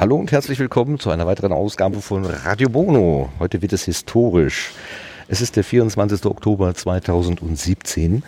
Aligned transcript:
Hallo 0.00 0.14
und 0.14 0.30
herzlich 0.30 0.60
willkommen 0.60 1.00
zu 1.00 1.10
einer 1.10 1.26
weiteren 1.26 1.50
Ausgabe 1.50 2.00
von 2.00 2.24
Radio 2.24 2.68
Bono. 2.68 3.30
Heute 3.40 3.62
wird 3.62 3.72
es 3.72 3.82
historisch. 3.82 4.70
Es 5.26 5.40
ist 5.40 5.56
der 5.56 5.64
24. 5.64 6.24
Oktober 6.24 6.72
2017 6.72 8.22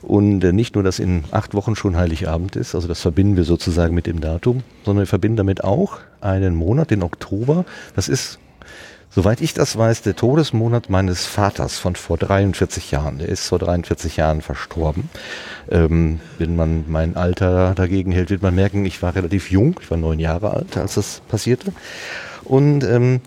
und 0.00 0.42
äh, 0.42 0.54
nicht 0.54 0.76
nur, 0.76 0.82
dass 0.82 0.98
in 0.98 1.24
acht 1.30 1.52
Wochen 1.52 1.76
schon 1.76 1.94
Heiligabend 1.94 2.56
ist, 2.56 2.74
also 2.74 2.88
das 2.88 3.02
verbinden 3.02 3.36
wir 3.36 3.44
sozusagen 3.44 3.94
mit 3.94 4.06
dem 4.06 4.22
Datum, 4.22 4.62
sondern 4.82 5.02
wir 5.02 5.06
verbinden 5.06 5.36
damit 5.36 5.62
auch 5.62 5.98
einen 6.22 6.54
Monat, 6.54 6.90
den 6.90 7.02
Oktober. 7.02 7.66
Das 7.94 8.08
ist 8.08 8.38
Soweit 9.12 9.40
ich 9.40 9.54
das 9.54 9.76
weiß, 9.76 10.02
der 10.02 10.14
Todesmonat 10.14 10.88
meines 10.88 11.26
Vaters 11.26 11.78
von 11.78 11.96
vor 11.96 12.16
43 12.16 12.92
Jahren. 12.92 13.18
Der 13.18 13.28
ist 13.28 13.48
vor 13.48 13.58
43 13.58 14.16
Jahren 14.16 14.40
verstorben. 14.40 15.10
Ähm, 15.68 16.20
wenn 16.38 16.54
man 16.54 16.84
mein 16.86 17.16
Alter 17.16 17.74
dagegen 17.74 18.12
hält, 18.12 18.30
wird 18.30 18.42
man 18.42 18.54
merken, 18.54 18.86
ich 18.86 19.02
war 19.02 19.16
relativ 19.16 19.50
jung. 19.50 19.80
Ich 19.82 19.90
war 19.90 19.98
neun 19.98 20.20
Jahre 20.20 20.52
alt, 20.52 20.76
als 20.76 20.94
das 20.94 21.22
passierte. 21.28 21.72
Und 22.44 22.84
ähm, 22.84 23.20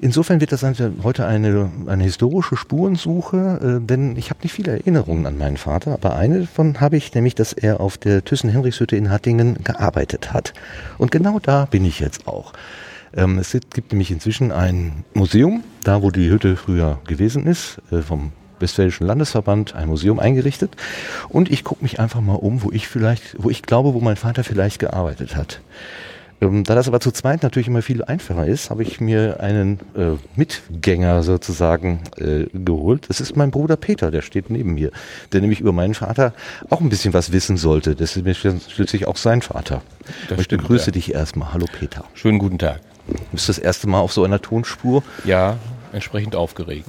Insofern 0.00 0.40
wird 0.40 0.52
das 0.52 0.64
heute 1.02 1.26
eine, 1.26 1.72
eine 1.86 2.04
historische 2.04 2.56
Spurensuche, 2.56 3.80
äh, 3.80 3.84
denn 3.84 4.16
ich 4.16 4.30
habe 4.30 4.40
nicht 4.44 4.52
viele 4.52 4.70
Erinnerungen 4.70 5.26
an 5.26 5.36
meinen 5.36 5.56
Vater, 5.56 5.92
aber 5.92 6.14
eine 6.14 6.40
davon 6.40 6.80
habe 6.80 6.96
ich, 6.96 7.12
nämlich, 7.14 7.34
dass 7.34 7.52
er 7.52 7.80
auf 7.80 7.98
der 7.98 8.24
Thyssen-Henrichshütte 8.24 8.94
in 8.94 9.10
Hattingen 9.10 9.58
gearbeitet 9.64 10.32
hat. 10.32 10.52
Und 10.98 11.10
genau 11.10 11.40
da 11.40 11.64
bin 11.64 11.84
ich 11.84 11.98
jetzt 11.98 12.28
auch. 12.28 12.52
Ähm, 13.14 13.38
es 13.38 13.52
gibt 13.52 13.92
nämlich 13.92 14.10
inzwischen 14.10 14.52
ein 14.52 15.04
Museum, 15.14 15.64
da 15.84 16.02
wo 16.02 16.10
die 16.10 16.30
Hütte 16.30 16.56
früher 16.56 16.98
gewesen 17.06 17.46
ist, 17.46 17.80
äh, 17.90 17.98
vom 17.98 18.32
Westfälischen 18.60 19.06
Landesverband, 19.06 19.74
ein 19.74 19.88
Museum 19.88 20.18
eingerichtet. 20.18 20.76
Und 21.28 21.50
ich 21.50 21.64
gucke 21.64 21.82
mich 21.82 22.00
einfach 22.00 22.20
mal 22.20 22.34
um, 22.34 22.62
wo 22.62 22.72
ich 22.72 22.88
vielleicht, 22.88 23.42
wo 23.42 23.50
ich 23.50 23.62
glaube, 23.62 23.94
wo 23.94 24.00
mein 24.00 24.16
Vater 24.16 24.44
vielleicht 24.44 24.78
gearbeitet 24.78 25.36
hat. 25.36 25.60
Ähm, 26.40 26.64
da 26.64 26.74
das 26.74 26.86
aber 26.86 27.00
zu 27.00 27.10
zweit 27.10 27.42
natürlich 27.42 27.68
immer 27.68 27.82
viel 27.82 28.04
einfacher 28.04 28.46
ist, 28.46 28.70
habe 28.70 28.82
ich 28.82 29.00
mir 29.00 29.40
einen 29.40 29.80
äh, 29.96 30.16
Mitgänger 30.36 31.22
sozusagen 31.22 32.00
äh, 32.16 32.46
geholt. 32.52 33.08
Das 33.08 33.20
ist 33.20 33.36
mein 33.36 33.50
Bruder 33.50 33.76
Peter, 33.76 34.10
der 34.10 34.22
steht 34.22 34.50
neben 34.50 34.74
mir, 34.74 34.92
der 35.32 35.40
nämlich 35.40 35.60
über 35.60 35.72
meinen 35.72 35.94
Vater 35.94 36.32
auch 36.70 36.80
ein 36.80 36.88
bisschen 36.88 37.12
was 37.12 37.32
wissen 37.32 37.56
sollte. 37.56 37.96
Das 37.96 38.16
ist 38.16 38.70
schließlich 38.70 39.06
auch 39.06 39.16
sein 39.16 39.42
Vater. 39.42 39.82
Das 40.28 40.38
ich 40.38 40.48
begrüße 40.48 40.86
ja. 40.86 40.92
dich 40.92 41.14
erstmal. 41.14 41.52
Hallo 41.52 41.66
Peter. 41.78 42.04
Schönen 42.14 42.38
guten 42.38 42.58
Tag. 42.58 42.80
Du 43.08 43.14
bist 43.32 43.48
das 43.48 43.58
erste 43.58 43.88
Mal 43.88 44.00
auf 44.00 44.12
so 44.12 44.24
einer 44.24 44.40
Tonspur? 44.40 45.02
Ja, 45.24 45.56
entsprechend 45.92 46.36
aufgeregt. 46.36 46.88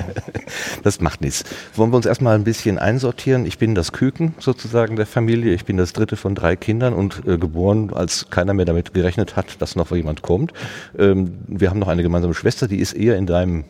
das 0.82 1.00
macht 1.00 1.20
nichts. 1.20 1.44
Wollen 1.74 1.90
wir 1.90 1.96
uns 1.96 2.06
erstmal 2.06 2.34
ein 2.34 2.44
bisschen 2.44 2.78
einsortieren? 2.78 3.46
Ich 3.46 3.58
bin 3.58 3.74
das 3.74 3.92
Küken 3.92 4.34
sozusagen 4.38 4.96
der 4.96 5.06
Familie. 5.06 5.54
Ich 5.54 5.64
bin 5.64 5.76
das 5.76 5.92
dritte 5.92 6.16
von 6.16 6.34
drei 6.34 6.56
Kindern 6.56 6.94
und 6.94 7.22
äh, 7.26 7.38
geboren, 7.38 7.92
als 7.94 8.30
keiner 8.30 8.54
mehr 8.54 8.66
damit 8.66 8.94
gerechnet 8.94 9.36
hat, 9.36 9.60
dass 9.60 9.76
noch 9.76 9.90
jemand 9.90 10.22
kommt. 10.22 10.52
Ähm, 10.98 11.38
wir 11.46 11.70
haben 11.70 11.78
noch 11.78 11.88
eine 11.88 12.02
gemeinsame 12.02 12.34
Schwester, 12.34 12.68
die 12.68 12.78
ist 12.78 12.92
eher 12.92 13.16
in 13.16 13.26
deinem 13.26 13.64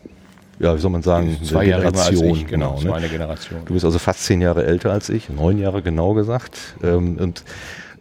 ja, 0.59 0.75
wie 0.75 0.79
soll 0.81 0.91
man 0.91 1.03
sagen, 1.03 1.37
zwei 1.41 1.63
Jahre 1.63 1.83
Generation. 1.85 2.35
Ich, 2.35 2.47
genau, 2.47 2.75
genau 2.75 2.99
ne? 2.99 3.07
Generation. 3.07 3.61
Du 3.65 3.73
bist 3.73 3.85
also 3.85 3.97
fast 3.97 4.25
zehn 4.25 4.41
Jahre 4.41 4.65
älter 4.65 4.91
als 4.91 5.07
ich, 5.07 5.29
neun 5.29 5.57
Jahre 5.57 5.81
genau 5.81 6.13
gesagt. 6.13 6.75
Ähm, 6.83 7.17
und 7.17 7.43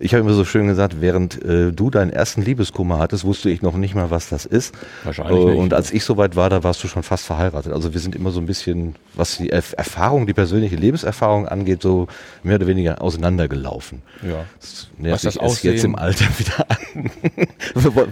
ich 0.01 0.15
habe 0.15 0.23
immer 0.23 0.33
so 0.33 0.45
schön 0.45 0.69
gesagt, 0.69 1.01
während 1.01 1.43
äh, 1.45 1.73
du 1.73 1.91
deinen 1.91 2.11
ersten 2.11 2.43
Liebeskummer 2.43 2.99
hattest, 2.99 3.25
wusste 3.25 3.51
ich 3.51 3.63
noch 3.63 3.77
nicht 3.77 3.95
mal, 3.95 4.11
was 4.11 4.29
das 4.29 4.47
ist. 4.47 4.75
Wahrscheinlich. 5.03 5.37
Äh, 5.37 5.57
und 5.57 5.75
als 5.75 5.93
ich 5.93 6.05
soweit 6.05 6.37
war, 6.37 6.51
da 6.51 6.63
warst 6.63 6.83
du 6.85 6.89
schon 6.89 7.03
fast 7.03 7.27
verheiratet. 7.27 7.73
Also 7.73 7.93
wir 7.93 8.01
sind 8.01 8.15
immer 8.15 8.31
so 8.31 8.41
ein 8.41 8.47
bisschen, 8.47 8.95
was 9.15 9.39
die 9.39 9.51
Erfahrung, 9.51 10.27
die 10.27 10.35
persönliche 10.35 10.77
Lebenserfahrung 10.77 11.49
angeht, 11.49 11.83
so 11.83 12.07
mehr 12.45 12.57
oder 12.57 12.69
weniger 12.69 13.03
auseinandergelaufen. 13.03 14.03
Ja. 14.23 14.45
Das 14.61 14.89
nervt 14.99 15.25
was 15.25 15.35
das 15.35 15.43
Aussehen? 15.43 15.75
jetzt 15.75 15.85
im 15.85 15.97
Alter 15.97 16.27
wieder 16.39 16.67
an. 16.69 17.11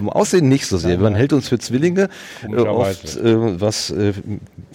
Im 0.01 0.09
Aussehen 0.09 0.49
nicht 0.49 0.67
so 0.67 0.79
sehr. 0.79 0.99
Man 0.99 1.15
hält 1.15 1.33
uns 1.33 1.49
für 1.49 1.59
Zwillinge. 1.59 2.09
Äh, 2.43 2.57
oft, 2.57 3.17
äh, 3.17 3.61
was, 3.61 3.91
äh, 3.91 4.13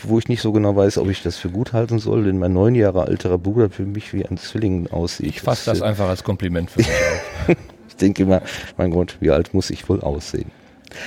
wo 0.03 0.19
ich 0.19 0.27
nicht 0.27 0.41
so 0.41 0.51
genau 0.51 0.75
weiß, 0.75 0.97
ob 0.97 1.09
ich 1.09 1.21
das 1.23 1.37
für 1.37 1.49
gut 1.49 1.73
halten 1.73 1.99
soll, 1.99 2.23
denn 2.23 2.39
mein 2.39 2.53
neun 2.53 2.75
Jahre 2.75 3.03
alterer 3.03 3.37
Bruder 3.37 3.69
für 3.69 3.83
mich 3.83 4.13
wie 4.13 4.25
ein 4.25 4.37
Zwilling 4.37 4.87
aussieht. 4.91 5.27
Ich 5.27 5.41
fasse 5.41 5.71
das, 5.71 5.79
das 5.79 5.87
einfach 5.87 6.09
als 6.09 6.23
Kompliment 6.23 6.71
für 6.71 6.79
mich. 7.47 7.57
ich 7.89 7.95
denke 7.95 8.23
immer, 8.23 8.41
mein 8.77 8.91
Gott, 8.91 9.17
wie 9.19 9.31
alt 9.31 9.53
muss 9.53 9.69
ich 9.69 9.87
wohl 9.89 10.01
aussehen? 10.01 10.51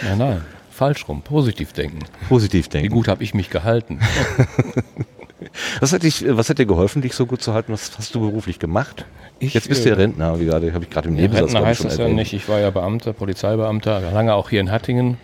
Nein, 0.02 0.18
nein, 0.18 0.40
falsch 0.70 1.08
rum. 1.08 1.22
Positiv 1.22 1.72
denken. 1.72 2.00
Positiv 2.28 2.68
denken. 2.68 2.90
Wie 2.90 2.94
gut 2.94 3.08
habe 3.08 3.22
ich 3.22 3.34
mich 3.34 3.50
gehalten? 3.50 4.00
was, 5.80 5.92
hat 5.92 6.02
dich, 6.02 6.24
was 6.28 6.48
hat 6.48 6.58
dir 6.58 6.66
geholfen, 6.66 7.02
dich 7.02 7.14
so 7.14 7.26
gut 7.26 7.42
zu 7.42 7.54
halten? 7.54 7.72
Was 7.72 7.96
hast 7.98 8.14
du 8.14 8.20
beruflich 8.20 8.58
gemacht? 8.58 9.04
Ich, 9.38 9.54
Jetzt 9.54 9.68
bist 9.68 9.84
du 9.84 9.90
ja 9.90 9.96
äh, 9.96 9.98
Rentner, 9.98 10.38
wie 10.40 10.46
gerade, 10.46 10.72
habe 10.72 10.84
ich 10.84 10.90
gerade 10.90 11.08
im 11.08 11.14
Nebensatz 11.14 11.54
Rentner 11.54 11.66
heißt 11.66 11.84
es 11.84 11.96
ja 11.98 12.08
nicht. 12.08 12.32
Ich 12.32 12.48
war 12.48 12.60
ja 12.60 12.70
Beamter, 12.70 13.12
Polizeibeamter, 13.12 14.00
lange 14.12 14.34
auch 14.34 14.50
hier 14.50 14.60
in 14.60 14.70
Hattingen 14.70 15.18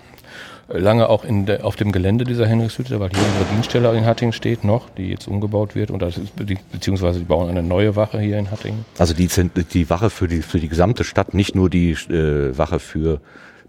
lange 0.73 1.09
auch 1.09 1.25
in 1.25 1.47
de, 1.47 1.63
auf 1.63 1.77
dem 1.77 1.93
Gelände 1.93 2.25
dieser 2.25 2.47
Henrichshütte, 2.47 3.01
weil 3.01 3.11
hier 3.11 3.19
unsere 3.19 3.45
Dienststelle 3.53 3.97
in 3.97 4.07
Hattingen 4.07 4.33
steht 4.33 4.65
noch, 4.65 4.89
die 4.91 5.09
jetzt 5.09 5.27
umgebaut 5.27 5.75
wird 5.75 5.91
und 5.91 6.01
das 6.01 6.17
ist, 6.17 6.33
beziehungsweise 6.73 7.19
die 7.19 7.25
bauen 7.25 7.49
eine 7.49 7.63
neue 7.63 7.97
Wache 7.97 8.21
hier 8.21 8.39
in 8.39 8.51
Hattingen. 8.51 8.85
Also 8.99 9.15
die, 9.15 9.29
die 9.29 9.91
Wache 9.91 10.11
für 10.11 10.29
die, 10.29 10.43
für 10.43 10.61
die 10.61 10.69
gesamte 10.69 11.05
Stadt, 11.05 11.35
nicht 11.35 11.55
nur 11.55 11.71
die 11.71 11.93
äh, 11.93 12.57
Wache 12.57 12.79
für 12.79 13.21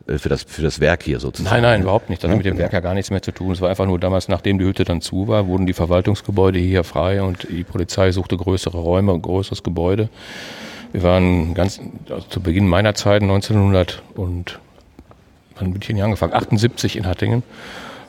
äh, 0.08 0.18
für 0.18 0.30
das, 0.30 0.44
für 0.44 0.62
das 0.62 0.80
Werk 0.80 1.04
hier 1.04 1.20
sozusagen. 1.20 1.54
Nein, 1.54 1.64
nein, 1.64 1.82
überhaupt 1.82 2.10
nicht. 2.10 2.24
Das 2.24 2.30
hat 2.30 2.38
mit 2.38 2.46
dem 2.46 2.58
Werk 2.58 2.74
ja 2.74 2.80
gar 2.80 2.94
nichts 2.94 3.12
mehr 3.12 3.22
zu 3.22 3.32
tun. 3.32 3.52
Es 3.52 3.62
war 3.62 3.70
einfach 3.70 3.86
nur 3.86 4.00
damals, 4.00 4.28
nachdem 4.28 4.60
die 4.60 4.66
Hütte 4.66 4.84
dann 4.84 5.02
zu 5.02 5.28
war, 5.28 5.48
wurden 5.48 5.66
die 5.66 5.74
Verwaltungsgebäude 5.74 6.60
hier 6.60 6.84
frei 6.84 7.22
und 7.22 7.48
die 7.50 7.64
Polizei 7.64 8.12
suchte 8.12 8.38
größere 8.38 8.78
Räume, 8.78 9.14
ein 9.14 9.22
größeres 9.22 9.64
Gebäude. 9.64 10.10
Wir 10.92 11.04
waren 11.04 11.54
ganz 11.54 11.80
also 12.10 12.28
zu 12.28 12.42
Beginn 12.42 12.68
meiner 12.68 12.96
Zeit 12.96 13.22
1900 13.22 14.02
und 14.16 14.60
wann 15.56 15.74
bin 15.74 15.82
ich 15.82 15.88
hier 15.88 16.04
angefangen? 16.04 16.34
78 16.34 16.98
in 16.98 17.06
Hattingen 17.06 17.44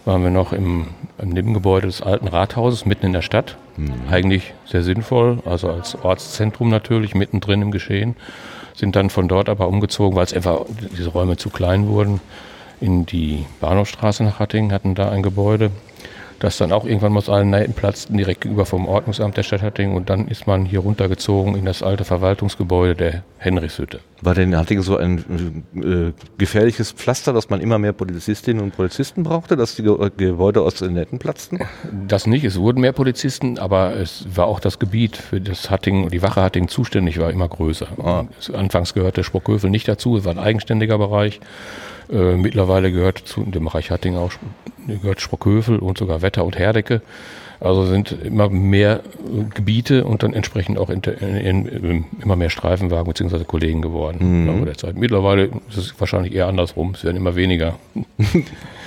waren 0.05 0.23
wir 0.23 0.31
noch 0.31 0.53
im, 0.53 0.89
im, 1.19 1.29
Nebengebäude 1.29 1.87
des 1.87 2.03
alten 2.03 2.27
Rathauses 2.29 2.87
mitten 2.87 3.07
in 3.07 3.13
der 3.13 3.23
Stadt. 3.23 3.57
Mhm. 3.77 3.93
Eigentlich 4.11 4.53
sehr 4.67 4.83
sinnvoll, 4.83 5.39
also 5.45 5.71
als 5.71 5.97
Ortszentrum 6.03 6.69
natürlich, 6.71 7.15
mittendrin 7.15 7.63
im 7.63 7.71
Geschehen. 7.71 8.17
Sind 8.75 8.97
dann 8.97 9.11
von 9.11 9.29
dort 9.29 9.49
aber 9.49 9.69
umgezogen, 9.69 10.17
weil 10.17 10.25
es 10.25 10.33
einfach 10.33 10.63
diese 10.97 11.11
Räume 11.11 11.37
zu 11.37 11.51
klein 11.51 11.87
wurden, 11.89 12.21
in 12.81 13.07
die 13.07 13.47
Bahnhofstraße 13.61 14.25
nach 14.25 14.41
Hattingen, 14.41 14.73
hatten 14.73 14.95
da 14.95 15.11
ein 15.11 15.23
Gebäude 15.23 15.71
das 16.43 16.59
dann 16.59 16.73
auch 16.73 16.85
irgendwann 16.85 17.17
aus 17.17 17.29
allen 17.29 17.51
Nähten 17.51 17.73
platzten, 17.73 18.17
direkt 18.17 18.41
gegenüber 18.41 18.67
vom 18.67 18.89
Ordnungsamt 18.89 19.37
der 19.37 19.45
Stadt 19.45 19.63
Hattingen. 19.63 19.97
Und 19.97 20.11
dann 20.11 20.27
ist 20.27 20.47
man 20.47 20.65
hier 20.65 20.81
runtergezogen 20.81 21.55
in 21.55 21.65
das 21.65 21.85
alte 21.85 22.05
Verwaltungsgebäude 22.05 22.97
der 22.97 23.23
Henrichshütte. 23.39 24.01
War 24.23 24.35
denn 24.35 24.53
in 24.53 24.59
Hattingen 24.59 24.83
so 24.83 24.97
ein 24.97 25.65
äh, 25.77 26.13
gefährliches 26.39 26.91
Pflaster, 26.93 27.33
dass 27.33 27.49
man 27.49 27.61
immer 27.61 27.79
mehr 27.79 27.93
Polizistinnen 27.93 28.63
und 28.63 28.77
Polizisten 28.77 29.23
brauchte, 29.23 29.57
dass 29.57 29.77
die 29.77 29.85
Ge 29.85 30.11
Gebäude 30.17 30.63
aus 30.63 30.75
den 30.75 30.95
Netten 30.95 31.21
platzten? 31.21 31.61
Das 32.09 32.27
nicht. 32.27 32.45
Es 32.45 32.59
wurden 32.59 32.81
mehr 32.81 32.93
Polizisten, 32.93 33.59
aber 33.59 33.95
es 33.95 34.27
war 34.35 34.47
auch 34.47 34.59
das 34.59 34.81
Gebiet, 34.81 35.17
für 35.17 35.41
das 35.41 35.71
Hattingen, 35.71 36.09
die 36.09 36.23
Wache 36.23 36.43
Hattingen 36.43 36.69
zuständig 36.69 37.21
war, 37.21 37.31
immer 37.31 37.49
größer. 37.49 37.87
Ah. 38.03 38.25
Anfangs 38.53 38.95
gehörte 38.95 39.23
Sprockhövel 39.23 39.71
nicht 39.71 39.87
dazu, 39.87 40.17
es 40.17 40.25
war 40.25 40.33
ein 40.33 40.39
eigenständiger 40.41 40.99
Bereich. 40.99 41.41
Äh, 42.13 42.37
mittlerweile 42.37 42.93
gehört 42.93 43.19
zu 43.19 43.43
dem 43.45 43.65
Bereich 43.65 43.91
Hattingen 43.91 44.19
auch 44.19 44.33
gehört 44.87 45.21
Sprockhövel 45.21 45.79
und 45.79 45.99
sogar 45.99 46.23
Wetter 46.23 46.45
und 46.45 46.59
Herdecke. 46.59 47.03
Also 47.61 47.87
sind 47.87 48.11
immer 48.25 48.49
mehr 48.49 49.01
Gebiete 49.55 50.05
und 50.05 50.25
dann 50.25 50.35
entsprechend 50.35 50.79
auch 50.79 50.91
in, 50.91 51.01
in, 51.01 51.67
in, 51.67 52.05
immer 52.21 52.35
mehr 52.35 52.51
Streifenwagen 52.51 53.07
bzw. 53.07 53.45
Kollegen 53.45 53.83
geworden 53.83 54.19
mhm. 54.19 54.41
im 54.41 54.47
Laufe 54.49 54.65
der 54.67 54.77
Zeit. 54.77 54.97
Mittlerweile 54.97 55.45
ist 55.69 55.77
es 55.77 55.95
wahrscheinlich 56.01 56.35
eher 56.35 56.49
andersrum. 56.49 56.93
Es 56.95 57.05
werden 57.05 57.17
immer 57.17 57.37
weniger. 57.37 57.79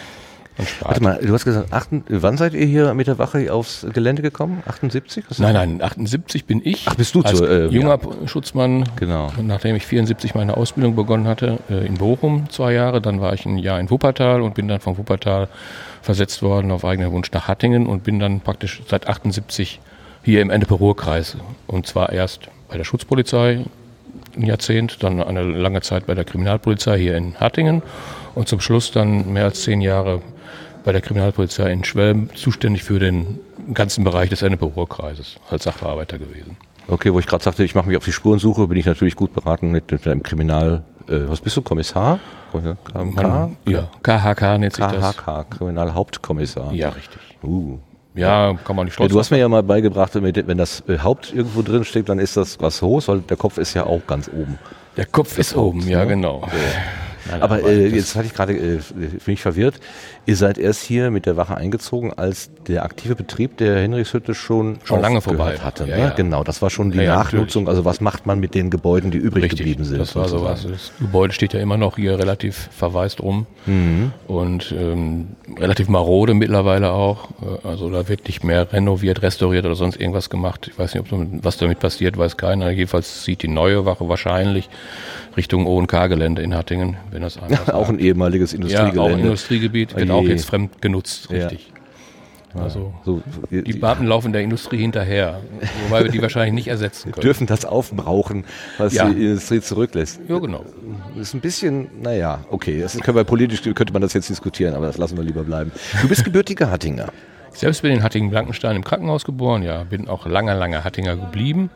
Warte 0.81 1.03
mal, 1.03 1.19
du 1.21 1.33
hast 1.33 1.43
gesagt, 1.43 1.73
achten, 1.73 2.03
wann 2.07 2.37
seid 2.37 2.53
ihr 2.53 2.65
hier 2.65 2.93
mit 2.93 3.07
der 3.07 3.17
Wache 3.17 3.51
aufs 3.51 3.85
Gelände 3.93 4.21
gekommen? 4.21 4.63
78? 4.65 5.25
nein, 5.37 5.53
nein, 5.53 5.81
78 5.81 6.45
bin 6.45 6.61
ich. 6.63 6.85
Ach, 6.87 6.95
bist 6.95 7.13
du 7.13 7.21
als 7.21 7.39
zu, 7.39 7.45
äh, 7.45 7.65
junger 7.67 7.99
ja. 8.01 8.27
Schutzmann. 8.27 8.85
Genau. 8.95 9.31
Nachdem 9.41 9.75
ich 9.75 9.85
74 9.85 10.33
meine 10.33 10.55
Ausbildung 10.55 10.95
begonnen 10.95 11.27
hatte 11.27 11.59
äh, 11.69 11.85
in 11.85 11.95
Bochum 11.95 12.49
zwei 12.49 12.73
Jahre, 12.73 13.01
dann 13.01 13.19
war 13.19 13.33
ich 13.33 13.45
ein 13.45 13.57
Jahr 13.57 13.79
in 13.79 13.89
Wuppertal 13.89 14.41
und 14.41 14.55
bin 14.55 14.67
dann 14.67 14.79
von 14.79 14.97
Wuppertal 14.97 15.49
versetzt 16.01 16.41
worden 16.41 16.71
auf 16.71 16.85
eigenen 16.85 17.11
Wunsch 17.11 17.31
nach 17.31 17.47
Hattingen 17.47 17.85
und 17.85 18.03
bin 18.03 18.19
dann 18.19 18.39
praktisch 18.39 18.81
seit 18.87 19.07
78 19.07 19.81
hier 20.23 20.41
im 20.41 20.49
Ennepe-Ruhr-Kreis. 20.49 21.37
Und 21.67 21.85
zwar 21.87 22.11
erst 22.11 22.47
bei 22.69 22.77
der 22.77 22.83
Schutzpolizei 22.85 23.65
ein 24.35 24.41
Jahrzehnt, 24.45 25.03
dann 25.03 25.21
eine 25.21 25.43
lange 25.43 25.81
Zeit 25.81 26.07
bei 26.07 26.13
der 26.13 26.23
Kriminalpolizei 26.23 26.97
hier 26.97 27.17
in 27.17 27.35
Hattingen 27.35 27.81
und 28.35 28.47
zum 28.47 28.59
Schluss 28.59 28.91
dann 28.91 29.31
mehr 29.33 29.45
als 29.45 29.63
zehn 29.63 29.81
Jahre 29.81 30.21
bei 30.85 30.91
der 30.91 31.01
Kriminalpolizei 31.01 31.71
in 31.71 31.83
Schwelm 31.83 32.29
zuständig 32.35 32.83
für 32.83 32.99
den 32.99 33.39
ganzen 33.73 34.03
Bereich 34.03 34.29
des 34.29 34.43
Ennepe-Ruhr-Kreises 34.43 35.37
als 35.49 35.63
Sachbearbeiter 35.63 36.19
gewesen. 36.19 36.55
Okay, 36.87 37.11
wo 37.11 37.19
ich 37.19 37.25
gerade 37.25 37.43
sagte, 37.43 37.63
ich 37.63 37.73
mache 37.73 37.87
mich 37.87 37.97
auf 37.97 38.05
die 38.05 38.11
Spurensuche, 38.11 38.67
bin 38.67 38.77
ich 38.77 38.85
natürlich 38.85 39.15
gut 39.15 39.33
beraten 39.33 39.71
mit, 39.71 39.91
mit 39.91 40.07
einem 40.07 40.21
Kriminal. 40.21 40.83
Äh, 41.09 41.21
was 41.27 41.41
bist 41.41 41.57
du, 41.57 41.63
Kommissar? 41.63 42.19
KHK? 42.53 43.49
Ja, 43.67 43.89
KHK 44.03 44.59
nennt 44.59 44.73
sich 44.73 44.85
das. 44.85 45.17
KHK, 45.17 45.49
Kriminalhauptkommissar. 45.49 46.71
Ja, 46.71 46.89
richtig. 46.89 47.19
Uh. 47.43 47.79
Ja, 48.13 48.53
kann 48.63 48.77
man 48.77 48.85
nicht 48.85 48.93
stolz 48.93 49.09
ja, 49.09 49.13
Du 49.13 49.19
hast 49.19 49.31
mir 49.31 49.39
ja 49.39 49.49
mal 49.49 49.63
beigebracht, 49.63 50.11
wenn 50.13 50.57
das 50.57 50.83
äh, 50.87 50.99
Haupt 50.99 51.33
irgendwo 51.33 51.63
drin 51.63 51.83
steht, 51.83 52.07
dann 52.07 52.19
ist 52.19 52.37
das 52.37 52.61
was 52.61 52.81
hoch, 52.81 53.01
weil 53.07 53.19
der 53.21 53.35
Kopf 53.35 53.57
ist 53.57 53.73
ja 53.73 53.85
auch 53.85 54.05
ganz 54.07 54.29
oben. 54.29 54.57
Der 54.95 55.05
Kopf 55.05 55.35
das 55.35 55.47
ist 55.47 55.55
Haupt, 55.55 55.77
oben, 55.77 55.87
ja, 55.89 55.99
ne? 55.99 56.07
genau. 56.07 56.47
Nein, 57.29 57.41
aber, 57.41 57.63
äh, 57.63 57.87
jetzt 57.87 58.15
hatte 58.15 58.27
ich 58.27 58.33
gerade, 58.33 58.53
äh, 58.53 58.79
bin 58.93 59.33
ich 59.33 59.41
verwirrt. 59.41 59.75
Ihr 60.25 60.35
seid 60.35 60.57
erst 60.57 60.83
hier 60.83 61.11
mit 61.11 61.25
der 61.25 61.37
Wache 61.37 61.55
eingezogen, 61.55 62.13
als 62.13 62.49
der 62.67 62.83
aktive 62.83 63.15
Betrieb 63.15 63.57
der 63.57 63.77
Henrichshütte 63.81 64.33
schon 64.33 64.77
schon 64.83 65.01
lange 65.01 65.21
vorbei 65.21 65.57
hatte. 65.57 65.85
Ja, 65.85 65.97
ne? 65.97 66.03
ja. 66.03 66.09
Genau, 66.09 66.43
das 66.43 66.61
war 66.61 66.69
schon 66.69 66.91
die 66.91 66.99
ja, 66.99 67.15
Nachnutzung. 67.15 67.67
Also 67.67 67.85
was 67.85 68.01
macht 68.01 68.25
man 68.25 68.39
mit 68.39 68.53
den 68.55 68.69
Gebäuden, 68.69 69.11
die 69.11 69.17
übrig 69.17 69.45
Richtig, 69.45 69.59
geblieben 69.59 69.85
sind? 69.85 69.99
Das 69.99 70.15
war 70.15 70.27
so 70.27 70.43
was. 70.43 70.63
Das 70.63 70.91
Gebäude 70.99 71.33
steht 71.33 71.53
ja 71.53 71.59
immer 71.59 71.77
noch 71.77 71.95
hier 71.95 72.17
relativ 72.19 72.69
verwaist 72.71 73.21
rum 73.21 73.47
mhm. 73.65 74.11
und 74.27 74.73
ähm, 74.77 75.29
relativ 75.57 75.87
marode 75.87 76.33
mittlerweile 76.33 76.91
auch. 76.91 77.29
Äh, 77.41 77.67
also 77.67 77.89
da 77.89 78.07
wird 78.07 78.27
nicht 78.27 78.43
mehr 78.43 78.71
renoviert, 78.71 79.21
restauriert 79.21 79.65
oder 79.65 79.75
sonst 79.75 79.99
irgendwas 79.99 80.29
gemacht. 80.29 80.69
Ich 80.71 80.77
weiß 80.77 80.93
nicht, 80.93 81.11
ob 81.11 81.27
was 81.43 81.57
damit 81.57 81.79
passiert, 81.79 82.17
weiß 82.17 82.37
keiner. 82.37 82.69
Jedenfalls 82.69 83.23
sieht 83.23 83.43
die 83.43 83.47
neue 83.47 83.85
Wache 83.85 84.07
wahrscheinlich 84.07 84.69
Richtung 85.37 85.67
ONK-Gelände 85.67 86.41
in 86.41 86.55
Hattingen, 86.55 86.97
wenn 87.15 87.23
das 87.23 87.35
ja, 87.35 87.73
Auch 87.73 87.89
ein 87.89 87.99
ehemaliges 87.99 88.53
Industriegelände. 88.53 88.97
Ja, 88.97 89.01
auch 89.01 89.09
ein 89.09 89.19
Industriegebiet, 89.19 89.95
wird 89.95 90.11
auch 90.11 90.23
jetzt 90.23 90.45
fremd 90.45 90.81
genutzt, 90.81 91.31
richtig. 91.31 91.69
Ja. 91.69 91.75
Also 92.61 92.93
so, 93.03 93.21
die 93.51 93.73
Beamten 93.73 94.05
laufen 94.05 94.31
der 94.31 94.41
Industrie 94.41 94.77
hinterher, 94.77 95.41
wobei 95.83 96.05
wir 96.05 96.11
die 96.11 96.21
wahrscheinlich 96.21 96.53
nicht 96.53 96.67
ersetzen 96.67 97.11
können. 97.11 97.21
Dürfen 97.25 97.47
das 97.47 97.65
aufbrauchen, 97.65 98.45
was 98.77 98.93
ja. 98.93 99.09
die 99.09 99.25
Industrie 99.25 99.59
zurücklässt. 99.59 100.21
Ja, 100.29 100.39
genau. 100.39 100.63
Das 101.15 101.27
ist 101.27 101.33
ein 101.33 101.41
bisschen, 101.41 101.89
naja, 102.01 102.45
okay, 102.49 102.79
das 102.79 102.97
können 102.97 103.17
wir 103.17 103.25
politisch, 103.25 103.61
könnte 103.61 103.91
man 103.91 104.01
das 104.01 104.13
jetzt 104.13 104.29
diskutieren, 104.29 104.73
aber 104.73 104.85
das 104.85 104.97
lassen 104.97 105.17
wir 105.17 105.23
lieber 105.25 105.43
bleiben. 105.43 105.71
Du 106.01 106.07
bist 106.07 106.23
gebürtiger 106.23 106.69
Hattinger. 106.71 107.07
Ich 107.53 107.61
selbst 107.61 107.83
bin 107.83 107.93
in 107.93 108.03
Hattingen-Blankenstein 108.03 108.75
im 108.75 108.83
Krankenhaus 108.83 109.23
geboren, 109.23 109.63
ja, 109.63 109.85
bin 109.85 110.09
auch 110.09 110.25
lange, 110.25 110.53
lange 110.55 110.83
Hattinger 110.83 111.15
geblieben. 111.15 111.69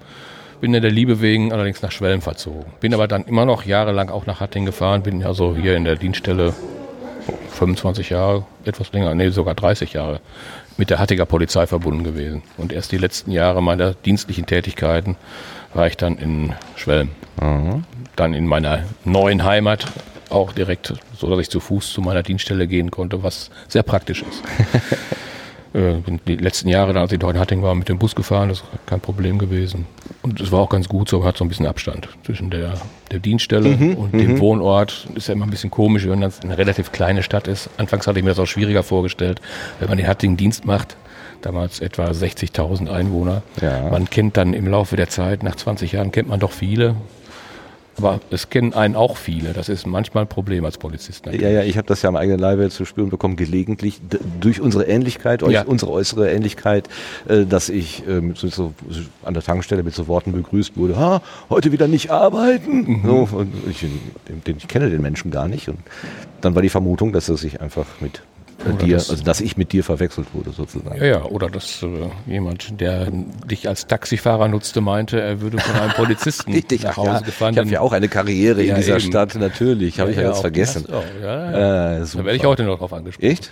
Bin 0.61 0.73
in 0.73 0.81
der 0.81 0.91
Liebe 0.91 1.21
wegen 1.21 1.53
allerdings 1.53 1.81
nach 1.81 1.91
Schwelm 1.91 2.21
verzogen. 2.21 2.65
Bin 2.81 2.93
aber 2.93 3.07
dann 3.07 3.23
immer 3.25 3.45
noch 3.45 3.63
jahrelang 3.63 4.09
auch 4.09 4.25
nach 4.25 4.41
Hattingen 4.41 4.65
gefahren, 4.65 5.03
bin 5.03 5.23
also 5.23 5.55
hier 5.55 5.77
in 5.77 5.85
der 5.85 5.95
Dienststelle 5.95 6.53
25 7.51 8.09
Jahre, 8.09 8.45
etwas 8.65 8.91
länger, 8.91 9.15
nee, 9.15 9.29
sogar 9.29 9.55
30 9.55 9.93
Jahre 9.93 10.19
mit 10.77 10.89
der 10.89 10.99
Hattiger 10.99 11.25
Polizei 11.25 11.67
verbunden 11.67 12.03
gewesen. 12.03 12.41
Und 12.57 12.73
erst 12.73 12.91
die 12.91 12.97
letzten 12.97 13.31
Jahre 13.31 13.61
meiner 13.61 13.93
dienstlichen 13.93 14.45
Tätigkeiten 14.45 15.17
war 15.73 15.87
ich 15.87 15.97
dann 15.97 16.17
in 16.17 16.53
Schwelm. 16.75 17.09
Mhm. 17.41 17.83
Dann 18.15 18.33
in 18.33 18.47
meiner 18.47 18.83
neuen 19.05 19.43
Heimat 19.43 19.85
auch 20.29 20.51
direkt, 20.51 20.93
so 21.17 21.29
dass 21.29 21.39
ich 21.39 21.49
zu 21.49 21.59
Fuß 21.59 21.93
zu 21.93 22.01
meiner 22.01 22.23
Dienststelle 22.23 22.67
gehen 22.67 22.91
konnte, 22.91 23.23
was 23.23 23.49
sehr 23.67 23.83
praktisch 23.83 24.23
ist. 24.23 24.43
Äh, 25.73 25.95
die 26.27 26.35
letzten 26.35 26.67
Jahre, 26.67 26.99
als 26.99 27.11
ich 27.11 27.19
dort 27.19 27.35
in 27.35 27.39
Hatting 27.39 27.61
war, 27.61 27.75
mit 27.75 27.89
dem 27.89 27.99
Bus 27.99 28.15
gefahren, 28.15 28.49
das 28.49 28.59
ist 28.59 28.67
kein 28.85 28.99
Problem 28.99 29.37
gewesen. 29.37 29.85
Und 30.21 30.41
es 30.41 30.51
war 30.51 30.59
auch 30.59 30.69
ganz 30.69 30.89
gut 30.89 31.09
so, 31.09 31.23
hat 31.23 31.37
so 31.37 31.45
ein 31.45 31.49
bisschen 31.49 31.67
Abstand 31.67 32.09
zwischen 32.23 32.49
der, 32.49 32.73
der 33.11 33.19
Dienststelle 33.19 33.69
mhm, 33.69 33.95
und 33.95 34.13
dem 34.13 34.33
mhm. 34.33 34.39
Wohnort. 34.39 35.07
Ist 35.15 35.27
ja 35.27 35.33
immer 35.33 35.45
ein 35.45 35.51
bisschen 35.51 35.69
komisch, 35.69 36.07
wenn 36.07 36.21
das 36.21 36.41
eine 36.41 36.57
relativ 36.57 36.91
kleine 36.91 37.23
Stadt 37.23 37.47
ist. 37.47 37.69
Anfangs 37.77 38.07
hatte 38.07 38.19
ich 38.19 38.25
mir 38.25 38.31
das 38.31 38.39
auch 38.39 38.47
schwieriger 38.47 38.83
vorgestellt, 38.83 39.41
wenn 39.79 39.89
man 39.89 39.99
in 39.99 40.07
Hattingen 40.07 40.37
Dienst 40.37 40.65
macht. 40.65 40.97
Damals 41.41 41.79
etwa 41.79 42.05
60.000 42.05 42.91
Einwohner. 42.91 43.43
Ja. 43.61 43.89
Man 43.89 44.09
kennt 44.09 44.35
dann 44.35 44.53
im 44.53 44.67
Laufe 44.67 44.97
der 44.97 45.07
Zeit, 45.07 45.41
nach 45.41 45.55
20 45.55 45.93
Jahren 45.93 46.11
kennt 46.11 46.27
man 46.27 46.39
doch 46.39 46.51
viele. 46.51 46.95
Aber 48.03 48.21
es 48.31 48.49
kennen 48.49 48.73
einen 48.73 48.95
auch 48.95 49.17
viele. 49.17 49.53
Das 49.53 49.69
ist 49.69 49.85
manchmal 49.85 50.23
ein 50.23 50.27
Problem 50.27 50.65
als 50.65 50.77
Polizist. 50.77 51.25
Natürlich. 51.25 51.45
Ja, 51.45 51.51
ja, 51.51 51.63
ich 51.63 51.77
habe 51.77 51.87
das 51.87 52.01
ja 52.01 52.09
am 52.09 52.15
eigenen 52.15 52.39
Leibe 52.39 52.69
zu 52.69 52.85
spüren 52.85 53.09
bekommen, 53.09 53.35
gelegentlich 53.35 53.99
durch 54.39 54.61
unsere 54.61 54.85
Ähnlichkeit, 54.85 55.41
ja. 55.41 55.63
unsere 55.63 55.91
äußere 55.91 56.31
Ähnlichkeit, 56.31 56.87
äh, 57.27 57.45
dass 57.45 57.69
ich 57.69 58.07
äh, 58.07 58.21
mit 58.21 58.37
so, 58.37 58.73
an 59.23 59.33
der 59.33 59.43
Tankstelle 59.43 59.83
mit 59.83 59.93
so 59.93 60.07
Worten 60.07 60.31
begrüßt 60.31 60.77
wurde, 60.77 60.97
ha, 60.97 61.21
heute 61.49 61.71
wieder 61.71 61.87
nicht 61.87 62.09
arbeiten. 62.09 63.01
Mhm. 63.01 63.01
So, 63.05 63.37
und 63.37 63.53
ich, 63.69 63.85
den, 64.45 64.57
ich 64.57 64.67
kenne 64.67 64.89
den 64.89 65.01
Menschen 65.01 65.31
gar 65.31 65.47
nicht. 65.47 65.67
Und 65.67 65.79
dann 66.41 66.55
war 66.55 66.61
die 66.61 66.69
Vermutung, 66.69 67.11
dass 67.11 67.27
er 67.29 67.37
sich 67.37 67.61
einfach 67.61 67.85
mit 67.99 68.21
dir, 68.81 68.95
das, 68.95 69.09
also 69.09 69.23
dass 69.23 69.41
ich 69.41 69.57
mit 69.57 69.71
dir 69.71 69.83
verwechselt 69.83 70.27
wurde 70.33 70.51
sozusagen. 70.51 70.97
Ja, 70.97 71.05
ja, 71.05 71.23
oder 71.23 71.49
dass 71.49 71.83
äh, 71.83 72.31
jemand, 72.31 72.79
der 72.79 73.07
dich 73.11 73.67
als 73.67 73.87
Taxifahrer 73.87 74.47
nutzte, 74.47 74.81
meinte, 74.81 75.19
er 75.19 75.41
würde 75.41 75.59
von 75.59 75.75
einem 75.75 75.93
Polizisten 75.93 76.51
Richtig, 76.53 76.83
nach 76.83 76.97
Hause 76.97 77.09
ja, 77.09 77.19
gefahren. 77.21 77.53
Ich 77.53 77.59
habe 77.59 77.69
ja 77.69 77.81
auch 77.81 77.93
eine 77.93 78.09
Karriere 78.09 78.61
ja, 78.61 78.75
in 78.75 78.81
dieser 78.81 78.97
eben. 78.97 79.07
Stadt, 79.07 79.35
natürlich, 79.35 79.99
habe 79.99 80.11
ja, 80.11 80.17
ich 80.17 80.23
ja, 80.23 80.29
jetzt 80.29 80.41
vergessen. 80.41 80.85
Das, 80.87 80.95
oh. 80.95 81.25
Äh, 81.25 82.17
da 82.17 82.25
werde 82.25 82.35
ich 82.35 82.45
heute 82.45 82.63
noch 82.63 82.79
drauf 82.79 82.93
angesprochen. 82.93 83.29
Echt? 83.29 83.51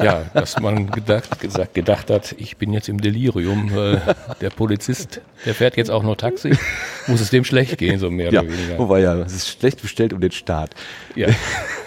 Ja, 0.00 0.24
dass 0.34 0.58
man 0.58 0.90
gedacht, 0.90 1.38
gesagt, 1.40 1.74
gedacht 1.74 2.10
hat, 2.10 2.34
ich 2.38 2.56
bin 2.56 2.72
jetzt 2.72 2.88
im 2.88 3.00
Delirium. 3.00 3.70
Äh, 3.76 4.00
der 4.40 4.50
Polizist, 4.50 5.20
der 5.44 5.54
fährt 5.54 5.76
jetzt 5.76 5.90
auch 5.90 6.02
nur 6.02 6.16
Taxi. 6.16 6.56
Muss 7.06 7.20
es 7.20 7.30
dem 7.30 7.44
schlecht 7.44 7.78
gehen, 7.78 7.98
so 7.98 8.10
mehr 8.10 8.32
ja, 8.32 8.40
oder 8.40 8.50
weniger. 8.50 8.78
Wobei 8.78 9.00
ja, 9.00 9.14
es 9.16 9.34
ist 9.34 9.48
schlecht 9.48 9.82
bestellt 9.82 10.12
um 10.12 10.20
den 10.20 10.32
Staat. 10.32 10.74
Ja. 11.14 11.28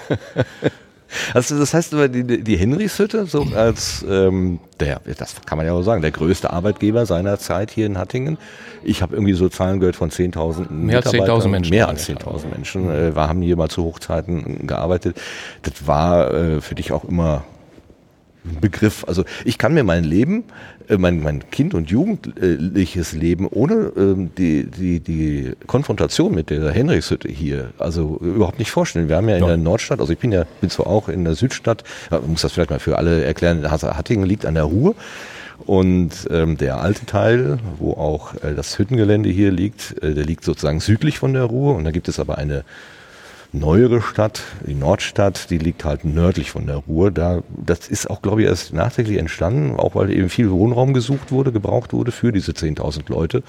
Also 1.34 1.58
das 1.58 1.74
heißt 1.74 1.94
aber 1.94 2.08
die, 2.08 2.44
die 2.44 2.58
Henrichshütte 2.58 3.26
so 3.26 3.48
als 3.56 4.06
ähm, 4.10 4.60
der, 4.80 5.02
das 5.18 5.36
kann 5.46 5.58
man 5.58 5.66
ja 5.68 5.74
auch 5.74 5.82
sagen, 5.84 6.02
der 6.02 6.12
größte 6.12 6.52
Arbeitgeber 6.52 7.06
seiner 7.06 7.40
Zeit 7.40 7.72
hier 7.72 7.86
in 7.86 7.98
Hattingen. 7.98 8.38
Ich 8.84 9.02
habe 9.02 9.16
irgendwie 9.16 9.34
so 9.34 9.50
Zahlen 9.50 9.80
gehört 9.80 9.96
von 9.96 10.12
10.000 10.12 10.72
Mehr 10.72 10.98
als 10.98 11.14
10.000 11.14 11.48
Menschen. 11.48 11.70
Mehr 11.70 11.88
als 11.88 12.10
10.000 12.10 12.48
Menschen 12.52 12.90
äh, 12.90 13.14
haben 13.16 13.42
hier 13.42 13.56
mal 13.56 13.70
zu 13.70 13.84
Hochzeiten 13.84 14.68
gearbeitet. 14.68 15.18
Das 15.64 15.88
war 15.88 16.34
äh, 16.34 16.62
für 16.62 16.76
dich 16.76 16.92
auch 16.92 17.04
immer 17.06 17.44
Begriff. 18.62 19.04
Also 19.08 19.24
ich 19.44 19.58
kann 19.58 19.74
mir 19.74 19.84
mein 19.84 20.04
Leben, 20.04 20.44
äh, 20.88 20.98
mein, 20.98 21.22
mein 21.22 21.50
Kind- 21.50 21.74
und 21.74 21.90
jugendliches 21.90 23.14
Leben 23.14 23.48
ohne 23.48 23.92
ähm, 23.98 24.32
die, 24.38 24.66
die, 24.66 25.00
die 25.00 25.54
Konfrontation 25.68 26.34
mit 26.34 26.50
der 26.50 26.72
Henrichshütte 26.72 27.30
hier 27.30 27.72
also 27.78 28.20
überhaupt 28.22 28.60
nicht 28.60 28.72
vorstellen. 28.72 29.10
Wir 29.10 29.18
haben 29.18 29.30
ja 29.30 29.36
in 29.36 29.42
ja. 29.42 29.48
der 29.48 29.58
Nordstadt, 29.58 30.00
also 30.00 30.14
ich 30.14 30.20
bin 30.20 30.32
ja 30.32 30.46
bin 30.62 30.70
zwar 30.70 30.88
auch 30.88 31.10
in 31.10 31.24
der 31.24 31.36
Südstadt, 31.36 31.84
muss 32.28 32.42
das 32.42 32.54
vielleicht 32.54 32.70
mal 32.70 32.80
für 32.80 32.98
alle 32.98 33.24
erklären, 33.24 33.70
Hattingen 33.70 34.26
liegt 34.26 34.46
an 34.46 34.56
der 34.56 34.64
Ruhr. 34.64 34.96
Und 35.66 36.28
ähm, 36.30 36.58
der 36.58 36.82
alte 36.82 37.06
Teil, 37.06 37.60
wo 37.78 37.94
auch 37.94 38.36
äh, 38.36 38.54
das 38.56 38.78
Hüttengelände 38.78 39.30
hier 39.30 39.52
liegt, 39.52 40.02
äh, 40.04 40.14
der 40.14 40.26
liegt 40.26 40.44
sozusagen 40.44 40.80
südlich 40.80 41.18
von 41.18 41.34
der 41.34 41.44
Ruhr. 41.44 41.76
Und 41.76 41.86
da 41.86 41.92
gibt 41.92 42.08
es 42.08 42.20
aber 42.20 42.38
eine 42.38 42.66
neuere 43.52 44.02
Stadt, 44.02 44.42
die 44.66 44.74
Nordstadt, 44.74 45.50
die 45.50 45.58
liegt 45.58 45.86
halt 45.86 46.06
nördlich 46.06 46.52
von 46.52 46.66
der 46.68 46.78
Ruhr. 46.78 47.12
Da, 47.12 47.42
das 47.50 47.88
ist 47.88 48.10
auch, 48.10 48.22
glaube 48.22 48.42
ich, 48.42 48.48
erst 48.48 48.74
nachträglich 48.74 49.18
entstanden, 49.18 49.78
auch 49.78 49.96
weil 49.96 50.12
eben 50.12 50.30
viel 50.30 50.52
Wohnraum 50.52 50.94
gesucht 50.94 51.32
wurde, 51.32 51.52
gebraucht 51.52 51.94
wurde 51.94 52.12
für 52.12 52.32
diese 52.32 52.52
10.000 52.52 53.10
Leute. 53.10 53.44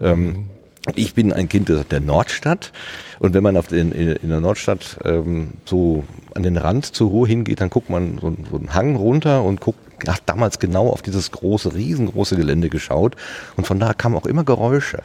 Ähm, 0.00 0.48
ich 0.96 1.14
bin 1.14 1.32
ein 1.32 1.48
Kind 1.48 1.68
der 1.68 2.00
Nordstadt 2.00 2.72
und 3.20 3.34
wenn 3.34 3.42
man 3.44 3.56
auf 3.56 3.68
den, 3.68 3.92
in 3.92 4.28
der 4.28 4.40
Nordstadt 4.40 4.98
ähm, 5.04 5.50
so 5.64 6.02
an 6.34 6.42
den 6.42 6.56
Rand 6.56 6.86
zur 6.86 7.10
Ruhr 7.10 7.28
hingeht, 7.28 7.60
dann 7.60 7.70
guckt 7.70 7.88
man 7.88 8.18
so, 8.20 8.34
so 8.50 8.56
einen 8.56 8.74
Hang 8.74 8.96
runter 8.96 9.44
und 9.44 9.60
guckt, 9.60 9.78
hat 10.08 10.22
damals 10.26 10.58
genau 10.58 10.88
auf 10.88 11.02
dieses 11.02 11.30
große, 11.30 11.74
riesengroße 11.74 12.34
Gelände 12.34 12.68
geschaut 12.68 13.14
und 13.56 13.64
von 13.64 13.78
da 13.78 13.94
kamen 13.94 14.16
auch 14.16 14.26
immer 14.26 14.42
Geräusche. 14.42 15.02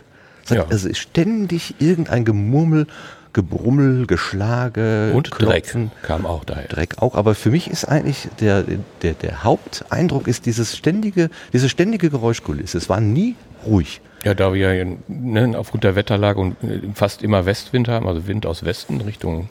Ja. 0.49 0.65
Also 0.67 0.91
ständig 0.93 1.75
irgendein 1.79 2.25
Gemurmel 2.25 2.87
Gebrummel, 3.33 4.07
Geschlage, 4.07 5.11
und 5.13 5.31
Klopfen. 5.31 5.91
Dreck 5.91 6.03
kam 6.03 6.25
auch 6.25 6.43
daher. 6.43 6.67
Dreck 6.67 7.01
auch, 7.01 7.15
aber 7.15 7.35
für 7.35 7.51
mich 7.51 7.69
ist 7.69 7.85
eigentlich 7.85 8.29
der, 8.39 8.63
der, 9.01 9.13
der 9.13 9.43
Haupteindruck 9.43 10.27
ist 10.27 10.45
dieses 10.45 10.75
ständige, 10.75 11.29
diese 11.53 11.69
ständige 11.69 12.09
Geräuschkulisse. 12.09 12.77
Es 12.77 12.89
war 12.89 12.99
nie 12.99 13.35
ruhig. 13.65 14.01
Ja, 14.23 14.33
da 14.33 14.53
wir 14.53 14.97
ne, 15.07 15.57
aufgrund 15.57 15.83
der 15.83 15.95
Wetterlage 15.95 16.39
und 16.39 16.61
äh, 16.63 16.81
fast 16.93 17.21
immer 17.21 17.45
Westwind 17.45 17.87
haben, 17.87 18.07
also 18.07 18.27
Wind 18.27 18.45
aus 18.45 18.65
Westen 18.65 19.01
Richtung 19.01 19.49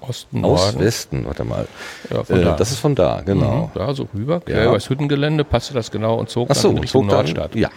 Osten, 0.00 0.44
Aus 0.44 0.72
Norden. 0.72 0.80
Westen, 0.80 1.26
warte 1.26 1.44
mal. 1.44 1.66
Ja, 2.10 2.20
äh, 2.20 2.44
da. 2.44 2.56
Das 2.56 2.70
ist 2.70 2.78
von 2.78 2.94
da, 2.94 3.20
genau. 3.24 3.70
Mhm, 3.74 3.78
da 3.78 3.92
so 3.94 4.08
rüber, 4.14 4.40
quer 4.40 4.62
ja. 4.62 4.68
übers 4.68 4.88
Hüttengelände, 4.88 5.44
passte 5.44 5.74
das 5.74 5.90
genau 5.90 6.14
und 6.16 6.28
zog 6.28 6.48
Ach 6.50 6.54
so, 6.54 6.68
dann 6.68 6.78
Richtung 6.78 7.06
Nordstadt. 7.06 7.54
Ja, 7.56 7.68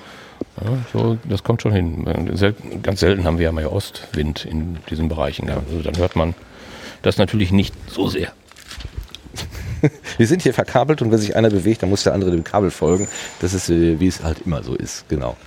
ja, 0.64 0.78
so, 0.94 1.18
das 1.28 1.44
kommt 1.44 1.62
schon 1.62 1.72
hin. 1.72 2.36
Selten, 2.36 2.82
ganz 2.82 3.00
selten 3.00 3.26
haben 3.26 3.38
wir 3.38 3.46
ja 3.46 3.52
mal 3.52 3.66
Ostwind 3.66 4.46
in 4.46 4.78
diesen 4.90 5.10
Bereichen. 5.10 5.48
Ja. 5.48 5.62
Also 5.68 5.82
dann 5.82 5.98
hört 5.98 6.16
man 6.16 6.34
das 7.02 7.18
natürlich 7.18 7.52
nicht 7.52 7.74
so 7.90 8.08
sehr. 8.08 8.32
wir 10.18 10.28
sind 10.28 10.44
hier 10.44 10.54
verkabelt 10.54 11.02
und 11.02 11.12
wenn 11.12 11.18
sich 11.18 11.36
einer 11.36 11.50
bewegt, 11.50 11.82
dann 11.82 11.90
muss 11.90 12.04
der 12.04 12.14
andere 12.14 12.32
dem 12.32 12.44
Kabel 12.44 12.72
folgen. 12.72 13.08
Das 13.40 13.54
ist, 13.54 13.70
äh, 13.70 14.00
wie 14.00 14.08
es 14.08 14.24
halt 14.24 14.42
immer 14.46 14.64
so 14.64 14.76
ist, 14.76 15.08
genau. 15.10 15.38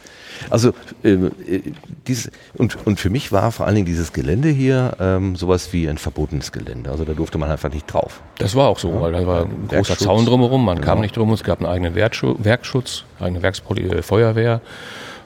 Also 0.51 0.73
ähm, 1.03 1.31
äh, 1.49 1.61
dieses, 2.07 2.31
und, 2.55 2.77
und 2.87 3.01
für 3.01 3.11
mich 3.11 3.33
war 3.33 3.53
vor 3.53 3.67
allen 3.67 3.75
Dingen 3.75 3.87
dieses 3.87 4.13
Gelände 4.13 4.49
hier 4.49 4.97
ähm, 5.01 5.37
sowas 5.37 5.73
wie 5.73 5.89
ein 5.89 5.99
verbotenes 5.99 6.53
Gelände. 6.53 6.91
Also 6.91 7.05
da 7.05 7.13
durfte 7.13 7.39
man 7.39 7.51
einfach 7.51 7.73
nicht 7.73 7.87
drauf. 7.93 8.21
Das 8.39 8.55
war 8.55 8.69
auch 8.69 8.79
so, 8.79 8.93
ja, 8.93 9.01
weil 9.01 9.13
da 9.13 9.27
war 9.27 9.45
ein 9.45 9.69
großer 9.69 9.97
Zaun 9.97 10.27
drumherum, 10.27 10.65
man 10.65 10.77
genau. 10.77 10.87
kam 10.87 11.01
nicht 11.01 11.17
drum, 11.17 11.33
es 11.33 11.43
gab 11.43 11.61
einen 11.61 11.69
eigenen 11.69 11.95
Werkschutz, 11.95 13.05
eigene 13.21 13.43
Werksfeuerwehr. 13.43 14.61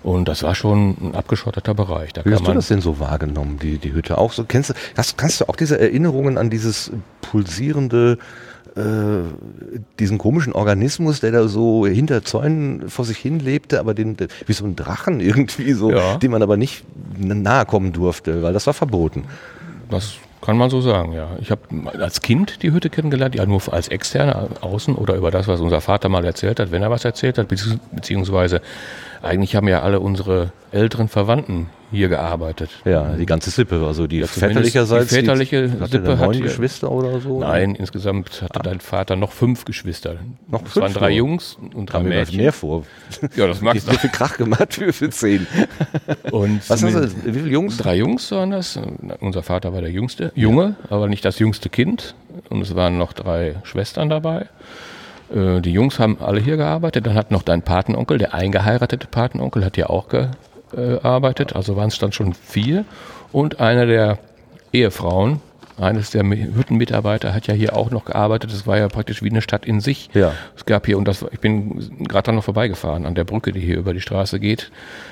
Und 0.02 0.28
das 0.28 0.42
war 0.42 0.54
schon 0.54 0.96
ein 1.00 1.14
abgeschotteter 1.14 1.74
Bereich. 1.74 2.12
Da 2.12 2.24
Wie 2.24 2.32
hast 2.32 2.46
du 2.46 2.52
das 2.52 2.68
denn 2.68 2.80
so 2.80 3.00
wahrgenommen, 3.00 3.58
die, 3.60 3.78
die 3.78 3.92
Hütte 3.92 4.16
auch 4.16 4.32
so? 4.32 4.44
Kennst 4.44 4.70
du, 4.70 4.74
hast, 4.96 5.18
kannst 5.18 5.40
du 5.40 5.48
auch 5.48 5.56
diese 5.56 5.78
Erinnerungen 5.78 6.38
an 6.38 6.50
dieses 6.50 6.92
pulsierende 7.20 8.18
äh, 8.78 9.22
diesen 9.98 10.18
komischen 10.18 10.52
Organismus, 10.52 11.20
der 11.20 11.32
da 11.32 11.48
so 11.48 11.86
hinter 11.86 12.22
Zäunen 12.22 12.88
vor 12.88 13.04
sich 13.04 13.18
hin 13.18 13.40
lebte, 13.40 13.80
aber 13.80 13.94
den, 13.94 14.16
wie 14.46 14.52
so 14.52 14.64
ein 14.64 14.76
Drachen 14.76 15.20
irgendwie 15.20 15.72
so, 15.72 15.90
ja. 15.90 16.16
dem 16.16 16.30
man 16.30 16.42
aber 16.42 16.56
nicht 16.56 16.84
nahe 17.16 17.66
kommen 17.66 17.92
durfte, 17.92 18.42
weil 18.42 18.52
das 18.52 18.66
war 18.66 18.74
verboten. 18.74 19.24
das 19.90 20.14
kann 20.40 20.56
man 20.56 20.70
so 20.70 20.80
sagen, 20.80 21.12
ja. 21.12 21.30
Ich 21.40 21.50
habe 21.50 21.62
als 21.98 22.22
Kind 22.22 22.62
die 22.62 22.72
Hütte 22.72 22.90
kennengelernt, 22.90 23.34
ja 23.34 23.44
nur 23.44 23.60
als 23.72 23.88
Externe 23.88 24.48
außen 24.60 24.94
oder 24.94 25.16
über 25.16 25.30
das, 25.30 25.48
was 25.48 25.60
unser 25.60 25.80
Vater 25.80 26.08
mal 26.08 26.24
erzählt 26.24 26.60
hat, 26.60 26.70
wenn 26.70 26.82
er 26.82 26.90
was 26.90 27.04
erzählt 27.04 27.38
hat, 27.38 27.48
beziehungsweise 27.48 28.62
eigentlich 29.20 29.56
haben 29.56 29.66
ja 29.66 29.82
alle 29.82 29.98
unsere 29.98 30.52
älteren 30.70 31.08
Verwandten 31.08 31.68
hier 31.90 32.08
gearbeitet. 32.08 32.70
Ja, 32.84 33.14
die 33.16 33.26
ganze 33.26 33.50
Sippe, 33.50 33.84
also 33.86 34.06
die 34.06 34.18
ja, 34.18 34.26
väterlicherseits. 34.26 35.08
Die 35.08 35.14
väterliche 35.14 35.68
die, 35.68 35.86
Sippe 35.86 36.18
hat 36.18 36.26
neun 36.26 36.42
Geschwister 36.42 36.90
oder 36.90 37.20
so? 37.20 37.40
Nein, 37.40 37.70
oder? 37.70 37.80
insgesamt 37.80 38.42
hatte 38.42 38.60
ah. 38.60 38.62
dein 38.62 38.80
Vater 38.80 39.16
noch 39.16 39.32
fünf 39.32 39.64
Geschwister. 39.64 40.16
Noch 40.48 40.62
das 40.62 40.72
fünf? 40.72 40.84
waren 40.84 40.94
drei 40.94 41.10
Jungs 41.10 41.58
und 41.74 41.86
drei 41.86 41.98
Kam 41.98 42.08
Mädchen. 42.08 42.36
Mir 42.36 42.42
mehr 42.44 42.52
vor. 42.52 42.84
Ja, 43.36 43.46
das 43.46 43.60
du. 43.60 43.66
Wie 43.66 43.80
viel 43.80 44.10
Krach 44.10 44.36
gemacht 44.36 44.74
für, 44.74 44.92
für 44.92 45.10
zehn. 45.10 45.46
und 46.30 46.68
Was 46.68 46.82
hast 46.82 46.94
du, 46.94 47.10
wie 47.24 47.38
viele 47.38 47.50
Jungs? 47.50 47.76
Drei 47.78 47.96
Jungs 47.96 48.30
waren 48.30 48.50
das. 48.50 48.78
Unser 49.20 49.42
Vater 49.42 49.72
war 49.72 49.80
der 49.80 49.90
jüngste, 49.90 50.32
Junge, 50.34 50.76
ja. 50.82 50.96
aber 50.96 51.08
nicht 51.08 51.24
das 51.24 51.38
jüngste 51.38 51.68
Kind. 51.68 52.14
Und 52.50 52.62
es 52.62 52.74
waren 52.74 52.98
noch 52.98 53.12
drei 53.12 53.56
Schwestern 53.64 54.08
dabei. 54.08 54.46
Äh, 55.34 55.60
die 55.60 55.72
Jungs 55.72 55.98
haben 55.98 56.18
alle 56.20 56.40
hier 56.40 56.56
gearbeitet. 56.56 57.06
Dann 57.06 57.14
hat 57.14 57.30
noch 57.30 57.42
dein 57.42 57.62
Patenonkel, 57.62 58.18
der 58.18 58.34
eingeheiratete 58.34 59.06
Patenonkel, 59.06 59.64
hat 59.64 59.76
hier 59.76 59.90
auch 59.90 60.08
gearbeitet. 60.70 61.54
Also 61.54 61.76
waren 61.76 61.88
es 61.88 61.98
dann 61.98 62.12
schon 62.12 62.34
vier. 62.34 62.84
Und 63.32 63.60
einer 63.60 63.86
der 63.86 64.18
Ehefrauen, 64.72 65.40
eines 65.80 66.10
der 66.10 66.24
Hüttenmitarbeiter 66.24 67.32
hat 67.32 67.46
ja 67.46 67.54
hier 67.54 67.76
auch 67.76 67.90
noch 67.90 68.04
gearbeitet. 68.04 68.52
Das 68.52 68.66
war 68.66 68.78
ja 68.78 68.88
praktisch 68.88 69.22
wie 69.22 69.30
eine 69.30 69.42
Stadt 69.42 69.64
in 69.64 69.80
sich. 69.80 70.10
Ja. 70.12 70.32
Es 70.56 70.66
gab 70.66 70.86
hier, 70.86 70.98
und 70.98 71.06
das, 71.06 71.24
ich 71.30 71.40
bin 71.40 72.06
gerade 72.08 72.26
dann 72.26 72.34
noch 72.34 72.44
vorbeigefahren, 72.44 73.06
an 73.06 73.14
der 73.14 73.24
Brücke, 73.24 73.52
die 73.52 73.60
hier 73.60 73.78
über 73.78 73.94
die 73.94 74.00
Straße 74.00 74.40
geht. 74.40 74.70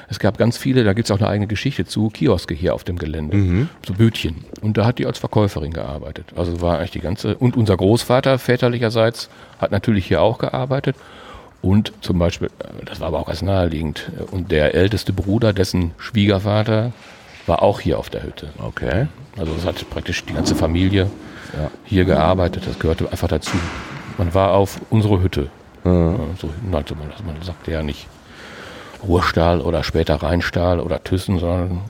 Es 0.08 0.18
gab 0.18 0.38
ganz 0.38 0.56
viele, 0.58 0.82
da 0.84 0.92
gibt 0.92 1.08
es 1.08 1.10
auch 1.12 1.20
eine 1.20 1.28
eigene 1.28 1.46
Geschichte 1.46 1.84
zu, 1.84 2.10
Kioske 2.10 2.54
hier 2.54 2.74
auf 2.74 2.84
dem 2.84 2.98
Gelände. 2.98 3.36
Mhm. 3.36 3.68
So 3.86 3.94
Bütchen. 3.94 4.44
Und 4.60 4.76
da 4.76 4.86
hat 4.86 4.98
die 4.98 5.06
als 5.06 5.18
Verkäuferin 5.18 5.72
gearbeitet. 5.72 6.26
Also 6.34 6.60
war 6.60 6.78
eigentlich 6.78 6.90
die 6.90 7.00
ganze, 7.00 7.36
und 7.36 7.56
unser 7.56 7.76
Großvater 7.76 8.38
väterlicherseits 8.38 9.30
hat 9.58 9.70
natürlich 9.70 10.06
hier 10.06 10.20
auch 10.20 10.38
gearbeitet. 10.38 10.96
Und 11.66 11.92
zum 12.00 12.20
Beispiel, 12.20 12.48
das 12.84 13.00
war 13.00 13.08
aber 13.08 13.18
auch 13.18 13.26
ganz 13.26 13.42
naheliegend, 13.42 14.12
und 14.30 14.52
der 14.52 14.76
älteste 14.76 15.12
Bruder, 15.12 15.52
dessen 15.52 15.90
Schwiegervater, 15.98 16.92
war 17.48 17.60
auch 17.60 17.80
hier 17.80 17.98
auf 17.98 18.08
der 18.08 18.22
Hütte. 18.22 18.50
Okay. 18.58 19.08
Also 19.36 19.52
es 19.58 19.66
hat 19.66 19.90
praktisch 19.90 20.24
die 20.24 20.32
ganze 20.32 20.54
Familie 20.54 21.10
ja. 21.58 21.68
hier 21.84 22.04
gearbeitet. 22.04 22.68
Das 22.68 22.78
gehörte 22.78 23.10
einfach 23.10 23.26
dazu. 23.26 23.56
Man 24.16 24.32
war 24.32 24.52
auf 24.52 24.80
unsere 24.90 25.20
Hütte. 25.20 25.50
Mhm. 25.82 26.36
So 26.40 26.50
nannte 26.70 26.94
man 26.94 27.10
das. 27.10 27.24
Man 27.24 27.42
sagte 27.42 27.72
ja 27.72 27.82
nicht 27.82 28.06
Ruhrstahl 29.02 29.60
oder 29.60 29.82
später 29.82 30.22
Rheinstahl 30.22 30.78
oder 30.78 31.02
Thyssen, 31.02 31.40
sondern 31.40 31.80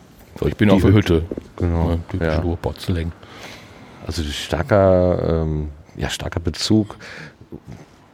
so, 0.40 0.47
ich 0.47 0.56
bin 0.56 0.71
die 0.71 0.75
auf 0.75 0.80
der 0.80 0.92
Hütte. 0.92 1.26
Genau. 1.56 1.90
Ja, 1.90 1.99
typisch 2.11 2.28
ja. 2.28 2.40
Ruhrpotzling. 2.40 3.12
Also 4.06 4.23
starker, 4.23 5.42
ähm, 5.42 5.68
ja, 5.99 6.09
starker 6.09 6.40
Bezug 6.40 6.97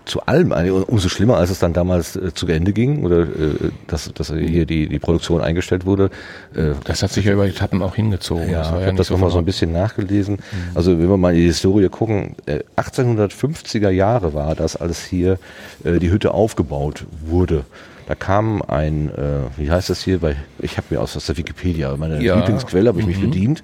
zu 0.04 0.20
allem, 0.22 0.52
umso 0.86 1.08
schlimmer, 1.08 1.36
als 1.36 1.50
es 1.50 1.58
dann 1.58 1.72
damals 1.72 2.16
äh, 2.16 2.34
zu 2.34 2.46
Ende 2.46 2.72
ging 2.72 3.04
oder 3.04 3.22
äh, 3.22 3.70
dass, 3.86 4.12
dass 4.12 4.32
hier 4.32 4.66
die, 4.66 4.88
die 4.88 4.98
Produktion 4.98 5.40
eingestellt 5.40 5.86
wurde. 5.86 6.10
Äh, 6.54 6.72
das 6.84 7.02
hat 7.02 7.10
sich 7.10 7.24
ja 7.24 7.32
über 7.32 7.46
Etappen 7.46 7.82
auch 7.82 7.94
hingezogen. 7.94 8.50
Ja, 8.50 8.62
ich 8.62 8.68
habe 8.68 8.82
ja 8.82 8.92
das 8.92 9.10
nochmal 9.10 9.30
so 9.30 9.38
ein 9.38 9.44
bisschen 9.44 9.72
nachgelesen. 9.72 10.36
Mhm. 10.36 10.76
Also 10.76 10.98
wenn 10.98 11.08
wir 11.08 11.16
mal 11.16 11.32
in 11.32 11.40
die 11.40 11.46
Historie 11.46 11.88
gucken, 11.88 12.36
äh, 12.46 12.60
1850er 12.76 13.90
Jahre 13.90 14.34
war 14.34 14.54
das, 14.54 14.76
als 14.76 15.04
hier 15.04 15.38
äh, 15.84 15.98
die 15.98 16.10
Hütte 16.10 16.34
aufgebaut 16.34 17.06
wurde. 17.24 17.64
Da 18.06 18.14
kam 18.16 18.62
ein, 18.62 19.10
äh, 19.10 19.42
wie 19.56 19.70
heißt 19.70 19.88
das 19.88 20.02
hier, 20.02 20.18
bei, 20.18 20.36
ich 20.58 20.76
habe 20.76 20.88
mir 20.90 21.00
aus, 21.00 21.16
aus 21.16 21.26
der 21.26 21.36
Wikipedia, 21.36 21.96
meine 21.96 22.22
ja. 22.22 22.36
Lieblingsquelle 22.36 22.88
habe 22.88 22.98
ich 23.00 23.06
mhm. 23.06 23.12
mich 23.12 23.20
bedient. 23.20 23.62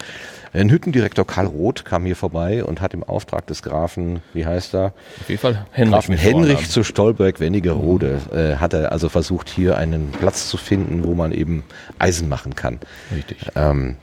Ein 0.53 0.71
Hüttendirektor 0.71 1.27
Karl 1.27 1.47
Roth 1.47 1.85
kam 1.85 2.05
hier 2.05 2.17
vorbei 2.17 2.65
und 2.65 2.81
hat 2.81 2.95
im 2.95 3.03
Auftrag 3.05 3.47
des 3.47 3.63
Grafen, 3.63 4.21
wie 4.33 4.47
heißt 4.47 4.75
er? 4.75 4.93
Auf 5.21 5.29
jeden 5.29 5.41
Fall 5.41 5.67
Henrich. 5.73 5.93
Grafen 5.93 6.17
Henrich 6.17 6.71
zu 6.71 6.85
Stolberg-Wennigerode 6.85 8.21
äh, 8.33 8.57
hat 8.57 8.73
er 8.73 8.93
also 8.93 9.09
versucht, 9.09 9.49
hier 9.49 9.77
einen 9.77 10.11
Platz 10.13 10.49
zu 10.49 10.57
finden, 10.57 11.05
wo 11.05 11.15
man 11.15 11.33
eben 11.33 11.65
Eisen 11.99 12.29
machen 12.29 12.55
kann. 12.55 12.79
Richtig. 13.15 13.39
Ähm, 13.57 13.97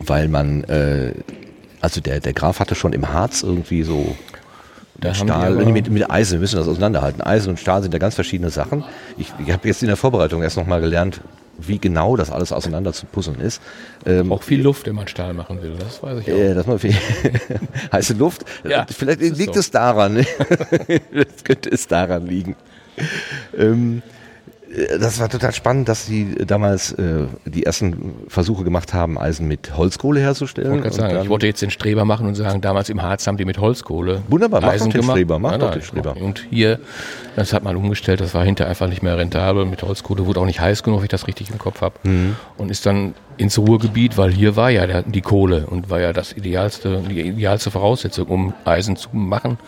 weil 0.00 0.28
man, 0.28 0.64
äh, 0.64 1.12
also 1.80 2.00
der, 2.00 2.20
der 2.20 2.32
Graf 2.32 2.60
hatte 2.60 2.74
schon 2.74 2.92
im 2.92 3.12
Harz 3.12 3.42
irgendwie 3.42 3.82
so 3.82 4.16
da 5.00 5.14
Stahl, 5.14 5.54
mit, 5.66 5.90
mit 5.90 6.10
Eisen, 6.10 6.34
wir 6.34 6.40
müssen 6.40 6.56
das 6.56 6.68
auseinanderhalten. 6.68 7.20
Eisen 7.20 7.50
und 7.50 7.60
Stahl 7.60 7.82
sind 7.82 7.92
ja 7.92 7.98
ganz 7.98 8.14
verschiedene 8.14 8.50
Sachen. 8.50 8.84
Ich, 9.18 9.32
ich 9.44 9.52
habe 9.52 9.66
jetzt 9.66 9.82
in 9.82 9.88
der 9.88 9.96
Vorbereitung 9.96 10.42
erst 10.42 10.56
nochmal 10.56 10.80
gelernt, 10.80 11.20
wie 11.58 11.78
genau 11.78 12.16
das 12.16 12.30
alles 12.30 12.52
auseinander 12.52 12.92
zu 12.92 13.06
puzzeln 13.06 13.40
ist. 13.40 13.60
Ähm, 14.06 14.32
auch 14.32 14.42
viel 14.42 14.62
Luft, 14.62 14.86
wenn 14.86 14.94
man 14.94 15.08
Stahl 15.08 15.34
machen 15.34 15.62
will, 15.62 15.74
das 15.78 16.02
weiß 16.02 16.20
ich 16.20 16.32
auch. 16.32 16.36
Äh, 16.36 16.54
dass 16.54 16.66
man 16.66 16.78
viel 16.78 16.94
heiße 17.92 18.14
Luft. 18.14 18.44
Ja, 18.64 18.86
Vielleicht 18.88 19.20
liegt 19.20 19.54
so. 19.54 19.60
es 19.60 19.70
daran. 19.70 20.16
das 21.12 21.44
könnte 21.44 21.70
es 21.70 21.86
daran 21.86 22.26
liegen. 22.26 22.56
Ähm, 23.56 24.02
äh, 24.02 24.13
das 24.98 25.20
war 25.20 25.28
total 25.28 25.52
spannend, 25.52 25.88
dass 25.88 26.06
sie 26.06 26.34
damals 26.46 26.92
äh, 26.92 27.26
die 27.44 27.64
ersten 27.64 28.14
Versuche 28.28 28.64
gemacht 28.64 28.92
haben, 28.92 29.18
Eisen 29.18 29.46
mit 29.46 29.76
Holzkohle 29.76 30.20
herzustellen. 30.20 30.84
Ich, 30.84 30.94
sagen, 30.94 31.20
ich 31.22 31.28
wollte 31.28 31.46
jetzt 31.46 31.62
den 31.62 31.70
Streber 31.70 32.04
machen 32.04 32.26
und 32.26 32.34
sagen, 32.34 32.60
damals 32.60 32.88
im 32.88 33.02
Harz 33.02 33.26
haben 33.26 33.36
die 33.36 33.44
mit 33.44 33.58
Holzkohle 33.58 34.22
Wunderbar, 34.28 34.60
mach 34.60 34.68
Eisen 34.70 34.86
doch 34.86 34.92
den 34.92 35.00
gemacht. 35.02 35.16
Streber, 35.16 35.38
mach 35.38 35.52
ja, 35.52 35.58
doch 35.58 35.70
den 35.70 35.82
Streber. 35.82 36.16
Und 36.16 36.46
hier, 36.50 36.80
das 37.36 37.52
hat 37.52 37.62
man 37.62 37.76
umgestellt, 37.76 38.20
das 38.20 38.34
war 38.34 38.44
hinterher 38.44 38.70
einfach 38.70 38.88
nicht 38.88 39.02
mehr 39.02 39.16
rentabel. 39.16 39.64
Mit 39.64 39.82
Holzkohle 39.82 40.26
wurde 40.26 40.40
auch 40.40 40.46
nicht 40.46 40.60
heiß 40.60 40.82
genug, 40.82 41.00
wenn 41.00 41.04
ich 41.04 41.10
das 41.10 41.28
richtig 41.28 41.50
im 41.50 41.58
Kopf 41.58 41.80
habe. 41.80 41.94
Mhm. 42.02 42.36
Und 42.56 42.70
ist 42.70 42.84
dann 42.86 43.14
ins 43.36 43.58
Ruhrgebiet, 43.58 44.18
weil 44.18 44.32
hier 44.32 44.56
war 44.56 44.70
ja 44.70 45.02
die 45.02 45.20
Kohle 45.20 45.66
und 45.66 45.90
war 45.90 46.00
ja 46.00 46.12
das 46.12 46.32
idealste, 46.32 47.02
die 47.08 47.20
idealste 47.20 47.70
Voraussetzung, 47.70 48.26
um 48.26 48.54
Eisen 48.64 48.96
zu 48.96 49.08
machen 49.12 49.58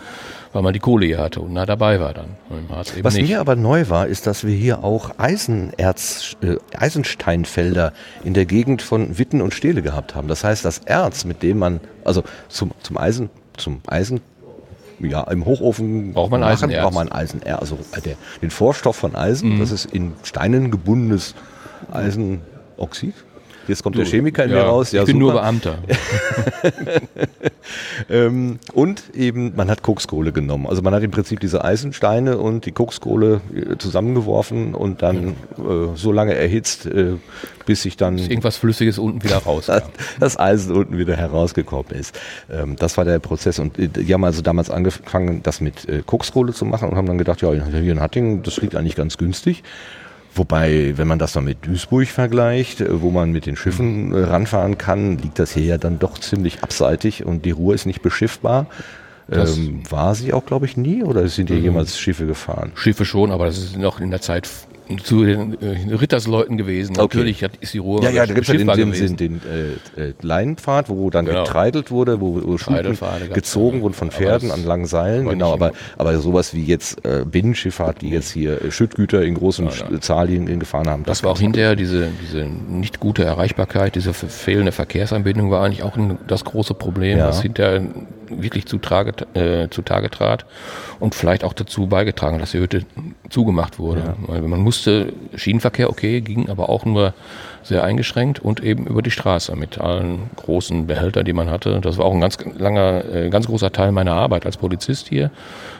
weil 0.53 0.61
man 0.61 0.73
die 0.73 0.79
Kohle 0.79 1.05
hier 1.05 1.19
hatte 1.19 1.41
und 1.41 1.53
nah 1.53 1.65
dabei 1.65 1.99
war 1.99 2.13
dann. 2.13 2.35
Was 3.01 3.15
nicht. 3.15 3.29
mir 3.29 3.39
aber 3.39 3.55
neu 3.55 3.89
war, 3.89 4.07
ist, 4.07 4.27
dass 4.27 4.45
wir 4.45 4.55
hier 4.55 4.83
auch 4.83 5.11
Eisenerz, 5.17 6.35
äh, 6.41 6.55
Eisensteinfelder 6.75 7.93
in 8.23 8.33
der 8.33 8.45
Gegend 8.45 8.81
von 8.81 9.17
Witten 9.17 9.41
und 9.41 9.53
Stehle 9.53 9.81
gehabt 9.81 10.15
haben. 10.15 10.27
Das 10.27 10.43
heißt, 10.43 10.63
das 10.65 10.79
Erz, 10.79 11.25
mit 11.25 11.43
dem 11.43 11.59
man, 11.59 11.79
also 12.03 12.23
zum, 12.49 12.71
zum 12.81 12.97
Eisen, 12.97 13.29
zum 13.57 13.81
Eisen 13.87 14.21
ja, 14.99 15.23
im 15.23 15.45
Hochofen 15.45 16.13
braucht 16.13 16.31
man 16.31 16.43
Eisen, 16.43 16.71
braucht 16.71 16.93
man 16.93 17.11
Eisenerz, 17.11 17.59
also 17.59 17.77
äh, 17.91 18.01
der, 18.01 18.15
den 18.41 18.49
Vorstoff 18.49 18.95
von 18.95 19.15
Eisen, 19.15 19.55
mhm. 19.55 19.59
das 19.59 19.71
ist 19.71 19.85
in 19.85 20.13
Steinen 20.23 20.71
gebundenes 20.71 21.35
Eisenoxid. 21.91 23.13
Jetzt 23.67 23.83
kommt 23.83 23.95
du, 23.95 23.99
der 23.99 24.09
Chemiker 24.09 24.43
in 24.45 24.51
ja, 24.51 24.57
mir 24.57 24.63
raus. 24.63 24.91
Ja, 24.91 25.01
ich 25.01 25.07
bin 25.07 25.19
super. 25.19 25.33
nur 25.33 25.41
Beamter. 25.41 25.77
ähm, 28.09 28.59
und 28.73 29.03
eben, 29.13 29.53
man 29.55 29.69
hat 29.69 29.83
Kokskohle 29.83 30.31
genommen. 30.31 30.67
Also 30.67 30.81
man 30.81 30.93
hat 30.93 31.03
im 31.03 31.11
Prinzip 31.11 31.39
diese 31.39 31.63
Eisensteine 31.63 32.37
und 32.37 32.65
die 32.65 32.71
Kokskohle 32.71 33.41
äh, 33.53 33.77
zusammengeworfen 33.77 34.73
und 34.73 35.01
dann 35.01 35.29
äh, 35.57 35.95
so 35.95 36.11
lange 36.11 36.35
erhitzt, 36.35 36.85
äh, 36.85 37.15
bis 37.65 37.81
sich 37.81 37.97
dann... 37.97 38.15
Bis 38.15 38.27
irgendwas 38.27 38.57
Flüssiges 38.57 38.99
unten 38.99 39.23
wieder 39.23 39.37
raus. 39.37 39.69
das 40.19 40.39
Eisen 40.39 40.75
unten 40.75 40.97
wieder 40.97 41.15
herausgekommen 41.15 41.91
ist. 41.91 42.17
Ähm, 42.49 42.75
das 42.77 42.97
war 42.97 43.05
der 43.05 43.19
Prozess. 43.19 43.59
Und 43.59 43.77
äh, 43.77 43.87
die 43.87 44.13
haben 44.13 44.23
also 44.23 44.41
damals 44.41 44.69
angefangen, 44.69 45.41
das 45.43 45.61
mit 45.61 45.87
äh, 45.89 46.03
Kokskohle 46.05 46.53
zu 46.53 46.65
machen 46.65 46.89
und 46.89 46.95
haben 46.95 47.07
dann 47.07 47.17
gedacht, 47.17 47.41
ja, 47.41 47.51
hier 47.51 47.91
in 47.91 47.99
Hattingen, 47.99 48.43
das 48.43 48.57
liegt 48.57 48.75
eigentlich 48.75 48.95
ganz 48.95 49.17
günstig. 49.17 49.63
Wobei, 50.37 50.93
wenn 50.97 51.07
man 51.07 51.19
das 51.19 51.33
dann 51.33 51.45
mit 51.45 51.65
Duisburg 51.65 52.07
vergleicht, 52.07 52.81
äh, 52.81 53.01
wo 53.01 53.11
man 53.11 53.31
mit 53.31 53.45
den 53.45 53.55
Schiffen 53.55 54.13
äh, 54.13 54.19
ranfahren 54.23 54.77
kann, 54.77 55.17
liegt 55.17 55.39
das 55.39 55.53
hier 55.53 55.65
ja 55.65 55.77
dann 55.77 55.99
doch 55.99 56.17
ziemlich 56.19 56.63
abseitig 56.63 57.25
und 57.25 57.45
die 57.45 57.51
Ruhr 57.51 57.73
ist 57.75 57.85
nicht 57.85 58.01
beschiffbar. 58.01 58.67
Ähm, 59.29 59.83
war 59.89 60.15
sie 60.15 60.31
auch, 60.31 60.45
glaube 60.45 60.65
ich, 60.65 60.77
nie 60.77 61.03
oder 61.03 61.27
sind 61.27 61.47
hier 61.47 61.57
mhm. 61.57 61.63
jemals 61.63 61.99
Schiffe 61.99 62.25
gefahren? 62.25 62.71
Schiffe 62.75 63.03
schon, 63.03 63.31
aber 63.31 63.45
das 63.45 63.57
ist 63.57 63.77
noch 63.77 63.99
in 63.99 64.09
der 64.09 64.21
Zeit 64.21 64.49
zu 65.03 65.25
den 65.25 65.57
äh, 65.61 65.93
Rittersleuten 65.93 66.57
gewesen. 66.57 66.93
Okay. 66.93 67.17
Natürlich 67.17 67.43
hat, 67.43 67.51
ist 67.59 67.73
die 67.73 67.79
Ruhr 67.79 68.01
Ja, 68.03 68.09
ja, 68.09 68.25
da 68.25 68.33
gibt 68.33 68.47
es 68.47 68.53
ja 68.53 68.75
den, 68.75 68.91
den, 68.91 69.17
den 69.17 69.41
äh, 69.97 70.01
äh, 70.01 70.13
Leinenpfad, 70.21 70.89
wo 70.89 71.09
dann 71.09 71.25
genau. 71.25 71.43
getreidelt 71.43 71.91
wurde, 71.91 72.21
wo, 72.21 72.41
wo 72.43 72.57
gezogen 73.33 73.81
wurden 73.81 73.93
von 73.93 74.11
Pferden 74.11 74.51
an 74.51 74.63
langen 74.63 74.85
Seilen. 74.85 75.27
Genau, 75.27 75.53
aber, 75.53 75.73
aber 75.97 76.17
sowas 76.19 76.53
wie 76.53 76.63
jetzt 76.63 77.05
äh, 77.05 77.25
Binnenschifffahrt, 77.25 78.01
die 78.01 78.09
jetzt 78.09 78.31
hier 78.31 78.61
äh, 78.61 78.71
Schüttgüter 78.71 79.23
in 79.23 79.35
großen 79.35 79.67
ja, 79.67 79.73
ja. 79.91 79.99
Zahllinien 79.99 80.59
gefahren 80.59 80.87
haben. 80.87 81.03
Das, 81.03 81.19
das 81.19 81.23
war 81.25 81.31
auch 81.31 81.39
hinterher 81.39 81.75
diese, 81.75 82.09
diese 82.21 82.45
nicht 82.45 82.99
gute 82.99 83.23
Erreichbarkeit, 83.23 83.95
diese 83.95 84.13
fehlende 84.13 84.71
Verkehrsanbindung 84.71 85.51
war 85.51 85.63
eigentlich 85.63 85.83
auch 85.83 85.97
ein, 85.97 86.17
das 86.27 86.45
große 86.45 86.73
Problem, 86.73 87.17
ja. 87.17 87.27
was 87.27 87.41
hinterher 87.41 87.81
wirklich 88.29 88.65
zutage, 88.65 89.25
äh, 89.33 89.69
zutage 89.69 90.09
trat 90.09 90.45
und 90.99 91.15
vielleicht 91.15 91.43
auch 91.43 91.53
dazu 91.53 91.87
beigetragen 91.87 92.39
dass 92.39 92.51
die 92.51 92.59
Hütte 92.59 92.85
zugemacht 93.29 93.79
wurde. 93.79 94.15
Weil 94.27 94.41
man 94.41 94.61
musste, 94.77 95.13
Schienenverkehr, 95.35 95.89
okay, 95.89 96.21
ging 96.21 96.49
aber 96.49 96.69
auch 96.69 96.85
nur 96.85 97.13
sehr 97.63 97.83
eingeschränkt 97.83 98.39
und 98.39 98.61
eben 98.63 98.85
über 98.85 99.01
die 99.01 99.11
Straße 99.11 99.55
mit 99.55 99.79
allen 99.79 100.29
großen 100.35 100.87
Behältern, 100.87 101.25
die 101.25 101.33
man 101.33 101.49
hatte. 101.49 101.81
Das 101.81 101.97
war 101.97 102.05
auch 102.05 102.13
ein 102.13 102.21
ganz 102.21 102.37
langer, 102.57 103.03
äh, 103.13 103.29
ganz 103.29 103.47
großer 103.47 103.71
Teil 103.71 103.91
meiner 103.91 104.13
Arbeit 104.13 104.45
als 104.45 104.57
Polizist 104.57 105.07
hier, 105.07 105.31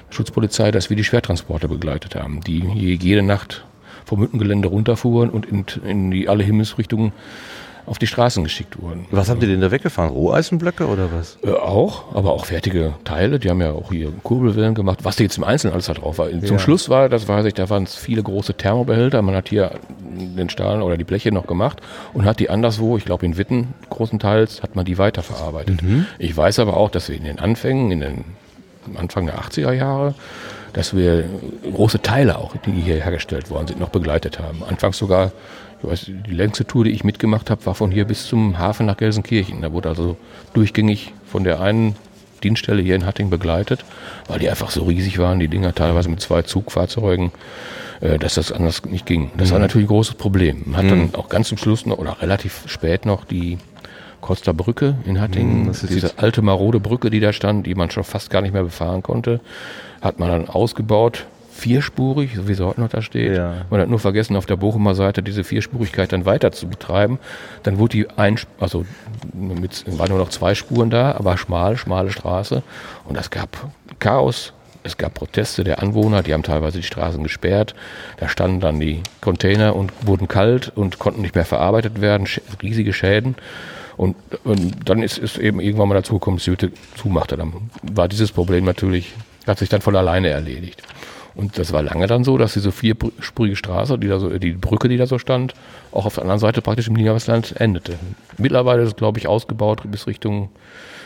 Schutzpolizei, 0.10 0.72
dass 0.72 0.90
wir 0.90 0.98
die 0.98 1.04
Schwertransporte 1.04 1.68
begleitet 1.68 2.16
haben, 2.16 2.42
die 2.42 2.60
jede 3.00 3.22
Nacht 3.22 3.66
vom 4.06 4.22
Hüttengelände 4.22 4.68
runterfuhren 4.68 5.30
und 5.30 5.46
in, 5.46 5.66
in 5.86 6.12
die 6.12 6.28
alle 6.28 6.44
Himmelsrichtungen 6.44 7.12
auf 7.88 7.98
die 7.98 8.06
Straßen 8.08 8.44
geschickt 8.44 8.80
wurden. 8.82 9.06
Was 9.12 9.30
haben 9.30 9.40
die 9.40 9.48
denn 9.48 9.62
da 9.62 9.72
weggefahren? 9.72 10.12
Roheisenblöcke 10.12 10.86
oder 10.88 11.08
was? 11.12 11.38
Äh, 11.44 11.52
auch, 11.52 12.14
aber 12.14 12.34
auch 12.34 12.46
fertige 12.46 12.94
Teile. 13.06 13.40
Die 13.40 13.50
haben 13.50 13.62
ja 13.62 13.72
auch 13.72 13.92
hier 13.92 14.12
Kurbelwellen 14.24 14.76
gemacht, 14.76 15.00
was 15.04 15.16
da 15.16 15.24
jetzt 15.24 15.38
im 15.38 15.44
Einzelnen 15.46 15.74
alles 15.74 15.86
da 15.88 15.94
drauf 15.94 16.18
war. 16.20 16.30
Zum 16.30 16.42
Ja. 16.42 16.60
Schluss 16.60 16.90
war, 16.90 17.08
das 17.10 17.28
weiß 17.28 17.46
ich, 17.46 17.54
da 17.54 17.70
waren 17.70 17.84
es 17.84 17.96
viele 17.96 18.22
große 18.22 18.56
Thermobehälter. 18.56 19.22
Man 19.22 19.36
hat 19.36 19.48
hier 19.50 19.72
den 20.00 20.50
Stahl 20.50 20.82
oder 20.82 20.98
die 20.98 21.06
Bleche 21.06 21.32
noch 21.32 21.48
gemacht 21.48 21.80
und 22.14 22.26
hat 22.26 22.40
die 22.40 22.50
anderswo, 22.50 22.98
ich 22.98 23.06
glaube 23.06 23.26
in 23.26 23.38
Witten 23.38 23.74
großenteils, 23.90 24.62
hat 24.62 24.76
man 24.76 24.86
die 24.86 24.98
weiterverarbeitet. 24.98 25.80
Ich 26.20 26.36
weiß 26.36 26.60
aber 26.60 26.76
auch, 26.78 26.90
dass 26.92 27.08
wir 27.10 27.16
in 27.16 27.24
den 27.24 27.40
Anfängen, 27.40 27.92
in 27.92 28.02
den 28.02 28.26
Anfang 28.96 29.26
der 29.26 29.40
80er 29.40 29.72
Jahre, 29.72 30.14
dass 30.74 30.96
wir 30.96 31.24
große 31.74 32.02
Teile 32.02 32.38
auch, 32.38 32.54
die 32.66 32.72
hier 32.72 32.96
hergestellt 33.04 33.50
worden 33.50 33.68
sind, 33.68 33.80
noch 33.80 33.90
begleitet 33.90 34.40
haben. 34.40 34.62
Anfangs 34.68 34.98
sogar, 34.98 35.32
ich 35.82 35.88
weiß, 35.88 36.06
die 36.06 36.34
längste 36.34 36.66
Tour, 36.66 36.86
die 36.86 36.92
ich 36.92 37.04
mitgemacht 37.04 37.50
habe, 37.50 37.66
war 37.66 37.76
von 37.76 37.92
hier 37.92 38.06
bis 38.06 38.26
zum 38.26 38.58
Hafen 38.58 38.86
nach 38.86 38.98
Gelsenkirchen. 38.98 39.62
Da 39.62 39.72
wurde 39.72 39.90
also 39.90 40.18
durchgängig 40.54 41.14
von 41.26 41.44
der 41.44 41.62
einen 41.62 41.96
Dienststelle 42.44 42.82
hier 42.82 42.96
in 42.96 43.06
Hatting 43.06 43.30
begleitet, 43.30 43.84
weil 44.28 44.40
die 44.40 44.50
einfach 44.50 44.70
so 44.70 44.84
riesig 44.84 45.20
waren, 45.20 45.40
die 45.40 45.48
Dinger 45.48 45.74
teilweise 45.74 46.10
mit 46.10 46.22
zwei 46.22 46.44
Zugfahrzeugen, 46.44 47.32
äh, 48.02 48.18
dass 48.20 48.36
das 48.36 48.52
anders 48.52 48.86
nicht 48.86 49.06
ging. 49.06 49.32
Das 49.38 49.52
war 49.52 49.60
natürlich 49.60 49.86
ein 49.86 49.90
großes 49.90 50.16
Problem. 50.16 50.64
Man 50.66 50.78
hat 50.78 50.92
dann 50.92 51.16
auch 51.16 51.30
ganz 51.30 51.50
zum 51.50 51.58
Schluss 51.58 51.86
noch 51.86 51.98
oder 51.98 52.22
relativ 52.22 52.64
spät 52.68 53.06
noch 53.06 53.26
die 53.26 53.58
Costa 54.22 54.52
Brücke 54.52 54.96
in 55.06 55.22
Hattingen, 55.22 55.70
ist 55.70 55.90
diese 55.90 56.18
alte 56.18 56.42
marode 56.42 56.80
Brücke, 56.80 57.10
die 57.10 57.20
da 57.20 57.34
stand, 57.34 57.68
die 57.68 57.76
man 57.76 57.92
schon 57.92 58.04
fast 58.04 58.30
gar 58.30 58.42
nicht 58.42 58.54
mehr 58.54 58.64
befahren 58.64 59.04
konnte, 59.04 59.40
hat 60.02 60.20
man 60.20 60.30
dann 60.30 60.50
ausgebaut, 60.50 61.26
vierspurig, 61.58 62.36
so 62.36 62.48
wie 62.48 62.54
sie 62.54 62.66
heute 62.66 62.80
noch 62.82 62.90
da 62.90 63.02
steht. 63.02 63.36
Ja. 63.36 63.66
Man 63.70 63.82
hat 63.82 63.90
nur 63.90 64.00
vergessen, 64.00 64.36
auf 64.36 64.46
der 64.46 64.56
Bochumer 64.56 64.96
Seite 64.96 65.24
diese 65.24 65.44
Vierspurigkeit 65.44 66.12
dann 66.12 66.26
weiter 66.26 66.52
zu 66.52 66.68
betreiben. 66.68 67.20
Dann 67.64 67.80
wurde 67.80 67.98
die 67.98 68.10
ein, 68.12 68.40
also 68.60 68.86
mit, 69.34 69.84
waren 69.98 70.10
nur 70.10 70.20
noch 70.20 70.30
zwei 70.30 70.56
Spuren 70.56 70.90
da, 70.90 71.14
aber 71.14 71.38
schmal, 71.38 71.78
schmale 71.78 72.12
Straße. 72.12 72.64
Und 73.06 73.18
es 73.18 73.30
gab 73.30 73.70
Chaos. 74.00 74.54
Es 74.84 74.96
gab 74.96 75.16
Proteste 75.16 75.66
der 75.66 75.82
Anwohner, 75.82 76.24
die 76.24 76.34
haben 76.34 76.44
teilweise 76.44 76.78
die 76.78 76.86
Straßen 76.86 77.22
gesperrt. 77.22 77.76
Da 78.18 78.30
standen 78.30 78.62
dann 78.62 78.80
die 78.80 79.02
Container 79.20 79.76
und 79.76 79.92
wurden 80.06 80.30
kalt 80.30 80.72
und 80.74 80.98
konnten 80.98 81.22
nicht 81.22 81.36
mehr 81.36 81.44
verarbeitet 81.44 82.00
werden. 82.00 82.26
Riesige 82.62 82.94
Schäden. 82.94 83.36
Und, 83.98 84.16
und 84.46 84.88
dann 84.88 85.04
ist 85.04 85.18
es 85.18 85.38
eben 85.38 85.60
irgendwann 85.60 85.90
mal 85.90 85.96
dazu 85.96 86.14
gekommen, 86.14 86.38
dass 86.38 86.46
die 86.46 86.52
Hütte 86.52 86.72
zumachte. 86.96 87.36
Dann 87.36 87.52
war 87.82 88.08
dieses 88.08 88.32
Problem 88.32 88.64
natürlich, 88.64 89.14
hat 89.46 89.60
sich 89.60 89.68
dann 89.68 89.82
von 89.82 89.96
alleine 89.96 90.30
erledigt. 90.30 90.82
Und 91.38 91.60
das 91.60 91.72
war 91.72 91.84
lange 91.84 92.08
dann 92.08 92.24
so, 92.24 92.38
dass 92.40 92.54
diese 92.54 92.72
vierspurige 92.72 93.56
Straße, 93.56 94.00
die 94.00 94.08
da 94.08 94.20
so, 94.20 94.30
die 94.40 94.54
Brücke, 94.54 94.90
die 94.90 94.98
da 94.98 95.06
so 95.06 95.20
stand, 95.20 95.54
auch 95.92 96.08
auf 96.08 96.16
der 96.16 96.24
anderen 96.24 96.40
Seite 96.40 96.64
praktisch 96.64 96.88
im 96.88 96.96
Niederwestland 96.96 97.54
endete. 97.62 97.94
Mittlerweile 98.40 98.82
ist 98.82 98.90
es, 98.90 98.96
glaube 98.96 99.20
ich, 99.20 99.28
ausgebaut 99.28 99.84
bis 99.86 100.08
Richtung, 100.08 100.50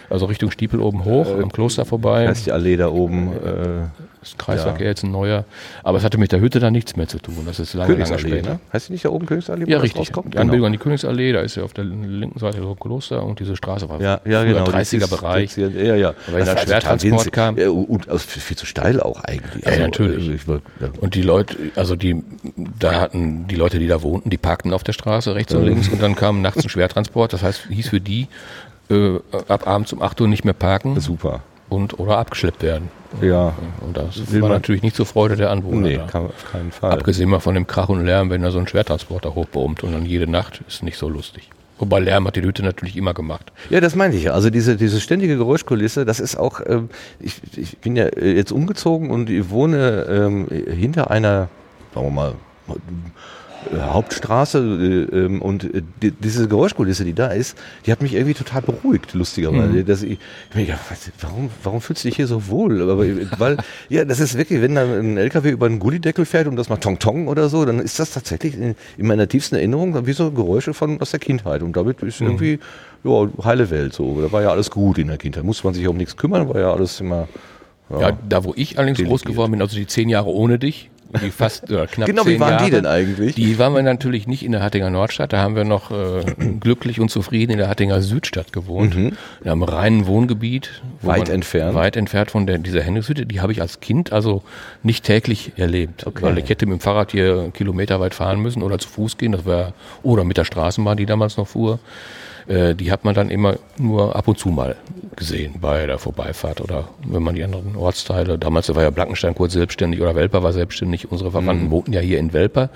also 0.09 0.27
Richtung 0.27 0.50
Stiepel 0.50 0.79
oben 0.79 1.03
hoch, 1.03 1.27
am 1.38 1.51
Kloster 1.51 1.83
vorbei. 1.83 2.25
Das 2.25 2.39
ist 2.39 2.47
die 2.47 2.53
Allee 2.53 2.77
da 2.77 2.88
oben. 2.89 3.33
Äh, 3.33 3.88
Das 4.22 4.38
Kreiswerk 4.38 4.75
ja. 4.78 4.84
ja 4.84 4.90
jetzt 4.92 5.04
ein 5.04 5.10
neuer. 5.12 5.46
Aber 5.84 5.98
es 5.98 6.04
hatte 6.04 6.20
mit 6.20 6.32
der 6.32 6.40
Hütte 6.42 6.60
dann 6.60 6.74
nichts 6.74 6.96
mehr 6.96 7.08
zu 7.08 7.18
tun. 7.18 7.38
Das 7.48 7.60
ist 7.60 7.74
lange, 7.74 7.96
lange 7.96 8.20
später. 8.20 8.51
ne? 8.51 8.60
Heißt 8.72 8.88
die 8.90 8.94
nicht 8.94 9.04
da 9.04 9.10
oben 9.10 9.25
Königsallee? 9.25 9.66
wo 9.66 9.70
Ja, 9.72 9.80
richtig. 9.80 10.00
rauskommt? 10.00 10.28
Die 10.28 10.32
Genau. 10.32 10.42
Anbindung 10.42 10.68
an 10.68 10.72
die 10.74 10.78
Königsallee, 10.78 11.32
da 11.34 11.40
ist 11.42 11.56
ja 11.56 11.63
auf 11.63 11.74
der 11.74 11.86
linken 11.86 12.38
Seite 12.38 12.62
so 12.62 12.70
ein 12.70 12.80
Kloster 12.80 13.24
und 13.24 13.40
diese 13.40 13.56
Straße 13.56 13.90
war 13.90 14.00
Ja, 14.00 14.22
ja, 14.25 14.44
genau. 14.44 14.66
das 14.66 14.74
30er 14.94 15.04
ist- 15.06 15.10
Bereich. 15.10 15.46
das 15.46 15.56
hier- 15.56 15.70
Ja, 15.72 15.96
ja. 15.96 16.13
dann 16.28 16.34
war 16.36 16.40
total 16.46 16.58
Schwertransport 16.68 17.32
kam. 17.32 17.58
Ja, 17.58 17.70
und 17.72 18.08
also 18.10 18.20
viel 18.20 18.56
zu 18.58 18.68
steil 18.68 19.00
auch 19.01 19.24
eigentlich. 19.24 19.66
Ja, 19.66 19.80
natürlich. 19.80 20.28
äh, 20.44 20.48
wollt- 20.48 20.63
ja. 20.80 20.90
Und 21.00 21.16
die 21.16 21.24
Leute, 21.24 21.58
also 21.75 21.96
die, 21.96 22.24
da 22.80 23.01
hatten 23.01 23.48
die 23.48 23.56
Leute, 23.56 23.80
die 23.80 23.88
da 23.88 24.04
wohnten, 24.04 24.30
die 24.30 24.38
parkten 24.38 24.72
auf 24.74 24.84
der 24.84 24.94
Straße 24.94 25.34
rechts 25.34 25.54
und 25.56 25.66
links 25.66 25.90
und 25.90 26.00
dann 26.01 26.16
kam 26.16 26.42
nachts 26.44 26.63
ein 26.63 26.70
Schwertransport. 26.70 27.34
Das 27.34 27.42
heißt, 27.42 27.68
hieß 27.72 27.90
für 27.90 28.00
die, 28.01 28.27
äh, 28.92 29.16
ab 29.48 29.68
abends 29.68 29.92
um 29.94 30.01
8 30.03 30.22
Uhr 30.22 30.27
nicht 30.27 30.44
mehr 30.46 30.53
parken 30.53 31.00
Super. 31.00 31.42
Und 31.72 32.00
oder 32.00 32.18
abgeschleppt 32.18 32.62
werden. 32.62 32.90
Ja. 33.22 33.53
Und 33.81 33.98
das 33.98 34.31
Will 34.31 34.42
war 34.42 34.50
man- 34.50 34.57
natürlich 34.57 34.84
nicht 34.84 34.96
zur 34.96 35.05
Freude 35.05 35.36
der 35.36 35.50
Anwohner. 35.50 35.88
Nee, 35.88 35.98
da. 35.98 36.05
kann, 36.05 36.25
auf 36.25 36.51
keinen 36.51 36.72
Fall. 36.72 36.92
Abgesehen 36.92 37.29
mal 37.29 37.40
von 37.40 37.55
dem 37.55 37.66
Krach 37.66 37.90
und 37.90 38.05
Lärm, 38.05 38.29
wenn 38.29 38.42
da 38.42 38.51
so 38.51 38.60
ein 38.60 38.68
Schwertransporter 38.68 39.34
hochbrummt 39.36 39.84
und 39.84 39.94
dann 39.94 40.05
jede 40.05 40.29
Nacht 40.29 40.62
ist 40.68 40.84
nicht 40.84 40.98
so 40.98 41.10
lustig. 41.10 41.50
Wobei 41.79 42.00
Lärm 42.00 42.27
hat 42.27 42.36
die 42.36 42.44
Hütte 42.44 42.62
natürlich 42.62 42.96
immer 42.96 43.14
gemacht. 43.14 43.51
Ja, 43.72 43.79
das 43.81 43.96
meinte 43.96 44.16
ich 44.16 44.25
ja. 44.25 44.34
Also 44.34 44.50
diese, 44.51 44.75
diese 44.75 45.01
ständige 45.01 45.36
Geräuschkulisse, 45.38 46.05
das 46.05 46.20
ist 46.20 46.36
auch, 46.36 46.62
ähm, 46.66 46.90
ich, 47.20 47.42
ich 47.57 47.77
bin 47.79 47.96
ja 47.96 48.05
äh, 48.05 48.34
jetzt 48.36 48.51
umgezogen 48.51 49.10
und 49.10 49.29
ich 49.31 49.50
wohne 49.50 50.05
ähm, 50.10 50.48
hinter 50.50 51.10
einer, 51.10 51.50
sagen 51.96 52.05
wir 52.07 52.12
mal, 52.12 52.34
Hauptstraße 53.75 54.57
äh, 54.59 55.15
ähm, 55.15 55.41
und 55.41 55.63
äh, 55.63 55.81
die, 56.01 56.11
diese 56.11 56.47
Geräuschkulisse, 56.47 57.05
die 57.05 57.13
da 57.13 57.27
ist, 57.27 57.57
die 57.85 57.91
hat 57.91 58.01
mich 58.01 58.13
irgendwie 58.13 58.33
total 58.33 58.61
beruhigt, 58.61 59.13
lustigerweise. 59.13 59.83
Dass 59.83 60.03
ich, 60.03 60.19
ich 60.50 60.55
mir 60.55 60.79
was, 60.89 61.11
warum, 61.21 61.50
warum 61.63 61.81
fühlst 61.81 62.03
du 62.03 62.09
dich 62.09 62.15
hier 62.15 62.27
so 62.27 62.47
wohl? 62.47 62.81
Aber, 62.89 63.05
weil, 63.39 63.57
ja, 63.89 64.05
das 64.05 64.19
ist 64.19 64.37
wirklich, 64.37 64.61
wenn 64.61 64.75
da 64.75 64.83
ein 64.83 65.17
LKW 65.17 65.50
über 65.50 65.65
einen 65.65 65.79
Gullideckel 65.79 66.25
fährt 66.25 66.47
und 66.47 66.55
das 66.55 66.69
mal 66.69 66.77
Tong 66.77 67.00
Tong 67.00 67.27
oder 67.27 67.50
so, 67.50 67.65
dann 67.65 67.79
ist 67.79 68.00
das 68.00 68.11
tatsächlich 68.11 68.55
in, 68.55 68.75
in 68.97 69.07
meiner 69.07 69.27
tiefsten 69.27 69.55
Erinnerung 69.55 70.05
wie 70.05 70.13
so 70.13 70.31
Geräusche 70.31 70.74
von 70.74 71.00
aus 71.01 71.11
der 71.11 71.19
Kindheit. 71.19 71.63
Und 71.63 71.75
damit 71.75 72.01
ist 72.03 72.21
irgendwie, 72.21 72.59
ja, 73.03 73.27
heile 73.43 73.69
Welt 73.69 73.93
so. 73.93 74.21
Da 74.21 74.31
war 74.31 74.41
ja 74.41 74.50
alles 74.50 74.71
gut 74.71 74.97
in 74.97 75.07
der 75.07 75.17
Kindheit. 75.17 75.43
Musste 75.43 75.65
man 75.65 75.74
sich 75.74 75.87
um 75.87 75.97
nichts 75.97 76.17
kümmern, 76.17 76.50
war 76.50 76.59
ja 76.59 76.74
alles 76.74 77.00
immer. 77.00 77.27
Ja, 78.00 78.17
da 78.27 78.43
wo 78.43 78.53
ich 78.55 78.77
allerdings 78.77 78.97
Delegiert. 78.97 79.24
groß 79.24 79.29
geworden 79.29 79.51
bin, 79.51 79.61
also 79.61 79.75
die 79.75 79.85
zehn 79.85 80.07
Jahre 80.07 80.29
ohne 80.29 80.57
dich, 80.57 80.89
die 81.21 81.31
fast 81.31 81.69
oder 81.69 81.87
knapp 81.87 82.07
Genau, 82.07 82.25
wie 82.25 82.39
waren 82.39 82.51
Jahre, 82.51 82.65
die 82.65 82.71
denn 82.71 82.85
eigentlich? 82.85 83.35
Die 83.35 83.57
waren 83.59 83.74
wir 83.74 83.81
natürlich 83.83 84.27
nicht 84.27 84.43
in 84.43 84.51
der 84.51 84.61
Hattinger 84.61 84.89
Nordstadt, 84.89 85.33
da 85.33 85.39
haben 85.39 85.55
wir 85.55 85.63
noch 85.63 85.91
äh, 85.91 86.24
glücklich 86.59 87.00
und 87.00 87.09
zufrieden 87.09 87.51
in 87.51 87.57
der 87.57 87.67
Hattinger 87.67 88.01
Südstadt 88.01 88.53
gewohnt, 88.53 88.95
in 88.95 89.15
einem 89.43 89.63
reinen 89.63 90.07
Wohngebiet. 90.07 90.81
wo 91.01 91.07
Mhm. 91.07 91.11
Weit 91.13 91.29
entfernt? 91.29 91.75
Weit 91.75 91.95
entfernt 91.97 92.31
von 92.31 92.47
der, 92.47 92.57
dieser 92.57 92.81
Hennighütte, 92.81 93.25
die 93.25 93.41
habe 93.41 93.51
ich 93.51 93.61
als 93.61 93.79
Kind 93.79 94.13
also 94.13 94.43
nicht 94.83 95.03
täglich 95.05 95.53
erlebt, 95.57 96.05
Okay. 96.07 96.24
weil 96.24 96.37
ich 96.37 96.50
hätte 96.50 96.65
mit 96.65 96.79
dem 96.79 96.81
Fahrrad 96.81 97.11
hier 97.11 97.51
kilometerweit 97.53 98.13
fahren 98.13 98.39
müssen 98.41 98.61
oder 98.63 98.79
zu 98.79 98.87
Fuß 98.89 99.17
gehen, 99.17 99.31
das 99.31 99.45
war, 99.45 99.74
oder 100.03 100.24
mit 100.24 100.37
der 100.37 100.45
Straßenbahn, 100.45 100.97
die 100.97 101.05
damals 101.05 101.37
noch 101.37 101.47
fuhr. 101.47 101.79
Äh, 102.48 102.75
die 102.75 102.92
hat 102.92 103.06
man 103.06 103.16
dann 103.16 103.30
immer 103.30 103.56
nur 103.77 104.16
ab 104.16 104.27
und 104.27 104.38
zu 104.38 104.50
mal 104.50 104.75
gesehen 105.16 105.56
bei 105.62 105.86
der 105.86 106.00
Vorbeifahrt 106.00 106.62
oder 106.62 106.88
wenn 107.06 107.24
man 107.24 107.36
die 107.36 107.44
anderen 107.44 107.75
Ortsteile, 107.75 108.38
damals 108.38 108.74
war 108.74 108.84
ja 108.84 108.90
Blankenstein 108.90 109.36
kurz 109.36 109.54
selbstständig 109.54 110.01
oder 110.01 110.16
Welper 110.16 110.44
war 110.44 110.54
selbstständig, 110.54 111.12
unsere 111.12 111.32
Verwandten 111.32 111.70
wohnten 111.70 111.94
ja 111.94 112.00
hier 112.00 112.20
in 112.20 112.34
Welper, 112.34 112.70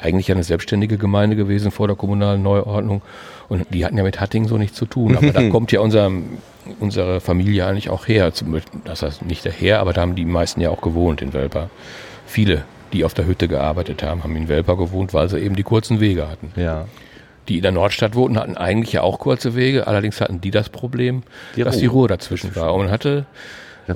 eigentlich 0.00 0.30
eine 0.30 0.42
selbstständige 0.42 0.98
Gemeinde 0.98 1.36
gewesen 1.36 1.70
vor 1.70 1.86
der 1.86 1.96
kommunalen 1.96 2.42
Neuordnung 2.42 3.02
und 3.48 3.66
die 3.70 3.84
hatten 3.84 3.96
ja 3.96 4.02
mit 4.02 4.20
Hattingen 4.20 4.48
so 4.48 4.58
nichts 4.58 4.76
zu 4.76 4.86
tun, 4.86 5.16
aber 5.16 5.32
da 5.32 5.48
kommt 5.50 5.72
ja 5.72 5.80
unser, 5.80 6.10
unsere 6.80 7.20
Familie 7.20 7.66
eigentlich 7.66 7.90
auch 7.90 8.08
her, 8.08 8.32
das 8.84 9.02
heißt 9.02 9.24
nicht 9.24 9.44
daher, 9.46 9.80
aber 9.80 9.92
da 9.92 10.00
haben 10.00 10.14
die 10.14 10.24
meisten 10.24 10.60
ja 10.60 10.70
auch 10.70 10.80
gewohnt 10.80 11.22
in 11.22 11.32
Welper. 11.32 11.70
Viele, 12.26 12.64
die 12.92 13.04
auf 13.04 13.14
der 13.14 13.26
Hütte 13.26 13.48
gearbeitet 13.48 14.02
haben, 14.02 14.24
haben 14.24 14.34
in 14.36 14.48
Welper 14.48 14.76
gewohnt, 14.76 15.12
weil 15.14 15.28
sie 15.28 15.38
eben 15.38 15.56
die 15.56 15.62
kurzen 15.62 16.00
Wege 16.00 16.28
hatten. 16.28 16.52
Ja. 16.56 16.86
Die 17.48 17.56
in 17.56 17.62
der 17.62 17.72
Nordstadt 17.72 18.14
wohnten, 18.14 18.38
hatten 18.38 18.56
eigentlich 18.56 18.92
ja 18.92 19.02
auch 19.02 19.18
kurze 19.18 19.54
Wege, 19.54 19.86
allerdings 19.86 20.20
hatten 20.20 20.40
die 20.40 20.50
das 20.50 20.68
Problem, 20.70 21.22
Die 21.56 21.62
dass 21.64 21.78
die 21.78 21.86
Ruhr 21.86 22.08
dazwischen 22.08 22.56
war. 22.56 22.72
Und 22.74 22.84
man 22.84 22.90
hatte, 22.90 23.26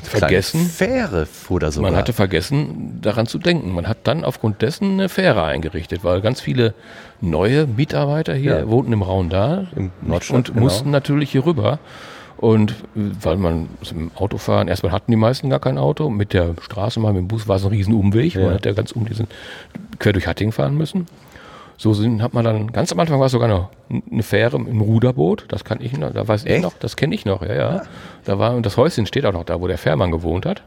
Vergessen? 0.02 0.66
Fähre 0.66 1.26
da 1.60 1.70
sogar. 1.70 1.90
man 1.90 1.98
hatte 1.98 2.12
vergessen, 2.12 2.98
daran 3.00 3.26
zu 3.26 3.38
denken. 3.38 3.72
Man 3.72 3.88
hat 3.88 3.98
dann 4.04 4.22
aufgrund 4.22 4.60
dessen 4.60 4.92
eine 4.92 5.08
Fähre 5.08 5.44
eingerichtet, 5.44 6.04
weil 6.04 6.20
ganz 6.20 6.42
viele 6.42 6.74
neue 7.22 7.66
Mitarbeiter 7.66 8.34
hier 8.34 8.58
Ja. 8.58 8.68
wohnten 8.68 8.92
im 8.92 9.00
Raundal 9.00 9.68
Im 9.74 9.90
Nordstadt, 10.02 10.36
und 10.36 10.48
genau. 10.48 10.60
mussten 10.60 10.90
natürlich 10.90 11.30
hier 11.30 11.46
rüber. 11.46 11.78
Und 12.36 12.74
weil 12.94 13.36
man 13.38 13.68
mit 13.80 13.90
dem 13.90 14.10
Autofahren, 14.14 14.68
erstmal 14.68 14.92
hatten 14.92 15.10
die 15.10 15.16
meisten 15.16 15.48
gar 15.50 15.58
kein 15.58 15.78
Auto, 15.78 16.10
mit 16.10 16.34
der 16.34 16.54
Straßenbahn, 16.60 17.14
mit 17.14 17.22
dem 17.22 17.28
Bus 17.28 17.48
war 17.48 17.56
es 17.56 17.64
ein 17.64 17.70
Riesenumweg, 17.70 18.34
Ja. 18.34 18.42
man 18.44 18.54
hat 18.54 18.66
ja 18.66 18.72
ganz 18.74 18.92
um 18.92 19.06
diesen, 19.06 19.26
quer 19.98 20.12
durch 20.12 20.26
Hattingen 20.26 20.52
fahren 20.52 20.76
müssen. 20.76 21.06
So 21.80 21.94
sind, 21.94 22.22
hat 22.22 22.34
man 22.34 22.44
dann, 22.44 22.72
ganz 22.72 22.90
am 22.92 22.98
Anfang 22.98 23.20
war 23.20 23.26
es 23.26 23.32
sogar 23.32 23.46
noch 23.48 23.70
eine 24.10 24.24
Fähre, 24.24 24.56
ein 24.56 24.80
Ruderboot, 24.80 25.44
das 25.48 25.64
kann 25.64 25.78
ich 25.80 25.96
noch, 25.96 26.12
da 26.12 26.26
weiß 26.26 26.44
ich 26.44 26.50
Echt? 26.50 26.62
noch, 26.62 26.72
das 26.80 26.96
kenne 26.96 27.14
ich 27.14 27.24
noch, 27.24 27.40
ja, 27.42 27.54
ja. 27.54 27.82
Da 28.24 28.38
war, 28.40 28.54
und 28.56 28.66
das 28.66 28.76
Häuschen 28.76 29.06
steht 29.06 29.24
auch 29.24 29.32
noch 29.32 29.44
da, 29.44 29.60
wo 29.60 29.68
der 29.68 29.78
Fährmann 29.78 30.10
gewohnt 30.10 30.44
hat. 30.44 30.62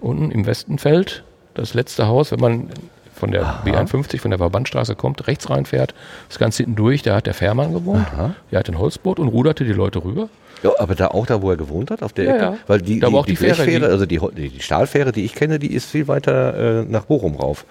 Unten 0.00 0.32
im 0.32 0.44
Westenfeld, 0.44 1.22
das 1.54 1.74
letzte 1.74 2.08
Haus, 2.08 2.32
wenn 2.32 2.40
man 2.40 2.70
von 3.14 3.30
der 3.30 3.62
B51, 3.64 4.18
von 4.18 4.32
der 4.32 4.38
Verbandstraße 4.38 4.96
kommt, 4.96 5.28
rechts 5.28 5.48
reinfährt, 5.48 5.94
das 6.28 6.40
Ganze 6.40 6.64
hinten 6.64 6.74
durch, 6.74 7.02
da 7.02 7.14
hat 7.14 7.26
der 7.26 7.34
Fährmann 7.34 7.72
gewohnt. 7.72 8.08
Aha. 8.12 8.34
Der 8.50 8.58
hat 8.58 8.68
ein 8.68 8.78
Holzboot 8.80 9.20
und 9.20 9.28
ruderte 9.28 9.64
die 9.64 9.72
Leute 9.72 10.02
rüber. 10.02 10.28
Ja, 10.64 10.70
aber 10.80 10.96
da 10.96 11.08
auch 11.08 11.26
da, 11.26 11.40
wo 11.40 11.50
er 11.50 11.56
gewohnt 11.56 11.92
hat, 11.92 12.02
auf 12.02 12.12
der 12.14 12.24
Ja, 12.24 12.34
Ecke. 12.34 12.42
ja. 12.44 12.54
Weil 12.66 12.80
die, 12.80 12.98
Da 12.98 13.08
die, 13.10 13.14
die, 13.14 13.22
die 13.26 13.36
Fähre, 13.36 13.64
die- 13.64 13.84
also 13.84 14.06
die, 14.06 14.18
Ho- 14.18 14.30
die, 14.32 14.48
die 14.48 14.60
Stahlfähre, 14.60 15.12
die 15.12 15.24
ich 15.24 15.36
kenne, 15.36 15.60
die 15.60 15.72
ist 15.72 15.88
viel 15.90 16.08
weiter 16.08 16.80
äh, 16.80 16.84
nach 16.84 17.04
Bochum 17.04 17.36
rauf. 17.36 17.64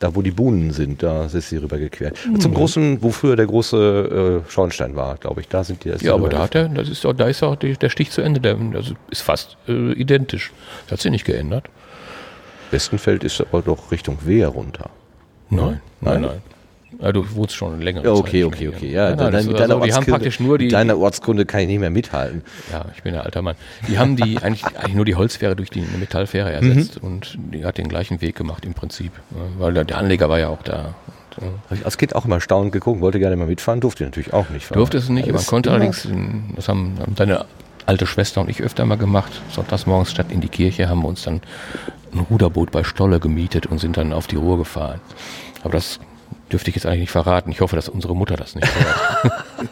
Da, 0.00 0.14
wo 0.14 0.22
die 0.22 0.32
Buhnen 0.32 0.72
sind, 0.72 1.02
da 1.02 1.26
ist 1.26 1.48
sie 1.48 1.56
rübergequert. 1.56 2.18
Mhm. 2.26 2.40
Zum 2.40 2.54
großen, 2.54 3.02
wo 3.02 3.10
früher 3.10 3.36
der 3.36 3.46
große 3.46 4.42
äh, 4.44 4.50
Schornstein 4.50 4.96
war, 4.96 5.16
glaube 5.16 5.40
ich, 5.40 5.48
da 5.48 5.62
sind 5.62 5.84
die. 5.84 5.90
Ja, 6.00 6.14
aber 6.14 6.28
da 6.28 6.40
hat 6.40 6.54
er, 6.54 6.68
das 6.68 6.88
ist 6.88 7.06
auch, 7.06 7.12
da 7.12 7.26
ist 7.28 7.42
auch 7.42 7.56
die, 7.56 7.74
der 7.74 7.90
Stich 7.90 8.10
zu 8.10 8.20
Ende. 8.20 8.40
Der, 8.40 8.54
das 8.54 8.92
ist 9.10 9.22
fast 9.22 9.56
äh, 9.68 9.92
identisch. 9.92 10.52
Das 10.86 10.92
hat 10.92 11.00
sich 11.00 11.10
nicht 11.10 11.24
geändert. 11.24 11.66
Westenfeld 12.70 13.22
ist 13.24 13.40
aber 13.40 13.62
doch 13.62 13.92
Richtung 13.92 14.18
Wehr 14.24 14.48
runter. 14.48 14.90
Nein, 15.50 15.80
Nein? 16.00 16.20
nein, 16.20 16.22
nein. 16.22 16.42
Ja, 17.00 17.12
du 17.12 17.24
wohnst 17.34 17.54
schon 17.54 17.80
länger. 17.80 18.02
Ja, 18.04 18.12
okay, 18.12 18.44
okay, 18.44 18.68
okay. 18.68 18.90
Ja, 18.90 19.10
Nein, 19.10 19.16
nein, 19.18 19.32
das- 19.32 19.46
mit 19.46 19.58
deiner 19.58 19.74
also 19.74 19.84
die 19.86 19.92
haben 19.92 19.98
Ortskunde- 20.04 20.10
praktisch 20.10 20.40
nur 20.40 20.58
die- 20.58 20.68
deiner 20.68 20.96
Ortskunde 20.98 21.44
kann 21.46 21.60
ich 21.60 21.66
nicht 21.66 21.80
mehr 21.80 21.90
mithalten. 21.90 22.42
Ja, 22.72 22.86
ich 22.96 23.02
bin 23.02 23.14
ein 23.14 23.20
alter 23.20 23.42
Mann. 23.42 23.56
Die 23.88 23.98
haben 23.98 24.16
die 24.16 24.38
eigentlich, 24.38 24.64
eigentlich 24.64 24.94
nur 24.94 25.04
die 25.04 25.14
Holzfähre 25.16 25.56
durch 25.56 25.70
die 25.70 25.82
Metallfähre 25.98 26.52
ersetzt 26.52 27.02
Mhm. 27.02 27.08
und 27.08 27.38
die 27.52 27.64
hat 27.64 27.78
den 27.78 27.88
gleichen 27.88 28.20
Weg 28.20 28.36
gemacht 28.36 28.64
im 28.64 28.74
Prinzip. 28.74 29.12
Weil 29.58 29.72
der, 29.74 29.96
Anleger 29.98 30.28
war 30.28 30.38
ja 30.38 30.48
auch 30.48 30.62
da. 30.62 30.94
Äh, 31.40 31.44
Habe 31.44 31.74
ich 31.74 31.84
als 31.84 31.98
Kind 31.98 32.14
auch 32.14 32.24
immer 32.24 32.40
staunend 32.40 32.72
geguckt, 32.72 33.00
wollte 33.00 33.18
gerne 33.18 33.34
mal 33.36 33.46
mitfahren, 33.48 33.80
durfte 33.80 34.04
natürlich 34.04 34.32
auch 34.32 34.48
nicht 34.50 34.66
fahren. 34.66 34.78
durfte 34.78 34.98
es 34.98 35.08
nicht, 35.08 35.26
man 35.26 35.34
Alles 35.36 35.46
konnte 35.48 35.68
immer- 35.70 35.74
allerdings, 35.76 36.04
in- 36.04 36.52
das 36.54 36.68
haben, 36.68 36.94
haben 37.00 37.14
deine 37.16 37.44
alte 37.86 38.06
Schwester 38.06 38.40
und 38.40 38.48
ich 38.48 38.62
öfter 38.62 38.86
mal 38.86 38.96
gemacht. 38.96 39.42
Sonntags 39.50 39.84
morgens 39.86 40.12
statt 40.12 40.26
in 40.30 40.40
die 40.40 40.48
Kirche 40.48 40.88
haben 40.88 41.02
wir 41.02 41.08
uns 41.08 41.22
dann 41.24 41.40
ein 42.12 42.20
Ruderboot 42.30 42.70
bei 42.70 42.84
Stolle 42.84 43.18
gemietet 43.18 43.66
und 43.66 43.78
sind 43.78 43.96
dann 43.96 44.12
auf 44.12 44.28
die 44.28 44.36
Ruhr 44.36 44.58
gefahren. 44.58 45.00
Aber 45.64 45.72
das 45.72 45.98
dürfte 46.52 46.70
ich 46.70 46.76
jetzt 46.76 46.86
eigentlich 46.86 47.00
nicht 47.00 47.10
verraten. 47.10 47.50
Ich 47.50 47.60
hoffe, 47.60 47.74
dass 47.76 47.88
unsere 47.88 48.14
Mutter 48.14 48.36
das 48.36 48.54
nicht 48.54 48.68
hört. 48.74 49.44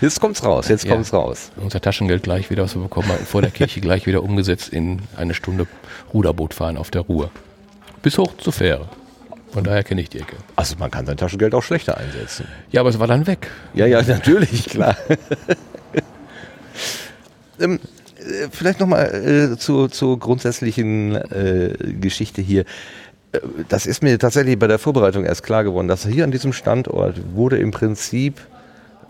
Jetzt 0.00 0.20
kommt's 0.20 0.44
raus, 0.44 0.68
jetzt 0.68 0.84
Ja. 0.84 0.92
kommt's 0.92 1.12
raus. 1.12 1.50
Unser 1.56 1.80
Taschengeld 1.80 2.22
gleich 2.22 2.50
wieder, 2.50 2.62
was 2.64 2.74
wir 2.76 2.82
bekommen 2.82 3.08
haben, 3.08 3.24
vor 3.26 3.42
der 3.42 3.50
Kirche 3.50 3.80
gleich 3.80 4.06
wieder 4.06 4.22
umgesetzt 4.22 4.68
in 4.68 5.00
eine 5.16 5.34
Stunde 5.34 5.66
Ruderboot 6.14 6.54
fahren 6.54 6.76
auf 6.76 6.90
der 6.92 7.02
Ruhr. 7.02 7.30
Bis 8.02 8.16
hoch 8.18 8.36
zur 8.38 8.52
Fähre. 8.52 8.88
Von 9.50 9.64
daher 9.64 9.82
kenne 9.82 10.00
ich 10.00 10.08
die 10.08 10.20
Ecke. 10.20 10.36
Also 10.56 10.76
man 10.78 10.90
kann 10.90 11.06
sein 11.06 11.16
Taschengeld 11.16 11.54
auch 11.54 11.62
schlechter 11.62 11.96
einsetzen. 11.96 12.46
Ja, 12.70 12.80
aber 12.82 12.90
es 12.90 12.98
war 13.00 13.06
dann 13.08 13.26
weg. 13.26 13.50
Ja, 13.74 13.86
ja, 13.86 14.00
natürlich, 14.06 14.66
klar. 14.66 14.96
ähm, 17.60 17.80
äh, 18.18 18.48
vielleicht 18.50 18.80
nochmal 18.80 19.52
äh, 19.54 19.58
zur, 19.58 19.90
zur 19.90 20.18
grundsätzlichen 20.18 21.16
äh, 21.16 21.74
Geschichte 22.00 22.42
hier. 22.42 22.64
Das 23.68 23.86
ist 23.86 24.02
mir 24.02 24.18
tatsächlich 24.18 24.58
bei 24.58 24.66
der 24.66 24.78
Vorbereitung 24.78 25.24
erst 25.24 25.42
klar 25.42 25.62
geworden, 25.62 25.88
dass 25.88 26.06
hier 26.06 26.24
an 26.24 26.30
diesem 26.30 26.52
Standort 26.52 27.20
wurde 27.34 27.58
im 27.58 27.72
Prinzip 27.72 28.40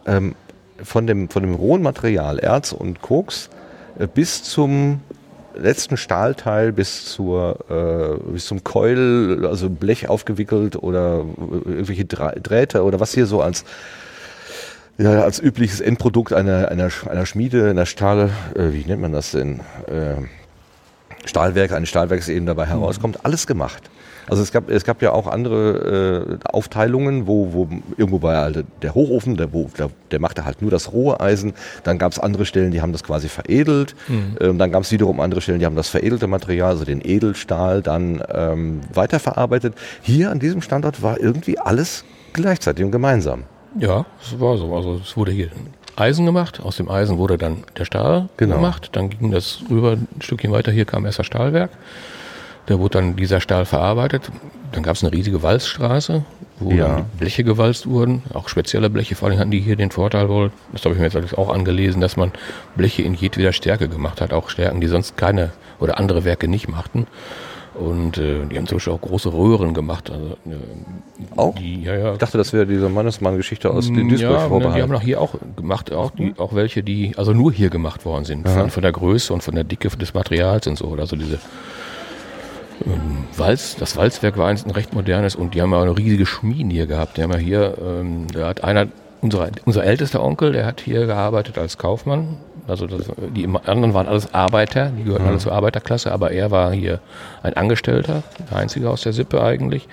ähm, 0.07 0.35
von, 0.83 1.07
dem, 1.07 1.28
von 1.28 1.42
dem 1.42 1.54
rohen 1.54 1.83
Material 1.83 2.38
Erz 2.38 2.72
und 2.72 3.00
Koks 3.00 3.48
äh, 3.98 4.09
bis 4.09 4.42
zum 4.42 5.00
letzten 5.54 5.96
Stahlteil 5.96 6.72
bis 6.72 7.04
zur 7.07 7.59
äh, 7.68 8.33
bis 8.33 8.46
zum 8.46 8.62
Keul, 8.64 9.46
also 9.48 9.70
Blech 9.70 10.09
aufgewickelt 10.09 10.76
oder 10.76 11.24
äh, 11.66 11.70
irgendwelche 11.70 12.04
Drähte 12.04 12.85
oder 12.85 13.00
was 13.00 13.14
hier 13.14 13.26
so 13.26 13.40
als 13.40 13.64
ja, 14.98 15.22
als 15.22 15.38
übliches 15.40 15.81
Endprodukt 15.81 16.33
einer, 16.33 16.68
einer, 16.68 16.90
einer 17.09 17.24
Schmiede, 17.24 17.70
einer 17.70 17.87
Stahl, 17.87 18.31
äh, 18.57 18.72
wie 18.72 18.85
nennt 18.85 19.00
man 19.00 19.12
das 19.12 19.31
denn? 19.31 19.61
Äh, 19.87 20.16
Stahlwerk, 21.24 21.72
eines 21.72 21.88
Stahlwerks 21.88 22.28
eben 22.28 22.46
dabei 22.46 22.66
herauskommt, 22.66 23.24
alles 23.24 23.46
gemacht. 23.46 23.90
Also 24.28 24.42
es 24.42 24.52
gab, 24.52 24.70
es 24.70 24.84
gab 24.84 25.00
ja 25.02 25.12
auch 25.12 25.26
andere 25.26 26.38
äh, 26.44 26.48
Aufteilungen, 26.52 27.26
wo, 27.26 27.52
wo 27.52 27.68
irgendwo 27.96 28.22
war 28.22 28.36
halt 28.42 28.64
der 28.82 28.94
Hochofen, 28.94 29.36
der, 29.36 29.52
wo, 29.52 29.68
der, 29.78 29.90
der 30.10 30.20
machte 30.20 30.44
halt 30.44 30.60
nur 30.62 30.70
das 30.70 30.92
rohe 30.92 31.20
Eisen. 31.20 31.54
Dann 31.84 31.98
gab 31.98 32.12
es 32.12 32.18
andere 32.18 32.44
Stellen, 32.44 32.70
die 32.70 32.80
haben 32.82 32.92
das 32.92 33.02
quasi 33.04 33.28
veredelt. 33.28 33.94
Ähm, 34.40 34.58
dann 34.58 34.70
gab 34.72 34.82
es 34.82 34.92
wiederum 34.92 35.20
andere 35.20 35.40
Stellen, 35.40 35.58
die 35.60 35.66
haben 35.66 35.76
das 35.76 35.88
veredelte 35.88 36.26
Material, 36.26 36.70
also 36.70 36.84
den 36.84 37.00
Edelstahl, 37.04 37.82
dann 37.82 38.22
ähm, 38.32 38.80
weiterverarbeitet. 38.92 39.74
Hier 40.02 40.30
an 40.30 40.38
diesem 40.38 40.62
Standort 40.62 41.02
war 41.02 41.20
irgendwie 41.20 41.58
alles 41.58 42.04
gleichzeitig 42.32 42.84
und 42.84 42.92
gemeinsam. 42.92 43.44
Ja, 43.78 44.06
es 44.22 44.38
war 44.40 44.56
so. 44.56 44.74
Also 44.74 45.00
es 45.02 45.16
wurde 45.16 45.32
hier 45.32 45.48
Eisen 45.96 46.26
gemacht. 46.26 46.60
Aus 46.60 46.76
dem 46.76 46.90
Eisen 46.90 47.18
wurde 47.18 47.38
dann 47.38 47.64
der 47.76 47.84
Stahl 47.84 48.28
Genau. 48.36 48.56
gemacht. 48.56 48.90
Dann 48.92 49.10
ging 49.10 49.30
das 49.30 49.60
rüber 49.70 49.92
ein 49.92 50.06
Stückchen 50.20 50.52
weiter. 50.52 50.70
Hier 50.72 50.84
kam 50.84 51.04
erst 51.06 51.18
das 51.18 51.26
Stahlwerk. 51.26 51.70
Da 52.68 52.78
wurde 52.78 52.98
dann 52.98 53.16
dieser 53.16 53.40
Stahl 53.40 53.64
verarbeitet. 53.64 54.31
Dann 54.72 54.83
gab 54.83 54.94
es 54.96 55.02
eine 55.02 55.11
riesige 55.12 55.42
Walzstraße, 55.42 56.22
wo 56.61 56.70
Ja. 56.70 56.88
dann 56.88 57.04
Bleche 57.18 57.42
gewalzt 57.42 57.87
wurden. 57.87 58.22
Auch 58.35 58.48
spezielle 58.50 58.90
Bleche. 58.90 59.14
Vor 59.14 59.28
allem 59.28 59.38
hatten 59.38 59.50
die 59.50 59.61
hier 59.61 59.76
den 59.76 59.90
Vorteil 59.90 60.28
wohl, 60.28 60.50
das 60.72 60.85
habe 60.85 60.92
ich 60.94 60.98
mir 60.98 61.07
jetzt 61.07 61.16
alles 61.16 61.33
auch 61.33 61.48
angelesen, 61.48 62.02
dass 62.02 62.16
man 62.18 62.31
Bleche 62.76 63.02
in 63.02 63.14
jedweder 63.14 63.52
Stärke 63.54 63.88
gemacht 63.88 64.20
hat. 64.20 64.35
Auch 64.35 64.50
Stärken, 64.50 64.83
die 64.83 64.87
sonst 64.87 65.16
keine 65.16 65.50
oder 65.81 65.98
andere 65.98 66.24
Werke 66.24 66.46
nicht 66.46 66.68
machten. 66.68 67.07
Und 67.74 68.18
äh, 68.18 68.44
die 68.50 68.57
haben 68.59 68.66
zum 68.66 68.76
Beispiel 68.78 68.92
auch 68.92 69.00
große 69.00 69.33
Röhren 69.33 69.72
gemacht. 69.72 70.11
Also, 70.11 70.37
äh, 70.46 71.37
Auch? 71.37 71.54
Die, 71.54 71.85
ja, 71.85 71.94
ja, 71.96 72.12
Ich 72.12 72.18
dachte, 72.18 72.37
das 72.37 72.52
wäre 72.52 72.66
diese 72.66 72.88
Mannesmann-Geschichte 72.90 73.70
aus 73.70 73.87
den 73.87 74.09
Mm, 74.09 74.11
ja, 74.11 74.16
Duisburg 74.16 74.20
ne, 74.20 74.26
die 74.37 74.42
haben 74.42 74.48
vorbehalten. 74.50 74.92
noch 74.92 75.00
hier 75.00 75.20
auch 75.22 75.37
gemacht, 75.57 75.92
auch, 75.92 76.11
die, 76.11 76.35
auch 76.38 76.54
welche, 76.54 76.83
die 76.83 77.12
also 77.16 77.33
nur 77.33 77.52
hier 77.52 77.70
gemacht 77.70 78.04
worden 78.04 78.24
sind, 78.24 78.48
von, 78.48 78.68
von 78.70 78.83
der 78.83 78.90
Größe 78.92 79.33
und 79.33 79.42
von 79.44 79.54
der 79.54 79.62
Dicke 79.64 79.88
des 79.96 80.12
Materials 80.12 80.66
und 80.66 80.76
so. 80.76 80.92
Also 80.98 81.14
diese 81.14 81.38
ähm, 82.86 83.24
Walz, 83.36 83.76
das 83.76 83.96
Walzwerk 83.96 84.36
war 84.36 84.48
eins 84.48 84.64
ein 84.64 84.70
recht 84.70 84.94
modernes 84.94 85.36
und 85.36 85.54
die 85.54 85.62
haben 85.62 85.72
ja 85.72 85.78
auch 85.78 85.82
eine 85.82 85.96
riesige 85.96 86.26
Schmieden 86.26 86.70
hier 86.70 86.86
gehabt. 86.86 87.16
Die 87.16 87.22
haben 87.22 87.32
ja 87.32 87.38
hier, 87.38 87.74
ähm, 87.80 88.26
da 88.32 88.48
hat 88.48 88.64
einer, 88.64 88.88
unser, 89.20 89.48
unser 89.64 89.84
ältester 89.84 90.22
Onkel, 90.22 90.52
der 90.52 90.66
hat 90.66 90.80
hier 90.80 91.06
gearbeitet 91.06 91.58
als 91.58 91.78
Kaufmann. 91.78 92.38
Also 92.66 92.86
das, 92.86 93.10
die 93.34 93.46
anderen 93.46 93.94
waren 93.94 94.06
alles 94.06 94.34
Arbeiter, 94.34 94.90
die 94.90 95.04
gehörten 95.04 95.26
alle 95.26 95.38
zur 95.38 95.52
Arbeiterklasse, 95.52 96.12
aber 96.12 96.32
er 96.32 96.50
war 96.50 96.72
hier 96.72 97.00
ein 97.42 97.54
Angestellter, 97.54 98.22
der 98.50 98.58
einzige 98.58 98.90
aus 98.90 99.02
der 99.02 99.14
Sippe 99.14 99.42
eigentlich. 99.42 99.88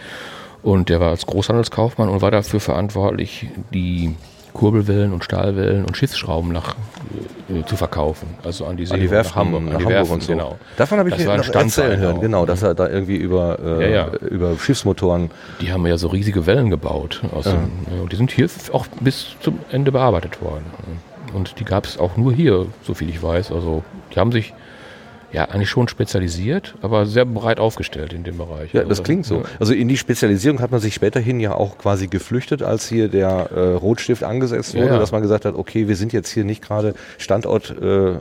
Und 0.61 0.89
der 0.89 0.99
war 0.99 1.11
als 1.11 1.25
Großhandelskaufmann 1.25 2.09
und 2.09 2.21
war 2.21 2.31
dafür 2.31 2.59
verantwortlich, 2.59 3.47
die 3.73 4.15
Kurbelwellen 4.55 5.13
und 5.13 5.23
Stahlwellen 5.23 5.85
und 5.85 5.95
Schiffsschrauben 5.97 6.51
nach, 6.51 6.75
äh, 7.49 7.63
zu 7.65 7.75
verkaufen. 7.75 8.27
Also 8.43 8.65
an 8.65 8.77
die, 8.77 8.89
An 8.89 8.99
die 8.99 9.11
Werften, 9.11 9.29
nach 9.33 9.35
Hamburg, 9.35 9.63
nach 9.65 9.73
Hamburg 9.73 9.89
Werften, 9.89 10.13
und 10.15 10.23
so. 10.23 10.31
genau. 10.31 10.57
Davon 10.77 10.97
habe 10.97 11.09
ich 11.09 11.15
Das 11.15 11.25
noch 11.25 11.53
erzählen 11.61 11.99
hören, 11.99 12.17
auch. 12.17 12.21
genau, 12.21 12.45
dass 12.45 12.63
er 12.63 12.73
da 12.73 12.87
irgendwie 12.89 13.17
über, 13.17 13.59
äh, 13.63 13.91
Ja, 13.93 14.07
ja. 14.07 14.11
über 14.29 14.57
Schiffsmotoren. 14.57 15.29
Die 15.61 15.71
haben 15.71 15.85
ja 15.85 15.97
so 15.97 16.07
riesige 16.07 16.45
Wellen 16.47 16.69
gebaut. 16.69 17.21
Aus 17.35 17.43
dem, 17.43 17.69
ja, 17.93 18.01
und 18.01 18.11
die 18.11 18.15
sind 18.15 18.31
hier 18.31 18.47
auch 18.71 18.87
bis 19.01 19.35
zum 19.41 19.59
Ende 19.71 19.91
bearbeitet 19.91 20.41
worden. 20.41 20.63
Und 21.33 21.59
die 21.59 21.65
gab 21.65 21.85
es 21.85 21.99
auch 21.99 22.15
nur 22.15 22.31
hier, 22.33 22.65
so 22.83 22.93
viel 22.93 23.09
ich 23.09 23.21
weiß. 23.21 23.51
Also 23.51 23.83
die 24.15 24.19
haben 24.19 24.31
sich 24.31 24.53
ja 25.35 25.45
eigentlich 25.45 25.69
schon 25.69 25.87
spezialisiert, 25.87 26.75
aber 26.81 27.05
sehr 27.05 27.25
breit 27.25 27.59
aufgestellt 27.59 28.13
in 28.13 28.23
dem 28.23 28.37
Bereich. 28.37 28.73
Ja, 28.73 28.81
das 28.81 28.89
Also, 28.91 29.03
klingt 29.03 29.25
so. 29.25 29.43
Also 29.59 29.73
in 29.73 29.87
die 29.87 29.97
Spezialisierung 29.97 30.61
hat 30.61 30.71
man 30.71 30.79
sich 30.79 30.93
späterhin 30.95 31.39
ja 31.39 31.53
auch 31.53 31.77
quasi 31.77 32.07
geflüchtet, 32.07 32.63
als 32.63 32.87
hier 32.87 33.09
der 33.09 33.49
äh, 33.53 33.59
Rotstift 33.73 34.23
angesetzt 34.23 34.73
wurde, 34.75 34.87
ja. 34.87 34.97
dass 34.99 35.11
man 35.11 35.21
gesagt 35.21 35.45
hat, 35.45 35.55
okay, 35.55 35.87
wir 35.87 35.95
sind 35.95 36.13
jetzt 36.13 36.29
hier 36.29 36.43
nicht 36.45 36.63
gerade 36.63 36.95
Standort 37.17 37.69
äh, 37.81 38.15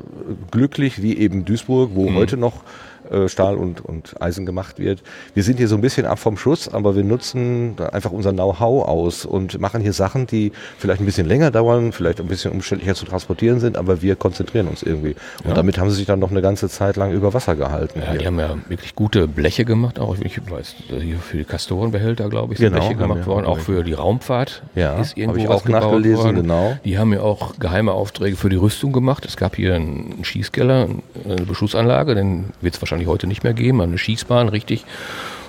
glücklich, 0.50 1.00
wie 1.03 1.16
eben 1.16 1.44
Duisburg, 1.44 1.90
wo 1.94 2.11
Mhm. 2.11 2.16
heute 2.16 2.37
noch 2.37 2.62
äh, 3.11 3.29
Stahl 3.29 3.57
und, 3.57 3.85
und 3.85 4.21
Eisen 4.21 4.47
gemacht 4.47 4.79
wird. 4.79 5.03
Wir 5.35 5.43
sind 5.43 5.59
hier 5.59 5.69
so 5.69 5.75
ein 5.75 5.81
bisschen 5.81 6.07
ab 6.07 6.19
vom 6.19 6.37
Schuss, 6.37 6.69
aber 6.73 6.97
wir 6.97 7.05
nutzen 7.05 7.77
einfach 7.93 8.11
unser 8.12 8.33
Know-how 8.33 8.87
aus 8.88 9.25
und 9.27 9.61
machen 9.61 9.81
hier 9.81 9.93
Sachen, 9.93 10.27
die 10.27 10.53
vielleicht 10.79 11.01
ein 11.01 11.07
bisschen 11.07 11.27
länger 11.27 11.51
dauern, 11.51 11.93
vielleicht 11.93 12.21
ein 12.21 12.27
bisschen 12.27 12.53
umständlicher 12.53 12.95
zu 12.95 13.05
transportieren 13.05 13.61
sind, 13.61 13.77
aber 13.77 14.03
wir 14.03 14.17
konzentrieren 14.17 14.69
uns 14.69 14.83
irgendwie. 14.83 15.14
Und 15.43 15.49
Ja. 15.51 15.55
damit 15.55 15.79
haben 15.79 15.90
sie 15.90 15.97
sich 15.97 16.07
dann 16.07 16.19
noch 16.19 16.31
eine 16.31 16.43
ganze 16.43 16.69
Zeit 16.69 16.97
lang 16.97 17.12
über 17.12 17.35
Wasser 17.35 17.57
gehalten. 17.57 18.01
Ja, 18.01 18.11
hier. 18.12 18.19
die 18.21 18.27
haben 18.27 18.38
ja 18.38 18.57
wirklich 18.69 18.95
gute 18.95 19.27
Bleche 19.29 19.64
gemacht, 19.64 19.99
auch 19.99 20.17
ich 20.21 20.40
weiß, 20.51 20.75
hier 21.01 21.19
für 21.19 21.38
die 21.38 21.45
Kastorenbehälter, 21.45 22.29
glaube 22.29 22.53
ich, 22.55 22.59
sind 22.59 22.73
Genau, 22.73 22.87
Bleche 22.87 22.99
gemacht 23.01 23.27
worden, 23.27 23.47
auch 23.47 23.59
für 23.59 23.83
die 23.85 23.93
Raumfahrt 23.93 24.62
Ja, 24.75 24.99
ist 25.01 25.17
irgendwo 25.17 25.38
ich 25.38 25.49
was 25.49 25.62
auch 25.62 25.69
nachgelesen, 25.69 26.25
worden. 26.25 26.37
genau. 26.37 26.79
Die 26.85 26.99
haben 26.99 27.12
ja 27.12 27.21
auch 27.21 27.59
geheime 27.59 27.93
Aufträge 27.93 28.37
für 28.37 28.49
die 28.49 28.57
Rüstung 28.57 28.93
gemacht. 28.93 29.25
Es 29.27 29.37
gab 29.37 29.57
hier 29.57 29.75
einen 29.75 30.25
Schießkeller, 30.25 30.88
eine 31.25 31.37
Beschussanlage, 31.43 32.14
den 32.14 32.47
wird 32.61 32.75
es 32.75 32.81
wahrscheinlich 32.83 32.93
heute 33.07 33.26
nicht 33.26 33.44
mehr 33.44 33.54
geben, 33.54 33.80
eine 33.80 33.98
Schießbahn, 33.98 34.48
richtig, 34.48 34.85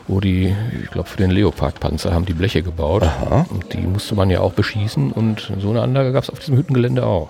wo 0.07 0.19
die, 0.19 0.55
ich 0.83 0.91
glaube, 0.91 1.09
für 1.09 1.17
den 1.17 1.31
Leopard-Panzer 1.31 2.13
haben 2.13 2.25
die 2.25 2.33
Bleche 2.33 2.61
gebaut. 2.61 3.03
Und 3.49 3.73
die 3.73 3.81
musste 3.81 4.15
man 4.15 4.29
ja 4.29 4.41
auch 4.41 4.53
beschießen 4.53 5.11
und 5.11 5.51
so 5.59 5.69
eine 5.69 5.81
Anlage 5.81 6.11
gab 6.11 6.23
es 6.23 6.29
auf 6.29 6.39
diesem 6.39 6.57
Hüttengelände 6.57 7.05
auch. 7.05 7.29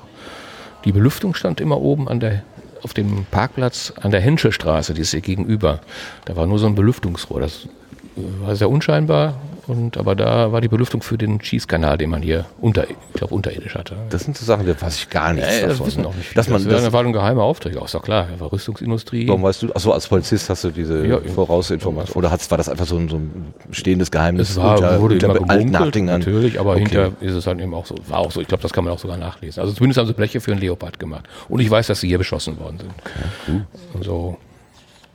Die 0.83 0.91
Belüftung 0.91 1.33
stand 1.33 1.61
immer 1.61 1.81
oben 1.81 2.07
an 2.07 2.19
der, 2.19 2.43
auf 2.83 2.93
dem 2.93 3.25
Parkplatz 3.31 3.93
an 4.01 4.11
der 4.11 4.21
Henschelstraße, 4.21 4.93
die 4.93 5.01
ist 5.01 5.11
hier 5.11 5.21
gegenüber. 5.21 5.79
Da 6.25 6.35
war 6.35 6.45
nur 6.45 6.59
so 6.59 6.67
ein 6.67 6.75
Belüftungsrohr. 6.75 7.41
Das 7.41 7.67
war 8.15 8.55
sehr 8.55 8.69
unscheinbar, 8.69 9.35
und, 9.67 9.97
aber 9.97 10.15
da 10.15 10.51
war 10.51 10.61
die 10.61 10.67
Belüftung 10.67 11.01
für 11.01 11.17
den 11.17 11.41
Schießkanal, 11.41 11.97
den 11.97 12.09
man 12.09 12.21
hier 12.21 12.45
unter, 12.61 12.89
ich 12.89 12.95
glaube, 13.13 13.33
unterirdisch 13.33 13.75
hatte. 13.75 13.95
Das 14.09 14.23
sind 14.23 14.37
so 14.37 14.45
Sachen, 14.45 14.67
da 14.67 14.79
weiß 14.79 14.95
ich 14.97 15.09
gar 15.09 15.33
nichts 15.33 15.49
Ja, 15.49 15.61
das 15.67 15.69
davon. 15.77 15.87
wissen 15.87 16.01
ne? 16.01 16.07
auch 16.07 16.13
nicht 16.13 16.27
viele. 16.27 16.35
Dass 16.35 16.49
man, 16.49 16.63
das, 16.63 16.83
das, 16.83 16.93
war 16.93 17.03
ein 17.03 17.13
geheimer 17.13 17.43
Auftrag, 17.43 17.75
auch 17.77 17.89
doch 17.89 18.03
klar. 18.03 18.27
War 18.37 18.51
Rüstungsindustrie. 18.51 19.27
warum 19.27 19.43
weißt 19.43 19.63
du, 19.63 19.73
achso, 19.73 19.91
als 19.91 20.07
Polizist 20.07 20.49
hast 20.49 20.63
du 20.63 20.71
diese 20.71 21.05
Ja, 21.05 21.19
Vorausinformation. 21.19 22.17
Oder 22.17 22.31
hat's, 22.31 22.49
war 22.51 22.57
das 22.57 22.69
einfach 22.69 22.85
so 22.85 22.97
ein, 22.97 23.09
so 23.09 23.17
ein 23.17 23.53
stehendes 23.71 24.11
Geheimnis 24.11 24.51
Es 24.51 24.57
war, 24.57 24.75
unter, 24.75 25.01
wurde 25.01 25.15
unter 25.15 25.25
immer 25.27 25.39
gemunkelt, 25.39 26.05
natürlich, 26.05 26.59
aber 26.59 26.71
Okay. 26.71 26.79
hinter 26.81 27.11
ist 27.21 27.33
es 27.33 27.45
dann 27.45 27.59
eben 27.59 27.73
auch 27.73 27.85
so. 27.85 27.95
War 28.07 28.19
auch 28.19 28.31
so. 28.31 28.41
Ich 28.41 28.47
glaube, 28.47 28.61
das 28.61 28.73
kann 28.73 28.83
man 28.83 28.93
auch 28.93 28.99
sogar 28.99 29.17
nachlesen. 29.17 29.61
Also 29.61 29.73
zumindest 29.73 29.97
haben 29.99 30.07
sie 30.07 30.13
Bleche 30.13 30.41
für 30.41 30.51
einen 30.51 30.61
Leopard 30.61 30.99
gemacht. 30.99 31.25
Und 31.49 31.59
ich 31.59 31.69
weiß, 31.69 31.87
dass 31.87 32.01
sie 32.01 32.07
hier 32.07 32.17
beschossen 32.17 32.59
worden 32.59 32.79
sind. 32.79 33.65
Und 33.93 34.03
so. 34.03 34.37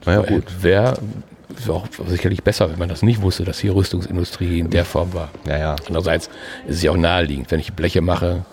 Na 0.05 0.13
ja, 0.13 0.21
gut. 0.21 0.43
Wäre 1.57 1.67
wär 1.67 1.75
auch 1.75 1.87
sicherlich 2.07 2.43
besser, 2.43 2.69
wenn 2.71 2.79
man 2.79 2.89
das 2.89 3.01
nicht 3.03 3.21
wusste, 3.21 3.43
dass 3.43 3.59
hier 3.59 3.75
Rüstungsindustrie 3.75 4.59
in 4.59 4.69
der 4.69 4.85
Form 4.85 5.13
war. 5.13 5.29
Ja, 5.47 5.57
ja. 5.57 5.75
Andererseits 5.87 6.29
ist 6.67 6.77
es 6.77 6.83
ja 6.83 6.91
auch 6.91 6.97
naheliegend, 6.97 7.51
wenn 7.51 7.59
ich 7.59 7.73
Bleche 7.73 8.01
mache, 8.01 8.45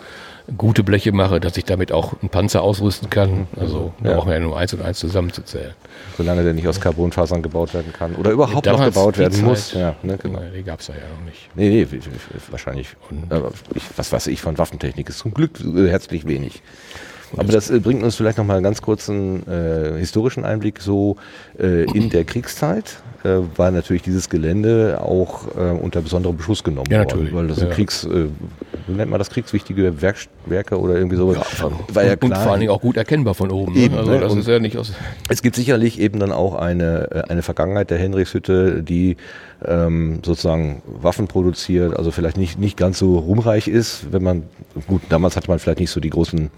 gute 0.56 0.82
Bleche 0.82 1.12
mache, 1.12 1.40
dass 1.40 1.56
ich 1.58 1.64
damit 1.64 1.92
auch 1.92 2.14
einen 2.22 2.30
Panzer 2.30 2.62
ausrüsten 2.62 3.10
kann. 3.10 3.46
Also 3.60 3.92
da 4.02 4.10
Ja. 4.10 4.16
brauchen 4.16 4.28
wir 4.28 4.34
ja 4.34 4.40
nur 4.40 4.56
eins 4.58 4.72
und 4.72 4.82
eins 4.82 4.98
zusammenzuzählen. 4.98 5.72
Solange 6.16 6.42
der 6.42 6.54
nicht 6.54 6.66
aus 6.66 6.80
Carbonfasern 6.80 7.42
gebaut 7.42 7.74
werden 7.74 7.92
kann. 7.92 8.14
Oder 8.14 8.30
überhaupt 8.30 8.54
noch 8.54 8.62
Damals 8.62 8.94
gebaut 8.94 9.18
werden 9.18 9.42
muss. 9.44 9.72
Ja, 9.74 9.94
ne, 10.02 10.16
genau. 10.16 10.40
Die 10.56 10.62
gab 10.62 10.80
es 10.80 10.86
ja, 10.88 10.94
ja 10.94 11.00
noch 11.18 11.24
nicht. 11.26 11.50
Nee, 11.54 11.68
nee, 11.68 12.00
wahrscheinlich. 12.50 12.88
Aber 13.28 13.50
ich, 13.74 13.82
was 13.96 14.10
weiß 14.10 14.26
ich 14.28 14.40
von 14.40 14.56
Waffentechnik? 14.56 15.08
Ist 15.10 15.18
zum 15.18 15.34
Glück 15.34 15.60
äh, 15.60 15.88
herzlich 15.88 16.26
wenig. 16.26 16.62
Aber 17.36 17.52
das 17.52 17.70
äh, 17.70 17.78
bringt 17.80 18.02
uns 18.02 18.16
vielleicht 18.16 18.38
noch 18.38 18.44
mal 18.44 18.54
einen 18.54 18.64
ganz 18.64 18.82
kurzen 18.82 19.46
äh, 19.48 19.98
historischen 19.98 20.44
Einblick. 20.44 20.80
So 20.80 21.16
äh, 21.58 21.84
in 21.92 22.10
der 22.10 22.24
Kriegszeit 22.24 23.02
äh, 23.24 23.38
war 23.56 23.70
natürlich 23.70 24.02
dieses 24.02 24.28
Gelände 24.28 25.00
auch 25.02 25.46
äh, 25.56 25.70
unter 25.72 26.00
besonderem 26.00 26.36
Beschuss 26.36 26.62
genommen 26.64 26.86
Ja, 26.90 26.98
worden. 26.98 27.08
natürlich. 27.08 27.34
Weil 27.34 27.46
das 27.48 27.58
sind 27.58 27.68
Ja. 27.68 27.74
Kriegs, 27.74 28.04
äh, 28.04 28.26
wie 28.86 28.92
nennt 28.92 29.10
man 29.10 29.18
das, 29.18 29.30
kriegswichtige 29.30 30.00
Werk 30.00 30.16
Werke 30.46 30.78
oder 30.80 30.94
irgendwie 30.96 31.16
sowas. 31.16 31.36
war 31.92 32.04
ja 32.04 32.12
und, 32.12 32.22
und 32.22 32.30
klar, 32.30 32.42
vor 32.42 32.52
allen 32.52 32.60
Dingen 32.60 32.72
auch 32.72 32.80
gut 32.80 32.96
erkennbar 32.96 33.34
von 33.34 33.50
oben. 33.50 33.76
Eben, 33.76 33.94
ne? 33.94 34.00
Also 34.00 34.12
ne? 34.12 34.20
das 34.20 34.34
ist 34.34 34.48
ja 34.48 34.58
nicht 34.58 34.78
aus. 34.78 34.92
Es 35.28 35.42
gibt 35.42 35.56
sicherlich 35.56 36.00
eben 36.00 36.18
dann 36.20 36.32
auch 36.32 36.54
eine, 36.54 37.26
eine 37.28 37.42
Vergangenheit 37.42 37.90
der 37.90 37.98
Henrichshütte, 37.98 38.82
die 38.82 39.16
ähm, 39.66 40.20
sozusagen 40.24 40.82
Waffen 40.86 41.26
produziert, 41.28 41.96
also 41.96 42.10
vielleicht 42.10 42.36
nicht, 42.36 42.58
nicht 42.58 42.76
ganz 42.76 42.98
so 42.98 43.18
ruhmreich 43.18 43.68
ist, 43.68 44.12
wenn 44.12 44.22
man, 44.22 44.44
gut, 44.86 45.02
damals 45.08 45.36
hatte 45.36 45.48
man 45.48 45.58
vielleicht 45.58 45.80
nicht 45.80 45.90
so 45.90 46.00
die 46.00 46.10
großen 46.10 46.50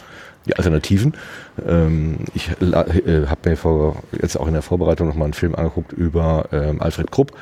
die 0.46 0.56
Alternativen. 0.56 1.14
Ähm, 1.68 2.16
ich 2.34 2.48
la- 2.60 2.86
äh, 2.86 3.26
habe 3.26 3.50
mir 3.50 3.56
vor, 3.56 4.02
jetzt 4.20 4.38
auch 4.38 4.46
in 4.46 4.54
der 4.54 4.62
Vorbereitung 4.62 5.08
nochmal 5.08 5.24
einen 5.26 5.34
Film 5.34 5.54
angeguckt 5.54 5.92
über 5.92 6.46
ähm, 6.52 6.80
Alfred 6.80 7.10
Krupp, 7.10 7.32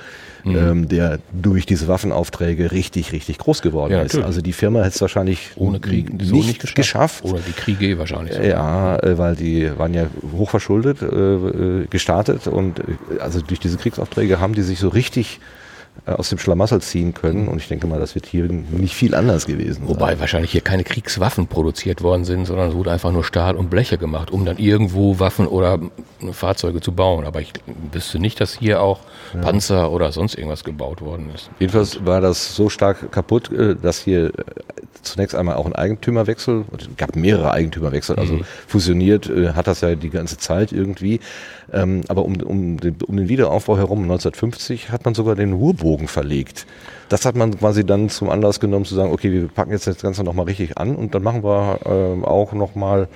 Mhm. 0.44 0.56
ähm, 0.56 0.88
der 0.88 1.18
durch 1.32 1.66
diese 1.66 1.88
Waffenaufträge 1.88 2.70
richtig, 2.70 3.12
richtig 3.12 3.38
groß 3.38 3.60
geworden 3.60 3.92
Ja, 3.92 3.98
ist. 4.02 4.12
natürlich. 4.12 4.26
Also 4.26 4.40
die 4.40 4.52
Firma 4.52 4.80
hätte 4.80 4.90
es 4.94 5.00
wahrscheinlich 5.00 5.50
Ohne 5.56 5.80
Krieg 5.80 6.12
nicht, 6.12 6.26
so 6.28 6.36
nicht 6.36 6.74
geschafft. 6.76 7.24
Oder 7.24 7.40
die 7.40 7.52
Kriege 7.52 7.98
wahrscheinlich. 7.98 8.34
sogar. 8.34 8.48
Ja, 8.48 8.96
äh, 9.00 9.18
weil 9.18 9.34
die 9.34 9.70
waren 9.76 9.94
ja 9.94 10.06
hochverschuldet 10.36 11.02
äh, 11.02 11.06
äh, 11.06 11.86
gestartet 11.90 12.46
und 12.46 12.78
äh, 12.80 12.82
also 13.20 13.40
durch 13.40 13.58
diese 13.60 13.78
Kriegsaufträge 13.78 14.38
haben 14.40 14.54
die 14.54 14.62
sich 14.62 14.78
so 14.78 14.88
richtig 14.88 15.40
äh, 15.40 15.44
aus 16.06 16.30
dem 16.30 16.38
Schlamassel 16.38 16.80
ziehen 16.80 17.14
können 17.14 17.48
und 17.48 17.58
ich 17.58 17.68
denke 17.68 17.86
mal, 17.86 18.00
das 18.00 18.14
wird 18.14 18.26
hier 18.26 18.48
nicht 18.48 18.94
viel 18.94 19.14
anders 19.14 19.46
gewesen 19.46 19.86
Wobei 19.86 20.10
sein. 20.10 20.20
wahrscheinlich 20.20 20.52
hier 20.52 20.60
keine 20.60 20.84
Kriegswaffen 20.84 21.46
produziert 21.46 22.02
worden 22.02 22.24
sind, 22.24 22.46
sondern 22.46 22.70
es 22.70 22.74
wurde 22.74 22.90
einfach 22.92 23.12
nur 23.12 23.24
Stahl 23.24 23.56
und 23.56 23.70
Bleche 23.70 23.98
gemacht, 23.98 24.30
um 24.30 24.44
dann 24.44 24.58
irgendwo 24.58 25.18
Waffen 25.18 25.46
oder 25.46 25.78
Fahrzeuge 26.32 26.80
zu 26.80 26.92
bauen. 26.92 27.24
Aber 27.24 27.40
ich 27.40 27.52
wüsste 27.92 28.18
nicht, 28.18 28.40
dass 28.40 28.54
hier 28.54 28.80
auch 28.80 29.00
Panzer 29.42 29.90
oder 29.92 30.12
sonst 30.12 30.36
irgendwas 30.36 30.64
gebaut 30.64 31.00
worden 31.00 31.30
ist. 31.34 31.50
Jedenfalls 31.58 32.04
war 32.04 32.20
das 32.20 32.54
so 32.54 32.68
stark 32.68 33.12
kaputt, 33.12 33.52
äh, 33.52 33.76
dass 33.76 33.98
hier 33.98 34.26
äh, 34.26 34.32
zunächst 35.02 35.34
einmal 35.34 35.56
auch 35.56 35.66
ein 35.66 35.74
Eigentümerwechsel, 35.74 36.64
es 36.78 36.88
gab 36.96 37.16
mehrere 37.16 37.52
Eigentümerwechsel, 37.52 38.16
also 38.16 38.40
fusioniert 38.66 39.28
äh, 39.28 39.52
hat 39.52 39.66
das 39.66 39.80
ja 39.80 39.94
die 39.94 40.10
ganze 40.10 40.38
Zeit 40.38 40.72
irgendwie. 40.72 41.20
Ähm, 41.72 42.02
aber 42.08 42.24
um, 42.24 42.36
um, 42.40 42.78
den, 42.78 42.96
um 43.06 43.16
den 43.16 43.28
Wiederaufbau 43.28 43.76
herum 43.76 44.02
1950 44.02 44.90
hat 44.90 45.04
man 45.04 45.14
sogar 45.14 45.34
den 45.34 45.52
Ruhrbogen 45.88 46.08
verlegt. 46.08 46.66
Das 47.08 47.24
hat 47.24 47.36
man 47.36 47.58
quasi 47.58 47.84
dann 47.84 48.10
zum 48.10 48.28
Anlass 48.28 48.60
genommen 48.60 48.84
zu 48.84 48.94
sagen, 48.94 49.12
okay, 49.12 49.32
wir 49.32 49.48
packen 49.48 49.70
jetzt 49.72 49.86
das 49.86 49.98
Ganze 49.98 50.22
nochmal 50.22 50.44
richtig 50.46 50.76
an 50.76 50.94
und 50.94 51.14
dann 51.14 51.22
machen 51.22 51.42
wir 51.42 51.80
ähm, 51.86 52.24
auch 52.24 52.52
nochmal 52.52 53.08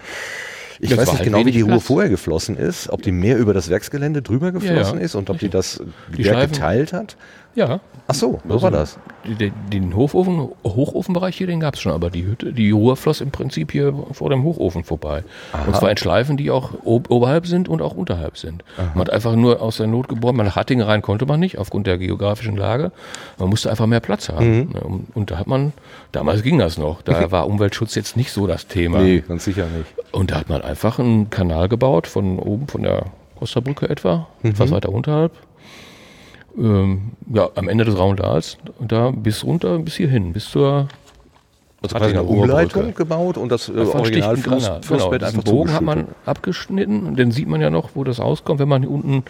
ich 0.81 0.89
Das 0.91 0.99
weiß 0.99 1.07
nicht 1.13 1.19
halt 1.21 1.25
genau, 1.27 1.47
wie 1.47 1.53
die 1.53 1.63
Platz. 1.63 1.83
vorher 1.85 2.11
geflossen 2.11 2.57
ist, 2.57 2.89
ob 2.91 3.03
die 3.03 3.13
mehr 3.13 3.39
über 3.39 3.55
das 3.55 3.69
Werksgelände 3.71 4.21
drüber 4.21 4.51
geflossen 4.51 4.99
ja. 4.99 5.05
ist 5.05 5.15
und 5.15 5.31
ob 5.31 5.39
die 5.39 5.49
das 5.49 5.81
Die 6.17 6.25
Werk 6.25 6.37
Schleifen- 6.37 6.53
geteilt 6.55 6.93
hat. 6.93 7.17
Ja. 7.55 7.81
Ach 8.09 8.15
so, 8.15 8.41
wo 8.45 8.55
Also 8.55 8.63
war 8.65 8.71
das? 8.71 8.99
Die- 9.25 9.35
die- 9.37 9.53
Den 9.71 9.95
Hochofen, 9.95 10.49
Hochofenbereich 10.65 11.37
hier, 11.37 11.47
den 11.47 11.61
gab 11.61 11.75
es 11.75 11.81
schon, 11.81 11.93
aber 11.93 12.11
die 12.11 12.25
Hütte, 12.25 12.53
die 12.53 12.71
Ruhr 12.73 12.97
floss 12.97 13.21
im 13.21 13.31
Prinzip 13.31 13.71
hier 13.73 13.95
vor 14.13 14.31
dem 14.31 14.43
Hochofen 14.43 14.83
vorbei. 14.85 15.23
Und 15.67 15.77
zwar 15.77 15.91
in 15.91 15.97
Schleifen, 15.97 16.37
die 16.37 16.51
auch 16.51 16.71
ob, 16.85 17.11
oberhalb 17.11 17.47
sind 17.47 17.69
und 17.69 17.81
auch 17.81 17.95
unterhalb 17.95 18.37
sind. 18.39 18.65
Man 18.95 19.01
hat 19.07 19.11
einfach 19.11 19.37
nur 19.37 19.63
aus 19.63 19.77
der 19.77 19.87
Not 19.87 20.09
geboren, 20.09 20.35
man 20.37 20.47
nach 20.47 20.57
Hattingen 20.57 20.85
rein 20.87 21.03
konnte 21.03 21.27
man 21.27 21.39
nicht, 21.41 21.59
aufgrund 21.59 21.87
der 21.87 21.99
geografischen 21.99 22.57
Lage. 22.57 22.91
Man 23.39 23.49
musste 23.51 23.71
einfach 23.71 23.87
mehr 23.87 24.01
Platz 24.01 24.29
haben. 24.29 24.71
Ne, 24.73 24.81
Und, 24.81 25.07
und 25.15 25.31
da 25.31 25.39
hat 25.39 25.47
man, 25.47 25.73
damals 26.11 26.43
ging 26.43 26.59
das 26.59 26.79
noch, 26.79 27.03
da 27.03 27.13
war 27.31 27.47
Umweltschutz 27.47 27.95
jetzt 27.95 28.17
nicht 28.17 28.33
so 28.33 28.47
das 28.47 28.67
Thema. 28.67 28.99
Nee, 28.99 29.23
ganz 29.27 29.45
sicher 29.45 29.67
nicht. 29.77 29.93
Und 30.11 30.31
da 30.33 30.37
hat 30.41 30.49
man 30.49 30.63
einfach 30.63 30.99
einen 30.99 31.31
Kanal 31.31 31.69
gebaut, 31.69 32.07
von 32.07 32.39
oben, 32.39 32.67
von 32.67 32.83
der 32.83 33.05
Osterbrücke 33.41 33.89
etwa, 33.89 34.27
etwas 34.43 34.71
weiter 34.71 34.91
unterhalb. 34.91 35.33
Ähm, 36.57 37.13
ja, 37.33 37.49
am 37.55 37.69
Ende 37.69 37.85
des 37.85 37.97
Raundals, 37.97 38.59
und 38.79 38.93
da 38.93 39.11
bis 39.11 39.45
runter, 39.45 39.79
bis 39.79 39.95
hierhin, 39.95 40.33
bis 40.33 40.51
zur 40.51 40.89
Also 41.83 41.95
Hat 41.95 42.03
quasi 42.03 42.15
eine. 42.15 42.23
Umleitung 42.23 42.95
gebaut 42.95 43.37
und 43.37 43.51
das 43.51 43.69
äh, 43.69 43.73
einen 43.73 43.89
Original 43.89 44.37
Fluss. 44.37 44.67
Genau, 44.67 44.83
Flussbett 44.83 45.23
diesen 45.23 45.39
einfach 45.39 45.51
Bogen 45.51 45.73
hat 45.73 45.83
man 45.83 46.09
abgeschnitten 46.27 47.07
und 47.07 47.19
den 47.19 47.33
sieht 47.33 47.49
man 47.49 47.61
ja 47.61 47.71
noch, 47.71 47.91
wo 47.95 48.05
das 48.05 48.21
rauskommt, 48.21 48.61
wenn 48.61 48.69
man 48.69 48.83
hier 48.83 48.91
unten 48.91 49.25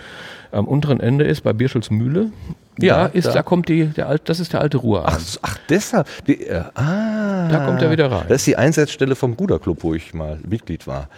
am 0.50 0.66
unteren 0.66 1.00
Ende 1.00 1.24
ist, 1.24 1.42
bei 1.42 1.52
Birschels 1.52 1.90
Mühle. 1.90 2.30
Ja, 2.78 3.04
da, 3.04 3.06
ist, 3.06 3.28
da. 3.28 3.32
da. 3.32 3.42
kommt 3.42 3.68
die, 3.68 3.86
der 3.86 4.08
alt, 4.08 4.22
das 4.26 4.40
ist 4.40 4.52
der 4.52 4.60
alte 4.60 4.78
Ruhrarm. 4.78 5.06
Ach, 5.06 5.20
ach, 5.42 5.58
deshalb. 5.68 6.06
Die, 6.26 6.46
äh, 6.46 6.62
ah, 6.74 7.48
Da 7.48 7.64
kommt 7.64 7.80
er 7.82 7.90
wieder 7.90 8.10
rein. 8.10 8.24
Das 8.28 8.38
ist 8.38 8.46
die 8.46 8.56
Einsatzstelle 8.56 9.14
vom 9.14 9.32
Ruderclub, 9.32 9.82
wo 9.82 9.94
ich 9.94 10.12
mal 10.12 10.38
Mitglied 10.46 10.86
war. 10.86 11.08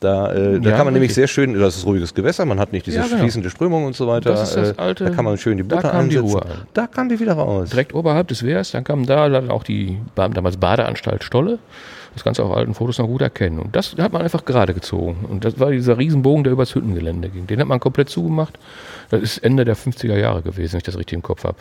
Da, 0.00 0.30
äh, 0.32 0.60
da 0.60 0.70
Ja, 0.70 0.76
kann 0.76 0.84
man 0.86 0.92
nämlich 0.92 1.14
sehr 1.14 1.26
schön, 1.26 1.58
das 1.58 1.76
ist 1.78 1.86
ruhiges 1.86 2.12
Gewässer, 2.12 2.44
man 2.44 2.60
hat 2.60 2.70
nicht 2.72 2.86
diese 2.86 2.98
Ja, 2.98 3.06
genau. 3.06 3.18
fließende 3.18 3.48
Strömung 3.48 3.84
und 3.86 3.96
so 3.96 4.06
weiter. 4.06 4.30
Das 4.30 4.50
ist 4.50 4.56
das 4.56 4.70
äh, 4.70 4.74
alte- 4.76 5.04
da 5.04 5.10
kann 5.10 5.24
man 5.24 5.38
schön 5.38 5.56
die 5.56 5.66
da 5.66 5.76
Butter 5.76 5.90
die 5.90 5.96
einsetzen. 5.96 6.24
Ruhr 6.26 6.42
an. 6.44 6.50
Da 6.74 6.86
kam 6.86 7.08
die 7.08 7.18
wieder 7.18 7.32
raus. 7.32 7.70
direkt 7.70 7.94
oberhalb 7.94 8.28
des 8.28 8.42
Wehrs, 8.42 8.72
dann 8.72 8.84
kam 8.84 9.06
da 9.06 9.28
dann 9.30 9.50
auch 9.50 9.62
die 9.64 9.98
damals 10.14 10.58
Badeanstalt 10.58 11.24
Stolle. 11.24 11.58
Das 12.14 12.24
kannst 12.24 12.38
du 12.38 12.44
auf 12.44 12.54
alten 12.56 12.72
Fotos 12.74 12.98
noch 12.98 13.06
gut 13.06 13.20
erkennen. 13.20 13.58
Und 13.58 13.76
das 13.76 13.94
hat 13.98 14.12
man 14.12 14.22
einfach 14.22 14.44
gerade 14.46 14.72
gezogen. 14.74 15.26
Und 15.28 15.44
das 15.44 15.58
war 15.60 15.70
dieser 15.70 15.98
Riesenbogen, 15.98 16.44
der 16.44 16.52
übers 16.54 16.74
Hüttengelände 16.74 17.28
ging. 17.28 17.46
Den 17.46 17.60
hat 17.60 17.66
man 17.66 17.78
komplett 17.80 18.08
zugemacht. 18.08 18.58
Das 19.10 19.20
ist 19.22 19.38
Ende 19.38 19.64
der 19.66 19.76
50er 19.76 20.16
Jahre 20.16 20.40
gewesen, 20.42 20.72
wenn 20.74 20.78
ich 20.78 20.84
das 20.84 20.96
richtig 20.96 21.14
im 21.16 21.22
Kopf 21.22 21.44
habe. 21.44 21.56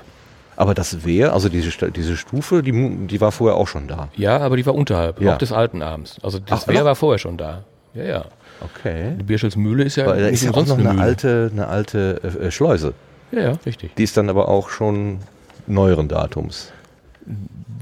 Aber 0.57 0.73
das 0.73 1.05
Wehr, 1.05 1.33
also 1.33 1.49
diese, 1.49 1.71
diese 1.91 2.15
Stufe, 2.15 2.63
die, 2.63 2.71
die 3.07 3.19
war 3.19 3.33
vorher 3.33 3.57
auch 3.57 3.67
schon 3.67 3.87
da. 3.89 4.07
Ja, 4.15 4.37
aber 4.39 4.55
die 4.55 4.65
war 4.65 4.75
unterhalb, 4.75 5.19
Ja. 5.21 5.33
auch 5.33 5.37
des 5.37 5.51
alten 5.51 5.81
Abends. 5.81 6.17
Also 6.23 6.39
das 6.39 6.63
Ach, 6.63 6.67
Wehr 6.69 6.79
noch? 6.79 6.85
war 6.85 6.95
vorher 6.95 7.19
schon 7.19 7.35
da. 7.37 7.63
Ja, 7.95 8.03
ja. 8.03 8.25
Okay. 8.61 9.13
Die 9.19 9.23
Birschels 9.23 9.55
Mühle 9.55 9.83
ist 9.83 9.95
ja 9.97 10.05
da 10.05 10.13
ist 10.13 10.43
ja 10.43 10.51
auch 10.51 10.65
noch 10.65 10.77
eine 10.77 10.89
Mühle. 10.93 11.01
alte, 11.01 11.49
eine 11.51 11.67
alte 11.67 12.21
äh, 12.23 12.45
äh, 12.47 12.51
Schleuse. 12.51 12.93
Ja, 13.31 13.41
ja, 13.41 13.51
richtig. 13.65 13.95
Die 13.95 14.03
ist 14.03 14.15
dann 14.17 14.29
aber 14.29 14.47
auch 14.47 14.69
schon 14.69 15.19
neueren 15.67 16.07
Datums. 16.07 16.71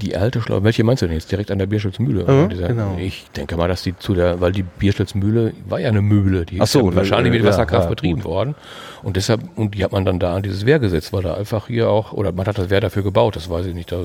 Die 0.00 0.16
alte 0.16 0.40
Schleuse, 0.40 0.64
welche 0.64 0.82
meinst 0.84 1.02
du 1.02 1.06
denn 1.06 1.14
jetzt? 1.14 1.30
Direkt 1.30 1.50
an 1.50 1.58
der 1.58 1.66
Birschels 1.66 1.98
Mühle? 1.98 2.24
Ja, 2.26 2.46
Dieser- 2.48 2.68
genau. 2.68 2.96
Ich 2.98 3.26
denke 3.36 3.56
mal, 3.56 3.68
dass 3.68 3.82
die 3.82 3.96
zu 3.96 4.14
der, 4.14 4.40
weil 4.40 4.52
die 4.52 4.62
Birschels 4.64 5.14
Mühle 5.14 5.52
war 5.68 5.78
ja 5.80 5.88
eine 5.88 6.02
Mühle, 6.02 6.44
die 6.44 6.60
Ach 6.60 6.64
ist 6.64 6.72
so, 6.72 6.90
ja 6.90 6.96
wahrscheinlich 6.96 7.32
mit 7.32 7.44
Wasserkraft 7.44 7.84
ja, 7.84 7.90
betrieben 7.90 8.22
gut. 8.22 8.24
worden. 8.24 8.54
Und 9.02 9.16
deshalb, 9.16 9.42
und 9.56 9.74
die 9.74 9.84
hat 9.84 9.92
man 9.92 10.04
dann 10.04 10.18
da 10.18 10.34
an 10.34 10.42
dieses 10.42 10.66
Wehr 10.66 10.78
gesetzt, 10.80 11.12
weil 11.12 11.22
da 11.22 11.34
einfach 11.34 11.68
hier 11.68 11.88
auch, 11.90 12.12
oder 12.12 12.32
man 12.32 12.46
hat 12.46 12.58
das 12.58 12.70
Wehr 12.70 12.80
dafür 12.80 13.02
gebaut, 13.02 13.36
das 13.36 13.48
weiß 13.48 13.66
ich 13.66 13.74
nicht. 13.74 13.92
Da, 13.92 14.04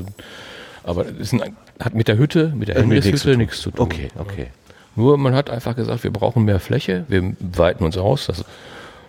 aber 0.83 1.05
es 1.07 1.33
ist 1.33 1.41
ein, 1.41 1.55
hat 1.79 1.95
mit 1.95 2.07
der 2.07 2.17
Hütte, 2.17 2.53
mit 2.55 2.67
der 2.67 2.75
Äh, 2.77 2.83
mit 2.85 3.03
nichts 3.03 3.21
zu 3.21 3.29
Henrichshütte 3.29 3.31
tun. 3.31 3.37
nichts 3.39 3.61
zu 3.61 3.71
tun. 3.71 3.85
Okay, 3.85 4.07
okay. 4.19 4.47
Nur 4.95 5.17
man 5.17 5.35
hat 5.35 5.49
einfach 5.49 5.75
gesagt, 5.75 6.03
wir 6.03 6.11
brauchen 6.11 6.43
mehr 6.45 6.59
Fläche, 6.59 7.05
wir 7.07 7.33
weiten 7.39 7.83
uns 7.83 7.97
aus. 7.97 8.27
Das, 8.27 8.43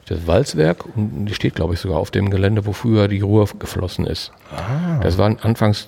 das 0.06 0.26
Walzwerk, 0.26 0.84
und 0.96 1.26
die 1.26 1.34
steht, 1.34 1.54
glaube 1.54 1.74
ich, 1.74 1.80
sogar 1.80 1.98
auf 1.98 2.10
dem 2.10 2.30
Gelände, 2.30 2.66
wo 2.66 2.72
früher 2.72 3.06
die 3.06 3.20
Ruhr 3.20 3.48
geflossen 3.58 4.06
ist. 4.06 4.32
Ah. 4.54 4.98
Das 5.02 5.18
war 5.18 5.36
anfangs 5.42 5.86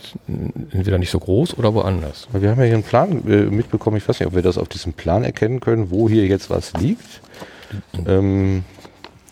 entweder 0.73 0.99
nicht 0.99 1.11
so 1.11 1.19
groß 1.19 1.59
oder 1.59 1.75
woanders. 1.75 2.29
Wir 2.33 2.51
haben 2.51 2.61
ja 2.61 2.67
hier 2.67 2.75
einen 2.75 2.85
Plan 2.85 3.23
äh, 3.29 3.47
mitbekommen. 3.47 3.97
Ich 3.97 4.09
weiß 4.09 4.21
nicht, 4.21 4.29
ob 4.29 4.35
wir 4.35 4.43
das 4.43 4.59
auf 4.59 4.69
diesem 4.69 4.93
Plan 4.93 5.25
erkennen 5.25 5.59
können, 5.59 5.91
wo 5.91 6.09
hier 6.09 6.27
jetzt 6.27 6.51
was 6.51 6.73
liegt. 6.75 7.21
Ähm, 8.07 8.65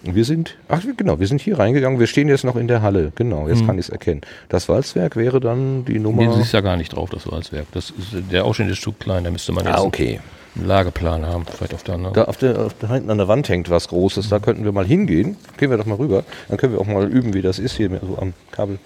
wir 0.03 0.25
sind, 0.25 0.57
ach 0.68 0.83
genau, 0.96 1.20
wir 1.20 1.27
sind 1.27 1.40
hier 1.40 1.59
reingegangen. 1.59 2.01
Wir 2.01 2.07
stehen 2.07 2.29
jetzt 2.29 2.42
noch 2.42 2.57
in 2.57 2.68
der 2.68 2.83
Halle. 2.83 3.12
Genau, 3.14 3.49
jetzt 3.49 3.66
kann 3.66 3.79
ich 3.79 3.87
es 3.87 3.90
erkennen. 3.90 4.23
Das 4.49 4.68
Walzwerk 4.68 5.14
wäre 5.14 5.40
dann 5.40 5.85
die 5.85 5.99
Nummer. 5.99 6.23
Nee, 6.23 6.29
du 6.29 6.37
siehst 6.37 6.53
ja 6.53 6.62
gar 6.62 6.77
nicht 6.77 6.96
drauf, 6.96 7.11
das 7.11 7.31
Walzwerk. 7.31 7.66
Das 7.73 7.90
ist, 7.90 8.33
der 8.33 8.44
Ausschnitt 8.44 8.70
ist 8.70 8.79
Stück 8.79 8.99
klein, 8.99 9.25
da 9.25 9.31
müsste 9.31 9.53
man 9.53 9.66
jetzt 9.66 9.77
ah, 9.77 9.83
okay. 9.83 10.20
Einen 10.56 10.66
Lageplan 10.66 11.26
haben. 11.26 11.46
Vielleicht 11.46 11.74
auf 11.74 11.82
der 11.82 11.94
anderen. 11.94 12.14
Da 12.14 12.24
auf 12.24 12.36
der, 12.36 12.58
auf 12.58 12.74
der 12.74 12.90
hinten 12.90 13.10
an 13.10 13.18
der 13.18 13.28
Wand 13.28 13.48
hängt 13.48 13.70
was 13.70 13.88
Großes. 13.88 14.28
Da 14.28 14.38
könnten 14.38 14.64
wir 14.64 14.72
mal 14.72 14.86
hingehen. 14.86 15.36
Gehen 15.56 15.70
wir 15.70 15.76
doch 15.76 15.86
mal 15.86 15.96
rüber. 15.96 16.24
Dann 16.48 16.56
können 16.56 16.72
wir 16.72 16.80
auch 16.80 16.86
mal 16.86 17.08
üben, 17.08 17.34
wie 17.34 17.42
das 17.42 17.58
ist 17.58 17.76
hier 17.76 17.90
so 18.02 18.18
am 18.18 18.34
Kabel. 18.50 18.78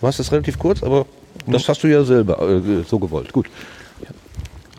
Du 0.00 0.06
hast 0.06 0.18
das 0.18 0.32
relativ 0.32 0.58
kurz, 0.58 0.82
aber 0.82 1.06
das 1.46 1.68
hast 1.68 1.82
du 1.82 1.88
ja 1.88 2.04
selber 2.04 2.40
äh, 2.40 2.82
so 2.86 2.98
gewollt. 2.98 3.32
Gut. 3.32 3.46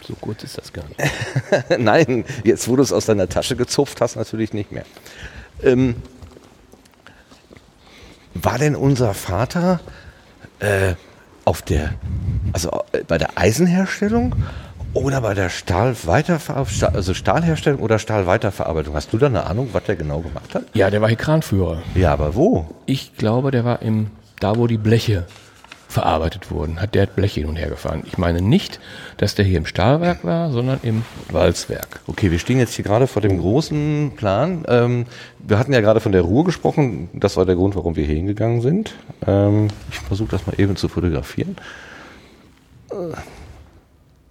So 0.07 0.15
kurz 0.19 0.43
ist 0.43 0.57
das 0.57 0.73
gar 0.73 0.83
nicht. 0.87 0.99
Nein, 1.79 2.25
jetzt 2.43 2.67
wo 2.67 2.75
du 2.75 2.81
es 2.81 2.91
aus 2.91 3.05
deiner 3.05 3.29
Tasche 3.29 3.55
gezupft 3.55 4.01
hast, 4.01 4.15
natürlich 4.15 4.51
nicht 4.51 4.71
mehr. 4.71 4.85
Ähm, 5.63 5.95
war 8.33 8.57
denn 8.57 8.75
unser 8.75 9.13
Vater 9.13 9.79
äh, 10.59 10.95
auf 11.45 11.61
der, 11.61 11.93
also 12.53 12.71
äh, 12.91 13.03
bei 13.07 13.17
der 13.17 13.37
Eisenherstellung 13.37 14.35
oder 14.93 15.21
bei 15.21 15.33
der 15.33 15.49
Stahlweiterverarbeitung, 15.49 16.75
Stahl, 16.75 16.95
also 16.95 17.13
Stahlherstellung 17.13 17.81
oder 17.81 17.99
Stahlweiterverarbeitung? 17.99 18.93
Hast 18.93 19.13
du 19.13 19.17
da 19.17 19.27
eine 19.27 19.45
Ahnung, 19.45 19.69
was 19.71 19.83
der 19.85 19.95
genau 19.95 20.19
gemacht 20.19 20.53
hat? 20.53 20.63
Ja, 20.73 20.89
der 20.89 21.01
war 21.01 21.07
hier 21.07 21.17
Kranführer. 21.17 21.81
Ja, 21.95 22.13
aber 22.13 22.35
wo? 22.35 22.67
Ich 22.85 23.15
glaube, 23.15 23.51
der 23.51 23.63
war 23.63 23.81
im, 23.81 24.07
da 24.39 24.57
wo 24.57 24.67
die 24.67 24.77
Bleche 24.77 25.25
verarbeitet 25.87 26.51
wurden, 26.51 26.79
hat 26.79 26.95
der 26.95 27.05
Blech 27.05 27.33
hin 27.33 27.47
und 27.47 27.57
her 27.57 27.69
gefahren. 27.69 28.03
Ich 28.05 28.17
meine 28.17 28.41
nicht, 28.41 28.79
dass 29.17 29.35
der 29.35 29.45
hier 29.45 29.57
im 29.57 29.65
Stahlwerk 29.65 30.23
war, 30.23 30.51
sondern 30.51 30.79
im 30.83 31.03
Walzwerk. 31.29 31.99
Okay, 32.07 32.31
wir 32.31 32.39
stehen 32.39 32.59
jetzt 32.59 32.73
hier 32.73 32.85
gerade 32.85 33.07
vor 33.07 33.21
dem 33.21 33.37
großen 33.39 34.13
Plan. 34.15 34.63
Ähm, 34.67 35.05
wir 35.39 35.59
hatten 35.59 35.73
ja 35.73 35.81
gerade 35.81 35.99
von 35.99 36.13
der 36.13 36.21
Ruhr 36.21 36.45
gesprochen. 36.45 37.09
Das 37.13 37.35
war 37.37 37.45
der 37.45 37.55
Grund, 37.55 37.75
warum 37.75 37.95
wir 37.95 38.05
hier 38.05 38.15
hingegangen 38.15 38.61
sind. 38.61 38.95
Ähm, 39.27 39.67
ich 39.91 39.99
versuche 39.99 40.31
das 40.31 40.47
mal 40.47 40.59
eben 40.59 40.75
zu 40.77 40.87
fotografieren. 40.87 41.57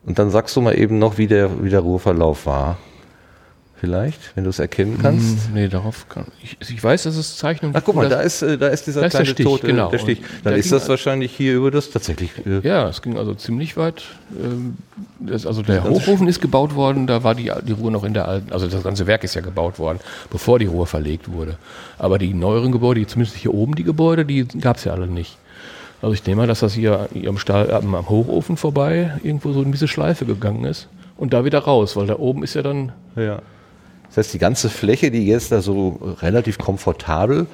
Und 0.04 0.18
dann 0.18 0.30
sagst 0.30 0.56
du 0.56 0.60
mal 0.60 0.78
eben 0.78 0.98
noch, 0.98 1.18
wie 1.18 1.26
der, 1.26 1.62
wie 1.62 1.68
der 1.70 1.80
Ruhrverlauf 1.80 2.46
war 2.46 2.78
vielleicht, 3.76 4.36
wenn 4.36 4.44
du 4.44 4.50
es 4.50 4.58
erkennen 4.58 4.98
kannst? 5.00 5.46
Hm, 5.46 5.54
nee, 5.54 5.68
darauf 5.68 6.06
kann 6.10 6.26
ich. 6.42 6.58
Ich 6.60 6.84
weiß, 6.84 7.04
dass 7.04 7.16
es 7.16 7.38
Zeichnung 7.38 7.72
Ach, 7.74 7.80
guck 7.82 7.94
mal, 7.96 8.10
da 8.10 8.20
ist, 8.20 8.42
äh, 8.42 8.58
da 8.58 8.68
ist 8.68 8.86
dieser 8.86 9.00
da 9.00 9.06
ist 9.06 9.12
kleine 9.12 9.24
der 9.28 9.32
Stich, 9.32 9.46
Tote, 9.46 9.66
genau. 9.68 9.88
der 9.90 9.98
Stich. 9.98 10.20
Dann 10.44 10.52
da 10.52 10.58
ist 10.58 10.70
das 10.70 10.82
ein- 10.84 10.88
wahrscheinlich 10.90 11.32
hier 11.34 11.54
über 11.54 11.70
das 11.70 11.90
tatsächlich. 11.90 12.30
Äh, 12.46 12.60
Ja, 12.66 12.88
es 12.90 13.00
ging 13.00 13.16
also 13.16 13.32
ziemlich 13.34 13.78
weit. 13.78 14.02
ähm, 14.42 14.76
Das, 15.18 15.46
also 15.46 15.62
der 15.62 15.76
ganze 15.80 15.90
Hochofen 15.90 16.28
ist 16.28 16.42
gebaut 16.42 16.74
worden, 16.74 17.06
da 17.06 17.24
war 17.24 17.34
die, 17.34 17.50
die 17.66 17.72
Ruhr 17.72 17.90
noch 17.90 18.04
in 18.04 18.12
der 18.12 18.28
alten, 18.28 18.52
also 18.52 18.66
das 18.68 18.82
ganze 18.82 19.06
Werk 19.06 19.24
ist 19.24 19.34
ja 19.34 19.40
gebaut 19.40 19.78
worden, 19.78 19.98
bevor 20.30 20.58
die 20.58 20.66
Ruhr 20.66 20.86
verlegt 20.86 21.32
wurde. 21.32 21.56
Aber 21.98 22.18
die 22.18 22.34
neueren 22.34 22.72
Gebäude, 22.72 23.06
zumindest 23.06 23.36
hier 23.38 23.54
oben 23.54 23.74
die 23.76 23.84
Gebäude, 23.84 24.26
die 24.26 24.44
gab 24.60 24.76
es 24.76 24.84
ja 24.84 24.92
alle 24.92 25.06
nicht. 25.06 25.38
Also 26.02 26.14
ich 26.14 26.24
nehme 26.26 26.42
mal, 26.42 26.46
dass 26.46 26.60
das 26.60 26.74
hier 26.74 27.08
am, 27.26 27.38
Stahl, 27.38 27.70
am, 27.70 28.08
Hochofen 28.08 28.56
vorbei 28.56 29.18
irgendwo 29.22 29.52
so 29.52 29.62
in 29.62 29.72
diese 29.72 29.88
Schleife 29.88 30.24
gegangen 30.24 30.64
ist 30.64 30.88
und 31.16 31.32
da 31.32 31.44
wieder 31.44 31.58
raus, 31.58 31.96
weil 31.96 32.06
da 32.06 32.18
oben 32.18 32.42
ist 32.42 32.54
ja 32.54 32.62
dann 32.62 32.92
Ja. 33.16 33.42
Das 34.08 34.16
heißt, 34.16 34.34
die 34.34 34.38
ganze 34.38 34.68
Fläche, 34.68 35.12
die 35.12 35.24
jetzt 35.24 35.52
da 35.52 35.62
so 35.62 36.16
relativ 36.20 36.58
komfortabel 36.58 37.46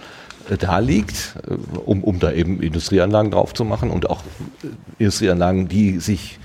äh, 0.48 0.56
da 0.56 0.78
liegt, 0.78 1.35
äh, 1.46 1.54
um, 1.85 2.02
um 2.02 2.18
da 2.18 2.32
eben 2.32 2.62
Industrieanlagen 2.62 3.30
drauf 3.30 3.52
zu 3.52 3.64
machen 3.64 3.90
und 3.90 4.09
auch 4.09 4.22
äh, 4.62 4.68
Industrieanlagen, 4.98 5.68
die 5.68 5.98
sich 5.98 6.38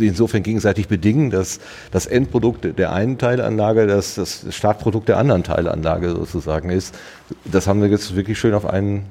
insofern 0.00 0.42
gegenseitig 0.42 0.88
bedingen, 0.88 1.30
dass 1.30 1.60
das 1.92 2.06
Endprodukt 2.06 2.78
der 2.78 2.92
einen 2.92 3.18
Teilanlage 3.18 3.86
das, 3.86 4.14
das 4.14 4.46
Startprodukt 4.50 5.08
der 5.08 5.18
anderen 5.18 5.44
Teilanlage 5.44 6.10
sozusagen 6.10 6.70
ist. 6.70 6.94
Das 7.44 7.66
haben 7.66 7.82
wir 7.82 7.88
jetzt 7.88 8.16
wirklich 8.16 8.38
schön 8.38 8.54
auf 8.54 8.64
einen 8.64 9.04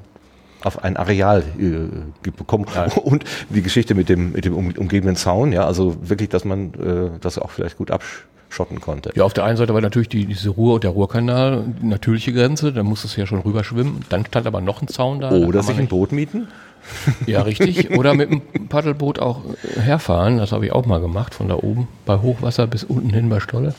auf 0.66 0.82
ein 0.82 0.96
Areal 0.96 1.42
äh, 1.58 2.30
bekommen 2.30 2.66
und 3.04 3.24
die 3.48 3.62
Geschichte 3.62 3.94
mit 3.94 4.08
dem 4.08 4.32
mit 4.32 4.44
dem 4.44 4.54
um, 4.54 4.72
umgebenden 4.76 5.16
Zaun, 5.16 5.52
ja, 5.52 5.66
also 5.66 5.96
wirklich, 6.08 6.28
dass 6.28 6.44
man 6.44 6.74
äh, 6.74 7.18
das 7.20 7.38
auch 7.38 7.50
vielleicht 7.50 7.78
gut 7.78 7.90
abschotten 7.90 8.80
konnte. 8.80 9.12
Ja, 9.14 9.24
auf 9.24 9.32
der 9.32 9.44
einen 9.44 9.56
Seite 9.56 9.74
war 9.74 9.80
natürlich 9.80 10.08
die, 10.08 10.26
diese 10.26 10.50
Ruhr 10.50 10.74
und 10.74 10.84
der 10.84 10.90
Ruhrkanal 10.90 11.64
die 11.80 11.86
natürliche 11.86 12.32
Grenze, 12.32 12.72
da 12.72 12.82
musstest 12.82 13.16
du 13.16 13.20
ja 13.20 13.26
schon 13.26 13.40
rüberschwimmen. 13.40 14.04
Dann 14.08 14.26
stand 14.26 14.46
aber 14.46 14.60
noch 14.60 14.82
ein 14.82 14.88
Zaun 14.88 15.20
da. 15.20 15.30
Oder 15.30 15.62
sich 15.62 15.78
ein 15.78 15.88
Boot 15.88 16.12
mieten. 16.12 16.48
Ja, 17.26 17.42
richtig. 17.42 17.90
Oder 17.98 18.14
mit 18.14 18.30
dem 18.30 18.68
Paddelboot 18.68 19.18
auch 19.18 19.40
äh, 19.44 19.80
herfahren. 19.80 20.38
Das 20.38 20.52
habe 20.52 20.66
ich 20.66 20.72
auch 20.72 20.86
mal 20.86 21.00
gemacht, 21.00 21.34
von 21.34 21.48
da 21.48 21.56
oben 21.56 21.88
bei 22.04 22.18
Hochwasser 22.18 22.68
bis 22.68 22.84
unten 22.84 23.10
hin 23.10 23.28
bei 23.28 23.40
Stolle. 23.40 23.74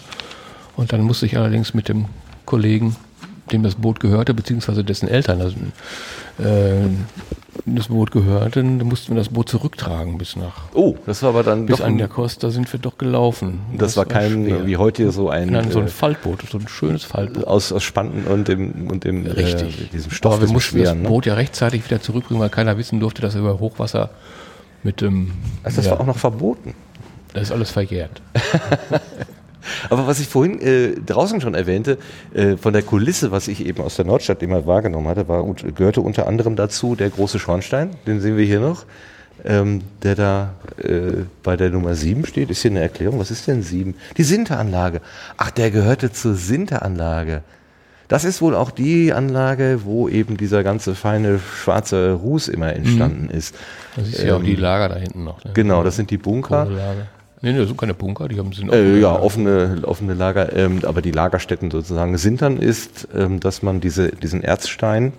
Und 0.76 0.92
dann 0.92 1.02
musste 1.02 1.26
ich 1.26 1.38
allerdings 1.38 1.74
mit 1.74 1.88
dem 1.88 2.06
Kollegen, 2.46 2.98
dem 3.52 3.64
das 3.64 3.76
Boot 3.76 4.00
gehörte, 4.00 4.34
beziehungsweise 4.34 4.84
dessen 4.84 5.08
Eltern 5.08 5.40
das, 5.40 5.54
äh, 6.46 6.88
das 7.66 7.88
Boot 7.88 8.12
gehörten, 8.12 8.78
mussten 8.84 9.14
wir 9.14 9.18
das 9.18 9.30
Boot 9.30 9.50
zurücktragen 9.50 10.18
bis 10.18 10.36
nach 10.36 10.64
Oh, 10.74 10.96
das 11.06 11.24
war 11.24 11.30
aber 11.30 11.44
dann 11.44 11.66
bis 11.66 11.82
an 11.82 11.98
der 11.98 12.08
Costa 12.08 12.50
sind 12.50 12.72
wir 12.72 12.80
doch 12.80 12.98
gelaufen. 12.98 13.62
das, 13.78 13.98
war 13.98 14.06
kein 14.06 14.46
schwer. 14.46 14.66
wie 14.68 14.78
heute 14.78 15.12
so 15.12 15.30
ein 15.30 15.50
Nein, 15.50 15.72
so 15.72 15.80
ein 15.80 15.88
äh, 15.88 15.90
Faltboot, 15.90 16.44
so 16.50 16.58
ein 16.58 16.68
schönes 16.68 17.04
Faltboot. 17.04 17.46
aus, 17.46 17.72
aus 17.72 17.84
Spanten 17.84 18.28
und 18.28 18.48
dem 18.48 18.90
und 18.90 19.04
dem 19.04 19.26
Richtig. 19.26 19.82
äh, 19.82 19.86
diesem 19.86 20.12
Stoff 20.12 20.34
Aber 20.36 20.48
wir 20.48 20.54
mussten 20.54 20.78
das 20.78 20.90
Schweren, 20.90 21.02
ne? 21.04 21.10
Boot 21.10 21.26
ja 21.26 21.34
rechtzeitig 21.34 21.86
wieder 21.86 22.02
zurückbringen, 22.02 22.42
weil 22.42 22.50
keiner 22.50 22.78
wissen 22.78 23.00
durfte, 23.00 23.22
dass 23.22 23.36
er 23.36 23.42
über 23.42 23.60
Hochwasser 23.60 24.10
mit 24.84 25.02
dem. 25.02 25.32
Also 25.64 25.78
das 25.78 25.86
ja, 25.86 25.92
war 25.92 26.02
auch 26.02 26.06
noch 26.06 26.18
verboten. 26.18 26.74
das 27.34 27.44
ist 27.44 27.52
alles 27.52 27.72
verjährt. 27.72 28.22
Aber 29.90 30.08
was 30.08 30.20
ich 30.20 30.28
vorhin 30.28 30.60
äh, 30.60 30.96
draußen 31.06 31.42
schon 31.42 31.54
erwähnte, 31.54 31.98
äh, 32.34 32.58
von 32.58 32.74
der 32.74 32.84
Kulisse, 32.84 33.32
was 33.32 33.48
ich 33.48 33.66
eben 33.66 33.82
aus 33.84 33.96
der 33.96 34.06
Nordstadt 34.06 34.42
immer 34.44 34.66
wahrgenommen 34.66 35.08
hatte, 35.08 35.28
war, 35.28 35.44
gehörte 35.76 36.02
unter 36.02 36.28
anderem 36.28 36.56
dazu 36.56 36.96
der 36.96 37.10
große 37.10 37.40
Schornstein, 37.40 37.92
den 38.06 38.22
sehen 38.22 38.38
wir 38.38 38.46
hier 38.46 38.60
noch, 38.60 38.86
ähm, 39.46 39.82
der 40.04 40.16
da 40.16 40.54
äh, 40.78 41.24
bei 41.44 41.56
der 41.56 41.70
Nummer 41.70 41.96
7 41.96 42.26
steht. 42.26 42.50
Ist 42.50 42.62
hier 42.62 42.72
eine 42.72 42.82
Erklärung, 42.82 43.20
was 43.20 43.32
ist 43.32 43.48
denn 43.48 43.62
7? 43.62 43.96
Die 44.18 44.24
Sinteranlage. 44.24 45.02
Ach, 45.38 45.52
der 45.52 45.72
gehörte 45.72 46.12
zur 46.12 46.36
Sinteranlage. 46.36 47.44
Das 48.08 48.24
ist 48.24 48.42
wohl 48.42 48.56
auch 48.56 48.72
die 48.72 49.12
Anlage, 49.12 49.82
wo 49.84 50.08
eben 50.08 50.38
dieser 50.38 50.64
ganze 50.64 50.96
feine 50.96 51.40
schwarze 51.40 52.14
Ruß 52.14 52.48
immer 52.48 52.74
entstanden 52.74 53.30
ist. 53.30 53.54
Das 53.98 54.08
ist 54.08 54.24
ja 54.24 54.38
auch 54.38 54.44
die 54.44 54.56
Lager 54.56 54.88
da 54.90 54.96
hinten 54.96 55.26
noch. 55.26 55.44
Ne? 55.44 55.52
Genau, 55.54 55.84
das 55.84 55.98
sind 55.98 56.10
die 56.10 56.18
Bunker. 56.18 56.64
Kohlelager. 56.64 57.08
Nee, 57.42 57.52
nee, 57.52 57.60
das 57.60 57.68
sind 57.68 57.78
keine 57.78 57.94
Bunker, 57.94 58.28
die 58.28 58.40
haben 58.40 58.52
sind 58.52 58.72
Äh, 58.72 59.00
ja, 59.00 59.14
offene, 59.14 59.80
offene 59.84 60.16
Lager, 60.16 60.56
ähm, 60.56 60.80
aber 60.84 61.02
die 61.02 61.12
Lagerstätten 61.12 61.70
sozusagen. 61.70 62.18
Sind 62.18 62.42
dann 62.42 62.58
ist, 62.58 63.08
ähm, 63.16 63.40
dass 63.40 63.62
man 63.62 63.80
diese, 63.80 64.10
diesen 64.10 64.44
Erzstein 64.44 65.14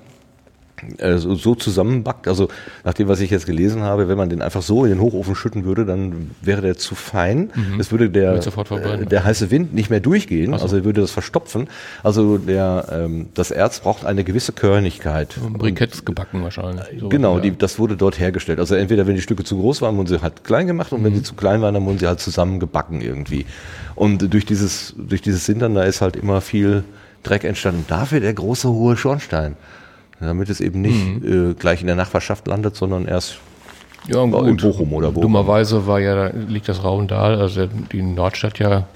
so, 1.18 1.34
so 1.34 1.54
zusammenbackt. 1.54 2.28
Also 2.28 2.48
nach 2.84 2.94
dem, 2.94 3.08
was 3.08 3.20
ich 3.20 3.30
jetzt 3.30 3.46
gelesen 3.46 3.82
habe, 3.82 4.08
wenn 4.08 4.16
man 4.18 4.28
den 4.30 4.42
einfach 4.42 4.62
so 4.62 4.84
in 4.84 4.90
den 4.90 5.00
Hochofen 5.00 5.34
schütten 5.34 5.64
würde, 5.64 5.84
dann 5.84 6.30
wäre 6.42 6.62
der 6.62 6.76
zu 6.76 6.94
fein. 6.94 7.50
Es 7.78 7.90
würde 7.90 8.10
der, 8.10 8.34
äh, 8.34 9.06
der 9.06 9.24
heiße 9.24 9.50
Wind 9.50 9.74
nicht 9.74 9.90
mehr 9.90 10.00
durchgehen, 10.00 10.52
so. 10.56 10.62
also 10.62 10.76
er 10.76 10.84
würde 10.84 11.00
das 11.00 11.10
verstopfen. 11.10 11.68
Also 12.02 12.38
der, 12.38 12.86
ähm, 12.92 13.28
das 13.34 13.50
Erz 13.50 13.80
braucht 13.80 14.04
eine 14.04 14.24
gewisse 14.24 14.52
Körnigkeit. 14.52 15.36
Briketts 15.52 16.04
gebacken 16.04 16.42
wahrscheinlich. 16.42 16.86
So, 17.00 17.08
Genau, 17.08 17.36
ja. 17.36 17.42
die, 17.42 17.56
das 17.56 17.78
wurde 17.78 17.96
dort 17.96 18.18
hergestellt. 18.18 18.58
Also 18.58 18.74
entweder 18.74 19.06
wenn 19.06 19.14
die 19.14 19.22
Stücke 19.22 19.44
zu 19.44 19.56
groß 19.58 19.82
waren, 19.82 19.96
wurden 19.96 20.06
sie 20.08 20.20
halt 20.22 20.44
klein 20.44 20.66
gemacht 20.66 20.92
und 20.92 21.02
wenn 21.04 21.12
Mhm. 21.12 21.16
sie 21.16 21.22
zu 21.22 21.34
klein 21.34 21.60
waren, 21.62 21.74
dann 21.74 21.84
wurden 21.86 21.98
sie 21.98 22.06
halt 22.06 22.20
zusammengebacken 22.20 23.00
irgendwie. 23.00 23.46
Und 23.94 24.32
durch 24.32 24.46
dieses, 24.46 24.94
durch 24.96 25.22
dieses 25.22 25.44
Sintern, 25.46 25.74
da 25.74 25.82
ist 25.82 26.00
halt 26.00 26.16
immer 26.16 26.40
viel 26.40 26.84
Dreck 27.24 27.44
entstanden. 27.44 27.84
Dafür 27.88 28.20
der 28.20 28.32
große 28.32 28.68
hohe 28.68 28.96
Schornstein. 28.96 29.56
Damit 30.20 30.48
es 30.50 30.60
eben 30.60 30.80
nicht 30.80 31.22
Mhm. 31.22 31.50
äh, 31.50 31.54
gleich 31.54 31.80
in 31.80 31.86
der 31.86 31.96
Nachbarschaft 31.96 32.46
landet, 32.48 32.74
sondern 32.76 33.06
erst 33.06 33.38
Ja, 34.08 34.22
in. 34.24 34.30
Bochum 34.56 34.92
oder 34.92 35.08
Bochum. 35.10 35.22
Dummerweise 35.22 35.86
war 35.86 36.00
ja, 36.00 36.28
liegt 36.28 36.68
das 36.68 36.82
Rauendal, 36.82 37.40
also 37.40 37.66
die 37.92 38.02
Nordstadt 38.02 38.58
ja, 38.58 38.86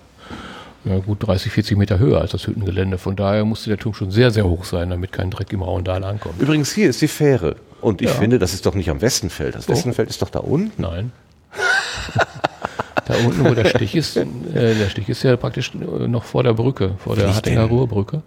ja 0.84 0.98
gut 0.98 1.26
30, 1.26 1.52
40 1.52 1.76
Meter 1.78 1.98
höher 1.98 2.20
als 2.20 2.32
das 2.32 2.46
Hüttengelände. 2.46 2.98
Von 2.98 3.14
daher 3.14 3.44
musste 3.44 3.70
der 3.70 3.78
Turm 3.78 3.94
schon 3.94 4.10
sehr, 4.10 4.30
sehr 4.32 4.44
hoch 4.48 4.64
sein, 4.64 4.90
damit 4.90 5.12
kein 5.12 5.30
Dreck 5.30 5.52
im 5.52 5.62
Rauendal 5.62 6.02
ankommt. 6.02 6.40
Übrigens, 6.40 6.72
hier 6.72 6.88
ist 6.90 7.00
die 7.02 7.08
Fähre. 7.08 7.56
Und 7.80 8.00
ich 8.02 8.08
Ja. 8.08 8.14
finde, 8.14 8.38
das 8.38 8.52
ist 8.54 8.66
doch 8.66 8.74
nicht 8.74 8.90
am 8.90 9.00
Westenfeld. 9.00 9.54
Das 9.54 9.68
Westenfeld 9.68 10.08
ist 10.10 10.22
doch 10.22 10.30
da 10.30 10.38
unten. 10.40 10.82
Nein. 10.82 11.12
da 13.06 13.14
unten, 13.26 13.44
wo 13.44 13.54
der 13.54 13.66
Stich 13.66 13.94
ist, 13.96 14.16
äh, 14.16 14.24
der 14.54 14.88
Stich 14.88 15.08
ist 15.08 15.22
ja 15.22 15.36
praktisch 15.36 15.72
noch 15.74 16.24
vor 16.24 16.42
der 16.42 16.54
Brücke, 16.54 16.92
vor 16.98 17.16
der 17.16 17.34
Hattinger? 17.34 17.64
Ruhrbrücke. 17.64 18.22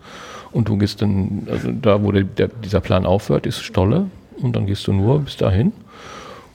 Und 0.55 0.69
du 0.69 0.77
gehst 0.77 1.01
dann, 1.01 1.49
also 1.51 1.69
da, 1.69 2.01
wo 2.01 2.13
der, 2.13 2.47
dieser 2.47 2.79
Plan 2.79 3.05
aufhört, 3.05 3.45
ist 3.45 3.61
Stolle. 3.61 4.09
Und 4.41 4.55
dann 4.55 4.65
gehst 4.65 4.87
du 4.87 4.93
nur 4.93 5.19
bis 5.19 5.35
dahin. 5.35 5.73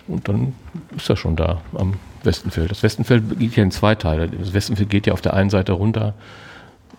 Und 0.08 0.26
dann 0.26 0.54
ist 0.96 1.10
er 1.10 1.16
schon 1.16 1.36
da 1.36 1.60
am 1.74 1.92
Westenfeld. 2.22 2.70
Das 2.70 2.82
Westenfeld 2.82 3.38
geht 3.38 3.56
ja 3.56 3.62
in 3.62 3.70
zwei 3.70 3.94
Teile. 3.94 4.26
Das 4.28 4.54
Westenfeld 4.54 4.88
geht 4.88 5.06
ja 5.06 5.12
auf 5.12 5.20
der 5.20 5.34
einen 5.34 5.50
Seite 5.50 5.72
runter 5.72 6.14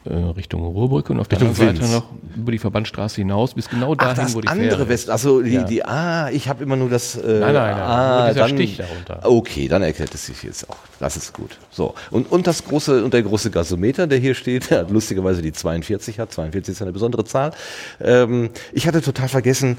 äh, 0.06 0.14
Richtung 0.14 0.64
Ruhrbrücke 0.64 1.14
und 1.14 1.20
auf 1.20 1.28
der 1.28 1.40
Richtung 1.42 1.56
anderen 1.68 1.78
Seite 1.88 1.92
noch 1.94 2.06
über 2.36 2.52
die 2.52 2.58
Verbandstraße 2.58 3.18
hinaus 3.18 3.54
bis 3.54 3.70
genau 3.70 3.94
Ach, 3.94 3.98
dahin, 3.98 4.24
das 4.24 4.36
wo 4.36 4.42
die 4.42 4.48
andere 4.48 4.70
Fähre. 4.70 4.90
West, 4.90 5.10
also 5.10 5.42
die, 5.42 5.52
Ja. 5.52 5.64
die, 5.64 5.86
ah, 5.86 6.30
ich 6.32 6.50
habe 6.50 6.64
immer 6.64 6.76
nur 6.76 6.90
das, 6.90 7.16
äh, 7.16 7.40
Nein, 7.40 7.54
nein, 7.54 7.54
nein, 7.54 7.80
ah, 7.80 8.28
dieser 8.30 8.40
dann, 8.48 8.50
Stich 8.56 8.78
darunter. 8.78 9.20
Okay, 9.24 9.68
dann 9.68 9.84
erklärt 9.84 10.14
es 10.16 10.26
sich 10.26 10.42
jetzt 10.44 10.70
auch. 10.70 10.78
Das 11.00 11.18
ist 11.18 11.34
gut. 11.34 11.58
So. 11.70 11.94
Und, 12.10 12.32
und 12.32 12.48
das 12.48 12.64
große, 12.66 13.04
und 13.04 13.14
der 13.14 13.22
große 13.24 13.52
Gasometer, 13.52 14.08
der 14.08 14.18
hier 14.18 14.34
steht, 14.34 14.70
der 14.72 14.84
lustigerweise 14.90 15.42
die 15.42 15.52
42 15.54 16.20
hat. 16.20 16.32
42 16.32 16.72
ist 16.74 16.82
eine 16.82 16.92
besondere 16.94 17.24
Zahl. 17.26 17.52
Ähm, 18.00 18.50
ich 18.74 18.88
hatte 18.88 19.02
total 19.02 19.28
vergessen, 19.28 19.78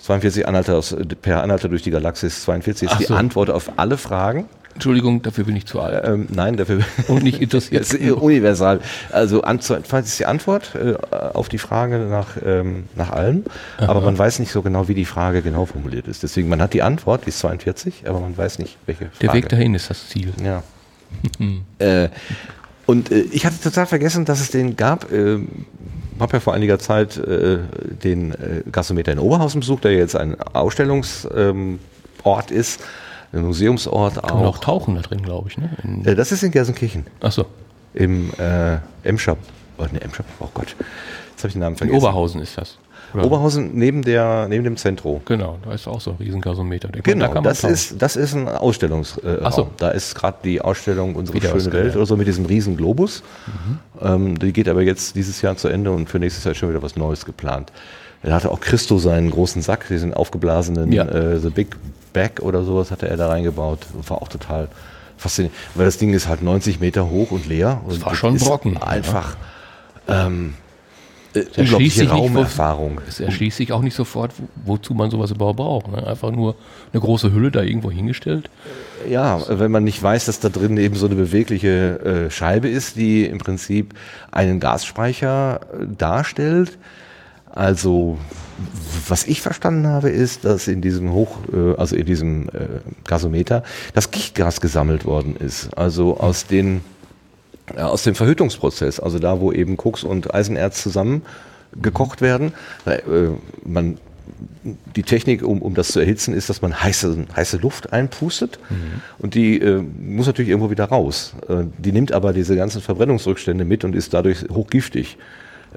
42 0.00 0.46
Anhalter 0.46 0.76
aus, 0.76 0.96
per 1.22 1.42
Anhalter 1.42 1.68
durch 1.68 1.82
die 1.82 1.90
Galaxis, 1.90 2.42
42 2.44 2.86
ist 2.88 2.94
Ach 2.94 2.98
die 2.98 3.04
so. 3.06 3.14
Antwort 3.14 3.50
auf 3.50 3.72
alle 3.76 3.98
Fragen. 3.98 4.46
Entschuldigung, 4.74 5.22
dafür 5.22 5.44
bin 5.44 5.56
ich 5.56 5.66
zu 5.66 5.80
alt. 5.80 6.06
Ähm, 6.06 6.28
nein, 6.32 6.56
dafür. 6.56 6.80
Und 7.08 7.24
nicht 7.24 7.40
interessiert 7.40 7.80
Das 7.80 7.92
ist 7.92 8.12
universal. 8.12 8.80
Also 9.10 9.42
an- 9.42 9.60
42 9.60 10.08
ist 10.12 10.18
die 10.20 10.26
Antwort 10.26 10.74
äh, 10.74 10.94
auf 11.10 11.48
die 11.48 11.58
Frage 11.58 11.98
nach, 11.98 12.36
ähm, 12.44 12.84
nach 12.94 13.10
allem, 13.10 13.44
aber 13.78 14.00
man 14.00 14.16
weiß 14.16 14.38
nicht 14.38 14.52
so 14.52 14.62
genau, 14.62 14.86
wie 14.88 14.94
die 14.94 15.04
Frage 15.04 15.42
genau 15.42 15.66
formuliert 15.66 16.06
ist. 16.06 16.22
Deswegen, 16.22 16.48
man 16.48 16.62
hat 16.62 16.74
die 16.74 16.82
Antwort, 16.82 17.24
die 17.24 17.30
ist 17.30 17.40
42, 17.40 18.08
aber 18.08 18.20
man 18.20 18.36
weiß 18.36 18.60
nicht, 18.60 18.76
welche 18.86 19.06
Frage. 19.06 19.18
Der 19.20 19.32
Weg 19.32 19.48
dahin 19.48 19.74
ist 19.74 19.90
das 19.90 20.08
Ziel. 20.08 20.32
Ja. 20.44 20.62
äh, 21.78 22.08
und 22.86 23.10
äh, 23.10 23.20
ich 23.32 23.44
hatte 23.44 23.60
total 23.60 23.86
vergessen, 23.86 24.24
dass 24.24 24.40
es 24.40 24.50
den 24.50 24.76
gab. 24.76 25.12
Äh, 25.12 25.40
habe 26.20 26.32
ja 26.32 26.40
vor 26.40 26.54
einiger 26.54 26.78
Zeit 26.78 27.16
äh, 27.16 27.58
den 28.02 28.32
äh, 28.32 28.62
Gasometer 28.70 29.12
in 29.12 29.18
Oberhausen 29.18 29.60
besucht, 29.60 29.84
der 29.84 29.92
jetzt 29.92 30.16
ein 30.16 30.40
Ausstellungsort 30.40 31.30
ähm, 31.36 31.78
ist, 32.50 32.80
Museumsort 33.32 34.14
Kann 34.22 34.36
man 34.36 34.44
auch 34.46 34.56
auch. 34.56 34.58
tauchen 34.58 34.94
da 34.94 35.02
drin, 35.02 35.22
glaube 35.22 35.48
ich. 35.50 35.58
Ne? 35.58 35.70
In, 35.84 36.04
Äh, 36.04 36.14
das 36.14 36.32
ist 36.32 36.42
in 36.42 36.50
Gelsenkirchen 36.50 37.06
achso. 37.20 37.44
im 37.94 38.30
äh, 38.38 38.78
Emscher 39.02 39.36
oh, 39.78 39.82
ne, 39.92 40.00
Emscher, 40.00 40.24
oh 40.40 40.48
Gott, 40.54 40.74
jetzt 41.30 41.38
habe 41.40 41.48
ich 41.48 41.52
den 41.54 41.60
Namen 41.60 41.74
In 41.74 41.78
vergessen. 41.78 41.98
Oberhausen 41.98 42.40
ist 42.42 42.56
das. 42.58 42.78
Oder? 43.14 43.24
Oberhausen 43.24 43.70
neben, 43.74 44.02
der, 44.02 44.48
neben 44.50 44.64
dem 44.64 44.76
Zentro. 44.76 45.22
Genau, 45.24 45.56
da 45.64 45.72
ist 45.72 45.88
auch 45.88 45.98
so 46.00 46.10
ein 46.10 46.16
Riesengasometer. 46.20 46.88
Da 46.88 47.00
Genau, 47.00 47.32
man 47.32 47.42
das 47.42 47.62
tauchen. 47.62 47.72
ist, 47.72 48.02
das 48.02 48.16
ist 48.16 48.34
ein 48.34 48.48
Ausstellungsraum. 48.48 49.24
Äh, 49.24 49.38
Ach 49.44 49.52
so. 49.52 49.70
Da 49.78 49.90
ist 49.90 50.14
gerade 50.14 50.36
die 50.44 50.60
Ausstellung 50.60 51.14
Unsere 51.16 51.36
Wieder 51.38 51.48
schöne. 51.58 51.72
Welt 51.72 51.96
oder 51.96 52.04
so 52.04 52.18
mit 52.18 52.26
diesem 52.26 52.44
riesen 52.44 52.76
Globus. 52.76 53.22
Mhm. 53.46 53.78
Ähm, 54.06 54.38
die 54.38 54.52
geht 54.52 54.68
aber 54.68 54.82
jetzt 54.82 55.16
dieses 55.16 55.40
Jahr 55.40 55.56
zu 55.56 55.68
Ende 55.68 55.90
und 55.90 56.10
für 56.10 56.18
nächstes 56.18 56.44
Jahr 56.44 56.52
ist 56.52 56.58
schon 56.58 56.68
wieder 56.68 56.82
was 56.82 56.96
Neues 56.96 57.24
geplant. 57.24 57.72
Da 58.22 58.34
hatte 58.34 58.50
auch 58.50 58.60
Christo 58.60 58.98
seinen 58.98 59.30
großen 59.30 59.62
Sack, 59.62 59.88
diesen 59.88 60.12
aufgeblasenen 60.12 60.92
Ja. 60.92 61.04
äh, 61.06 61.38
The 61.38 61.48
Big 61.48 61.76
Bag 62.18 62.40
oder 62.40 62.64
sowas 62.64 62.90
hatte 62.90 63.08
er 63.08 63.16
da 63.16 63.28
reingebaut. 63.28 63.80
War 64.08 64.20
auch 64.20 64.28
total 64.28 64.68
faszinierend. 65.16 65.56
Weil 65.74 65.86
das 65.86 65.98
Ding 65.98 66.12
ist 66.12 66.26
halt 66.26 66.42
90 66.42 66.80
Meter 66.80 67.08
hoch 67.08 67.30
und 67.30 67.46
leer. 67.46 67.80
Und 67.86 68.04
war 68.04 68.16
schon 68.16 68.36
Brocken, 68.38 68.74
ja. 68.74 68.82
Einfach 68.82 69.36
ähm, 70.08 70.54
äh, 71.34 71.44
unglaubliche 71.56 72.08
Raumerfahrung. 72.08 73.00
Es 73.06 73.20
erschließt 73.20 73.58
sich 73.58 73.72
auch 73.72 73.82
nicht 73.82 73.94
sofort, 73.94 74.32
wo, 74.64 74.72
wozu 74.72 74.94
man 74.94 75.10
sowas 75.10 75.30
überhaupt 75.30 75.58
braucht. 75.58 75.88
Ne? 75.88 76.04
Einfach 76.04 76.32
nur 76.32 76.56
eine 76.92 77.00
große 77.00 77.32
Hülle 77.32 77.52
da 77.52 77.62
irgendwo 77.62 77.90
hingestellt. 77.90 78.50
Ja, 79.08 79.40
wenn 79.48 79.70
man 79.70 79.84
nicht 79.84 80.02
weiß, 80.02 80.24
dass 80.24 80.40
da 80.40 80.48
drin 80.48 80.76
eben 80.76 80.96
so 80.96 81.06
eine 81.06 81.14
bewegliche 81.14 82.26
äh, 82.26 82.30
Scheibe 82.30 82.68
ist, 82.68 82.96
die 82.96 83.26
im 83.26 83.38
Prinzip 83.38 83.94
einen 84.32 84.58
Gasspeicher 84.58 85.60
äh, 85.72 85.86
darstellt. 85.96 86.78
Also, 87.54 88.18
was 89.08 89.26
ich 89.26 89.40
verstanden 89.40 89.86
habe, 89.86 90.10
ist, 90.10 90.44
dass 90.44 90.68
in 90.68 90.80
diesem 90.80 91.12
Hoch, 91.12 91.38
äh, 91.52 91.74
also 91.76 91.96
in 91.96 92.06
diesem 92.06 92.48
äh, 92.48 92.80
Gasometer, 93.06 93.62
das 93.94 94.10
Gichtgas 94.10 94.60
gesammelt 94.60 95.04
worden 95.04 95.36
ist. 95.36 95.76
Also 95.76 96.18
aus 96.18 96.46
den 96.46 96.82
ja, 97.76 97.88
aus 97.88 98.02
dem 98.02 98.14
Verhütungsprozess, 98.14 99.00
also 99.00 99.18
da, 99.18 99.40
wo 99.40 99.52
eben 99.52 99.76
Koks 99.76 100.04
und 100.04 100.34
Eisenerz 100.34 100.82
zusammen 100.82 101.22
gekocht 101.80 102.20
werden. 102.20 102.52
Äh, 102.86 103.00
man, 103.64 103.98
die 104.96 105.02
Technik, 105.02 105.42
um, 105.42 105.62
um 105.62 105.74
das 105.74 105.88
zu 105.88 106.00
erhitzen, 106.00 106.34
ist, 106.34 106.48
dass 106.48 106.62
man 106.62 106.82
heiße, 106.82 107.26
heiße 107.34 107.58
Luft 107.58 107.92
einpustet 107.92 108.58
und 109.18 109.34
die 109.34 109.58
äh, 109.58 109.82
muss 110.00 110.26
natürlich 110.26 110.50
irgendwo 110.50 110.70
wieder 110.70 110.84
raus. 110.84 111.34
Äh, 111.48 111.64
die 111.78 111.92
nimmt 111.92 112.12
aber 112.12 112.32
diese 112.32 112.56
ganzen 112.56 112.80
Verbrennungsrückstände 112.80 113.64
mit 113.64 113.84
und 113.84 113.94
ist 113.94 114.14
dadurch 114.14 114.44
hochgiftig. 114.50 115.18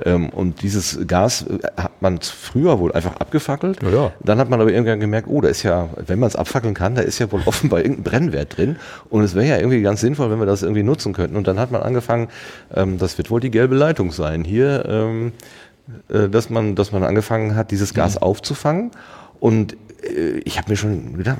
Ähm, 0.05 0.29
und 0.29 0.61
dieses 0.61 0.99
Gas 1.07 1.45
äh, 1.47 1.59
hat 1.77 2.01
man 2.01 2.19
früher 2.21 2.79
wohl 2.79 2.91
einfach 2.93 3.17
abgefackelt. 3.17 3.81
Ja, 3.83 3.89
ja. 3.89 4.11
Dann 4.23 4.39
hat 4.39 4.49
man 4.49 4.61
aber 4.61 4.71
irgendwann 4.71 4.99
gemerkt, 4.99 5.27
oh, 5.27 5.41
da 5.41 5.49
ist 5.49 5.63
ja, 5.63 5.89
wenn 6.05 6.19
man 6.19 6.27
es 6.27 6.35
abfackeln 6.35 6.73
kann, 6.73 6.95
da 6.95 7.01
ist 7.01 7.19
ja 7.19 7.31
wohl 7.31 7.41
offenbar 7.45 7.79
irgendein 7.79 8.03
Brennwert 8.03 8.57
drin. 8.57 8.77
Und 9.09 9.23
es 9.23 9.35
wäre 9.35 9.47
ja 9.47 9.57
irgendwie 9.57 9.81
ganz 9.81 10.01
sinnvoll, 10.01 10.31
wenn 10.31 10.39
wir 10.39 10.45
das 10.45 10.63
irgendwie 10.63 10.83
nutzen 10.83 11.13
könnten. 11.13 11.35
Und 11.35 11.47
dann 11.47 11.59
hat 11.59 11.71
man 11.71 11.81
angefangen, 11.81 12.29
ähm, 12.73 12.97
das 12.97 13.17
wird 13.17 13.29
wohl 13.29 13.39
die 13.39 13.51
gelbe 13.51 13.75
Leitung 13.75 14.11
sein 14.11 14.43
hier, 14.43 14.85
ähm, 14.87 15.33
äh, 16.09 16.29
dass 16.29 16.49
man, 16.49 16.75
dass 16.75 16.91
man 16.91 17.03
angefangen 17.03 17.55
hat, 17.55 17.71
dieses 17.71 17.93
Gas 17.93 18.17
aufzufangen. 18.17 18.91
Und 19.39 19.75
äh, 20.03 20.39
ich 20.45 20.57
habe 20.57 20.69
mir 20.69 20.77
schon 20.77 21.17
gedacht, 21.17 21.39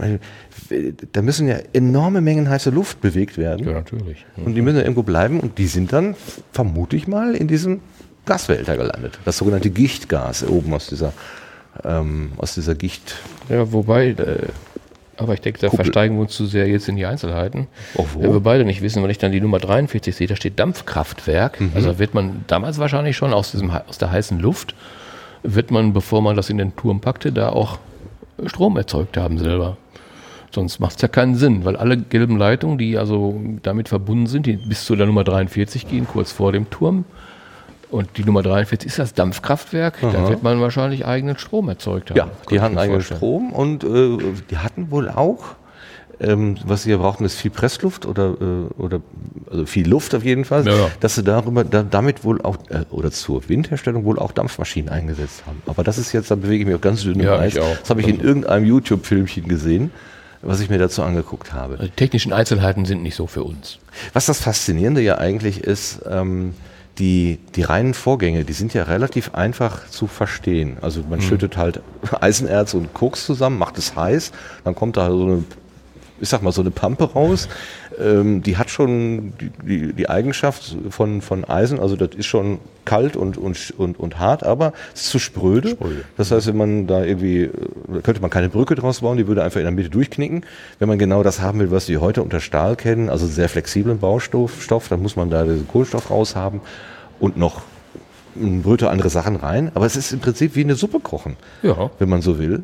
da 1.11 1.21
müssen 1.21 1.47
ja 1.47 1.57
enorme 1.73 2.21
Mengen 2.21 2.49
heiße 2.49 2.69
Luft 2.69 3.01
bewegt 3.01 3.37
werden. 3.37 3.65
Ja, 3.65 3.73
natürlich. 3.73 4.25
Und 4.37 4.55
die 4.55 4.61
müssen 4.61 4.77
ja 4.77 4.83
irgendwo 4.83 5.03
bleiben 5.03 5.39
und 5.39 5.57
die 5.57 5.67
sind 5.67 5.93
dann, 5.93 6.15
vermute 6.51 6.95
ich 6.95 7.07
mal, 7.07 7.35
in 7.35 7.47
diesem 7.47 7.81
Gasbehälter 8.25 8.77
gelandet. 8.77 9.19
Das 9.25 9.37
sogenannte 9.37 9.69
Gichtgas 9.69 10.47
oben 10.47 10.73
aus 10.73 10.87
dieser, 10.87 11.13
ähm, 11.83 12.31
aus 12.37 12.55
dieser 12.55 12.75
Gicht. 12.75 13.15
Ja, 13.49 13.71
wobei, 13.71 14.09
äh, 14.09 14.47
aber 15.17 15.33
ich 15.33 15.41
denke, 15.41 15.59
da 15.59 15.67
Kuppel. 15.67 15.85
versteigen 15.85 16.15
wir 16.15 16.21
uns 16.21 16.35
zu 16.35 16.45
sehr 16.45 16.67
jetzt 16.67 16.87
in 16.89 16.95
die 16.95 17.05
Einzelheiten. 17.05 17.67
Oh, 17.95 18.05
wo? 18.13 18.21
Wenn 18.21 18.33
wir 18.33 18.39
beide 18.39 18.65
nicht 18.65 18.81
wissen, 18.81 19.03
wenn 19.03 19.09
ich 19.09 19.19
dann 19.19 19.31
die 19.31 19.41
Nummer 19.41 19.59
43 19.59 20.15
sehe, 20.15 20.27
da 20.27 20.35
steht 20.35 20.59
Dampfkraftwerk. 20.59 21.59
Mhm. 21.59 21.71
Also 21.75 21.99
wird 21.99 22.13
man 22.13 22.43
damals 22.47 22.79
wahrscheinlich 22.79 23.17
schon 23.17 23.33
aus, 23.33 23.51
diesem, 23.51 23.69
aus 23.69 23.97
der 23.97 24.11
heißen 24.11 24.39
Luft, 24.39 24.73
wird 25.43 25.71
man, 25.71 25.93
bevor 25.93 26.21
man 26.21 26.35
das 26.35 26.49
in 26.49 26.57
den 26.57 26.75
Turm 26.75 27.01
packte, 27.01 27.31
da 27.31 27.49
auch 27.49 27.79
Strom 28.45 28.77
erzeugt 28.77 29.17
haben 29.17 29.37
selber. 29.37 29.77
Sonst 30.53 30.79
macht 30.79 30.97
es 30.97 31.01
ja 31.01 31.07
keinen 31.07 31.35
Sinn, 31.35 31.63
weil 31.65 31.77
alle 31.77 31.97
gelben 31.97 32.37
Leitungen, 32.37 32.77
die 32.77 32.97
also 32.97 33.39
damit 33.63 33.89
verbunden 33.89 34.27
sind, 34.27 34.45
die 34.45 34.57
bis 34.57 34.85
zu 34.85 34.95
der 34.95 35.05
Nummer 35.05 35.23
43 35.23 35.87
gehen, 35.87 36.07
kurz 36.07 36.31
vor 36.31 36.51
dem 36.51 36.69
Turm. 36.69 37.05
Und 37.91 38.17
die 38.17 38.23
Nummer 38.23 38.41
43 38.41 38.87
ist 38.87 38.99
das 38.99 39.13
Dampfkraftwerk. 39.13 39.99
Da 40.01 40.29
wird 40.29 40.43
man 40.43 40.61
wahrscheinlich 40.61 41.05
eigenen 41.05 41.37
Strom 41.37 41.67
erzeugt 41.69 42.09
haben. 42.09 42.17
Ja, 42.17 42.29
die 42.49 42.61
hatten 42.61 42.77
eigenen. 42.77 43.01
Strom 43.01 43.51
und 43.51 43.83
äh, 43.83 44.17
die 44.49 44.57
hatten 44.57 44.91
wohl 44.91 45.09
auch, 45.09 45.55
ähm, 46.21 46.55
was 46.65 46.83
sie 46.83 46.91
ja 46.91 46.97
brauchten, 46.97 47.25
ist 47.25 47.35
viel 47.35 47.51
Pressluft 47.51 48.05
oder, 48.05 48.35
äh, 48.39 48.81
oder 48.81 49.01
also 49.49 49.65
viel 49.65 49.89
Luft 49.89 50.15
auf 50.15 50.23
jeden 50.23 50.45
Fall, 50.45 50.65
Ja, 50.65 50.73
ja. 50.75 50.87
dass 50.99 51.15
sie 51.15 51.23
darüber 51.23 51.63
da, 51.63 51.83
damit 51.83 52.23
wohl 52.23 52.41
auch 52.41 52.57
äh, 52.69 52.85
oder 52.91 53.11
zur 53.11 53.47
Windherstellung 53.49 54.05
wohl 54.05 54.19
auch 54.19 54.31
Dampfmaschinen 54.31 54.89
eingesetzt 54.89 55.43
haben. 55.45 55.61
Aber 55.65 55.83
das 55.83 55.97
ist 55.97 56.13
jetzt, 56.13 56.31
da 56.31 56.35
bewege 56.35 56.61
ich 56.61 56.65
mich 56.67 56.75
auf 56.75 56.81
ganz 56.81 57.01
dünnem 57.01 57.25
Ja, 57.25 57.39
Eis. 57.39 57.55
Das 57.55 57.89
habe 57.89 58.01
ich 58.01 58.07
in 58.07 58.21
irgendeinem 58.21 58.65
YouTube-Filmchen 58.65 59.47
gesehen, 59.47 59.91
was 60.41 60.59
ich 60.61 60.69
mir 60.69 60.77
dazu 60.77 61.03
angeguckt 61.03 61.53
habe. 61.53 61.73
Also 61.73 61.85
die 61.85 61.91
technischen 61.91 62.31
Einzelheiten 62.33 62.85
sind 62.85 63.03
nicht 63.03 63.15
so 63.15 63.27
für 63.27 63.43
uns. 63.43 63.79
Was 64.13 64.27
das 64.27 64.39
Faszinierende 64.39 65.01
ja 65.01 65.17
eigentlich 65.17 65.63
ist, 65.63 66.01
ähm, 66.09 66.53
die, 66.99 67.39
die 67.55 67.63
reinen 67.63 67.93
Vorgänge, 67.93 68.43
die 68.43 68.53
sind 68.53 68.73
ja 68.73 68.83
relativ 68.83 69.33
einfach 69.33 69.87
zu 69.87 70.07
verstehen. 70.07 70.77
Also 70.81 71.03
man 71.09 71.21
schüttet 71.21 71.57
halt 71.57 71.81
Eisenerz 72.21 72.73
und 72.73 72.93
Koks 72.93 73.25
zusammen, 73.25 73.57
macht 73.57 73.77
es 73.77 73.95
heiß, 73.95 74.31
dann 74.63 74.75
kommt 74.75 74.97
da 74.97 75.09
so 75.09 75.25
eine, 75.25 75.43
ich 76.19 76.29
sag 76.29 76.43
mal, 76.43 76.51
so 76.51 76.61
eine 76.61 76.71
Pampe 76.71 77.05
raus. 77.05 77.47
Ähm, 77.99 78.41
die 78.41 78.57
hat 78.57 78.69
schon 78.69 79.33
die, 79.39 79.49
die, 79.65 79.93
die 79.93 80.09
Eigenschaft 80.09 80.77
von, 80.89 81.21
von 81.21 81.43
Eisen, 81.45 81.79
also 81.79 81.95
das 81.95 82.09
ist 82.15 82.25
schon 82.25 82.59
kalt 82.85 83.15
und, 83.15 83.37
und, 83.37 83.73
und, 83.77 83.99
und 83.99 84.17
hart, 84.19 84.43
aber 84.43 84.73
es 84.93 85.01
ist 85.01 85.09
zu 85.09 85.19
spröde. 85.19 85.69
Spröde. 85.71 86.03
Das 86.17 86.31
heißt, 86.31 86.47
wenn 86.47 86.57
man 86.57 86.87
da 86.87 87.03
irgendwie, 87.03 87.43
äh, 87.43 87.51
da 87.93 88.01
könnte 88.01 88.21
man 88.21 88.29
keine 88.29 88.49
Brücke 88.49 88.75
draus 88.75 89.01
bauen, 89.01 89.17
die 89.17 89.27
würde 89.27 89.43
einfach 89.43 89.59
in 89.59 89.65
der 89.65 89.71
Mitte 89.73 89.89
durchknicken. 89.89 90.45
Wenn 90.79 90.87
man 90.87 90.97
genau 90.99 91.21
das 91.23 91.41
haben 91.41 91.59
will, 91.59 91.71
was 91.71 91.87
wir 91.89 92.01
heute 92.01 92.23
unter 92.23 92.39
Stahl 92.39 92.75
kennen, 92.75 93.09
also 93.09 93.27
sehr 93.27 93.49
flexiblen 93.49 93.99
Baustoff, 93.99 94.61
Stoff, 94.63 94.87
dann 94.87 95.01
muss 95.01 95.15
man 95.15 95.29
da 95.29 95.43
den 95.43 95.67
Kohlenstoff 95.67 96.09
raushaben 96.09 96.61
und 97.19 97.37
noch 97.37 97.61
ein 98.35 98.61
Bröte 98.61 98.89
andere 98.89 99.09
Sachen 99.09 99.35
rein. 99.35 99.71
Aber 99.73 99.85
es 99.85 99.95
ist 99.97 100.13
im 100.13 100.19
Prinzip 100.19 100.55
wie 100.55 100.63
eine 100.63 100.75
Suppe 100.75 100.99
kochen, 101.01 101.35
Ja, 101.61 101.91
wenn 101.99 102.07
man 102.09 102.21
so 102.21 102.39
will. 102.39 102.63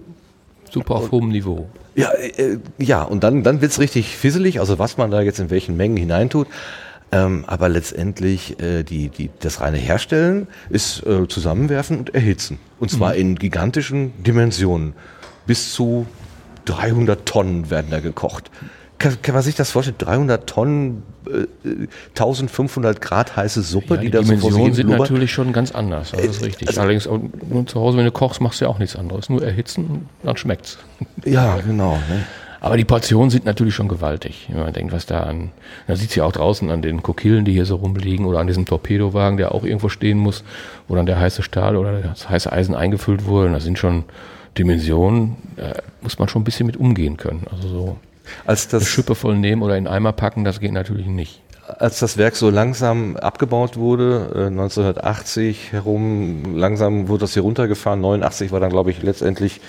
super 0.71 0.95
auf 0.95 1.11
hohem 1.11 1.29
Niveau. 1.29 1.67
Ja, 1.97 2.11
äh, 2.11 2.59
ja 2.77 3.01
und 3.01 3.23
dann, 3.23 3.43
dann 3.43 3.59
wird's 3.59 3.79
richtig 3.79 4.15
fisselig, 4.15 4.59
also 4.59 4.77
was 4.79 4.97
man 4.97 5.09
da 5.09 5.21
jetzt 5.21 5.39
in 5.39 5.49
welchen 5.49 5.75
Mengen 5.75 5.97
hineintut. 5.97 6.47
Ähm, 7.11 7.45
aber 7.47 7.69
letztendlich 7.69 8.59
äh, 8.61 8.83
die, 8.83 9.09
die, 9.09 9.29
das 9.39 9.61
reine 9.61 9.77
Herstellen 9.77 10.47
ist 10.69 11.05
äh, 11.05 11.27
zusammenwerfen 11.27 11.97
und 11.97 12.13
erhitzen. 12.13 12.59
Und 12.79 12.91
zwar 12.91 13.15
in 13.15 13.35
gigantischen 13.35 14.11
Dimensionen. 14.23 14.93
Bis 15.45 15.73
zu 15.73 16.05
300 16.65 17.25
Tonnen 17.25 17.69
werden 17.69 17.87
da 17.89 18.01
gekocht. 18.01 18.51
Kann, 18.99 19.21
kann 19.21 19.35
man 19.35 19.43
sich 19.43 19.55
das 19.55 19.71
vorstellen? 19.71 19.97
300 19.99 20.47
Tonnen, 20.49 21.03
äh, 21.27 21.41
äh, 21.67 21.87
1500 22.15 22.99
Grad 22.99 23.35
heiße 23.35 23.61
Suppe, 23.61 23.95
Ja, 23.95 24.01
die 24.01 24.05
die 24.07 24.11
da 24.11 24.19
so 24.23 24.25
vor 24.25 24.35
Dimensionen 24.37 24.73
sind 24.73 24.87
blubbert? 24.87 25.09
natürlich 25.09 25.31
schon 25.31 25.53
ganz 25.53 25.71
anders. 25.71 26.11
Das 26.11 26.21
ist 26.21 26.43
richtig. 26.43 26.79
Allerdings, 26.79 27.07
auch 27.07 27.19
nur 27.49 27.65
zu 27.67 27.79
Hause, 27.79 27.97
wenn 27.97 28.05
du 28.05 28.11
kochst, 28.11 28.41
machst 28.41 28.59
du 28.61 28.65
ja 28.65 28.71
auch 28.71 28.79
nichts 28.79 28.95
anderes. 28.95 29.29
Nur 29.29 29.43
erhitzen, 29.43 30.09
dann 30.23 30.35
schmeckt's. 30.37 30.79
Ja, 31.25 31.57
genau. 31.57 31.93
Ne? 32.09 32.23
Aber 32.59 32.75
die 32.75 32.85
Portionen 32.85 33.29
sind 33.29 33.45
natürlich 33.45 33.75
schon 33.75 33.87
gewaltig. 33.87 34.47
Wenn 34.49 34.61
man 34.61 34.73
denkt, 34.73 34.91
was 34.91 35.05
da 35.05 35.21
an, 35.21 35.51
man 35.87 35.95
sieht 35.95 36.15
ja 36.15 36.23
auch 36.23 36.31
draußen 36.31 36.71
an 36.71 36.81
den 36.81 37.03
Kokillen, 37.03 37.45
die 37.45 37.53
hier 37.53 37.65
so 37.67 37.75
rumliegen 37.75 38.25
oder 38.25 38.39
an 38.39 38.47
diesem 38.47 38.65
Torpedowagen, 38.65 39.37
der 39.37 39.53
auch 39.53 39.63
irgendwo 39.63 39.89
stehen 39.89 40.17
muss, 40.17 40.43
wo 40.87 40.95
dann 40.95 41.05
der 41.05 41.19
heiße 41.19 41.43
Stahl 41.43 41.75
oder 41.77 42.01
das 42.01 42.29
heiße 42.29 42.51
Eisen 42.51 42.73
eingefüllt 42.73 43.25
wurde. 43.25 43.47
Und 43.47 43.53
das 43.53 43.63
sind 43.63 43.77
schon 43.77 44.05
Dimensionen, 44.57 45.35
da 45.55 45.73
muss 46.01 46.17
man 46.17 46.27
schon 46.29 46.41
ein 46.41 46.45
bisschen 46.45 46.65
mit 46.65 46.77
umgehen 46.77 47.17
können. 47.17 47.45
Also 47.51 47.67
so 47.67 47.97
Als 48.45 48.71
eine 48.73 48.79
das, 48.79 48.89
Schippe 48.89 49.15
voll 49.15 49.37
nehmen 49.37 49.61
oder 49.61 49.77
in 49.77 49.87
Eimer 49.87 50.13
packen, 50.13 50.43
das 50.43 50.59
geht 50.59 50.71
natürlich 50.71 51.07
nicht. 51.07 51.41
als 51.79 51.99
das 51.99 52.17
Werk 52.17 52.35
so 52.35 52.49
langsam 52.49 53.17
abgebaut 53.17 53.75
wurde, 53.77 54.31
äh, 54.35 54.49
1980 54.49 55.73
herum, 55.73 56.55
langsam 56.55 57.09
wurde 57.09 57.21
das 57.21 57.33
hier 57.33 57.43
runtergefahren. 57.43 57.99
89 57.99 58.51
war 58.51 58.59
dann, 58.59 58.69
glaube 58.69 58.91
ich, 58.91 59.03
letztendlich, 59.03 59.59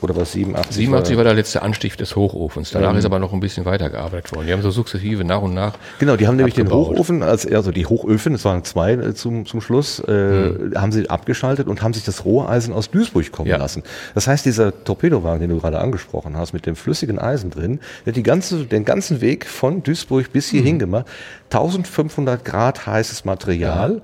oder 0.00 0.14
was 0.16 0.32
87? 0.32 0.76
87 0.76 1.16
war 1.16 1.24
der 1.24 1.34
letzte 1.34 1.62
Anstich 1.62 1.96
des 1.96 2.16
Hochofens. 2.16 2.70
Danach 2.70 2.90
Ähm. 2.92 2.98
ist 2.98 3.04
aber 3.06 3.18
noch 3.18 3.32
ein 3.32 3.40
bisschen 3.40 3.64
weitergearbeitet 3.64 4.32
worden. 4.34 4.46
Die 4.46 4.52
haben 4.52 4.62
so 4.62 4.70
sukzessive 4.70 5.24
nach 5.24 5.40
und 5.40 5.54
nach. 5.54 5.74
Genau, 5.98 6.16
die 6.16 6.26
haben 6.26 6.36
nämlich 6.36 6.54
den 6.54 6.66
abgebaut. 6.66 6.88
Hochofen, 6.96 7.22
als, 7.22 7.46
also 7.50 7.72
die 7.72 7.86
Hochöfen, 7.86 8.34
es 8.34 8.44
waren 8.44 8.62
zwei 8.64 8.92
äh, 8.92 9.14
zum, 9.14 9.46
zum 9.46 9.60
Schluss, 9.60 10.00
äh, 10.00 10.06
Hm. 10.06 10.72
haben 10.76 10.92
sie 10.92 11.08
abgeschaltet 11.08 11.66
und 11.68 11.82
haben 11.82 11.94
sich 11.94 12.04
das 12.04 12.24
Roheisen 12.24 12.74
aus 12.74 12.90
Duisburg 12.90 13.32
kommen 13.32 13.48
Ja. 13.48 13.56
lassen. 13.56 13.82
Das 14.14 14.26
heißt, 14.26 14.44
dieser 14.44 14.84
Torpedowagen, 14.84 15.40
den 15.40 15.50
du 15.50 15.60
gerade 15.60 15.78
angesprochen 15.80 16.36
hast, 16.36 16.52
mit 16.52 16.66
dem 16.66 16.76
flüssigen 16.76 17.18
Eisen 17.18 17.50
drin, 17.50 17.80
der 18.04 18.12
hat 18.12 18.16
die 18.16 18.22
ganze, 18.22 18.64
den 18.66 18.84
ganzen 18.84 19.20
Weg 19.20 19.46
von 19.46 19.82
Duisburg 19.82 20.32
bis 20.32 20.48
hierhin 20.48 20.78
gemacht. 20.78 21.06
1500 21.50 22.44
Grad 22.44 22.86
heißes 22.86 23.24
Material, 23.24 24.02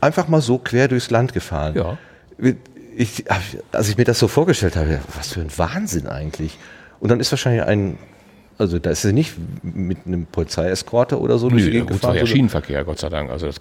einfach 0.00 0.28
mal 0.28 0.40
so 0.40 0.58
quer 0.58 0.88
durchs 0.88 1.10
Land 1.10 1.32
gefahren. 1.32 1.74
Ja. 1.76 1.98
Ich, 2.96 3.24
als 3.72 3.88
ich 3.88 3.96
mir 3.96 4.04
das 4.04 4.18
so 4.18 4.28
vorgestellt 4.28 4.76
habe, 4.76 5.00
was 5.16 5.32
für 5.32 5.40
ein 5.40 5.50
Wahnsinn 5.56 6.06
eigentlich. 6.06 6.58
Und 7.00 7.10
dann 7.10 7.20
ist 7.20 7.32
wahrscheinlich 7.32 7.64
ein, 7.64 7.98
Also 8.58 8.78
da 8.78 8.90
ist 8.90 9.02
sie 9.02 9.12
nicht 9.12 9.34
mit 9.62 10.06
einem 10.06 10.26
Polizeieskorte 10.26 11.18
oder 11.18 11.38
so 11.38 11.48
die 11.48 11.70
Gegend 11.70 11.88
gefahren. 11.88 12.16
Ja 12.16 12.26
Schienenverkehr, 12.26 12.84
Gott 12.84 12.98
sei 12.98 13.08
Dank. 13.08 13.30
Also 13.30 13.46
das, 13.46 13.58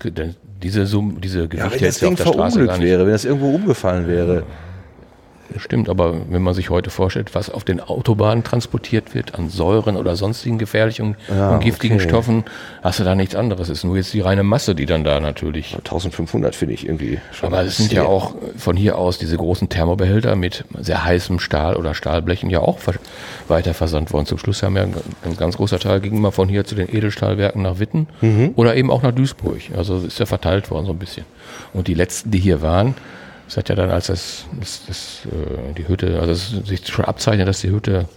diese, 0.62 0.86
Summe, 0.86 1.20
diese 1.20 1.48
Gewichte 1.48 1.66
ja, 1.66 1.72
wenn 1.72 1.88
das 1.88 2.00
Ding 2.00 2.14
auf 2.14 2.24
der 2.24 2.34
Straße 2.34 2.80
wäre, 2.82 3.06
wenn 3.06 3.14
das 3.14 3.26
irgendwo 3.26 3.56
umgefallen 3.56 4.08
wäre. 4.08 4.36
Ja. 4.36 4.44
Stimmt, 5.58 5.90
aber 5.90 6.16
wenn 6.30 6.42
man 6.42 6.54
sich 6.54 6.70
heute 6.70 6.90
vorstellt, 6.90 7.34
was 7.36 7.50
auf 7.50 7.64
den 7.64 7.80
Autobahnen 7.80 8.44
transportiert 8.44 9.14
wird, 9.14 9.36
an 9.36 9.50
Säuren 9.50 9.98
oder 9.98 10.16
sonstigen 10.16 10.58
gefährlichen 10.58 11.16
ja, 11.30 11.52
und 11.52 11.62
giftigen 11.62 11.98
okay. 11.98 12.08
Stoffen, 12.08 12.44
hast 12.82 13.00
du 13.00 13.04
da 13.04 13.16
nichts 13.16 13.36
anderes. 13.36 13.70
Es 13.70 13.80
ist 13.80 13.84
nur 13.84 13.98
jetzt 13.98 14.14
die 14.14 14.22
reine 14.22 14.44
Masse, 14.44 14.76
die 14.76 14.86
dann 14.86 15.04
da 15.04 15.20
natürlich. 15.20 15.76
1500 15.76 16.56
finde 16.56 16.74
ich 16.74 16.86
irgendwie 16.86 17.20
schon. 17.32 17.48
Aber 17.48 17.64
es 17.64 17.78
sind 17.78 17.92
ja 17.92 18.04
auch 18.04 18.36
von 18.58 18.76
hier 18.76 18.98
aus 18.98 19.18
diese 19.18 19.38
großen 19.38 19.70
Thermobehälter 19.70 20.36
mit 20.36 20.66
sehr 20.80 21.04
heißem 21.04 21.40
Stahl 21.40 21.76
oder 21.76 21.94
Stahlblechen 21.94 22.50
ja 22.50 22.60
auch 22.60 22.80
weiter 23.48 23.74
versandt 23.74 24.14
worden. 24.14 24.26
Zum 24.26 24.38
Schluss 24.38 24.64
haben 24.64 24.76
ja 24.76 24.84
ein, 24.84 25.38
ganz 25.38 25.58
großer 25.58 25.80
Teil 25.80 26.00
ging 26.02 26.16
immer 26.16 26.32
von 26.32 26.50
hier 26.50 26.66
zu 26.66 26.76
den 26.76 26.94
Edelstahlwerken 26.94 27.62
nach 27.62 27.80
Witten 27.80 28.08
mhm. 28.22 28.52
oder 28.56 28.76
eben 28.76 28.92
auch 28.92 29.02
nach 29.02 29.12
Duisburg. 29.12 29.60
Also 29.76 29.98
ist 29.98 30.20
ja 30.20 30.26
verteilt 30.26 30.72
worden 30.72 30.86
so 30.86 30.92
ein 30.92 31.00
bisschen. 31.00 31.26
Und 31.74 31.88
die 31.88 31.94
letzten, 31.94 32.32
die 32.32 32.40
hier 32.40 32.62
waren, 32.62 32.96
es 33.52 33.58
hat 33.58 33.68
ja 33.68 33.76
dann, 33.76 33.90
als 33.90 34.08
das, 34.08 34.46
das, 34.62 34.82
das 34.88 35.26
äh, 35.26 35.74
die 35.74 35.86
Hütte, 35.86 36.22
also 36.22 36.32
es 36.32 36.52
sich 36.66 36.88
schon 36.88 37.04
abzeichnet, 37.04 37.50
dass 37.50 37.60
die 37.60 37.70
Hütte 37.70 38.08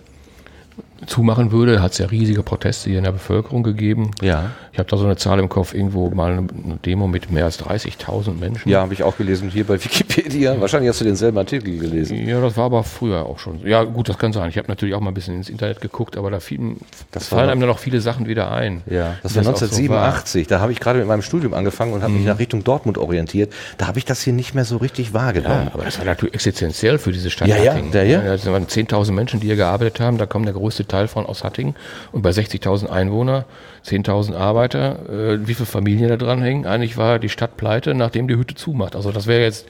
zumachen 1.07 1.53
würde, 1.53 1.83
hat 1.83 1.93
es 1.93 1.99
ja 1.99 2.07
riesige 2.07 2.43
Proteste 2.43 2.91
hier 2.91 2.99
in 2.99 3.05
der 3.05 3.13
Bevölkerung 3.13 3.63
gegeben. 3.63 4.11
Ja. 4.23 4.51
Ich 4.73 4.79
habe 4.79 4.89
da 4.89 4.97
so 4.97 5.05
eine 5.05 5.17
Zahl 5.17 5.39
im 5.39 5.49
Kopf, 5.49 5.73
irgendwo 5.73 6.11
mal 6.11 6.33
eine 6.33 6.49
Demo 6.85 7.07
mit 7.07 7.31
mehr 7.31 7.45
als 7.45 7.61
30.000 7.61 8.35
Menschen. 8.39 8.69
Ja, 8.69 8.81
habe 8.81 8.93
ich 8.93 9.03
auch 9.05 9.17
gelesen, 9.17 9.49
hier 9.49 9.65
bei 9.65 9.75
Wikipedia. 9.83 10.61
Wahrscheinlich 10.61 10.89
hast 10.89 11.01
du 11.01 11.05
denselben 11.05 11.39
Artikel 11.39 11.79
gelesen. 11.79 12.27
Ja, 12.27 12.41
das 12.41 12.57
war 12.57 12.65
aber 12.65 12.83
früher 12.83 13.25
auch 13.27 13.39
schon. 13.39 13.65
Ja, 13.65 13.85
gut, 13.85 14.09
das 14.09 14.19
kann 14.19 14.33
sein. 14.33 14.49
Ich 14.49 14.59
habe 14.59 14.69
natürlich 14.69 14.95
auch 14.95 15.01
mal 15.01 15.11
ein 15.11 15.15
bisschen 15.15 15.37
ins 15.37 15.49
Internet 15.49 15.81
geguckt, 15.81 16.17
aber 16.17 16.31
da 16.31 16.41
fielen, 16.41 16.79
das 17.13 17.29
fallen 17.29 17.51
einem 17.51 17.61
dann 17.61 17.69
noch 17.69 17.79
viele 17.79 18.01
Sachen 18.01 18.27
wieder 18.27 18.51
ein. 18.51 18.83
Ja, 18.87 19.17
das 19.23 19.35
war 19.37 19.43
1987. 19.43 20.45
So 20.45 20.51
war. 20.51 20.59
Da 20.59 20.63
habe 20.63 20.73
ich 20.73 20.81
gerade 20.81 20.99
mit 20.99 21.09
meinem 21.09 21.23
Studium 21.23 21.55
angefangen 21.55 21.93
und 21.93 22.03
habe 22.03 22.13
mhm. 22.13 22.19
mich 22.19 22.27
nach 22.27 22.39
Richtung 22.39 22.65
Dortmund 22.65 22.99
orientiert. 22.99 23.53
Da 23.79 23.87
habe 23.87 23.99
ich 23.99 24.05
das 24.05 24.23
hier 24.23 24.33
nicht 24.33 24.55
mehr 24.55 24.65
so 24.65 24.79
richtig 24.79 25.15
wahrgenommen. 25.15 25.67
Ja, 25.67 25.75
aber 25.75 25.85
das 25.85 25.99
war 25.99 26.05
natürlich 26.05 26.35
existenziell 26.35 26.99
für 26.99 27.13
diese 27.13 27.31
Stadt. 27.31 27.49
Ja, 27.49 27.59
ja, 27.59 27.75
der, 27.75 28.07
ja. 28.07 28.23
Das 28.23 28.45
waren 28.47 28.67
10.000 28.67 29.13
Menschen, 29.13 29.41
die 29.41 29.47
hier 29.47 29.57
gearbeitet 29.57 30.01
haben. 30.01 30.19
Da 30.19 30.27
kommen 30.27 30.45
der 30.45 30.55
größte 30.55 30.87
Teil 30.87 30.94
von 31.09 31.27
aus 31.27 31.45
Hattingen. 31.45 31.75
Und 32.13 32.23
bei 32.23 32.31
60.000 32.31 32.89
Einwohnern, 32.89 33.45
10.000 33.85 34.35
Arbeiter, 34.35 35.09
äh, 35.09 35.47
wie 35.47 35.55
viele 35.55 35.67
Familien 35.67 36.09
da 36.09 36.17
dran 36.17 36.43
hängen? 36.43 36.67
Eigentlich 36.67 36.97
war 36.97 37.19
die 37.19 37.29
Stadt 37.29 37.57
pleite, 37.57 37.95
nachdem 37.95 38.29
die 38.29 38.37
Hütte 38.37 38.55
zumacht. 38.55 38.97
Also 38.97 39.13
das 39.13 39.27
wäre 39.27 39.43
jetzt 39.43 39.67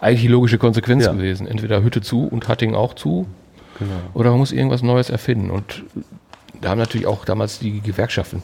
eigentlich 0.00 0.22
die 0.22 0.28
logische 0.28 0.58
Konsequenz 0.58 1.04
ja. 1.04 1.12
gewesen. 1.12 1.46
Entweder 1.46 1.82
Hütte 1.82 2.00
zu 2.00 2.26
und 2.26 2.48
Hattingen 2.48 2.74
auch 2.74 2.94
zu. 2.94 3.26
Genau. 3.78 3.90
Oder 4.14 4.30
man 4.30 4.38
muss 4.38 4.52
irgendwas 4.52 4.82
Neues 4.82 5.10
erfinden. 5.10 5.50
Und 5.50 5.82
da 6.60 6.70
haben 6.70 6.78
natürlich 6.78 7.06
auch 7.06 7.24
damals 7.24 7.58
die 7.58 7.80
Gewerkschaften 7.80 8.42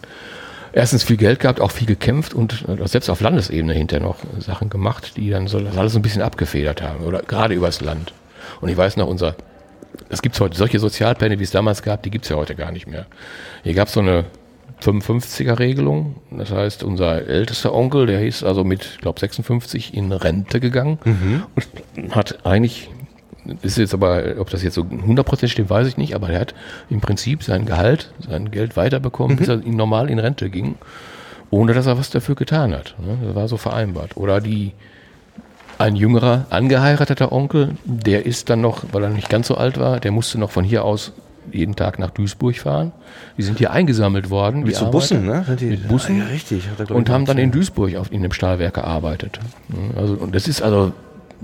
erstens 0.76 1.04
viel 1.04 1.16
Geld 1.16 1.40
gehabt, 1.40 1.60
auch 1.60 1.70
viel 1.70 1.86
gekämpft 1.86 2.34
und 2.34 2.64
äh, 2.68 2.86
selbst 2.86 3.08
auf 3.08 3.20
Landesebene 3.20 3.72
hinterher 3.72 4.06
noch 4.06 4.18
Sachen 4.38 4.68
gemacht, 4.68 5.16
die 5.16 5.30
dann 5.30 5.46
so 5.46 5.58
das 5.58 5.76
alles 5.76 5.96
ein 5.96 6.02
bisschen 6.02 6.22
abgefedert 6.22 6.82
haben. 6.82 7.04
Oder 7.04 7.22
gerade 7.22 7.54
übers 7.54 7.80
Land. 7.80 8.12
Und 8.60 8.68
ich 8.68 8.76
weiß 8.76 8.98
noch, 8.98 9.08
unser 9.08 9.34
es 10.08 10.22
gibt 10.22 10.38
heute 10.40 10.56
solche 10.56 10.78
Sozialpläne, 10.78 11.38
wie 11.38 11.44
es 11.44 11.50
damals 11.50 11.82
gab, 11.82 12.02
die 12.02 12.10
gibt 12.10 12.24
es 12.24 12.30
ja 12.30 12.36
heute 12.36 12.54
gar 12.54 12.72
nicht 12.72 12.86
mehr. 12.86 13.06
Hier 13.62 13.74
gab 13.74 13.88
es 13.88 13.94
so 13.94 14.00
eine 14.00 14.24
55er-Regelung. 14.82 16.16
Das 16.30 16.50
heißt, 16.50 16.82
unser 16.84 17.26
ältester 17.26 17.74
Onkel, 17.74 18.06
der 18.06 18.20
hieß 18.20 18.44
also 18.44 18.64
mit, 18.64 18.84
ich 18.96 18.98
glaube, 18.98 19.20
56 19.20 19.94
in 19.94 20.12
Rente 20.12 20.60
gegangen 20.60 20.98
mhm. 21.04 21.44
und 21.96 22.14
hat 22.14 22.44
eigentlich, 22.44 22.90
ist 23.62 23.78
jetzt 23.78 23.94
aber, 23.94 24.34
ob 24.38 24.50
das 24.50 24.62
jetzt 24.62 24.74
so 24.74 24.82
100% 24.82 25.48
stimmt, 25.48 25.70
weiß 25.70 25.86
ich 25.86 25.96
nicht, 25.96 26.14
aber 26.14 26.30
er 26.30 26.40
hat 26.40 26.54
im 26.90 27.00
Prinzip 27.00 27.42
sein 27.42 27.64
Gehalt, 27.64 28.12
sein 28.26 28.50
Geld 28.50 28.76
weiterbekommen, 28.76 29.36
mhm. 29.36 29.38
bis 29.38 29.48
er 29.48 29.56
normal 29.56 30.10
in 30.10 30.18
Rente 30.18 30.50
ging, 30.50 30.76
ohne 31.50 31.72
dass 31.72 31.86
er 31.86 31.98
was 31.98 32.10
dafür 32.10 32.34
getan 32.34 32.74
hat. 32.74 32.94
Ne? 32.98 33.18
Das 33.24 33.34
war 33.34 33.48
so 33.48 33.56
vereinbart. 33.56 34.16
Oder 34.16 34.40
die 34.40 34.72
ein 35.78 35.96
jüngerer, 35.96 36.46
angeheirateter 36.50 37.32
Onkel, 37.32 37.76
der 37.84 38.26
ist 38.26 38.50
dann 38.50 38.60
noch, 38.60 38.84
weil 38.92 39.02
er 39.02 39.10
nicht 39.10 39.28
ganz 39.28 39.48
so 39.48 39.56
alt 39.56 39.78
war, 39.78 40.00
der 40.00 40.12
musste 40.12 40.38
noch 40.38 40.50
von 40.50 40.64
hier 40.64 40.84
aus 40.84 41.12
jeden 41.52 41.76
Tag 41.76 41.98
nach 41.98 42.10
Duisburg 42.10 42.56
fahren. 42.56 42.92
Die 43.38 43.42
sind 43.42 43.58
hier 43.58 43.70
eingesammelt 43.70 44.30
worden. 44.30 44.64
Mit 44.64 44.74
so 44.74 44.90
Bussen, 44.90 45.26
ne? 45.26 45.44
Die, 45.60 45.66
mit 45.66 45.88
Bussen. 45.88 46.18
Ja, 46.18 46.24
richtig. 46.24 46.68
Und 46.88 47.08
haben 47.08 47.24
dann 47.24 47.38
in 47.38 47.52
Duisburg 47.52 47.94
auf, 47.96 48.10
in 48.10 48.22
dem 48.22 48.32
Stahlwerk 48.32 48.74
gearbeitet. 48.74 49.38
Also, 49.96 50.14
und 50.14 50.34
das 50.34 50.48
ist 50.48 50.62
also 50.62 50.92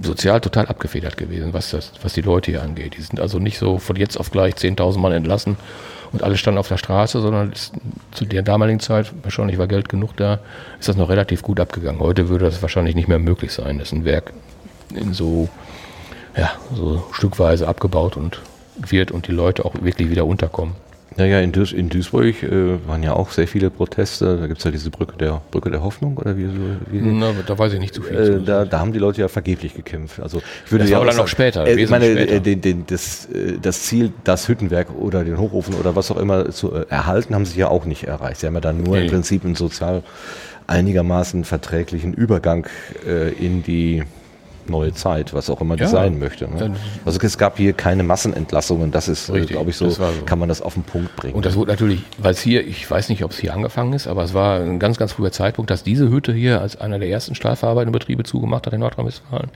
sozial 0.01 0.41
total 0.41 0.67
abgefedert 0.67 1.17
gewesen, 1.17 1.53
was, 1.53 1.71
das, 1.71 1.93
was 2.03 2.13
die 2.13 2.23
Leute 2.23 2.51
hier 2.51 2.63
angeht. 2.63 2.97
Die 2.97 3.03
sind 3.03 3.21
also 3.21 3.39
nicht 3.39 3.59
so 3.59 3.79
von 3.79 3.97
jetzt 3.97 4.19
auf 4.19 4.31
gleich 4.31 4.55
10.000 4.55 4.99
Mann 4.99 5.13
entlassen 5.13 5.57
und 6.13 6.23
alle 6.23 6.37
standen 6.37 6.59
auf 6.59 6.69
der 6.69 6.79
Straße, 6.79 7.21
sondern 7.21 7.53
ist, 7.53 7.73
zu 8.13 8.25
der 8.25 8.43
damaligen 8.43 8.81
Zeit, 8.81 9.13
wahrscheinlich 9.23 9.59
war 9.59 9.67
Geld 9.67 9.89
genug 9.89 10.17
da, 10.17 10.41
ist 10.79 10.89
das 10.89 10.97
noch 10.97 11.09
relativ 11.09 11.43
gut 11.43 11.61
abgegangen. 11.61 12.01
Heute 12.01 12.29
würde 12.29 12.45
das 12.47 12.63
wahrscheinlich 12.63 12.95
nicht 12.95 13.09
mehr 13.09 13.19
möglich 13.19 13.53
sein, 13.53 13.79
dass 13.79 13.93
ein 13.93 14.05
Werk 14.05 14.33
in 14.95 15.15
so, 15.15 15.49
ja, 16.37 16.53
so 16.75 17.05
stückweise 17.13 17.67
abgebaut 17.69 18.17
und 18.17 18.41
wird 18.77 19.11
und 19.11 19.27
die 19.27 19.33
Leute 19.33 19.65
auch 19.65 19.75
wirklich 19.81 20.11
wieder 20.11 20.27
unterkommen. 20.27 20.75
Naja, 21.17 21.41
in, 21.41 21.53
Duis 21.53 21.73
in 21.73 21.89
Duisburg 21.89 22.43
äh, 22.43 22.87
waren 22.87 23.03
ja 23.03 23.13
auch 23.15 23.31
sehr 23.31 23.47
viele 23.47 23.71
Proteste. 23.71 24.39
Da 24.39 24.47
gibt 24.47 24.59
es 24.59 24.65
ja 24.65 24.71
diese 24.71 24.91
Brücke 24.91 25.17
der 25.17 25.41
Brücke 25.51 25.71
der 25.71 25.83
Hoffnung 25.83 26.17
oder 26.17 26.37
wie 26.37 26.47
so. 26.47 26.53
Wie, 26.91 27.01
Na, 27.01 27.33
da 27.47 27.59
weiß 27.59 27.73
ich 27.75 27.81
nicht 27.81 27.95
zu 27.95 28.03
viel. 28.03 28.17
Äh, 28.17 28.45
da, 28.45 28.65
da, 28.65 28.81
haben 28.81 28.93
die 28.93 28.99
Leute 28.99 29.21
ja 29.21 29.29
vergeblich 29.29 29.75
gekämpft. 29.75 30.21
Also 30.21 30.43
ich 30.65 30.73
würde 30.73 30.85
das 30.85 30.91
ja 30.91 30.97
war 30.97 31.03
aber 31.03 31.11
dann 31.11 31.19
noch 31.19 31.29
später. 31.29 31.67
Äh, 31.67 31.81
ich 31.81 31.91
meine, 31.91 32.13
später. 32.13 32.41
Den, 32.41 32.61
den, 32.61 32.87
das, 32.87 33.27
äh, 33.27 33.59
das 33.61 33.83
Ziel, 33.83 34.13
das 34.25 34.49
Hüttenwerk 34.49 34.89
oder 34.99 35.25
den 35.25 35.39
Hochofen 35.39 35.75
oder 35.75 35.97
was 35.97 36.11
auch 36.11 36.17
immer 36.17 36.51
zu 36.51 36.75
äh, 36.75 36.87
erhalten, 36.89 37.35
haben 37.35 37.47
sie 37.47 37.59
ja 37.59 37.69
auch 37.69 37.85
nicht 37.85 38.05
erreicht. 38.05 38.41
Sie 38.41 38.47
haben 38.47 38.55
ja 38.55 38.61
dann 38.61 38.83
nur 38.83 38.97
nee. 38.97 39.05
im 39.05 39.11
Prinzip 39.11 39.45
einen 39.45 39.55
sozial 39.55 40.03
einigermaßen 40.67 41.45
verträglichen 41.45 42.15
Übergang 42.15 42.67
äh, 43.07 43.31
in 43.33 43.63
die 43.63 44.05
neue 44.69 44.93
Zeit, 44.93 45.35
was 45.35 45.51
auch 45.51 45.61
immer 45.61 45.77
die 45.77 45.83
ja. 45.83 45.89
sein 45.89 46.19
möchte. 46.19 46.49
Ne? 46.49 46.75
Also 47.05 47.21
es 47.21 47.39
gab 47.39 47.57
hier 47.57 47.73
keine 47.73 48.03
Massenentlassungen, 48.03 48.91
das 48.91 49.09
ist, 49.09 49.29
äh, 49.29 49.45
glaube 49.47 49.71
ich, 49.71 49.77
so, 49.77 49.89
so, 49.91 50.05
kann 50.27 50.39
man 50.39 50.49
das 50.49 50.63
auf 50.63 50.75
den 50.75 50.83
Punkt 50.83 51.15
bringen. 51.17 51.35
Und 51.35 51.45
das 51.47 51.57
wurde 51.57 51.71
natürlich, 51.71 52.03
weil 52.19 52.33
es 52.33 52.41
hier, 52.41 52.67
ich 52.67 52.91
weiß 52.91 53.09
nicht, 53.09 53.25
ob 53.25 53.33
es 53.33 53.39
hier 53.39 53.55
angefangen 53.55 53.93
ist, 53.93 54.07
aber 54.07 54.23
es 54.23 54.35
war 54.35 54.61
ein 54.61 54.79
ganz, 54.79 54.99
ganz 54.99 55.13
früher 55.13 55.33
Zeitpunkt, 55.33 55.71
dass 55.71 55.83
diese 55.83 56.11
Hütte 56.11 56.33
hier 56.33 56.61
als 56.61 56.81
einer 56.81 56.99
der 56.99 57.09
ersten 57.09 57.35
stahlverarbeitenden 57.35 57.99
Betriebe 57.99 58.23
zugemacht 58.23 58.67
hat 58.67 58.73
in 58.73 58.81
Nordrhein-Westfalen, 58.81 59.51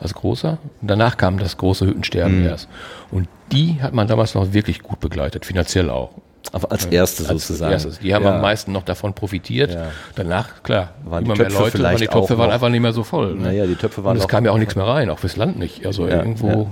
als 0.00 0.14
großer. 0.14 0.58
Und 0.80 0.88
danach 0.88 1.16
kam 1.16 1.38
das 1.38 1.56
große 1.56 1.86
Hüttensterben 1.86 2.40
mhm. 2.40 2.46
erst. 2.46 2.68
Und 3.10 3.28
die 3.52 3.80
hat 3.80 3.94
man 3.94 4.08
damals 4.08 4.34
noch 4.34 4.52
wirklich 4.52 4.82
gut 4.82 5.00
begleitet, 5.00 5.44
finanziell 5.44 5.90
auch. 5.90 6.10
Aber 6.52 6.70
als 6.70 6.86
erste 6.86 7.28
als 7.28 7.46
sozusagen. 7.46 7.72
Erstes. 7.72 7.98
Die 7.98 8.14
haben 8.14 8.24
ja. 8.24 8.34
am 8.34 8.40
meisten 8.40 8.72
noch 8.72 8.84
davon 8.84 9.14
profitiert. 9.14 9.72
Ja. 9.72 9.90
Danach, 10.14 10.62
klar, 10.62 10.90
waren 11.04 11.24
immer 11.24 11.36
mehr 11.36 11.50
Leute, 11.50 11.82
waren 11.82 11.96
die 11.96 12.06
Töpfe 12.06 12.38
waren 12.38 12.50
einfach 12.50 12.68
nicht 12.68 12.80
mehr 12.80 12.92
so 12.92 13.02
voll. 13.02 13.34
Ne? 13.34 13.44
Naja, 13.44 13.66
die 13.66 13.76
Töpfe 13.76 14.04
waren 14.04 14.16
Und 14.16 14.22
es 14.22 14.28
kam 14.28 14.44
ja 14.44 14.52
auch 14.52 14.58
nichts 14.58 14.76
mehr 14.76 14.86
rein, 14.86 15.10
auch 15.10 15.18
fürs 15.18 15.36
Land 15.36 15.58
nicht. 15.58 15.84
Also 15.86 16.06
ja, 16.06 16.18
irgendwo 16.18 16.70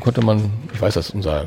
konnte 0.00 0.24
man, 0.24 0.50
ich 0.72 0.80
weiß, 0.80 0.94
dass 0.94 1.10
unser 1.10 1.46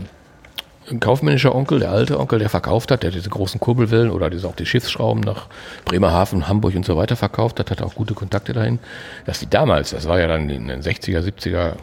kaufmännischer 1.00 1.56
Onkel, 1.56 1.80
der 1.80 1.92
alte 1.92 2.20
Onkel, 2.20 2.40
der 2.40 2.50
verkauft 2.50 2.92
hat, 2.92 3.04
der 3.04 3.12
diese 3.12 3.30
großen 3.30 3.60
Kurbelwellen 3.60 4.12
oder 4.12 4.30
diese, 4.30 4.48
auch 4.48 4.56
die 4.56 4.66
Schiffsschrauben 4.66 5.22
nach 5.22 5.48
Bremerhaven, 5.84 6.48
Hamburg 6.48 6.76
und 6.76 6.86
so 6.86 6.96
weiter 6.96 7.16
verkauft 7.16 7.60
hat, 7.60 7.72
hat 7.72 7.82
auch 7.82 7.96
gute 7.96 8.14
Kontakte 8.14 8.54
dahin. 8.54 8.80
Dass 9.26 9.40
die 9.40 9.50
damals, 9.50 9.92
das 9.92 10.08
war 10.08 10.20
ja 10.20 10.28
dann 10.28 10.50
in 10.50 10.68
den 10.68 10.82
60er, 10.82 11.22
70er, 11.22 11.74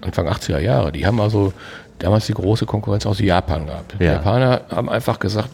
Anfang 0.00 0.28
80er 0.28 0.58
Jahre, 0.58 0.92
die 0.92 1.06
haben 1.06 1.20
also 1.20 1.52
damals 1.98 2.26
die 2.26 2.34
große 2.34 2.66
Konkurrenz 2.66 3.06
aus 3.06 3.20
Japan 3.20 3.66
gehabt. 3.66 3.94
Die 3.98 4.04
ja. 4.04 4.14
Japaner 4.14 4.62
haben 4.70 4.88
einfach 4.88 5.18
gesagt, 5.18 5.50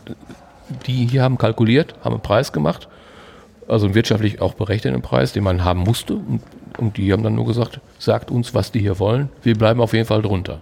die 0.86 1.07
hier 1.07 1.22
haben 1.22 1.38
kalkuliert, 1.38 1.95
haben 2.03 2.14
einen 2.14 2.22
Preis 2.22 2.53
gemacht, 2.53 2.88
also 3.68 3.86
einen 3.86 3.95
wirtschaftlich 3.95 4.41
auch 4.41 4.55
berechneten 4.55 5.03
Preis, 5.03 5.32
den 5.32 5.45
man 5.45 5.64
haben 5.64 5.80
musste. 5.80 6.14
Und, 6.14 6.43
und 6.78 6.97
die 6.97 7.12
haben 7.12 7.22
dann 7.22 7.34
nur 7.34 7.47
gesagt, 7.47 7.80
sagt 7.99 8.30
uns, 8.30 8.55
was 8.55 8.72
die 8.72 8.80
hier 8.80 8.99
wollen, 8.99 9.28
wir 9.43 9.57
bleiben 9.57 9.80
auf 9.80 9.93
jeden 9.93 10.07
Fall 10.07 10.22
drunter. 10.22 10.61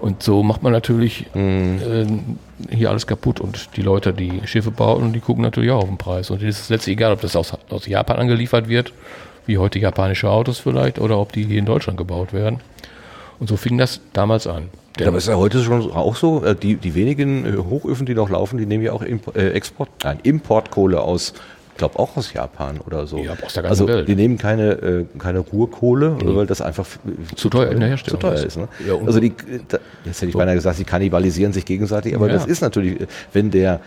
Und 0.00 0.22
so 0.22 0.42
macht 0.42 0.62
man 0.62 0.72
natürlich 0.72 1.26
mhm. 1.34 2.26
äh, 2.70 2.74
hier 2.74 2.90
alles 2.90 3.06
kaputt. 3.06 3.40
Und 3.40 3.76
die 3.76 3.82
Leute, 3.82 4.12
die 4.12 4.40
Schiffe 4.44 4.70
bauen, 4.70 5.12
die 5.12 5.20
gucken 5.20 5.42
natürlich 5.42 5.70
auch 5.72 5.82
auf 5.82 5.88
den 5.88 5.98
Preis. 5.98 6.30
Und 6.30 6.42
es 6.42 6.60
ist 6.60 6.70
letztlich 6.70 6.94
egal, 6.96 7.12
ob 7.12 7.20
das 7.20 7.34
aus, 7.34 7.52
aus 7.70 7.86
Japan 7.86 8.18
angeliefert 8.18 8.68
wird, 8.68 8.92
wie 9.46 9.58
heute 9.58 9.78
japanische 9.78 10.30
Autos 10.30 10.58
vielleicht, 10.58 11.00
oder 11.00 11.18
ob 11.18 11.32
die 11.32 11.44
hier 11.44 11.58
in 11.58 11.66
Deutschland 11.66 11.98
gebaut 11.98 12.32
werden. 12.32 12.60
Und 13.40 13.48
so 13.48 13.56
fing 13.56 13.78
das 13.78 14.00
damals 14.12 14.46
an. 14.46 14.68
Ja, 14.98 15.08
aber 15.08 15.18
ist 15.18 15.28
ja 15.28 15.36
heute 15.36 15.62
schon 15.62 15.92
auch 15.92 16.16
so, 16.16 16.42
äh, 16.44 16.54
die, 16.54 16.76
die 16.76 16.94
wenigen 16.94 17.44
äh, 17.44 17.56
Hochöfen, 17.56 18.06
die 18.06 18.14
noch 18.14 18.30
laufen, 18.30 18.58
die 18.58 18.66
nehmen 18.66 18.82
ja 18.84 18.92
auch 18.92 19.02
Import, 19.02 19.36
äh, 19.36 19.50
Export, 19.50 19.88
nein, 20.02 20.18
Importkohle 20.22 21.00
aus 21.00 21.34
glaube 21.78 21.98
auch 21.98 22.16
aus 22.16 22.32
Japan 22.32 22.78
oder 22.86 23.06
so. 23.06 23.18
Ja, 23.18 23.32
aus 23.42 23.54
der 23.54 23.62
ganzen 23.62 23.66
also 23.84 23.88
Welt. 23.88 24.08
die 24.08 24.14
nehmen 24.16 24.36
keine, 24.38 24.72
äh, 24.72 25.04
keine 25.18 25.38
Ruhrkohle, 25.40 26.16
Nee. 26.22 26.36
weil 26.36 26.46
das 26.46 26.60
einfach 26.60 26.86
Zu 27.36 27.48
teuer 27.48 27.70
in 27.70 27.80
der 27.80 27.88
Herstellung 27.88 28.20
zu 28.20 28.26
teuer 28.26 28.44
ist. 28.44 28.56
Ne? 28.56 28.68
Ja, 28.86 28.94
also 29.06 29.20
die, 29.20 29.32
da, 29.68 29.78
jetzt 30.04 30.20
hätte 30.20 30.30
ich 30.30 30.36
beinahe 30.36 30.54
gesagt, 30.54 30.76
sie 30.76 30.84
kannibalisieren 30.84 31.52
sich 31.52 31.64
gegenseitig, 31.64 32.14
aber 32.14 32.26
Ja. 32.26 32.34
das 32.34 32.46
ist 32.46 32.60
natürlich, 32.60 32.98
wenn 33.32 33.50
der, 33.50 33.80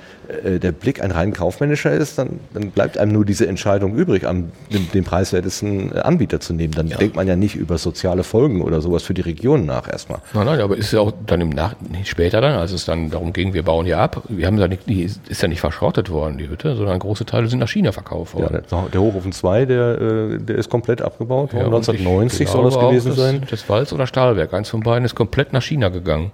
äh, 0.43 0.59
der 0.59 0.71
Blick 0.71 1.03
ein 1.03 1.11
rein 1.11 1.33
kaufmännischer 1.33 1.91
ist, 1.91 2.17
dann, 2.17 2.39
dann 2.53 2.71
bleibt 2.71 2.97
einem 2.97 3.11
nur 3.11 3.25
diese 3.25 3.47
Entscheidung 3.47 3.95
übrig, 3.95 4.25
am, 4.27 4.51
den, 4.73 4.89
den 4.91 5.03
preiswertesten 5.03 5.95
äh, 5.95 5.99
Anbieter 5.99 6.39
zu 6.39 6.53
nehmen. 6.53 6.73
Dann 6.73 6.87
denkt 6.89 7.15
man 7.15 7.27
ja 7.27 7.35
nicht 7.35 7.55
über 7.55 7.77
soziale 7.77 8.23
Folgen 8.23 8.61
oder 8.61 8.81
sowas 8.81 9.03
für 9.03 9.13
die 9.13 9.21
Region 9.21 9.65
nach 9.65 9.89
erstmal. 9.91 10.19
Nein, 10.33 10.45
nein, 10.45 10.59
aber 10.61 10.77
ist 10.77 10.91
ja 10.93 10.99
auch 11.01 11.11
dann 11.25 11.41
im 11.41 11.49
Nach 11.49 11.75
später 12.03 12.41
dann, 12.41 12.53
als 12.55 12.71
es 12.71 12.85
dann 12.85 13.09
darum 13.09 13.33
ging, 13.33 13.53
wir 13.53 13.63
bauen 13.63 13.85
hier 13.85 13.99
ab, 13.99 14.23
wir 14.29 14.47
haben 14.47 14.57
da 14.57 14.67
nicht, 14.67 14.87
die 14.87 15.03
ist 15.03 15.19
ist 15.27 15.41
ja 15.41 15.47
nicht 15.47 15.59
verschrottet 15.61 16.09
worden, 16.09 16.37
die 16.37 16.47
Hütte, 16.49 16.75
sondern 16.75 16.99
große 16.99 17.25
Teile 17.25 17.47
sind 17.47 17.59
nach 17.59 17.67
China 17.69 17.80
verkauft 17.89 18.35
Ja, 18.37 18.49
der, 18.49 18.61
der 18.61 19.01
Hochofen 19.01 19.31
2, 19.31 19.65
der, 19.65 20.01
äh, 20.01 20.37
der 20.37 20.55
ist 20.57 20.69
komplett 20.69 21.01
abgebaut 21.01 21.53
worden. 21.53 21.61
Ja, 21.61 21.67
und 21.67 21.73
1990 21.73 22.41
ich 22.41 22.49
soll 22.49 22.65
das 22.65 22.75
auch, 22.75 22.89
gewesen 22.89 23.09
das, 23.09 23.17
sein. 23.17 23.43
Das 23.49 23.67
Walz 23.67 23.91
oder 23.91 24.07
Stahlwerk, 24.07 24.53
eins 24.53 24.69
von 24.69 24.81
beiden 24.81 25.05
ist 25.05 25.15
komplett 25.15 25.53
nach 25.53 25.63
China 25.63 25.89
gegangen. 25.89 26.31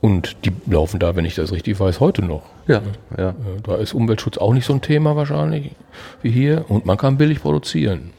Und 0.00 0.36
die 0.44 0.52
laufen 0.70 1.00
da, 1.00 1.16
wenn 1.16 1.24
ich 1.24 1.34
das 1.34 1.50
richtig 1.52 1.80
weiß, 1.80 2.00
heute 2.00 2.22
noch. 2.22 2.42
Ja, 2.66 2.82
ja. 3.16 3.30
Äh, 3.30 3.32
Da 3.64 3.76
ist 3.76 3.94
Umweltschutz 3.94 4.38
auch 4.38 4.52
nicht 4.52 4.66
so 4.66 4.72
ein 4.72 4.80
Thema 4.80 5.16
wahrscheinlich 5.16 5.72
wie 6.22 6.30
hier 6.30 6.64
und 6.68 6.86
man 6.86 6.96
kann 6.96 7.16
billig 7.16 7.42
produzieren. 7.42 8.12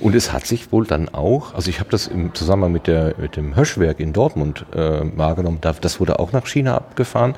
Und 0.00 0.14
es 0.14 0.32
hat 0.32 0.46
sich 0.46 0.72
wohl 0.72 0.86
dann 0.86 1.08
auch, 1.10 1.54
also 1.54 1.68
ich 1.68 1.80
habe 1.80 1.90
das 1.90 2.06
im 2.06 2.34
Zusammenhang 2.34 2.72
mit, 2.72 2.86
der, 2.86 3.14
mit 3.18 3.36
dem 3.36 3.54
Höschwerk 3.54 4.00
in 4.00 4.12
Dortmund 4.12 4.64
äh, 4.74 5.00
wahrgenommen, 5.16 5.58
da, 5.60 5.74
das 5.78 6.00
wurde 6.00 6.18
auch 6.18 6.32
nach 6.32 6.46
China 6.46 6.76
abgefahren. 6.76 7.34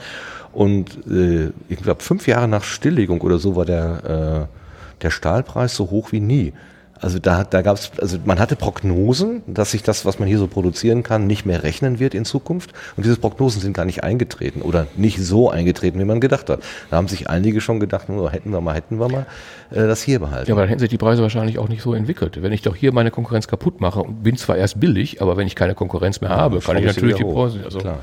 Und 0.57 1.07
äh, 1.07 1.50
ich 1.68 1.82
glaube, 1.82 2.02
fünf 2.02 2.26
Jahre 2.26 2.48
nach 2.48 2.64
Stilllegung 2.64 3.20
oder 3.20 3.36
so 3.36 3.57
war 3.57 3.66
der, 3.66 4.48
äh, 4.48 5.02
der 5.02 5.11
Stahlpreis 5.11 5.76
so 5.76 5.90
hoch 5.90 6.12
wie 6.12 6.20
nie. 6.20 6.54
Also 6.98 7.18
da, 7.18 7.44
da 7.44 7.61
gab 7.61 7.76
es, 7.76 7.90
also 8.00 8.16
man 8.24 8.38
hatte 8.38 8.57
Prognosen, 8.57 9.42
dass 9.46 9.72
sich 9.72 9.82
das, 9.82 10.07
was 10.07 10.18
man 10.18 10.26
hier 10.26 10.38
so 10.38 10.46
produzieren 10.46 11.02
kann, 11.02 11.26
nicht 11.26 11.44
mehr 11.44 11.62
rechnen 11.62 11.98
wird 11.98 12.14
in 12.14 12.24
Zukunft. 12.24 12.70
Und 12.96 13.04
diese 13.04 13.18
Prognosen 13.18 13.61
sind 13.61 13.74
gar 13.74 13.84
nicht 13.84 14.02
eingetreten 14.02 14.62
oder 14.62 14.86
nicht 14.96 15.18
so 15.18 15.50
eingetreten, 15.50 16.00
wie 16.00 16.07
man 16.07 16.22
gedacht 16.22 16.48
hat. 16.48 16.61
Da 16.88 16.96
haben 16.96 17.09
sich 17.09 17.28
einige 17.28 17.61
schon 17.61 17.78
gedacht, 17.78 18.09
nur 18.09 18.30
hätten 18.30 18.50
wir 18.50 18.62
mal, 18.62 18.74
hätten 18.74 18.98
wir 18.98 19.11
mal 19.11 19.26
äh, 19.70 19.86
das 19.86 20.00
hier 20.00 20.20
behalten. 20.20 20.48
Ja, 20.48 20.54
aber 20.54 20.62
dann 20.62 20.70
hätten 20.70 20.80
sich 20.80 20.88
die 20.88 20.96
Preise 20.96 21.20
wahrscheinlich 21.20 21.59
auch 21.59 21.68
nicht 21.68 21.82
so 21.82 21.92
entwickelt. 21.92 22.40
Wenn 22.40 22.52
ich 22.52 22.62
doch 22.62 22.74
hier 22.74 22.94
meine 22.94 23.11
Konkurrenz 23.11 23.46
kaputt 23.46 23.82
mache 23.82 24.00
und 24.00 24.22
bin 24.22 24.38
zwar 24.38 24.57
erst 24.57 24.80
billig, 24.80 25.20
aber 25.20 25.36
wenn 25.36 25.46
ich 25.46 25.54
keine 25.54 25.74
Konkurrenz 25.74 26.22
mehr 26.22 26.30
habe, 26.30 26.61
kann 26.61 26.78
ich 26.78 26.86
natürlich 26.86 27.16
die. 27.16 27.24
Preise. 27.24 27.61
Also, 27.62 27.80
Klar. 27.80 27.98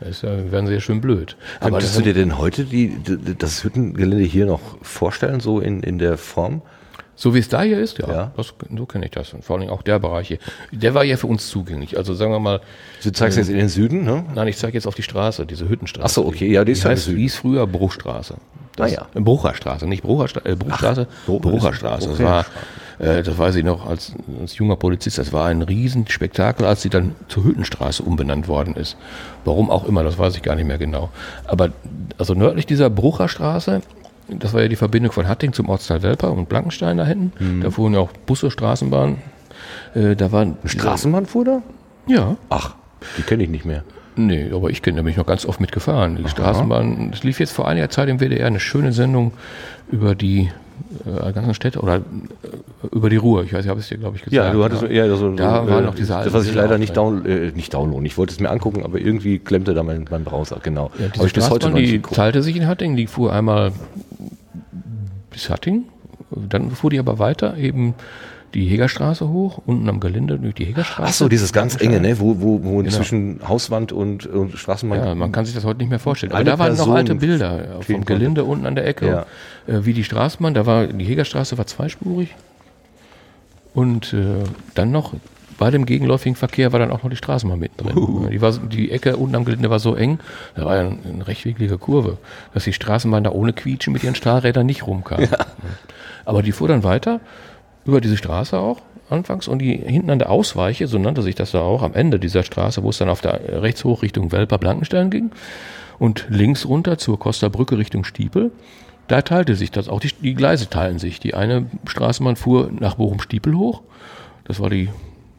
Das 0.00 0.22
werden 0.22 0.66
sie 0.66 0.74
ja 0.74 0.80
schön 0.80 1.00
blöd. 1.00 1.36
Aber 1.60 1.70
Könntest 1.72 1.92
das, 1.96 1.98
du 1.98 2.04
dir 2.04 2.14
denn 2.14 2.38
heute 2.38 2.64
die, 2.64 2.88
die, 2.88 3.36
das 3.36 3.62
Hüttengelände 3.64 4.24
hier 4.24 4.46
noch 4.46 4.60
vorstellen, 4.82 5.40
so 5.40 5.60
in, 5.60 5.82
in 5.82 5.98
der 5.98 6.16
Form? 6.18 6.62
so 7.16 7.34
wie 7.34 7.38
es 7.38 7.50
da 7.50 7.60
hier 7.60 7.78
ist, 7.78 7.98
ja, 7.98 8.08
Ja. 8.10 8.30
Das, 8.34 8.54
so 8.74 8.86
kenne 8.86 9.04
ich 9.04 9.10
das. 9.10 9.34
Und 9.34 9.44
vor 9.44 9.58
allem 9.58 9.68
auch 9.68 9.82
der 9.82 9.98
Bereich 9.98 10.28
hier. 10.28 10.38
Der 10.72 10.94
war 10.94 11.04
ja 11.04 11.18
für 11.18 11.26
uns 11.26 11.50
zugänglich. 11.50 11.98
Also 11.98 12.14
sagen 12.14 12.32
wir 12.32 12.38
mal, 12.38 12.62
Du 13.02 13.12
zeigst 13.12 13.36
jetzt 13.36 13.50
in 13.50 13.58
den 13.58 13.68
Süden, 13.68 14.04
ne? 14.04 14.24
nein, 14.34 14.48
ich 14.48 14.56
zeige 14.56 14.72
jetzt 14.72 14.86
auf 14.86 14.94
die 14.94 15.02
Straße, 15.02 15.44
diese 15.44 15.68
Hüttenstraße. 15.68 16.06
Ach 16.06 16.08
so, 16.08 16.24
okay, 16.26 16.50
ja, 16.50 16.62
die 16.64 16.72
die 16.72 16.72
ist 16.78 16.84
ja 16.84 16.90
heißt, 16.90 17.04
Süden. 17.04 17.18
hieß 17.18 17.36
früher 17.36 17.66
Bruchstraße. 17.66 18.36
Das, 18.76 18.92
Ah, 18.92 18.94
ja. 18.94 19.06
äh, 19.14 19.20
Brucherstraße, 19.20 19.86
nicht 19.86 20.02
Brucherstraße, 20.02 20.48
äh, 20.48 20.56
Bruchstraße, 20.56 21.08
Bru- 21.26 21.40
Brucherstraße. 21.40 22.08
Das 22.08 22.20
war, 22.20 22.46
äh, 23.00 23.22
das 23.22 23.38
weiß 23.38 23.56
ich 23.56 23.64
noch 23.64 23.86
als, 23.86 24.12
als 24.40 24.56
junger 24.58 24.76
Polizist, 24.76 25.18
das 25.18 25.32
war 25.32 25.46
ein 25.46 25.62
Riesenspektakel, 25.62 26.66
als 26.66 26.82
sie 26.82 26.90
dann 26.90 27.14
zur 27.28 27.44
Hüttenstraße 27.44 28.02
umbenannt 28.02 28.46
worden 28.46 28.76
ist. 28.76 28.96
Warum 29.44 29.70
auch 29.70 29.86
immer, 29.86 30.04
das 30.04 30.18
weiß 30.18 30.36
ich 30.36 30.42
gar 30.42 30.54
nicht 30.54 30.66
mehr 30.66 30.78
genau. 30.78 31.08
Aber 31.46 31.70
also 32.18 32.34
nördlich 32.34 32.66
dieser 32.66 32.90
Brucherstraße, 32.90 33.80
das 34.28 34.52
war 34.52 34.62
ja 34.62 34.68
die 34.68 34.76
Verbindung 34.76 35.12
von 35.12 35.26
Hatting 35.26 35.52
zum 35.52 35.68
Ortsteil 35.68 36.02
Welper 36.02 36.30
und 36.30 36.48
Blankenstein 36.48 36.98
da 36.98 37.06
hinten. 37.06 37.32
Mhm. 37.42 37.62
Da 37.62 37.70
fuhren 37.70 37.94
ja 37.94 38.00
auch 38.00 38.12
Busse, 38.26 38.50
Straßenbahn. 38.50 39.18
Äh, 39.94 40.14
da 40.14 40.30
waren 40.30 40.56
Straßenbahn 40.64 41.26
fuhr 41.26 41.44
da? 41.44 41.62
Ja, 42.06 42.36
Ach, 42.50 42.74
die 43.16 43.22
kenne 43.22 43.44
ich 43.44 43.48
nicht 43.48 43.64
mehr. 43.64 43.82
Nee, 44.16 44.50
aber 44.52 44.70
ich 44.70 44.82
kenne, 44.82 44.98
da 44.98 45.02
bin 45.02 45.12
ich 45.12 45.16
noch 45.16 45.26
ganz 45.26 45.46
oft 45.46 45.60
mitgefahren. 45.60 46.16
Die 46.16 46.28
Straßenbahn, 46.28 47.10
es 47.14 47.22
lief 47.22 47.40
jetzt 47.40 47.52
vor 47.52 47.66
einiger 47.66 47.88
Zeit 47.88 48.08
im 48.08 48.18
WDR 48.20 48.46
eine 48.46 48.60
schöne 48.60 48.92
Sendung 48.92 49.32
über 49.90 50.14
die 50.14 50.50
äh, 51.04 51.32
ganzen 51.32 51.54
Städte 51.54 51.80
oder 51.80 51.96
äh, 51.96 52.00
über 52.92 53.10
die 53.10 53.16
Ruhr. 53.16 53.44
Ich 53.44 53.52
weiß, 53.52 53.64
ich 53.64 53.70
habe 53.70 53.80
es 53.80 53.88
dir, 53.88 53.98
glaube 53.98 54.16
ich, 54.16 54.22
gesagt. 54.22 54.34
Ja, 54.34 54.52
du 54.52 54.64
hattest 54.64 54.82
ja, 54.82 55.14
so, 55.16 55.34
Da 55.34 55.62
so, 55.62 55.70
war 55.70 55.80
äh, 55.80 55.82
noch 55.82 55.94
diese 55.94 56.12
das, 56.12 56.32
was 56.32 56.46
ich 56.46 56.54
leider 56.54 56.78
nicht, 56.78 56.96
down, 56.96 57.24
äh, 57.26 57.52
nicht 57.52 57.72
downloaden. 57.74 58.06
Ich 58.06 58.18
wollte 58.18 58.32
es 58.32 58.40
mir 58.40 58.50
angucken, 58.50 58.82
aber 58.84 58.98
irgendwie 58.98 59.38
klemmte 59.38 59.74
da 59.74 59.82
mein, 59.82 60.06
mein 60.10 60.24
Browser, 60.24 60.58
genau. 60.62 60.90
Ja, 60.98 61.06
aber 61.14 61.26
ich 61.26 61.32
bis 61.32 61.50
heute 61.50 61.68
noch 61.68 61.74
nicht 61.74 61.88
die 61.88 61.96
geguckt. 61.96 62.16
teilte 62.16 62.42
sich 62.42 62.56
in 62.56 62.66
Hatting, 62.66 62.96
die 62.96 63.06
fuhr 63.06 63.32
einmal 63.32 63.72
bis 65.30 65.50
Hatting, 65.50 65.84
dann 66.30 66.70
fuhr 66.70 66.90
die 66.90 66.98
aber 66.98 67.18
weiter, 67.18 67.56
eben 67.56 67.94
die 68.54 68.66
Hegerstraße 68.66 69.28
hoch, 69.28 69.60
unten 69.64 69.88
am 69.88 70.00
Gelände 70.00 70.38
durch 70.38 70.54
die 70.54 70.64
Hegerstraße. 70.64 71.08
Ach 71.08 71.12
so, 71.12 71.28
dieses 71.28 71.52
ganz 71.52 71.80
enge, 71.80 72.00
ne, 72.00 72.18
wo, 72.18 72.40
wo, 72.40 72.62
wo 72.64 72.78
Genau. 72.78 72.90
zwischen 72.90 73.40
Hauswand 73.46 73.92
und, 73.92 74.26
und 74.26 74.58
Straßenbahn. 74.58 74.98
Ja, 74.98 75.14
man 75.14 75.32
kann 75.32 75.44
sich 75.44 75.54
das 75.54 75.64
heute 75.64 75.78
nicht 75.78 75.90
mehr 75.90 75.98
vorstellen. 75.98 76.32
Aber 76.32 76.42
da 76.44 76.58
waren 76.58 76.70
noch 76.72 76.78
Person 76.78 76.96
alte 76.96 77.14
Bilder 77.14 77.78
äh, 77.78 77.82
vom. 77.82 78.04
Gelände 78.04 78.44
unten 78.44 78.66
an 78.66 78.74
der 78.74 78.86
Ecke, 78.86 79.26
äh, 79.66 79.80
wie 79.82 79.92
die 79.92 80.04
Straßenbahn. 80.04 80.54
Da 80.54 80.66
war 80.66 80.86
die 80.86 81.04
Hegerstraße 81.04 81.58
war 81.58 81.66
zweispurig 81.66 82.34
und 83.74 84.12
äh, 84.12 84.44
dann 84.74 84.90
noch 84.90 85.14
bei 85.58 85.70
dem 85.70 85.84
gegenläufigen 85.84 86.36
Verkehr 86.36 86.72
war 86.72 86.80
dann 86.80 86.90
auch 86.90 87.02
noch 87.02 87.10
die 87.10 87.16
Straßenbahn 87.16 87.58
mittendrin. 87.58 87.96
Uh. 87.96 88.26
Die, 88.28 88.40
war, 88.40 88.52
die 88.52 88.90
Ecke 88.90 89.16
unten 89.18 89.36
am 89.36 89.44
Gelände 89.44 89.68
war 89.68 89.78
so 89.78 89.94
eng, 89.94 90.18
da 90.54 90.64
war 90.64 90.76
ja 90.76 90.80
eine, 90.80 90.98
eine 91.06 91.26
rechtwinklige 91.26 91.76
Kurve, 91.76 92.16
dass 92.54 92.64
die 92.64 92.72
Straßenbahn 92.72 93.24
da 93.24 93.30
ohne 93.30 93.52
Quietschen 93.52 93.92
mit 93.92 94.02
ihren 94.02 94.14
Stahlrädern 94.14 94.64
nicht 94.64 94.86
rumkam. 94.86 95.28
Aber 96.24 96.42
die 96.42 96.52
fuhr 96.52 96.68
dann 96.68 96.82
weiter 96.82 97.20
über 97.84 98.00
diese 98.00 98.16
Straße 98.16 98.58
auch 98.58 98.82
anfangs 99.08 99.48
und 99.48 99.58
die 99.60 99.76
hinten 99.76 100.10
an 100.10 100.18
der 100.18 100.30
Ausweiche, 100.30 100.86
so 100.86 100.98
nannte 100.98 101.22
sich 101.22 101.34
das 101.34 101.52
da 101.52 101.60
auch, 101.60 101.82
am 101.82 101.94
Ende 101.94 102.18
dieser 102.18 102.42
Straße, 102.42 102.82
wo 102.82 102.90
es 102.90 102.98
dann 102.98 103.08
auf 103.08 103.20
der 103.20 103.62
rechts 103.62 103.84
hoch 103.84 104.02
Richtung 104.02 104.32
Welper-Blankenstein 104.32 105.10
ging 105.10 105.30
und 105.98 106.26
links 106.30 106.66
runter 106.66 106.98
zur 106.98 107.18
Costa-Brücke 107.18 107.78
Richtung 107.78 108.04
Stiepel, 108.04 108.52
da 109.08 109.22
teilte 109.22 109.56
sich 109.56 109.72
das 109.72 109.88
auch. 109.88 109.98
Die, 109.98 110.12
die 110.22 110.34
Gleise 110.34 110.70
teilen 110.70 111.00
sich. 111.00 111.18
Die 111.18 111.34
eine 111.34 111.66
Straßenbahn 111.84 112.36
fuhr 112.36 112.70
nach 112.70 112.94
Bochum-Stiepel 112.94 113.56
hoch. 113.56 113.82
Das 114.44 114.60
war 114.60 114.70
die, 114.70 114.88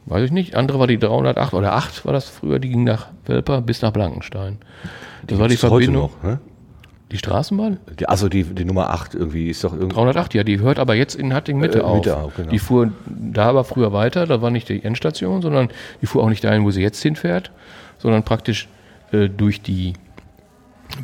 weiß 0.07 0.25
ich 0.25 0.31
nicht, 0.31 0.55
andere 0.55 0.77
war 0.79 0.87
die 0.87 0.99
308 0.99 1.53
oder 1.53 1.73
8 1.73 2.05
war 2.05 2.11
das 2.11 2.27
früher, 2.27 2.59
die 2.59 2.69
ging 2.69 2.83
nach 2.83 3.07
Welper 3.25 3.61
bis 3.61 3.81
nach 3.81 3.91
Blankenstein. 3.91 4.57
Das 5.25 5.39
war 5.39 5.47
die 5.47 5.53
Gibt's 5.53 5.63
heute 5.63 5.85
Verbindung. 5.85 6.11
noch, 6.21 6.23
ne? 6.23 6.39
Die 7.11 7.17
Straßenbahn? 7.17 7.77
Die, 7.99 8.07
also 8.07 8.29
die, 8.29 8.43
die 8.43 8.63
Nummer 8.65 8.89
8 8.91 9.15
irgendwie 9.15 9.49
ist 9.49 9.63
doch 9.63 9.73
irgendwie. 9.73 9.95
308, 9.95 10.33
ja, 10.33 10.43
die 10.43 10.59
hört 10.59 10.79
aber 10.79 10.95
jetzt 10.95 11.15
in 11.15 11.33
Hatting 11.33 11.57
Mitte 11.59 11.79
Äh, 11.79 11.81
auf. 11.81 11.97
Mitte 11.97 12.17
auf, 12.17 12.35
genau. 12.35 12.49
Die 12.49 12.59
fuhr 12.59 12.91
da 13.05 13.49
aber 13.49 13.63
früher 13.65 13.91
weiter, 13.91 14.25
da 14.25 14.41
war 14.41 14.49
nicht 14.49 14.69
die 14.69 14.83
Endstation, 14.83 15.41
sondern 15.41 15.69
die 16.01 16.05
fuhr 16.05 16.23
auch 16.23 16.29
nicht 16.29 16.43
dahin, 16.43 16.63
wo 16.63 16.71
sie 16.71 16.81
jetzt 16.81 17.01
hinfährt, 17.01 17.51
sondern 17.97 18.23
praktisch 18.23 18.69
äh, 19.11 19.27
durch 19.27 19.61
die 19.61 19.93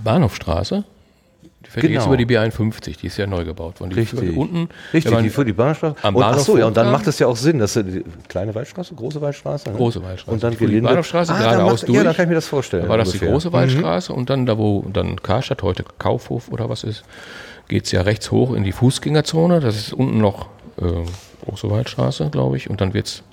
Bahnhofstraße. 0.04 0.84
Fährt 1.70 1.86
Genau. 1.86 1.96
jetzt 1.96 2.06
über 2.08 2.18
die 2.18 2.26
B51, 2.26 2.98
die 2.98 3.08
ist 3.08 3.18
ja 3.18 3.28
neu 3.28 3.44
gebaut 3.44 3.80
worden. 3.80 3.90
Die 3.92 4.00
Richtig. 4.00 4.20
führt 4.20 4.38
unten. 4.38 4.70
Richtig, 4.94 5.18
die 5.18 5.30
fuhr 5.30 5.44
die 5.46 5.54
Bahnstraße. 5.54 5.96
am 6.02 6.16
Und, 6.16 6.22
Bahnhof 6.22 6.42
so, 6.44 6.58
ja, 6.58 6.66
und 6.66 6.78
dann 6.78 6.92
macht 6.92 7.08
es 7.08 7.20
ja 7.20 7.28
auch 7.28 7.36
Sinn, 7.36 7.60
dass 7.60 7.74
die 7.74 8.04
kleine 8.30 8.56
Waldstraße, 8.56 8.96
große 8.96 9.20
Waldstraße. 9.22 9.70
ne? 9.70 9.76
Große 9.76 10.02
Waldstraße. 10.02 10.32
Und 10.34 10.44
dann 10.44 10.58
Die. 10.58 10.82
Bahnhofstraße 10.82 11.34
dann 11.34 11.42
geradeaus 11.42 11.72
macht- 11.72 11.82
Ja, 11.84 11.88
durch. 11.88 12.04
dann 12.06 12.16
kann 12.16 12.24
ich 12.26 12.30
mir 12.30 12.36
das 12.36 12.48
vorstellen. 12.48 12.84
Da 12.84 12.90
war 12.90 12.98
das 12.98 13.12
die 13.12 13.20
große 13.20 13.52
Waldstraße 13.52 14.14
und 14.14 14.30
dann 14.30 14.46
da, 14.46 14.58
wo 14.58 14.86
dann 14.94 15.22
Karstadt, 15.22 15.62
heute 15.64 15.84
Kaufhof 16.00 16.50
oder 16.50 16.70
was 16.70 16.84
ist, 16.84 17.04
geht's 17.68 17.92
ja 17.92 18.02
rechts 18.02 18.32
hoch 18.32 18.54
in 18.54 18.64
die 18.64 18.72
Fußgängerzone. 18.72 19.60
Das 19.60 19.76
ist 19.76 19.94
unten 19.94 20.20
noch 20.20 20.48
äh, 20.82 20.86
große 21.46 21.70
Waldstraße, 21.70 22.30
glaube 22.32 22.56
ich. 22.58 22.70
Und 22.70 22.80
dann 22.82 22.94
wird's 22.94 23.24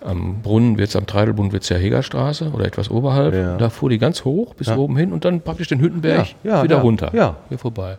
am 0.00 0.42
Brunnen, 0.42 0.78
wird's 0.78 0.94
am 0.96 1.06
Treidelbund, 1.06 1.52
wird's 1.52 1.68
ja 1.68 1.76
Hegerstraße 1.76 2.50
oder 2.52 2.64
etwas 2.66 2.90
oberhalb. 2.90 3.34
Ja. 3.34 3.56
Da 3.56 3.68
fuhr 3.70 3.90
die 3.90 3.98
ganz 3.98 4.24
hoch 4.24 4.54
bis 4.54 4.68
oben 4.68 4.96
hin 4.96 5.12
und 5.12 5.24
dann 5.24 5.40
praktisch 5.40 5.68
den 5.68 5.80
Hüttenberg 5.80 6.26
Ja, 6.44 6.56
ja, 6.58 6.62
wieder 6.62 6.76
ja, 6.76 6.82
runter. 6.82 7.10
ja. 7.14 7.36
Hier 7.48 7.58
vorbei. 7.58 7.98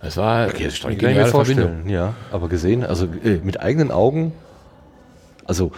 Das 0.00 0.16
war 0.16 0.48
Okay, 0.48 0.64
das 0.64 0.84
eine 0.84 0.96
geniale 0.96 1.26
vorstellen. 1.26 1.58
Verbindung. 1.60 1.90
Ja, 1.90 2.14
aber 2.32 2.48
gesehen, 2.48 2.84
also 2.84 3.06
äh, 3.24 3.38
mit 3.42 3.60
eigenen 3.60 3.90
Augen, 3.90 4.32
also 5.46 5.72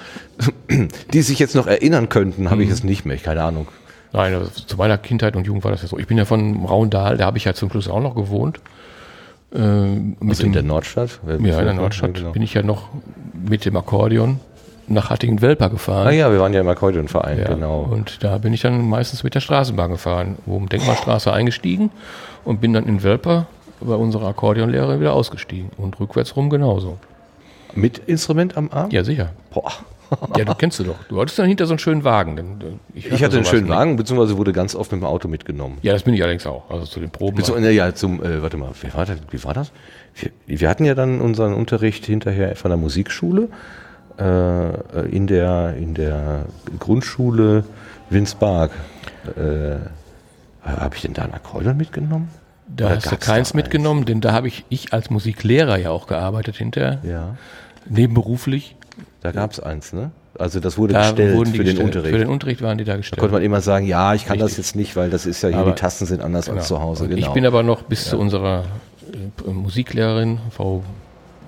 die 1.13 1.23
sich 1.23 1.39
jetzt 1.39 1.55
noch 1.55 1.67
erinnern 1.67 2.09
könnten, 2.09 2.51
habe 2.51 2.63
ich 2.63 2.71
es 2.71 2.85
nicht 2.85 3.05
mehr. 3.05 3.17
Keine 3.17 3.43
Ahnung. 3.43 3.69
Nein, 4.13 4.35
also 4.35 4.49
zu 4.51 4.77
meiner 4.77 4.99
Kindheit 4.99 5.37
und 5.37 5.47
Jugend 5.47 5.65
war 5.65 5.73
das 5.73 5.83
ja 5.83 5.89
so. 5.89 5.99
Ich 5.99 6.07
bin 6.07 6.17
ja 6.17 6.25
von 6.25 6.65
Raundal, 6.65 7.17
da 7.17 7.27
habe 7.27 7.39
ich 7.39 7.45
ja 7.45 7.55
zum 7.55 7.71
Schluss 7.71 7.89
auch 7.89 8.01
noch 8.01 8.15
gewohnt. 8.15 8.61
Ähm, 9.55 10.17
mit 10.21 10.31
Also 10.31 10.45
in 10.45 10.53
der 10.53 10.63
Nordstadt? 10.63 11.21
Ja, 11.27 11.35
in 11.35 11.45
der 11.45 11.75
Nordstadt 11.75 12.15
genau. 12.15 12.33
bin 12.33 12.43
ich 12.43 12.55
ja 12.55 12.63
noch 12.63 12.89
mit 13.49 13.65
dem 13.65 13.77
Akkordeon 13.77 14.41
nach 14.89 15.11
Hattingen-Welper 15.11 15.71
gefahren. 15.71 16.07
Ah 16.07 16.11
ja, 16.11 16.31
wir 16.31 16.39
waren 16.41 16.53
ja 16.55 16.61
im 16.61 16.69
Akkordeonverein, 16.69 17.39
Ja, 17.39 17.49
genau. 17.49 17.89
Und 17.91 18.23
da 18.23 18.39
bin 18.39 18.53
ich 18.53 18.61
dann 18.61 18.89
meistens 18.89 19.25
mit 19.25 19.35
der 19.35 19.41
Straßenbahn 19.41 19.91
gefahren, 19.91 20.37
um 20.47 20.69
Denkmalstraße 20.69 21.33
eingestiegen 21.33 21.91
und 22.45 22.61
bin 22.61 22.73
dann 22.73 22.87
in 22.87 23.03
Welper 23.03 23.47
bei 23.81 23.95
unserer 23.95 24.29
Akkordeonlehrerin 24.29 25.01
wieder 25.01 25.13
ausgestiegen 25.13 25.71
und 25.77 25.99
rückwärts 26.01 26.37
rum 26.37 26.51
genauso. 26.51 26.99
Mit 27.75 27.99
Instrument 27.99 28.57
am 28.57 28.71
Arm? 28.73 28.91
Ja, 28.91 29.05
sicher. 29.05 29.31
Boah, 29.53 29.73
Ja, 30.37 30.45
du 30.45 30.55
kennst 30.55 30.79
du 30.79 30.85
doch. 30.85 30.97
Du 31.09 31.21
hattest 31.21 31.39
dann 31.39 31.47
hinter 31.47 31.67
so 31.67 31.73
einen 31.73 31.79
schönen 31.79 32.05
Wagen. 32.05 32.37
Denn, 32.37 32.47
äh, 32.61 32.99
Ich, 32.99 33.23
hatte 33.23 33.37
einen 33.37 33.45
schönen 33.45 33.69
Wagen, 33.69 33.97
beziehungsweise 33.97 34.37
wurde 34.39 34.53
ganz 34.53 34.75
oft 34.75 34.93
mit 34.93 35.01
dem 35.03 35.05
Auto 35.05 35.29
mitgenommen. 35.29 35.79
Ja, 35.83 35.93
das 35.93 36.05
bin 36.05 36.15
ich 36.15 36.23
allerdings 36.23 36.47
auch. 36.47 36.71
Also 36.71 36.87
zu 36.87 37.01
den 37.01 37.11
Proben. 37.11 37.43
Ne, 37.61 37.71
ja, 37.73 37.95
zum, 37.95 38.23
äh, 38.23 38.43
warte 38.43 38.57
mal, 38.57 38.71
wie 38.81 38.95
war 38.95 39.05
das? 39.05 39.19
Wie 39.31 39.43
war 39.45 39.55
das? 39.55 39.73
Wir, 40.15 40.31
wir 40.47 40.69
hatten 40.69 40.85
ja 40.85 40.95
dann 40.95 41.21
unseren 41.21 41.55
Unterricht 41.55 42.07
hinterher 42.07 42.57
von 42.57 42.71
der 42.71 42.79
Musikschule 42.79 43.49
äh, 44.19 45.09
in, 45.11 45.27
der, 45.27 45.75
in 45.77 45.95
der 45.95 46.47
Grundschule 46.79 47.65
Winsbark. 48.11 48.71
Äh, 49.37 49.77
Habe 50.65 50.95
ich 50.97 51.03
denn 51.03 51.13
da 51.15 51.23
ein 51.23 51.35
Akkordeon 51.35 51.77
mitgenommen? 51.77 52.29
da 52.69 52.87
Oder 52.87 52.97
hast 52.97 53.13
du 53.13 53.17
keins 53.17 53.53
da 53.53 53.57
mitgenommen, 53.57 54.05
denn 54.07 54.21
da 54.21 54.33
habe 54.33 54.49
ich, 54.49 54.65
ich 54.69 54.93
als 54.93 55.11
Musiklehrer 55.11 55.79
ja 55.79 55.91
auch 55.91 56.07
gearbeitet 56.07 56.57
hinterher, 56.57 56.99
Ja, 57.05 57.37
nebenberuflich. 57.89 58.77
da 59.23 59.33
gab 59.33 59.53
es 59.53 59.61
eins, 59.61 59.93
ne? 59.93 60.11
Also 60.39 60.61
das 60.61 60.77
wurde 60.77 60.93
Da 60.93 61.01
gestellt 61.03 61.31
für 61.39 61.45
den 61.45 61.65
gestellt. 61.65 61.81
Unterricht. 61.87 62.13
Für 62.13 62.19
den 62.19 62.29
Unterricht 62.29 62.61
waren 62.63 62.77
die 62.77 62.85
da 62.85 62.93
da 62.93 62.97
gestellt. 62.99 63.21
konnte 63.21 63.35
man 63.35 63.43
immer 63.43 63.61
sagen, 63.63 63.87
ja, 63.87 64.13
ich 64.15 64.27
kann 64.27 64.39
das 64.39 64.49
Richtig. 64.51 64.67
jetzt 64.67 64.77
nicht, 64.77 64.95
weil 64.97 65.09
das 65.09 65.25
ist 65.27 65.41
ja 65.43 65.49
hier, 65.49 65.59
Aber- 65.59 65.71
die 65.71 65.77
Tasten 65.81 66.05
sind 66.07 66.21
anders 66.21 66.51
als 66.51 66.69
zu 66.69 66.81
Hause. 66.81 67.09
Genau. 67.09 67.19
Ich 67.21 67.29
bin 67.29 67.47
aber 67.47 67.63
noch 67.63 67.83
bis 67.83 68.05
zu 68.11 68.19
unserer 68.19 68.65
äh, 69.47 69.51
Musiklehrerin, 69.51 70.39
Frau 70.51 70.83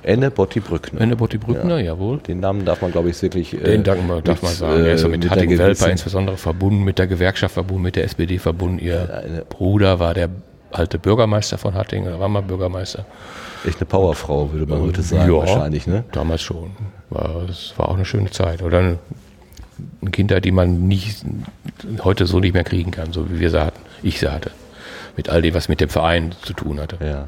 Enne 0.09 0.31
Botti 0.31 0.61
Brückner. 0.61 1.01
Wendebotti 1.01 1.37
Brückner, 1.39 1.81
jawohl. 1.81 2.19
Den 2.19 2.41
Namen 2.41 2.65
darf 2.65 2.81
man, 2.81 2.91
glaube 2.93 3.11
ich, 3.11 3.21
wirklich. 3.21 3.53
äh, 3.53 3.59
Den 3.59 3.85
wir, 3.85 4.23
darf 4.23 4.41
man 4.41 4.51
mit, 4.51 4.59
sagen. 4.59 4.85
Er 4.85 4.95
ist 4.95 5.03
ja 5.03 5.07
äh, 5.07 5.11
mit 5.11 5.23
mit 5.25 5.31
Hatting 5.31 5.59
Welper 5.59 5.91
insbesondere 5.91 6.37
verbunden, 6.39 6.83
mit 6.83 6.99
der 6.99 7.07
Gewerkschaft 7.07 7.53
verbunden, 7.55 7.83
mit 7.83 7.95
der 7.97 8.05
SPD 8.05 8.39
verbunden. 8.39 8.79
Ihr 8.79 9.23
eine- 9.23 9.45
Bruder 9.45 10.01
war 10.01 10.15
der 10.15 10.31
alte 10.71 10.99
Bürgermeister 10.99 11.59
von 11.59 11.75
Hatting, 11.75 12.07
oder 12.07 12.19
war 12.21 12.29
mal 12.29 12.43
Bürgermeister. 12.43 13.05
Echt 13.67 13.79
eine 13.81 13.87
Powerfrau, 13.87 14.51
würde 14.53 14.67
man 14.67 14.81
heute 14.81 15.03
sagen, 15.03 15.31
Ja. 15.31 15.39
wahrscheinlich, 15.39 15.87
ne? 15.87 16.05
Damals 16.13 16.41
schon. 16.43 16.71
War, 17.11 17.47
es 17.49 17.75
war 17.77 17.89
auch 17.91 17.95
eine 17.97 18.05
schöne 18.07 18.31
Zeit. 18.31 18.63
Oder 18.63 18.79
eine, 18.79 18.99
eine 20.01 20.11
Kindheit, 20.11 20.45
die 20.47 20.53
man 20.53 20.89
nicht, 20.89 21.23
heute 22.03 22.25
so 22.27 22.41
nicht 22.41 22.55
mehr 22.55 22.65
kriegen 22.65 22.93
kann, 22.93 23.13
so 23.13 23.31
wie 23.31 23.41
wir 23.41 23.51
sie 23.51 23.61
hatten. 23.63 23.81
Ich 24.03 24.21
sie 24.21 24.31
hatte. 24.33 24.53
Mit 25.19 25.29
all 25.29 25.43
dem, 25.43 25.53
was 25.55 25.69
mit 25.69 25.81
dem 25.83 25.89
Verein 25.91 26.33
zu 26.43 26.53
tun 26.55 26.81
hatte. 26.81 26.97
Ja. 27.05 27.27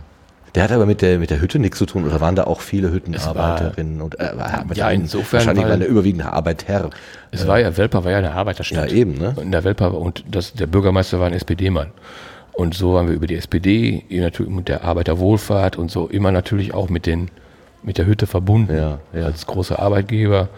Der 0.55 0.65
hat 0.65 0.73
aber 0.73 0.87
mit 0.87 1.01
der, 1.03 1.19
mit 1.19 1.31
der 1.31 1.41
Hütte 1.41 1.59
nichts 1.59 1.79
zu 1.79 1.87
tun, 1.87 2.05
oder 2.07 2.21
waren 2.21 2.35
da 2.35 2.45
auch 2.45 2.61
viele 2.61 2.89
war- 2.89 2.95
Hüttenarbeiterinnen 2.95 4.01
und 4.01 4.19
äh, 4.19 4.31
Ja, 4.75 4.91
insofern, 4.91 5.41
wahrscheinlich 5.41 5.65
war 5.65 5.71
weil- 5.73 5.79
der 5.81 5.89
überwiegende 5.89 6.33
Arbeiter. 6.33 6.91
Es 7.31 7.47
war 7.47 7.61
ja, 7.61 7.77
Welper 7.77 8.05
war 8.05 8.11
ja 8.11 8.19
eine 8.19 8.33
Arbeiterstadt. 8.33 8.91
Ja, 8.91 8.97
eben, 8.97 9.17
ne? 9.19 9.35
In 9.41 9.53
der 9.53 9.63
Welper, 9.65 9.95
und 9.95 10.25
das, 10.31 10.53
der 10.55 10.67
Bürgermeister 10.67 11.21
war 11.21 11.27
ein 11.29 11.35
SPD-Mann. 11.35 11.89
Und 12.53 12.75
so 12.75 12.99
haben 12.99 13.09
wir 13.09 13.15
über 13.15 13.27
die 13.29 13.37
SPD, 13.37 14.05
natürlich 14.11 14.53
mit 14.53 14.69
der 14.69 14.85
Arbeiterwohlfahrt 14.85 15.77
und 15.77 15.91
so 15.91 16.09
immer 16.09 16.33
natürlich 16.33 16.75
auch 16.75 16.89
mit 16.89 17.07
den, 17.07 17.31
mit 17.83 17.97
der 17.97 18.07
Hütte 18.07 18.27
verbunden. 18.27 18.75
Ja, 18.77 18.99
ja. 19.15 19.27
Als 19.27 19.47
großer 19.47 19.79
Arbeitgeber. 19.79 20.49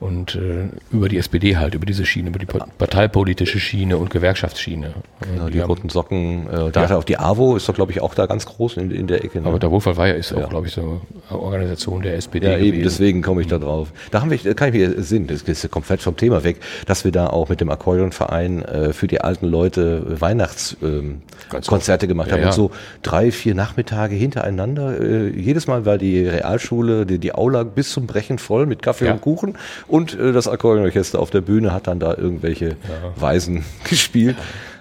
Und 0.00 0.34
äh, 0.34 0.68
über 0.90 1.08
die 1.08 1.16
SPD 1.18 1.56
halt, 1.56 1.74
über 1.74 1.86
diese 1.86 2.04
Schiene, 2.04 2.28
über 2.28 2.38
die 2.38 2.46
pa- 2.46 2.66
parteipolitische 2.78 3.58
Schiene 3.60 3.96
und 3.96 4.10
Gewerkschaftsschiene. 4.10 4.92
Genau, 5.32 5.46
Die 5.46 5.52
die 5.52 5.60
haben- 5.62 5.68
roten 5.70 5.88
Socken. 5.88 6.46
Äh, 6.48 6.70
die 6.72 6.78
hatte 6.78 6.96
auch 6.98 7.04
die 7.04 7.16
AWO, 7.18 7.56
ist 7.56 7.68
doch, 7.68 7.74
glaube 7.74 7.92
ich, 7.92 8.00
auch 8.02 8.14
da 8.14 8.26
ganz 8.26 8.44
groß 8.44 8.76
in, 8.76 8.90
in 8.90 9.06
der 9.06 9.24
Ecke. 9.24 9.40
Ne? 9.40 9.46
aber 9.48 9.58
der 9.58 9.70
Wohlfahrt 9.70 9.96
war 9.96 10.08
ja, 10.08 10.14
ist 10.14 10.32
Ja. 10.32 10.44
auch, 10.44 10.50
glaube 10.50 10.66
ich, 10.66 10.72
so 10.74 11.00
eine 11.30 11.38
Organisation 11.40 12.02
der 12.02 12.16
SPD. 12.16 12.46
Ja, 12.46 12.58
eben, 12.58 12.82
deswegen 12.82 13.22
komme 13.22 13.40
ich 13.40 13.46
da 13.46 13.58
drauf. 13.58 13.92
Da 14.10 14.20
haben 14.20 14.30
wir, 14.30 14.54
kann 14.54 14.68
ich 14.68 14.74
mir 14.74 15.02
Sinn, 15.02 15.26
das 15.26 15.42
ist 15.42 15.70
komplett 15.70 16.02
vom 16.02 16.16
Thema 16.16 16.44
weg, 16.44 16.56
dass 16.86 17.04
wir 17.04 17.12
da 17.12 17.28
auch 17.28 17.48
mit 17.48 17.60
dem 17.60 17.70
Akkordeonverein 17.70 18.62
äh, 18.64 18.92
für 18.92 19.06
die 19.06 19.20
alten 19.20 19.46
Leute 19.46 20.20
Weihnachtskonzerte 20.20 22.06
ähm, 22.06 22.08
gemacht 22.08 22.28
Ja, 22.28 22.34
haben 22.34 22.40
ja. 22.42 22.46
und 22.48 22.52
so 22.54 22.70
drei, 23.02 23.30
vier 23.30 23.54
Nachmittage 23.54 24.14
hintereinander. 24.14 25.00
Äh, 25.00 25.28
jedes 25.30 25.66
Mal 25.66 25.84
war 25.86 25.98
die 25.98 26.26
Realschule, 26.26 27.06
die, 27.06 27.18
die 27.18 27.34
Aula 27.34 27.62
bis 27.64 27.90
zum 27.90 28.06
Brechen 28.06 28.38
voll 28.38 28.66
mit 28.66 28.82
Kaffee 28.82 29.06
Ja. 29.06 29.12
und 29.12 29.20
Kuchen 29.20 29.54
und 29.86 30.18
äh, 30.18 30.32
das 30.32 30.48
Akkordeonorchester 30.48 31.18
auf 31.18 31.30
der 31.30 31.40
Bühne 31.40 31.72
hat 31.72 31.86
dann 31.86 31.98
da 32.00 32.14
irgendwelche 32.14 32.76
Weisen 33.16 33.64
gespielt. 33.84 34.36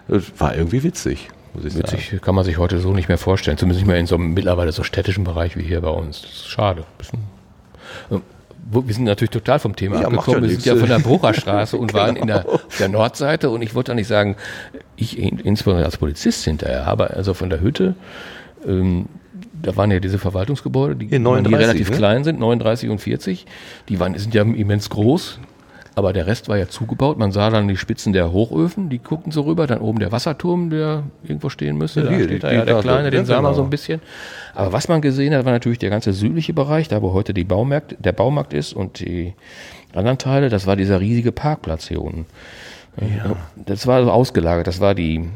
Das 0.08 0.24
war 0.38 0.56
irgendwie 0.56 0.84
witzig, 0.84 1.30
muss 1.54 1.66
ich 1.66 1.74
sagen. 1.74 1.86
Witzig 1.92 2.22
kann 2.22 2.36
man 2.36 2.44
sich 2.46 2.58
heute 2.58 2.80
so 2.80 2.94
nicht 2.94 3.08
mehr 3.08 3.18
vorstellen. 3.18 3.58
Zumindest 3.58 3.82
nicht 3.82 3.88
mehr 3.88 4.00
in 4.00 4.06
so 4.08 4.16
einem 4.16 4.34
mittlerweile 4.34 4.72
so 4.72 4.84
städtischen 4.84 5.24
Bereich 5.24 5.56
wie 5.58 5.64
hier 5.64 5.82
bei 5.82 5.90
uns. 5.90 6.22
Das 6.22 6.32
ist 6.32 6.48
schade. 6.50 6.84
Bisschen. 6.98 7.20
Ähm, 8.12 8.22
Wir 8.72 8.94
sind 8.94 9.04
natürlich 9.06 9.30
total 9.32 9.60
vom 9.60 9.76
Thema 9.76 10.02
Ja, 10.02 10.08
abgekommen. 10.08 10.44
ja 10.44 10.50
wir 10.50 10.56
sind 10.56 10.66
ja 10.66 10.76
von 10.76 10.90
der 10.90 11.00
Brucherstraße 11.00 11.78
und 11.84 11.94
waren 11.94 12.16
in 12.16 12.28
der, 12.28 12.42
Genau. 12.44 12.60
der 12.80 12.90
Nordseite. 12.90 13.50
Und 13.50 13.62
ich 13.62 13.76
wollte 13.76 13.92
auch 13.92 13.96
nicht 13.96 14.08
sagen, 14.08 14.36
ich 14.96 15.18
in- 15.18 15.40
insbesondere 15.40 15.86
als 15.86 15.98
Polizist 15.98 16.44
hinterher, 16.44 16.88
aber 16.88 17.12
also 17.12 17.34
von 17.34 17.50
der 17.50 17.62
Hütte, 17.62 17.96
ähm, 18.68 19.06
da 19.64 19.76
waren 19.76 19.90
ja 19.92 20.00
diese 20.00 20.20
Verwaltungsgebäude, 20.20 20.96
die, 20.96 21.08
die 21.08 21.20
39, 21.20 21.60
relativ 21.68 21.90
ne? 21.90 21.96
klein 21.98 22.24
sind, 22.24 22.40
39 22.40 22.90
und 22.90 23.00
40. 23.00 23.46
Die 23.90 24.00
waren, 24.00 24.18
sind 24.18 24.34
ja 24.34 24.44
immens 24.44 24.90
groß. 24.90 25.40
Aber 25.96 26.12
der 26.12 26.26
Rest 26.26 26.50
war 26.50 26.58
ja 26.58 26.68
zugebaut. 26.68 27.20
Man 27.20 27.32
sah 27.32 27.52
dann 27.52 27.68
die 27.68 27.78
Spitzen 27.78 28.14
der 28.14 28.32
Hochöfen, 28.32 28.90
die 28.90 28.98
guckten 28.98 29.32
so 29.32 29.42
rüber. 29.42 29.68
Dann 29.68 29.80
oben 29.80 30.00
der 30.00 30.12
Wasserturm, 30.12 30.72
der 30.72 31.04
irgendwo 31.24 31.50
stehen 31.50 31.78
müsste. 31.78 32.02
Ja, 32.02 32.06
da 32.08 32.16
hier, 32.16 32.24
steht 32.26 32.36
die- 32.38 32.40
da 32.40 32.50
die 32.50 32.56
ja 32.56 32.66
der 32.66 32.80
kleine, 32.82 33.12
den 33.12 33.20
ja, 33.22 33.26
sah 33.26 33.36
man 33.36 33.52
genau. 33.52 33.54
so 33.58 33.64
ein 33.64 33.70
bisschen. 33.70 34.02
Aber 34.56 34.74
was 34.74 34.88
man 34.88 35.02
gesehen 35.02 35.36
hat, 35.36 35.46
war 35.46 35.52
natürlich 35.52 35.78
der 35.80 35.92
ganze 35.92 36.14
südliche 36.14 36.54
Bereich, 36.54 36.88
da 36.88 37.02
wo 37.04 37.14
heute 37.14 37.34
die 37.34 37.44
Baumarkt, 37.44 37.96
der 38.00 38.12
Baumarkt 38.12 38.54
ist 38.54 38.74
und 38.74 39.00
die 39.00 39.34
anderen 39.94 40.18
Teile. 40.18 40.50
Das 40.50 40.66
war 40.66 40.76
dieser 40.76 41.00
riesige 41.00 41.32
Parkplatz 41.32 41.88
hier 41.88 42.02
unten. 42.02 42.26
Das 43.56 43.86
war 43.86 44.04
so 44.04 44.12
ausgelagert. 44.12 44.66
Das 44.68 44.80
war 44.80 44.96
die 44.96 45.30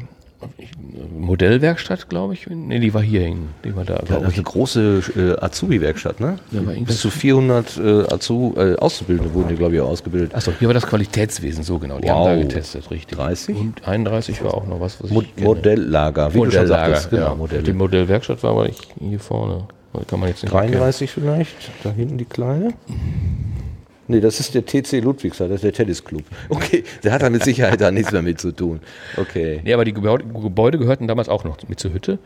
Modellwerkstatt, 1.18 2.08
glaube 2.08 2.34
ich. 2.34 2.46
Nee, 2.48 2.78
die 2.78 2.94
war 2.94 3.02
hier 3.02 3.22
hin. 3.22 3.48
Die 3.64 3.74
war 3.74 3.84
da, 3.84 3.94
Ja, 4.08 4.20
das 4.20 4.28
ist 4.28 4.34
eine 4.34 4.42
große 4.44 5.02
äh, 5.40 5.44
Azubi-Werkstatt, 5.44 6.20
ne? 6.20 6.38
Ja, 6.52 6.60
Bis 6.60 7.00
zu 7.00 7.10
400 7.10 7.76
äh, 7.76 8.02
Azu 8.12 8.54
äh, 8.56 8.76
Auszubildende 8.76 9.34
wurden 9.34 9.48
die, 9.48 9.56
glaube 9.56 9.74
ich, 9.74 9.80
auch 9.80 9.88
ausgebildet. 9.88 10.34
Achso, 10.34 10.52
hier 10.58 10.68
war 10.68 10.74
das 10.74 10.86
Qualitätswesen, 10.86 11.64
so 11.64 11.78
genau. 11.78 11.98
Die 11.98 12.08
Wow. 12.08 12.28
haben 12.28 12.36
da 12.36 12.42
getestet, 12.42 12.90
richtig. 12.90 13.16
30? 13.18 13.56
Und 13.56 13.86
31 13.86 14.42
war 14.44 14.54
auch 14.54 14.66
noch 14.66 14.80
was, 14.80 15.02
was 15.02 15.10
Mo 15.10 15.22
ich 15.22 15.34
kenne. 15.34 15.46
Modelllager, 15.48 16.32
wie 16.34 16.38
du 16.40 16.50
schon 16.50 16.66
sagtest. 16.66 17.10
Genau, 17.10 17.48
ja. 17.50 17.58
Die. 17.60 17.72
Modellwerkstatt 17.72 18.42
war 18.42 18.50
aber 18.52 18.68
hier 19.00 19.20
vorne. 19.20 19.64
Kann 20.06 20.20
man 20.20 20.28
jetzt 20.28 20.42
nicht 20.42 20.52
erkennen. 20.52 20.72
33 20.72 21.10
vielleicht, 21.10 21.56
da 21.82 21.90
hinten 21.90 22.18
die 22.18 22.24
kleine. 22.26 22.74
Nee, 24.08 24.20
das 24.20 24.40
ist 24.40 24.54
der 24.54 24.64
TC 24.64 25.04
Ludwigshafen, 25.04 25.50
das 25.50 25.56
ist 25.56 25.64
der 25.64 25.72
Tennisclub. 25.72 26.24
Okay, 26.48 26.82
der 27.04 27.12
hat 27.12 27.22
da 27.22 27.28
mit 27.28 27.44
Sicherheit 27.44 27.80
da 27.80 27.90
nichts 27.90 28.10
mehr 28.10 28.22
mit 28.22 28.40
zu 28.40 28.52
tun. 28.52 28.80
Okay. 29.18 29.60
Nee, 29.62 29.74
aber 29.74 29.84
die 29.84 29.92
Gebäude, 29.92 30.78
gehörten 30.78 31.06
damals 31.06 31.28
auch 31.28 31.44
noch 31.44 31.56
mit 31.68 31.78
zur 31.78 31.92
Hütte. 31.92 32.18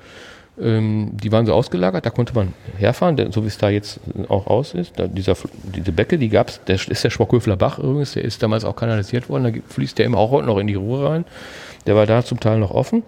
Ähm, 0.61 1.13
die 1.15 1.33
waren 1.33 1.47
so 1.47 1.55
ausgelagert, 1.55 2.07
da 2.07 2.11
konnte 2.11 2.35
man 2.35 2.53
herfahren, 2.77 3.17
denn, 3.17 3.33
so 3.33 3.43
wie 3.43 3.49
es 3.49 3.59
da 3.59 3.71
jetzt 3.71 4.01
auch 4.29 4.47
aus 4.47 4.75
ist. 4.75 4.99
Da, 4.99 5.09
dieser, 5.09 5.35
diese 5.65 5.93
Becke, 5.93 6.19
die 6.19 6.29
gab 6.29 6.51
es, 6.51 6.61
der 6.65 6.77
ist 6.77 7.03
der 7.03 7.11
Schmockhöfler 7.11 7.57
Bach 7.57 7.79
übrigens, 7.79 8.13
der 8.13 8.25
ist 8.25 8.43
damals 8.43 8.65
auch 8.65 8.77
kanalisiert 8.77 9.29
worden, 9.29 9.45
da 9.45 9.61
fließt 9.75 9.99
der 9.99 10.07
immer 10.07 10.19
auch 10.19 10.31
heute 10.31 10.47
noch 10.47 10.59
in 10.59 10.67
die 10.67 10.75
Ruhr 10.75 11.09
rein. 11.09 11.25
Der 11.87 11.97
war 11.97 12.07
da 12.07 12.25
zum 12.25 12.39
Teil 12.39 12.59
noch 12.59 12.71
offen. 12.71 13.03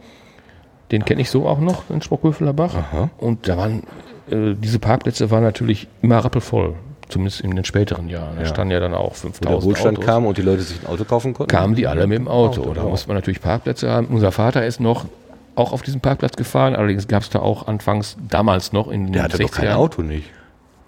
Den 0.91 1.05
kenne 1.05 1.21
ich 1.21 1.31
so 1.31 1.47
auch 1.47 1.61
noch, 1.61 1.85
den 1.85 2.03
Schmockhöfler 2.03 2.53
Bach. 2.53 2.75
Aha. 2.75 3.11
Und 3.19 3.47
da 3.47 3.57
waren, 3.57 3.83
äh, 4.31 4.55
diese 4.55 4.79
Parkplätze 4.79 5.31
waren 5.31 5.43
natürlich 5.43 5.87
immer 6.03 6.19
rappelvoll, 6.19 6.75
zumindest 7.15 7.41
in 7.41 7.55
den 7.57 7.65
späteren 7.65 8.09
Jahren. 8.09 8.37
Da 8.37 8.43
Ja. 8.43 8.49
standen 8.49 8.73
ja 8.73 8.81
dann 8.81 8.93
auch 8.95 9.11
Wo 9.13 9.29
5000 9.29 9.45
der 9.51 9.63
Wohlstand 9.63 9.97
Autos 9.99 10.07
kam 10.07 10.27
und 10.27 10.37
die 10.37 10.43
Leute 10.43 10.63
sich 10.63 10.81
ein 10.83 10.87
Auto 10.87 11.05
kaufen 11.05 11.33
konnten. 11.33 11.51
kamen 11.51 11.75
die 11.75 11.87
alle 11.87 12.07
mit 12.07 12.19
dem 12.19 12.29
Auto. 12.29 12.61
Auto, 12.63 12.75
da 12.75 12.83
ja. 12.83 12.89
musste 12.89 13.09
man 13.09 13.17
natürlich 13.17 13.41
Parkplätze 13.41 13.91
haben. 13.91 14.07
Unser 14.09 14.33
Vater 14.33 14.67
ist 14.67 14.81
noch 14.81 15.07
auch 15.55 15.73
auf 15.73 15.83
diesem 15.83 16.01
Parkplatz 16.01 16.37
gefahren. 16.37 16.75
Allerdings 16.77 17.09
gab 17.09 17.23
es 17.23 17.31
da 17.31 17.39
auch 17.39 17.67
anfangs, 17.69 18.17
damals 18.29 18.73
noch 18.73 18.89
in 18.91 19.05
den 19.05 19.13
Der 19.15 19.23
hatte 19.23 19.39
doch 19.39 19.51
kein 19.51 19.69
60ern, 19.69 19.75
Auto 19.77 20.03
nicht. 20.03 20.29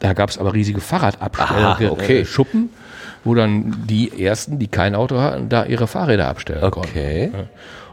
da 0.00 0.12
gab 0.12 0.28
es 0.28 0.38
aber 0.38 0.52
riesige 0.52 0.78
Aha, 0.80 0.84
Fahrradabstellschuppen, 0.84 1.90
okay. 1.90 2.24
Schuppen, 2.24 2.70
wo 3.24 3.34
dann 3.34 3.84
die 3.88 4.22
Ersten, 4.24 4.58
die 4.58 4.66
kein 4.68 4.94
Auto 4.94 5.18
hatten, 5.20 5.48
da 5.48 5.64
ihre 5.64 5.86
Fahrräder 5.86 6.26
abstellen 6.28 6.68
konnten. 6.70 6.90
Okay. 6.90 7.30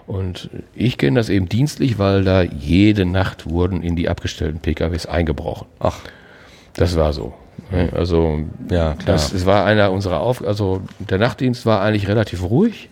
Und 0.06 0.50
ich 0.76 0.98
kenne 0.98 1.18
das 1.20 1.30
eben 1.30 1.48
dienstlich, 1.48 1.98
weil 1.98 2.24
da 2.26 2.42
jede 2.42 3.06
Nacht 3.06 3.50
wurden 3.50 3.82
in 3.82 3.96
die 3.96 4.10
abgestellten 4.10 4.60
PKWs 4.60 5.06
eingebrochen. 5.06 5.68
Ach, 5.80 6.00
Das 6.74 6.96
war 6.98 7.14
so. 7.14 7.34
Ne? 7.72 7.90
Also 7.94 8.40
Ja, 8.70 8.94
klar. 8.94 8.98
das, 9.06 9.34
es 9.34 9.46
war 9.46 9.66
einer 9.66 9.92
unserer 9.92 10.20
Auf, 10.20 10.46
also 10.46 10.82
der 11.00 11.18
Nachtdienst 11.18 11.66
war 11.66 11.82
eigentlich 11.82 12.08
relativ 12.08 12.44
ruhig 12.44 12.90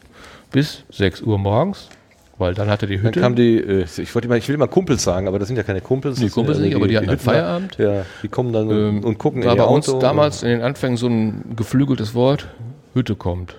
bis 0.51 0.84
6 0.91 1.22
Uhr 1.22 1.38
morgens, 1.38 1.89
weil 2.38 2.53
dann 2.53 2.70
hatte 2.70 2.88
die 2.88 2.97
dann 2.97 3.05
Hütte. 3.07 3.20
kam 3.22 3.36
die, 3.36 3.57
äh, 3.57 3.86
ich 3.97 4.14
wollte 4.16 4.28
mal, 4.28 4.38
ich 4.38 4.49
will 4.49 4.57
mal 4.57 4.68
Kumpels 4.68 5.03
sagen, 5.03 5.28
aber 5.28 5.39
das 5.39 5.47
sind 5.47 5.57
ja 5.57 5.64
keine 5.64 5.82
Kumpels. 5.82 6.18
Sind 6.18 6.32
Kumpels 6.32 6.57
ja 6.57 6.66
nicht, 6.66 6.76
aber 6.76 6.88
die 6.88 6.97
hatten 6.97 7.07
halt 7.07 7.20
Hüttner. 7.20 7.34
Feierabend. 7.34 7.78
Ja, 7.78 8.05
die 8.24 8.28
kommen 8.28 8.51
dann 8.53 8.70
ähm, 8.70 9.03
und 9.03 9.18
gucken 9.18 9.43
war 9.45 9.53
in 9.53 9.57
bei 9.57 9.66
uns 9.66 9.86
damals 9.99 10.43
in 10.43 10.49
den 10.49 10.62
Anfängen 10.62 10.97
so 10.97 11.07
ein 11.07 11.53
geflügeltes 11.55 12.14
Wort. 12.14 12.47
Hütte 12.93 13.16
kommt. 13.16 13.55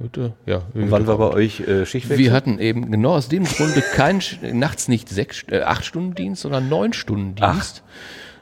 Hütte, 0.00 0.32
ja. 0.46 0.62
Und 0.74 0.90
wann 0.90 1.06
war 1.06 1.18
bei 1.18 1.30
euch 1.30 1.60
äh, 1.60 1.86
Schichtwechsel? 1.86 2.18
Wir 2.24 2.32
hatten 2.32 2.58
eben 2.58 2.90
genau 2.90 3.14
aus 3.14 3.28
dem 3.28 3.44
Grunde 3.44 3.82
kein, 3.94 4.20
nachts 4.52 4.88
nicht 4.88 5.08
sechs, 5.08 5.44
äh, 5.48 5.60
acht 5.60 5.84
Stunden 5.84 6.16
Dienst, 6.16 6.42
sondern 6.42 6.68
neun 6.68 6.92
Stunden 6.92 7.36
Dienst. 7.36 7.84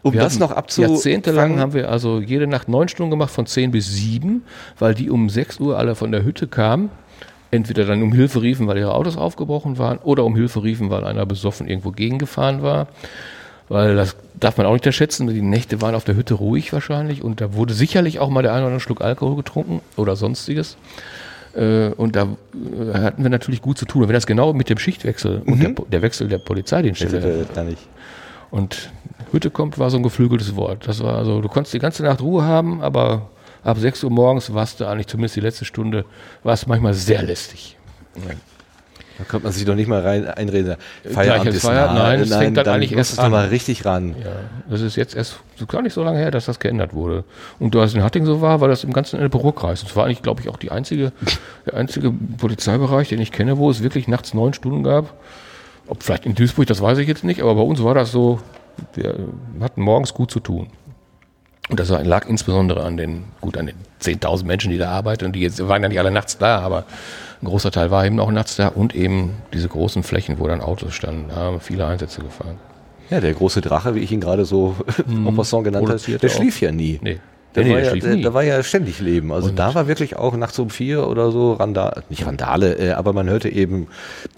Um 0.03 0.15
Wir 0.15 0.21
das 0.21 0.39
noch 0.39 0.53
abzu 0.53 0.83
Jahrzehntelang 0.83 1.59
haben 1.59 1.75
wir 1.75 1.91
also 1.91 2.21
jede 2.21 2.47
Nacht 2.47 2.69
neun 2.69 2.89
Stunden 2.89 3.11
gemacht, 3.11 3.31
von 3.31 3.47
zehn 3.47 3.71
bis 3.71 3.93
sieben, 3.93 4.45
weil 4.79 4.95
die 4.95 5.11
um 5.11 5.29
sechs 5.29 5.61
Uhr 5.61 5.79
alle 5.79 5.95
von 5.95 6.13
der 6.13 6.25
Hütte 6.25 6.47
kamen. 6.47 6.91
Entweder 7.51 7.85
dann 7.85 8.03
um 8.03 8.13
Hilfe 8.13 8.43
riefen, 8.43 8.69
weil 8.69 8.79
ihre 8.79 8.95
Autos 8.95 9.17
aufgebrochen 9.17 9.77
waren, 9.77 9.99
oder 9.99 10.25
um 10.25 10.37
Hilfe 10.37 10.63
riefen, 10.63 10.89
weil 10.89 11.05
einer 11.05 11.27
besoffen 11.27 11.67
irgendwo 11.67 11.91
gegengefahren 11.91 12.63
war. 12.63 12.87
weil 13.69 13.97
das 13.97 14.17
darf 14.39 14.57
man 14.57 14.67
auch 14.67 14.73
nicht 14.73 14.83
unterschätzen. 14.83 15.27
Die 15.29 15.43
Nächte 15.43 15.81
waren 15.81 15.95
auf 15.95 16.05
der 16.05 16.17
Hütte 16.17 16.35
ruhig 16.35 16.73
wahrscheinlich 16.73 17.23
und 17.23 17.41
da 17.41 17.55
wurde 17.55 17.75
sicherlich 17.75 18.19
auch 18.19 18.31
mal 18.31 18.43
der 18.43 18.53
ein 18.53 18.59
oder 18.59 18.67
andere 18.67 18.81
Schluck 18.81 19.01
Alkohol 19.01 19.37
getrunken 19.37 19.81
oder 19.97 20.17
sonstiges. 20.17 20.77
Äh, 21.55 21.89
und 21.91 22.17
da 22.17 22.23
äh, 22.23 22.99
hatten 22.99 23.23
wir 23.23 23.31
natürlich 23.31 23.63
gut 23.63 23.79
zu 23.79 23.85
tun. 23.85 24.03
Und 24.03 24.09
wenn 24.09 24.15
das 24.15 24.27
genau 24.27 24.53
mit 24.53 24.69
dem 24.69 24.79
Schichtwechsel 24.79 25.43
mhm. 25.45 25.53
und 25.53 25.63
der, 25.63 25.71
der, 25.91 26.03
Wechsel 26.03 26.29
der 26.29 26.39
Polizeidienststelle 26.39 27.47
und 28.51 28.91
Hütte 29.33 29.51
kommt, 29.51 29.79
war 29.79 29.91
so 29.91 29.97
ein 29.97 30.03
geflügeltes 30.03 30.57
Wort. 30.57 30.87
Das 30.87 31.03
war 31.03 31.17
also, 31.17 31.41
du 31.41 31.49
konntest 31.49 31.75
die 31.75 31.79
ganze 31.79 32.03
Nacht 32.03 32.21
Ruhe 32.21 32.43
haben, 32.43 32.83
aber 32.83 33.31
ab 33.63 33.79
6 33.79 34.05
Uhr 34.05 34.11
morgens 34.11 34.53
warst 34.55 34.81
du 34.81 34.87
eigentlich 34.87 35.07
zumindest 35.07 35.37
die 35.37 35.41
letzte 35.41 35.65
Stunde, 35.65 36.05
war 36.43 36.55
es 36.55 36.67
manchmal 36.67 36.95
sehr 36.95 37.23
lästig. 37.23 37.77
Ja. 38.17 38.35
Da 39.21 39.27
kommt 39.27 39.45
man 39.45 39.53
sich 39.53 39.67
doch 39.67 39.75
nicht 39.75 39.87
mal 39.87 40.01
rein 40.01 40.27
einreden. 40.27 40.77
Feierabend 41.05 41.55
ist 41.55 41.61
Feierabend, 41.61 41.99
nah. 41.99 42.05
Nein, 42.05 42.21
das 42.21 42.31
nein, 42.31 42.39
fängt 42.41 42.57
dann, 42.57 42.65
dann 42.65 42.75
eigentlich 42.77 42.93
erst 42.93 43.19
an. 43.19 43.31
mal 43.31 43.49
richtig 43.49 43.85
ran. 43.85 44.17
Ja, 44.19 44.31
das 44.71 44.81
ist 44.81 44.97
jetzt 44.97 45.15
erst 45.15 45.41
so 45.57 45.67
gar 45.67 45.83
nicht 45.83 45.93
so 45.93 46.03
lange 46.03 46.19
her, 46.19 46.31
dass 46.31 46.47
das 46.47 46.59
geändert 46.59 46.95
wurde. 46.95 47.25
Und 47.59 47.75
da 47.75 47.85
es 47.85 47.95
in 47.95 48.03
Hatting 48.03 48.25
so 48.25 48.41
war, 48.41 48.63
war 48.63 48.69
das 48.69 48.83
im 48.83 48.95
ganzen 48.95 49.21
Bürokreis. 49.29 49.83
Und 49.83 49.91
es 49.91 49.97
war 49.97 50.07
eigentlich, 50.07 50.23
glaube 50.23 50.41
ich, 50.41 50.49
auch 50.49 50.57
die 50.57 50.71
einzige, 50.71 51.13
der 51.67 51.75
einzige 51.75 52.11
Polizeibereich, 52.39 53.11
den 53.11 53.21
ich 53.21 53.31
kenne, 53.31 53.59
wo 53.59 53.69
es 53.69 53.83
wirklich 53.83 54.09
nachts 54.09 54.33
neun 54.33 54.55
Stunden 54.55 54.83
gab. 54.83 55.13
Ob 55.87 56.03
vielleicht 56.03 56.25
in 56.25 56.35
Duisburg, 56.35 56.67
das 56.67 56.81
weiß 56.81 56.97
ich 56.97 57.07
jetzt 57.07 57.23
nicht, 57.23 57.43
aber 57.43 57.57
bei 57.57 57.63
uns 57.63 57.85
war 57.85 57.93
das 57.93 58.13
so, 58.13 58.41
wir 58.95 59.15
hatten 59.61 59.83
morgens 59.83 60.15
gut 60.15 60.31
zu 60.31 60.41
tun. 60.41 60.69
Und 61.69 61.79
das 61.79 61.89
lag 61.89 62.29
insbesondere 62.29 62.83
an 62.83 62.97
den, 62.97 63.25
gut, 63.41 63.57
an 63.57 63.67
den 63.67 63.77
10.000 64.03 64.45
Menschen, 64.45 64.73
die 64.73 64.79
da 64.79 64.91
arbeiten. 64.91 65.25
Und 65.25 65.37
die 65.37 65.41
jetzt, 65.41 65.67
waren 65.69 65.83
ja 65.83 65.89
nicht 65.89 66.01
alle 66.01 66.11
nachts 66.11 66.37
da, 66.37 66.59
aber 66.59 66.85
ein 67.41 67.47
großer 67.47 67.71
Teil 67.71 67.93
war 67.93 68.05
eben 68.05 68.19
auch 68.19 68.33
nachts 68.33 68.57
da. 68.57 68.69
Und 68.69 68.95
eben 68.95 69.35
diese 69.53 69.69
großen 69.69 70.03
Flächen, 70.03 70.41
wo 70.41 70.49
dann 70.49 70.61
Autos 70.61 70.95
standen. 70.95 71.29
Da 71.29 71.37
haben 71.37 71.61
viele 71.61 71.87
Einsätze 71.87 72.23
gefahren. 72.23 72.57
Ja, 73.09 73.21
der 73.21 73.35
große 73.35 73.61
Drache, 73.61 73.95
wie 73.95 74.01
ich 74.01 74.11
ihn 74.11 74.21
gerade 74.21 74.45
so 74.45 74.75
mhm. 75.07 75.29
en 75.29 75.37
passant 75.37 75.65
genannt 75.65 75.89
habe, 75.89 76.19
der 76.19 76.29
schlief 76.29 76.61
ja 76.61 76.73
nie. 76.73 76.99
Nee. 77.03 77.21
Da, 77.53 77.63
nee, 77.63 77.73
war 77.73 77.81
ja, 77.81 78.17
da, 78.17 78.35
war 78.35 78.45
ja 78.45 78.63
ständig 78.63 79.01
Leben. 79.01 79.33
Also 79.33 79.49
und 79.49 79.59
da 79.59 79.75
war 79.75 79.89
wirklich 79.89 80.15
auch 80.17 80.37
nachts 80.37 80.59
um 80.61 80.71
vier 80.71 81.09
oder 81.09 81.33
so 81.33 81.55
Randale, 81.55 82.05
nicht 82.09 82.25
Randale, 82.25 82.79
äh, 82.79 82.93
aber 82.93 83.13
man 83.13 83.29
hörte 83.29 83.49
eben 83.49 83.89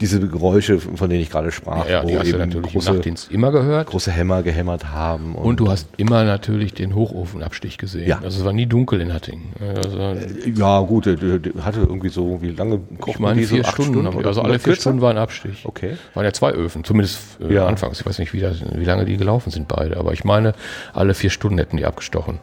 diese 0.00 0.18
Geräusche, 0.26 0.78
von 0.78 1.10
denen 1.10 1.20
ich 1.20 1.30
gerade 1.30 1.52
sprach. 1.52 1.86
Ja, 1.86 2.02
ja 2.02 2.04
die 2.04 2.18
hast 2.18 2.32
du 2.32 2.38
natürlich 2.38 2.72
große, 2.72 2.88
im 2.88 2.94
Nachtdienst 2.96 3.30
immer 3.30 3.52
gehört. 3.52 3.88
Große 3.88 4.10
Hämmer 4.10 4.42
gehämmert 4.42 4.92
haben. 4.92 5.34
Und, 5.34 5.44
und, 5.44 5.60
du 5.60 5.68
hast 5.68 5.88
immer 5.98 6.24
natürlich 6.24 6.72
den 6.72 6.94
Hochofenabstich 6.94 7.76
gesehen. 7.76 8.08
Ja. 8.08 8.20
Also 8.22 8.38
es 8.38 8.44
war 8.46 8.54
nie 8.54 8.66
dunkel 8.66 9.02
in 9.02 9.12
Hattingen. 9.12 9.52
Also, 9.76 9.98
äh, 9.98 10.50
ja 10.56 10.80
gut, 10.80 11.04
der, 11.04 11.16
hatte 11.62 11.80
irgendwie 11.80 12.08
so, 12.08 12.40
wie 12.40 12.52
lange 12.52 12.80
Ich 13.06 13.18
meine 13.18 13.42
vier 13.42 13.64
so 13.64 13.70
Stunden, 13.70 14.00
Stunden 14.00 14.26
also 14.26 14.40
alle 14.40 14.58
vier 14.58 14.74
Stunden 14.74 15.02
war 15.02 15.10
ein 15.10 15.18
Abstich. 15.18 15.64
Okay. 15.64 15.96
Waren 16.14 16.24
ja 16.24 16.32
zwei 16.32 16.52
Öfen, 16.52 16.82
zumindest 16.82 17.20
äh, 17.42 17.52
ja. 17.52 17.66
anfangs. 17.66 18.00
Ich 18.00 18.06
weiß 18.06 18.18
nicht, 18.20 18.32
wie, 18.32 18.40
das, 18.40 18.62
wie 18.74 18.84
lange 18.84 19.04
die 19.04 19.18
gelaufen 19.18 19.50
sind 19.50 19.68
beide, 19.68 19.98
aber 19.98 20.14
ich 20.14 20.24
meine, 20.24 20.54
alle 20.94 21.12
vier 21.12 21.28
Stunden 21.28 21.58
hätten 21.58 21.76
die 21.76 21.84
abgestochen. 21.84 22.38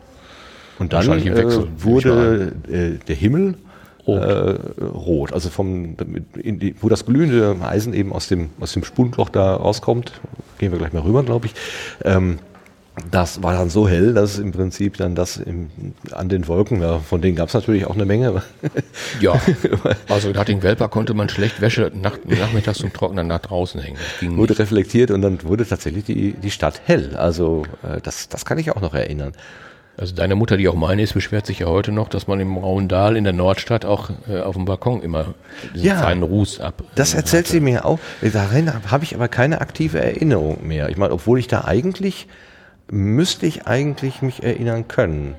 Und 0.79 0.93
dann 0.93 1.11
äh, 1.11 1.83
wurde 1.83 2.53
äh, 2.69 3.05
der 3.05 3.15
Himmel 3.15 3.55
rot. 4.07 4.23
Äh, 4.23 4.83
rot. 4.83 5.33
Also 5.33 5.49
vom, 5.49 5.95
die, 6.35 6.75
wo 6.81 6.89
das 6.89 7.05
glühende 7.05 7.55
Eisen 7.61 7.93
eben 7.93 8.13
aus 8.13 8.27
dem, 8.27 8.49
aus 8.59 8.73
dem 8.73 8.83
Spundloch 8.83 9.29
da 9.29 9.55
rauskommt, 9.55 10.13
gehen 10.57 10.71
wir 10.71 10.79
gleich 10.79 10.93
mal 10.93 11.03
rüber, 11.03 11.23
glaube 11.23 11.47
ich. 11.47 11.53
Ähm, 12.03 12.39
das 13.11 13.41
war 13.43 13.53
dann 13.53 13.69
so 13.69 13.87
hell, 13.87 14.13
dass 14.13 14.39
im 14.39 14.51
Prinzip 14.51 14.97
dann 14.97 15.15
das 15.15 15.37
im, 15.37 15.69
an 16.11 16.27
den 16.27 16.47
Wolken, 16.47 16.81
ja, 16.81 16.99
von 16.99 17.21
denen 17.21 17.35
gab 17.35 17.47
es 17.47 17.53
natürlich 17.53 17.85
auch 17.85 17.95
eine 17.95 18.05
Menge. 18.05 18.41
Ja, 19.21 19.39
also 20.07 20.29
in 20.29 20.37
Hatting-Welper 20.37 20.87
konnte 20.87 21.13
man 21.13 21.29
schlecht 21.29 21.61
Wäsche 21.61 21.91
nach, 21.93 22.17
nachmittags 22.25 22.79
zum 22.79 22.93
Trocknen 22.93 23.27
nach 23.27 23.39
draußen 23.39 23.81
hängen. 23.81 23.97
wurde 24.21 24.51
nicht. 24.51 24.59
reflektiert 24.59 25.11
und 25.11 25.21
dann 25.21 25.43
wurde 25.43 25.65
tatsächlich 25.65 26.05
die, 26.05 26.33
die 26.33 26.51
Stadt 26.51 26.81
hell. 26.85 27.15
Also 27.15 27.63
äh, 27.83 27.99
das, 28.01 28.29
das 28.29 28.45
kann 28.45 28.57
ich 28.57 28.71
auch 28.71 28.81
noch 28.81 28.93
erinnern. 28.93 29.33
Also 29.99 30.15
deine 30.15 30.35
Mutter, 30.35 30.55
die 30.55 30.69
auch 30.69 30.75
meine 30.75 31.01
ist, 31.01 31.13
beschwert 31.13 31.45
sich 31.45 31.59
ja 31.59 31.65
heute 31.65 31.91
noch, 31.91 32.07
dass 32.07 32.25
man 32.25 32.39
im 32.39 32.57
Raundal 32.57 33.17
in 33.17 33.25
der 33.25 33.33
Nordstadt 33.33 33.83
auch 33.83 34.09
äh, 34.29 34.39
auf 34.39 34.55
dem 34.55 34.63
Balkon 34.63 35.01
immer 35.01 35.33
diesen 35.73 35.87
ja, 35.87 35.97
feinen 35.97 36.23
Ruß 36.23 36.61
ab. 36.61 36.83
Das 36.95 37.13
erzählt 37.13 37.45
hatte. 37.45 37.53
sie 37.53 37.59
mir 37.59 37.83
auch. 37.83 37.99
Darin 38.21 38.71
habe 38.89 39.03
ich 39.03 39.13
aber 39.13 39.27
keine 39.27 39.59
aktive 39.59 39.99
Erinnerung 39.99 40.65
mehr. 40.65 40.87
Ich 40.87 40.95
meine, 40.95 41.13
obwohl 41.13 41.37
ich 41.37 41.49
da 41.49 41.65
eigentlich, 41.65 42.27
müsste 42.89 43.45
ich 43.45 43.67
eigentlich 43.67 44.21
mich 44.21 44.41
erinnern 44.41 44.87
können. 44.87 45.35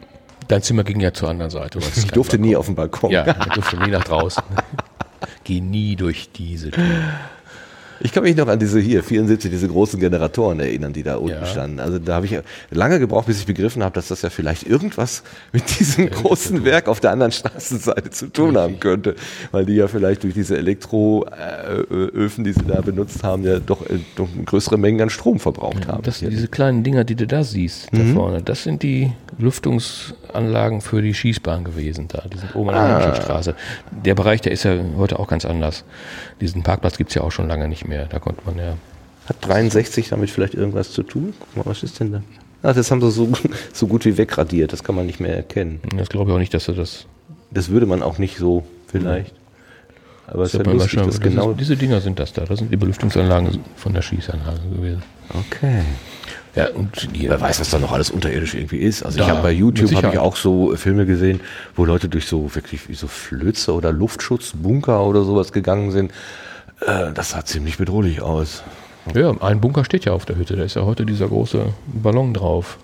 Dein 0.49 0.63
Zimmer 0.63 0.85
ging 0.85 1.01
ja 1.01 1.15
zur 1.15 1.31
anderen 1.31 1.51
Seite. 1.51 1.79
Ich 1.79 2.11
durfte 2.11 2.37
Balkon. 2.37 2.49
nie 2.49 2.57
auf 2.57 2.67
dem 2.67 2.75
Balkon. 2.75 3.11
Ja, 3.11 3.27
ich 3.29 3.53
durfte 3.55 3.79
nie 3.79 3.91
nach 3.91 4.05
draußen. 4.05 4.43
Geh 5.45 5.61
nie 5.61 5.97
durch 5.97 6.33
diese 6.33 6.71
Tür. 6.71 6.85
Ich 8.03 8.13
kann 8.13 8.23
mich 8.23 8.35
noch 8.37 8.49
an 8.49 8.59
diese 8.59 8.81
hier, 8.81 9.03
74, 9.03 9.51
diese 9.51 9.69
großen 9.69 10.01
Generatoren 10.01 10.59
erinnern, 10.61 10.93
die 10.93 11.03
da 11.03 11.17
unten 11.17 11.41
ja. 11.41 11.47
standen. 11.47 11.81
Also 11.81 11.99
da 11.99 12.15
habe 12.15 12.27
ich 12.27 12.39
lange 12.71 12.99
gebraucht, 12.99 13.27
bis 13.27 13.41
ich 13.41 13.47
begriffen 13.47 13.83
habe, 13.83 13.95
dass 13.95 14.09
das 14.09 14.23
ja 14.23 14.31
vielleicht 14.31 14.67
irgendwas 14.67 15.23
mit 15.53 15.79
diesem 15.79 16.05
ja, 16.05 16.11
großen 16.11 16.65
Werk 16.65 16.89
auf 16.89 17.01
der 17.01 17.11
anderen 17.11 17.33
Straßenseite 17.33 18.11
zu 18.11 18.29
tun 18.29 18.57
haben 18.57 18.81
könnte. 18.81 19.17
Weil 19.51 19.67
die 19.67 19.75
ja 19.75 19.87
vielleicht 19.89 20.23
durch 20.23 20.35
diese 20.35 20.57
Elektroöfen, 20.57 22.45
die 22.45 22.53
sie 22.53 22.65
da 22.67 22.81
benutzt 22.81 23.23
haben, 23.23 23.45
ja 23.45 23.59
doch, 23.61 23.85
äh, 23.89 23.99
doch 24.17 24.29
größere 24.47 24.79
Mengen 24.79 25.03
an 25.03 25.11
Strom 25.11 25.39
verbraucht 25.39 25.87
haben. 25.87 26.03
Das, 26.03 26.21
diese 26.21 26.49
kleinen 26.49 26.83
Dinger, 26.83 27.05
die 27.05 27.17
du 27.17 27.27
da 27.27 27.45
siehst, 27.45 27.93
mhm. 27.93 27.99
da 27.99 28.15
vorne, 28.15 28.43
das 28.43 28.63
sind 28.63 28.83
die 28.83 29.13
Lüftungsanlagen 29.39 30.81
für 30.81 31.03
die 31.03 31.15
Schießbahn 31.15 31.65
gewesen 31.65 32.09
da. 32.09 32.25
Die 32.33 32.39
sind 32.39 32.55
oben 32.55 32.71
an 32.71 33.01
der 33.01 33.13
ah. 33.13 33.15
Straße. 33.15 33.55
Der 34.05 34.15
Bereich, 34.15 34.41
der 34.41 34.53
ist 34.53 34.63
ja 34.63 34.79
heute 34.97 35.19
auch 35.19 35.29
ganz 35.29 35.45
anders. 35.45 35.85
Diesen 36.41 36.63
Parkplatz 36.63 36.97
gibt 36.97 37.11
es 37.11 37.15
ja 37.15 37.23
auch 37.23 37.33
schon 37.33 37.49
lange 37.49 37.69
nicht 37.69 37.87
mehr. 37.87 37.90
Da 38.09 38.19
konnte 38.19 38.43
man 38.45 38.57
ja. 38.59 38.77
Hat 39.27 39.37
63 39.41 40.09
damit 40.09 40.31
vielleicht 40.31 40.55
irgendwas 40.55 40.93
zu 40.93 41.03
tun? 41.03 41.35
Guck 41.39 41.57
mal, 41.57 41.71
was 41.71 41.83
ist 41.83 42.01
denn 42.01 42.13
da? 42.13 42.23
Ach, 42.63 42.75
das 42.75 42.91
haben 42.91 43.01
sie 43.01 43.11
so, 43.11 43.29
so 43.73 43.87
gut 43.87 44.05
wie 44.05 44.17
wegradiert. 44.17 44.73
Das 44.73 44.85
kann 44.85 44.95
man 44.95 45.07
nicht 45.07 45.21
mehr 45.21 45.35
erkennen. 45.35 45.81
Das 45.97 46.09
glaube 46.09 46.31
ich 46.31 46.35
auch 46.35 46.41
nicht, 46.41 46.55
dass 46.55 46.65
sie 46.67 46.75
das. 46.75 47.07
Das 47.51 47.69
würde 47.69 47.87
man 47.87 48.03
auch 48.03 48.19
nicht 48.19 48.39
so 48.39 48.65
vielleicht. 48.87 49.35
Aber 50.27 50.45
es 50.45 50.55
ist 50.55 50.65
ja 50.65 50.73
lustig, 50.73 51.03
dass 51.03 51.21
genau 51.21 51.53
diese 51.53 51.77
Dinger 51.77 52.01
sind 52.01 52.19
das 52.21 52.33
da. 52.33 52.45
Das 52.45 52.61
sind 52.61 52.71
die 52.71 52.77
Belüftungsanlagen 52.77 53.59
von 53.77 53.93
der 53.93 54.03
Schießanlage 54.03 54.61
gewesen. 54.77 55.03
Okay. 55.29 55.83
Ja, 56.55 56.69
und 56.71 57.09
wer 57.13 57.41
weiß, 57.41 57.61
was 57.61 57.71
da 57.71 57.79
noch 57.79 57.93
alles 57.93 58.11
unterirdisch 58.11 58.55
irgendwie 58.55 58.79
ist. 58.79 59.05
Also 59.05 59.19
da, 59.19 59.25
ich 59.25 59.31
habe 59.31 59.43
bei 59.43 59.53
YouTube 59.53 59.93
habe 59.95 60.09
ich 60.09 60.19
auch 60.19 60.37
so 60.37 60.75
Filme 60.77 61.07
gesehen, 61.07 61.41
wo 61.77 61.85
Leute 61.85 62.09
durch 62.09 62.27
so 62.27 62.55
wirklich 62.55 62.89
wie 62.89 62.95
so 62.95 63.07
Flöze 63.07 63.73
oder 63.73 63.93
Luftschutzbunker 63.93 65.05
oder 65.05 65.23
sowas 65.23 65.53
gegangen 65.53 65.93
sind. 65.93 66.13
Äh, 66.87 67.13
das 67.13 67.31
sah 67.31 67.45
ziemlich 67.45 67.79
bedrohlich 67.79 68.23
aus. 68.23 68.63
Ja, 69.15 69.35
ein 69.41 69.61
Bunker 69.61 69.85
steht 69.85 70.05
ja 70.05 70.13
auf 70.13 70.27
der 70.27 70.37
Hütte. 70.37 70.57
Da 70.57 70.65
ist 70.65 70.77
ja 70.77 70.83
heute 70.83 71.07
dieser 71.07 71.29
große 71.29 71.67
Ballon 71.87 72.35
drauf. 72.35 72.79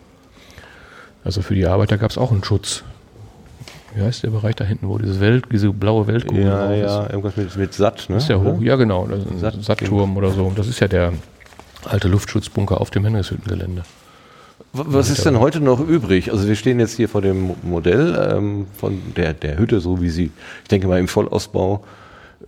Also 1.25 1.43
für 1.43 1.55
die 1.55 1.67
Arbeiter 1.67 1.99
gab 1.99 2.11
es 2.11 2.19
auch 2.19 2.31
einen 2.31 2.45
Schutz. 2.45 2.85
Wie 3.95 4.03
heißt 4.03 4.23
der 4.23 4.31
Bereich 4.31 4.55
da 4.55 4.65
hinten, 4.65 4.89
wo 4.89 4.99
dieses 4.99 5.21
Welt, 5.21 5.47
diese 5.51 5.73
blaue 5.73 6.07
Weltkugel 6.07 6.45
ja, 6.45 6.73
ist? 6.73 6.81
Ja, 6.83 7.11
irgendwas 7.11 7.37
mit, 7.37 7.57
mit 7.57 7.75
Satt, 7.75 8.09
ne? 8.11 8.17
ist 8.17 8.29
ja 8.29 8.39
hoch, 8.39 8.61
ja 8.61 8.77
genau, 8.77 9.09
Satt, 9.39 9.63
Sattturm 9.63 10.17
oder 10.17 10.31
so. 10.31 10.53
Das 10.55 10.69
ist 10.69 10.81
ja 10.81 10.89
der 10.89 11.15
alte 11.85 12.09
Luftschutzbunker 12.09 12.81
auf 12.81 12.91
dem 12.91 13.05
Henrichshüttengelände. 13.05 13.83
Was 14.73 15.09
ist 15.09 15.25
denn 15.25 15.41
heute 15.41 15.61
noch 15.61 15.81
übrig? 15.81 16.31
Also 16.31 16.47
wir 16.47 16.57
stehen 16.57 16.79
jetzt 16.79 16.97
hier 16.97 17.09
vor 17.09 17.23
dem 17.23 17.55
Modell 17.63 18.31
ähm, 18.31 18.67
von 18.77 19.01
der, 19.17 19.33
der 19.33 19.59
Hütte, 19.59 19.81
so 19.81 20.03
wie 20.03 20.11
sie, 20.11 20.31
ich 20.63 20.69
denke 20.69 20.87
mal 20.87 21.01
im 21.01 21.09
Vollausbau. 21.09 21.83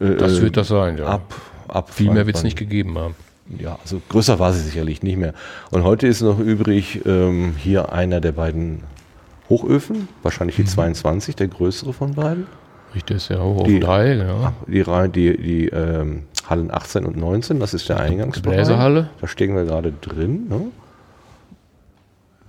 Äh, 0.00 0.16
das 0.16 0.40
wird 0.40 0.56
das 0.56 0.68
sein, 0.68 0.98
ja. 0.98 1.06
Ab, 1.06 1.34
ab 1.68 1.92
Viel 1.92 2.10
mehr 2.10 2.26
wird 2.26 2.36
es 2.36 2.42
nicht 2.42 2.58
gegeben 2.58 2.98
haben. 2.98 3.14
Ja, 3.58 3.78
also 3.80 4.00
größer 4.08 4.38
war 4.38 4.52
sie 4.52 4.60
sicherlich 4.60 5.02
nicht 5.02 5.16
mehr. 5.16 5.32
Und 5.70 5.82
heute 5.84 6.06
ist 6.06 6.20
noch 6.20 6.38
übrig 6.38 7.00
ähm, 7.06 7.54
hier 7.56 7.92
einer 7.92 8.20
der 8.20 8.32
beiden 8.32 8.82
Hochöfen, 9.48 10.08
wahrscheinlich 10.22 10.56
die 10.56 10.62
mhm. 10.62 10.68
22, 10.68 11.36
der 11.36 11.48
größere 11.48 11.92
von 11.92 12.14
beiden. 12.14 12.46
Richtig, 12.94 13.16
ist 13.16 13.28
ja 13.28 13.38
Hochofen 13.38 13.80
3, 13.80 14.16
genau. 14.16 14.52
Die, 14.66 15.12
die, 15.12 15.42
die 15.42 15.68
ähm, 15.68 16.24
Hallen 16.48 16.70
18 16.70 17.04
und 17.04 17.16
19, 17.16 17.60
das 17.60 17.74
ist 17.74 17.88
der 17.88 18.00
Eingangsbereich. 18.00 18.56
Bläserhalle. 18.56 19.10
Da 19.20 19.26
stehen 19.26 19.54
wir 19.54 19.64
gerade 19.64 19.92
drin. 19.92 20.46
Ne? 20.48 20.60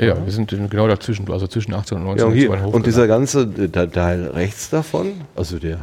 Ja, 0.06 0.16
wir 0.26 0.32
sind 0.32 0.50
genau 0.50 0.88
dazwischen, 0.88 1.30
also 1.30 1.48
zwischen 1.48 1.74
18 1.74 1.98
und 1.98 2.06
19. 2.06 2.20
Ja, 2.20 2.32
und, 2.32 2.38
hier, 2.38 2.74
und 2.74 2.86
dieser 2.86 3.08
ganze 3.08 3.72
Teil 3.72 4.28
rechts 4.28 4.70
davon, 4.70 5.12
also 5.36 5.60
der 5.60 5.80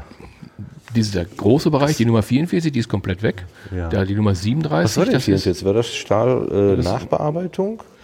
dieser 0.94 1.24
große 1.24 1.70
Bereich, 1.70 1.96
die 1.96 2.04
Nummer 2.04 2.22
44, 2.22 2.72
die 2.72 2.78
ist 2.78 2.88
komplett 2.88 3.22
weg. 3.22 3.44
Ja. 3.74 3.88
Da 3.88 4.04
die 4.04 4.14
Nummer 4.14 4.34
37. 4.34 4.84
Was 4.84 4.96
war 4.96 5.04
denn 5.04 5.14
das 5.14 5.44
jetzt? 5.44 5.64
War 5.64 5.72
das 5.72 5.94
Stahl-Nachbearbeitung? 5.94 7.80
Äh, 7.80 7.96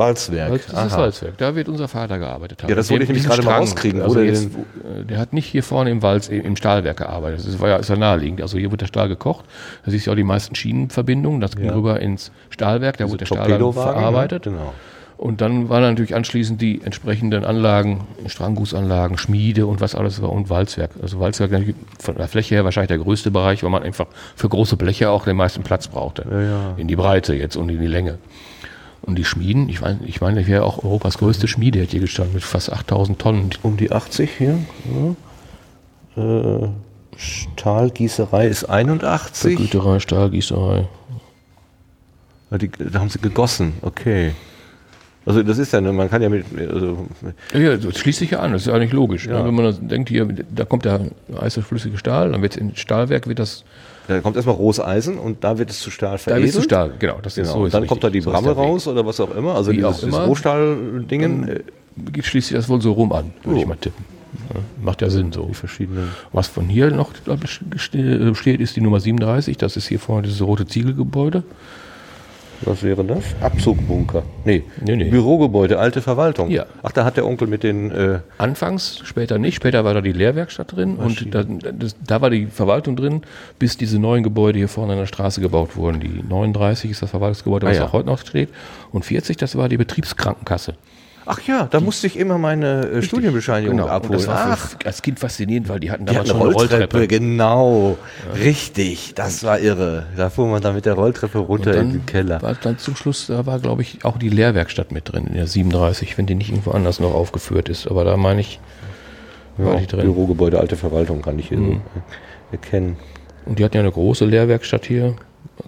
Walzwerk. 0.00 0.62
Das 0.70 0.86
ist 0.86 0.96
Walzwerk. 0.96 1.38
Da 1.38 1.54
wird 1.54 1.68
unser 1.68 1.86
Vater 1.86 2.18
gearbeitet 2.18 2.62
haben. 2.62 2.70
Ja, 2.70 2.74
das 2.74 2.90
wollte 2.90 3.04
ich 3.04 3.10
nämlich 3.10 3.26
gerade 3.26 3.42
mal 3.42 3.58
rauskriegen. 3.58 4.00
Also 4.00 4.20
jetzt, 4.20 4.46
äh, 4.46 5.04
der 5.04 5.18
hat 5.18 5.32
nicht 5.32 5.46
hier 5.46 5.62
vorne 5.62 5.90
im 5.90 6.02
Walz, 6.02 6.28
im 6.28 6.56
Stahlwerk 6.56 6.96
gearbeitet. 6.96 7.46
Das 7.46 7.60
war 7.60 7.68
ja, 7.68 7.76
ist 7.76 7.90
ja 7.90 7.96
naheliegend. 7.96 8.40
Also 8.40 8.58
hier 8.58 8.70
wird 8.70 8.80
der 8.80 8.86
Stahl 8.86 9.08
gekocht. 9.08 9.44
Da 9.84 9.90
siehst 9.90 10.06
du 10.06 10.12
auch 10.12 10.16
die 10.16 10.24
meisten 10.24 10.54
Schienenverbindungen. 10.54 11.40
Das 11.40 11.54
ging 11.54 11.66
ja. 11.66 11.74
rüber 11.74 12.00
ins 12.00 12.32
Stahlwerk. 12.48 12.96
Da 12.96 13.08
wurde 13.08 13.18
der 13.18 13.26
Stahl 13.26 13.46
dann 13.46 13.72
verarbeitet. 13.72 14.46
Ja, 14.46 14.52
genau. 14.52 14.72
Und 15.20 15.42
dann 15.42 15.68
waren 15.68 15.82
natürlich 15.82 16.14
anschließend 16.14 16.62
die 16.62 16.80
entsprechenden 16.82 17.44
Anlagen, 17.44 18.06
Stranggußanlagen, 18.26 19.18
Schmiede 19.18 19.66
und 19.66 19.82
was 19.82 19.94
alles 19.94 20.22
war 20.22 20.32
und 20.32 20.48
Walzwerk. 20.48 20.92
Also 21.02 21.20
Walzwerk 21.20 21.52
von 21.98 22.14
der 22.14 22.26
Fläche 22.26 22.54
her 22.54 22.64
wahrscheinlich 22.64 22.88
der 22.88 22.96
größte 22.96 23.30
Bereich, 23.30 23.62
weil 23.62 23.68
man 23.68 23.82
einfach 23.82 24.06
für 24.34 24.48
große 24.48 24.78
Bleche 24.78 25.10
auch 25.10 25.26
den 25.26 25.36
meisten 25.36 25.62
Platz 25.62 25.88
brauchte. 25.88 26.24
Ja, 26.30 26.40
ja. 26.40 26.74
In 26.78 26.88
die 26.88 26.96
Breite 26.96 27.34
jetzt 27.34 27.56
und 27.56 27.68
in 27.68 27.78
die 27.78 27.86
Länge. 27.86 28.16
Und 29.02 29.16
die 29.16 29.26
Schmieden, 29.26 29.68
ich 29.68 29.82
meine, 29.82 29.98
ich 30.06 30.22
meine, 30.22 30.46
wäre 30.46 30.64
auch 30.64 30.82
Europas 30.82 31.18
größte 31.18 31.48
Schmiede, 31.48 31.82
hat 31.82 31.90
hier 31.90 32.00
gestanden 32.00 32.32
mit 32.32 32.42
fast 32.42 32.72
8000 32.72 33.18
Tonnen. 33.18 33.50
Um 33.60 33.76
die 33.76 33.92
80 33.92 34.30
hier. 34.38 34.58
Ja. 36.16 36.64
Äh, 36.64 36.68
Stahlgießerei 37.18 38.46
ist 38.46 38.64
81. 38.64 39.58
Güterei, 39.58 39.98
Stahlgießerei. 39.98 40.88
Die, 42.52 42.70
da 42.70 43.00
haben 43.00 43.10
sie 43.10 43.20
gegossen, 43.20 43.74
okay. 43.82 44.32
Also 45.26 45.42
das 45.42 45.58
ist 45.58 45.72
ja, 45.72 45.80
man 45.80 46.08
kann 46.08 46.22
ja 46.22 46.28
mit... 46.28 46.46
Also 46.70 47.06
ja, 47.54 47.76
das 47.76 47.98
schließt 47.98 48.20
sich 48.20 48.30
ja 48.30 48.40
an, 48.40 48.52
das 48.52 48.62
ist 48.62 48.68
ja 48.68 48.74
eigentlich 48.74 48.92
logisch. 48.92 49.26
Ja. 49.26 49.40
Ne? 49.40 49.46
Wenn 49.46 49.54
man 49.54 49.88
denkt, 49.88 50.08
hier, 50.08 50.26
da 50.54 50.64
kommt 50.64 50.84
der 50.84 51.00
heiße 51.38 51.62
flüssige 51.62 51.98
Stahl, 51.98 52.32
dann 52.32 52.42
wird 52.42 52.56
in 52.56 52.74
Stahlwerk 52.76 53.28
wird 53.28 53.38
das... 53.38 53.64
Da 54.08 54.20
kommt 54.20 54.36
erstmal 54.36 54.56
rohes 54.56 54.80
Eisen 54.80 55.18
und 55.18 55.44
da 55.44 55.58
wird 55.58 55.70
es 55.70 55.80
zu 55.80 55.90
Stahl 55.90 56.18
veredelt. 56.18 56.42
Da 56.42 56.46
wird 56.46 56.48
es 56.48 56.54
zu 56.54 56.62
Stahl, 56.62 56.92
genau. 56.98 57.18
Das 57.22 57.34
genau. 57.34 57.46
ist 57.46 57.52
so 57.52 57.66
ist 57.66 57.74
dann 57.74 57.86
kommt 57.86 58.02
da 58.02 58.10
die 58.10 58.20
Bramme 58.20 58.50
raus 58.50 58.88
oder 58.88 59.04
was 59.06 59.20
auch 59.20 59.34
immer, 59.36 59.54
also 59.54 59.70
Wie 59.70 59.76
dieses, 59.76 60.00
dieses 60.00 60.18
Rohstahldingen. 60.18 61.60
Geht 62.12 62.24
schließlich 62.24 62.56
das 62.56 62.68
wohl 62.68 62.80
so 62.80 62.92
rum 62.92 63.12
an, 63.12 63.32
würde 63.44 63.58
oh. 63.58 63.62
ich 63.62 63.68
mal 63.68 63.76
tippen. 63.76 64.04
Ja, 64.54 64.60
macht 64.82 65.02
ja 65.02 65.10
Sinn 65.10 65.32
so. 65.32 65.46
Die 65.46 65.54
verschiedenen. 65.54 66.08
Was 66.32 66.48
von 66.48 66.68
hier 66.68 66.90
noch 66.90 67.12
steht, 67.76 68.60
ist 68.60 68.76
die 68.76 68.80
Nummer 68.80 69.00
37. 69.00 69.58
Das 69.58 69.76
ist 69.76 69.88
hier 69.88 70.00
vorne 70.00 70.22
dieses 70.22 70.40
rote 70.40 70.66
Ziegelgebäude. 70.66 71.42
Was 72.62 72.82
wäre 72.82 73.04
das? 73.04 73.24
Abzugbunker. 73.40 74.22
Nee. 74.44 74.64
nee, 74.84 74.96
nee. 74.96 75.10
Bürogebäude, 75.10 75.78
alte 75.78 76.02
Verwaltung. 76.02 76.50
Ja. 76.50 76.66
Ach, 76.82 76.92
da 76.92 77.04
hat 77.04 77.16
der 77.16 77.26
Onkel 77.26 77.48
mit 77.48 77.62
den. 77.62 77.90
Äh 77.90 78.18
Anfangs, 78.38 79.00
später 79.04 79.38
nicht. 79.38 79.56
Später 79.56 79.84
war 79.84 79.94
da 79.94 80.00
die 80.00 80.12
Lehrwerkstatt 80.12 80.76
drin 80.76 80.96
und 80.96 81.34
da, 81.34 81.44
das, 81.44 81.96
da, 82.04 82.20
war 82.20 82.30
die 82.30 82.46
Verwaltung 82.46 82.96
drin, 82.96 83.22
bis 83.58 83.76
diese 83.76 83.98
neuen 83.98 84.22
Gebäude 84.22 84.58
hier 84.58 84.68
vorne 84.68 84.92
an 84.92 84.98
der 84.98 85.06
Straße 85.06 85.40
gebaut 85.40 85.76
wurden. 85.76 86.00
Die 86.00 86.22
39 86.28 86.90
ist 86.90 87.02
das 87.02 87.10
Verwaltungsgebäude, 87.10 87.66
was 87.66 87.76
ah, 87.76 87.80
ja. 87.80 87.86
auch 87.86 87.92
heute 87.92 88.06
noch 88.06 88.18
steht. 88.18 88.50
Und 88.92 89.04
40, 89.04 89.36
das 89.36 89.56
war 89.56 89.68
die 89.68 89.78
Betriebskrankenkasse. 89.78 90.74
Ach 91.32 91.40
ja, 91.42 91.68
da 91.70 91.78
musste 91.78 92.08
ich 92.08 92.18
immer 92.18 92.38
meine 92.38 92.88
äh, 92.88 93.02
Studienbescheinigung 93.02 93.76
genau. 93.76 93.88
abholen. 93.88 94.18
Und 94.18 94.26
das 94.26 94.26
war 94.26 94.58
Ach. 94.58 94.74
als 94.84 95.00
Kind 95.00 95.20
faszinierend, 95.20 95.68
weil 95.68 95.78
die 95.78 95.92
hatten 95.92 96.04
damals 96.04 96.24
die 96.24 96.30
hatten 96.30 96.42
eine 96.42 96.52
schon 96.52 96.64
eine 96.64 96.68
Rolltreppe. 96.70 97.06
Genau, 97.06 97.98
ja. 98.34 98.42
richtig, 98.42 99.14
das 99.14 99.44
war 99.44 99.60
irre. 99.60 100.06
Da 100.16 100.28
fuhr 100.28 100.48
man 100.48 100.60
dann 100.60 100.74
mit 100.74 100.86
der 100.86 100.94
Rolltreppe 100.94 101.38
runter 101.38 101.74
in 101.74 101.92
den 101.92 102.06
Keller. 102.06 102.42
War 102.42 102.54
dann 102.54 102.78
zum 102.78 102.96
Schluss, 102.96 103.28
da 103.28 103.46
war 103.46 103.60
glaube 103.60 103.82
ich 103.82 104.04
auch 104.04 104.18
die 104.18 104.28
Lehrwerkstatt 104.28 104.90
mit 104.90 105.12
drin, 105.12 105.28
in 105.28 105.34
der 105.34 105.46
37, 105.46 106.18
wenn 106.18 106.26
die 106.26 106.34
nicht 106.34 106.50
irgendwo 106.50 106.72
anders 106.72 106.98
noch 106.98 107.14
aufgeführt 107.14 107.68
ist. 107.68 107.86
Aber 107.86 108.02
da 108.02 108.16
meine 108.16 108.40
ich, 108.40 108.58
war 109.56 109.74
ja, 109.74 109.80
die 109.80 109.86
drin. 109.86 110.00
Bürogebäude, 110.02 110.58
alte 110.58 110.76
Verwaltung 110.76 111.22
kann 111.22 111.38
ich 111.38 111.48
hier 111.48 111.58
mhm. 111.58 111.82
erkennen. 112.50 112.96
Und 113.46 113.60
die 113.60 113.64
hatten 113.64 113.76
ja 113.76 113.82
eine 113.82 113.92
große 113.92 114.24
Lehrwerkstatt 114.24 114.84
hier. 114.84 115.14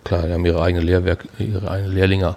Klar, 0.02 0.26
die 0.26 0.32
haben 0.32 0.44
ihre 0.44 0.60
eigene 0.60 0.82
Lehrwerk, 0.82 1.24
ihre 1.38 1.70
eigene 1.70 1.94
Lehrlinge 1.94 2.34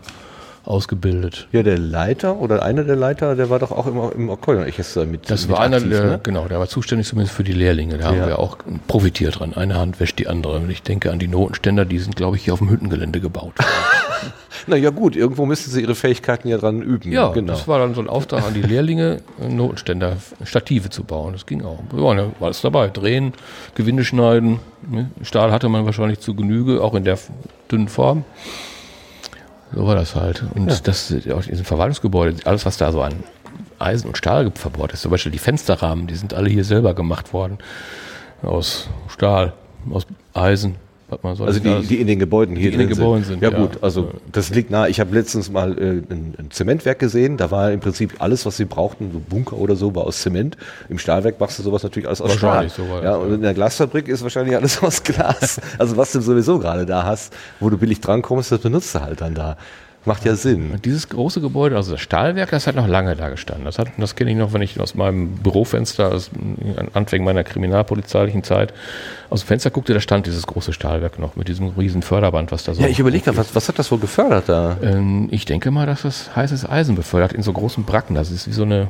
ausgebildet. 0.66 1.48
Ja, 1.52 1.64
der 1.64 1.78
Leiter 1.78 2.38
oder 2.38 2.64
einer 2.64 2.84
der 2.84 2.96
Leiter, 2.96 3.36
der 3.36 3.50
war 3.50 3.60
doch 3.60 3.72
auch 3.72 3.88
immer 3.88 4.12
im 4.14 4.30
Akkordeon. 4.30 4.68
Ich 4.68 4.80
ist 4.80 4.96
mit. 4.96 5.30
Das 5.30 5.48
mit 5.48 5.52
war 5.52 5.62
aktiv, 5.62 5.84
einer, 5.84 5.90
der, 5.90 6.04
ne? 6.06 6.20
genau, 6.22 6.48
der 6.48 6.60
war 6.60 6.68
zuständig 6.68 7.08
zumindest 7.08 7.36
für 7.36 7.44
die 7.44 7.54
Lehrlinge. 7.54 7.98
Da 7.98 8.12
ja. 8.12 8.22
haben 8.22 8.28
wir 8.28 8.40
auch 8.40 8.58
profitiert 8.88 9.40
dran. 9.40 9.54
Eine 9.54 9.76
Hand 9.76 10.00
wäscht 10.00 10.20
die 10.20 10.28
andere. 10.28 10.58
Und 10.58 10.70
ich 10.70 10.82
denke 10.82 11.12
an 11.12 11.20
die 11.20 11.28
Notenständer, 11.28 11.86
die 11.86 12.00
sind, 12.00 12.16
glaube 12.16 12.38
ich, 12.38 12.44
hier 12.44 12.54
auf 12.54 12.60
dem 12.60 12.70
Hüttengelände 12.70 13.20
gebaut. 13.20 13.54
Na 14.68 14.76
ja, 14.76 14.90
gut, 14.90 15.16
irgendwo 15.16 15.46
müssten 15.46 15.70
sie 15.70 15.82
ihre 15.82 15.94
Fähigkeiten 15.94 16.48
ja 16.48 16.58
dran 16.58 16.82
üben. 16.82 17.12
Ja, 17.12 17.28
genau. 17.30 17.54
das 17.54 17.68
war 17.68 17.80
dann 17.80 17.94
so 17.94 18.02
ein 18.02 18.10
Auftrag 18.10 18.44
an 18.44 18.54
die 18.56 18.62
Lehrlinge, 18.62 19.22
Notenständer, 19.48 20.18
Stative 20.44 20.90
zu 20.90 21.04
bauen. 21.04 21.34
Das 21.34 21.46
ging 21.46 21.64
auch. 21.64 21.80
Wir 21.92 22.02
waren 22.02 22.18
ja 22.18 22.32
alles 22.40 22.62
dabei. 22.62 22.88
Drehen, 22.88 23.34
Gewinde 23.76 24.04
schneiden. 24.04 24.60
Ne? 24.90 25.12
Stahl 25.22 25.52
hatte 25.52 25.70
man 25.70 25.86
wahrscheinlich 25.86 26.20
zu 26.20 26.34
Genüge, 26.34 26.82
auch 26.82 26.96
in 26.96 27.04
der 27.04 27.20
dünnen 27.72 27.90
Form. 27.90 28.24
So 29.74 29.86
war 29.86 29.96
das 29.96 30.16
halt. 30.16 30.44
Und 30.54 30.70
ja. 30.70 30.78
das 30.84 31.14
auch 31.32 31.44
in 31.44 31.50
diesem 31.50 31.66
Verwaltungsgebäude, 31.66 32.46
alles, 32.46 32.66
was 32.66 32.78
da 32.78 32.92
so 32.92 33.02
an 33.02 33.24
Eisen 33.80 34.08
und 34.08 34.18
Stahl 34.18 34.52
verbaut 34.52 34.94
ist, 34.94 35.02
zum 35.02 35.12
Beispiel 35.12 35.32
die 35.32 35.40
Fensterrahmen, 35.40 36.08
die 36.08 36.16
sind 36.16 36.34
alle 36.34 36.50
hier 36.50 36.64
selber 36.64 36.94
gemacht 36.94 37.34
worden. 37.34 37.58
Aus 38.42 38.90
Stahl, 39.08 39.54
aus 39.90 40.06
Eisen, 40.34 40.76
also 41.22 41.60
die, 41.60 41.88
die 41.88 42.02
in 42.02 42.08
den 42.08 42.18
Gebäuden 42.18 42.56
hier 42.56 42.72
die 42.72 42.74
in 42.76 42.80
den 42.80 42.90
Gebäuden 42.90 43.24
sind. 43.24 43.42
sind 43.42 43.44
ja, 43.44 43.52
ja, 43.52 43.58
gut, 43.64 43.84
also 43.84 44.10
das 44.32 44.50
liegt 44.50 44.72
nahe. 44.72 44.90
Ich 44.90 45.00
habe 45.00 45.14
letztens 45.14 45.52
mal 45.52 45.78
äh, 45.78 46.02
ein, 46.12 46.34
ein, 46.38 46.50
Zementwerk 46.50 46.98
gesehen. 46.98 47.38
Da 47.38 47.52
war 47.52 47.72
im 47.72 47.80
Prinzip 47.80 48.16
alles, 48.20 48.46
was 48.46 48.58
sie 48.58 48.66
brauchten, 48.66 49.12
so 49.14 49.20
Bunker 49.20 49.58
oder 49.58 49.76
so, 49.76 49.94
war 49.94 50.06
aus 50.06 50.22
Zement. 50.22 50.58
Im 50.90 50.98
Stahlwerk 50.98 51.40
machst 51.40 51.60
du 51.60 51.64
sowas 51.64 51.84
natürlich 51.84 52.08
alles 52.08 52.22
aus 52.22 52.34
Stahl. 52.34 52.70
So 52.70 52.84
ja, 53.04 53.16
und 53.16 53.34
in 53.34 53.42
der 53.42 53.54
Glasfabrik 53.54 54.08
ist 54.08 54.24
wahrscheinlich 54.24 54.56
alles 54.56 54.82
aus 54.84 55.04
Glas. 55.04 55.62
also 55.78 55.96
was 55.96 56.12
du 56.12 56.22
sowieso 56.22 56.58
gerade 56.58 56.88
da 56.88 57.04
hast, 57.04 57.34
wo 57.60 57.70
du 57.70 57.78
billig 57.78 58.02
drankommst, 58.02 58.52
das 58.52 58.62
benutzt 58.62 58.96
du 58.96 59.02
halt 59.02 59.22
dann 59.22 59.36
da. 59.36 59.58
Macht 60.06 60.24
ja 60.24 60.36
Sinn. 60.36 60.72
Und 60.72 60.86
dieses 60.86 61.10
große 61.10 61.42
Gebäude, 61.42 61.76
also 61.76 61.94
das 61.94 62.02
Stahlwerk, 62.02 62.52
das 62.52 62.68
hat 62.68 62.76
noch 62.76 62.88
lange 62.88 63.16
da 63.16 63.30
gestanden. 63.30 63.66
Das, 63.66 63.78
das 63.98 64.16
kenne 64.16 64.32
ich 64.32 64.38
noch, 64.38 64.54
wenn 64.54 64.62
ich 64.62 64.80
aus 64.80 64.94
meinem 64.94 65.30
Bürofenster, 65.38 66.12
aus 66.12 66.30
Anfängen 66.94 67.26
meiner 67.26 67.44
kriminalpolizeilichen 67.44 68.44
Zeit, 68.44 68.74
aus 69.32 69.42
dem 69.42 69.48
Fenster 69.48 69.72
guckte, 69.72 69.96
da 69.96 70.00
stand 70.00 70.28
dieses 70.28 70.46
große 70.46 70.74
Stahlwerk 70.74 71.18
noch 71.18 71.36
mit 71.36 71.48
diesem 71.48 71.70
riesen 71.70 72.04
Förderband, 72.04 72.52
was 72.52 72.64
da 72.64 72.76
so. 72.76 72.82
Ja, 72.82 72.88
ich 72.88 73.00
überlege 73.00 73.26
gerade, 73.26 73.38
was, 73.38 73.56
was 73.56 73.68
hat 73.68 73.80
das 73.80 73.92
wohl 73.92 74.00
gefördert 74.00 74.48
da? 74.48 74.78
Ähm, 74.84 75.28
ich 75.32 75.46
denke 75.46 75.72
mal, 75.72 75.88
dass 75.88 76.04
das 76.04 76.36
heißes 76.36 76.70
Eisen 76.70 76.96
befördert 76.96 77.34
in 77.34 77.42
so 77.42 77.52
großen 77.52 77.84
Bracken. 77.84 78.14
Das 78.14 78.30
ist 78.30 78.48
wie 78.48 78.54
so 78.54 78.64
eine. 78.64 78.88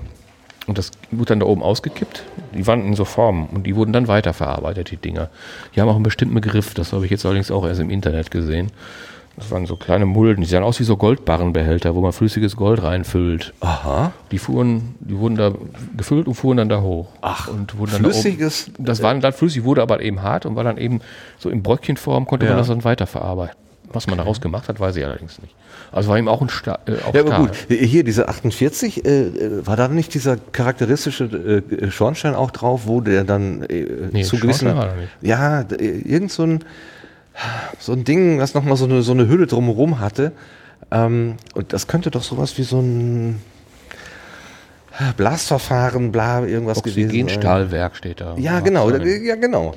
Und 0.67 0.79
das 0.79 0.89
wurde 1.11 1.29
dann 1.29 1.41
da 1.41 1.45
oben 1.45 1.61
ausgekippt. 1.61 2.23
Die 2.55 2.65
waren 2.65 2.85
in 2.85 2.95
so 2.95 3.05
Formen 3.05 3.47
und 3.53 3.67
die 3.67 3.75
wurden 3.75 3.93
dann 3.93 4.07
weiterverarbeitet, 4.07 4.89
die 4.89 4.97
Dinger. 4.97 5.29
Die 5.75 5.81
haben 5.81 5.87
auch 5.87 5.95
einen 5.95 6.03
bestimmten 6.03 6.33
Begriff, 6.33 6.73
das 6.73 6.91
habe 6.91 7.05
ich 7.05 7.11
jetzt 7.11 7.23
allerdings 7.23 7.51
auch 7.51 7.67
erst 7.67 7.79
im 7.81 7.91
Internet 7.91 8.31
gesehen. 8.31 8.71
Das 9.37 9.51
waren 9.51 9.65
so 9.65 9.75
kleine 9.75 10.05
Mulden, 10.05 10.41
die 10.41 10.47
sahen 10.47 10.63
aus 10.63 10.79
wie 10.79 10.85
so 10.85 10.95
Goldbarrenbehälter, 10.95 11.93
wo 11.93 12.01
man 12.01 12.13
flüssiges 12.13 12.55
Gold 12.55 12.81
reinfüllt. 12.81 13.53
Aha. 13.59 14.13
Die 14.31 14.39
fuhren, 14.39 14.95
die 14.99 15.17
wurden 15.17 15.35
da 15.35 15.51
gefüllt 15.97 16.27
und 16.27 16.35
fuhren 16.35 16.57
dann 16.57 16.69
da 16.69 16.81
hoch. 16.81 17.07
Ach, 17.21 17.49
und 17.49 17.77
wurden 17.77 17.91
dann 17.91 18.01
flüssiges. 18.01 18.71
Da 18.77 18.83
das 18.85 19.03
war 19.03 19.13
dann 19.13 19.33
flüssig, 19.33 19.65
wurde 19.65 19.81
aber 19.81 20.01
eben 20.01 20.21
hart 20.21 20.45
und 20.45 20.55
war 20.55 20.63
dann 20.63 20.77
eben 20.77 21.01
so 21.37 21.49
in 21.49 21.63
Bröckchenform, 21.63 22.25
konnte 22.25 22.45
ja. 22.45 22.51
man 22.51 22.59
das 22.59 22.69
dann 22.69 22.83
weiterverarbeiten. 22.83 23.57
Was 23.89 24.07
man 24.07 24.17
daraus 24.17 24.41
gemacht 24.41 24.67
hat, 24.67 24.79
weiß 24.79 24.95
ich 24.95 25.05
allerdings 25.05 25.41
nicht. 25.41 25.53
Also 25.91 26.09
war 26.09 26.17
ihm 26.17 26.27
auch 26.27 26.41
ein 26.41 26.49
Sta 26.49 26.79
äh, 26.85 26.95
auch 27.07 27.13
Ja, 27.13 27.21
aber 27.21 27.37
gut. 27.37 27.51
Hier 27.69 28.03
diese 28.03 28.27
48, 28.27 29.05
äh, 29.05 29.09
äh, 29.09 29.67
war 29.67 29.77
da 29.77 29.87
nicht 29.87 30.13
dieser 30.13 30.37
charakteristische 30.37 31.25
äh, 31.25 31.91
Schornstein 31.91 32.35
auch 32.35 32.51
drauf, 32.51 32.81
wo 32.85 32.99
der 33.01 33.23
dann 33.23 33.63
äh, 33.63 33.85
nee, 34.11 34.23
zu 34.23 34.37
gewissen. 34.37 34.73
Ja, 35.21 35.65
irgend 35.79 36.31
so 36.31 36.43
ein 36.43 36.65
so 37.79 37.93
ein 37.93 38.03
Ding, 38.03 38.39
was 38.39 38.53
nochmal 38.53 38.77
so 38.77 38.85
eine, 38.85 39.01
so 39.01 39.11
eine 39.11 39.27
Hülle 39.27 39.47
drumherum 39.47 39.99
hatte. 39.99 40.31
Ähm, 40.91 41.35
und 41.53 41.73
das 41.73 41.87
könnte 41.87 42.11
doch 42.11 42.23
sowas 42.23 42.57
wie 42.57 42.63
so 42.63 42.79
ein 42.79 43.41
Blastverfahren, 45.17 46.11
bla, 46.11 46.45
irgendwas 46.45 46.81
gewesen 46.81 47.27
sein. 47.27 47.29
Stahlwerk 47.29 47.95
steht 47.95 48.21
da. 48.21 48.35
Ja, 48.37 48.61
genau, 48.61 48.89
ja, 48.89 49.35
genau. 49.35 49.73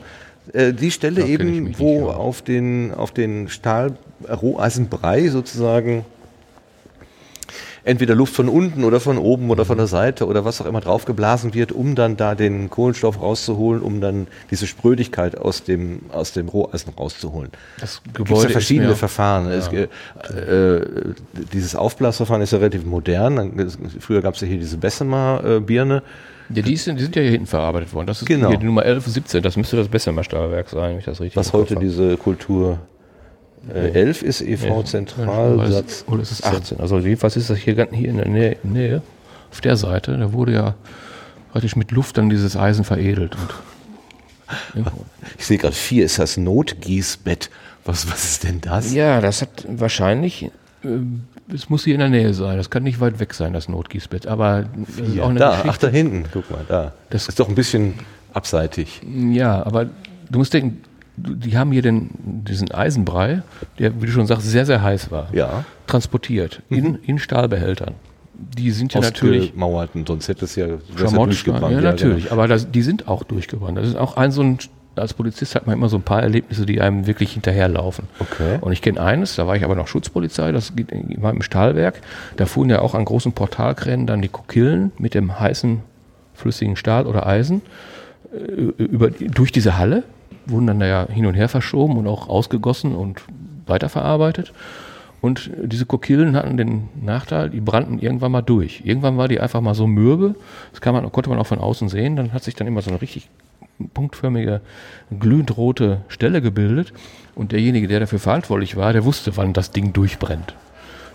Äh, 0.52 0.72
die 0.72 0.90
Stelle 0.90 1.24
eben, 1.24 1.78
wo 1.78 2.08
auf 2.08 2.42
den, 2.42 2.94
auf 2.94 3.10
den 3.10 3.48
Stahl, 3.48 3.96
Roheisenbrei 4.28 5.28
sozusagen 5.28 6.04
entweder 7.88 8.14
Luft 8.14 8.34
von 8.34 8.48
unten 8.50 8.84
oder 8.84 9.00
von 9.00 9.16
oben 9.16 9.50
oder 9.50 9.64
von 9.64 9.78
der 9.78 9.86
Seite 9.86 10.26
oder 10.26 10.44
was 10.44 10.60
auch 10.60 10.66
immer 10.66 10.82
draufgeblasen 10.82 11.54
wird, 11.54 11.72
um 11.72 11.94
dann 11.94 12.18
da 12.18 12.34
den 12.34 12.68
Kohlenstoff 12.68 13.20
rauszuholen, 13.20 13.82
um 13.82 14.02
dann 14.02 14.26
diese 14.50 14.66
Sprödigkeit 14.66 15.38
aus 15.38 15.64
dem, 15.64 16.00
aus 16.12 16.32
dem 16.32 16.48
Roheisen 16.48 16.92
rauszuholen. 16.92 17.50
Das 17.80 18.02
Gebäude 18.12 18.44
ja 18.44 18.50
verschiedene 18.50 18.94
Verfahren. 18.94 19.46
Ja. 19.46 19.54
Es, 19.54 19.68
äh, 19.68 20.86
dieses 21.52 21.74
Aufblasverfahren 21.74 22.42
ist 22.42 22.52
ja 22.52 22.58
relativ 22.58 22.84
modern. 22.84 23.70
Früher 24.00 24.20
gab 24.20 24.34
es 24.34 24.42
ja 24.42 24.46
hier 24.46 24.58
diese 24.58 24.76
Bessemer-Birne. 24.76 26.02
Ja, 26.50 26.62
die 26.62 26.76
sind, 26.76 26.98
die 26.98 27.02
sind 27.04 27.16
ja 27.16 27.22
hier 27.22 27.30
hinten 27.30 27.46
verarbeitet 27.46 27.92
worden. 27.94 28.06
Das 28.06 28.20
ist 28.20 28.26
genau. 28.26 28.50
die 28.54 28.64
Nummer 28.64 28.84
11 28.84 29.06
17. 29.06 29.42
Das 29.42 29.56
müsste 29.56 29.76
das 29.76 29.88
Bessemer-Stahlwerk 29.88 30.68
sein, 30.68 30.92
wenn 30.92 30.98
ich 30.98 31.04
das 31.06 31.20
richtig 31.20 31.36
Was 31.36 31.54
heute 31.54 31.76
diese 31.76 32.18
Kultur 32.18 32.78
äh, 33.72 33.90
11 33.90 34.22
ist 34.22 34.40
EV 34.40 34.84
Zentralsatz. 34.84 36.04
Oder 36.06 36.22
ist 36.22 36.32
es 36.32 36.42
18? 36.42 36.80
Also 36.80 36.98
jedenfalls 36.98 37.36
ist 37.36 37.50
das 37.50 37.58
hier, 37.58 37.88
hier 37.92 38.08
in 38.10 38.16
der 38.16 38.28
Nähe, 38.28 38.56
Nähe, 38.62 39.02
auf 39.50 39.60
der 39.60 39.76
Seite, 39.76 40.16
da 40.16 40.32
wurde 40.32 40.52
ja 40.52 40.74
praktisch 41.52 41.76
mit 41.76 41.90
Luft 41.90 42.18
dann 42.18 42.30
dieses 42.30 42.56
Eisen 42.56 42.84
veredelt. 42.84 43.36
ich 45.38 45.46
sehe 45.46 45.58
gerade 45.58 45.74
vier, 45.74 46.04
ist 46.04 46.18
das 46.18 46.36
Notgießbett. 46.36 47.50
Was, 47.84 48.10
was 48.10 48.24
ist 48.24 48.44
denn 48.44 48.60
das? 48.60 48.92
Ja, 48.92 49.20
das 49.20 49.40
hat 49.40 49.64
wahrscheinlich, 49.66 50.50
äh, 50.84 50.88
es 51.54 51.70
muss 51.70 51.84
hier 51.84 51.94
in 51.94 52.00
der 52.00 52.10
Nähe 52.10 52.34
sein. 52.34 52.58
Das 52.58 52.68
kann 52.68 52.82
nicht 52.82 53.00
weit 53.00 53.18
weg 53.18 53.32
sein, 53.32 53.54
das 53.54 53.68
Notgießbett. 53.68 54.26
Aber 54.26 54.66
vier. 54.94 55.24
auch 55.24 55.30
eine 55.30 55.38
da, 55.38 55.50
Geschichte. 55.50 55.70
ach 55.70 55.78
da 55.78 55.88
hinten, 55.88 56.24
guck 56.30 56.50
mal, 56.50 56.64
da. 56.68 56.92
Das 57.08 57.28
ist 57.28 57.40
doch 57.40 57.48
ein 57.48 57.54
bisschen 57.54 57.94
abseitig. 58.34 59.00
Ja, 59.30 59.64
aber 59.64 59.86
du 60.30 60.38
musst 60.38 60.52
denken, 60.52 60.82
die 61.18 61.56
haben 61.56 61.72
hier 61.72 61.82
den, 61.82 62.10
diesen 62.46 62.70
Eisenbrei, 62.70 63.42
der, 63.78 64.00
wie 64.00 64.06
du 64.06 64.12
schon 64.12 64.26
sagst, 64.26 64.46
sehr, 64.46 64.66
sehr 64.66 64.82
heiß 64.82 65.10
war, 65.10 65.28
ja. 65.32 65.64
transportiert 65.86 66.62
mhm. 66.68 66.76
in, 66.76 66.94
in 67.02 67.18
Stahlbehältern. 67.18 67.94
Die 68.34 68.70
sind 68.70 68.94
ja 68.94 69.00
natürlich. 69.00 69.54
Mauerten, 69.56 70.06
sonst 70.06 70.28
hätte 70.28 70.44
es 70.44 70.54
ja, 70.54 70.66
ja 70.68 70.76
durchgebrannt. 70.96 71.74
Ja, 71.74 71.80
natürlich, 71.80 72.24
ja, 72.24 72.30
genau. 72.30 72.42
aber 72.42 72.48
das, 72.48 72.70
die 72.70 72.82
sind 72.82 73.08
auch 73.08 73.24
durchgebrannt. 73.24 73.78
Das 73.78 73.88
ist 73.88 73.96
auch 73.96 74.16
ein 74.16 74.30
so 74.30 74.42
ein 74.42 74.58
als 74.98 75.14
Polizist 75.14 75.54
hat 75.54 75.66
man 75.66 75.76
immer 75.76 75.88
so 75.88 75.96
ein 75.96 76.02
paar 76.02 76.22
Erlebnisse, 76.22 76.66
die 76.66 76.80
einem 76.80 77.06
wirklich 77.06 77.32
hinterherlaufen. 77.32 78.06
Okay. 78.18 78.58
Und 78.60 78.72
ich 78.72 78.82
kenne 78.82 79.00
eines, 79.00 79.36
da 79.36 79.46
war 79.46 79.56
ich 79.56 79.64
aber 79.64 79.74
noch 79.74 79.86
Schutzpolizei, 79.86 80.52
das 80.52 80.72
war 81.16 81.32
im 81.32 81.42
Stahlwerk. 81.42 82.00
Da 82.36 82.46
fuhren 82.46 82.70
ja 82.70 82.80
auch 82.80 82.94
an 82.94 83.04
großen 83.04 83.32
Portalkränen 83.32 84.06
dann 84.06 84.22
die 84.22 84.28
Kokillen 84.28 84.92
mit 84.98 85.14
dem 85.14 85.38
heißen, 85.38 85.82
flüssigen 86.34 86.76
Stahl 86.76 87.06
oder 87.06 87.26
Eisen 87.26 87.62
äh, 88.32 88.82
über, 88.82 89.10
durch 89.10 89.52
diese 89.52 89.78
Halle, 89.78 90.04
wurden 90.48 90.66
dann 90.66 90.80
da 90.80 90.86
ja 90.86 91.06
hin 91.08 91.26
und 91.26 91.34
her 91.34 91.48
verschoben 91.48 91.96
und 91.96 92.06
auch 92.06 92.28
ausgegossen 92.28 92.94
und 92.94 93.22
weiterverarbeitet. 93.66 94.52
Und 95.20 95.50
diese 95.62 95.84
Kokillen 95.84 96.36
hatten 96.36 96.56
den 96.56 96.88
Nachteil, 97.02 97.50
die 97.50 97.60
brannten 97.60 97.98
irgendwann 97.98 98.32
mal 98.32 98.42
durch. 98.42 98.82
Irgendwann 98.84 99.18
war 99.18 99.26
die 99.26 99.40
einfach 99.40 99.60
mal 99.60 99.74
so 99.74 99.86
mürbe, 99.86 100.36
das 100.72 100.92
man, 100.92 101.10
konnte 101.10 101.28
man 101.28 101.38
auch 101.38 101.46
von 101.46 101.58
außen 101.58 101.88
sehen, 101.88 102.14
dann 102.16 102.32
hat 102.32 102.44
sich 102.44 102.54
dann 102.54 102.68
immer 102.68 102.82
so 102.82 102.90
eine 102.90 103.02
richtig 103.02 103.28
punktförmige, 103.94 104.60
glühend 105.18 105.56
rote 105.56 106.02
Stelle 106.08 106.40
gebildet. 106.40 106.92
Und 107.34 107.52
derjenige, 107.52 107.88
der 107.88 108.00
dafür 108.00 108.18
verantwortlich 108.18 108.76
war, 108.76 108.92
der 108.92 109.04
wusste, 109.04 109.36
wann 109.36 109.52
das 109.52 109.70
Ding 109.70 109.92
durchbrennt. 109.92 110.54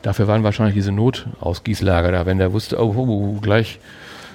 Dafür 0.02 0.28
waren 0.28 0.44
wahrscheinlich 0.44 0.76
diese 0.76 0.92
Notausgießlager 0.92 2.12
da, 2.12 2.26
wenn 2.26 2.38
der 2.38 2.52
wusste, 2.52 2.84
oh, 2.84 2.94
oh, 2.96 3.08
oh 3.08 3.40
gleich 3.42 3.80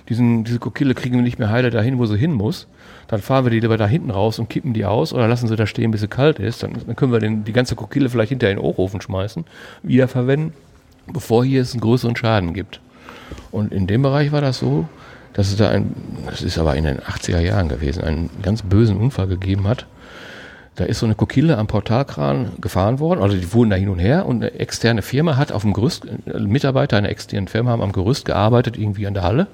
diesen, 0.09 0.45
diese 0.45 0.59
Kokille 0.59 0.95
kriegen 0.95 1.17
wir 1.17 1.23
nicht 1.23 1.39
mehr 1.39 1.51
heile 1.51 1.71
dahin, 1.71 1.99
wo 1.99 2.07
sie 2.07 2.17
hin 2.17 2.33
muss. 2.33 2.67
Dann 3.09 3.23
fahren 3.23 3.45
wir 3.45 3.51
die 3.51 3.61
lieber 3.61 3.79
da 3.79 3.87
hinten 3.87 4.11
raus 4.11 4.39
und 4.39 4.49
kippen 4.49 4.75
die 4.75 4.85
aus 4.85 5.13
oder 5.13 5.27
lassen 5.27 5.49
sie 5.49 5.57
da 5.57 5.67
stehen, 5.67 5.91
bis 5.91 6.03
sie 6.03 6.09
kalt 6.09 6.39
ist. 6.39 6.63
Dann, 6.63 6.75
dann 6.87 6.95
können 6.95 7.11
wir 7.11 7.21
den, 7.21 7.45
die 7.45 7.53
ganze 7.53 7.75
Kokille 7.75 8.09
vielleicht 8.11 8.29
hinter 8.29 8.51
in 8.51 8.59
den 8.59 8.65
Ochofen 8.65 9.01
schmeißen, 9.01 9.45
wiederverwenden, 9.83 10.53
bevor 11.07 11.45
hier 11.45 11.63
es 11.63 11.73
einen 11.73 11.81
größeren 11.81 12.17
Schaden 12.17 12.53
gibt. 12.53 12.81
Und 13.51 13.73
in 13.73 13.87
dem 13.87 14.03
Bereich 14.03 14.31
war 14.31 14.43
das 14.43 14.59
so, 14.59 14.89
dass 15.33 15.49
es 15.49 15.57
da 15.57 15.71
ein, 15.71 15.95
das 16.27 16.43
ist 16.43 16.59
aber 16.59 16.77
in 16.77 16.85
den 16.85 16.99
80er 16.99 17.41
Jahren 17.41 17.69
gewesen, 17.69 18.05
einen 18.05 18.31
ganz 18.43 18.63
bösen 18.63 18.97
Unfall 18.97 19.27
gegeben 19.27 19.67
hat. 19.67 19.87
Da 20.75 20.85
ist 20.85 21.01
so 21.01 21.07
eine 21.07 21.15
Kokille 21.15 21.59
am 21.59 21.67
Portalkran 21.67 22.53
gefahren 22.61 23.01
worden, 23.01 23.21
also 23.23 23.37
die 23.37 23.45
fuhren 23.45 23.71
da 23.71 23.77
hin 23.77 23.89
und 23.89 23.99
her 23.99 24.27
und 24.27 24.37
eine 24.37 24.53
externe 24.55 25.03
Firma 25.03 25.37
hat 25.37 25.51
auf 25.51 25.63
dem 25.63 25.73
Gerüst, 25.73 26.07
äh, 26.07 26.39
Mitarbeiter 26.41 26.97
einer 26.97 27.09
externen 27.09 27.49
Firma 27.49 27.71
haben 27.71 27.83
am 27.83 27.93
Gerüst 27.93 28.27
gearbeitet, 28.27 28.77
irgendwie 28.77 29.07
an 29.07 29.15
der 29.15 29.23
Halle. 29.23 29.47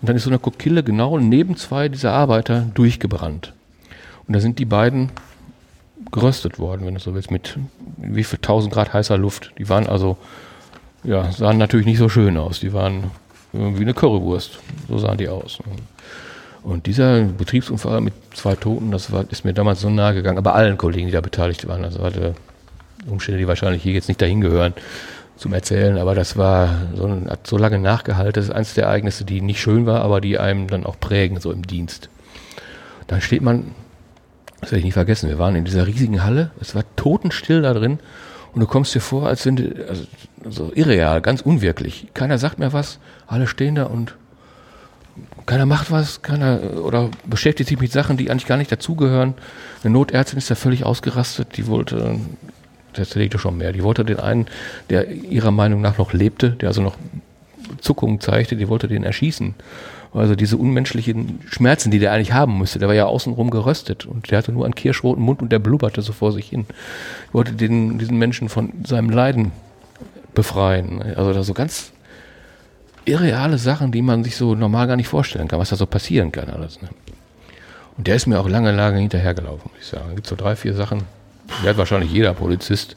Und 0.00 0.08
dann 0.08 0.16
ist 0.16 0.24
so 0.24 0.30
eine 0.30 0.38
Kokille 0.38 0.82
genau 0.82 1.18
neben 1.18 1.56
zwei 1.56 1.88
dieser 1.88 2.12
Arbeiter 2.12 2.66
durchgebrannt. 2.74 3.52
Und 4.26 4.34
da 4.34 4.40
sind 4.40 4.58
die 4.58 4.64
beiden 4.64 5.10
geröstet 6.12 6.58
worden, 6.58 6.86
wenn 6.86 6.94
du 6.94 7.00
so 7.00 7.14
willst, 7.14 7.30
mit 7.30 7.58
wie 7.96 8.24
viel 8.24 8.38
1000 8.38 8.72
Grad 8.72 8.92
heißer 8.92 9.16
Luft. 9.16 9.52
Die 9.58 9.68
waren 9.68 9.86
also, 9.86 10.16
ja, 11.04 11.30
sahen 11.32 11.58
natürlich 11.58 11.86
nicht 11.86 11.98
so 11.98 12.08
schön 12.08 12.36
aus. 12.36 12.60
Die 12.60 12.72
waren 12.72 13.10
wie 13.52 13.82
eine 13.82 13.94
Currywurst. 13.94 14.58
So 14.88 14.98
sahen 14.98 15.18
die 15.18 15.28
aus. 15.28 15.58
Und 16.62 16.86
dieser 16.86 17.22
Betriebsunfall 17.24 18.00
mit 18.00 18.14
zwei 18.34 18.56
Toten, 18.56 18.90
das 18.90 19.12
war, 19.12 19.24
ist 19.30 19.44
mir 19.44 19.54
damals 19.54 19.80
so 19.80 19.88
nahe 19.88 20.14
gegangen, 20.14 20.38
aber 20.38 20.54
allen 20.54 20.76
Kollegen, 20.76 21.06
die 21.06 21.12
da 21.12 21.20
beteiligt 21.20 21.66
waren. 21.68 21.84
Also 21.84 22.02
hatte 22.02 22.34
Umstände, 23.08 23.38
die 23.38 23.48
wahrscheinlich 23.48 23.82
hier 23.82 23.92
jetzt 23.92 24.08
nicht 24.08 24.20
dahin 24.20 24.40
gehören 24.40 24.74
zum 25.36 25.52
Erzählen, 25.52 25.98
aber 25.98 26.14
das 26.14 26.36
war 26.36 26.88
so, 26.94 27.08
hat 27.28 27.46
so 27.46 27.58
lange 27.58 27.78
nachgehalten. 27.78 28.32
Das 28.32 28.46
ist 28.46 28.50
eines 28.50 28.74
der 28.74 28.84
Ereignisse, 28.84 29.24
die 29.24 29.40
nicht 29.40 29.60
schön 29.60 29.86
war, 29.86 30.00
aber 30.02 30.20
die 30.20 30.38
einem 30.38 30.68
dann 30.68 30.86
auch 30.86 30.98
prägen, 30.98 31.40
so 31.40 31.52
im 31.52 31.66
Dienst. 31.66 32.08
Dann 33.06 33.20
steht 33.20 33.42
man, 33.42 33.74
das 34.60 34.72
werde 34.72 34.78
ich 34.80 34.84
nie 34.84 34.92
vergessen, 34.92 35.28
wir 35.28 35.38
waren 35.38 35.54
in 35.54 35.64
dieser 35.64 35.86
riesigen 35.86 36.24
Halle, 36.24 36.50
es 36.60 36.74
war 36.74 36.84
totenstill 36.96 37.62
da 37.62 37.74
drin 37.74 37.98
und 38.54 38.60
du 38.60 38.66
kommst 38.66 38.94
dir 38.94 39.00
vor, 39.00 39.26
als 39.26 39.42
sind, 39.42 39.62
also, 39.88 40.04
so 40.48 40.72
irreal, 40.74 41.20
ganz 41.20 41.42
unwirklich. 41.42 42.08
Keiner 42.14 42.38
sagt 42.38 42.58
mehr 42.58 42.72
was, 42.72 42.98
alle 43.26 43.46
stehen 43.46 43.74
da 43.74 43.84
und 43.84 44.14
keiner 45.44 45.66
macht 45.66 45.90
was, 45.90 46.22
keiner 46.22 46.60
oder 46.82 47.10
beschäftigt 47.24 47.68
sich 47.68 47.78
mit 47.78 47.92
Sachen, 47.92 48.16
die 48.16 48.30
eigentlich 48.30 48.46
gar 48.46 48.56
nicht 48.56 48.72
dazugehören. 48.72 49.34
Eine 49.82 49.92
Notärztin 49.92 50.38
ist 50.38 50.50
da 50.50 50.54
völlig 50.54 50.84
ausgerastet, 50.84 51.56
die 51.56 51.66
wollte 51.66 52.18
das 52.96 53.14
legte 53.14 53.38
schon 53.38 53.58
mehr. 53.58 53.72
Die 53.72 53.82
wollte 53.82 54.04
den 54.04 54.20
einen, 54.20 54.46
der 54.90 55.10
ihrer 55.10 55.50
Meinung 55.50 55.80
nach 55.80 55.98
noch 55.98 56.12
lebte, 56.12 56.50
der 56.50 56.68
also 56.68 56.82
noch 56.82 56.96
Zuckungen 57.80 58.20
zeigte, 58.20 58.56
die 58.56 58.68
wollte 58.68 58.88
den 58.88 59.04
erschießen. 59.04 59.54
Also 60.12 60.34
diese 60.34 60.56
unmenschlichen 60.56 61.40
Schmerzen, 61.46 61.90
die 61.90 61.98
der 61.98 62.12
eigentlich 62.12 62.32
haben 62.32 62.58
müsste, 62.58 62.78
der 62.78 62.88
war 62.88 62.94
ja 62.94 63.04
außenrum 63.04 63.50
geröstet 63.50 64.06
und 64.06 64.30
der 64.30 64.38
hatte 64.38 64.52
nur 64.52 64.64
einen 64.64 64.74
kirschroten 64.74 65.22
Mund 65.22 65.42
und 65.42 65.52
der 65.52 65.58
blubberte 65.58 66.00
so 66.00 66.12
vor 66.12 66.32
sich 66.32 66.48
hin. 66.48 66.64
Ich 67.28 67.34
wollte 67.34 67.52
den, 67.52 67.98
diesen 67.98 68.16
Menschen 68.16 68.48
von 68.48 68.72
seinem 68.84 69.10
Leiden 69.10 69.52
befreien. 70.34 71.02
Also 71.16 71.32
da 71.32 71.42
so 71.42 71.52
ganz 71.52 71.92
irreale 73.04 73.58
Sachen, 73.58 73.92
die 73.92 74.02
man 74.02 74.24
sich 74.24 74.36
so 74.36 74.54
normal 74.54 74.86
gar 74.86 74.96
nicht 74.96 75.08
vorstellen 75.08 75.48
kann, 75.48 75.58
was 75.58 75.70
da 75.70 75.76
so 75.76 75.86
passieren 75.86 76.32
kann 76.32 76.48
alles. 76.48 76.80
Ne? 76.80 76.88
Und 77.96 78.06
der 78.06 78.16
ist 78.16 78.26
mir 78.26 78.38
auch 78.38 78.48
lange, 78.48 78.72
lange 78.72 78.98
hinterhergelaufen, 78.98 79.70
muss 79.72 79.80
ich 79.80 79.86
sagen. 79.86 80.10
Es 80.10 80.16
gibt 80.16 80.26
so 80.26 80.36
drei, 80.36 80.56
vier 80.56 80.74
Sachen, 80.74 81.02
die 81.62 81.68
hat 81.68 81.76
wahrscheinlich 81.76 82.12
jeder 82.12 82.34
Polizist 82.34 82.96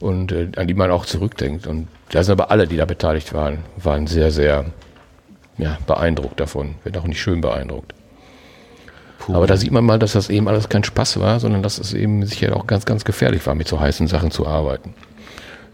und 0.00 0.32
äh, 0.32 0.48
an 0.56 0.66
die 0.66 0.74
man 0.74 0.90
auch 0.90 1.06
zurückdenkt. 1.06 1.66
Und 1.66 1.88
da 2.10 2.22
sind 2.22 2.32
aber 2.32 2.50
alle, 2.50 2.66
die 2.66 2.76
da 2.76 2.84
beteiligt 2.84 3.32
waren, 3.32 3.58
waren 3.76 4.06
sehr, 4.06 4.30
sehr 4.30 4.66
ja, 5.58 5.78
beeindruckt 5.86 6.40
davon, 6.40 6.76
wenn 6.84 6.96
auch 6.96 7.06
nicht 7.06 7.20
schön 7.20 7.40
beeindruckt. 7.40 7.94
Puh. 9.18 9.34
Aber 9.34 9.46
da 9.46 9.56
sieht 9.56 9.70
man 9.70 9.84
mal, 9.84 9.98
dass 9.98 10.12
das 10.12 10.28
eben 10.28 10.48
alles 10.48 10.68
kein 10.68 10.84
Spaß 10.84 11.20
war, 11.20 11.40
sondern 11.40 11.62
dass 11.62 11.78
es 11.78 11.94
eben 11.94 12.26
sicher 12.26 12.56
auch 12.56 12.66
ganz, 12.66 12.84
ganz 12.84 13.04
gefährlich 13.04 13.46
war, 13.46 13.54
mit 13.54 13.68
so 13.68 13.80
heißen 13.80 14.06
Sachen 14.08 14.30
zu 14.30 14.46
arbeiten. 14.46 14.94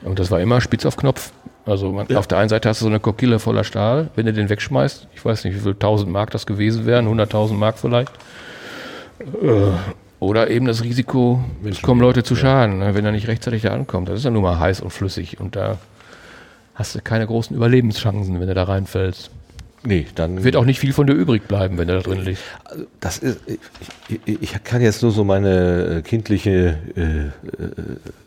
Und 0.02 0.18
das 0.18 0.30
war 0.30 0.40
immer 0.40 0.60
spitz 0.60 0.86
auf 0.86 0.96
Knopf. 0.96 1.32
Also 1.66 1.92
man, 1.92 2.06
ja. 2.08 2.18
auf 2.18 2.26
der 2.26 2.38
einen 2.38 2.48
Seite 2.48 2.68
hast 2.68 2.80
du 2.80 2.84
so 2.84 2.88
eine 2.88 3.00
Kokille 3.00 3.38
voller 3.38 3.64
Stahl, 3.64 4.10
wenn 4.16 4.26
du 4.26 4.32
den 4.32 4.48
wegschmeißt, 4.48 5.08
ich 5.14 5.24
weiß 5.24 5.44
nicht, 5.44 5.54
wie 5.56 5.60
viel 5.60 5.72
1000 5.72 6.10
Mark 6.10 6.30
das 6.30 6.46
gewesen 6.46 6.86
wären, 6.86 7.06
100.000 7.06 7.52
Mark 7.54 7.78
vielleicht. 7.78 8.12
Äh, 9.20 9.72
oder 10.20 10.50
eben 10.50 10.66
das 10.66 10.84
Risiko, 10.84 11.42
es 11.64 11.82
kommen 11.82 12.00
Leute 12.00 12.22
zu 12.22 12.36
Schaden, 12.36 12.78
ne, 12.78 12.94
wenn 12.94 13.04
er 13.04 13.12
nicht 13.12 13.26
rechtzeitig 13.26 13.62
da 13.62 13.72
ankommt. 13.72 14.08
Das 14.08 14.18
ist 14.18 14.24
ja 14.24 14.30
nun 14.30 14.42
mal 14.42 14.58
heiß 14.58 14.82
und 14.82 14.90
flüssig 14.90 15.40
und 15.40 15.56
da 15.56 15.78
hast 16.74 16.94
du 16.94 17.00
keine 17.00 17.26
großen 17.26 17.56
Überlebenschancen, 17.56 18.38
wenn 18.38 18.46
du 18.46 18.54
da 18.54 18.64
reinfällst. 18.64 19.30
Nee, 19.82 20.06
dann. 20.14 20.44
Wird 20.44 20.56
auch 20.56 20.66
nicht 20.66 20.78
viel 20.78 20.92
von 20.92 21.06
dir 21.06 21.14
übrig 21.14 21.48
bleiben, 21.48 21.78
wenn 21.78 21.88
du 21.88 21.94
da 21.94 22.00
drin 22.00 22.22
liegst. 22.22 22.44
Also, 22.64 22.84
das 23.00 23.16
ist, 23.18 23.40
ich, 24.26 24.42
ich 24.42 24.64
kann 24.64 24.82
jetzt 24.82 25.02
nur 25.02 25.10
so 25.10 25.24
meine 25.24 26.00
äh, 26.00 26.02
kindliche 26.02 26.78
äh, 26.96 27.00
äh, 27.00 27.30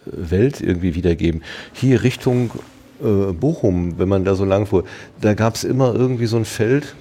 Welt 0.06 0.62
irgendwie 0.62 0.96
wiedergeben. 0.96 1.44
Hier 1.74 2.02
Richtung 2.02 2.50
äh, 3.04 3.34
Bochum, 3.34 3.98
wenn 3.98 4.10
man 4.10 4.26
da 4.26 4.36
so 4.36 4.46
lang 4.46 4.66
fuhr, 4.66 4.84
da 5.22 5.34
gab 5.34 5.56
es 5.56 5.64
immer 5.64 5.94
irgendwie 5.94 6.26
so 6.26 6.38
ein 6.38 6.46
Feld, 6.46 6.96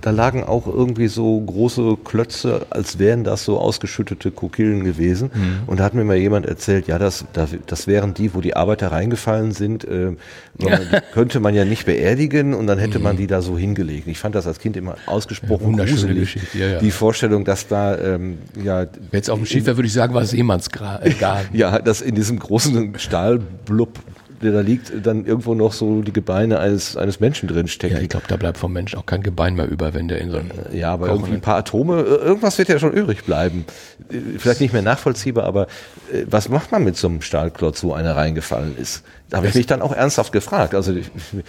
da 0.00 0.10
lagen 0.10 0.44
auch 0.44 0.66
irgendwie 0.66 1.08
so 1.08 1.40
große 1.40 1.98
Klötze, 2.04 2.66
als 2.70 2.98
wären 2.98 3.24
das 3.24 3.44
so 3.44 3.58
ausgeschüttete 3.58 4.30
Kokillen 4.30 4.84
gewesen. 4.84 5.30
Mhm. 5.32 5.58
Und 5.66 5.80
da 5.80 5.84
hat 5.84 5.94
mir 5.94 6.04
mal 6.04 6.16
jemand 6.16 6.46
erzählt, 6.46 6.88
ja, 6.88 6.98
das, 6.98 7.24
das 7.66 7.86
wären 7.86 8.14
die, 8.14 8.34
wo 8.34 8.40
die 8.40 8.54
Arbeiter 8.54 8.92
reingefallen 8.92 9.52
sind, 9.52 9.84
äh, 9.84 10.16
könnte 11.12 11.40
man 11.40 11.54
ja 11.54 11.64
nicht 11.64 11.86
beerdigen 11.86 12.54
und 12.54 12.66
dann 12.66 12.78
hätte 12.78 12.98
mhm. 12.98 13.04
man 13.04 13.16
die 13.16 13.26
da 13.26 13.42
so 13.42 13.56
hingelegt. 13.56 14.08
Ich 14.08 14.18
fand 14.18 14.34
das 14.34 14.46
als 14.46 14.58
Kind 14.58 14.76
immer 14.76 14.96
ausgesprochen 15.06 15.78
ja, 15.78 15.84
gruselig. 15.84 16.38
Ja, 16.54 16.66
ja. 16.66 16.78
Die 16.80 16.90
Vorstellung, 16.90 17.44
dass 17.44 17.66
da, 17.68 17.96
ähm, 17.96 18.38
ja. 18.62 18.86
Jetzt 19.12 19.30
auf 19.30 19.38
dem 19.38 19.46
Schiff 19.46 19.66
wäre, 19.66 19.76
würde 19.76 19.86
ich 19.86 19.92
sagen, 19.92 20.14
war 20.14 20.22
es 20.22 20.30
Seemannsgarn. 20.30 21.02
ja, 21.52 21.78
dass 21.78 22.00
in 22.00 22.14
diesem 22.14 22.38
großen 22.38 22.98
Stahlblub 22.98 23.98
der 24.42 24.52
da 24.52 24.60
liegt, 24.60 24.92
dann 25.04 25.26
irgendwo 25.26 25.54
noch 25.54 25.72
so 25.72 26.02
die 26.02 26.12
Gebeine 26.12 26.58
eines, 26.58 26.96
eines 26.96 27.20
Menschen 27.20 27.48
drin 27.48 27.68
stecken. 27.68 27.96
Ja, 27.96 28.00
ich 28.00 28.08
glaube, 28.08 28.26
da 28.28 28.36
bleibt 28.36 28.58
vom 28.58 28.72
Menschen 28.72 28.98
auch 28.98 29.06
kein 29.06 29.22
Gebein 29.22 29.54
mehr 29.54 29.68
über, 29.68 29.94
wenn 29.94 30.08
der 30.08 30.20
in 30.20 30.30
so 30.30 30.38
einem. 30.38 30.50
Ja, 30.72 30.92
aber 30.92 31.08
irgendwie 31.08 31.32
ein 31.32 31.40
paar 31.40 31.56
Atome, 31.56 32.02
irgendwas 32.02 32.58
wird 32.58 32.68
ja 32.68 32.78
schon 32.78 32.92
übrig 32.92 33.24
bleiben. 33.24 33.64
Vielleicht 34.38 34.60
nicht 34.60 34.72
mehr 34.72 34.82
nachvollziehbar, 34.82 35.44
aber 35.44 35.66
äh, 36.12 36.24
was 36.26 36.48
macht 36.48 36.72
man 36.72 36.84
mit 36.84 36.96
so 36.96 37.08
einem 37.08 37.20
Stahlklotz, 37.20 37.82
wo 37.82 37.92
einer 37.92 38.16
reingefallen 38.16 38.76
ist? 38.78 39.02
Da 39.30 39.38
habe 39.38 39.48
ich 39.48 39.54
mich 39.54 39.66
dann 39.66 39.82
auch 39.82 39.92
ernsthaft 39.92 40.32
gefragt. 40.32 40.74
Also 40.74 40.94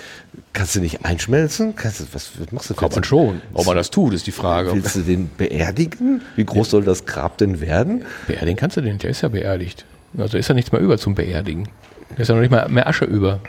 kannst 0.53 0.75
du 0.75 0.81
nicht 0.81 1.05
einschmelzen? 1.05 1.75
Kannst 1.75 2.01
du, 2.01 2.05
was, 2.11 2.31
was 2.39 2.51
machst 2.51 2.69
du? 2.69 2.73
Kann 2.73 2.89
man 2.91 3.03
schon. 3.03 3.41
Ob 3.53 3.65
man 3.65 3.77
das 3.77 3.89
tut, 3.89 4.13
ist 4.13 4.27
die 4.27 4.31
Frage. 4.31 4.73
Willst 4.73 4.95
du 4.95 5.01
den 5.01 5.29
beerdigen? 5.37 6.21
Wie 6.35 6.45
groß 6.45 6.71
soll 6.71 6.83
das 6.83 7.05
Grab 7.05 7.37
denn 7.37 7.61
werden? 7.61 8.05
Beerdigen 8.27 8.57
kannst 8.57 8.77
du 8.77 8.81
den, 8.81 8.97
der 8.97 9.11
ist 9.11 9.21
ja 9.21 9.29
beerdigt. 9.29 9.85
Also 10.17 10.37
ist 10.37 10.47
ja 10.47 10.55
nichts 10.55 10.71
mehr 10.71 10.81
über 10.81 10.97
zum 10.97 11.15
Beerdigen. 11.15 11.69
Da 12.16 12.22
ist 12.22 12.28
ja 12.28 12.36
noch 12.36 12.41
nicht 12.41 12.51
mal 12.51 12.68
mehr 12.70 12.88
Asche 12.88 13.05
über. 13.05 13.39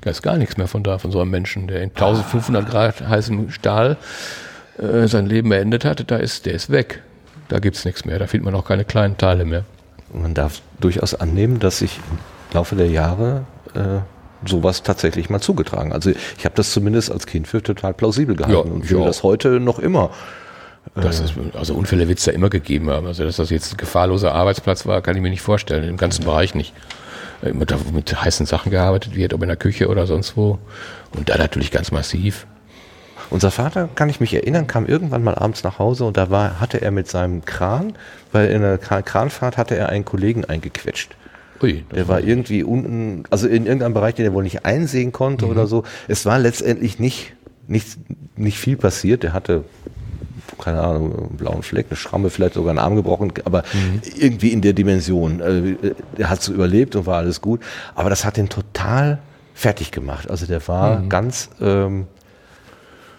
Da 0.00 0.10
ist 0.10 0.22
gar 0.22 0.36
nichts 0.36 0.56
mehr 0.56 0.66
von 0.66 0.82
da, 0.82 0.98
von 0.98 1.12
so 1.12 1.20
einem 1.20 1.30
Menschen, 1.30 1.68
der 1.68 1.82
in 1.82 1.90
1500 1.90 2.68
Grad 2.68 3.08
heißem 3.08 3.50
Stahl 3.50 3.96
äh, 4.78 5.06
sein 5.06 5.26
Leben 5.26 5.48
beendet 5.48 5.84
hat. 5.84 6.10
Da 6.10 6.16
ist, 6.16 6.46
der 6.46 6.54
ist 6.54 6.70
weg. 6.70 7.02
Da 7.48 7.58
gibt 7.58 7.76
es 7.76 7.84
nichts 7.84 8.04
mehr. 8.04 8.18
Da 8.18 8.26
findet 8.26 8.46
man 8.46 8.54
auch 8.54 8.64
keine 8.64 8.84
kleinen 8.84 9.16
Teile 9.16 9.44
mehr. 9.44 9.64
Man 10.12 10.34
darf 10.34 10.60
durchaus 10.80 11.14
annehmen, 11.14 11.58
dass 11.60 11.78
sich 11.78 11.98
im 12.10 12.18
Laufe 12.54 12.74
der 12.74 12.88
Jahre 12.88 13.44
äh, 13.74 14.00
sowas 14.48 14.82
tatsächlich 14.82 15.30
mal 15.30 15.40
zugetragen. 15.40 15.92
Also 15.92 16.10
ich 16.10 16.44
habe 16.44 16.54
das 16.56 16.72
zumindest 16.72 17.12
als 17.12 17.26
Kind 17.26 17.46
für 17.46 17.62
total 17.62 17.94
plausibel 17.94 18.34
gehalten 18.34 18.68
ja, 18.68 18.74
und 18.74 18.84
fühle 18.84 19.04
das 19.04 19.22
heute 19.22 19.60
noch 19.60 19.78
immer. 19.78 20.10
Das 20.94 21.20
ist, 21.20 21.34
also 21.54 21.74
Unfälle 21.74 22.08
wird 22.08 22.18
es 22.18 22.24
da 22.24 22.32
immer 22.32 22.50
gegeben 22.50 22.90
haben. 22.90 23.06
Also 23.06 23.24
dass 23.24 23.36
das 23.36 23.50
jetzt 23.50 23.72
ein 23.72 23.76
gefahrloser 23.76 24.34
Arbeitsplatz 24.34 24.84
war, 24.84 25.00
kann 25.00 25.14
ich 25.14 25.22
mir 25.22 25.30
nicht 25.30 25.42
vorstellen. 25.42 25.88
Im 25.88 25.96
ganzen 25.96 26.24
Bereich 26.24 26.54
nicht 26.54 26.74
mit, 27.42 27.92
mit 27.92 28.22
heißen 28.22 28.46
Sachen 28.46 28.70
gearbeitet 28.70 29.16
wird, 29.16 29.34
ob 29.34 29.42
in 29.42 29.48
der 29.48 29.56
Küche 29.56 29.88
oder 29.88 30.06
sonst 30.06 30.36
wo. 30.36 30.58
Und 31.16 31.28
da 31.28 31.36
natürlich 31.36 31.70
ganz 31.70 31.90
massiv. 31.90 32.46
Unser 33.30 33.50
Vater, 33.50 33.88
kann 33.94 34.08
ich 34.08 34.20
mich 34.20 34.34
erinnern, 34.34 34.66
kam 34.66 34.86
irgendwann 34.86 35.24
mal 35.24 35.34
abends 35.34 35.62
nach 35.62 35.78
Hause 35.78 36.04
und 36.04 36.16
da 36.16 36.30
war, 36.30 36.60
hatte 36.60 36.82
er 36.82 36.90
mit 36.90 37.08
seinem 37.08 37.44
Kran, 37.44 37.94
weil 38.30 38.50
in 38.50 38.60
der 38.60 38.78
Kranfahrt 38.78 39.56
hatte 39.56 39.76
er 39.76 39.88
einen 39.88 40.04
Kollegen 40.04 40.44
eingequetscht. 40.44 41.16
Ui, 41.62 41.84
der 41.94 42.08
war 42.08 42.20
irgendwie 42.20 42.64
unten, 42.64 43.22
also 43.30 43.46
in 43.46 43.66
irgendeinem 43.66 43.94
Bereich, 43.94 44.16
den 44.16 44.26
er 44.26 44.34
wohl 44.34 44.42
nicht 44.42 44.64
einsehen 44.64 45.12
konnte 45.12 45.46
mhm. 45.46 45.52
oder 45.52 45.66
so. 45.66 45.84
Es 46.08 46.26
war 46.26 46.38
letztendlich 46.38 46.98
nicht, 46.98 47.34
nicht, 47.68 47.98
nicht 48.36 48.58
viel 48.58 48.76
passiert. 48.76 49.22
Der 49.22 49.32
hatte 49.32 49.64
keine 50.62 50.80
Ahnung, 50.80 51.12
einen 51.16 51.36
blauen 51.36 51.62
Fleck, 51.62 51.86
eine 51.90 51.96
Schramme, 51.96 52.30
vielleicht 52.30 52.54
sogar 52.54 52.70
einen 52.70 52.78
Arm 52.78 52.96
gebrochen, 52.96 53.32
aber 53.44 53.62
mhm. 53.72 54.00
irgendwie 54.16 54.52
in 54.52 54.60
der 54.60 54.72
Dimension. 54.72 55.40
Äh, 55.40 55.92
er 56.18 56.30
hat 56.30 56.42
so 56.42 56.52
überlebt 56.52 56.96
und 56.96 57.06
war 57.06 57.18
alles 57.18 57.40
gut. 57.40 57.60
Aber 57.94 58.10
das 58.10 58.24
hat 58.24 58.38
ihn 58.38 58.48
total 58.48 59.18
fertig 59.54 59.90
gemacht. 59.90 60.30
Also 60.30 60.46
der 60.46 60.66
war 60.68 61.00
mhm. 61.00 61.08
ganz, 61.08 61.50
ähm, 61.60 62.06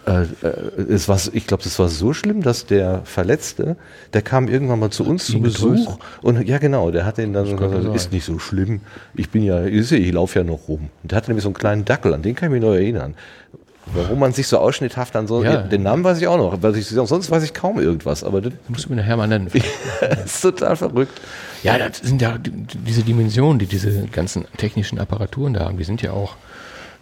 äh, 0.06 0.22
äh 0.22 0.82
es 0.88 1.08
war, 1.08 1.18
ich 1.32 1.46
glaube, 1.46 1.62
das 1.62 1.78
war 1.78 1.88
so 1.88 2.12
schlimm, 2.12 2.42
dass 2.42 2.66
der 2.66 3.02
Verletzte, 3.04 3.76
der 4.12 4.22
kam 4.22 4.48
irgendwann 4.48 4.78
mal 4.78 4.90
zu 4.90 5.04
uns 5.04 5.26
zu 5.26 5.40
Besuch 5.40 5.98
und 6.22 6.46
ja 6.46 6.58
genau, 6.58 6.90
der 6.90 7.06
hat 7.06 7.18
ihn 7.18 7.32
dann 7.32 7.46
so 7.46 7.56
gesagt, 7.56 7.94
ist 7.94 8.12
nicht 8.12 8.24
so 8.24 8.38
schlimm. 8.38 8.80
Ich 9.14 9.30
bin 9.30 9.42
ja, 9.42 9.64
ich, 9.64 9.92
ich 9.92 10.12
laufe 10.12 10.38
ja 10.38 10.44
noch 10.44 10.68
rum. 10.68 10.90
Und 11.02 11.12
der 11.12 11.16
hatte 11.16 11.30
nämlich 11.30 11.44
so 11.44 11.48
einen 11.48 11.54
kleinen 11.54 11.84
Dackel, 11.84 12.14
an 12.14 12.22
den 12.22 12.34
kann 12.34 12.48
ich 12.48 12.52
mich 12.52 12.62
noch 12.62 12.74
erinnern. 12.74 13.14
Warum 13.92 14.18
man 14.18 14.32
sich 14.32 14.46
so 14.46 14.58
ausschnitthaft 14.58 15.14
an 15.14 15.26
so. 15.26 15.44
Ja. 15.44 15.58
Den 15.58 15.82
Namen 15.82 16.04
weiß 16.04 16.18
ich 16.18 16.26
auch 16.26 16.38
noch. 16.38 16.62
Weil 16.62 16.76
ich, 16.76 16.88
sonst 16.88 17.30
weiß 17.30 17.42
ich 17.42 17.52
kaum 17.52 17.78
irgendwas. 17.78 18.24
Aber 18.24 18.40
das 18.40 18.52
musst 18.68 18.86
du 18.86 18.90
mir 18.90 18.96
nachher 18.96 19.16
mal 19.16 19.26
nennen. 19.26 19.50
das 20.00 20.24
ist 20.24 20.40
total 20.40 20.76
verrückt. 20.76 21.20
Ja, 21.62 21.78
das 21.78 21.98
sind 21.98 22.20
ja 22.22 22.38
diese 22.38 23.02
Dimensionen, 23.02 23.58
die 23.58 23.66
diese 23.66 24.06
ganzen 24.06 24.46
technischen 24.56 24.98
Apparaturen 24.98 25.54
da 25.54 25.66
haben, 25.66 25.76
die 25.76 25.84
sind 25.84 26.02
ja 26.02 26.12
auch 26.12 26.36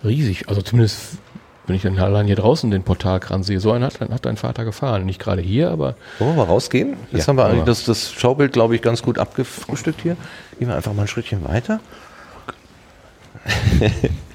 riesig. 0.04 0.48
Also 0.48 0.62
zumindest, 0.62 1.18
wenn 1.66 1.76
ich 1.76 1.82
dann 1.82 1.98
allein 1.98 2.26
hier 2.26 2.36
draußen 2.36 2.70
den 2.70 2.82
Portalkran 2.82 3.42
sehe, 3.42 3.60
so 3.60 3.72
einen 3.72 3.84
hat, 3.84 4.00
hat 4.00 4.26
dein 4.26 4.36
Vater 4.36 4.64
gefahren. 4.64 5.06
Nicht 5.06 5.20
gerade 5.20 5.42
hier, 5.42 5.70
aber. 5.70 5.94
Wollen 6.18 6.32
wir 6.32 6.44
mal 6.44 6.50
rausgehen? 6.50 6.96
Jetzt 7.12 7.22
ja, 7.22 7.28
haben 7.28 7.36
wir 7.36 7.46
eigentlich 7.46 7.64
das, 7.64 7.84
das 7.84 8.12
Schaubild, 8.12 8.52
glaube 8.52 8.74
ich, 8.74 8.82
ganz 8.82 9.02
gut 9.02 9.18
abgefrühstückt 9.18 10.00
hier. 10.00 10.16
Gehen 10.58 10.68
wir 10.68 10.76
einfach 10.76 10.94
mal 10.94 11.02
ein 11.02 11.08
Schrittchen 11.08 11.44
weiter. 11.46 11.80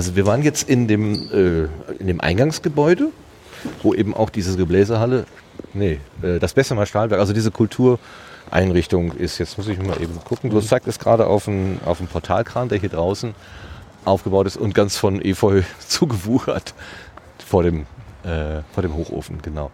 Also 0.00 0.16
wir 0.16 0.24
waren 0.24 0.40
jetzt 0.42 0.66
in 0.66 0.88
dem, 0.88 1.28
äh, 1.30 1.92
in 2.00 2.06
dem 2.06 2.22
Eingangsgebäude, 2.22 3.10
wo 3.82 3.92
eben 3.92 4.14
auch 4.14 4.30
diese 4.30 4.56
Gebläsehalle, 4.56 5.26
nee, 5.74 6.00
äh, 6.22 6.38
das 6.38 6.54
Bessemer 6.54 6.86
Stahlwerk, 6.86 7.20
also 7.20 7.34
diese 7.34 7.50
Kultureinrichtung 7.50 9.12
ist. 9.12 9.36
Jetzt 9.36 9.58
muss 9.58 9.68
ich 9.68 9.78
mal 9.78 10.00
eben 10.00 10.18
gucken. 10.24 10.48
Du 10.48 10.58
zeigst 10.62 10.88
es 10.88 10.98
gerade 10.98 11.26
auf 11.26 11.44
dem 11.44 11.80
auf 11.84 12.00
Portalkran, 12.10 12.70
der 12.70 12.78
hier 12.78 12.88
draußen 12.88 13.34
aufgebaut 14.06 14.46
ist 14.46 14.56
und 14.56 14.74
ganz 14.74 14.96
von 14.96 15.20
Efeu 15.20 15.60
zugewuchert 15.86 16.72
vor 17.46 17.62
dem, 17.62 17.82
äh, 18.22 18.62
vor 18.72 18.80
dem 18.82 18.96
Hochofen, 18.96 19.42
genau. 19.42 19.70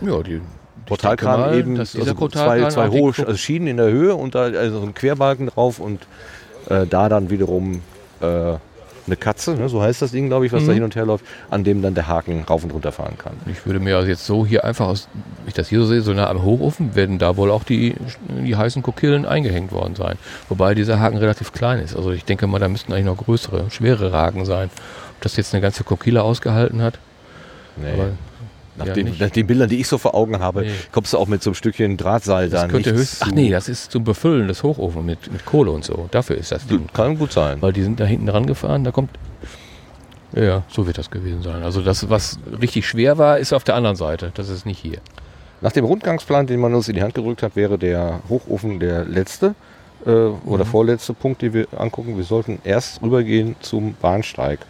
Ja, 0.00 0.22
die 0.22 0.40
Portalkran 0.86 1.40
mal, 1.40 1.54
eben, 1.58 1.78
also 1.78 2.28
zwei, 2.28 2.66
zwei 2.70 2.88
hohe 2.88 3.12
also 3.18 3.36
Schienen 3.36 3.66
in 3.66 3.76
der 3.76 3.90
Höhe 3.90 4.14
und 4.14 4.34
da 4.34 4.44
also 4.44 4.80
so 4.80 4.86
ein 4.86 4.94
Querbalken 4.94 5.48
drauf 5.48 5.80
und 5.80 6.00
äh, 6.70 6.86
da 6.86 7.10
dann 7.10 7.28
wiederum 7.28 7.82
äh, 8.22 8.54
eine 9.06 9.16
Katze, 9.16 9.54
ne, 9.54 9.68
so 9.68 9.82
heißt 9.82 10.02
das 10.02 10.10
Ding, 10.10 10.28
glaube 10.28 10.46
ich, 10.46 10.52
was 10.52 10.62
mhm. 10.62 10.66
da 10.66 10.72
hin 10.72 10.82
und 10.82 10.96
her 10.96 11.06
läuft, 11.06 11.24
an 11.50 11.64
dem 11.64 11.82
dann 11.82 11.94
der 11.94 12.06
Haken 12.06 12.42
rauf 12.42 12.64
und 12.64 12.72
runter 12.72 12.92
fahren 12.92 13.16
kann. 13.18 13.34
Ich 13.50 13.64
würde 13.66 13.80
mir 13.80 13.96
also 13.96 14.08
jetzt 14.08 14.26
so 14.26 14.46
hier 14.46 14.64
einfach, 14.64 14.86
aus, 14.86 15.08
ich 15.46 15.54
das 15.54 15.68
hier 15.68 15.80
so 15.80 15.86
sehe, 15.86 16.00
so 16.02 16.12
nah 16.12 16.28
am 16.28 16.42
Hochofen, 16.42 16.94
werden 16.94 17.18
da 17.18 17.36
wohl 17.36 17.50
auch 17.50 17.64
die, 17.64 17.94
die 18.44 18.56
heißen 18.56 18.82
Kokillen 18.82 19.26
eingehängt 19.26 19.72
worden 19.72 19.94
sein. 19.94 20.16
Wobei 20.48 20.74
dieser 20.74 21.00
Haken 21.00 21.18
relativ 21.18 21.52
klein 21.52 21.78
ist. 21.78 21.96
Also 21.96 22.10
ich 22.10 22.24
denke 22.24 22.46
mal, 22.46 22.58
da 22.58 22.68
müssten 22.68 22.92
eigentlich 22.92 23.06
noch 23.06 23.16
größere, 23.16 23.70
schwere 23.70 24.12
Haken 24.12 24.44
sein. 24.44 24.70
Ob 25.16 25.22
das 25.22 25.36
jetzt 25.36 25.54
eine 25.54 25.62
ganze 25.62 25.84
Kokille 25.84 26.22
ausgehalten 26.22 26.82
hat. 26.82 26.98
Nee. 27.76 27.92
Aber 27.92 28.08
nach, 28.76 28.86
ja, 28.86 28.94
den, 28.94 29.14
nach, 29.18 29.30
den, 29.30 29.46
Bildern, 29.46 29.68
die 29.68 29.80
ich 29.80 29.88
so 29.88 29.98
vor 29.98 30.14
Augen 30.14 30.38
habe, 30.38 30.62
nee. 30.62 30.70
kommst 30.92 31.12
du 31.12 31.18
auch 31.18 31.26
mit 31.26 31.42
so 31.42 31.50
einem 31.50 31.54
Stückchen 31.54 31.96
Drahtseil 31.96 32.48
das 32.48 32.62
da 32.62 32.68
könnte 32.68 32.92
höchst, 32.92 33.22
Ach 33.22 33.30
nee, 33.30 33.50
das 33.50 33.68
ist 33.68 33.90
zum 33.90 34.04
Befüllen 34.04 34.48
des 34.48 34.62
Hochofens 34.62 35.04
mit, 35.04 35.32
mit 35.32 35.44
Kohle 35.44 35.70
und 35.70 35.84
so. 35.84 36.08
Dafür 36.10 36.36
ist 36.36 36.52
das 36.52 36.66
Ding. 36.66 36.86
Kann 36.92 37.18
gut 37.18 37.32
sein. 37.32 37.60
Weil 37.60 37.72
die 37.72 37.82
sind 37.82 38.00
da 38.00 38.04
hinten 38.04 38.26
dran 38.26 38.46
gefahren, 38.46 38.84
da 38.84 38.90
kommt. 38.90 39.10
Ja, 40.32 40.64
so 40.68 40.86
wird 40.86 40.98
das 40.98 41.10
gewesen 41.10 41.42
sein. 41.42 41.62
Also 41.62 41.80
das, 41.80 42.10
was 42.10 42.38
richtig 42.60 42.86
schwer 42.86 43.16
war, 43.16 43.38
ist 43.38 43.52
auf 43.52 43.64
der 43.64 43.74
anderen 43.74 43.96
Seite. 43.96 44.32
Das 44.34 44.48
ist 44.48 44.66
nicht 44.66 44.78
hier. 44.78 44.98
Nach 45.60 45.72
dem 45.72 45.84
Rundgangsplan, 45.84 46.46
den 46.46 46.60
man 46.60 46.74
uns 46.74 46.88
in 46.88 46.94
die 46.94 47.02
Hand 47.02 47.14
gedrückt 47.14 47.42
hat, 47.42 47.56
wäre 47.56 47.78
der 47.78 48.20
Hochofen 48.28 48.78
der 48.78 49.04
letzte 49.04 49.54
äh, 50.04 50.10
oder 50.10 50.64
mhm. 50.64 50.68
vorletzte 50.68 51.14
Punkt, 51.14 51.42
den 51.42 51.54
wir 51.54 51.66
angucken. 51.76 52.16
Wir 52.16 52.24
sollten 52.24 52.58
erst 52.64 53.00
rübergehen 53.02 53.56
zum 53.60 53.94
Bahnsteig. 53.94 54.60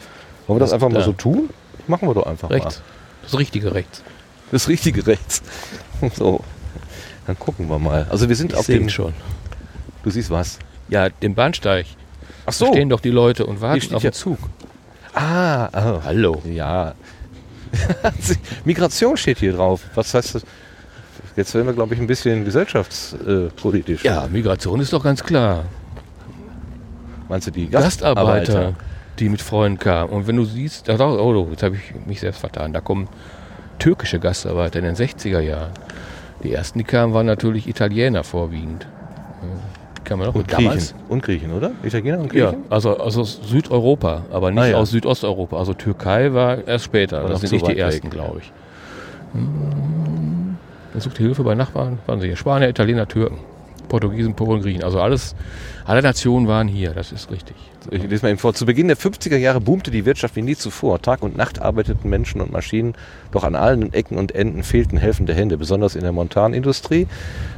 Wollen 0.46 0.58
wir 0.58 0.60
das, 0.60 0.72
einfach 0.72 0.88
mal 0.88 1.02
so 1.02 1.12
tun? 1.12 1.50
Machen 1.88 2.08
wir 2.08 2.14
doch 2.14 2.26
einfach 2.26 2.50
rechts. 2.50 2.78
mal. 2.78 2.95
Das 3.26 3.38
richtige 3.38 3.74
rechts. 3.74 4.02
Das 4.50 4.68
richtige 4.68 5.06
rechts. 5.06 5.42
So. 6.14 6.44
Dann 7.26 7.38
gucken 7.38 7.70
wir 7.70 7.78
mal. 7.78 8.06
Also 8.10 8.28
wir 8.28 8.36
sind 8.36 8.52
ich 8.52 8.58
auf 8.58 8.66
dem 8.66 8.90
schon. 8.90 9.14
Du 10.04 10.10
siehst 10.10 10.30
was? 10.30 10.58
Ja, 10.88 11.08
den 11.08 11.34
Bahnsteig. 11.34 11.86
Ach 12.44 12.52
so. 12.52 12.66
Da 12.66 12.72
stehen 12.72 12.90
doch 12.90 13.00
die 13.00 13.10
Leute 13.10 13.46
und 13.46 13.62
warten 13.62 13.94
auf 13.94 14.02
den 14.02 14.12
Zug. 14.12 14.38
Ah, 15.14 15.68
oh. 15.72 16.02
hallo. 16.04 16.42
Ja. 16.44 16.94
Migration 18.66 19.16
steht 19.16 19.38
hier 19.38 19.54
drauf. 19.54 19.80
Was 19.94 20.12
heißt 20.12 20.34
das? 20.34 20.44
Jetzt 21.34 21.54
werden 21.54 21.66
wir, 21.66 21.72
glaube 21.72 21.94
ich, 21.94 22.00
ein 22.00 22.06
bisschen 22.06 22.44
gesellschaftspolitisch. 22.44 24.04
ja, 24.04 24.28
Migration 24.30 24.80
ist 24.80 24.92
doch 24.92 25.02
ganz 25.02 25.24
klar. 25.24 25.64
Meinst 27.28 27.46
du 27.46 27.50
die 27.50 27.68
Gastarbeiter, 27.68 28.52
Gastarbeiter 28.52 28.74
die 29.18 29.28
mit 29.28 29.42
Freunden 29.42 29.78
kamen? 29.78 30.10
Und 30.10 30.26
wenn 30.26 30.36
du 30.36 30.44
siehst, 30.44 30.88
oh, 30.88 31.48
jetzt 31.50 31.62
habe 31.62 31.76
ich 31.76 32.06
mich 32.06 32.20
selbst 32.20 32.40
vertan, 32.40 32.72
da 32.72 32.80
kommen 32.80 33.08
türkische 33.78 34.18
Gastarbeiter 34.18 34.78
in 34.78 34.84
den 34.84 34.94
60er 34.94 35.40
Jahren. 35.40 35.72
Die 36.42 36.52
ersten, 36.52 36.78
die 36.78 36.84
kamen, 36.84 37.14
waren 37.14 37.26
natürlich 37.26 37.68
Italiener 37.68 38.24
vorwiegend. 38.24 38.86
Kann 40.04 40.20
man 40.20 40.28
auch 40.28 40.34
und 40.36 40.46
Griechen. 40.46 40.94
Und 41.08 41.22
Griechen, 41.22 41.52
oder? 41.52 41.72
Italiener 41.82 42.20
und 42.20 42.28
Griechen? 42.28 42.52
Ja, 42.52 42.70
also, 42.70 42.96
also 42.98 43.22
aus 43.22 43.40
Südeuropa, 43.42 44.22
aber 44.30 44.52
nicht 44.52 44.62
ah, 44.62 44.66
ja. 44.68 44.76
aus 44.76 44.90
Südosteuropa. 44.90 45.58
Also 45.58 45.74
Türkei 45.74 46.32
war 46.32 46.66
erst 46.66 46.84
später. 46.84 47.24
War 47.24 47.30
das 47.30 47.40
sind 47.40 47.52
nicht 47.52 47.66
die 47.66 47.76
ersten, 47.76 48.08
glaube 48.08 48.38
ich. 48.38 48.52
Hm. 49.32 50.56
Er 50.94 51.00
suchte 51.00 51.22
Hilfe 51.22 51.42
bei 51.42 51.56
Nachbarn. 51.56 51.98
Waren 52.06 52.20
sie 52.20 52.28
hier? 52.28 52.36
Spanier, 52.36 52.68
Italiener, 52.68 53.08
Türken. 53.08 53.38
Portugiesen, 53.88 54.34
Polen, 54.34 54.62
Griechen. 54.62 54.82
Also 54.82 55.00
alles, 55.00 55.34
alle 55.84 56.02
Nationen 56.02 56.48
waren 56.48 56.68
hier, 56.68 56.90
das 56.90 57.12
ist 57.12 57.30
richtig. 57.30 57.56
Ich 57.90 58.02
lese 58.02 58.24
mal 58.24 58.30
eben 58.30 58.38
vor. 58.38 58.54
Zu 58.54 58.66
Beginn 58.66 58.88
der 58.88 58.96
50er 58.96 59.36
Jahre 59.36 59.60
boomte 59.60 59.90
die 59.90 60.04
Wirtschaft 60.04 60.36
wie 60.36 60.42
nie 60.42 60.56
zuvor. 60.56 61.00
Tag 61.00 61.22
und 61.22 61.36
Nacht 61.36 61.60
arbeiteten 61.60 62.08
Menschen 62.10 62.40
und 62.40 62.52
Maschinen, 62.52 62.94
doch 63.30 63.44
an 63.44 63.54
allen 63.54 63.92
Ecken 63.92 64.18
und 64.18 64.34
Enden 64.34 64.62
fehlten 64.62 64.98
helfende 64.98 65.34
Hände, 65.34 65.56
besonders 65.56 65.94
in 65.94 66.02
der 66.02 66.12
Montanindustrie, 66.12 67.06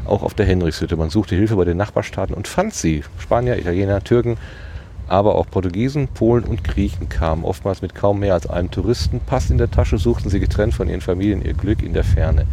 auch 0.05 0.23
auf 0.23 0.35
der 0.35 0.47
Henrichshütte. 0.47 0.97
Man 0.97 1.11
suchte 1.11 1.35
Hilfe 1.35 1.57
bei 1.57 1.65
den 1.65 1.77
Nachbarstaaten 1.77 2.35
und 2.35 2.47
fand 2.47 2.75
sie. 2.75 3.03
Spanier, 3.19 3.59
Italiener, 3.59 4.05
Türken, 4.05 4.37
aber 5.09 5.37
auch 5.37 5.47
Portugiesen, 5.51 6.09
Polen 6.09 6.45
und 6.45 6.65
Griechen 6.65 7.09
kamen, 7.09 7.45
oftmals 7.45 7.81
mit 7.83 7.95
kaum 7.95 8.21
mehr 8.21 8.35
als 8.35 8.49
einem 8.49 8.71
Touristenpass 8.71 9.51
in 9.51 9.59
der 9.59 9.71
Tasche, 9.71 9.99
suchten 9.99 10.29
sie 10.29 10.41
getrennt 10.41 10.75
von 10.75 10.89
ihren 10.89 11.01
Familien 11.01 11.43
ihr 11.43 11.55
Glück 11.55 11.83
in 11.83 11.95
der 11.95 12.05
Ferne. 12.05 12.45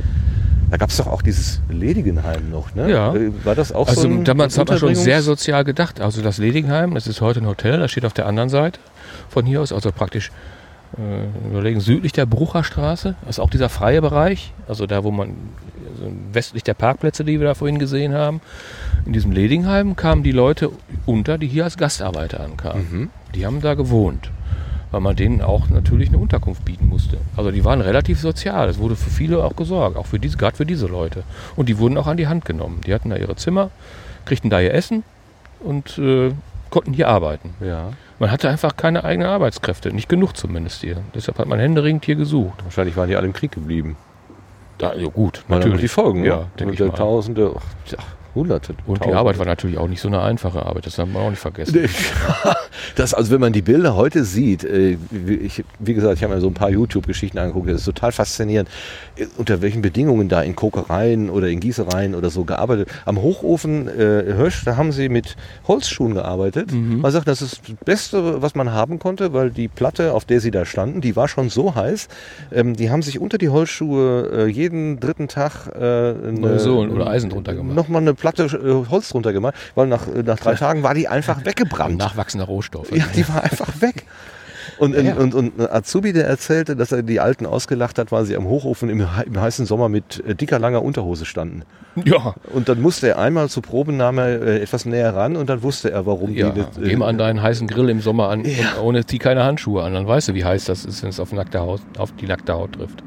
Da 0.70 0.78
gab 0.78 0.90
es 0.90 0.98
doch 0.98 1.08
auch 1.08 1.22
dieses 1.22 1.62
Ledigenheim 1.70 2.50
noch, 2.50 2.74
ne? 2.76 2.90
Ja. 2.90 3.14
Äh, 3.14 3.32
war 3.44 3.56
das 3.56 3.72
auch 3.72 3.88
also 3.88 4.02
so? 4.02 4.08
Also 4.08 4.24
damals 4.24 4.58
hat 4.58 4.70
man 4.70 4.78
schon 4.78 4.96
sehr 4.96 5.22
sozial 5.22 5.64
gedacht. 5.64 6.02
Also 6.02 6.22
das 6.22 6.38
Ledigenheim, 6.38 6.94
das 6.94 7.08
ist 7.08 7.22
heute 7.22 7.42
ein 7.42 7.48
Hotel, 7.48 7.80
das 7.80 7.92
steht 7.92 8.06
auf 8.06 8.14
der 8.14 8.26
anderen 8.26 8.50
Seite 8.50 8.80
von 9.30 9.46
hier 9.46 9.62
aus, 9.62 9.72
also 9.72 9.92
praktisch 9.92 10.32
äh, 10.98 11.50
überlegen, 11.50 11.80
südlich 11.80 12.14
der 12.14 12.26
Brucherstraße, 12.26 13.16
ist 13.30 13.40
auch 13.40 13.50
dieser 13.50 13.70
freie 13.70 14.02
Bereich, 14.02 14.54
also 14.68 14.86
da, 14.86 15.04
wo 15.04 15.12
man 15.12 15.36
also 15.94 16.12
westlich 16.34 16.64
der 16.64 16.74
Parkplätze, 16.74 17.24
die 17.24 17.40
wir 17.40 17.48
da 17.48 17.54
vorhin 17.54 17.80
gesehen 17.80 18.14
haben. 18.14 18.42
In 19.06 19.14
diesem 19.14 19.32
Ledingheim 19.32 19.96
kamen 19.96 20.24
die 20.24 20.32
Leute 20.32 20.72
unter, 21.06 21.38
die 21.38 21.48
hier 21.48 21.64
als 21.64 21.78
Gastarbeiter 21.78 22.42
ankamen. 22.42 22.88
Mhm. 22.92 23.10
Die 23.34 23.46
haben 23.46 23.62
da 23.62 23.74
gewohnt 23.76 24.32
weil 24.96 25.02
man 25.02 25.18
denen 25.18 25.42
auch 25.42 25.68
natürlich 25.68 26.08
eine 26.08 26.20
Unterkunft 26.20 26.64
bieten 26.64 26.88
musste. 26.88 27.18
Also 27.36 27.52
die 27.52 27.66
waren 27.66 27.82
relativ 27.82 28.22
sozial. 28.22 28.70
Es 28.70 28.80
wurde 28.80 28.96
für 28.96 29.10
viele 29.10 29.44
auch 29.44 29.58
gesorgt, 29.58 29.98
auch 29.98 30.06
für 30.06 30.20
diese, 30.20 30.38
gerade 30.38 30.56
für 30.56 30.66
diese 30.66 30.88
Leute. 30.88 31.24
Und 31.58 31.68
die 31.68 31.80
wurden 31.80 31.98
auch 31.98 32.08
an 32.08 32.16
die 32.16 32.30
Hand 32.30 32.46
genommen. 32.46 32.80
Die 32.88 32.94
hatten 32.94 33.10
da 33.10 33.18
ihre 33.18 33.36
Zimmer, 33.36 33.72
kriegten 34.24 34.50
da 34.50 34.62
ihr 34.62 34.74
Essen 34.74 35.04
und 35.60 35.98
äh, 35.98 36.32
konnten 36.70 36.94
hier 36.94 37.10
arbeiten. 37.10 37.56
Ja. 37.60 37.90
Man 38.20 38.32
hatte 38.32 38.48
einfach 38.50 38.78
keine 38.78 39.04
eigenen 39.04 39.28
Arbeitskräfte, 39.28 39.92
nicht 39.92 40.08
genug 40.08 40.38
zumindest 40.38 40.80
hier. 40.80 40.96
Deshalb 41.14 41.40
hat 41.40 41.48
man 41.50 41.60
händeringend 41.60 42.06
hier 42.06 42.16
gesucht. 42.16 42.64
Wahrscheinlich 42.64 42.96
waren 42.96 43.10
die 43.10 43.18
alle 43.18 43.28
im 43.28 43.34
Krieg 43.34 43.52
geblieben. 43.52 43.98
Da, 44.78 44.94
ja 44.94 45.10
gut, 45.10 45.44
natürlich. 45.50 45.82
die 45.82 45.88
Folgen, 45.90 46.24
ja, 46.24 46.46
denke 46.58 46.74
ich 46.74 46.80
mal. 46.80 46.92
Tausende, 46.92 47.54
ja, 47.88 47.98
Hunderte. 48.36 48.74
Und 48.86 48.98
Tausende. 48.98 49.08
die 49.08 49.14
Arbeit 49.14 49.40
war 49.40 49.46
natürlich 49.46 49.78
auch 49.78 49.88
nicht 49.88 50.02
so 50.02 50.10
eine 50.10 50.22
einfache 50.22 50.66
Arbeit, 50.66 50.86
das 50.86 50.98
haben 50.98 51.14
wir 51.14 51.22
auch 51.22 51.30
nicht 51.30 51.40
vergessen. 51.40 51.88
das, 52.96 53.14
also 53.14 53.32
wenn 53.32 53.40
man 53.40 53.54
die 53.54 53.62
Bilder 53.62 53.96
heute 53.96 54.26
sieht, 54.26 54.64
äh, 54.64 54.98
ich, 55.42 55.64
wie 55.80 55.94
gesagt, 55.94 56.18
ich 56.18 56.24
habe 56.24 56.36
mir 56.36 56.42
so 56.42 56.48
ein 56.48 56.54
paar 56.54 56.70
YouTube-Geschichten 56.70 57.38
angeguckt, 57.38 57.70
das 57.70 57.80
ist 57.80 57.86
total 57.86 58.12
faszinierend, 58.12 58.70
äh, 59.16 59.26
unter 59.38 59.62
welchen 59.62 59.82
Bedingungen 59.82 60.28
da 60.28 60.42
in 60.42 60.56
Kokereien 60.56 61.30
oder 61.30 61.48
in 61.48 61.62
Gießereien 61.62 62.14
oder 62.14 62.30
so 62.30 62.44
gearbeitet. 62.44 62.90
Am 63.06 63.22
Hochofen 63.22 63.88
äh, 63.88 64.34
Hirsch, 64.36 64.66
da 64.66 64.76
haben 64.76 64.92
sie 64.92 65.10
mit 65.10 65.38
Holzschuhen 65.68 66.14
gearbeitet. 66.14 66.72
Mhm. 66.72 67.00
Man 67.00 67.12
sagt, 67.12 67.28
das 67.28 67.42
ist 67.42 67.62
das 67.68 67.76
Beste, 67.86 68.42
was 68.42 68.54
man 68.54 68.74
haben 68.74 69.00
konnte, 69.00 69.34
weil 69.34 69.50
die 69.50 69.70
Platte, 69.70 70.14
auf 70.14 70.26
der 70.26 70.42
sie 70.42 70.52
da 70.52 70.66
standen, 70.66 71.00
die 71.00 71.16
war 71.16 71.28
schon 71.28 71.50
so 71.50 71.76
heiß. 71.76 72.10
Ähm, 72.52 72.76
die 72.76 72.90
haben 72.90 73.02
sich 73.02 73.20
unter 73.20 73.38
die 73.38 73.50
Holzschuhe 73.50 74.30
äh, 74.34 74.48
jeden 74.48 75.00
dritten 75.00 75.30
Tag 75.30 75.68
äh, 75.74 75.80
eine, 75.80 76.60
so, 76.60 76.80
oder 76.80 77.08
Eisen 77.08 77.30
drunter 77.30 77.54
gemacht. 77.54 77.76
Nochmal 77.76 78.02
eine 78.02 78.14
Platte 78.14 78.25
äh, 78.34 78.86
Holz 78.90 79.10
drunter 79.10 79.34
gemacht, 79.34 79.56
weil 79.76 79.88
nach, 79.88 80.08
äh, 80.08 80.24
nach 80.24 80.40
drei 80.40 80.56
Tagen 80.56 80.84
war 80.84 80.94
die 80.94 81.08
einfach 81.08 81.46
weggebrannt. 81.46 81.98
Nachwachsender 81.98 82.46
Rohstoff. 82.46 82.92
Ja, 82.92 83.06
die 83.16 83.28
war 83.28 83.44
einfach 83.44 83.82
weg. 83.82 84.06
Und, 84.78 84.96
ja, 84.96 85.02
ja. 85.02 85.16
und, 85.16 85.34
und 85.34 85.60
Azubi, 85.60 86.14
der 86.14 86.28
erzählte, 86.28 86.76
dass 86.76 86.92
er 86.92 87.04
die 87.04 87.20
Alten 87.20 87.46
ausgelacht 87.46 87.98
hat, 87.98 88.12
weil 88.12 88.26
sie 88.26 88.36
am 88.36 88.46
Hochofen 88.46 88.90
im, 88.90 89.00
im 89.26 89.42
heißen 89.42 89.66
Sommer 89.66 89.90
mit 89.90 90.24
äh, 90.26 90.36
dicker, 90.36 90.60
langer 90.60 90.82
Unterhose 90.82 91.26
standen. 91.26 91.64
Ja. 92.04 92.36
Und 92.52 92.68
dann 92.68 92.82
musste 92.82 93.10
er 93.10 93.20
einmal 93.20 93.48
zur 93.50 93.64
Probennahme 93.64 94.28
äh, 94.28 94.62
etwas 94.62 94.86
näher 94.86 95.16
ran 95.16 95.38
und 95.38 95.50
dann 95.50 95.64
wusste 95.64 95.92
er, 95.92 96.06
warum 96.06 96.32
ja. 96.34 96.50
die. 96.50 96.60
Äh, 96.60 96.90
Geh 96.90 96.96
mal 96.98 97.08
an 97.08 97.18
deinen 97.18 97.42
heißen 97.42 97.68
Grill 97.68 97.90
im 97.90 98.02
Sommer 98.02 98.30
an 98.30 98.44
ja. 98.44 98.82
ohne 98.82 99.06
zieh 99.06 99.20
keine 99.20 99.44
Handschuhe 99.44 99.84
an, 99.84 99.94
dann 99.94 100.08
weißt 100.08 100.30
du, 100.30 100.34
wie 100.34 100.44
heiß 100.44 100.66
das 100.66 100.84
ist, 100.84 101.04
wenn 101.04 101.10
es 101.10 101.20
auf, 101.20 101.32
nackte 101.32 101.60
Haut, 101.60 101.82
auf 101.98 102.12
die 102.14 102.28
nackte 102.28 102.54
Haut 102.54 102.74
trifft. 102.74 103.04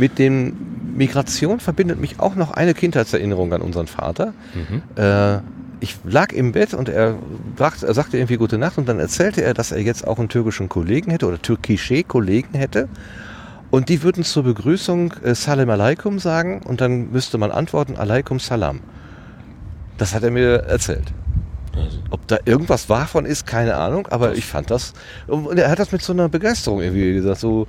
Mit 0.00 0.18
den 0.18 0.96
Migration 0.96 1.60
verbindet 1.60 2.00
mich 2.00 2.18
auch 2.18 2.34
noch 2.34 2.52
eine 2.52 2.72
Kindheitserinnerung 2.72 3.52
an 3.52 3.60
unseren 3.60 3.86
Vater. 3.86 4.32
Mhm. 4.54 4.82
Äh, 4.96 5.40
ich 5.80 5.96
lag 6.04 6.32
im 6.32 6.52
Bett 6.52 6.74
und 6.74 6.88
er, 6.88 7.16
brachte, 7.56 7.86
er 7.86 7.94
sagte 7.94 8.16
irgendwie 8.16 8.36
gute 8.36 8.56
Nacht 8.58 8.78
und 8.78 8.88
dann 8.88 8.98
erzählte 8.98 9.42
er, 9.42 9.54
dass 9.54 9.72
er 9.72 9.80
jetzt 9.80 10.06
auch 10.06 10.18
einen 10.18 10.28
türkischen 10.28 10.68
Kollegen 10.68 11.10
hätte 11.10 11.26
oder 11.26 11.40
türkische 11.40 12.02
Kollegen 12.02 12.56
hätte. 12.56 12.88
Und 13.70 13.88
die 13.88 14.02
würden 14.02 14.24
zur 14.24 14.42
Begrüßung 14.42 15.12
äh, 15.22 15.34
Salam 15.34 15.70
Aleikum 15.70 16.18
sagen 16.18 16.62
und 16.64 16.80
dann 16.80 17.12
müsste 17.12 17.38
man 17.38 17.50
antworten 17.50 17.96
Aleikum 17.96 18.40
Salam. 18.40 18.80
Das 19.98 20.14
hat 20.14 20.22
er 20.22 20.30
mir 20.30 20.64
erzählt. 20.64 21.12
Also. 21.76 21.98
Ob 22.10 22.26
da 22.26 22.38
irgendwas 22.44 22.88
wahr 22.88 23.06
von 23.06 23.26
ist, 23.26 23.46
keine 23.46 23.76
Ahnung, 23.76 24.08
aber 24.08 24.34
ich 24.34 24.44
fand 24.44 24.70
das. 24.70 24.92
Und 25.26 25.58
er 25.58 25.70
hat 25.70 25.78
das 25.78 25.92
mit 25.92 26.02
so 26.02 26.12
einer 26.12 26.28
Begeisterung 26.28 26.80
irgendwie 26.80 27.14
gesagt, 27.14 27.38
so, 27.38 27.66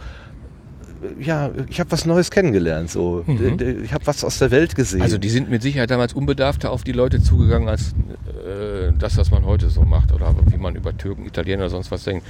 ja, 1.19 1.49
ich 1.69 1.80
habe 1.80 1.91
was 1.91 2.06
Neues 2.06 2.32
kennengelernt. 2.32 2.90
So. 2.90 3.23
Mhm. 3.26 3.84
Ich 3.84 3.94
habe 3.94 4.06
was 4.06 4.23
aus 4.23 4.40
der 4.40 4.52
Welt 4.52 4.76
gesehen. 4.76 5.02
Also 5.02 5.18
die 5.18 5.30
sind 5.30 5.49
mit 5.49 5.61
Sicherheit 5.61 5.90
damals 5.90 6.14
unbedarfter 6.14 6.72
auf 6.72 6.84
die 6.84 6.91
Leute 6.91 7.22
zugegangen, 7.22 7.69
als 7.69 7.90
äh, 7.90 8.91
das, 8.98 9.18
was 9.18 9.32
man 9.32 9.45
heute 9.45 9.69
so 9.69 9.82
macht. 9.82 10.11
Oder 10.11 10.36
wie 10.48 10.57
man 10.57 10.76
über 10.76 10.95
Türken, 10.95 11.26
Italiener 11.26 11.64
oder 11.64 11.69
sonst 11.69 11.91
was 11.91 12.03
denkt. 12.03 12.26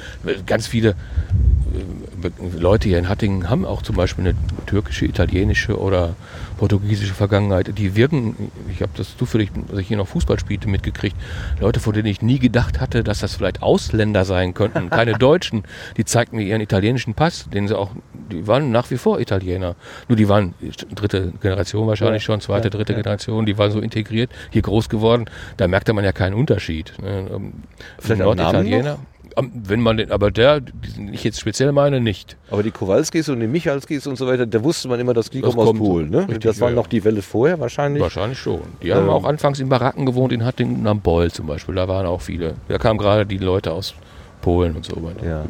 Ganz 0.45 0.67
viele 0.67 0.89
äh, 0.89 2.57
Leute 2.57 2.87
hier 2.87 2.99
in 2.99 3.09
Hattingen 3.09 3.49
haben 3.49 3.65
auch 3.65 3.81
zum 3.81 3.95
Beispiel 3.95 4.25
eine 4.25 4.35
türkische, 4.65 5.05
italienische 5.05 5.79
oder 5.79 6.15
portugiesische 6.61 7.15
Vergangenheit. 7.15 7.75
Die 7.75 7.95
wirken, 7.95 8.51
ich 8.71 8.83
habe 8.83 8.91
das 8.95 9.17
zufällig, 9.17 9.49
als 9.71 9.79
ich 9.79 9.87
hier 9.87 9.97
noch 9.97 10.07
Fußball 10.07 10.39
spielte, 10.39 10.69
mitgekriegt, 10.69 11.15
Leute, 11.59 11.79
von 11.79 11.91
denen 11.91 12.05
ich 12.05 12.21
nie 12.21 12.37
gedacht 12.37 12.79
hatte, 12.79 13.03
dass 13.03 13.17
das 13.17 13.33
vielleicht 13.33 13.63
Ausländer 13.63 14.25
sein 14.25 14.53
könnten, 14.53 14.91
keine 14.91 15.13
Deutschen, 15.17 15.63
die 15.97 16.05
zeigten 16.05 16.35
mir 16.35 16.43
ihren 16.43 16.61
italienischen 16.61 17.15
Pass, 17.15 17.49
den 17.51 17.67
sie 17.67 17.75
auch, 17.75 17.89
die 18.31 18.45
waren 18.45 18.69
nach 18.69 18.91
wie 18.91 18.97
vor 18.97 19.19
Italiener. 19.19 19.75
Nur 20.07 20.17
die 20.17 20.29
waren 20.29 20.53
dritte 20.93 21.33
Generation 21.41 21.87
wahrscheinlich 21.87 22.21
ja, 22.21 22.27
schon, 22.27 22.41
zweite, 22.41 22.67
ja, 22.67 22.69
dritte 22.69 22.93
ja. 22.93 22.99
Generation, 22.99 23.47
die 23.47 23.57
waren 23.57 23.71
so 23.71 23.79
integriert, 23.79 24.29
hier 24.51 24.61
groß 24.61 24.87
geworden, 24.87 25.25
da 25.57 25.67
merkte 25.67 25.93
man 25.93 26.03
ja 26.03 26.11
keinen 26.11 26.35
Unterschied. 26.35 26.93
Ne? 27.01 27.27
Ähm, 27.33 27.53
vielleicht 27.97 28.21
Norditaliener. 28.21 28.99
Wenn 29.35 29.81
man 29.81 29.97
den, 29.97 30.11
aber 30.11 30.31
der, 30.31 30.61
den 30.61 31.13
ich 31.13 31.23
jetzt 31.23 31.39
speziell 31.39 31.71
meine, 31.71 31.99
nicht. 31.99 32.37
Aber 32.49 32.63
die 32.63 32.71
Kowalskis 32.71 33.29
und 33.29 33.39
die 33.39 33.47
Michalskis 33.47 34.07
und 34.07 34.17
so 34.17 34.27
weiter, 34.27 34.45
da 34.45 34.63
wusste 34.63 34.87
man 34.87 34.99
immer, 34.99 35.13
dass 35.13 35.29
die 35.29 35.41
das 35.41 35.55
kommen 35.55 35.67
aus 35.67 35.77
Polen. 35.77 36.09
Ne? 36.09 36.19
Richtig, 36.21 36.39
das 36.41 36.59
waren 36.59 36.69
ja, 36.69 36.75
noch 36.75 36.87
die 36.87 37.03
Welle 37.03 37.21
vorher 37.21 37.59
wahrscheinlich. 37.59 38.01
Wahrscheinlich 38.01 38.39
schon. 38.39 38.61
Die 38.81 38.89
ähm. 38.89 38.97
haben 38.97 39.09
auch 39.09 39.23
anfangs 39.23 39.59
in 39.59 39.69
Baracken 39.69 40.05
gewohnt, 40.05 40.33
in 40.33 40.45
Hattingen 40.45 40.85
am 40.87 41.01
Beul 41.01 41.31
zum 41.31 41.47
Beispiel. 41.47 41.75
Da 41.75 41.87
waren 41.87 42.05
auch 42.05 42.21
viele. 42.21 42.55
Da 42.67 42.77
kamen 42.77 42.99
gerade 42.99 43.25
die 43.25 43.37
Leute 43.37 43.71
aus 43.71 43.93
Polen 44.41 44.75
und 44.75 44.85
so 44.85 45.01
weiter. 45.03 45.25
Ja. 45.25 45.45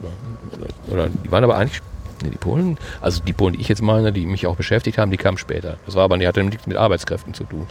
Oder 0.91 1.08
die 1.10 1.32
waren 1.32 1.44
aber 1.44 1.58
eigentlich 1.58 1.82
Nee, 2.24 2.30
die 2.30 2.38
Polen, 2.38 2.78
also 3.02 3.22
die 3.24 3.34
Polen, 3.34 3.53
die 3.53 3.62
ich 3.62 3.68
jetzt 3.68 3.82
meine, 3.82 4.12
die 4.12 4.26
mich 4.26 4.45
auch 4.45 4.56
beschäftigt 4.56 4.98
haben, 4.98 5.12
die 5.12 5.18
kamen 5.18 5.38
später. 5.38 5.78
Das 5.86 5.95
war 5.95 6.03
aber, 6.03 6.18
die 6.18 6.28
hatte 6.28 6.44
nichts 6.44 6.68
mit 6.68 6.78
Arbeitskräften 6.78 7.34
zu 7.34 7.45
tun. 7.45 7.68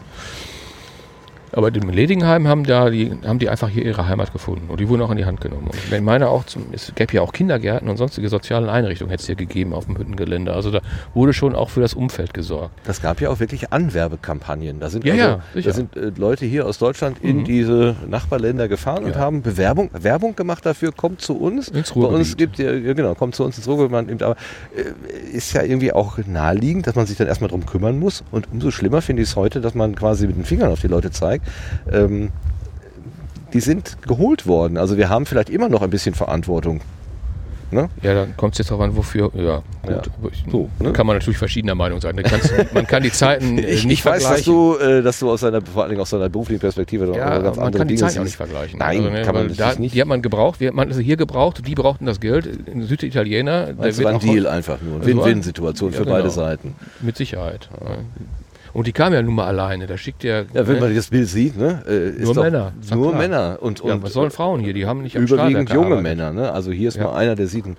Aber 1.52 1.74
in 1.74 1.89
Ledingheim 1.89 2.47
haben, 2.47 2.64
da 2.64 2.90
die, 2.90 3.12
haben 3.27 3.39
die 3.39 3.48
einfach 3.48 3.68
hier 3.68 3.85
ihre 3.85 4.06
Heimat 4.06 4.32
gefunden 4.32 4.68
und 4.68 4.78
die 4.81 4.89
wurden 4.89 5.02
auch 5.02 5.10
in 5.10 5.16
die 5.16 5.24
Hand 5.24 5.40
genommen. 5.40 5.68
Und 5.68 5.93
ich 5.93 6.01
meine 6.01 6.28
auch, 6.28 6.44
zum, 6.44 6.66
es 6.72 6.93
gäbe 6.94 7.14
ja 7.14 7.22
auch 7.22 7.32
Kindergärten 7.32 7.89
und 7.89 7.97
sonstige 7.97 8.28
soziale 8.28 8.70
Einrichtungen, 8.70 9.10
hätte 9.10 9.22
es 9.22 9.27
hier 9.27 9.35
gegeben 9.35 9.72
auf 9.72 9.86
dem 9.86 9.98
Hüttengelände. 9.98 10.52
Also 10.52 10.70
da 10.70 10.81
wurde 11.14 11.32
schon 11.32 11.55
auch 11.55 11.70
für 11.70 11.81
das 11.81 11.94
Umfeld 11.94 12.35
gesorgt. 12.35 12.72
Das 12.85 13.02
gab 13.02 13.20
ja 13.20 13.31
auch 13.31 13.40
wirklich 13.40 13.72
Anwerbekampagnen. 13.72 14.78
Da 14.78 14.90
sind, 14.90 15.05
ja, 15.05 15.12
also, 15.12 15.24
ja, 15.55 15.62
da 15.62 15.72
sind 15.72 15.97
äh, 15.97 16.12
Leute 16.16 16.47
hier 16.47 16.66
aus 16.66 16.78
Deutschland 16.78 17.18
in 17.22 17.39
mhm. 17.39 17.44
diese 17.44 17.97
Nachbarländer 18.09 18.68
gefahren 18.68 19.02
ja. 19.02 19.09
und 19.09 19.16
haben 19.16 19.43
Bewerbung, 19.43 19.90
Werbung 19.93 20.36
gemacht 20.36 20.64
dafür, 20.64 20.93
kommt 20.93 21.20
zu 21.20 21.36
uns. 21.36 21.68
Ins 21.68 21.93
Bei 21.93 22.01
uns 22.02 22.36
gibt 22.36 22.59
ja, 22.59 22.78
genau, 22.78 23.14
kommt 23.14 23.35
zu 23.35 23.44
uns 23.44 23.56
ins 23.56 23.66
Ruhrgebiet. 23.66 24.22
Aber 24.22 24.36
äh, 24.77 25.36
ist 25.36 25.52
ja 25.52 25.62
irgendwie 25.62 25.93
auch 25.93 26.18
naheliegend, 26.27 26.86
dass 26.86 26.94
man 26.94 27.06
sich 27.06 27.16
dann 27.16 27.27
erstmal 27.27 27.48
darum 27.48 27.66
kümmern 27.66 27.98
muss. 27.98 28.22
Und 28.31 28.48
umso 28.52 28.70
schlimmer 28.70 29.02
finde 29.02 29.22
ich 29.22 29.31
es 29.31 29.36
heute, 29.36 29.60
dass 29.60 29.74
man 29.74 29.97
quasi 29.97 30.27
mit 30.27 30.36
den 30.36 30.44
Fingern 30.44 30.70
auf 30.70 30.81
die 30.81 30.86
Leute 30.86 31.10
zeigt 31.10 31.39
ähm, 31.90 32.30
die 33.52 33.60
sind 33.60 33.98
geholt 34.06 34.46
worden. 34.46 34.76
Also 34.76 34.96
wir 34.96 35.08
haben 35.08 35.26
vielleicht 35.26 35.50
immer 35.50 35.68
noch 35.68 35.82
ein 35.82 35.90
bisschen 35.90 36.14
Verantwortung. 36.14 36.80
Ne? 37.72 37.88
Ja, 38.02 38.14
dann 38.14 38.36
kommt 38.36 38.54
es 38.54 38.58
jetzt 38.58 38.70
darauf 38.70 38.82
an, 38.82 38.96
wofür. 38.96 39.30
Ja, 39.34 39.62
gut. 40.20 40.36
Ja, 40.44 40.50
so, 40.50 40.68
ne? 40.80 40.92
Kann 40.92 41.06
man 41.06 41.16
natürlich 41.16 41.38
verschiedener 41.38 41.76
Meinung 41.76 42.00
sein. 42.00 42.20
man 42.74 42.86
kann 42.86 43.02
die 43.04 43.12
Zeiten 43.12 43.58
äh, 43.58 43.66
ich, 43.66 43.84
nicht 43.84 44.00
ich 44.00 44.04
weiß, 44.04 44.24
dass 44.24 44.42
du, 44.42 44.76
äh, 44.76 45.02
dass 45.02 45.20
du 45.20 45.30
aus 45.30 45.42
deiner, 45.42 45.62
vor 45.62 45.84
allem 45.84 46.00
aus 46.00 46.10
deiner 46.10 46.28
beruflichen 46.28 46.60
Perspektive 46.60 47.06
ja, 47.14 47.38
ganz 47.38 47.56
man 47.56 47.66
andere 47.66 47.80
kann 47.80 47.88
die 47.88 47.94
Dinge 47.94 48.08
Zeiten 48.08 48.20
auch 48.20 48.24
nicht 48.24 48.36
vergleichen. 48.36 48.78
Nein, 48.80 48.98
also, 48.98 49.10
ne, 49.10 49.22
kann 49.22 49.34
man 49.34 49.54
da, 49.54 49.74
nicht. 49.76 49.94
Die 49.94 50.00
hat 50.00 50.08
man 50.08 50.20
gebraucht, 50.20 50.58
wir, 50.58 50.72
man 50.72 50.88
also 50.88 51.00
hier 51.00 51.16
gebraucht, 51.16 51.62
die 51.64 51.74
brauchten 51.76 52.06
das 52.06 52.18
Geld. 52.18 52.46
In 52.66 52.82
Süditaliener. 52.82 53.72
Das 53.74 54.02
war 54.02 54.14
ein 54.14 54.18
Deal 54.18 54.48
einfach 54.48 54.78
nur. 54.82 55.04
Win-Win-Situation 55.04 55.92
ja, 55.92 55.98
für 55.98 56.04
genau. 56.04 56.16
beide 56.16 56.30
Seiten. 56.30 56.74
Mit 57.00 57.16
Sicherheit. 57.16 57.68
Ja. 57.80 57.98
Und 58.72 58.86
die 58.86 58.92
kam 58.92 59.12
ja 59.12 59.22
nun 59.22 59.34
mal 59.34 59.47
alleine. 59.47 59.86
Da 59.86 59.97
schickt 59.97 60.24
ja. 60.24 60.40
Ja, 60.40 60.66
wenn 60.66 60.74
ne? 60.74 60.80
man 60.80 60.94
das 60.94 61.09
Bild 61.09 61.28
sieht, 61.28 61.56
ne? 61.56 61.82
Äh, 61.88 62.22
nur 62.22 62.34
Männer. 62.34 62.72
Nur 62.90 63.09
klar. 63.10 63.20
Männer. 63.20 63.59
Und, 63.60 63.80
und 63.80 63.88
ja, 63.88 64.02
was 64.02 64.12
sollen 64.12 64.30
Frauen 64.30 64.60
hier? 64.60 64.72
Die 64.72 64.86
haben 64.86 65.02
nicht 65.02 65.16
am 65.16 65.24
Überwiegend 65.24 65.70
junge 65.70 66.01
Männer, 66.01 66.32
ne? 66.32 66.52
Also 66.52 66.70
hier 66.70 66.88
ist 66.88 66.97
ja. 66.97 67.05
mal 67.05 67.14
einer, 67.14 67.34
der 67.34 67.47
sieht 67.47 67.66
ein 67.66 67.76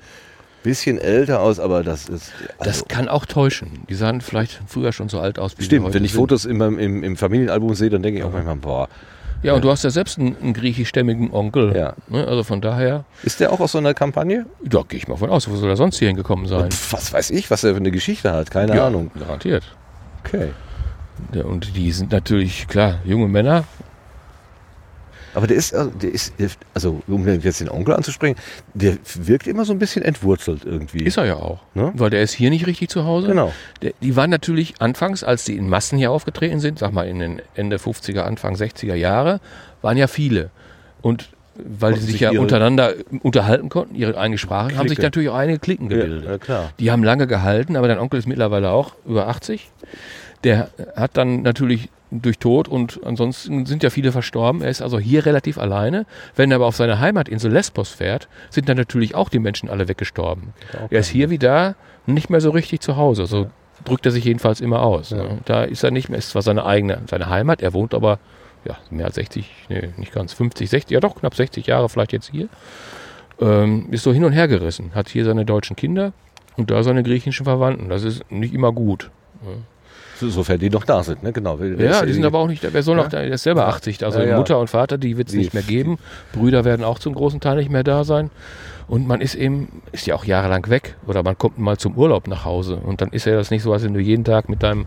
bisschen 0.63 0.97
älter 0.97 1.41
aus, 1.41 1.59
aber 1.59 1.84
das 1.84 2.09
ist. 2.09 2.31
Also 2.57 2.72
das 2.72 2.88
kann 2.88 3.07
auch 3.07 3.26
täuschen. 3.26 3.84
Die 3.89 3.95
sahen 3.95 4.22
vielleicht 4.22 4.61
früher 4.68 4.91
schon 4.91 5.09
so 5.09 5.19
alt 5.19 5.39
aus 5.39 5.57
wie 5.57 5.63
Stimmt, 5.63 5.93
wenn 5.93 6.03
ich 6.03 6.11
sind. 6.11 6.19
Fotos 6.19 6.45
im, 6.45 6.61
im, 6.61 7.03
im 7.03 7.18
Familienalbum 7.18 7.73
sehe, 7.73 7.89
dann 7.89 8.03
denke 8.03 8.19
ich 8.19 8.26
auch 8.26 8.31
manchmal, 8.31 8.57
boah. 8.57 8.89
Ja, 9.43 9.53
und 9.53 9.63
du 9.63 9.72
hast 9.72 9.84
ja 9.84 9.89
selbst 9.89 10.19
einen, 10.19 10.35
einen 10.39 10.53
griechischstämmigen 10.53 11.31
Onkel. 11.34 11.76
Ja. 11.76 11.93
Ne? 12.07 12.27
Also 12.27 12.43
von 12.43 12.61
daher. 12.61 13.05
Ist 13.23 13.39
der 13.39 13.51
auch 13.51 13.59
aus 13.59 13.72
so 13.72 13.80
einer 13.80 13.95
Kampagne? 13.95 14.45
Ja, 14.72 14.84
gehe 14.88 14.99
ich 14.99 15.07
mal 15.07 15.18
von 15.18 15.31
aus. 15.31 15.49
Wo 15.49 15.55
soll 15.55 15.69
er 15.69 15.77
sonst 15.77 15.97
hier 15.97 16.09
hingekommen 16.09 16.45
sein? 16.45 16.65
Und 16.65 16.93
was 16.93 17.11
weiß 17.11 17.31
ich, 17.31 17.49
was 17.49 17.63
er 17.63 17.72
für 17.72 17.77
eine 17.77 17.89
Geschichte 17.89 18.31
hat? 18.31 18.51
Keine 18.51 18.76
ja, 18.76 18.85
Ahnung. 18.85 19.09
Garantiert. 19.18 19.63
Okay. 20.23 20.49
Ja, 21.33 21.43
und 21.45 21.75
die 21.75 21.91
sind 21.91 22.11
natürlich, 22.11 22.67
klar, 22.67 22.99
junge 23.05 23.27
Männer. 23.27 23.63
Aber 25.33 25.47
der 25.47 25.55
ist, 25.55 25.73
also, 25.73 25.89
der 25.91 26.11
ist, 26.11 26.33
also 26.73 27.01
um 27.07 27.25
jetzt 27.25 27.61
den 27.61 27.69
Onkel 27.69 27.95
anzusprechen, 27.95 28.35
der 28.73 28.97
wirkt 29.15 29.47
immer 29.47 29.63
so 29.63 29.71
ein 29.71 29.79
bisschen 29.79 30.03
entwurzelt 30.03 30.65
irgendwie. 30.65 31.03
Ist 31.03 31.17
er 31.17 31.25
ja 31.25 31.35
auch. 31.35 31.61
Ne? 31.73 31.91
Weil 31.95 32.09
der 32.09 32.21
ist 32.21 32.33
hier 32.33 32.49
nicht 32.49 32.67
richtig 32.67 32.89
zu 32.89 33.05
Hause. 33.05 33.27
Genau. 33.27 33.53
Der, 33.81 33.93
die 34.01 34.15
waren 34.15 34.29
natürlich 34.29 34.75
anfangs, 34.79 35.23
als 35.23 35.45
die 35.45 35.55
in 35.55 35.69
Massen 35.69 35.97
hier 35.97 36.11
aufgetreten 36.11 36.59
sind, 36.59 36.79
sag 36.79 36.91
mal 36.91 37.07
in 37.07 37.19
den 37.19 37.41
Ende 37.55 37.77
50er, 37.77 38.21
Anfang 38.21 38.55
60er 38.55 38.95
Jahre, 38.95 39.39
waren 39.81 39.95
ja 39.95 40.07
viele. 40.07 40.49
Und 41.01 41.29
weil 41.55 41.93
die 41.93 41.99
sich 41.99 42.19
ja 42.21 42.31
untereinander 42.31 42.93
unterhalten 43.21 43.69
konnten, 43.69 43.95
ihre 43.95 44.17
eigene 44.17 44.38
Sprache, 44.38 44.67
Clique. 44.67 44.79
haben 44.79 44.89
sich 44.89 44.99
natürlich 44.99 45.29
auch 45.29 45.35
einige 45.35 45.59
Klicken 45.59 45.89
gebildet. 45.89 46.25
Ja, 46.25 46.38
klar. 46.38 46.71
Die 46.79 46.91
haben 46.91 47.03
lange 47.03 47.27
gehalten, 47.27 47.75
aber 47.75 47.88
dein 47.88 47.99
Onkel 47.99 48.19
ist 48.19 48.27
mittlerweile 48.27 48.71
auch 48.71 48.95
über 49.05 49.27
80. 49.27 49.69
Der 50.43 50.69
hat 50.95 51.18
dann 51.18 51.41
natürlich 51.41 51.89
durch 52.11 52.39
Tod 52.39 52.68
und 52.68 52.99
ansonsten 53.05 53.65
sind 53.65 53.84
ja 53.84 53.89
viele 53.89 54.11
verstorben. 54.11 54.61
Er 54.61 54.69
ist 54.69 54.81
also 54.81 54.99
hier 54.99 55.26
relativ 55.26 55.57
alleine. 55.57 56.05
Wenn 56.35 56.51
er 56.51 56.55
aber 56.55 56.65
auf 56.65 56.76
seine 56.76 56.99
Heimatinsel 56.99 57.51
Lesbos 57.51 57.89
fährt, 57.89 58.27
sind 58.49 58.68
dann 58.68 58.77
natürlich 58.77 59.15
auch 59.15 59.30
die 59.30 59.39
Menschen 59.39 59.69
alle 59.69 59.88
weggestorben. 59.88 60.53
Er 60.89 60.99
ist 60.99 61.07
hier 61.07 61.30
wie 61.30 61.38
da 61.38 61.76
nicht 62.05 62.30
mehr 62.30 62.41
so 62.41 62.49
richtig 62.49 62.81
zu 62.81 62.97
Hause. 62.97 63.26
So 63.27 63.47
drückt 63.85 64.05
er 64.05 64.11
sich 64.11 64.26
jedenfalls 64.26 64.59
immer 64.61 64.81
aus. 64.81 65.11
Ja. 65.11 65.18
Ne? 65.18 65.38
Da 65.45 65.63
ist 65.63 65.84
er 65.84 65.91
nicht 65.91 66.09
mehr, 66.09 66.19
ist 66.19 66.30
zwar 66.30 66.41
seine 66.41 66.65
eigene, 66.65 67.01
seine 67.09 67.30
Heimat, 67.30 67.61
er 67.61 67.73
wohnt 67.73 67.93
aber 67.93 68.19
ja, 68.65 68.77
mehr 68.91 69.05
als 69.05 69.15
60, 69.15 69.49
nee, 69.69 69.89
nicht 69.97 70.13
ganz 70.13 70.34
50, 70.34 70.69
60, 70.69 70.93
ja 70.93 70.99
doch, 70.99 71.15
knapp 71.15 71.34
60 71.34 71.65
Jahre 71.65 71.89
vielleicht 71.89 72.13
jetzt 72.13 72.30
hier. 72.30 72.47
Ähm, 73.39 73.88
ist 73.89 74.03
so 74.03 74.13
hin 74.13 74.23
und 74.23 74.34
her 74.34 74.47
gerissen. 74.47 74.91
Hat 74.93 75.09
hier 75.09 75.26
seine 75.26 75.45
deutschen 75.45 75.76
Kinder 75.76 76.13
und 76.57 76.69
da 76.69 76.84
seine 76.84 77.01
griechischen 77.01 77.45
Verwandten. 77.45 77.89
Das 77.89 78.03
ist 78.03 78.30
nicht 78.31 78.53
immer 78.53 78.72
gut. 78.72 79.09
Sofern 80.30 80.60
die 80.60 80.69
noch 80.69 80.85
da 80.85 81.03
sind, 81.03 81.23
ne? 81.23 81.31
genau. 81.31 81.57
Ja, 81.57 82.06
die 82.06 82.14
sind 82.14 82.26
aber 82.26 82.39
auch 82.39 82.48
nicht, 82.48 82.65
wer 82.72 82.84
soll 82.84 82.95
noch 82.95 83.07
da, 83.07 83.22
der 83.22 83.34
ist 83.34 83.43
selber 83.43 83.68
80. 83.68 84.03
Also. 84.06 84.19
Mutter 84.19 84.60
und 84.60 84.69
Vater, 84.69 84.98
die 84.98 85.18
wird 85.18 85.30
es 85.30 85.35
nicht 85.35 85.53
mehr 85.53 85.64
geben. 85.64 85.98
Brüder 86.34 86.65
werden 86.65 86.84
auch 86.84 86.99
zum 86.99 87.14
großen 87.14 87.39
Teil 87.39 87.57
nicht 87.57 87.72
mehr 87.72 87.84
da 87.84 88.03
sein. 88.03 88.30
Und 88.91 89.07
man 89.07 89.22
ist 89.22 89.35
eben, 89.35 89.81
ist 89.93 90.05
ja 90.05 90.15
auch 90.15 90.26
jahrelang 90.26 90.68
weg. 90.68 90.97
Oder 91.07 91.23
man 91.23 91.38
kommt 91.38 91.57
mal 91.57 91.77
zum 91.77 91.95
Urlaub 91.97 92.27
nach 92.27 92.43
Hause. 92.43 92.76
Und 92.76 92.99
dann 92.99 93.11
ist 93.11 93.23
ja 93.23 93.38
das 93.38 93.49
nicht 93.49 93.63
so, 93.63 93.72
als 93.72 93.85
wenn 93.85 93.93
du 93.93 94.01
jeden 94.01 94.26
Tag 94.26 94.49
mit 94.49 94.63
deinem 94.63 94.85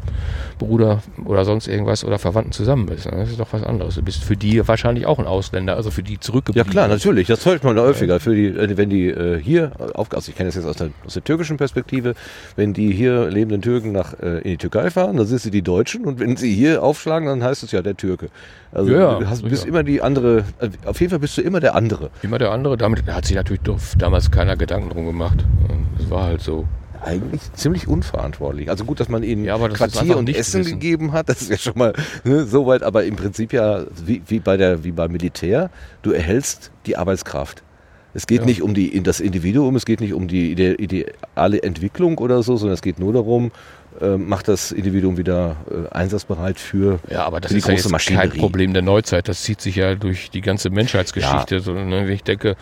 Bruder 0.58 1.02
oder 1.24 1.46
sonst 1.46 1.68
irgendwas 1.68 2.04
oder 2.04 2.18
Verwandten 2.18 2.52
zusammen 2.52 2.84
bist. 2.84 3.06
Das 3.06 3.30
ist 3.30 3.40
doch 3.40 3.50
was 3.52 3.62
anderes. 3.62 3.94
Du 3.94 4.02
bist 4.02 4.22
für 4.22 4.36
die 4.36 4.68
wahrscheinlich 4.68 5.06
auch 5.06 5.18
ein 5.18 5.26
Ausländer, 5.26 5.76
also 5.76 5.90
für 5.90 6.02
die 6.02 6.12
Ja 6.12 6.20
zurückgeblieben. 6.20 6.70
klar, 6.70 6.86
natürlich. 6.86 7.28
Das 7.28 7.46
hört 7.46 7.64
man 7.64 7.78
häufiger. 7.78 8.20
Für 8.20 8.34
die, 8.34 8.48
äh, 8.48 8.76
wenn 8.76 8.90
die 8.90 9.08
äh, 9.08 9.40
hier, 9.42 9.72
auf, 9.94 10.12
also 10.12 10.28
ich 10.28 10.36
kenne 10.36 10.48
das 10.48 10.56
jetzt 10.56 10.66
aus 10.66 10.76
der, 10.76 10.90
aus 11.06 11.14
der 11.14 11.24
türkischen 11.24 11.56
Perspektive, 11.56 12.14
wenn 12.56 12.74
die 12.74 12.92
hier 12.92 13.30
lebenden 13.30 13.62
Türken 13.62 13.92
nach 13.92 14.12
äh, 14.20 14.40
in 14.42 14.50
die 14.50 14.58
Türkei 14.58 14.90
fahren, 14.90 15.16
dann 15.16 15.24
sind 15.26 15.40
sie 15.40 15.50
die 15.50 15.62
Deutschen 15.62 16.04
und 16.04 16.20
wenn 16.20 16.36
sie 16.36 16.52
hier 16.54 16.82
aufschlagen, 16.82 17.26
dann 17.26 17.42
heißt 17.42 17.62
es 17.62 17.72
ja 17.72 17.80
der 17.80 17.96
Türke. 17.96 18.28
Also 18.74 18.92
Ja, 18.92 19.18
du 19.20 19.28
hast, 19.28 19.42
bist 19.48 19.64
immer 19.64 19.84
die 19.84 20.02
andere. 20.02 20.44
Auf 20.84 21.00
jeden 21.00 21.10
Fall 21.10 21.20
bist 21.20 21.38
du 21.38 21.42
immer 21.42 21.60
der 21.60 21.76
andere. 21.76 22.10
Immer 22.22 22.38
der 22.38 22.50
andere. 22.50 22.76
Damit 22.76 23.06
hat 23.06 23.24
sich 23.24 23.36
natürlich 23.36 23.62
doch 23.62 23.78
damals 23.98 24.30
keiner 24.30 24.56
Gedanken 24.56 24.90
drum 24.90 25.06
gemacht. 25.06 25.44
Das 25.98 26.10
war 26.10 26.24
halt 26.24 26.40
so. 26.40 26.66
Eigentlich 27.02 27.52
ziemlich 27.52 27.86
unverantwortlich. 27.86 28.70
Also 28.70 28.84
gut, 28.86 28.98
dass 28.98 29.10
man 29.10 29.22
ihnen 29.22 29.44
Ja, 29.44 29.58
das 29.58 29.76
Quartier 29.76 30.16
und 30.16 30.26
Essen 30.34 30.60
wissen. 30.60 30.72
gegeben 30.80 31.12
hat, 31.12 31.28
das 31.28 31.42
ist 31.42 31.50
ja 31.50 31.58
schon 31.58 31.74
mal 31.76 31.92
ne, 32.24 32.44
so 32.46 32.66
weit, 32.66 32.82
aber 32.82 33.04
im 33.04 33.16
Prinzip 33.16 33.52
ja 33.52 33.84
wie, 34.06 34.22
wie, 34.26 34.38
bei 34.40 34.56
der, 34.56 34.84
wie 34.84 34.92
beim 34.92 35.12
Militär, 35.12 35.68
du 36.00 36.12
erhältst 36.12 36.70
die 36.86 36.96
Arbeitskraft. 36.96 37.62
Es 38.14 38.26
geht 38.26 38.40
Ja. 38.40 38.46
nicht 38.46 38.62
um 38.62 38.72
die, 38.72 39.02
das 39.02 39.20
Individuum, 39.20 39.76
es 39.76 39.84
geht 39.84 40.00
nicht 40.00 40.14
um 40.14 40.28
die 40.28 40.52
ide- 40.52 40.76
ideale 40.76 41.62
Entwicklung 41.62 42.16
oder 42.16 42.42
so, 42.42 42.56
sondern 42.56 42.74
es 42.74 42.80
geht 42.80 42.98
nur 42.98 43.12
darum, 43.12 43.50
äh, 44.00 44.16
macht 44.16 44.48
das 44.48 44.72
Individuum 44.72 45.18
wieder 45.18 45.56
äh, 45.70 45.92
einsatzbereit 45.94 46.58
für, 46.58 47.00
Ja, 47.10 47.24
aber 47.26 47.40
das 47.40 47.50
die 47.52 47.58
ist 47.58 47.68
ja 47.68 47.74
große 47.74 47.90
jetzt 47.90 48.06
kein 48.08 48.30
Problem 48.30 48.72
der 48.72 48.82
Neuzeit. 48.82 49.28
Das 49.28 49.42
zieht 49.42 49.60
sich 49.60 49.76
ja 49.76 49.94
durch 49.94 50.30
die 50.30 50.40
ganze 50.40 50.70
Menschheitsgeschichte. 50.70 51.60
So, 51.60 51.72
ne? 51.74 52.10
Ich 52.12 52.22
denke, 52.24 52.56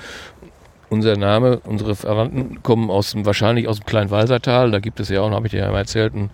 unser 0.93 1.17
Name, 1.17 1.61
unsere 1.65 1.97
Verwandten 1.97 2.63
kommen 2.63 2.91
aus 2.91 3.13
dem, 3.13 3.25
wahrscheinlich 3.25 3.67
aus 3.67 3.79
dem 3.79 3.87
kleinen 3.87 4.11
Walsertal. 4.11 4.71
Da 4.71 4.79
gibt 4.79 5.01
es 5.01 5.09
ja 5.09 5.23
auch, 5.23 5.31
habe 5.31 5.47
ich 5.47 5.53
dir 5.53 5.61
ja 5.61 5.71
mal 5.71 5.79
erzählt, 5.79 6.15
ein, 6.15 6.31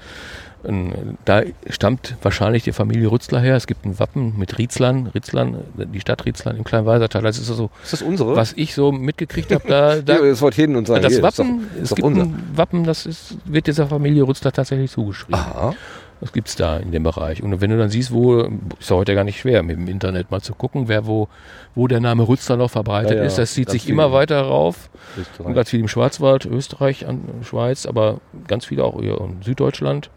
ein, 0.65 1.17
da 1.25 1.43
stammt 1.71 2.17
wahrscheinlich 2.23 2.65
die 2.65 2.73
Familie 2.73 3.09
Rützler 3.11 3.41
her. 3.41 3.55
Es 3.55 3.69
gibt 3.69 3.87
ein 3.87 4.01
Wappen 4.01 4.37
mit 4.37 4.59
Rietzlern, 4.59 5.07
Rietzlern, 5.15 5.59
die 5.77 6.01
Stadt 6.01 6.27
Rietzlern 6.27 6.57
im 6.57 6.65
kleinen 6.65 6.87
Walsertal. 6.87 7.23
Das 7.23 7.39
ist 7.39 7.47
so, 7.47 7.71
Ist 7.85 7.93
das 7.93 8.03
unsere? 8.03 8.35
was 8.35 8.53
ich 8.55 8.75
so 8.75 8.91
mitgekriegt 8.91 9.53
habe. 9.53 9.63
Da, 9.69 9.97
da, 10.05 10.19
das 10.19 10.43
Wort 10.43 10.55
hin 10.55 10.75
und 10.75 10.89
sagen, 10.89 11.03
das 11.03 11.13
hier, 11.13 11.25
ist 11.25 11.39
Wappen, 11.39 11.69
doch, 11.77 11.83
ist 11.83 11.91
es 11.91 11.95
gibt 11.95 12.07
unser. 12.07 12.23
ein 12.23 12.51
Wappen, 12.57 12.83
das 12.83 13.07
ist, 13.07 13.37
wird 13.45 13.69
dieser 13.69 13.87
Familie 13.87 14.27
Rützler 14.27 14.51
tatsächlich 14.51 14.91
zugeschrieben. 14.91 15.37
Aha. 15.37 15.75
Das 16.21 16.33
gibt's 16.33 16.57
da 16.57 16.79
in 16.79 16.91
dem 16.91 17.05
Bereich. 17.05 17.43
Und 17.45 17.61
wenn 17.61 17.71
du 17.71 17.79
dann 17.79 17.91
siehst, 17.91 18.13
wo, 18.13 18.41
ist 18.81 18.91
ja 18.91 18.97
heute 18.97 19.15
gar 19.15 19.23
nicht 19.25 19.39
schwer, 19.39 19.63
mit 19.63 19.77
dem 19.77 19.87
Internet 19.87 20.31
mal 20.33 20.41
zu 20.41 20.53
gucken, 20.55 20.89
wer 20.89 21.07
wo, 21.07 21.29
wo 21.77 21.87
der 21.87 22.01
Name 22.01 22.27
Rützler 22.27 22.57
noch 22.57 22.71
verbreitet 22.71 23.13
Ja, 23.13 23.17
ja, 23.19 23.23
ist, 23.25 23.39
das 23.39 23.53
zieht 23.55 23.71
sich 23.71 23.89
immer 23.89 24.13
weiter 24.13 24.41
rauf. 24.43 24.91
Österreich. 25.17 25.47
Und 25.47 25.55
ganz 25.55 25.71
viel 25.71 25.79
im 25.81 25.87
Schwarzwald, 25.89 26.45
Österreich, 26.45 27.07
an, 27.07 27.21
Schweiz, 27.43 27.87
aber 27.87 28.19
ganz 28.49 28.65
viele 28.65 28.83
auch 28.85 28.99
in 29.01 29.43
Süddeutschland. 29.43 30.11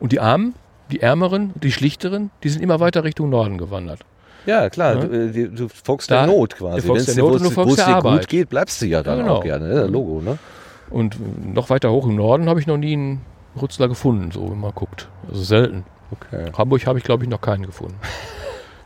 Und 0.00 0.12
die 0.12 0.20
Armen, 0.20 0.54
die 0.92 1.00
Ärmeren, 1.00 1.52
die 1.54 1.72
Schlichteren, 1.72 2.30
die 2.42 2.50
sind 2.50 2.62
immer 2.62 2.78
weiter 2.80 3.04
Richtung 3.04 3.30
Norden 3.30 3.56
gewandert. 3.56 4.00
Ja, 4.44 4.68
klar, 4.70 4.96
Ja. 4.96 5.04
Du, 5.06 5.14
äh, 5.40 5.48
du 5.48 5.68
folgst 5.68 6.10
Da- 6.10 6.26
der 6.26 6.34
Not 6.34 6.56
quasi. 6.56 6.82
dir- 6.82 6.88
du 6.88 6.94
es- 6.94 7.08
es 7.08 7.76
dir 7.76 7.86
Arbeit. 7.86 8.20
gut 8.20 8.28
geht, 8.28 8.48
bleibst 8.50 8.80
du 8.82 8.86
ja 8.86 9.02
dann 9.02 9.18
genau. 9.20 9.36
auch 9.36 9.42
gerne. 9.44 9.66
Ne? 9.68 9.86
Logo, 9.86 10.20
ne? 10.20 10.38
Und 10.90 11.16
noch 11.54 11.68
weiter 11.70 11.90
hoch 11.90 12.06
im 12.06 12.16
Norden 12.16 12.48
habe 12.48 12.60
ich 12.60 12.66
noch 12.66 12.76
nie 12.78 12.92
einen 12.94 13.20
Rützler 13.60 13.88
gefunden, 13.88 14.30
so 14.30 14.50
wenn 14.50 14.60
man 14.60 14.72
guckt. 14.74 15.08
Also 15.30 15.42
selten. 15.42 15.84
Okay. 16.10 16.50
Hamburg 16.56 16.86
habe 16.86 16.98
ich, 16.98 17.04
glaube 17.04 17.24
ich, 17.24 17.30
noch 17.30 17.40
keinen 17.40 17.66
gefunden. 17.66 17.96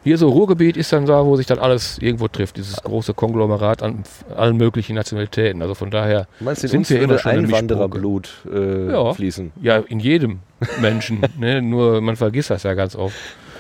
Hier 0.05 0.19
so 0.19 0.29
Ruhrgebiet 0.31 0.77
ist 0.77 0.93
dann 0.93 1.07
da, 1.07 1.25
wo 1.25 1.37
sich 1.37 1.47
dann 1.47 1.61
alles 1.61 1.99
irgendwo 1.99 2.27
trifft, 2.27 2.57
dieses 2.57 2.75
große 2.83 3.15
Konglomerat 3.15 3.85
an 3.85 4.03
allen 4.37 4.57
möglichen 4.57 4.97
Nationalitäten. 4.97 5.63
Also 5.63 5.75
von 5.75 5.93
daher, 5.93 6.27
meinst, 6.41 6.65
in 6.65 6.71
Sind 6.71 6.91
wir 6.91 7.01
immer 7.01 7.19
schon 7.19 7.31
Einwandererblut 7.31 8.29
äh, 8.53 8.91
Ja. 8.91 9.15
fließen? 9.15 9.53
ja, 9.63 9.77
in 9.79 10.01
jedem 10.01 10.41
Menschen, 10.81 11.21
ne? 11.39 11.63
nur 11.63 12.01
man 12.01 12.17
vergisst 12.17 12.51
das 12.51 12.65
ja 12.65 12.75
ganz 12.75 12.97
oft. 12.97 13.15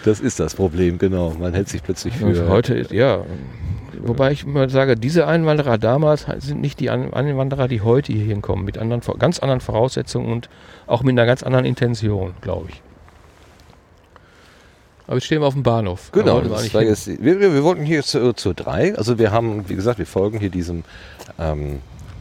Das 0.04 0.18
ist 0.18 0.40
das 0.40 0.56
Problem, 0.56 0.98
genau. 0.98 1.30
Man 1.38 1.54
hält 1.54 1.68
sich 1.68 1.80
plötzlich 1.80 2.20
Und 2.20 2.34
für... 2.34 2.48
heute, 2.48 2.74
ist- 2.74 2.90
ja, 2.90 3.20
wobei 4.08 4.32
ich 4.32 4.46
mal 4.46 4.68
sage, 4.68 4.96
diese 4.96 5.26
Einwanderer 5.26 5.78
damals 5.78 6.26
sind 6.38 6.60
nicht 6.60 6.80
die 6.80 6.90
Ein- 6.90 7.12
Einwanderer, 7.12 7.68
die 7.68 7.80
heute 7.80 8.12
hier 8.12 8.24
hinkommen, 8.24 8.64
mit 8.64 8.78
anderen, 8.78 9.02
ganz 9.18 9.38
anderen 9.38 9.60
Voraussetzungen 9.60 10.30
und 10.30 10.48
auch 10.86 11.02
mit 11.02 11.12
einer 11.12 11.26
ganz 11.26 11.42
anderen 11.42 11.64
Intention, 11.64 12.34
glaube 12.40 12.70
ich. 12.70 12.82
Aber 15.06 15.16
jetzt 15.16 15.26
stehen 15.26 15.40
wir 15.42 15.46
auf 15.46 15.54
dem 15.54 15.62
Bahnhof. 15.62 16.10
Genau, 16.12 16.40
das 16.40 16.72
war 16.72 16.82
jetzt, 16.82 17.06
wir, 17.22 17.40
wir, 17.40 17.64
wollten 17.64 17.84
hier 17.84 18.02
zur, 18.02 18.36
zur 18.36 18.54
drei. 18.54 18.96
Also 18.96 19.18
wir 19.18 19.30
haben, 19.30 19.68
wie 19.68 19.74
gesagt, 19.74 19.98
wir 19.98 20.06
folgen 20.06 20.38
hier 20.38 20.50
diesem, 20.50 20.84
ähm, 21.38 21.80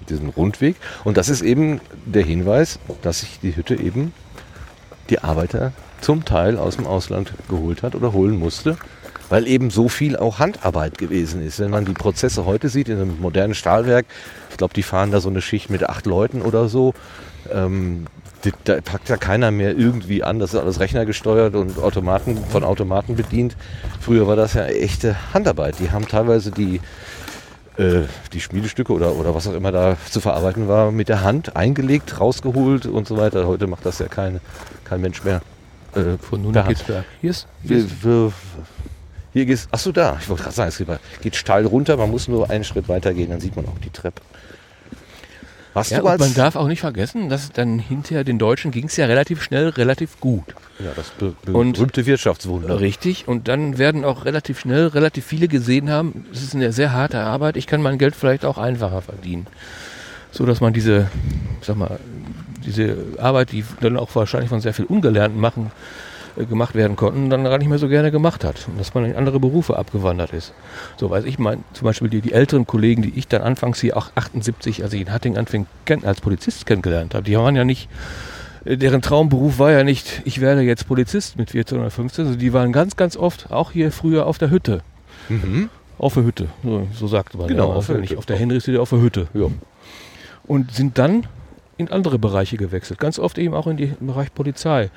diesem 0.09 0.29
Rundweg. 0.29 0.75
Und 1.03 1.17
das 1.17 1.29
ist 1.29 1.41
eben 1.41 1.79
der 2.05 2.23
Hinweis, 2.23 2.79
dass 3.01 3.21
sich 3.21 3.39
die 3.39 3.55
Hütte 3.55 3.75
eben 3.75 4.13
die 5.09 5.19
Arbeiter 5.19 5.73
zum 6.01 6.25
Teil 6.25 6.57
aus 6.57 6.77
dem 6.77 6.87
Ausland 6.87 7.33
geholt 7.47 7.83
hat 7.83 7.95
oder 7.95 8.13
holen 8.13 8.37
musste, 8.37 8.77
weil 9.31 9.47
eben 9.47 9.69
so 9.69 9.87
viel 9.87 10.17
auch 10.17 10.39
Handarbeit 10.39 10.97
gewesen 10.97 11.41
ist. 11.41 11.59
Wenn 11.59 11.71
man 11.71 11.85
die 11.85 11.93
Prozesse 11.93 12.45
heute 12.45 12.67
sieht 12.67 12.89
in 12.89 12.97
einem 12.97 13.19
modernen 13.21 13.55
Stahlwerk, 13.55 14.05
ich 14.49 14.57
glaube, 14.57 14.73
die 14.73 14.83
fahren 14.83 15.09
da 15.11 15.21
so 15.21 15.29
eine 15.29 15.41
Schicht 15.41 15.69
mit 15.69 15.87
acht 15.87 16.05
Leuten 16.05 16.41
oder 16.41 16.67
so. 16.67 16.93
Ähm, 17.49 18.07
da 18.65 18.81
packt 18.81 19.07
ja 19.07 19.15
keiner 19.15 19.51
mehr 19.51 19.77
irgendwie 19.77 20.21
an. 20.21 20.39
Das 20.39 20.53
ist 20.53 20.59
alles 20.59 20.81
rechnergesteuert 20.81 21.55
und 21.55 21.79
Automaten 21.79 22.37
von 22.49 22.65
Automaten 22.65 23.15
bedient. 23.15 23.55
Früher 24.01 24.27
war 24.27 24.35
das 24.35 24.53
ja 24.53 24.65
echte 24.65 25.15
Handarbeit. 25.33 25.79
Die 25.79 25.91
haben 25.91 26.09
teilweise 26.09 26.51
die, 26.51 26.81
äh, 27.77 28.01
die 28.33 28.41
Schmiedestücke 28.41 28.91
oder, 28.91 29.15
oder 29.15 29.33
was 29.33 29.47
auch 29.47 29.53
immer 29.53 29.71
da 29.71 29.95
zu 30.09 30.19
verarbeiten 30.19 30.67
war, 30.67 30.91
mit 30.91 31.07
der 31.07 31.21
Hand 31.21 31.55
eingelegt, 31.55 32.19
rausgeholt 32.19 32.85
und 32.85 33.07
so 33.07 33.15
weiter. 33.15 33.47
Heute 33.47 33.67
macht 33.67 33.85
das 33.85 33.99
ja 33.99 34.09
kein, 34.09 34.41
kein 34.83 34.99
Mensch 34.99 35.23
mehr. 35.23 35.41
Äh, 35.95 36.17
Von 36.17 36.41
nun 36.41 36.51
per 36.51 36.63
nach 36.63 36.67
Hand. 36.69 36.85
Hier 37.21 37.29
ist, 37.29 37.47
hier 37.63 37.77
ist 37.77 37.91
hier 39.33 39.45
geht's. 39.45 39.67
Achso, 39.71 39.91
da. 39.91 40.17
Ich 40.21 40.29
wollte 40.29 40.43
gerade 40.43 40.55
sagen, 40.55 40.69
es 40.69 40.77
geht, 40.77 40.87
geht 41.21 41.35
steil 41.35 41.65
runter. 41.65 41.97
Man 41.97 42.11
muss 42.11 42.27
nur 42.27 42.49
einen 42.49 42.63
Schritt 42.63 42.89
weiter 42.89 43.13
gehen, 43.13 43.29
dann 43.29 43.39
sieht 43.39 43.55
man 43.55 43.65
auch 43.65 43.77
die 43.83 43.89
Treppe. 43.89 44.21
Warst 45.73 45.91
ja, 45.91 45.99
du 45.99 46.07
als. 46.07 46.19
man 46.19 46.33
darf 46.33 46.57
auch 46.57 46.67
nicht 46.67 46.81
vergessen, 46.81 47.29
dass 47.29 47.49
dann 47.53 47.79
hinterher 47.79 48.25
den 48.25 48.37
Deutschen 48.37 48.71
ging 48.71 48.87
es 48.87 48.97
ja 48.97 49.05
relativ 49.05 49.41
schnell, 49.41 49.69
relativ 49.69 50.19
gut. 50.19 50.43
ja, 50.79 50.91
das 50.95 51.11
be 51.11 51.33
Und- 51.53 51.73
berühmte 51.73 52.05
Wirtschaftswunder. 52.05 52.81
Richtig. 52.81 53.27
Und 53.29 53.47
dann 53.47 53.77
werden 53.77 54.03
auch 54.03 54.25
relativ 54.25 54.59
schnell 54.59 54.87
relativ 54.87 55.25
viele 55.25 55.47
gesehen 55.47 55.89
haben, 55.89 56.25
es 56.33 56.43
ist 56.43 56.55
eine 56.55 56.73
sehr 56.73 56.91
harte 56.91 57.21
Arbeit, 57.21 57.55
ich 57.55 57.67
kann 57.67 57.81
mein 57.81 57.97
Geld 57.97 58.17
vielleicht 58.17 58.43
auch 58.43 58.57
einfacher 58.57 59.01
verdienen. 59.01 59.47
So 60.31 60.45
dass 60.45 60.59
man 60.59 60.73
diese, 60.73 61.09
sag 61.61 61.77
mal, 61.77 61.99
diese 62.65 62.97
Arbeit, 63.17 63.53
die 63.53 63.63
dann 63.79 63.95
auch 63.95 64.13
wahrscheinlich 64.13 64.49
von 64.49 64.59
sehr 64.59 64.73
viel 64.73 64.85
Ungelernten 64.85 65.39
machen, 65.39 65.71
gemacht 66.35 66.75
werden 66.75 66.95
konnten, 66.95 67.29
dann 67.29 67.43
gar 67.43 67.57
nicht 67.57 67.67
mehr 67.67 67.77
so 67.77 67.87
gerne 67.87 68.11
gemacht 68.11 68.43
hat. 68.43 68.67
Und 68.67 68.79
dass 68.79 68.93
man 68.93 69.05
in 69.05 69.15
andere 69.15 69.39
Berufe 69.39 69.77
abgewandert 69.77 70.33
ist. 70.33 70.53
So 70.97 71.09
weiß 71.09 71.25
ich 71.25 71.39
mein, 71.39 71.63
zum 71.73 71.85
Beispiel 71.85 72.09
die, 72.09 72.21
die 72.21 72.33
älteren 72.33 72.65
Kollegen, 72.65 73.01
die 73.01 73.13
ich 73.15 73.27
dann 73.27 73.41
anfangs 73.41 73.79
hier 73.79 73.97
auch 73.97 74.11
78, 74.15 74.83
als 74.83 74.93
ich 74.93 75.01
in 75.01 75.11
Hatting 75.11 75.37
anfing, 75.37 75.67
als 76.03 76.21
Polizist 76.21 76.65
kennengelernt 76.65 77.13
habe, 77.13 77.23
die 77.23 77.37
waren 77.37 77.55
ja 77.55 77.63
nicht, 77.63 77.89
äh, 78.65 78.77
deren 78.77 79.01
Traumberuf 79.01 79.59
war 79.59 79.71
ja 79.71 79.83
nicht, 79.83 80.21
ich 80.25 80.41
werde 80.41 80.61
jetzt 80.61 80.87
Polizist 80.87 81.37
mit 81.37 81.51
14 81.51 81.79
oder 81.79 81.89
15, 81.89 82.25
also 82.25 82.37
die 82.37 82.53
waren 82.53 82.71
ganz, 82.71 82.95
ganz 82.95 83.17
oft 83.17 83.51
auch 83.51 83.71
hier 83.71 83.91
früher 83.91 84.25
auf 84.25 84.37
der 84.37 84.49
Hütte. 84.49 84.81
Mhm. 85.29 85.69
Auf 85.97 86.15
der 86.15 86.23
Hütte, 86.23 86.47
so, 86.63 86.87
so 86.93 87.07
sagte 87.07 87.37
man. 87.37 87.47
Genau, 87.47 87.69
ja, 87.69 87.75
auf 87.75 87.87
der 87.87 87.97
Hütte. 87.97 88.17
auf 88.17 88.25
der 88.25 88.59
steht 88.59 88.77
auf 88.77 88.89
der 88.89 89.01
Hütte. 89.01 89.27
Ja. 89.33 89.47
Und 90.47 90.71
sind 90.71 90.97
dann 90.97 91.27
in 91.81 91.91
andere 91.91 92.19
Bereiche 92.19 92.57
gewechselt. 92.57 92.99
Ganz 92.99 93.19
oft 93.19 93.37
eben 93.37 93.53
auch 93.53 93.67
in 93.67 93.77
den 93.77 93.95
Bereich 93.99 94.33
Polizei. 94.33 94.89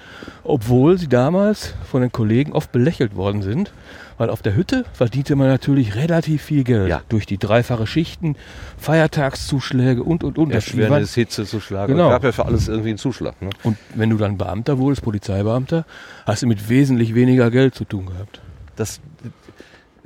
Obwohl 0.44 0.98
sie 0.98 1.08
damals 1.08 1.74
von 1.90 2.02
den 2.02 2.12
Kollegen 2.12 2.52
oft 2.52 2.70
belächelt 2.72 3.16
worden 3.16 3.42
sind, 3.42 3.72
weil 4.18 4.30
auf 4.30 4.42
der 4.42 4.54
Hütte 4.54 4.84
verdiente 4.92 5.34
man 5.36 5.48
natürlich 5.48 5.96
relativ 5.96 6.42
viel 6.42 6.64
Geld. 6.64 6.88
Ja. 6.88 7.02
Durch 7.08 7.26
die 7.26 7.38
dreifache 7.38 7.86
Schichten, 7.86 8.36
Feiertagszuschläge 8.78 10.02
und, 10.02 10.22
und, 10.24 10.38
und. 10.38 10.52
Erschwernis, 10.52 11.14
Hitze 11.14 11.44
zu 11.44 11.60
schlagen. 11.60 11.94
Genau. 11.94 12.06
Es 12.06 12.12
gab 12.12 12.24
ja 12.24 12.32
für 12.32 12.46
alles 12.46 12.68
irgendwie 12.68 12.90
einen 12.90 12.98
Zuschlag. 12.98 13.40
Ne? 13.42 13.50
Und 13.62 13.76
wenn 13.94 14.10
du 14.10 14.16
dann 14.16 14.38
Beamter 14.38 14.78
wurdest, 14.78 15.02
Polizeibeamter, 15.02 15.84
hast 16.26 16.42
du 16.42 16.46
mit 16.46 16.68
wesentlich 16.68 17.14
weniger 17.14 17.50
Geld 17.50 17.74
zu 17.74 17.84
tun 17.84 18.06
gehabt. 18.06 18.40
Das, 18.76 19.00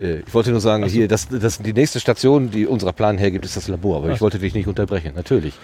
äh, 0.00 0.20
ich 0.20 0.34
wollte 0.34 0.50
nur 0.50 0.60
sagen, 0.60 0.84
Ach 0.84 0.88
so. 0.88 0.94
hier, 0.94 1.08
das, 1.08 1.28
das, 1.28 1.58
die 1.58 1.72
nächste 1.72 2.00
Station, 2.00 2.50
die 2.50 2.66
unserer 2.66 2.92
Plan 2.92 3.18
hergibt, 3.18 3.44
ist 3.44 3.56
das 3.56 3.68
Labor. 3.68 3.98
Aber 3.98 4.08
Ach 4.08 4.14
ich 4.14 4.20
wollte 4.20 4.38
dich 4.38 4.54
nicht 4.54 4.68
unterbrechen. 4.68 5.12
Natürlich. 5.14 5.54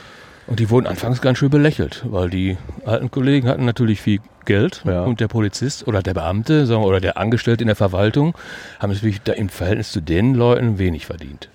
Und 0.46 0.60
die 0.60 0.68
wurden 0.70 0.86
anfangs 0.86 1.20
ganz 1.20 1.38
schön 1.38 1.50
belächelt, 1.50 2.04
weil 2.06 2.28
die 2.28 2.58
alten 2.84 3.10
Kollegen 3.10 3.48
hatten 3.48 3.64
natürlich 3.64 4.00
viel 4.00 4.20
Geld 4.44 4.82
Ja. 4.84 5.04
und 5.04 5.20
der 5.20 5.28
Polizist 5.28 5.88
oder 5.88 6.02
der 6.02 6.14
Beamte 6.14 6.66
sagen 6.66 6.84
oder 6.84 7.00
der 7.00 7.16
Angestellte 7.16 7.62
in 7.64 7.68
der 7.68 7.76
Verwaltung 7.76 8.34
haben 8.78 8.92
natürlich 8.92 9.22
da 9.22 9.32
im 9.32 9.48
Verhältnis 9.48 9.90
zu 9.92 10.00
den 10.02 10.34
Leuten 10.34 10.78
wenig 10.78 11.06
verdient. 11.06 11.48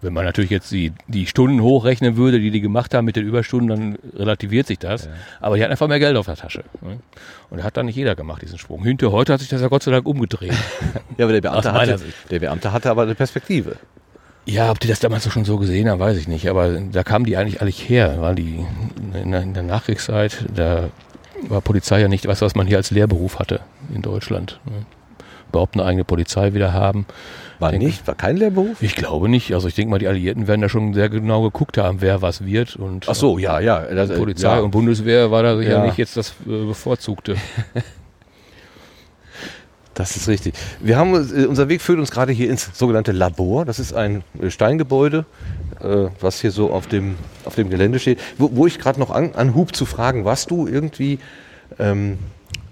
Wenn 0.00 0.12
man 0.12 0.24
natürlich 0.24 0.50
jetzt 0.50 0.70
die, 0.70 0.92
die 1.08 1.26
Stunden 1.26 1.60
hochrechnen 1.60 2.16
würde, 2.16 2.38
die 2.38 2.52
die 2.52 2.60
gemacht 2.60 2.94
haben 2.94 3.04
mit 3.04 3.16
den 3.16 3.26
Überstunden, 3.26 3.68
dann 3.68 3.98
relativiert 4.16 4.68
sich 4.68 4.78
das. 4.78 5.06
Ja. 5.06 5.10
Aber 5.40 5.56
die 5.56 5.62
hatten 5.62 5.72
einfach 5.72 5.88
mehr 5.88 5.98
Geld 5.98 6.16
auf 6.16 6.26
der 6.26 6.36
Tasche. 6.36 6.62
Ne? 6.82 7.00
Und 7.50 7.64
hat 7.64 7.76
dann 7.76 7.86
nicht 7.86 7.96
jeder 7.96 8.14
gemacht, 8.14 8.40
diesen 8.40 8.58
Sprung. 8.58 8.84
Hinter 8.84 9.10
heute 9.10 9.32
hat 9.32 9.40
sich 9.40 9.48
das 9.48 9.60
ja 9.60 9.66
Gott 9.66 9.82
sei 9.82 9.90
Dank 9.90 10.06
umgedreht. 10.06 10.52
ja, 11.18 11.24
aber 11.24 11.32
der 11.32 11.40
Beamte, 11.40 11.72
hatte, 11.72 11.98
der 12.30 12.38
Beamte 12.38 12.72
hatte 12.72 12.90
aber 12.90 13.02
eine 13.02 13.16
Perspektive. 13.16 13.74
Ja, 14.48 14.70
ob 14.70 14.80
die 14.80 14.88
das 14.88 14.98
damals 15.00 15.30
schon 15.30 15.44
so 15.44 15.58
gesehen 15.58 15.90
haben, 15.90 16.00
weiß 16.00 16.16
ich 16.16 16.26
nicht. 16.26 16.48
Aber 16.48 16.70
da 16.70 17.04
kamen 17.04 17.26
die 17.26 17.36
eigentlich 17.36 17.60
alle 17.60 17.70
her, 17.70 18.16
weil 18.20 18.34
die 18.34 18.64
in 19.12 19.30
der, 19.30 19.42
in 19.42 19.52
der 19.52 19.62
Nachkriegszeit, 19.62 20.46
da 20.54 20.88
war 21.48 21.60
Polizei 21.60 22.00
ja 22.00 22.08
nicht 22.08 22.26
was, 22.26 22.40
was 22.40 22.54
man 22.54 22.66
hier 22.66 22.78
als 22.78 22.90
Lehrberuf 22.90 23.38
hatte 23.38 23.60
in 23.94 24.00
Deutschland. 24.00 24.58
Überhaupt 25.50 25.74
eine 25.74 25.84
eigene 25.84 26.04
Polizei 26.04 26.54
wieder 26.54 26.72
haben. 26.72 27.06
War 27.58 27.72
denke, 27.72 27.86
nicht? 27.86 28.06
War 28.06 28.14
kein 28.14 28.38
Lehrberuf? 28.38 28.80
Ich 28.80 28.94
glaube 28.94 29.28
nicht. 29.28 29.52
Also 29.52 29.68
ich 29.68 29.74
denke 29.74 29.90
mal, 29.90 29.98
die 29.98 30.08
Alliierten 30.08 30.46
werden 30.46 30.62
da 30.62 30.68
schon 30.68 30.94
sehr 30.94 31.10
genau 31.10 31.42
geguckt 31.42 31.76
haben, 31.76 32.00
wer 32.00 32.22
was 32.22 32.44
wird. 32.44 32.76
Und 32.76 33.06
Ach 33.08 33.14
so, 33.14 33.38
ja, 33.38 33.60
ja. 33.60 33.80
Das, 33.80 34.08
Polizei 34.16 34.56
ja. 34.56 34.60
und 34.60 34.70
Bundeswehr 34.70 35.30
war 35.30 35.42
da 35.42 35.58
sicher 35.58 35.70
ja. 35.70 35.84
nicht 35.84 35.98
jetzt 35.98 36.16
das 36.16 36.30
äh, 36.46 36.64
Bevorzugte. 36.66 37.36
Das 39.98 40.16
ist 40.16 40.28
richtig. 40.28 40.54
Wir 40.78 40.96
haben, 40.96 41.12
äh, 41.12 41.46
unser 41.46 41.68
Weg 41.68 41.82
führt 41.82 41.98
uns 41.98 42.12
gerade 42.12 42.30
hier 42.30 42.48
ins 42.48 42.70
sogenannte 42.72 43.10
Labor. 43.10 43.64
Das 43.64 43.80
ist 43.80 43.92
ein 43.94 44.22
äh, 44.40 44.48
Steingebäude, 44.48 45.26
äh, 45.80 46.06
was 46.20 46.40
hier 46.40 46.52
so 46.52 46.70
auf 46.70 46.86
dem, 46.86 47.16
auf 47.44 47.56
dem 47.56 47.68
Gelände 47.68 47.98
steht. 47.98 48.20
Wo, 48.38 48.48
wo 48.52 48.66
ich 48.68 48.78
gerade 48.78 49.00
noch 49.00 49.10
an, 49.10 49.32
anhub 49.34 49.74
zu 49.74 49.86
fragen, 49.86 50.24
warst 50.24 50.52
du 50.52 50.68
irgendwie 50.68 51.18
ähm, 51.80 52.18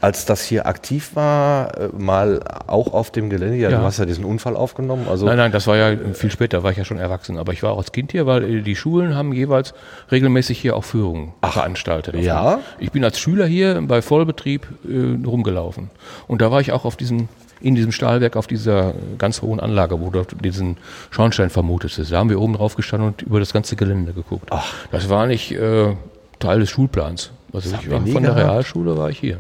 als 0.01 0.27
das 0.27 0.45
hier 0.45 0.67
aktiv 0.67 1.11
war, 1.15 1.77
äh, 1.79 1.89
mal 1.97 2.41
auch 2.67 2.93
auf 2.93 3.11
dem 3.11 3.31
Gelände? 3.31 3.57
Ja, 3.57 3.71
ja, 3.71 3.79
du 3.79 3.85
hast 3.85 3.99
ja 3.99 4.05
diesen 4.05 4.25
Unfall 4.25 4.57
aufgenommen. 4.57 5.07
Also 5.09 5.27
nein, 5.27 5.37
nein, 5.37 5.53
das 5.53 5.67
war 5.67 5.77
ja 5.77 5.97
viel 6.15 6.31
später, 6.31 6.63
war 6.63 6.71
ich 6.71 6.77
ja 6.77 6.85
schon 6.85 6.99
erwachsen. 6.99 7.39
Aber 7.39 7.53
ich 7.53 7.63
war 7.63 7.73
auch 7.73 7.79
als 7.79 7.93
Kind 7.93 8.13
hier, 8.13 8.27
weil 8.27 8.63
die 8.63 8.77
Schulen 8.77 9.15
haben 9.15 9.33
jeweils 9.33 9.75
regelmäßig 10.11 10.59
hier 10.59 10.77
auch 10.77 10.85
Führungen 10.85 11.33
Ach, 11.41 11.55
veranstaltet. 11.55 12.17
Ja? 12.17 12.61
Ich 12.79 12.93
bin 12.93 13.05
als 13.05 13.19
Schüler 13.19 13.47
hier 13.47 13.83
bei 13.83 14.03
Vollbetrieb 14.03 14.67
äh, 14.89 15.25
rumgelaufen. 15.27 15.91
Und 16.29 16.43
da 16.43 16.51
war 16.51 16.61
ich 16.61 16.73
auch 16.73 16.85
auf 16.85 16.97
diesem 16.97 17.29
in 17.61 17.75
diesem 17.75 17.91
Stahlwerk 17.91 18.37
auf 18.37 18.47
dieser 18.47 18.93
ganz 19.19 19.41
hohen 19.41 19.61
Anlage, 19.61 20.01
wo 20.01 20.11
dort 20.11 20.45
diesen 20.45 20.77
Schornstein 21.11 21.51
vermutet 21.51 21.99
ist. 21.99 22.13
Da 22.13 22.19
haben 22.19 22.29
wir 22.29 22.41
oben 22.41 22.55
drauf 22.55 22.77
gestanden 22.77 23.09
und 23.09 23.23
über 23.23 23.41
das 23.41 23.53
ganze 23.53 23.77
Gelände 23.77 24.13
geguckt. 24.13 24.49
Ach. 24.51 24.75
Das 24.91 25.09
war 25.09 25.27
nicht 25.27 25.53
äh, 25.53 25.95
Teil 26.39 26.61
des 26.61 26.71
Schulplans. 26.71 27.31
Also 27.53 27.75
ich 27.81 27.91
war, 27.91 28.07
von 28.07 28.23
der 28.23 28.37
Realschule 28.37 28.97
war 28.99 29.09
ich 29.09 29.19
hier. 29.19 29.39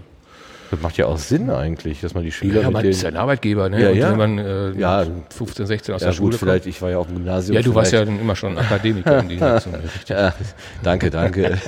Das 0.70 0.80
macht 0.80 0.96
ja 0.96 1.06
auch 1.06 1.18
Sinn 1.18 1.50
eigentlich, 1.50 2.00
dass 2.00 2.14
man 2.14 2.24
die 2.24 2.32
Schüler. 2.32 2.62
Ja, 2.62 2.70
man 2.70 2.84
ist 2.84 3.02
ja 3.02 3.08
ein 3.08 3.16
Arbeitgeber, 3.16 3.68
ne? 3.68 3.80
Ja, 3.80 3.90
ja. 3.90 4.10
wenn 4.10 4.18
man 4.18 4.38
äh, 4.38 4.70
ja. 4.72 5.04
15, 5.30 5.66
16 5.66 5.94
aus 5.94 6.00
ja, 6.00 6.08
der 6.08 6.14
Schule 6.14 6.32
gut, 6.32 6.40
vielleicht, 6.40 6.66
ich 6.66 6.80
war 6.82 6.90
ja 6.90 6.98
auch 6.98 7.08
im 7.08 7.14
Gymnasium. 7.14 7.56
Ja, 7.56 7.62
du 7.62 7.74
warst 7.74 7.92
ja 7.92 8.04
dann 8.04 8.18
immer 8.18 8.34
schon 8.34 8.58
Akademiker 8.58 9.20
im 9.20 9.28
Gegensatz 9.28 9.68
ja, 10.08 10.34
Danke, 10.82 11.10
danke. 11.10 11.58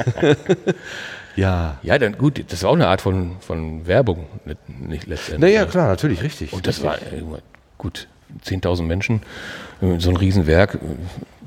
ja. 1.37 1.79
Ja, 1.83 1.99
dann 1.99 2.19
gut, 2.19 2.45
das 2.49 2.62
war 2.62 2.70
auch 2.70 2.75
eine 2.75 2.89
Art 2.89 3.01
von, 3.01 3.37
von 3.41 3.87
Werbung, 3.87 4.27
nicht 4.66 5.07
letztendlich. 5.07 5.55
Naja, 5.55 5.66
klar, 5.66 5.89
natürlich, 5.89 6.23
richtig. 6.23 6.53
Und 6.53 6.66
das 6.66 6.83
richtig. 6.83 7.31
war 7.31 7.39
gut, 7.79 8.09
10.000 8.45 8.83
Menschen, 8.83 9.23
so 9.99 10.11
ein 10.11 10.16
Riesenwerk 10.16 10.79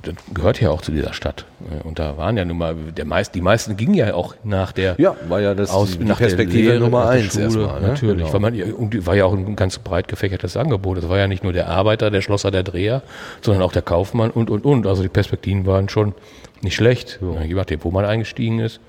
das 0.02 0.16
gehört 0.34 0.60
ja 0.60 0.70
auch 0.72 0.82
zu 0.82 0.92
dieser 0.92 1.14
Stadt. 1.14 1.46
Und 1.84 2.00
da 2.00 2.18
waren 2.18 2.38
ja 2.38 2.46
nun 2.46 2.58
mal, 2.58 2.76
der 2.76 3.06
meist, 3.06 3.36
die 3.36 3.42
meisten 3.42 3.78
gingen 3.78 3.94
ja 3.94 4.14
auch 4.14 4.36
nach 4.44 4.72
der 4.72 4.96
ja, 4.98 5.16
war 5.28 5.42
ja 5.42 5.54
das 5.54 5.70
aus, 5.70 5.98
die 5.98 6.04
nach 6.04 6.18
Perspektive 6.18 6.70
Lehre, 6.70 6.80
Nummer 6.80 7.08
eins 7.08 7.36
erstmal, 7.36 7.82
ne? 7.82 7.90
natürlich. 7.90 8.18
Genau. 8.18 8.34
Weil 8.34 8.40
man, 8.40 8.62
und 8.74 9.06
war 9.06 9.16
ja 9.16 9.26
auch 9.26 9.34
ein 9.34 9.56
ganz 9.56 9.80
breit 9.80 10.08
gefächertes 10.08 10.58
Angebot. 10.58 10.98
Es 10.98 11.10
war 11.10 11.18
ja 11.18 11.28
nicht 11.28 11.44
nur 11.44 11.54
der 11.54 11.68
Arbeiter, 11.68 12.10
der 12.12 12.22
Schlosser, 12.22 12.52
der 12.52 12.64
Dreher, 12.64 13.04
sondern 13.42 13.64
auch 13.64 13.72
der 13.72 13.84
Kaufmann 13.84 14.32
und, 14.32 14.50
und, 14.50 14.66
und. 14.66 14.88
Also 14.88 15.04
die 15.04 15.10
Perspektiven 15.10 15.66
waren 15.66 15.88
schon 15.90 16.14
nicht 16.62 16.76
schlecht, 16.76 17.20
ja. 17.22 17.44
je 17.44 17.54
nachdem, 17.54 17.84
wo 17.84 17.92
man 17.92 18.06
eingestiegen 18.06 18.60
ist. 18.60 18.80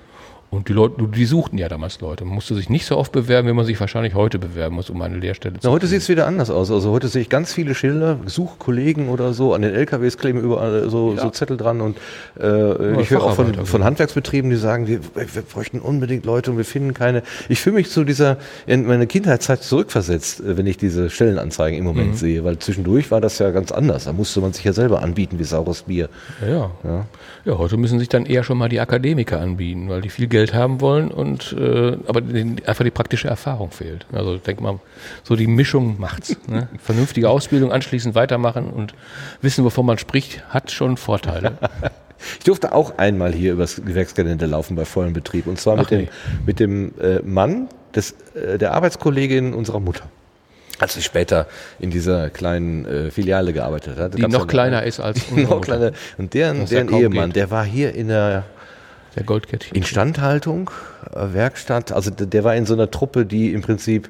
Und 0.53 0.69
die 0.69 0.73
Leute, 0.73 1.07
die 1.07 1.25
suchten 1.25 1.57
ja 1.57 1.67
damals 1.67 1.99
Leute. 1.99 2.25
Man 2.25 2.35
musste 2.35 2.53
sich 2.53 2.69
nicht 2.69 2.85
so 2.85 2.95
oft 2.95 3.11
bewerben, 3.11 3.47
wie 3.47 3.53
man 3.53 3.65
sich 3.65 3.79
wahrscheinlich 3.79 4.13
heute 4.13 4.37
bewerben 4.37 4.75
muss, 4.75 4.91
um 4.91 5.01
eine 5.01 5.17
Lehrstelle 5.17 5.55
zu 5.55 5.67
Na, 5.67 5.73
Heute 5.73 5.87
sieht 5.87 6.01
es 6.01 6.09
wieder 6.09 6.27
anders 6.27 6.51
aus. 6.51 6.69
Also 6.69 6.91
heute 6.91 7.07
sehe 7.07 7.23
ich 7.23 7.29
ganz 7.29 7.51
viele 7.51 7.73
Schilder, 7.73 8.19
Suchkollegen 8.27 9.09
oder 9.09 9.33
so. 9.33 9.55
An 9.55 9.63
den 9.63 9.73
LKWs 9.73 10.19
kleben 10.19 10.39
überall 10.39 10.91
so, 10.91 11.15
ja. 11.15 11.23
so 11.23 11.31
Zettel 11.31 11.57
dran. 11.57 11.81
Und 11.81 11.97
äh, 12.39 13.01
ich 13.01 13.09
höre 13.09 13.23
auch 13.23 13.33
von, 13.33 13.65
von, 13.65 13.83
Handwerksbetrieben, 13.83 14.51
die 14.51 14.57
sagen, 14.57 14.85
wir, 14.85 14.99
wir 15.15 15.41
bräuchten 15.41 15.79
unbedingt 15.79 16.23
Leute 16.23 16.51
und 16.51 16.57
wir 16.57 16.65
finden 16.65 16.93
keine. 16.93 17.23
Ich 17.49 17.59
fühle 17.59 17.77
mich 17.77 17.89
zu 17.89 18.03
dieser, 18.03 18.37
in 18.67 18.85
meine 18.85 19.07
Kindheitszeit 19.07 19.63
zurückversetzt, 19.63 20.39
äh, 20.41 20.55
wenn 20.55 20.67
ich 20.67 20.77
diese 20.77 21.09
Stellenanzeigen 21.09 21.79
im 21.79 21.85
Moment 21.85 22.11
mhm. 22.11 22.15
sehe. 22.15 22.43
Weil 22.43 22.59
zwischendurch 22.59 23.09
war 23.09 23.21
das 23.21 23.39
ja 23.39 23.49
ganz 23.49 23.71
anders. 23.71 24.03
Da 24.03 24.13
musste 24.13 24.39
man 24.39 24.53
sich 24.53 24.63
ja 24.63 24.73
selber 24.73 25.01
anbieten 25.01 25.39
wie 25.39 25.45
saures 25.45 25.81
Bier. 25.83 26.09
Ja, 26.47 26.69
ja. 26.83 27.05
Ja 27.45 27.57
heute 27.57 27.77
müssen 27.77 27.99
sich 27.99 28.09
dann 28.09 28.25
eher 28.25 28.43
schon 28.43 28.57
mal 28.57 28.69
die 28.69 28.79
Akademiker 28.79 29.39
anbieten, 29.39 29.89
weil 29.89 30.01
die 30.01 30.09
viel 30.09 30.27
Geld 30.27 30.53
haben 30.53 30.81
wollen 30.81 31.11
und 31.11 31.53
äh, 31.53 31.97
aber 32.07 32.21
den, 32.21 32.61
einfach 32.65 32.83
die 32.83 32.91
praktische 32.91 33.27
Erfahrung 33.27 33.71
fehlt. 33.71 34.05
Also 34.11 34.37
denk 34.37 34.61
mal, 34.61 34.79
so 35.23 35.35
die 35.35 35.47
Mischung 35.47 35.99
macht's. 35.99 36.37
Ne? 36.47 36.67
Vernünftige 36.79 37.29
Ausbildung, 37.29 37.71
anschließend 37.71 38.15
weitermachen 38.15 38.69
und 38.69 38.93
wissen, 39.41 39.63
wovon 39.65 39.85
man 39.85 39.97
spricht, 39.97 40.43
hat 40.49 40.71
schon 40.71 40.97
Vorteile. 40.97 41.57
Ich 42.39 42.45
durfte 42.45 42.73
auch 42.73 42.97
einmal 42.97 43.33
hier 43.33 43.51
übers 43.51 43.81
Gewerksgelände 43.83 44.45
laufen 44.45 44.77
bei 44.77 44.85
vollem 44.85 45.11
Betrieb 45.11 45.45
und 45.45 45.59
zwar 45.59 45.73
Ach 45.73 45.79
mit 45.81 45.91
dem, 45.91 46.07
mit 46.45 46.59
dem 46.61 46.93
äh, 46.97 47.19
Mann 47.21 47.67
des, 47.93 48.15
äh, 48.33 48.57
der 48.57 48.73
Arbeitskollegin 48.73 49.53
unserer 49.53 49.81
Mutter 49.81 50.05
als 50.79 50.93
sie 50.95 51.01
später 51.01 51.47
in 51.79 51.91
dieser 51.91 52.29
kleinen 52.29 52.85
äh, 52.85 53.11
Filiale 53.11 53.53
gearbeitet 53.53 53.97
hat. 53.97 54.17
Die 54.17 54.27
noch 54.27 54.47
kleiner 54.47 54.83
ist 54.83 54.99
als 54.99 55.31
noch 55.35 55.61
kleiner. 55.61 55.91
Und 56.17 56.33
deren, 56.33 56.65
deren 56.65 56.89
Ehemann, 56.89 57.29
geht. 57.29 57.35
der 57.35 57.51
war 57.51 57.63
hier 57.63 57.93
in 57.93 58.07
der 58.07 58.43
der 59.15 59.23
Goldkettchen. 59.23 59.75
Instandhaltung, 59.75 60.71
äh, 61.13 61.33
Werkstatt, 61.33 61.91
also 61.91 62.09
der 62.11 62.43
war 62.43 62.55
in 62.55 62.65
so 62.65 62.73
einer 62.73 62.89
Truppe, 62.89 63.25
die 63.25 63.53
im 63.53 63.61
Prinzip 63.61 64.09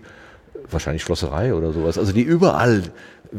wahrscheinlich 0.70 1.04
Schlosserei 1.04 1.54
oder 1.54 1.74
sowas, 1.74 1.98
also 1.98 2.14
die 2.14 2.22
überall 2.22 2.84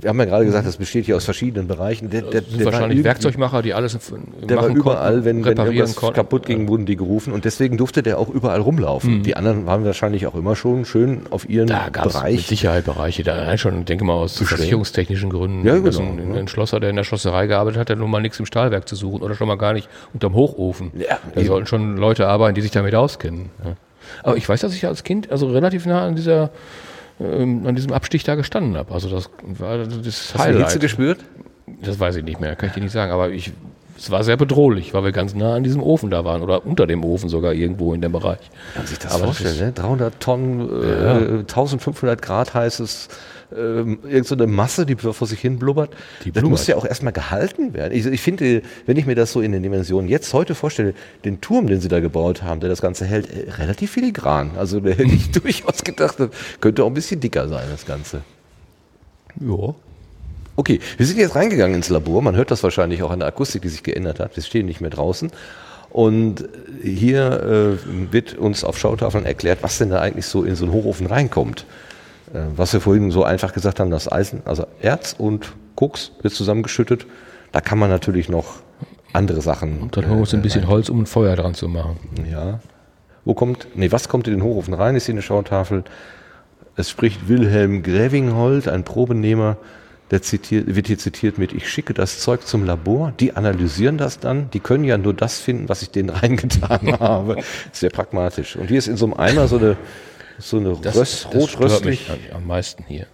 wir 0.01 0.09
haben 0.09 0.19
ja 0.19 0.25
gerade 0.25 0.45
gesagt, 0.45 0.67
das 0.67 0.77
besteht 0.77 1.07
hier 1.07 1.17
aus 1.17 1.25
verschiedenen 1.25 1.69
Bereichen. 1.69 2.11
Der, 2.11 2.23
der, 2.23 2.41
der 2.41 2.65
wahrscheinlich 2.65 3.05
Werkzeugmacher, 3.05 3.63
die 3.63 3.75
alles 3.75 3.97
Der 4.43 4.57
war 4.57 4.69
überall, 4.69 5.13
konnten, 5.13 5.25
wenn, 5.25 5.45
wenn 5.45 5.57
irgendwas 5.57 5.95
konnten. 5.95 6.17
kaputt 6.17 6.47
ging, 6.47 6.69
wurden 6.69 6.85
die 6.85 6.97
gerufen 6.97 7.33
und 7.33 7.45
deswegen 7.45 7.77
durfte 7.77 8.03
der 8.03 8.19
auch 8.19 8.29
überall 8.29 8.61
rumlaufen. 8.61 9.19
Mhm. 9.19 9.23
Die 9.23 9.37
anderen 9.37 9.67
waren 9.67 9.85
wahrscheinlich 9.85 10.27
auch 10.27 10.35
immer 10.35 10.57
schon 10.57 10.85
schön 10.85 11.23
auf 11.31 11.49
ihren 11.49 11.69
da 11.69 11.89
Bereich. 11.91 12.37
Mit 12.37 12.47
Sicherheit 12.47 12.85
Bereiche, 12.85 13.23
da 13.23 13.35
allein 13.35 13.59
schon, 13.59 13.85
denke 13.85 14.05
mal 14.05 14.15
aus 14.15 14.39
versicherungstechnischen 14.39 15.31
Gründen. 15.31 15.67
Ja, 15.67 15.79
genau. 15.79 16.01
Ein, 16.01 16.37
ein, 16.37 16.49
Schlosser, 16.49 16.81
der 16.81 16.91
in 16.91 16.97
der 16.97 17.05
Schlosserei 17.05 17.47
gearbeitet 17.47 17.79
hat, 17.79 17.89
der 17.89 17.97
nun 17.97 18.11
mal 18.11 18.21
nichts 18.21 18.39
im 18.41 18.47
Stahlwerk 18.47 18.89
zu 18.89 18.97
suchen 18.97 19.23
oder 19.23 19.35
schon 19.35 19.49
mal 19.49 19.59
gar 19.59 19.73
nicht 19.73 19.89
unterm 20.13 20.35
Hochofen. 20.35 20.91
Ja, 20.97 21.19
da 21.35 21.41
eben. 21.41 21.47
sollten 21.47 21.67
schon 21.67 21.97
Leute 21.97 22.27
arbeiten, 22.27 22.55
die 22.55 22.63
sich 22.63 22.73
damit 22.73 22.95
auskennen. 22.95 23.51
Aber 24.23 24.37
ich 24.37 24.49
weiß, 24.49 24.61
dass 24.61 24.75
ich 24.75 24.87
als 24.87 25.05
Kind 25.05 25.31
also 25.31 25.49
relativ 25.49 25.87
nah 25.87 26.07
an 26.07 26.17
dieser 26.17 26.51
ähm, 27.21 27.67
an 27.67 27.75
diesem 27.75 27.93
Abstich 27.93 28.25
da 28.25 28.35
gestanden 28.35 28.77
habe. 28.77 28.93
Also 28.93 29.09
das 29.09 29.31
war 29.43 29.79
das 29.79 29.95
Hast 29.95 30.39
Highlight. 30.39 30.39
Hast 30.39 30.49
du 30.49 30.65
Hitze 30.65 30.79
gespürt? 30.81 31.21
Das 31.83 31.99
weiß 31.99 32.17
ich 32.17 32.25
nicht 32.25 32.41
mehr, 32.41 32.57
kann 32.57 32.69
ich 32.69 32.75
dir 32.75 32.83
nicht 32.83 32.93
sagen. 32.93 33.13
Aber 33.13 33.31
ich, 33.31 33.53
es 33.97 34.11
war 34.11 34.25
sehr 34.25 34.37
bedrohlich, 34.37 34.93
weil 34.95 35.05
wir 35.05 35.13
ganz 35.13 35.35
nah 35.35 35.55
an 35.55 35.63
diesem 35.63 35.83
Ofen 35.83 36.11
da 36.11 36.25
waren 36.25 36.43
oder 36.43 36.67
unter 36.67 36.87
dem 36.87 37.05
Ofen 37.05 37.29
sogar 37.29 37.53
irgendwo 37.53 37.95
in 37.95 38.01
dem 38.01 38.13
Bereich. 38.13 38.51
Kann 38.75 38.87
sich 38.87 38.99
das 38.99 39.15
Aber 39.15 39.25
vorstellen, 39.25 39.59
das 39.59 39.67
ne? 39.67 39.73
300 39.73 40.21
Tonnen, 40.21 40.61
ja. 40.61 41.19
äh, 41.19 41.39
1500 41.41 42.21
Grad 42.21 42.55
heißes 42.55 43.09
ähm, 43.57 43.99
irgendeine 44.03 44.25
so 44.25 44.47
Masse, 44.47 44.87
die 44.87 44.97
vor 44.97 45.27
sich 45.27 45.41
hin 45.41 45.59
blubbert. 45.59 45.91
Die 46.25 46.31
blubbert. 46.31 46.43
Das 46.43 46.51
muss 46.51 46.67
ja 46.67 46.77
auch 46.77 46.85
erstmal 46.85 47.13
gehalten 47.13 47.75
werden. 47.75 47.93
Ich, 47.95 48.07
ich, 48.07 48.21
finde, 48.21 48.63
wenn 48.87 48.97
ich 48.97 49.07
mir 49.07 49.15
das 49.15 49.33
so 49.33 49.41
in 49.41 49.53
den 49.53 49.63
Dimensionen 49.63 50.09
jetzt 50.09 50.33
heute 50.33 50.55
vorstelle, 50.55 50.95
den 51.25 51.41
Turm, 51.41 51.67
den 51.67 51.81
sie 51.81 51.89
da 51.89 52.01
gebaut 52.01 52.43
haben, 52.43 52.61
der 52.61 52.69
das 52.69 52.83
Ganze 52.83 53.05
hält, 53.05 53.31
äh, 53.31 53.51
relativ 53.53 53.93
filigran. 53.93 54.53
Also 54.57 54.81
der 54.81 54.95
hätte 54.97 55.05
ich 55.05 55.31
durchaus 55.31 55.85
gedacht, 55.85 56.17
könnte 56.61 56.85
auch 56.85 56.89
ein 56.89 56.95
bisschen 56.95 57.21
dicker 57.21 57.49
sein, 57.49 57.67
das 57.71 57.87
Ganze. 57.87 58.23
Ja. 59.41 59.75
Okay, 60.57 60.79
wir 60.97 61.07
sind 61.07 61.19
jetzt 61.19 61.35
reingegangen 61.35 61.77
ins 61.77 61.89
Labor. 61.89 62.23
Man 62.23 62.37
hört 62.37 62.51
das 62.51 62.63
wahrscheinlich 62.63 63.03
auch 63.03 63.11
an 63.11 63.19
der 63.19 63.29
Akustik, 63.29 63.63
die 63.63 63.69
sich 63.69 63.83
geändert 63.83 64.21
hat. 64.21 64.37
Wir 64.37 64.43
stehen 64.43 64.67
nicht 64.67 64.81
mehr 64.81 64.91
draußen. 64.91 65.33
Und 65.91 66.49
hier 66.83 67.79
äh, 67.85 68.13
wird 68.13 68.35
uns 68.35 68.65
auf 68.65 68.79
Schautafeln 68.79 69.25
erklärt, 69.27 69.61
was 69.63 69.79
denn 69.79 69.91
da 69.91 70.01
eigentlich 70.01 70.27
so 70.27 70.43
in 70.43 70.57
so 70.57 70.65
einen 70.65 70.73
Hochofen 70.73 71.07
reinkommt. 71.07 71.67
Äh, 72.35 72.41
was 72.57 72.73
wir 72.73 72.81
vorhin 72.81 73.11
so 73.11 73.25
einfach 73.25 73.53
gesagt 73.53 73.81
haben, 73.81 73.91
das 73.91 74.11
Eisen, 74.11 74.43
also 74.45 74.67
Erz 74.81 75.15
und 75.17 75.55
Koks 75.77 76.13
wird 76.21 76.35
zusammengeschüttet. 76.35 77.07
Da 77.53 77.61
kann 77.61 77.79
man 77.79 77.89
natürlich 77.89 78.29
noch 78.29 78.57
andere 79.13 79.41
Sachen. 79.41 79.81
Und 79.81 79.97
dann 79.97 80.07
holen 80.07 80.17
wir 80.17 80.21
uns 80.23 80.35
ein 80.35 80.43
bisschen 80.43 80.67
Holz, 80.67 80.89
um 80.89 81.03
ein 81.03 81.07
Feuer 81.07 81.37
dran 81.37 81.55
zu 81.55 81.69
machen. 81.69 81.99
Ja. 82.31 82.59
Wo 83.25 83.35
kommt, 83.35 83.69
nee, 83.75 83.91
was 83.93 84.09
kommt 84.09 84.27
in 84.27 84.35
den 84.35 84.43
Hochofen 84.43 84.75
rein, 84.75 84.97
ist 84.97 85.07
hier 85.07 85.15
eine 85.15 85.23
Schautafel. 85.23 85.85
Es 86.77 86.91
spricht 86.91 87.29
Wilhelm 87.29 87.83
Grävinghold, 87.83 88.69
ein 88.69 88.83
Probenehmer, 88.83 89.57
der 90.11 90.21
zitiert, 90.21 90.75
wird 90.75 90.89
hier 90.89 90.99
zitiert 90.99 91.39
mit, 91.39 91.53
ich 91.53 91.71
schicke 91.71 91.95
das 91.95 92.19
Zeug 92.19 92.47
zum 92.47 92.67
Labor, 92.67 93.13
die 93.19 93.35
analysieren 93.37 93.97
das 93.97 94.19
dann, 94.19 94.51
die 94.51 94.61
können 94.61 94.85
ja 94.85 94.99
nur 94.99 95.15
das 95.15 95.39
finden, 95.39 95.69
was 95.69 95.83
ich 95.83 95.91
denen 95.91 96.11
reingetan 96.11 96.93
habe. 97.01 97.37
Sehr 97.73 97.91
pragmatisch. 97.91 98.57
Und 98.57 98.67
hier 98.67 98.79
ist 98.79 98.89
in 98.89 98.97
so 98.97 99.07
einem 99.07 99.15
Eimer 99.15 99.49
so 99.49 99.57
eine, 99.57 99.77
so 100.39 100.59
eine 100.59 100.77
das, 100.81 100.97
Röst, 100.97 101.25
das 101.27 101.35
rot-röstlich. 101.35 102.11
Am 102.33 102.47
meisten 102.47 102.85
hier. 102.87 103.07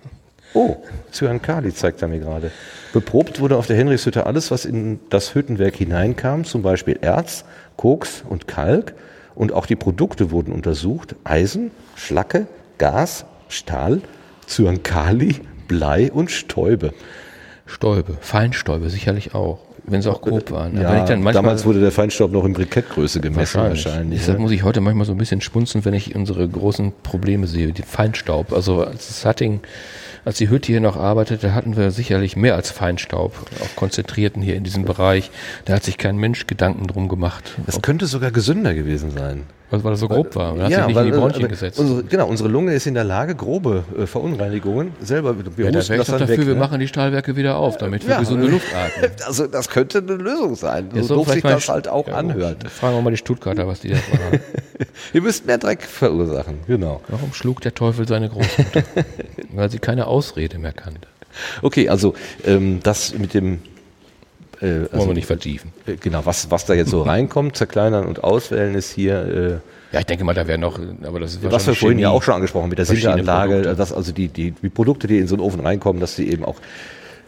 Oh, 0.53 0.77
Zyankali 1.13 1.73
zeigt 1.73 2.03
er 2.03 2.09
mir 2.09 2.19
gerade. 2.19 2.51
Beprobt 2.93 3.41
wurde 3.41 3.57
auf 3.57 3.67
der 3.67 3.77
Henrichshütte 3.77 4.27
alles, 4.27 4.51
was 4.51 4.65
in 4.65 4.99
das 5.09 5.35
Hüttenwerk 5.35 5.77
hineinkam, 5.77 6.45
zum 6.45 6.63
Beispiel 6.63 6.99
Erz, 7.01 7.45
Koks 7.77 8.25
und 8.29 8.49
Kalk. 8.49 8.95
Und 9.37 9.53
auch 9.53 9.67
die 9.67 9.77
Produkte 9.77 10.33
wurden 10.33 10.53
untersucht. 10.53 11.15
Eisen, 11.23 11.71
Schlacke, 11.95 12.47
Gas, 12.79 13.25
Stahl, 13.49 14.03
Zyankali, 14.47 15.37
Blei 15.69 16.11
und 16.11 16.33
Stäube. 16.33 16.93
Stäube, 17.67 18.19
Feinstäube 18.21 18.91
sicherlich 18.91 19.35
auch, 19.35 19.61
wenn 19.91 20.03
sie 20.03 20.11
auch 20.11 20.21
grob 20.21 20.51
waren. 20.51 20.81
Ja, 20.81 20.91
manchmal, 20.93 21.33
damals 21.33 21.65
wurde 21.65 21.81
der 21.81 21.93
Feinstaub 21.93 22.33
noch 22.33 22.45
in 22.45 22.53
Brikettgröße 22.53 23.21
gemessen 23.21 23.59
wahrscheinlich. 23.59 23.85
wahrscheinlich. 23.85 24.19
Deshalb 24.21 24.39
ne? 24.39 24.43
muss 24.43 24.53
ich 24.53 24.63
heute 24.63 24.81
manchmal 24.81 25.07
so 25.07 25.13
ein 25.13 25.19
bisschen 25.19 25.41
spunzen, 25.41 25.85
wenn 25.85 25.95
ich 25.95 26.15
unsere 26.15 26.49
großen 26.49 26.93
Probleme 27.03 27.47
sehe, 27.47 27.73
die 27.73 27.83
Feinstaub. 27.83 28.53
Also 28.53 28.85
als 28.85 29.09
das 29.09 29.23
Setting, 29.23 29.61
als 30.25 30.39
die 30.39 30.49
Hütte 30.49 30.69
hier 30.73 30.81
noch 30.81 30.97
arbeitete, 30.97 31.55
hatten 31.55 31.77
wir 31.77 31.91
sicherlich 31.91 32.37
mehr 32.37 32.55
als 32.55 32.71
Feinstaub, 32.71 33.35
auch 33.63 33.77
konzentrierten 33.77 34.43
hier 34.43 34.57
in 34.57 34.65
diesem 34.65 34.85
Bereich. 34.85 35.31
Da 35.65 35.75
hat 35.75 35.85
sich 35.85 35.99
kein 35.99 36.17
Mensch 36.17 36.47
Gedanken 36.47 36.87
drum 36.87 37.09
gemacht, 37.09 37.57
Das 37.67 37.81
könnte 37.83 38.07
sogar 38.07 38.31
gesünder 38.31 38.75
gewesen 38.75 39.11
sein. 39.11 39.45
Weil, 39.71 39.85
weil 39.85 39.93
er 39.93 39.97
so 39.97 40.09
grob 40.09 40.35
war. 40.35 40.55
Man 40.55 40.65
hat 40.65 40.73
sich 40.73 40.87
nicht 40.87 40.97
in 40.97 41.05
die 41.05 41.11
äh, 41.11 41.17
Bronchien 41.17 41.49
gesetzt. 41.49 41.79
Unsere, 41.79 42.03
genau, 42.05 42.27
unsere 42.27 42.49
Lunge 42.49 42.75
ist 42.75 42.87
in 42.87 42.95
der 42.95 43.05
Lage, 43.05 43.35
grobe 43.35 43.85
äh, 43.97 44.07
Verunreinigungen 44.07 44.93
selber, 45.01 45.37
wir 45.39 45.65
ja, 45.67 45.71
da 45.71 45.89
wäre 45.89 46.01
ich 46.03 46.09
dafür, 46.09 46.29
weg. 46.29 46.39
wir 46.39 46.55
ne? 46.55 46.61
machen 46.61 46.81
die 46.81 46.89
Stahlwerke 46.89 47.37
wieder 47.37 47.57
auf, 47.57 47.79
damit 47.79 48.05
wir 48.07 48.15
Ja. 48.15 48.21
gesunde 48.21 48.47
Luft 48.49 48.67
atmen. 48.75 49.11
Also 49.27 49.47
das 49.47 49.69
könnte 49.69 49.99
eine 49.99 50.15
Lösung 50.15 50.57
sein, 50.57 50.89
Ja, 50.95 51.03
so 51.03 51.17
doof 51.17 51.31
sich 51.33 51.43
das 51.43 51.69
halt 51.69 51.89
auch 51.89 52.09
Ja, 52.09 52.15
anhört. 52.15 52.69
Fragen 52.69 52.97
wir 52.97 53.03
mal 53.03 53.11
die 53.11 53.17
Stuttgarter, 53.17 53.67
was 53.67 53.81
die 53.81 53.91
da 53.91 53.97
machen. 53.97 54.41
Ihr 55.13 55.23
müsst 55.23 55.47
mehr 55.47 55.59
Dreck 55.59 55.83
verursachen, 55.83 56.59
genau. 56.67 57.01
Warum 57.09 57.33
schlug 57.33 57.61
der 57.61 57.75
Teufel 57.75 58.09
seine 58.09 58.29
Großmutter? 58.29 58.83
Weil 59.53 59.71
sie 59.71 59.79
keine 59.79 60.07
Ausrede 60.07 60.59
mehr 60.59 60.73
kannte. 60.73 61.09
Okay, 61.63 61.89
also 61.89 62.15
ähm, 62.45 62.81
das 62.83 63.17
mit 63.17 63.35
dem, 63.35 63.61
äh, 64.61 64.67
Wollen 64.67 64.89
also, 64.93 65.07
wir 65.09 65.15
nicht 65.15 65.27
vertiefen. 65.27 65.73
äh, 65.87 65.97
genau, 65.97 66.25
was, 66.25 66.51
was 66.51 66.67
da 66.67 66.75
jetzt 66.75 66.91
so 66.91 67.03
reinkommt, 67.03 67.57
zerkleinern 67.57 68.07
und 68.07 68.23
auswählen 68.23 68.75
ist 68.75 68.91
hier, 68.93 69.61
äh, 69.93 69.95
Ja, 69.95 70.01
ich 70.01 70.07
denke 70.07 70.25
mal, 70.25 70.35
da 70.35 70.47
wäre 70.47 70.59
noch, 70.59 70.79
aber 71.03 71.21
das 71.21 71.35
ist 71.35 71.51
was 71.51 71.67
wir 71.67 71.75
vorhin 71.75 71.99
ja 71.99 72.11
auch 72.11 72.23
schon 72.23 72.35
angesprochen 72.35 72.69
mit 72.69 72.79
der 72.79 72.87
Sinteranlage, 72.87 73.75
dass 73.75 73.93
also 73.93 74.13
die, 74.13 74.29
die, 74.29 74.53
die 74.53 74.69
Produkte, 74.69 75.07
die 75.07 75.19
in 75.19 75.29
so 75.29 75.35
einen 75.35 75.43
Ofen 75.43 75.61
reinkommen, 75.61 76.01
dass 76.01 76.17
sie 76.17 76.31
eben 76.31 76.45
auch 76.45 76.57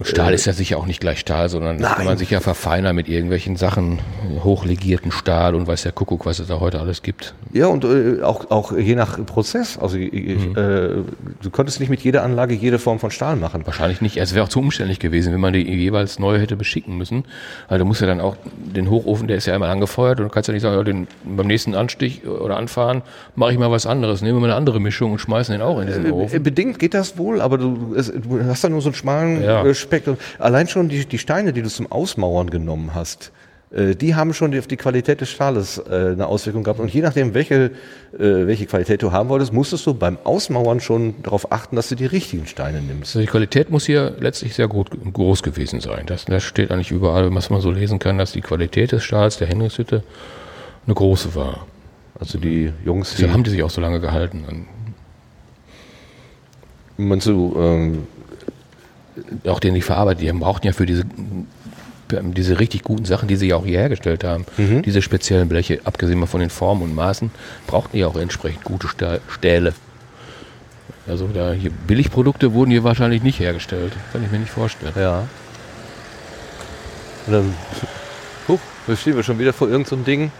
Stahl 0.04 0.34
ist 0.34 0.44
ja 0.46 0.52
sicher 0.52 0.78
auch 0.78 0.86
nicht 0.86 1.00
gleich 1.00 1.20
Stahl, 1.20 1.48
sondern 1.48 1.78
das 1.78 1.88
kann 1.88 1.98
Nein. 1.98 2.06
man 2.06 2.18
sich 2.18 2.30
ja 2.30 2.40
verfeinern 2.40 2.94
mit 2.96 3.08
irgendwelchen 3.08 3.56
Sachen, 3.56 3.98
hochlegierten 4.42 5.12
Stahl 5.12 5.54
und 5.54 5.66
weiß 5.66 5.82
der 5.82 5.92
Kuckuck, 5.92 6.26
was 6.26 6.38
es 6.38 6.48
da 6.48 6.60
heute 6.60 6.80
alles 6.80 7.02
gibt. 7.02 7.34
Ja, 7.52 7.66
und 7.66 7.84
äh, 7.84 8.22
auch, 8.22 8.50
auch 8.50 8.72
je 8.76 8.94
nach 8.94 9.24
Prozess. 9.26 9.78
Also 9.78 9.96
äh, 9.96 10.10
Mhm. 10.12 10.56
äh, 10.56 10.88
du 11.42 11.50
konntest 11.50 11.80
nicht 11.80 11.88
mit 11.90 12.00
jeder 12.02 12.22
Anlage 12.22 12.54
jede 12.54 12.78
Form 12.78 12.98
von 12.98 13.10
Stahl 13.10 13.36
machen. 13.36 13.62
Wahrscheinlich 13.66 14.00
nicht. 14.00 14.16
Es 14.16 14.34
wäre 14.34 14.44
auch 14.44 14.48
zu 14.48 14.58
umständlich 14.60 14.98
gewesen, 14.98 15.32
wenn 15.32 15.40
man 15.40 15.52
die 15.52 15.62
jeweils 15.68 16.18
neu 16.18 16.38
hätte 16.38 16.56
beschicken 16.56 16.96
müssen. 16.96 17.24
Weil 17.68 17.78
du 17.78 17.84
musst 17.84 18.00
ja 18.00 18.06
dann 18.06 18.20
auch 18.20 18.36
den 18.56 18.88
Hochofen, 18.90 19.28
der 19.28 19.36
ist 19.36 19.46
ja 19.46 19.54
einmal 19.54 19.70
angefeuert 19.70 20.20
und 20.20 20.24
du 20.26 20.30
kannst 20.30 20.48
ja 20.48 20.54
nicht 20.54 20.62
sagen, 20.62 20.76
ja, 20.76 20.82
den, 20.84 21.06
beim 21.24 21.46
nächsten 21.46 21.74
Anstich 21.74 22.26
oder 22.26 22.56
Anfahren 22.56 23.02
mache 23.36 23.52
ich 23.52 23.58
mal 23.58 23.70
was 23.70 23.86
anderes, 23.86 24.22
nehmen 24.22 24.36
wir 24.36 24.40
mal 24.40 24.46
eine 24.48 24.56
andere 24.56 24.80
Mischung 24.80 25.12
und 25.12 25.18
schmeißen 25.18 25.52
den 25.52 25.62
auch 25.62 25.80
in 25.80 25.86
diesen 25.88 26.06
Äh, 26.06 26.10
Ofen. 26.10 26.42
Bedingt 26.42 26.78
geht 26.78 26.94
das 26.94 27.18
wohl, 27.18 27.40
aber 27.40 27.58
du, 27.58 27.94
es, 27.96 28.10
du 28.12 28.40
hast 28.46 28.64
da 28.64 28.68
nur 28.68 28.80
so 28.80 28.88
einen 28.88 28.94
schmalen 28.94 29.42
Ja. 29.42 29.62
Äh, 29.92 29.96
Spektrum. 29.96 30.16
Allein 30.38 30.68
schon 30.68 30.88
die, 30.88 31.06
die 31.06 31.18
Steine, 31.18 31.52
die 31.52 31.62
du 31.62 31.68
zum 31.68 31.90
Ausmauern 31.90 32.50
genommen 32.50 32.94
hast, 32.94 33.32
äh, 33.72 33.94
die 33.94 34.14
haben 34.14 34.34
schon 34.34 34.56
auf 34.58 34.66
die 34.66 34.76
Qualität 34.76 35.20
des 35.20 35.30
Stahles 35.30 35.78
äh, 35.78 36.12
eine 36.12 36.26
Auswirkung 36.26 36.62
gehabt. 36.64 36.80
Und 36.80 36.92
je 36.92 37.00
nachdem, 37.00 37.34
welche, 37.34 37.72
äh, 38.12 38.18
welche 38.18 38.66
Qualität 38.66 39.02
du 39.02 39.12
haben 39.12 39.28
wolltest, 39.28 39.52
musstest 39.52 39.86
du 39.86 39.94
beim 39.94 40.18
Ausmauern 40.24 40.80
schon 40.80 41.22
darauf 41.22 41.52
achten, 41.52 41.76
dass 41.76 41.88
du 41.88 41.94
die 41.94 42.06
richtigen 42.06 42.46
Steine 42.46 42.82
nimmst. 42.82 43.16
Also 43.16 43.20
die 43.20 43.26
Qualität 43.26 43.70
muss 43.70 43.86
hier 43.86 44.14
letztlich 44.20 44.54
sehr 44.54 44.68
gut, 44.68 44.90
groß 45.12 45.42
gewesen 45.42 45.80
sein. 45.80 46.04
Das, 46.06 46.24
das 46.24 46.42
steht 46.42 46.70
eigentlich 46.70 46.90
überall, 46.90 47.34
was 47.34 47.50
man 47.50 47.60
so 47.60 47.70
lesen 47.70 47.98
kann, 47.98 48.18
dass 48.18 48.32
die 48.32 48.42
Qualität 48.42 48.92
des 48.92 49.04
Stahls 49.04 49.38
der 49.38 49.48
Henrichshütte 49.48 50.02
eine 50.86 50.94
große 50.94 51.34
war. 51.34 51.66
Also 52.18 52.38
die 52.38 52.72
Jungs, 52.84 53.10
die, 53.10 53.16
Deshalb 53.16 53.32
haben 53.32 53.44
die 53.44 53.50
sich 53.50 53.62
auch 53.62 53.70
so 53.70 53.80
lange 53.80 54.00
gehalten. 54.00 54.66
meinst 56.96 57.26
du, 57.26 57.56
ähm, 57.58 58.06
auch 59.46 59.60
den 59.60 59.74
die 59.74 59.82
verarbeitet, 59.82 60.22
die 60.22 60.32
brauchten 60.32 60.66
ja 60.66 60.72
für 60.72 60.86
diese, 60.86 61.04
diese 62.10 62.58
richtig 62.58 62.82
guten 62.82 63.04
Sachen, 63.04 63.28
die 63.28 63.36
sie 63.36 63.48
ja 63.48 63.56
auch 63.56 63.64
hier 63.64 63.78
hergestellt 63.78 64.24
haben, 64.24 64.44
Mhm. 64.56 64.82
diese 64.82 65.02
speziellen 65.02 65.48
Bleche, 65.48 65.80
abgesehen 65.84 66.18
mal 66.18 66.26
von 66.26 66.40
den 66.40 66.50
Formen 66.50 66.82
und 66.82 66.94
Maßen, 66.94 67.30
brauchten 67.66 67.96
die 67.96 68.04
auch 68.04 68.16
entsprechend 68.16 68.64
gute 68.64 68.88
Stähle. 69.28 69.74
Also 71.06 71.26
da 71.26 71.52
hier 71.52 71.70
Billigprodukte 71.70 72.52
wurden 72.52 72.70
hier 72.70 72.84
wahrscheinlich 72.84 73.22
nicht 73.22 73.40
hergestellt. 73.40 73.92
Kann 74.12 74.24
ich 74.24 74.30
mir 74.30 74.38
nicht 74.38 74.52
vorstellen. 74.52 74.92
Ja. 74.96 75.24
Und 77.26 77.32
dann, 77.32 77.54
huch, 78.48 78.60
da 78.86 78.96
stehen 78.96 79.16
wir 79.16 79.22
schon 79.22 79.38
wieder 79.38 79.52
vor 79.52 79.68
irgendeinem 79.68 79.98
so 80.00 80.04
Ding. 80.04 80.30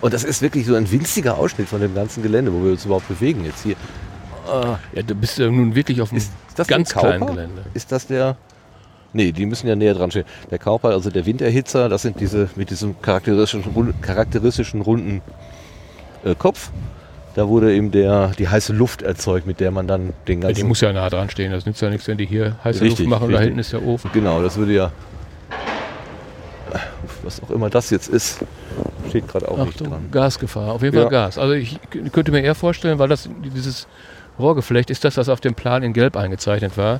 Und 0.00 0.14
das 0.14 0.24
ist 0.24 0.42
wirklich 0.42 0.64
so 0.64 0.74
ein 0.74 0.90
winziger 0.90 1.36
Ausschnitt 1.36 1.68
von 1.68 1.80
dem 1.80 1.94
ganzen 1.94 2.22
Gelände, 2.22 2.52
wo 2.52 2.62
wir 2.62 2.70
uns 2.72 2.84
überhaupt 2.84 3.08
bewegen 3.08 3.44
jetzt 3.44 3.62
hier. 3.62 3.76
Ja, 4.48 5.02
du 5.02 5.14
bist 5.14 5.38
ja 5.38 5.46
nun 5.50 5.74
wirklich 5.74 6.00
auf 6.00 6.10
einem 6.10 6.18
Ist 6.18 6.32
das 6.56 6.66
ganz 6.66 6.92
kleinen 6.92 7.26
Gelände. 7.26 7.62
Ist 7.74 7.92
das 7.92 8.06
der? 8.06 8.36
Nee, 9.12 9.32
die 9.32 9.46
müssen 9.46 9.66
ja 9.68 9.74
näher 9.76 9.94
dran 9.94 10.10
stehen. 10.10 10.24
Der 10.50 10.58
Kauper, 10.58 10.90
also 10.90 11.10
der 11.10 11.24
Winterhitzer, 11.24 11.88
das 11.88 12.02
sind 12.02 12.20
diese 12.20 12.48
mit 12.56 12.70
diesem 12.70 13.00
charakteristischen, 13.00 13.94
charakteristischen 14.02 14.82
runden 14.82 15.22
äh, 16.24 16.34
Kopf. 16.34 16.70
Da 17.34 17.48
wurde 17.48 17.74
eben 17.74 17.90
der, 17.90 18.32
die 18.38 18.48
heiße 18.48 18.72
Luft 18.72 19.02
erzeugt, 19.02 19.46
mit 19.46 19.60
der 19.60 19.70
man 19.70 19.86
dann 19.86 20.12
den 20.26 20.42
Ja, 20.42 20.48
die 20.48 20.54
ganzen. 20.54 20.68
muss 20.68 20.80
ja 20.80 20.92
nah 20.92 21.08
dran 21.08 21.30
stehen. 21.30 21.52
Das 21.52 21.64
nützt 21.66 21.80
ja 21.80 21.88
nichts, 21.88 22.06
wenn 22.08 22.18
die 22.18 22.26
hier 22.26 22.56
heiße 22.64 22.80
Richtig, 22.82 23.06
Luft 23.06 23.10
machen 23.10 23.24
und 23.26 23.32
da 23.32 23.38
richtig. 23.38 23.46
hinten 23.46 23.60
ist 23.60 23.72
der 23.72 23.82
Ofen. 23.82 24.10
Genau, 24.12 24.42
das 24.42 24.56
würde 24.56 24.72
ja. 24.72 24.92
Was 27.22 27.42
auch 27.42 27.50
immer 27.50 27.70
das 27.70 27.88
jetzt 27.90 28.08
ist, 28.08 28.40
steht 29.08 29.26
gerade 29.26 29.48
auch 29.50 29.56
nicht 29.58 29.68
Achtung, 29.74 29.88
dran. 29.90 30.08
Gasgefahr. 30.10 30.72
Auf 30.72 30.82
jeden 30.82 30.96
Ja. 30.96 31.02
Fall 31.02 31.10
Gas. 31.10 31.38
Also 31.38 31.54
ich 31.54 31.78
könnte 32.12 32.30
mir 32.30 32.40
eher 32.42 32.54
vorstellen, 32.54 32.98
weil 32.98 33.08
das 33.08 33.28
dieses 33.54 33.86
Rohrgeflecht 34.38 34.90
ist 34.90 35.04
das, 35.04 35.16
was 35.16 35.28
auf 35.28 35.40
dem 35.40 35.54
Plan 35.54 35.82
in 35.82 35.92
Gelb 35.92 36.16
eingezeichnet 36.16 36.76
war. 36.76 36.96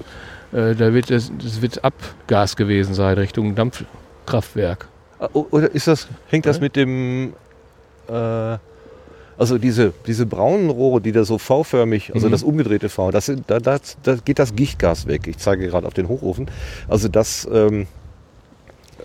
Äh, 0.53 0.75
da 0.75 0.93
wird 0.95 1.11
das, 1.11 1.31
das 1.43 1.61
wird 1.63 1.85
Abgas 1.85 2.57
gewesen 2.57 2.95
sein 2.95 3.17
Richtung 3.19 3.55
Dampfkraftwerk. 3.55 4.89
Ah, 5.19 5.29
Oder 5.33 5.71
ist 5.75 5.87
das, 5.87 6.09
hängt 6.29 6.47
das 6.47 6.61
mit 6.61 6.77
dem, 6.77 7.33
äh, 8.09 8.13
also 9.37 9.59
diese, 9.59 9.93
diese 10.07 10.27
braunen 10.27 10.71
Rohre, 10.71 11.01
die 11.01 11.13
da 11.13 11.25
so 11.25 11.39
V-förmig, 11.39 12.13
also 12.15 12.27
Mhm. 12.27 12.33
das 12.33 12.43
umgedrehte 12.43 12.89
V, 12.89 13.11
das 13.11 13.31
da, 13.47 13.61
da, 13.61 13.79
da 14.03 14.17
geht 14.17 14.39
das 14.39 14.55
Gichtgas 14.57 15.07
weg. 15.07 15.27
Ich 15.27 15.39
zeige 15.39 15.67
gerade 15.69 15.87
auf 15.87 15.95
den 15.95 16.09
Hochofen. 16.09 16.51
Also 16.89 17.09
das, 17.09 17.47
ähm, 17.53 17.87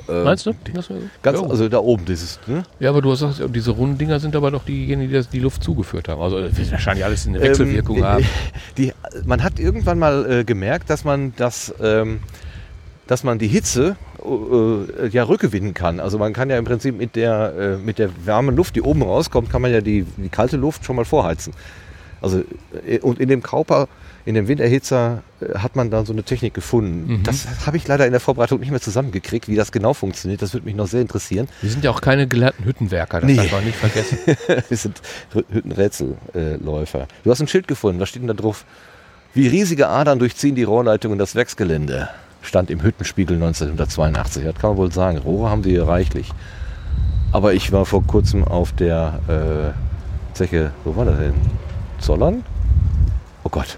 äh, 0.07 0.23
Meinst 0.23 0.45
du? 0.45 0.53
Das, 0.73 0.89
Ganz, 1.21 1.39
ja. 1.39 1.47
also 1.47 1.69
da 1.69 1.79
oben 1.79 2.05
dieses, 2.05 2.39
ne? 2.47 2.63
ja, 2.79 2.89
aber 2.89 3.01
du 3.01 3.11
hast 3.11 3.21
gesagt, 3.21 3.55
diese 3.55 3.71
runden 3.71 3.97
Dinger 3.97 4.19
sind 4.19 4.35
aber 4.35 4.51
doch 4.51 4.65
diejenigen, 4.65 5.09
die 5.09 5.15
das, 5.15 5.29
die 5.29 5.39
Luft 5.39 5.63
zugeführt 5.63 6.07
haben. 6.09 6.21
Also 6.21 6.37
wahrscheinlich 6.71 7.05
alles 7.05 7.27
eine 7.27 7.41
Wechselwirkung 7.41 7.97
Ähm, 7.97 8.03
haben. 8.03 8.25
Die, 8.77 8.91
man 9.25 9.43
hat 9.43 9.59
irgendwann 9.59 9.99
mal 9.99 10.29
äh, 10.29 10.43
gemerkt, 10.43 10.89
dass 10.89 11.03
man 11.03 11.33
das, 11.37 11.73
ähm, 11.81 12.19
dass 13.07 13.23
man 13.23 13.37
die 13.37 13.47
Hitze 13.47 13.95
äh, 14.23 15.07
ja 15.07 15.23
rückgewinnen 15.23 15.73
kann. 15.73 15.99
Also 15.99 16.17
man 16.17 16.33
kann 16.33 16.49
ja 16.49 16.57
im 16.57 16.65
Prinzip 16.65 16.97
mit 16.97 17.15
der, 17.15 17.53
äh, 17.57 17.77
mit 17.77 17.99
der 17.99 18.09
warmen 18.25 18.55
Luft, 18.55 18.75
die 18.75 18.81
oben 18.81 19.03
rauskommt, 19.03 19.49
kann 19.49 19.61
man 19.61 19.71
ja 19.71 19.81
die, 19.81 20.05
die 20.17 20.29
kalte 20.29 20.57
Luft 20.57 20.85
schon 20.85 20.95
mal 20.95 21.05
vorheizen. 21.05 21.53
Also 22.21 22.43
äh, 22.87 22.99
und 22.99 23.19
in 23.19 23.29
dem 23.29 23.43
Kauper, 23.43 23.87
in 24.25 24.35
dem 24.35 24.47
Winterhitzer 24.47 25.21
äh, 25.41 25.57
hat 25.59 25.75
man 25.75 25.91
da 25.91 26.05
so 26.05 26.13
eine 26.13 26.23
Technik 26.23 26.53
gefunden. 26.53 27.17
Mhm. 27.19 27.23
Das 27.23 27.45
habe 27.65 27.77
ich 27.77 27.87
leider 27.87 28.05
in 28.05 28.11
der 28.11 28.21
Vorbereitung 28.21 28.59
nicht 28.59 28.71
mehr 28.71 28.79
zusammengekriegt, 28.81 29.47
wie 29.47 29.55
das 29.55 29.71
genau 29.71 29.93
funktioniert. 29.93 30.41
Das 30.41 30.53
würde 30.53 30.65
mich 30.65 30.75
noch 30.75 30.87
sehr 30.87 31.01
interessieren. 31.01 31.47
Wir 31.61 31.69
sind 31.69 31.83
ja 31.83 31.91
auch 31.91 32.01
keine 32.01 32.27
gelernten 32.27 32.63
Hüttenwerker, 32.63 33.19
das 33.21 33.27
Nee. 33.29 33.35
darf 33.35 33.51
man 33.51 33.65
nicht 33.65 33.77
vergessen. 33.77 34.17
Wir 34.69 34.77
sind 34.77 35.01
Hüttenrätselläufer. 35.51 37.07
Du 37.23 37.31
hast 37.31 37.41
ein 37.41 37.47
Schild 37.47 37.67
gefunden, 37.67 37.99
was 37.99 38.09
steht 38.09 38.21
denn 38.21 38.27
da 38.27 38.33
drauf? 38.33 38.65
Wie 39.33 39.47
riesige 39.47 39.87
Adern 39.87 40.19
durchziehen 40.19 40.55
die 40.55 40.63
Rohrleitungen 40.63 41.17
das 41.17 41.35
Werksgelände. 41.35 42.09
Stand 42.41 42.69
im 42.69 42.81
Hüttenspiegel 42.83 43.35
1982. 43.37 44.43
Das 44.43 44.55
kann 44.55 44.71
man 44.71 44.77
wohl 44.77 44.91
sagen. 44.91 45.17
Rohre 45.17 45.49
haben 45.49 45.63
sie 45.63 45.71
hier 45.71 45.87
reichlich. 45.87 46.29
Aber 47.31 47.53
ich 47.53 47.71
war 47.71 47.85
vor 47.85 48.03
kurzem 48.05 48.43
auf 48.43 48.73
der 48.73 49.73
äh, 49.73 50.35
Zeche, 50.37 50.71
wo 50.83 50.95
war 50.95 51.05
das 51.05 51.17
denn? 51.17 51.33
Zollern? 51.99 52.43
Oh 53.43 53.49
Gott. 53.49 53.77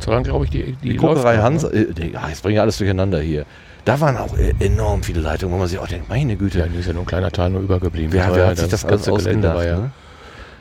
So 0.00 0.10
dann 0.10 0.22
glaube 0.24 0.44
ich, 0.46 0.50
die, 0.50 0.72
die, 0.82 0.90
Die 0.90 0.96
noch, 0.96 1.24
Hans. 1.24 1.62
ne? 1.64 1.86
Die- 1.96 2.12
jetzt 2.28 2.42
bringen 2.42 2.54
wir 2.56 2.62
alles 2.62 2.78
durcheinander 2.78 3.20
hier. 3.20 3.44
Da 3.84 4.00
waren 4.00 4.16
auch 4.16 4.36
äh, 4.36 4.54
enorm 4.60 5.02
viele 5.02 5.20
Leitungen, 5.20 5.54
wo 5.54 5.58
man 5.58 5.68
sich 5.68 5.78
auch 5.78 5.88
denkt, 5.88 6.08
meine 6.08 6.36
Güte. 6.36 6.58
Ja, 6.58 6.64
ist 6.66 6.86
ja 6.86 6.92
nur 6.92 7.02
ein 7.02 7.06
kleiner 7.06 7.30
Teil 7.30 7.50
nur 7.50 7.62
übergeblieben. 7.62 8.12
wer, 8.12 8.28
wer 8.34 8.44
ja 8.44 8.50
hat 8.50 8.58
sich 8.58 8.68
das 8.68 8.84
alles 8.84 9.06
ganze 9.06 9.22
Gelände 9.24 9.54
war 9.54 9.64
ja 9.64 9.76
ne? 9.78 9.90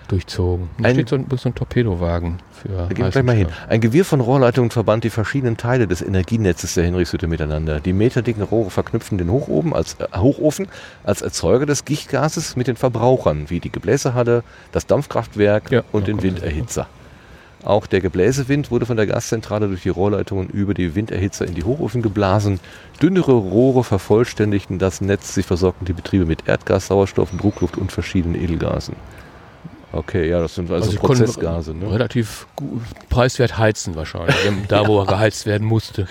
durchzogen. 0.08 0.70
Da 0.80 0.90
Ein- 0.90 0.96
steht 0.96 1.10
so 1.10 1.16
ein, 1.18 1.26
so 1.38 1.50
ein 1.50 1.56
Torpedowagen 1.56 2.38
für 2.52 2.70
Da 2.70 2.88
gehen 2.88 3.06
wir 3.06 3.12
gleich 3.12 3.24
mal 3.24 3.36
hin. 3.36 3.48
Ein 3.68 3.80
Gewirr 3.82 4.06
von 4.06 4.22
Rohrleitungen 4.22 4.72
verband 4.72 5.04
die 5.04 5.10
verschiedenen 5.12 5.56
Teile 5.58 5.86
des 5.88 6.02
Energienetzes 6.02 6.74
der 6.74 6.86
Henrichshütte 6.86 7.28
miteinander. 7.28 7.80
Die 7.80 7.94
meterdicken 7.94 8.42
Rohre 8.42 8.72
verknüpften 8.72 9.18
den 9.20 9.30
Hochofen 9.30 9.74
als, 9.74 9.96
äh, 10.00 10.18
Hochofen 10.18 10.68
als 11.04 11.22
Erzeuger 11.22 11.66
des 11.68 11.86
Gichtgases 11.86 12.56
mit 12.56 12.68
den 12.68 12.76
Verbrauchern, 12.76 13.50
wie 13.50 13.60
die 13.60 13.72
Gebläsehalle, 13.72 14.44
das 14.72 14.88
Dampfkraftwerk 14.88 15.72
Ja, 15.72 15.84
und 15.92 16.08
den 16.08 16.16
das 16.18 16.24
Winderhitzer. 16.24 16.88
Auch 17.64 17.88
der 17.88 18.00
Gebläsewind 18.00 18.72
wurde 18.72 18.86
von 18.86 18.96
der 18.96 19.06
Gaszentrale 19.06 19.68
durch 19.68 19.84
die 19.84 19.90
Rohrleitungen 19.90 20.48
über 20.50 20.74
die 20.74 20.96
Winderhitzer 20.96 21.46
in 21.46 21.56
die 21.56 21.64
Hochöfen 21.64 22.02
geblasen. 22.02 22.60
Dünnere 23.02 23.34
Rohre 23.34 23.84
vervollständigten 23.84 24.80
das 24.80 25.02
Netz. 25.02 25.34
Sie 25.36 25.44
versorgten 25.44 25.86
die 25.86 25.94
Betriebe 25.94 26.26
mit 26.26 26.48
Erdgas, 26.48 26.88
Sauerstoff, 26.88 27.30
Druckluft 27.38 27.78
und 27.78 27.92
verschiedenen 27.92 28.42
Edelgasen. 28.42 28.96
Okay, 29.92 30.30
ja, 30.30 30.40
das 30.40 30.56
sind 30.56 30.72
also, 30.72 30.90
Also 30.92 31.00
Prozessgase. 31.00 31.74
Ne? 31.74 31.92
Relativ 31.92 32.48
gut, 32.56 32.82
preiswert 33.10 33.58
heizen 33.58 33.96
wahrscheinlich, 33.96 34.36
da 34.68 34.88
wo 34.88 35.00
er 35.02 35.08
geheizt 35.08 35.46
werden 35.46 35.68
musste. 35.68 36.08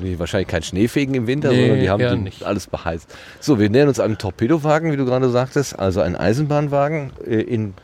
Nee, 0.00 0.18
wahrscheinlich 0.18 0.48
kein 0.48 0.64
Schneefegen 0.64 1.14
im 1.14 1.26
Winter, 1.28 1.50
Nee, 1.50 1.60
sondern 1.60 1.80
die 1.80 1.90
haben 1.90 2.02
die 2.18 2.24
nicht. 2.24 2.42
alles 2.42 2.66
beheizt. 2.66 3.08
So, 3.38 3.60
wir 3.60 3.70
nähern 3.70 3.86
uns 3.88 4.00
einem 4.00 4.18
Torpedowagen, 4.18 4.90
wie 4.90 4.96
du 4.96 5.04
gerade 5.04 5.30
sagtest, 5.30 5.78
also 5.78 6.00
ein 6.00 6.16
Eisenbahnwagen 6.16 7.12
äh, 7.24 7.40
in 7.40 7.74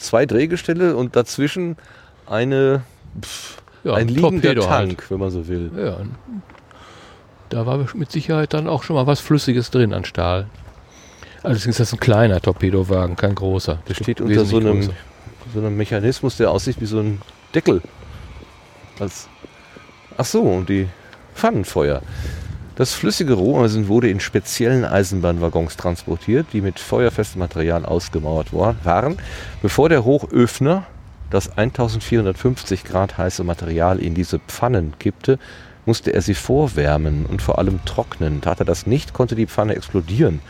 zwei 0.00 0.26
Drehgestelle 0.26 0.96
und 0.96 1.14
dazwischen 1.16 1.76
eine, 2.26 2.82
pff, 3.20 3.58
Ja, 3.84 3.94
ein 3.94 4.08
liegender 4.08 4.30
Torpedo 4.54 4.62
Tank, 4.62 4.98
halt. 5.00 5.10
wenn 5.10 5.18
man 5.20 5.30
so 5.30 5.46
will. 5.48 5.70
Ja. 5.76 5.98
Da 7.48 7.66
war 7.66 7.84
mit 7.94 8.10
Sicherheit 8.12 8.54
dann 8.54 8.68
auch 8.68 8.82
schon 8.82 8.96
mal 8.96 9.06
was 9.06 9.20
Flüssiges 9.20 9.70
drin 9.70 9.92
an 9.92 10.04
Stahl. 10.04 10.46
Allerdings 11.42 11.66
ist 11.66 11.80
das 11.80 11.92
ein 11.92 12.00
kleiner 12.00 12.40
Torpedowagen, 12.40 13.16
kein 13.16 13.34
großer. 13.34 13.78
Der 13.88 13.94
steht 13.94 14.20
unter 14.20 14.44
so 14.44 14.58
einem, 14.58 14.80
größer. 14.80 14.92
so 15.54 15.60
einem 15.60 15.76
Mechanismus, 15.76 16.36
der 16.36 16.50
aussieht 16.50 16.80
wie 16.80 16.86
so 16.86 17.00
ein 17.00 17.20
Deckel. 17.54 17.80
Als, 18.98 19.28
ach 20.16 20.26
so, 20.26 20.42
und 20.42 20.68
die 20.68 20.86
Pfannenfeuer. 21.34 22.02
Das 22.80 22.94
flüssige 22.94 23.34
Roheisen 23.34 23.88
wurde 23.88 24.08
in 24.08 24.20
speziellen 24.20 24.86
Eisenbahnwaggons 24.86 25.76
transportiert, 25.76 26.46
die 26.54 26.62
mit 26.62 26.78
feuerfestem 26.78 27.38
Material 27.38 27.84
ausgemauert 27.84 28.54
war- 28.54 28.74
waren, 28.84 29.18
bevor 29.60 29.90
der 29.90 30.06
Hochöfner 30.06 30.84
das 31.28 31.58
1450 31.58 32.84
Grad 32.84 33.18
heiße 33.18 33.44
Material 33.44 33.98
in 33.98 34.14
diese 34.14 34.38
Pfannen 34.38 34.94
kippte, 34.98 35.38
musste 35.84 36.14
er 36.14 36.22
sie 36.22 36.32
vorwärmen 36.32 37.26
und 37.26 37.42
vor 37.42 37.58
allem 37.58 37.84
trocknen. 37.84 38.40
Tat 38.40 38.60
er 38.60 38.64
das 38.64 38.86
nicht, 38.86 39.12
konnte 39.12 39.34
die 39.34 39.46
Pfanne 39.46 39.76
explodieren. 39.76 40.40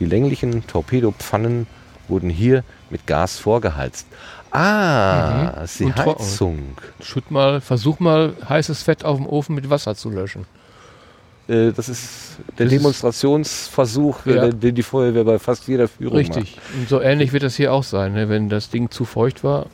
Die 0.00 0.04
länglichen 0.04 0.66
Torpedopfannen 0.66 1.68
wurden 2.08 2.28
hier 2.28 2.64
mit 2.90 3.06
Gas 3.06 3.38
vorgeheizt. 3.38 4.08
Ah, 4.50 5.60
ist 5.62 5.78
die 5.78 5.84
Und. 5.84 5.96
Heizung. 5.96 6.58
Schütt 7.00 7.30
mal, 7.30 7.60
versuch 7.60 8.00
mal 8.00 8.32
heißes 8.48 8.82
Fett 8.82 9.04
auf 9.04 9.18
dem 9.18 9.28
Ofen 9.28 9.54
mit 9.54 9.70
Wasser 9.70 9.94
zu 9.94 10.10
löschen. 10.10 10.44
Äh, 11.48 11.72
das 11.72 11.88
ist 11.88 12.36
der 12.58 12.66
Das 12.66 12.72
ist- 12.72 12.78
Demonstrationsversuch, 12.80 14.26
äh, 14.26 14.34
Ja. 14.36 14.48
den 14.48 14.74
die 14.74 14.82
Feuerwehr 14.82 15.24
bei 15.24 15.38
fast 15.38 15.66
jeder 15.68 15.88
Führung 15.88 16.16
Richtig. 16.16 16.58
Und 16.78 16.88
so 16.88 17.00
ähnlich 17.00 17.32
wird 17.32 17.42
das 17.42 17.56
hier 17.56 17.72
auch 17.72 17.84
sein. 17.84 18.12
Ne? 18.14 18.28
Wenn 18.28 18.48
das 18.48 18.70
Ding 18.70 18.90
zu 18.90 19.04
feucht 19.04 19.42
war 19.44 19.66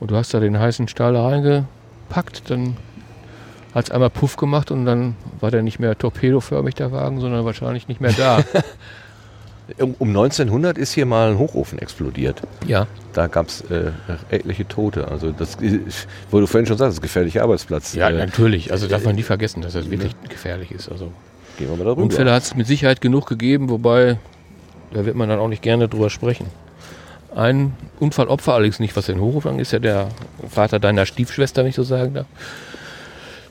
und 0.00 0.10
du 0.10 0.16
hast 0.16 0.34
da 0.34 0.40
den 0.40 0.58
heißen 0.58 0.88
Stahl 0.88 1.16
reingepackt, 1.16 2.50
dann 2.50 2.76
hat 3.74 3.86
es 3.86 3.90
einmal 3.90 4.10
Puff 4.10 4.36
gemacht 4.36 4.70
und 4.70 4.84
dann 4.86 5.16
war 5.40 5.50
der 5.50 5.62
nicht 5.62 5.78
mehr 5.78 5.96
torpedoförmig, 5.96 6.74
der 6.74 6.92
Wagen, 6.92 7.20
sondern 7.20 7.44
wahrscheinlich 7.44 7.88
nicht 7.88 8.00
mehr 8.00 8.12
da. 8.12 8.42
Um, 9.78 9.94
um 9.98 10.08
1900 10.08 10.78
ist 10.78 10.92
hier 10.92 11.06
mal 11.06 11.30
ein 11.30 11.38
Hochofen 11.38 11.78
explodiert. 11.78 12.40
ja. 12.66 12.86
Da 13.12 13.28
gab 13.28 13.48
es 13.48 13.62
äh, 13.62 13.92
etliche 14.28 14.68
Tote. 14.68 15.08
Also 15.08 15.32
das, 15.32 15.56
wo 16.30 16.38
du 16.38 16.46
vorhin 16.46 16.66
schon 16.66 16.76
sagst, 16.76 16.88
das 16.88 16.94
ist 16.96 17.00
ein 17.00 17.02
gefährlicher 17.02 17.42
Arbeitsplatz. 17.42 17.94
Ja, 17.94 18.10
äh, 18.10 18.12
natürlich. 18.12 18.70
Also 18.72 18.88
darf 18.88 19.04
man 19.06 19.14
nie 19.16 19.22
vergessen, 19.22 19.62
dass 19.62 19.72
das 19.72 19.90
wirklich 19.90 20.14
gefährlich 20.28 20.70
ist. 20.70 20.90
Also 20.90 21.12
gehen 21.56 21.70
wir 21.70 21.76
mal 21.78 21.84
darüber. 21.84 22.02
Unfälle 22.02 22.30
hat 22.30 22.42
es 22.42 22.54
mit 22.54 22.66
Sicherheit 22.66 23.00
genug 23.00 23.26
gegeben, 23.26 23.70
wobei 23.70 24.18
da 24.92 25.06
wird 25.06 25.16
man 25.16 25.30
dann 25.30 25.38
auch 25.38 25.48
nicht 25.48 25.62
gerne 25.62 25.88
drüber 25.88 26.10
sprechen. 26.10 26.46
Ein 27.34 27.72
Unfallopfer, 27.98 28.52
allerdings 28.52 28.80
nicht, 28.80 28.94
was 28.96 29.06
den 29.06 29.18
Hochhof 29.18 29.46
angeht, 29.46 29.62
ist 29.62 29.72
ja 29.72 29.78
der 29.78 30.08
Vater 30.46 30.78
deiner 30.78 31.06
Stiefschwester, 31.06 31.62
wenn 31.62 31.70
ich 31.70 31.74
so 31.74 31.82
sagen 31.82 32.12
darf. 32.12 32.26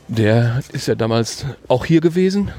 Der 0.08 0.62
ist 0.72 0.88
ja 0.88 0.94
damals 0.94 1.46
auch 1.68 1.86
hier 1.86 2.02
gewesen, 2.02 2.52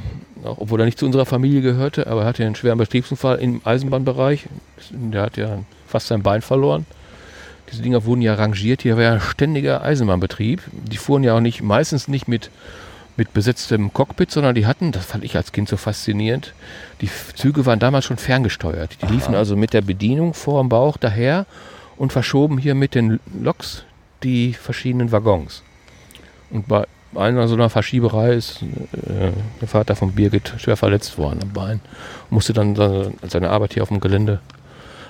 auch 0.47 0.59
obwohl 0.59 0.81
er 0.81 0.87
nicht 0.87 0.99
zu 0.99 1.07
unserer 1.07 1.27
Familie 1.27 1.61
gehörte, 1.61 2.07
aber 2.07 2.23
er 2.23 2.27
hatte 2.27 2.45
einen 2.45 2.55
schweren 2.55 2.79
Betriebsunfall 2.79 3.39
im 3.39 3.61
Eisenbahnbereich. 3.65 4.47
Der 4.91 5.23
hat 5.23 5.37
ja 5.37 5.59
fast 5.87 6.09
sein 6.09 6.23
Bein 6.23 6.43
verloren. 6.43 6.87
Diese 7.71 7.83
Dinger 7.83 8.05
wurden 8.05 8.23
ja 8.23 8.35
rangiert. 8.35 8.83
Hier 8.83 8.97
war 8.97 9.03
ja 9.03 9.13
ein 9.15 9.21
ständiger 9.21 9.83
Eisenbahnbetrieb. 9.83 10.63
Die 10.73 10.97
fuhren 10.97 11.25
ja 11.25 11.35
auch 11.35 11.41
nicht, 11.41 11.63
meistens 11.63 12.09
nicht 12.09 12.29
mit, 12.29 12.51
mit 13.17 13.33
besetztem 13.33 13.93
Cockpit, 13.93 14.31
sondern 14.31 14.55
die 14.55 14.67
hatten, 14.67 14.93
das 14.93 15.07
fand 15.07 15.25
ich 15.25 15.37
als 15.37 15.53
Kind 15.53 15.69
so 15.69 15.77
faszinierend, 15.77 16.55
die 17.01 17.11
Züge 17.35 17.67
waren 17.67 17.79
damals 17.79 18.05
schon 18.05 18.19
ferngesteuert. 18.19 18.99
Die 19.03 19.07
liefen 19.07 19.35
also 19.35 19.57
mit 19.57 19.73
der 19.73 19.83
Bedienung 19.83 20.35
vor 20.35 20.63
dem 20.63 20.69
Bauch 20.69 20.97
daher 20.97 21.47
und 21.97 22.13
verschoben 22.13 22.59
hier 22.59 22.75
mit 22.75 22.95
den 22.95 23.21
Loks 23.41 23.85
die 24.23 24.53
verschiedenen 24.53 25.13
Waggons. 25.13 25.63
Und 26.51 26.69
bei 26.69 26.87
einer 27.17 27.49
so 27.49 27.55
einer 27.55 27.71
Verschieberei 27.71 28.35
ist 28.35 28.63
äh, 28.63 29.31
der 29.61 29.69
Vater 29.69 29.97
von 29.97 30.13
Birgit 30.13 30.55
schwer 30.59 30.77
verletzt 30.77 31.19
worden 31.19 31.41
am 31.43 31.53
Bein. 31.53 31.81
Musste 32.31 32.53
dann 32.53 32.75
seine, 32.77 33.13
seine 33.29 33.51
Arbeit 33.51 33.75
hier 33.75 33.83
auf 33.83 33.89
dem 33.89 34.01
Gelände 34.01 34.41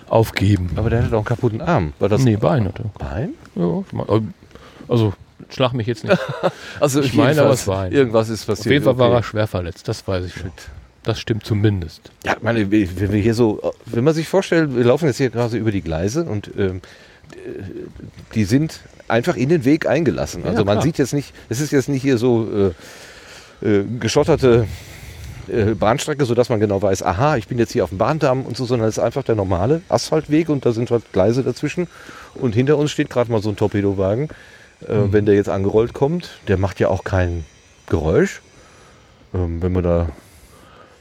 aufgeben. 0.08 0.70
Aber 0.76 0.90
der 0.90 1.00
hatte 1.00 1.10
doch 1.10 1.18
einen 1.18 1.24
kaputten 1.24 1.60
Arm. 1.60 1.92
War 1.98 2.08
das 2.08 2.22
nee, 2.22 2.36
Bein 2.36 2.64
hatte. 2.66 2.84
Bein? 2.98 3.30
Ja, 3.54 3.80
ich 3.86 3.92
mein, 3.92 4.34
also 4.88 5.12
schlag 5.48 5.72
mich 5.72 5.86
jetzt 5.86 6.04
nicht. 6.04 6.18
Also 6.80 7.00
Ich 7.00 7.14
meine, 7.14 7.40
aber 7.42 7.50
es 7.50 7.66
war 7.66 7.82
ein- 7.82 7.92
Irgendwas 7.92 8.28
ist 8.28 8.46
passiert. 8.46 8.66
Auf 8.66 8.72
jeden 8.72 8.84
Fall 8.84 8.98
war 8.98 9.08
Okay. 9.08 9.16
er 9.18 9.22
schwer 9.22 9.46
verletzt, 9.46 9.88
das 9.88 10.06
weiß 10.06 10.24
ich 10.26 10.34
schon. 10.34 10.52
Das 11.02 11.20
stimmt 11.20 11.44
zumindest. 11.44 12.10
Ja, 12.24 12.36
meine, 12.40 12.70
wenn 12.70 13.12
wir 13.12 13.20
hier 13.20 13.34
so, 13.34 13.60
wenn 13.86 14.02
man 14.04 14.12
sich 14.14 14.26
vorstellt, 14.28 14.74
wir 14.74 14.84
laufen 14.84 15.06
jetzt 15.06 15.18
hier 15.18 15.30
gerade 15.30 15.56
über 15.56 15.70
die 15.70 15.82
Gleise 15.82 16.24
und 16.24 16.50
ähm, 16.58 16.80
die 18.34 18.44
sind 18.44 18.80
einfach 19.08 19.36
in 19.36 19.48
den 19.48 19.64
Weg 19.64 19.86
eingelassen. 19.86 20.42
Ja, 20.44 20.50
Also 20.50 20.64
man 20.64 20.74
klar. 20.76 20.82
sieht 20.82 20.98
jetzt 20.98 21.12
nicht, 21.14 21.32
es 21.48 21.60
ist 21.60 21.72
jetzt 21.72 21.88
nicht 21.88 22.02
hier 22.02 22.18
so 22.18 22.72
äh, 23.62 23.66
äh, 23.66 23.84
geschotterte 24.00 24.66
äh, 25.48 25.74
Bahnstrecke, 25.74 26.24
sodass 26.24 26.48
man 26.48 26.58
genau 26.60 26.82
weiß, 26.82 27.02
aha, 27.04 27.36
ich 27.36 27.46
bin 27.48 27.58
jetzt 27.58 27.72
hier 27.72 27.84
auf 27.84 27.90
dem 27.90 27.98
Bahndamm 27.98 28.42
und 28.44 28.56
so, 28.56 28.64
sondern 28.64 28.88
es 28.88 28.98
ist 28.98 29.02
einfach 29.04 29.22
der 29.22 29.34
normale 29.36 29.82
Asphaltweg 29.88 30.48
und 30.48 30.66
da 30.66 30.72
sind 30.72 30.90
halt 30.90 31.12
Gleise 31.12 31.42
dazwischen. 31.42 31.86
Und 32.34 32.54
hinter 32.54 32.76
uns 32.78 32.90
steht 32.90 33.10
gerade 33.10 33.30
mal 33.30 33.40
so 33.42 33.50
ein 33.50 33.56
Torpedowagen. 33.56 34.28
Äh, 34.86 34.94
Mhm. 34.94 35.12
Wenn 35.12 35.24
der 35.26 35.34
jetzt 35.36 35.48
angerollt 35.48 35.94
kommt, 35.94 36.38
der 36.48 36.58
macht 36.58 36.80
ja 36.80 36.88
auch 36.88 37.02
kein 37.04 37.44
Geräusch. 37.88 38.42
Ähm, 39.34 39.62
wenn 39.62 39.72
man 39.72 39.84
da 39.84 40.08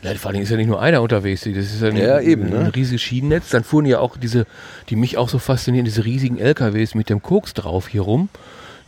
Ja, 0.02 0.14
vor 0.16 0.32
allem 0.32 0.42
ist 0.42 0.50
ja 0.52 0.58
nicht 0.58 0.68
nur 0.68 0.82
einer 0.82 1.02
unterwegs. 1.02 1.42
Das 1.42 1.56
ist 1.56 1.82
ja 1.82 1.88
ein, 1.90 1.98
Ja, 1.98 2.20
eben, 2.20 2.50
ne? 2.50 2.60
ein 2.60 2.68
riesiges 2.68 3.02
Schienennetz. 3.02 3.50
Dann 3.50 3.64
fuhren 3.64 3.86
ja 3.86 4.00
auch 4.00 4.18
diese, 4.18 4.46
die 4.90 4.96
mich 4.96 5.18
auch 5.18 5.30
so 5.30 5.40
faszinieren, 5.40 5.86
diese 5.86 6.06
riesigen 6.06 6.38
LKWs 6.38 6.94
mit 6.96 7.10
dem 7.10 7.22
Koks 7.24 7.54
drauf 7.54 7.88
hier 7.88 8.02
rum, 8.02 8.30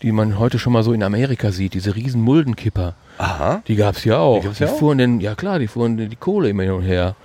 die 0.03 0.11
man 0.11 0.38
heute 0.38 0.59
schon 0.59 0.73
mal 0.73 0.84
so 0.84 0.93
in 0.93 1.01
Amerika 1.01 1.51
sieht, 1.51 1.73
diese 1.73 1.95
riesen 1.95 2.21
Muldenkipper. 2.21 2.93
Aha. 3.17 3.63
Die 3.67 3.75
gab 3.75 3.95
es 3.95 4.03
ja 4.03 4.19
auch. 4.19 4.41
Die 4.43 4.49
Die, 4.49 4.63
ja 4.63 4.69
auch? 4.69 4.77
fuhren 4.77 4.99
denn, 4.99 5.19
ja 5.21 5.34
klar, 5.34 5.57
die 5.57 5.67
fuhren 5.67 5.97
die 5.97 6.15
Kohle 6.15 6.49
immer 6.49 6.63
hin 6.63 6.71
und 6.73 6.84
her. 6.84 7.15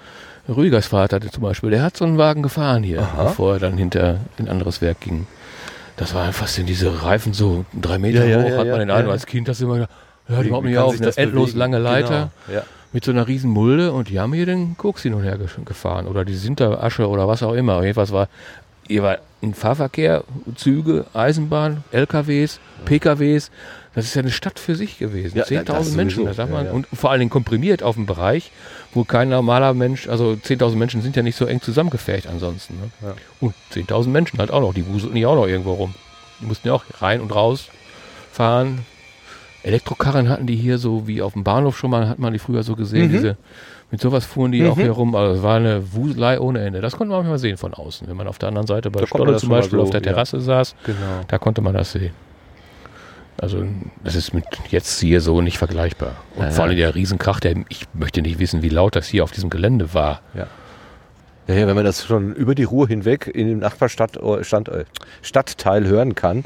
Rügers 0.48 0.86
Vater 0.86 1.16
hatte 1.16 1.30
zum 1.30 1.42
Beispiel, 1.42 1.70
der 1.70 1.82
hat 1.82 1.96
so 1.96 2.04
einen 2.04 2.18
Wagen 2.18 2.42
gefahren 2.42 2.82
hier, 2.82 3.00
Aha. 3.02 3.24
bevor 3.24 3.54
er 3.54 3.58
dann 3.60 3.76
hinter 3.76 4.20
in 4.38 4.46
ein 4.46 4.48
anderes 4.50 4.80
Werk 4.80 5.00
ging. 5.00 5.26
Das 5.96 6.14
war 6.14 6.32
fast 6.32 6.58
in 6.58 6.66
diese 6.66 7.02
Reifen 7.04 7.32
so 7.34 7.64
drei 7.78 7.98
Meter 7.98 8.24
Ja, 8.24 8.42
hoch, 8.42 8.48
ja, 8.48 8.56
hat 8.58 8.66
man 8.66 8.78
den 8.80 8.90
Eindruck 8.90 9.12
als 9.12 9.26
Kind, 9.26 9.46
dass 9.46 9.60
immer, 9.60 9.78
ja, 10.28 10.42
die 10.42 10.50
hauen 10.50 10.64
mich 10.64 10.74
kann 10.74 10.82
auf, 10.84 11.00
eine 11.00 11.16
endlos 11.16 11.54
lange 11.54 11.78
Leiter 11.78 12.30
Genau. 12.46 12.58
Ja. 12.60 12.64
Mit 12.92 13.04
so 13.04 13.10
einer 13.10 13.26
riesen 13.26 13.50
Mulde 13.50 13.92
und 13.92 14.08
die 14.08 14.20
haben 14.20 14.32
hier 14.32 14.46
den 14.46 14.76
Koks 14.76 15.02
hin 15.02 15.14
und 15.14 15.22
her 15.22 15.38
gefahren 15.64 16.06
oder 16.06 16.24
die 16.24 16.34
Sinterasche 16.34 17.08
oder 17.08 17.26
was 17.26 17.42
auch 17.42 17.54
immer. 17.54 17.82
Jedenfalls 17.82 18.12
war 18.12 18.28
hier 18.86 19.02
war 19.02 19.18
ein 19.42 19.54
Fahrverkehr, 19.54 20.24
Züge, 20.56 21.06
Eisenbahn, 21.14 21.84
LKWs, 21.92 22.60
PKWs. 22.84 23.50
Das 23.94 24.06
ist 24.06 24.14
ja 24.14 24.22
eine 24.22 24.30
Stadt 24.30 24.58
für 24.58 24.74
sich 24.74 24.98
gewesen. 24.98 25.36
Ja, 25.36 25.44
ja, 25.48 25.60
10.000 25.60 25.64
das 25.64 25.92
Menschen, 25.92 26.24
das 26.24 26.36
Ja, 26.38 26.46
man. 26.46 26.66
ja. 26.66 26.72
Und 26.72 26.86
vor 26.92 27.10
allen 27.10 27.20
Dingen 27.20 27.30
komprimiert 27.30 27.82
auf 27.82 27.94
dem 27.96 28.06
Bereich, 28.06 28.50
wo 28.94 29.04
kein 29.04 29.28
normaler 29.28 29.74
Mensch, 29.74 30.08
also 30.08 30.32
10.000 30.32 30.76
Menschen 30.76 31.02
sind 31.02 31.14
ja 31.16 31.22
nicht 31.22 31.36
so 31.36 31.44
eng 31.44 31.60
zusammengefärbt 31.60 32.26
ansonsten. 32.26 32.74
Ne? 32.80 32.90
Ja. 33.08 33.14
Und 33.40 33.54
10.000 33.72 34.08
Menschen 34.08 34.38
halt 34.38 34.50
auch 34.50 34.60
noch, 34.60 34.74
die 34.74 34.86
wuselten 34.86 35.16
ja 35.16 35.28
auch 35.28 35.36
noch 35.36 35.46
irgendwo 35.46 35.74
rum. 35.74 35.94
Die 36.40 36.46
mussten 36.46 36.68
ja 36.68 36.74
auch 36.74 36.84
rein 37.00 37.20
und 37.20 37.34
raus 37.34 37.68
fahren. 38.32 38.84
Elektrokarren 39.62 40.28
hatten 40.28 40.46
die 40.46 40.56
hier 40.56 40.78
so 40.78 41.06
wie 41.06 41.22
auf 41.22 41.34
dem 41.34 41.44
Bahnhof 41.44 41.78
schon 41.78 41.90
mal, 41.90 42.08
hat 42.08 42.18
man 42.18 42.32
die 42.32 42.38
früher 42.38 42.62
so 42.62 42.74
gesehen. 42.76 43.08
Mhm. 43.08 43.12
Diese, 43.12 43.36
mit 43.90 44.00
sowas 44.00 44.24
fuhren 44.24 44.52
die 44.52 44.62
Mhm. 44.62 44.70
auch 44.70 44.76
hier 44.76 44.90
rum. 44.90 45.14
Also 45.14 45.36
es 45.36 45.42
war 45.42 45.56
eine 45.56 45.92
Wuselei 45.92 46.40
ohne 46.40 46.60
Ende. 46.60 46.80
Das 46.80 46.96
konnte 46.96 47.10
man 47.10 47.20
manchmal 47.20 47.38
sehen 47.38 47.56
von 47.56 47.74
außen. 47.74 48.08
Wenn 48.08 48.16
man 48.16 48.26
auf 48.26 48.38
der 48.38 48.48
anderen 48.48 48.66
Seite 48.66 48.90
bei 48.90 49.04
Stolle 49.06 49.36
zum 49.36 49.50
mal 49.50 49.56
Beispiel 49.60 49.78
so, 49.78 49.82
auf 49.84 49.90
der 49.90 50.00
ja. 50.00 50.12
Terrasse 50.12 50.40
saß, 50.40 50.74
Genau. 50.84 50.96
da 51.28 51.38
konnte 51.38 51.60
man 51.60 51.74
das 51.74 51.92
sehen. 51.92 52.12
Also 53.40 53.64
das 54.04 54.14
ist 54.14 54.34
mit 54.34 54.44
jetzt 54.70 55.00
hier 55.00 55.20
so 55.20 55.40
nicht 55.40 55.58
vergleichbar. 55.58 56.12
Und 56.36 56.44
Ja, 56.44 56.50
vor 56.50 56.64
allem 56.64 56.76
ja. 56.76 56.86
der 56.86 56.94
Riesenkrach, 56.94 57.40
der, 57.40 57.54
ich 57.70 57.86
möchte 57.94 58.22
nicht 58.22 58.38
wissen, 58.38 58.62
wie 58.62 58.68
laut 58.68 58.94
das 58.94 59.06
hier 59.08 59.24
auf 59.24 59.32
diesem 59.32 59.50
Gelände 59.50 59.94
war. 59.94 60.20
Ja. 60.34 60.46
Ja, 61.52 61.60
ja, 61.60 61.66
wenn 61.66 61.74
man 61.76 61.84
das 61.84 62.04
schon 62.06 62.34
über 62.34 62.54
die 62.54 62.62
Ruhr 62.64 62.88
hinweg 62.88 63.30
in 63.32 63.46
dem 63.46 63.58
Nachbarstadt 63.58 64.18
Stand, 64.40 64.68
äh, 64.68 64.84
Stadtteil 65.20 65.86
hören 65.86 66.14
kann, 66.14 66.44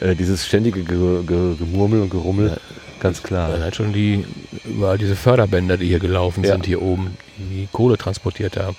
äh, 0.00 0.14
dieses 0.14 0.46
ständige 0.46 0.82
Ge 0.82 1.22
Ge 1.26 1.56
Gemurmel 1.58 2.00
und 2.00 2.10
Gerummel, 2.10 2.56
ganz 3.00 3.22
klar. 3.22 3.50
Dann 3.50 3.62
halt 3.62 3.76
schon 3.76 3.92
die, 3.92 4.24
überall 4.64 4.96
diese 4.96 5.14
Förderbänder, 5.14 5.76
die 5.76 5.86
hier 5.88 5.98
gelaufen 5.98 6.42
Ja. 6.42 6.52
sind, 6.52 6.64
hier 6.64 6.80
oben, 6.80 7.16
die 7.36 7.68
Kohle 7.70 7.98
transportiert 7.98 8.56
haben. 8.56 8.76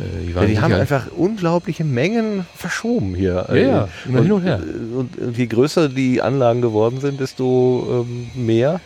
Äh, 0.00 0.26
die, 0.26 0.32
ja, 0.32 0.44
die 0.44 0.60
haben 0.60 0.74
einfach 0.74 1.06
unglaubliche 1.16 1.84
Mengen 1.84 2.46
verschoben 2.56 3.14
hier. 3.14 3.46
Ja, 3.48 3.54
ja 3.54 3.88
immer 4.06 4.18
und, 4.18 4.24
hin 4.24 4.32
und 4.32 4.42
her. 4.42 4.60
Und, 4.96 5.38
je 5.38 5.46
größer 5.46 5.88
die 5.88 6.20
Anlagen 6.20 6.62
geworden 6.62 7.00
sind, 7.00 7.20
desto 7.20 8.04
ähm, 8.08 8.30
mehr 8.34 8.80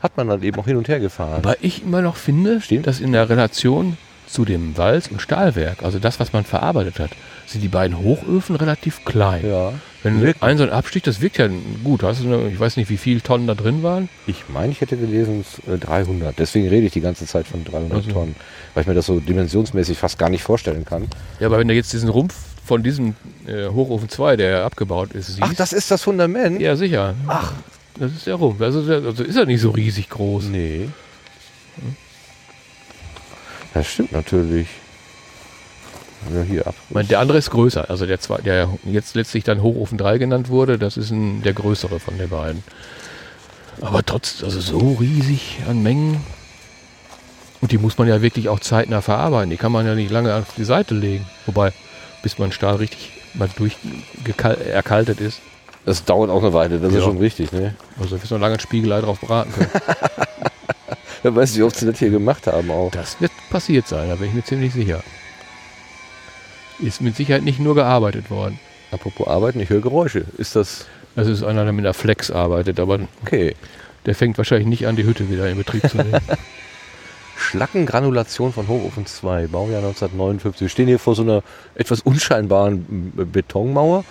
hat 0.00 0.16
man 0.16 0.28
dann 0.28 0.42
eben 0.42 0.58
auch 0.60 0.66
hin 0.66 0.76
und 0.76 0.86
her 0.88 1.00
gefahren. 1.00 1.38
Aber 1.38 1.56
ich 1.62 1.82
immer 1.82 2.02
noch 2.02 2.16
finde, 2.16 2.60
Stimmt. 2.60 2.86
dass 2.86 3.00
in 3.00 3.12
der 3.12 3.28
Relation 3.28 3.96
zu 4.32 4.44
dem 4.44 4.76
Walz- 4.76 5.08
und 5.08 5.20
Stahlwerk, 5.20 5.82
also 5.82 5.98
das, 5.98 6.18
was 6.18 6.32
man 6.32 6.44
verarbeitet 6.44 6.98
hat, 6.98 7.10
sind 7.46 7.60
die 7.60 7.68
beiden 7.68 7.98
Hochöfen 7.98 8.56
relativ 8.56 9.04
klein. 9.04 9.46
Ja. 9.46 9.74
Wenn 10.02 10.20
wirkt. 10.20 10.42
ein 10.42 10.58
so 10.58 10.64
ein 10.64 10.70
Abstich, 10.70 11.02
das 11.02 11.20
wirkt 11.20 11.38
ja 11.38 11.48
gut. 11.84 12.02
Hast 12.02 12.22
du 12.22 12.26
eine, 12.26 12.48
ich 12.48 12.58
weiß 12.58 12.76
nicht, 12.76 12.90
wie 12.90 12.96
viele 12.96 13.20
Tonnen 13.22 13.46
da 13.46 13.54
drin 13.54 13.82
waren. 13.82 14.08
Ich 14.26 14.48
meine, 14.48 14.72
ich 14.72 14.80
hätte 14.80 14.96
gelesen 14.96 15.44
300. 15.66 16.30
Äh, 16.30 16.32
Deswegen 16.36 16.68
rede 16.68 16.86
ich 16.86 16.92
die 16.92 17.00
ganze 17.00 17.26
Zeit 17.26 17.46
von 17.46 17.64
300 17.64 17.92
also. 17.92 18.10
Tonnen, 18.10 18.34
weil 18.74 18.80
ich 18.80 18.88
mir 18.88 18.94
das 18.94 19.06
so 19.06 19.20
dimensionsmäßig 19.20 19.98
fast 19.98 20.18
gar 20.18 20.30
nicht 20.30 20.42
vorstellen 20.42 20.84
kann. 20.84 21.08
Ja, 21.38 21.46
aber 21.46 21.58
wenn 21.58 21.68
du 21.68 21.74
jetzt 21.74 21.92
diesen 21.92 22.08
Rumpf 22.08 22.34
von 22.64 22.82
diesem 22.82 23.14
äh, 23.46 23.68
Hochofen 23.68 24.08
2, 24.08 24.36
der 24.36 24.64
abgebaut 24.64 25.12
ist, 25.12 25.28
siehst. 25.28 25.42
Ach, 25.42 25.54
das 25.54 25.72
ist 25.72 25.90
das 25.90 26.02
Fundament? 26.02 26.60
Ja, 26.60 26.74
sicher. 26.74 27.14
Ach. 27.28 27.52
Das 27.98 28.10
ist 28.12 28.26
der 28.26 28.36
Rumpf. 28.36 28.60
Also, 28.60 28.80
also 28.80 29.22
ist 29.22 29.36
er 29.36 29.46
nicht 29.46 29.60
so 29.60 29.70
riesig 29.70 30.08
groß. 30.08 30.44
Nee. 30.44 30.88
Das 33.74 33.86
stimmt 33.86 34.12
natürlich. 34.12 34.68
Ja, 36.32 36.42
hier 36.42 36.66
ab. 36.66 36.74
Meine, 36.90 37.08
der 37.08 37.18
andere 37.18 37.38
ist 37.38 37.50
größer, 37.50 37.90
also 37.90 38.06
der, 38.06 38.20
zwei, 38.20 38.38
der 38.38 38.68
jetzt 38.84 39.14
letztlich 39.16 39.42
dann 39.42 39.62
Hochofen 39.62 39.98
3 39.98 40.18
genannt 40.18 40.48
wurde, 40.50 40.78
das 40.78 40.96
ist 40.96 41.10
ein, 41.10 41.42
der 41.42 41.52
größere 41.52 41.98
von 41.98 42.16
den 42.16 42.28
beiden. 42.28 42.62
Aber 43.80 44.04
trotz, 44.04 44.44
also 44.44 44.60
so 44.60 44.96
riesig 45.00 45.58
an 45.68 45.82
Mengen. 45.82 46.20
Und 47.60 47.72
die 47.72 47.78
muss 47.78 47.98
man 47.98 48.08
ja 48.08 48.22
wirklich 48.22 48.48
auch 48.48 48.60
zeitnah 48.60 49.02
verarbeiten. 49.02 49.50
Die 49.50 49.56
kann 49.56 49.72
man 49.72 49.86
ja 49.86 49.94
nicht 49.94 50.10
lange 50.10 50.34
auf 50.34 50.54
die 50.56 50.64
Seite 50.64 50.94
legen. 50.94 51.26
Wobei, 51.46 51.72
bis 52.22 52.38
man 52.38 52.52
Stahl 52.52 52.76
richtig 52.76 53.10
mal 53.34 53.48
durch 53.56 53.76
erkaltet 54.72 55.20
ist. 55.20 55.40
Das 55.84 56.04
dauert 56.04 56.30
auch 56.30 56.42
eine 56.42 56.52
Weile, 56.52 56.78
das 56.78 56.92
ja. 56.92 56.98
ist 56.98 57.04
schon 57.04 57.18
richtig, 57.18 57.50
ne? 57.50 57.74
Also 58.00 58.16
wir 58.16 58.30
noch 58.30 58.40
lange 58.40 58.54
ein 58.54 58.60
Spiegelei 58.60 59.00
drauf 59.00 59.20
braten 59.20 59.52
können. 59.52 59.70
Wer 61.22 61.34
weiß, 61.36 61.56
wie 61.56 61.62
oft 61.62 61.76
sie 61.76 61.86
das 61.86 61.98
hier 61.98 62.10
gemacht 62.10 62.46
haben 62.46 62.70
auch. 62.70 62.90
Das 62.90 63.20
wird 63.20 63.32
passiert 63.50 63.86
sein, 63.86 64.08
da 64.08 64.16
bin 64.16 64.28
ich 64.28 64.34
mir 64.34 64.44
ziemlich 64.44 64.72
sicher. 64.72 65.02
Ist 66.78 67.00
mit 67.00 67.16
Sicherheit 67.16 67.42
nicht 67.42 67.60
nur 67.60 67.74
gearbeitet 67.74 68.30
worden. 68.30 68.58
Apropos 68.90 69.28
arbeiten, 69.28 69.60
ich 69.60 69.70
höre 69.70 69.80
Geräusche. 69.80 70.24
Ist 70.36 70.56
das. 70.56 70.86
Das 71.14 71.28
ist 71.28 71.42
einer, 71.42 71.64
der 71.64 71.74
mit 71.74 71.84
einer 71.84 71.92
Flex 71.92 72.30
arbeitet, 72.30 72.80
aber 72.80 73.00
okay. 73.22 73.54
der 74.06 74.14
fängt 74.14 74.38
wahrscheinlich 74.38 74.66
nicht 74.66 74.86
an, 74.86 74.96
die 74.96 75.04
Hütte 75.04 75.28
wieder 75.28 75.48
in 75.50 75.58
Betrieb 75.58 75.86
zu 75.88 75.98
nehmen. 75.98 76.20
Schlackengranulation 77.36 78.52
von 78.52 78.66
Hochofen 78.66 79.04
2, 79.04 79.48
Baujahr 79.48 79.82
1959. 79.82 80.62
Wir 80.62 80.68
stehen 80.70 80.86
hier 80.86 80.98
vor 80.98 81.14
so 81.14 81.22
einer 81.22 81.42
etwas 81.74 82.00
unscheinbaren 82.00 83.12
Betonmauer. 83.30 84.04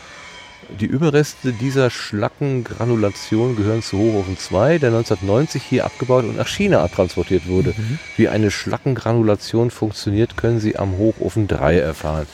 Die 0.80 0.86
Überreste 0.86 1.54
dieser 1.54 1.90
Schlackengranulation 1.90 3.56
gehören 3.56 3.84
zu 3.84 3.98
Hochofen 3.98 4.38
2, 4.38 4.80
der 4.80 4.90
1990 4.90 5.62
hier 5.62 5.86
abgebaut 5.86 6.24
und 6.24 6.38
nach 6.38 6.48
China 6.48 6.82
abtransportiert 6.84 7.48
wurde. 7.48 7.74
Mhm. 7.78 8.00
Wie 8.18 8.30
eine 8.30 8.52
Schlackengranulation 8.52 9.70
funktioniert, 9.70 10.38
können 10.38 10.60
Sie 10.60 10.78
am 10.78 10.98
Hochofen 10.98 11.48
3 11.48 11.78
erfahren. 11.78 12.28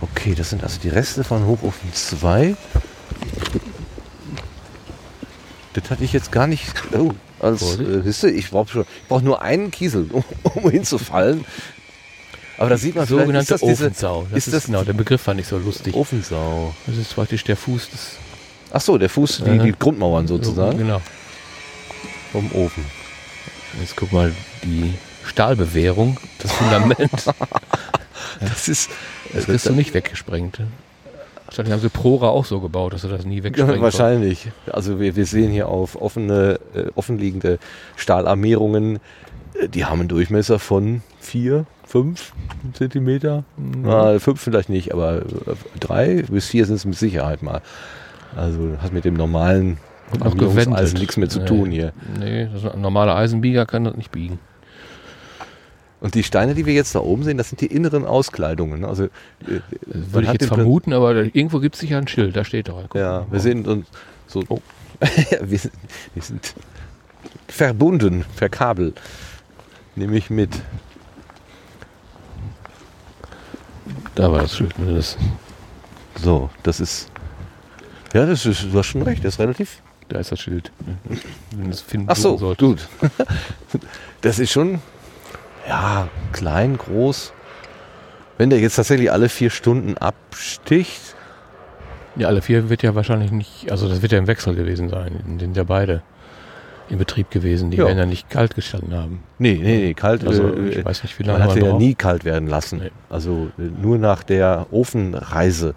Okay, 0.00 0.34
das 0.34 0.50
sind 0.50 0.62
also 0.62 0.80
die 0.80 0.88
Reste 0.88 1.24
von 1.24 1.46
Hochofen 1.46 1.92
2. 1.92 2.56
Das 5.74 5.90
hatte 5.90 6.04
ich 6.04 6.12
jetzt 6.12 6.32
gar 6.32 6.46
nicht. 6.46 6.72
Oh, 6.92 7.12
als, 7.40 7.78
äh, 7.78 8.30
ich 8.30 8.50
brauche 8.50 8.86
brauch 9.08 9.22
nur 9.22 9.42
einen 9.42 9.70
Kiesel, 9.70 10.08
um, 10.12 10.24
um 10.54 10.70
hinzufallen. 10.70 11.44
Aber 12.62 12.70
da 12.70 12.76
sieht 12.76 12.94
man 12.94 13.06
sogenannte 13.06 13.40
ist 13.40 13.50
das 13.50 13.62
Ofensau. 13.62 14.26
Das 14.30 14.46
ist, 14.46 14.54
das 14.54 14.66
genau, 14.66 14.84
der 14.84 14.92
Begriff 14.92 15.20
fand 15.20 15.40
ich 15.40 15.48
so 15.48 15.58
lustig. 15.58 15.96
Ofensau. 15.96 16.72
Das 16.86 16.96
ist 16.96 17.12
praktisch 17.12 17.42
der 17.42 17.56
Fuß 17.56 17.90
des. 17.90 18.18
Ach 18.72 18.80
so, 18.80 18.98
der 18.98 19.08
Fuß, 19.08 19.42
die, 19.44 19.58
die 19.58 19.72
Grundmauern 19.76 20.28
sozusagen. 20.28 20.78
Genau. 20.78 21.02
Vom 22.30 22.52
Ofen. 22.52 22.84
Jetzt 23.80 23.96
guck 23.96 24.12
mal, 24.12 24.32
die 24.62 24.94
Stahlbewährung, 25.24 26.18
das 26.38 26.52
Fundament. 26.52 27.10
das 28.40 28.68
ist. 28.68 28.90
Das 29.32 29.46
kriegst 29.46 29.66
du 29.66 29.72
nicht 29.72 29.92
weggesprengt. 29.92 30.60
Wahrscheinlich 31.46 31.72
haben 31.72 31.80
sie 31.80 31.88
Prora 31.88 32.28
auch 32.28 32.44
so 32.44 32.60
gebaut, 32.60 32.92
dass 32.92 33.02
sie 33.02 33.08
das 33.08 33.26
nie 33.26 33.42
wegsprengen 33.42 33.74
ja, 33.74 33.82
Wahrscheinlich. 33.82 34.52
Also 34.70 35.00
wir, 35.00 35.16
wir 35.16 35.26
sehen 35.26 35.50
hier 35.50 35.66
auf 35.66 36.00
offene, 36.00 36.60
äh, 36.74 36.84
offenliegende 36.94 37.58
Stahlarmierungen, 37.96 39.00
die 39.68 39.84
haben 39.84 40.00
einen 40.00 40.08
Durchmesser 40.08 40.58
von 40.58 41.02
4, 41.20 41.66
5 41.86 42.32
Zentimeter. 42.72 43.44
Mhm. 43.56 43.82
Na, 43.82 44.18
5 44.18 44.40
vielleicht 44.40 44.68
nicht, 44.68 44.92
aber 44.92 45.22
3 45.80 46.10
äh, 46.10 46.22
bis 46.22 46.48
4 46.48 46.66
sind 46.66 46.76
es 46.76 46.84
mit 46.84 46.96
Sicherheit 46.96 47.42
mal. 47.42 47.60
Also 48.36 48.76
hat 48.82 48.92
mit 48.92 49.04
dem 49.04 49.14
normalen 49.14 49.78
Armierungseisen 50.20 50.98
nichts 50.98 51.16
mehr 51.16 51.28
zu 51.28 51.40
nee. 51.40 51.46
tun 51.46 51.70
hier. 51.70 51.92
Nee, 52.18 52.48
ein 52.72 52.80
normaler 52.80 53.16
Eisenbieger 53.16 53.66
kann 53.66 53.84
das 53.84 53.96
nicht 53.96 54.10
biegen. 54.10 54.38
Und 56.00 56.16
die 56.16 56.24
Steine, 56.24 56.54
die 56.54 56.66
wir 56.66 56.74
jetzt 56.74 56.96
da 56.96 56.98
oben 56.98 57.22
sehen, 57.22 57.38
das 57.38 57.48
sind 57.50 57.60
die 57.60 57.66
inneren 57.66 58.04
Auskleidungen. 58.04 58.84
Also, 58.84 59.04
äh, 59.04 59.60
Würde 59.84 60.26
ich 60.26 60.32
jetzt 60.32 60.48
vermuten, 60.48 60.92
aber 60.92 61.14
irgendwo 61.14 61.60
gibt 61.60 61.76
es 61.76 61.80
sicher 61.80 61.98
ein 61.98 62.08
Schild, 62.08 62.34
da 62.34 62.44
steht 62.44 62.68
doch. 62.68 62.92
Ja, 62.94 63.26
wir 63.30 63.38
sehen 63.38 63.64
uns 63.66 63.86
so. 64.26 64.42
Oh. 64.48 64.60
wir, 65.40 65.58
sind, 65.58 65.72
wir 66.14 66.22
sind 66.22 66.54
verbunden, 67.46 68.24
verkabelt. 68.34 69.00
Nämlich 69.94 70.30
mit. 70.30 70.50
Da 74.14 74.30
war 74.30 74.42
das 74.42 74.56
Schild. 74.56 74.78
Ne, 74.78 74.94
das 74.94 75.16
so, 76.22 76.50
das 76.62 76.80
ist. 76.80 77.10
Ja, 78.12 78.26
das 78.26 78.44
ist, 78.46 78.64
du 78.72 78.78
hast 78.78 78.86
schon 78.86 79.02
recht, 79.02 79.24
das 79.24 79.34
ist 79.34 79.40
relativ. 79.40 79.82
Da 80.08 80.18
ist 80.18 80.30
das 80.30 80.40
Schild. 80.40 80.70
Wenn 81.50 81.70
das 81.70 81.80
finden 81.80 82.08
Ach 82.10 82.16
so, 82.16 82.36
gut. 82.58 82.88
Das 84.20 84.38
ist 84.38 84.52
schon 84.52 84.80
ja, 85.66 86.08
klein, 86.32 86.76
groß. 86.76 87.32
Wenn 88.38 88.50
der 88.50 88.60
jetzt 88.60 88.76
tatsächlich 88.76 89.10
alle 89.10 89.28
vier 89.28 89.50
Stunden 89.50 89.96
absticht. 89.96 91.16
Ja, 92.16 92.28
alle 92.28 92.42
vier 92.42 92.68
wird 92.68 92.82
ja 92.82 92.94
wahrscheinlich 92.94 93.30
nicht, 93.32 93.70
also 93.70 93.88
das 93.88 94.02
wird 94.02 94.12
ja 94.12 94.18
im 94.18 94.26
Wechsel 94.26 94.54
gewesen 94.54 94.90
sein, 94.90 95.18
in 95.26 95.38
denen 95.38 95.54
ja 95.54 95.64
beide 95.64 96.02
in 96.88 96.98
Betrieb 96.98 97.30
gewesen. 97.30 97.70
Die 97.70 97.78
ja. 97.78 97.86
werden 97.86 97.98
ja 97.98 98.06
nicht 98.06 98.28
kalt 98.30 98.54
gestanden 98.54 98.94
haben. 98.94 99.22
Nee, 99.38 99.58
nee, 99.62 99.78
nee, 99.78 99.94
kalt. 99.94 100.26
Also 100.26 100.48
äh, 100.48 100.68
ich 100.68 100.84
weiß 100.84 101.02
nicht, 101.02 101.18
wie 101.18 101.22
lange 101.22 101.38
man 101.38 101.48
hat 101.48 101.56
ja 101.56 101.76
nie 101.76 101.94
kalt 101.94 102.24
werden 102.24 102.48
lassen. 102.48 102.78
Nee. 102.78 102.90
Also 103.08 103.50
äh, 103.58 103.62
nur 103.62 103.98
nach 103.98 104.22
der 104.22 104.66
Ofenreise, 104.70 105.74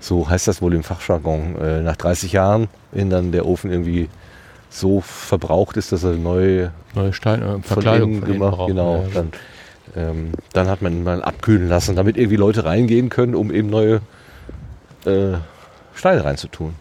so 0.00 0.28
heißt 0.28 0.48
das 0.48 0.60
wohl 0.60 0.74
im 0.74 0.82
Fachjargon, 0.82 1.56
äh, 1.60 1.82
nach 1.82 1.96
30 1.96 2.32
Jahren, 2.32 2.68
wenn 2.92 3.10
dann 3.10 3.32
der 3.32 3.46
Ofen 3.46 3.70
irgendwie 3.70 4.08
so 4.70 5.00
verbraucht 5.00 5.76
ist, 5.76 5.92
dass 5.92 6.04
er 6.04 6.12
neue, 6.12 6.72
neue 6.94 7.12
Stein, 7.12 7.42
äh, 7.42 7.62
Verkleidung 7.62 8.20
gemacht 8.20 8.56
brauchen, 8.56 8.68
genau. 8.68 9.02
Ja. 9.02 9.08
Dann, 9.14 9.32
ähm, 9.96 10.32
dann 10.52 10.68
hat 10.68 10.82
man 10.82 10.92
ihn 10.92 11.02
mal 11.02 11.22
abkühlen 11.22 11.68
lassen, 11.68 11.96
damit 11.96 12.16
irgendwie 12.16 12.36
Leute 12.36 12.64
reingehen 12.64 13.08
können, 13.08 13.34
um 13.34 13.50
eben 13.50 13.68
neue 13.68 14.00
äh, 15.04 15.34
Steine 15.94 16.24
reinzutun. 16.24 16.74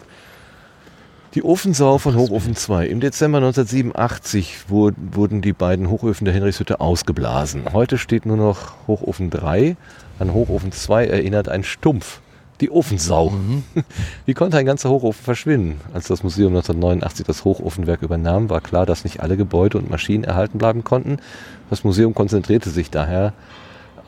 Die 1.35 1.43
Ofensau 1.43 1.99
von 1.99 2.15
Hochofen 2.15 2.55
2. 2.55 2.87
Im 2.87 3.01
Dezember 3.01 3.37
1987 3.37 4.67
wurden, 4.67 5.11
wurden 5.13 5.41
die 5.43 5.53
beiden 5.53 5.87
Hochöfen 5.87 6.25
der 6.25 6.33
Henrichshütte 6.33 6.79
ausgeblasen. 6.79 7.71
Heute 7.71 7.99
steht 7.99 8.25
nur 8.25 8.35
noch 8.35 8.73
Hochofen 8.87 9.29
3. 9.29 9.77
An 10.17 10.33
Hochofen 10.33 10.71
2 10.71 11.05
erinnert 11.05 11.47
ein 11.47 11.63
Stumpf 11.63 12.21
die 12.61 12.71
Ofensau. 12.71 13.29
Mhm. 13.29 13.63
Wie 14.25 14.33
konnte 14.33 14.57
ein 14.57 14.65
ganzer 14.65 14.89
Hochofen 14.89 15.23
verschwinden? 15.23 15.79
Als 15.93 16.07
das 16.07 16.23
Museum 16.23 16.53
1989 16.55 17.27
das 17.27 17.45
Hochofenwerk 17.45 18.01
übernahm, 18.01 18.49
war 18.49 18.59
klar, 18.59 18.87
dass 18.87 19.03
nicht 19.03 19.19
alle 19.19 19.37
Gebäude 19.37 19.77
und 19.77 19.87
Maschinen 19.87 20.23
erhalten 20.23 20.57
bleiben 20.57 20.83
konnten. 20.83 21.17
Das 21.69 21.83
Museum 21.83 22.15
konzentrierte 22.15 22.71
sich 22.71 22.89
daher 22.89 23.33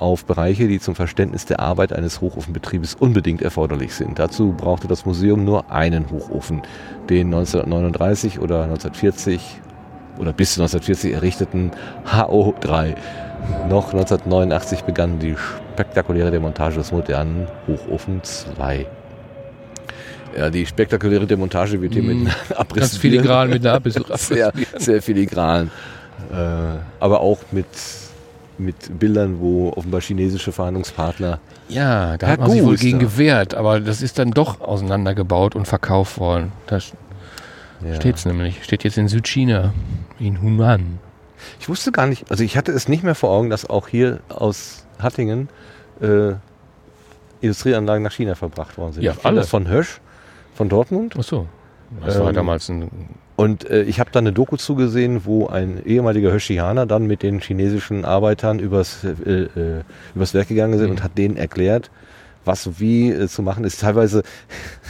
auf 0.01 0.25
Bereiche, 0.25 0.67
die 0.67 0.79
zum 0.79 0.95
Verständnis 0.95 1.45
der 1.45 1.59
Arbeit 1.59 1.93
eines 1.93 2.21
Hochofenbetriebes 2.21 2.95
unbedingt 2.95 3.41
erforderlich 3.41 3.93
sind. 3.93 4.19
Dazu 4.19 4.53
brauchte 4.53 4.87
das 4.87 5.05
Museum 5.05 5.45
nur 5.45 5.71
einen 5.71 6.09
Hochofen, 6.09 6.61
den 7.09 7.27
1939 7.27 8.39
oder 8.39 8.63
1940 8.63 9.61
oder 10.17 10.33
bis 10.33 10.59
1940 10.59 11.13
errichteten 11.13 11.71
HO3. 12.05 12.95
Noch 13.69 13.93
1989 13.93 14.81
begann 14.83 15.19
die 15.19 15.35
spektakuläre 15.73 16.31
Demontage 16.31 16.75
des 16.75 16.91
modernen 16.91 17.47
Hochofen 17.67 18.23
2. 18.23 18.85
Ja, 20.37 20.49
die 20.49 20.65
spektakuläre 20.65 21.25
Demontage 21.25 21.81
wird 21.81 21.93
hier 21.93 22.03
mm, 22.03 22.23
mit 22.23 22.33
Abriss. 22.55 22.81
Ganz 22.81 22.97
filigran 22.97 23.49
mit 23.49 23.65
einer 23.65 23.75
Abriss. 23.77 23.95
sehr, 24.15 24.51
sehr 24.77 25.01
filigran. 25.01 25.71
Äh, 26.31 26.35
aber 26.99 27.21
auch 27.21 27.39
mit, 27.51 27.65
mit 28.61 28.99
Bildern, 28.99 29.39
wo 29.39 29.69
offenbar 29.75 30.01
chinesische 30.01 30.51
Verhandlungspartner. 30.51 31.39
Ja, 31.69 32.17
da 32.17 32.27
hat 32.27 32.39
man 32.39 32.51
sich 32.51 32.63
wohl 32.63 32.77
gegen 32.77 32.99
gewehrt, 32.99 33.53
aber 33.55 33.79
das 33.79 34.01
ist 34.01 34.19
dann 34.19 34.31
doch 34.31 34.61
auseinandergebaut 34.61 35.55
und 35.55 35.67
verkauft 35.67 36.17
worden. 36.19 36.51
Da 36.67 36.79
ja. 37.85 37.95
steht 37.95 38.15
es 38.17 38.25
nämlich. 38.25 38.63
Steht 38.63 38.83
jetzt 38.83 38.97
in 38.97 39.07
Südchina, 39.07 39.73
in 40.19 40.41
Hunan. 40.41 40.99
Ich 41.59 41.67
wusste 41.69 41.91
gar 41.91 42.05
nicht, 42.07 42.29
also 42.29 42.43
ich 42.43 42.55
hatte 42.57 42.71
es 42.71 42.87
nicht 42.87 43.03
mehr 43.03 43.15
vor 43.15 43.31
Augen, 43.31 43.49
dass 43.49 43.69
auch 43.69 43.87
hier 43.87 44.19
aus 44.29 44.85
Hattingen 44.99 45.49
äh, 46.01 46.33
Industrieanlagen 47.41 48.03
nach 48.03 48.11
China 48.11 48.35
verbracht 48.35 48.77
worden 48.77 48.93
sind. 48.93 49.03
Ja, 49.03 49.13
Ich 49.13 49.17
kenn 49.19 49.29
alle. 49.29 49.39
das 49.41 49.49
von 49.49 49.67
Hösch, 49.67 49.99
von 50.53 50.69
Dortmund. 50.69 51.15
Ach 51.17 51.23
so. 51.23 51.47
Das 52.05 52.19
war 52.19 52.29
Ähm, 52.29 52.35
damals 52.35 52.69
ein. 52.69 52.89
Und 53.41 53.69
äh, 53.69 53.81
ich 53.83 53.99
habe 53.99 54.09
da 54.11 54.19
eine 54.19 54.31
Doku 54.33 54.55
zugesehen, 54.57 55.25
wo 55.25 55.47
ein 55.47 55.81
ehemaliger 55.85 56.31
Höschianer 56.31 56.85
dann 56.85 57.07
mit 57.07 57.23
den 57.23 57.39
chinesischen 57.39 58.05
Arbeitern 58.05 58.59
übers, 58.59 59.03
äh, 59.03 59.31
äh, 59.43 59.83
übers 60.15 60.33
Werk 60.33 60.47
gegangen 60.49 60.77
sind 60.77 60.85
Mhm. 60.87 60.91
und 60.97 61.03
hat 61.03 61.17
denen 61.17 61.37
erklärt, 61.37 61.89
was 62.45 62.79
wie 62.79 63.09
äh, 63.11 63.27
zu 63.27 63.41
machen 63.41 63.63
ist. 63.63 63.81
Teilweise 63.81 64.21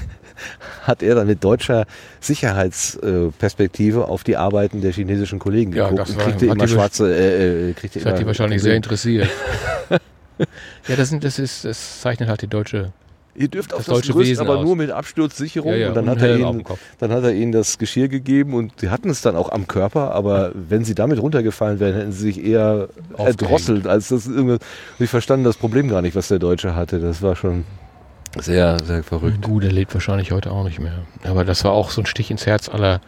hat 0.84 1.02
er 1.03 1.15
dann 1.15 1.28
mit 1.28 1.44
deutscher 1.44 1.86
Sicherheitsperspektive 2.19 4.07
auf 4.07 4.23
die 4.23 4.36
Arbeiten 4.38 4.82
der 4.82 4.91
chinesischen 4.91 5.40
Kollegen 5.40 5.73
Ja, 5.73 5.84
geguckt 5.90 5.99
das 6.02 6.10
und 6.11 6.18
war- 6.18 6.26
kriegte 6.26 6.49
hat 6.49 6.56
immer 6.56 6.65
die 6.65 6.72
schwarze, 6.73 7.14
äh, 7.15 7.69
äh, 7.69 7.73
kriegte 7.73 7.99
Das 7.99 8.06
hat 8.06 8.11
immer 8.14 8.19
die 8.22 8.26
wahrscheinlich 8.28 8.61
sehr 8.61 8.76
interessiert. 8.76 9.30
ja, 10.88 10.95
das, 10.95 11.10
sind, 11.10 11.23
das, 11.23 11.40
ist, 11.40 11.64
das 11.65 12.02
zeichnet 12.02 12.28
halt 12.30 12.41
die 12.41 12.48
deutsche. 12.48 12.91
Ihr 13.34 13.48
dürft 13.48 13.74
auf 13.74 13.86
das 13.86 14.02
Gerüst 14.02 14.30
Wesen 14.30 14.45
aber 14.45 14.58
aus. 14.58 14.66
nur 14.66 14.76
mit 14.76 14.91
Absturzsicherung 14.91 15.72
Ja, 15.72 15.78
ja, 15.78 15.88
und 15.90 15.95
dann 15.95 16.06
und 16.06 16.12
hat, 16.12 16.22
er 16.22 16.38
ihnen, 16.38 16.64
dann 16.99 17.12
hat 17.12 17.24
er 17.24 17.34
ihnen 17.34 17.52
das 17.52 17.78
Geschirr 17.78 18.10
gegeben 18.10 18.53
und 18.53 18.74
sie 18.80 18.90
hatten 18.90 19.10
es 19.10 19.22
dann 19.22 19.36
auch 19.36 19.49
am 19.52 19.68
Körper, 19.68 20.12
aber 20.14 20.52
wenn 20.53 20.84
sie 20.84 20.95
damit 20.95 21.22
runtergefallen 21.22 21.80
wären, 21.80 21.95
hätten 21.95 22.12
sie 22.12 22.24
sich 22.24 22.44
eher 22.44 22.90
Aufgehängt. 23.14 23.41
erdrosselt, 23.41 23.88
als 23.88 24.10
das 24.10 24.28
irgendwas. 24.28 24.60
Sie 24.99 25.08
verstanden 25.08 25.45
das 25.45 25.58
Problem 25.58 25.88
gar 25.88 26.02
nicht, 26.02 26.16
was 26.16 26.28
der 26.28 26.40
Deutsche 26.40 26.76
hatte. 26.76 26.99
Das 26.99 27.22
war 27.22 27.36
schon 27.36 27.64
sehr, 28.40 28.78
sehr 28.84 29.03
verrückt. 29.03 29.41
Gut, 29.41 29.64
der 29.64 29.72
lebt 29.72 29.94
wahrscheinlich 29.94 30.32
heute 30.32 30.52
auch 30.52 30.64
nicht 30.64 30.80
mehr. 30.80 30.94
Aber 31.24 31.44
das 31.45 31.64
war 31.64 31.72
auch 31.72 31.90
so 31.91 32.02
ein 32.02 32.06
Stich 32.06 32.32
ins 32.32 32.45
Herz 32.45 32.70
aller 32.70 33.02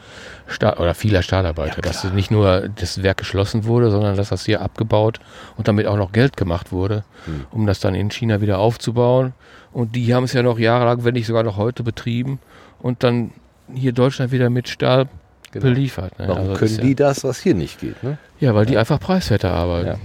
Stahl 0.48 0.74
oder 0.74 0.94
vieler 0.94 1.22
Stahlarbeiter, 1.22 1.82
dass 1.82 2.04
nicht 2.14 2.30
nur 2.32 2.68
das 2.76 3.02
Werk 3.04 3.18
geschlossen 3.18 3.64
wurde, 3.66 3.90
sondern 3.91 4.18
dass 4.18 4.30
das 4.30 4.45
hier 4.45 4.62
abgebaut 4.62 5.20
und 5.58 5.68
damit 5.68 5.88
auch 5.88 5.95
noch 5.98 6.12
Geld 6.12 6.36
gemacht 6.38 6.72
wurde, 6.72 7.04
Hm. 7.26 7.45
um 7.52 7.66
das 7.66 7.80
dann 7.80 7.95
in 7.95 8.10
China 8.12 8.41
wieder 8.41 8.60
aufzubauen. 8.60 9.34
Und 9.72 9.95
die 9.95 10.14
haben 10.14 10.26
es 10.26 10.34
ja 10.34 10.44
noch 10.44 10.60
jahrelang, 10.60 11.04
wenn 11.06 11.14
nicht 11.14 11.26
sogar 11.28 11.44
noch 11.44 11.56
heute 11.58 11.84
betrieben 11.84 12.40
und 12.82 13.04
dann 13.04 13.32
hier 13.74 13.94
Deutschland 13.94 14.32
wieder 14.32 14.50
mit 14.50 14.68
Stahl 14.68 15.08
Genau. 15.52 15.66
beliefert. 15.66 16.18
Ne? 16.18 16.28
Warum 16.28 16.40
Also 16.41 16.50
das 16.52 16.60
können 16.60 16.76
ja, 16.78 16.82
die 16.84 16.95
das, 16.95 17.24
was 17.24 17.40
hier 17.40 17.54
nicht 17.54 17.80
geht? 17.80 18.02
Ne? 18.04 18.18
Ja, 18.40 18.56
weil 18.56 18.66
die 18.66 18.76
einfach 18.76 19.00
preiswerter 19.00 19.52
arbeiten. 19.52 19.88
Ja. 19.88 19.95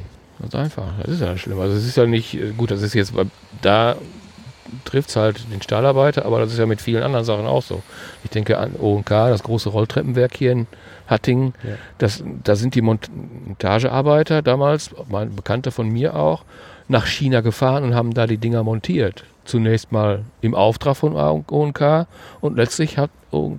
Ganz 0.40 0.54
einfach. 0.54 0.84
Das 1.02 1.14
ist 1.14 1.20
ja 1.22 1.36
schlimm. 1.38 1.58
Also 1.58 1.74
es 1.74 1.86
ist 1.86 1.96
ja 1.96 2.04
nicht, 2.06 2.34
äh, 2.34 2.52
gut, 2.56 2.70
das 2.70 2.82
ist 2.82 2.92
jetzt, 2.94 3.12
da 3.62 3.96
trifft 4.84 5.10
es 5.10 5.16
halt 5.16 5.50
den 5.52 5.62
Stahlarbeiter, 5.62 6.24
aber 6.24 6.40
das 6.40 6.52
ist 6.52 6.58
ja 6.58 6.66
mit 6.66 6.80
vielen 6.80 7.02
anderen 7.02 7.24
Sachen 7.24 7.46
auch 7.46 7.62
so. 7.62 7.82
Ich 8.24 8.30
denke 8.30 8.58
an 8.58 8.74
O&K, 8.78 9.30
das 9.30 9.42
große 9.42 9.68
Rolltreppenwerk 9.68 10.36
hier 10.36 10.52
in 10.52 10.66
Hattingen. 11.06 11.54
Ja. 11.62 11.70
Das, 11.98 12.22
da 12.44 12.56
sind 12.56 12.74
die 12.74 12.82
Mont 12.82 13.10
Montagearbeiter 13.46 14.42
damals, 14.42 14.90
mein 15.08 15.34
Bekannter 15.34 15.70
von 15.70 15.88
mir 15.88 16.14
auch, 16.16 16.44
nach 16.88 17.06
China 17.06 17.40
gefahren 17.40 17.84
und 17.84 17.94
haben 17.94 18.14
da 18.14 18.26
die 18.26 18.38
Dinger 18.38 18.62
montiert. 18.62 19.24
Zunächst 19.44 19.92
mal 19.92 20.24
im 20.40 20.54
Auftrag 20.54 20.96
von 20.96 21.14
O&K 21.14 22.06
und 22.40 22.56
letztlich 22.56 22.98
hat, 22.98 23.10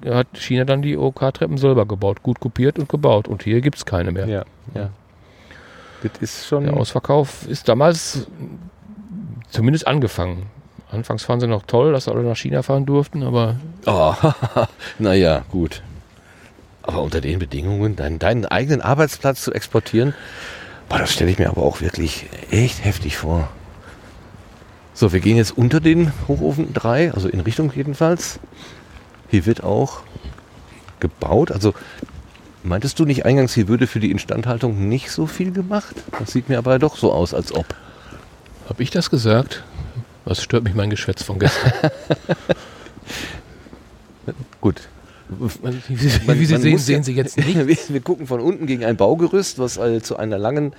hat 0.06 0.27
China 0.34 0.65
dann 0.65 0.81
die 0.81 0.98
OK-Treppen 0.98 1.57
selber 1.57 1.86
gebaut, 1.86 2.22
gut 2.22 2.40
kopiert 2.40 2.77
und 2.77 2.90
gebaut. 2.90 3.27
Und 3.27 3.44
hier 3.44 3.61
gibt 3.61 3.77
es 3.77 3.86
keine 3.86 4.11
mehr. 4.11 4.27
Ja, 4.27 4.45
ja. 4.76 4.90
Das 6.03 6.11
ist 6.22 6.48
schon. 6.48 6.64
Der 6.64 6.77
Ausverkauf 6.77 7.48
ist 7.48 7.68
damals 7.68 8.27
zumindest 9.49 9.88
angefangen. 9.88 10.45
Anfangs 10.91 11.23
fanden 11.23 11.41
sie 11.41 11.47
noch 11.47 11.63
toll, 11.63 11.93
dass 11.93 12.07
alle 12.07 12.23
nach 12.23 12.35
China 12.37 12.63
fahren 12.63 12.85
durften, 12.85 13.23
aber 13.23 13.55
Oh, 13.85 14.13
naja, 14.99 15.43
gut. 15.51 15.83
Aber 16.81 17.03
unter 17.03 17.21
den 17.21 17.37
Bedingungen, 17.37 17.95
deinen, 17.95 18.17
deinen 18.17 18.45
eigenen 18.45 18.81
Arbeitsplatz 18.81 19.43
zu 19.43 19.53
exportieren, 19.53 20.15
boah, 20.87 20.97
das 20.97 21.13
stelle 21.13 21.29
ich 21.29 21.37
mir 21.37 21.49
aber 21.49 21.61
auch 21.61 21.81
wirklich 21.81 22.25
echt 22.49 22.83
heftig 22.83 23.17
vor. 23.17 23.49
So, 24.95 25.13
wir 25.13 25.19
gehen 25.19 25.37
jetzt 25.37 25.55
unter 25.55 25.79
den 25.79 26.11
Hochofen 26.27 26.73
3, 26.73 27.13
also 27.13 27.29
in 27.29 27.39
Richtung 27.41 27.71
jedenfalls. 27.73 28.39
Hier 29.29 29.45
wird 29.45 29.63
auch 29.63 30.01
gebaut. 30.99 31.51
Also 31.51 31.73
meintest 32.63 32.99
du 32.99 33.05
nicht 33.05 33.25
eingangs, 33.25 33.53
hier 33.53 33.67
würde 33.67 33.85
für 33.85 33.99
die 33.99 34.11
Instandhaltung 34.11 34.89
nicht 34.89 35.11
so 35.11 35.27
viel 35.27 35.51
gemacht? 35.51 35.95
Das 36.17 36.31
sieht 36.31 36.49
mir 36.49 36.57
aber 36.57 36.79
doch 36.79 36.97
so 36.97 37.13
aus, 37.13 37.35
als 37.35 37.53
ob. 37.53 37.65
habe 38.67 38.81
ich 38.81 38.89
das 38.89 39.11
gesagt? 39.11 39.63
Was 40.30 40.43
stört 40.43 40.64
mich 40.64 40.76
mein 40.76 40.91
Geschwätz 40.91 41.23
von 41.23 41.39
gestern? 41.39 41.72
Gut, 44.61 44.81
Wie 45.30 45.95
Sie, 45.95 46.19
Man- 46.27 46.39
wie 46.39 46.45
Sie 46.45 46.53
man 46.53 46.61
sehen, 46.61 46.77
sehen 46.77 47.03
Sie 47.03 47.14
jetzt 47.15 47.38
nicht. 47.43 47.56
Wir, 47.68 47.77
wir 47.88 47.99
gucken 48.01 48.27
von 48.27 48.39
unten 48.39 48.68
gegen 48.68 48.85
ein 48.85 48.95
Baugerüst, 48.95 49.57
was 49.57 49.77
äh, 49.77 50.01
zu 50.03 50.18
einer 50.18 50.38
langen, 50.38 50.73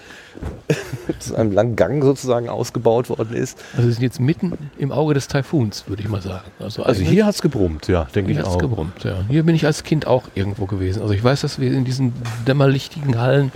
zu 1.19 1.35
einem 1.35 1.51
langen 1.51 1.75
Gang 1.75 2.03
sozusagen 2.05 2.49
ausgebaut 2.49 3.09
worden 3.09 3.35
ist. 3.35 3.59
Also 3.75 3.89
wir 3.89 3.95
sind 3.95 4.03
jetzt 4.05 4.21
mitten 4.21 4.53
im 4.79 4.93
Auge 4.93 5.15
des 5.15 5.27
Taifuns, 5.27 5.89
würde 5.89 6.01
ich 6.03 6.09
mal 6.09 6.23
sagen. 6.23 6.49
Also, 6.61 6.85
Also 6.85 7.03
hier 7.03 7.27
hat's 7.27 7.43
gebrummt, 7.43 7.89
ja, 7.89 8.05
denke 8.15 8.31
ich 8.31 8.39
hat's 8.39 8.49
auch. 8.51 8.59
gebrummt. 8.59 9.03
Ja. 9.03 9.25
Hier 9.29 9.43
bin 9.43 9.57
ich 9.57 9.67
als 9.67 9.83
Kind 9.83 10.07
auch 10.07 10.25
irgendwo 10.37 10.67
gewesen. 10.67 11.03
Also 11.03 11.13
ich 11.13 11.25
weiß, 11.25 11.41
dass 11.41 11.59
wir 11.59 11.73
in 11.73 11.85
diesen 11.85 12.13
dämmerlichtigen 12.47 13.19
Hallen 13.21 13.51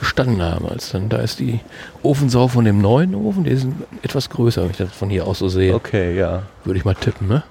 gestanden 0.00 0.42
haben. 0.42 0.66
Als 0.66 0.90
dann, 0.90 1.08
da 1.08 1.18
ist 1.18 1.38
die 1.40 1.60
Ofensau 2.02 2.48
von 2.48 2.64
dem 2.64 2.80
neuen 2.80 3.14
Ofen, 3.14 3.44
der 3.44 3.52
ist 3.54 3.66
etwas 4.02 4.30
größer, 4.30 4.62
wenn 4.62 4.70
ich 4.70 4.76
das 4.76 4.92
von 4.92 5.10
hier 5.10 5.26
aus 5.26 5.38
so 5.38 5.48
sehe. 5.48 5.74
Okay, 5.74 6.16
ja. 6.16 6.42
Würde 6.64 6.78
ich 6.78 6.84
mal 6.84 6.94
tippen, 6.94 7.28
ne? 7.28 7.42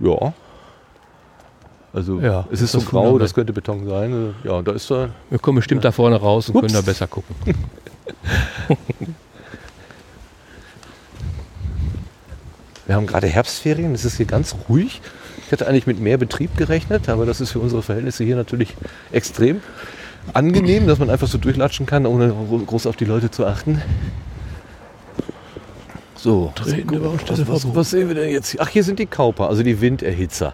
Ja. 0.00 0.32
Also 1.92 2.20
Ja, 2.20 2.46
es 2.50 2.60
ist 2.60 2.72
so 2.72 2.80
grau, 2.80 3.18
das 3.18 3.34
könnte 3.34 3.52
Beton 3.52 3.86
sein. 3.88 4.34
Ja, 4.44 4.60
da 4.62 4.72
ist 4.72 4.90
er. 4.90 5.10
Wir 5.30 5.38
kommen 5.38 5.56
bestimmt 5.56 5.84
da 5.84 5.92
vorne 5.92 6.16
raus 6.16 6.48
und 6.48 6.56
Ups. 6.56 6.62
können 6.66 6.74
da 6.74 6.82
besser 6.82 7.06
gucken. 7.06 7.34
Wir 12.86 12.94
haben 12.94 13.06
gerade 13.06 13.26
Herbstferien, 13.26 13.94
es 13.94 14.06
ist 14.06 14.16
hier 14.16 14.24
ganz 14.24 14.54
ruhig. 14.68 15.02
Ich 15.44 15.52
hätte 15.52 15.66
eigentlich 15.66 15.86
mit 15.86 16.00
mehr 16.00 16.16
Betrieb 16.16 16.56
gerechnet, 16.56 17.10
aber 17.10 17.26
das 17.26 17.40
ist 17.40 17.52
für 17.52 17.58
unsere 17.58 17.82
Verhältnisse 17.82 18.24
hier 18.24 18.36
natürlich 18.36 18.74
extrem 19.12 19.60
angenehm, 20.34 20.86
dass 20.86 20.98
man 20.98 21.10
einfach 21.10 21.28
so 21.28 21.38
durchlatschen 21.38 21.86
kann, 21.86 22.06
ohne 22.06 22.34
groß 22.66 22.86
auf 22.86 22.96
die 22.96 23.04
Leute 23.04 23.30
zu 23.30 23.46
achten. 23.46 23.82
So, 26.16 26.52
Tretende 26.56 26.98
Baustelle 26.98 27.46
was, 27.46 27.64
was, 27.64 27.76
was 27.76 27.90
sehen 27.90 28.08
wir 28.08 28.16
denn 28.16 28.30
jetzt? 28.30 28.56
Ach, 28.58 28.68
hier 28.68 28.82
sind 28.82 28.98
die 28.98 29.06
Kauper, 29.06 29.48
also 29.48 29.62
die 29.62 29.80
Winderhitzer. 29.80 30.52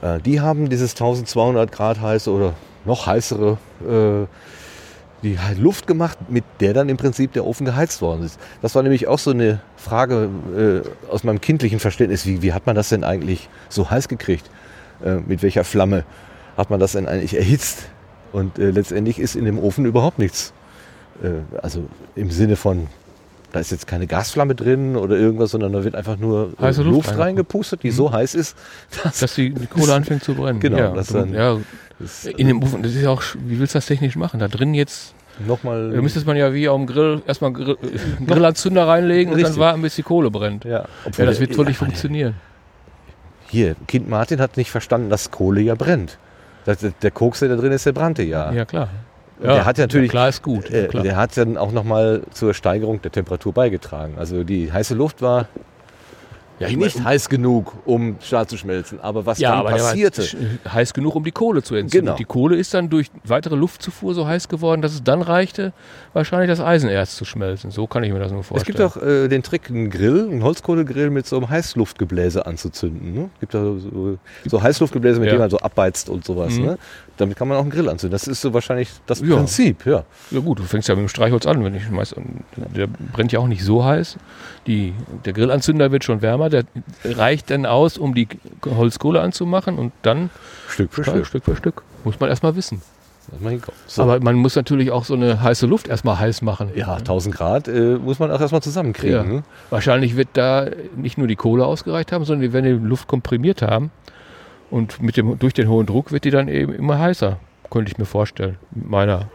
Äh, 0.00 0.20
die 0.20 0.40
haben 0.40 0.70
dieses 0.70 0.92
1200 0.92 1.72
Grad 1.72 2.00
heiße 2.00 2.30
oder 2.30 2.54
noch 2.84 3.06
heißere 3.06 3.58
äh, 3.82 4.26
die 5.24 5.38
Luft 5.58 5.86
gemacht, 5.86 6.18
mit 6.28 6.44
der 6.60 6.74
dann 6.74 6.88
im 6.88 6.96
Prinzip 6.96 7.32
der 7.32 7.44
Ofen 7.46 7.64
geheizt 7.64 8.00
worden 8.02 8.22
ist. 8.22 8.38
Das 8.62 8.74
war 8.74 8.82
nämlich 8.82 9.08
auch 9.08 9.18
so 9.18 9.30
eine 9.30 9.60
Frage 9.76 10.28
äh, 10.56 11.10
aus 11.10 11.24
meinem 11.24 11.40
kindlichen 11.40 11.80
Verständnis. 11.80 12.26
Wie, 12.26 12.42
wie 12.42 12.52
hat 12.52 12.66
man 12.66 12.76
das 12.76 12.90
denn 12.90 13.02
eigentlich 13.02 13.48
so 13.68 13.90
heiß 13.90 14.06
gekriegt? 14.08 14.48
Äh, 15.02 15.16
mit 15.26 15.42
welcher 15.42 15.64
Flamme 15.64 16.04
hat 16.56 16.70
man 16.70 16.78
das 16.78 16.92
denn 16.92 17.08
eigentlich 17.08 17.36
erhitzt? 17.36 17.88
Und 18.34 18.58
äh, 18.58 18.70
letztendlich 18.70 19.20
ist 19.20 19.36
in 19.36 19.44
dem 19.44 19.60
Ofen 19.60 19.84
überhaupt 19.86 20.18
nichts. 20.18 20.52
Äh, 21.22 21.28
also 21.62 21.84
im 22.16 22.32
Sinne 22.32 22.56
von, 22.56 22.88
da 23.52 23.60
ist 23.60 23.70
jetzt 23.70 23.86
keine 23.86 24.08
Gasflamme 24.08 24.56
drin 24.56 24.96
oder 24.96 25.16
irgendwas, 25.16 25.52
sondern 25.52 25.72
da 25.72 25.84
wird 25.84 25.94
einfach 25.94 26.16
nur 26.18 26.52
äh, 26.58 26.62
Heiße 26.62 26.82
Luft 26.82 27.06
Luft 27.08 27.18
reingepustet, 27.18 27.84
die 27.84 27.92
so 27.92 28.12
heiß 28.12 28.34
ist, 28.34 28.56
dass 29.04 29.20
Dass 29.20 29.34
die, 29.36 29.50
die 29.50 29.66
Kohle 29.68 29.94
anfängt 29.94 30.24
zu 30.24 30.34
brennen. 30.34 30.58
Genau, 30.58 30.78
Ja, 30.78 30.90
das 30.90 31.06
dann- 31.08 31.32
ja, 31.32 31.58
das 32.00 32.24
in 32.24 32.48
dem 32.48 32.60
Ofen, 32.60 32.82
das 32.82 32.92
ist 32.92 33.02
ja 33.02 33.10
auch, 33.10 33.22
wie 33.46 33.60
willst 33.60 33.74
du 33.74 33.78
das 33.78 33.86
technisch 33.86 34.16
machen? 34.16 34.40
Da 34.40 34.48
drin 34.48 34.74
jetzt, 34.74 35.14
nochmal. 35.46 35.92
da 35.92 36.02
müsste 36.02 36.24
man 36.26 36.36
ja 36.36 36.52
wie 36.52 36.68
auf 36.68 36.76
dem 36.76 36.88
Grill 36.88 37.22
erstmal 37.28 37.52
Grill, 37.52 37.78
einen 38.18 38.26
Grillanzünder 38.26 38.88
reinlegen 38.88 39.32
und 39.32 39.38
dann 39.38 39.46
Richtig. 39.46 39.60
warten, 39.60 39.80
bis 39.82 39.94
die 39.94 40.02
Kohle 40.02 40.32
brennt. 40.32 40.64
ja, 40.64 40.86
Ja, 41.16 41.24
das 41.24 41.38
wird 41.38 41.56
wohl 41.56 41.66
nicht 41.66 41.76
funktionieren. 41.78 42.34
Hier, 43.48 43.76
Kind 43.86 44.08
Martin 44.08 44.40
hat 44.40 44.56
nicht 44.56 44.72
verstanden, 44.72 45.08
dass 45.10 45.30
Kohle 45.30 45.60
ja 45.60 45.76
brennt. 45.76 46.18
Das, 46.64 46.78
der 46.78 47.10
Koks, 47.10 47.40
der 47.40 47.50
da 47.50 47.56
drin 47.56 47.72
ist, 47.72 47.86
der 47.86 47.92
brannte 47.92 48.22
ja. 48.22 48.52
Ja, 48.52 48.64
klar. 48.64 48.88
Und 49.40 49.48
der 49.48 49.64
hat 49.66 49.78
ja 49.78 49.84
natürlich, 49.84 50.10
klar 50.10 50.28
ist 50.28 50.42
gut. 50.42 50.70
Ja, 50.70 50.82
äh, 50.82 50.86
klar. 50.86 51.02
der 51.02 51.16
hat 51.16 51.36
dann 51.36 51.56
auch 51.56 51.72
nochmal 51.72 52.22
zur 52.32 52.54
Steigerung 52.54 53.02
der 53.02 53.12
Temperatur 53.12 53.52
beigetragen. 53.52 54.14
Also 54.16 54.44
die 54.44 54.72
heiße 54.72 54.94
Luft 54.94 55.22
war 55.22 55.48
ja, 56.60 56.68
ich 56.68 56.76
nicht 56.76 56.96
mein, 56.96 57.04
heiß 57.06 57.28
genug, 57.28 57.72
um 57.84 58.16
Stahl 58.20 58.46
zu 58.46 58.56
schmelzen. 58.56 59.00
Aber 59.00 59.26
was 59.26 59.38
ja, 59.38 59.50
dann 59.50 59.60
aber 59.60 59.70
passierte, 59.70 60.22
heiß 60.68 60.94
genug, 60.94 61.14
um 61.16 61.24
die 61.24 61.32
Kohle 61.32 61.62
zu 61.62 61.74
entzünden. 61.74 62.06
Genau. 62.06 62.16
Die 62.16 62.24
Kohle 62.24 62.56
ist 62.56 62.74
dann 62.74 62.88
durch 62.90 63.10
weitere 63.24 63.56
Luftzufuhr 63.56 64.14
so 64.14 64.26
heiß 64.26 64.48
geworden, 64.48 64.80
dass 64.80 64.92
es 64.94 65.02
dann 65.02 65.22
reichte, 65.22 65.72
wahrscheinlich 66.12 66.48
das 66.48 66.60
Eisenerz 66.60 67.16
zu 67.16 67.24
schmelzen. 67.24 67.70
So 67.70 67.86
kann 67.86 68.04
ich 68.04 68.12
mir 68.12 68.18
das 68.20 68.30
nur 68.30 68.40
es 68.42 68.46
vorstellen. 68.46 68.76
gibt 68.76 68.80
auch 68.80 69.02
äh, 69.02 69.28
den 69.28 69.42
Trick, 69.42 69.68
einen 69.68 69.90
Grill, 69.90 70.28
einen 70.30 70.42
Holzkohlegrill 70.42 71.10
mit 71.10 71.26
so 71.26 71.36
einem 71.36 71.48
Heißluftgebläse 71.48 72.46
anzuzünden. 72.46 73.12
Ne? 73.14 73.30
gibt 73.40 73.54
da 73.54 73.62
so, 73.62 74.18
so 74.46 74.62
Heißluftgebläse, 74.62 75.18
mit 75.18 75.26
Ja. 75.26 75.32
denen 75.32 75.40
man 75.40 75.50
so 75.50 75.58
abbeizt 75.58 76.08
und 76.08 76.24
sowas. 76.24 76.54
Mhm. 76.54 76.64
Ne? 76.64 76.78
Damit 77.16 77.36
kann 77.36 77.48
man 77.48 77.56
auch 77.56 77.62
einen 77.62 77.70
Grill 77.70 77.88
anzünden. 77.88 78.12
Das 78.12 78.26
ist 78.26 78.40
so 78.40 78.52
wahrscheinlich 78.54 78.90
das 79.06 79.20
Ja. 79.20 79.36
Prinzip. 79.36 79.86
Ja. 79.86 80.04
Ja 80.30 80.40
gut, 80.40 80.58
du 80.58 80.64
fängst 80.64 80.88
ja 80.88 80.94
mit 80.94 81.02
dem 81.02 81.08
Streichholz 81.08 81.46
an, 81.46 81.62
wenn 81.64 81.74
ich 81.74 81.84
schmeiß. 81.84 82.14
Der 82.74 82.88
brennt 83.12 83.32
ja 83.32 83.38
auch 83.38 83.46
nicht 83.46 83.62
so 83.64 83.84
heiß. 83.84 84.16
Die, 84.66 84.94
der 85.24 85.32
Grillanzünder 85.32 85.92
wird 85.92 86.04
schon 86.04 86.22
wärmer, 86.22 86.50
der 86.50 86.64
reicht 87.04 87.50
dann 87.50 87.66
aus, 87.66 87.98
um 87.98 88.14
die 88.14 88.28
Holzkohle 88.64 89.20
anzumachen 89.20 89.78
und 89.78 89.92
dann 90.02 90.30
Stück 90.68 90.92
für 90.92 91.04
Stück. 91.04 91.26
Stück 91.26 91.44
für 91.44 91.56
Stück. 91.56 91.82
Muss 92.02 92.18
man 92.18 92.30
erstmal 92.30 92.56
wissen. 92.56 92.82
So. 93.86 94.02
Aber 94.02 94.20
man 94.20 94.36
muss 94.36 94.54
natürlich 94.54 94.90
auch 94.90 95.04
so 95.04 95.14
eine 95.14 95.40
heiße 95.42 95.66
Luft 95.66 95.88
erstmal 95.88 96.18
heiß 96.18 96.42
machen. 96.42 96.70
Ja, 96.74 96.96
1000 96.96 97.34
Grad 97.34 97.68
äh, 97.68 97.96
muss 97.96 98.18
man 98.18 98.30
auch 98.30 98.40
erstmal 98.40 98.62
zusammenkriegen. 98.62 99.16
Ja. 99.16 99.22
Ne? 99.22 99.42
Wahrscheinlich 99.70 100.16
wird 100.16 100.28
da 100.34 100.66
nicht 100.96 101.16
nur 101.16 101.26
die 101.26 101.36
Kohle 101.36 101.64
ausgereicht 101.64 102.12
haben, 102.12 102.24
sondern 102.24 102.42
die 102.42 102.52
werden 102.52 102.82
die 102.82 102.86
Luft 102.86 103.08
komprimiert 103.08 103.62
haben. 103.62 103.90
Und 104.74 105.00
mit 105.00 105.16
dem, 105.16 105.38
durch 105.38 105.54
den 105.54 105.68
hohen 105.68 105.86
Druck 105.86 106.10
wird 106.10 106.24
die 106.24 106.32
dann 106.32 106.48
eben 106.48 106.74
immer 106.74 106.98
heißer. 106.98 107.38
Könnte 107.70 107.92
ich 107.92 107.96
mir 107.96 108.06
vorstellen. 108.06 108.58
Mit 108.72 108.90
meiner 108.90 109.28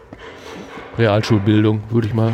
Realschulbildung 0.97 1.81
würde 1.89 2.07
ich 2.07 2.13
mal 2.13 2.33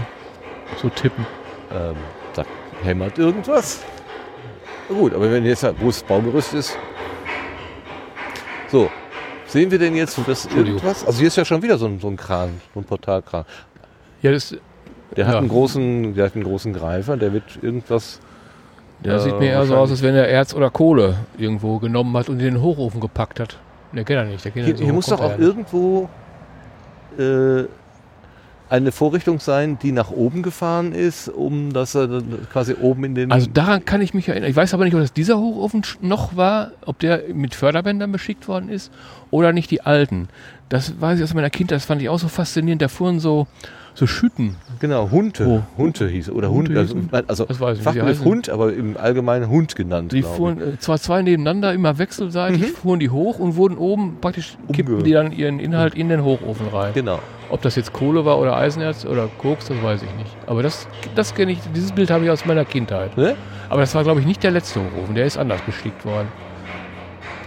so 0.82 0.90
tippen. 0.90 1.24
Ähm, 1.72 1.94
da 2.34 2.44
hämmert 2.82 3.20
irgendwas. 3.20 3.84
Na 4.90 4.98
gut, 4.98 5.14
aber 5.14 5.32
wenn 5.32 5.46
jetzt 5.46 5.64
wo 5.80 5.86
das 5.86 6.02
Baugerüst 6.02 6.56
ist. 6.56 6.80
So, 8.70 8.90
sehen 9.46 9.70
wir 9.70 9.78
denn 9.78 9.96
jetzt 9.96 10.20
das 10.26 10.48
irgendwas? 10.48 11.06
Also 11.06 11.20
hier 11.20 11.28
ist 11.28 11.38
ja 11.38 11.46
schon 11.46 11.62
wieder 11.62 11.78
so 11.78 11.86
ein, 11.86 12.00
so 12.00 12.08
ein 12.08 12.18
Kran, 12.18 12.60
so 12.74 12.80
ein 12.80 12.86
Portalkran. 12.86 13.46
Ja, 14.24 14.32
das, 14.32 14.58
der, 15.16 15.28
hat 15.28 15.36
einen 15.36 15.50
großen, 15.50 16.16
der 16.16 16.26
hat 16.26 16.34
einen 16.34 16.44
großen 16.44 16.74
Greifer, 16.74 17.18
der 17.18 17.34
wird 17.34 17.60
irgendwas. 17.62 18.20
Der 19.04 19.16
äh, 19.16 19.20
sieht 19.20 19.40
mir 19.40 19.48
eher 19.48 19.66
so 19.66 19.76
aus, 19.76 19.92
als 19.92 20.02
wenn 20.02 20.16
er 20.16 20.28
Erz 20.28 20.54
oder 20.54 20.70
Kohle 20.70 21.16
irgendwo 21.38 21.80
genommen 21.80 22.16
hat 22.18 22.30
und 22.30 22.40
in 22.40 22.46
den 22.46 22.62
Hochofen 22.62 23.00
gepackt 23.02 23.40
hat. 23.40 23.58
Der 23.94 24.04
kennt 24.04 24.18
er 24.18 24.26
nicht. 24.26 24.44
Der 24.44 24.52
hier, 24.52 24.78
so 24.78 24.84
hier 24.84 24.94
muss 24.94 25.08
doch 25.08 25.22
auch 25.22 25.38
irgendwo 25.38 26.10
äh, 27.18 27.66
eine 28.70 28.92
Vorrichtung 28.92 29.40
sein, 29.40 29.78
die 29.82 29.92
nach 29.92 30.12
oben 30.12 30.42
gefahren 30.42 30.92
ist, 30.92 31.30
um 31.30 31.72
dass 31.72 31.96
er 31.96 32.22
quasi 32.52 32.76
oben 32.82 33.04
in 33.04 33.16
den. 33.16 33.32
Also 33.32 33.48
daran 33.54 33.86
kann 33.86 34.02
ich 34.02 34.14
mich 34.14 34.28
erinnern. 34.28 34.50
Ich 34.50 34.56
weiß 34.56 34.74
aber 34.74 34.86
nicht, 34.86 34.96
ob 34.96 35.02
das 35.02 35.14
dieser 35.14 35.38
Hochofen 35.38 35.84
noch 36.02 36.36
war, 36.36 36.72
ob 36.86 37.00
der 37.00 37.24
mit 37.34 37.54
Förderbändern 37.54 38.12
beschickt 38.12 38.48
worden 38.48 38.70
ist 38.70 38.92
oder 39.30 39.54
nicht 39.54 39.70
die 39.72 39.82
alten. 39.82 40.30
Das 40.70 41.00
weiß 41.00 41.20
ich 41.20 41.24
aus 41.24 41.34
meiner 41.34 41.52
Kindheit, 41.52 41.78
das 41.78 41.86
fand 41.86 42.02
ich 42.02 42.10
auch 42.10 42.20
so 42.20 42.28
faszinierend. 42.28 42.82
Da 42.82 42.88
fuhren 42.88 43.20
so, 43.20 43.48
so 43.96 44.08
Schütten. 44.08 44.58
Genau, 44.80 45.10
Hunde. 45.10 45.48
Oh. 45.48 45.62
Hunde 45.78 46.08
hieß 46.08 46.30
Oder 46.30 46.52
Hunde. 46.52 46.78
Also, 46.78 46.96
also 47.28 47.46
das 47.46 47.60
weiß 47.60 47.78
ich 47.78 47.84
Fachbegriff 47.84 48.24
Hund, 48.24 48.50
aber 48.50 48.74
im 48.74 48.98
Allgemeinen 48.98 49.50
Hund 49.50 49.76
genannt. 49.76 50.12
Die 50.12 50.22
fuhren 50.22 50.62
äh, 50.62 50.80
zwar 50.80 51.00
zwei 51.00 51.22
nebeneinander, 51.22 51.74
immer 51.74 51.98
wechselseitig, 51.98 52.62
mhm. 52.62 52.76
fuhren 52.76 53.00
die 53.00 53.10
hoch 53.10 53.40
und 53.40 53.56
wurden 53.56 53.78
oben 53.78 54.18
praktisch, 54.20 54.58
kippten 54.72 55.04
die 55.04 55.12
dann 55.12 55.32
ihren 55.32 55.60
Inhalt 55.60 55.96
in 55.96 56.10
den 56.10 56.24
Hochofen 56.24 56.68
rein. 56.68 56.94
Genau. 56.94 57.20
Ob 57.50 57.62
das 57.62 57.76
jetzt 57.76 57.94
Kohle 57.94 58.26
war 58.26 58.38
oder 58.40 58.58
Eisenerz 58.58 59.06
oder 59.06 59.30
Koks, 59.38 59.68
das 59.68 59.82
weiß 59.82 60.04
ich 60.04 60.14
nicht. 60.16 60.36
Aber 60.46 60.62
das, 60.62 60.88
das 61.16 61.34
kenne 61.34 61.54
ich, 61.54 61.60
dieses 61.74 61.92
Bild 61.92 62.10
habe 62.10 62.26
ich 62.26 62.30
aus 62.30 62.46
meiner 62.46 62.66
Kindheit. 62.66 63.16
Ne? 63.18 63.36
Aber 63.70 63.82
das 63.82 63.96
war, 63.96 64.04
glaube 64.04 64.20
ich, 64.20 64.26
nicht 64.26 64.44
der 64.44 64.52
letzte 64.52 64.82
Hochofen, 64.82 65.16
der 65.16 65.26
ist 65.26 65.38
anders 65.38 65.62
bestickt 65.62 66.04
worden. 66.06 66.28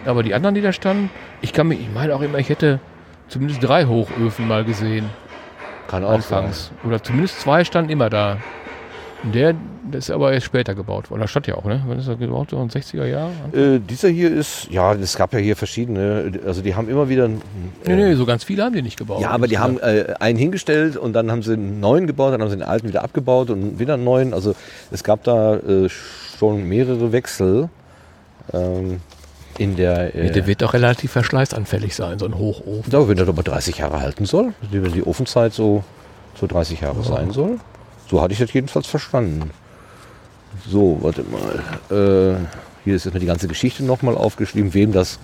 Aber 0.07 0.23
die 0.23 0.33
anderen, 0.33 0.55
die 0.55 0.63
da 0.63 0.73
standen, 0.73 1.11
ich 1.43 1.53
kann 1.53 1.69
mich, 1.69 1.81
ich 1.81 1.93
meine 1.93 2.15
auch 2.15 2.23
immer, 2.23 2.39
ich 2.39 2.49
hätte 2.49 2.81
zumindest 3.29 3.63
drei 3.63 3.85
Hochöfen 3.85 4.49
mal 4.49 4.65
gesehen. 4.65 5.07
Kann 5.89 6.05
auch 6.05 6.11
anfangs. 6.11 6.67
Sein. 6.67 6.89
Oder 6.89 7.03
zumindest 7.03 7.41
zwei 7.41 7.65
standen 7.65 7.91
immer 7.91 8.09
da. 8.09 8.39
Und 9.25 9.35
der, 9.35 9.55
der 9.83 9.99
ist 9.99 10.11
aber 10.11 10.33
erst 10.33 10.47
später 10.47 10.77
gebaut 10.77 11.11
worden. 11.11 11.23
Das 11.23 11.31
stand 11.31 11.49
ja 11.49 11.57
auch, 11.57 11.65
ne? 11.65 11.83
Wann 11.87 11.99
ist 11.99 12.07
er 12.07 12.15
gebaut 12.15 12.53
worden? 12.53 12.71
60er 12.71 13.05
Jahre? 13.05 13.33
Äh, 13.53 13.81
dieser 13.81 14.09
hier 14.09 14.31
ist, 14.33 14.69
ja, 14.71 14.95
es 14.95 15.17
gab 15.17 15.33
ja 15.33 15.41
hier 15.41 15.57
verschiedene. 15.57 16.31
Also 16.47 16.63
die 16.63 16.77
haben 16.77 16.89
immer 16.89 17.09
wieder. 17.09 17.25
Äh, 17.25 17.31
nee, 17.87 17.97
nee, 17.97 18.15
so 18.15 18.27
ganz 18.27 18.45
viele 18.45 18.63
haben 18.63 18.75
die 18.75 18.83
nicht 18.83 18.97
gebaut. 18.97 19.21
Ja, 19.21 19.31
aber 19.31 19.49
die 19.49 19.59
haben 19.59 19.81
äh, 19.81 20.15
einen 20.21 20.39
hingestellt 20.39 20.97
und 20.97 21.15
dann 21.15 21.33
haben 21.33 21.43
sie 21.43 21.55
einen 21.55 21.81
neuen 21.81 22.07
gebaut, 22.07 22.33
dann 22.33 22.43
haben 22.43 22.51
sie 22.51 22.57
den 22.57 22.67
alten 22.69 22.87
wieder 22.87 23.03
abgebaut 23.03 23.51
und 23.51 23.81
wieder 23.81 23.95
einen 23.95 24.05
neuen. 24.05 24.35
Also 24.35 24.55
es 24.93 25.03
gab 25.03 25.25
da 25.25 25.57
äh, 25.57 25.89
schon 25.89 26.69
mehrere 26.69 27.11
Wechsel. 27.11 27.71
Ähm, 28.53 29.01
in 29.59 29.77
der. 29.77 30.15
Äh, 30.15 30.31
der 30.31 30.47
wird 30.47 30.63
doch 30.63 30.75
relativ 30.75 31.13
verschleißanfällig 31.13 31.95
sein, 31.95 32.19
so 32.19 32.27
ein 32.27 32.39
Hochofen. 32.39 32.91
Ja, 32.91 33.09
wenn 33.09 33.17
der 33.17 33.27
doch 33.27 33.35
mal 33.35 33.43
30 33.43 33.79
Jahre 33.79 34.01
halten 34.01 34.25
soll, 34.25 34.55
wenn 34.71 34.93
die 34.93 35.07
Ofenzeit 35.07 35.53
so, 35.53 35.85
so 36.35 36.47
30 36.47 36.81
Jahre 36.81 37.01
ja. 37.01 37.05
sein 37.05 37.31
soll. 37.33 37.59
So 38.09 38.23
hatte 38.23 38.33
ich 38.33 38.39
das 38.39 38.53
jedenfalls 38.53 38.87
verstanden. 38.87 39.51
So, 40.67 40.99
warte 41.03 41.25
mal. 41.25 41.61
Äh, 41.91 42.39
hier 42.85 42.97
ist 42.97 43.05
jetzt 43.05 43.13
mal 43.13 43.21
die 43.21 43.27
ganze 43.27 43.49
Geschichte 43.49 43.85
nochmal 43.85 44.17
aufgeschrieben, 44.17 44.73
wem 44.73 44.93
das 44.93 45.19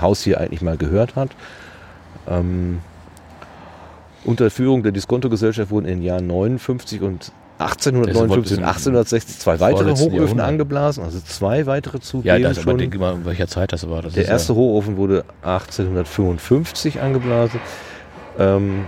Haus 0.00 0.22
hier 0.22 0.40
eigentlich 0.40 0.62
mal 0.62 0.78
gehört 0.78 1.16
hat. 1.16 1.30
Ähm, 2.26 2.80
unter 4.24 4.50
Führung 4.50 4.82
der 4.82 4.92
Diskontogesellschaft 4.92 5.70
wurden 5.70 5.84
in 5.84 5.98
den 5.98 6.02
Jahren 6.02 6.26
59 6.26 7.02
und 7.02 7.30
1859 7.58 8.58
und 8.58 8.64
1860 8.64 9.38
zwei 9.38 9.60
weitere 9.60 9.92
Hochöfen 9.92 10.14
Jahrhundert. 10.14 10.46
angeblasen, 10.46 11.04
also 11.04 11.20
zwei 11.20 11.66
weitere 11.66 12.00
zugeben. 12.00 12.42
Ja, 12.42 12.48
das 12.48 12.60
schon. 12.60 12.70
aber 12.70 12.78
denke 12.78 12.98
mal, 12.98 13.14
in 13.14 13.24
welcher 13.24 13.46
Zeit 13.46 13.72
das 13.72 13.88
war. 13.88 14.02
Das 14.02 14.14
der 14.14 14.26
erste 14.26 14.54
ja 14.54 14.56
Hochofen 14.56 14.96
wurde 14.96 15.24
1855 15.42 17.00
angeblasen. 17.00 17.60
Ähm, 18.38 18.86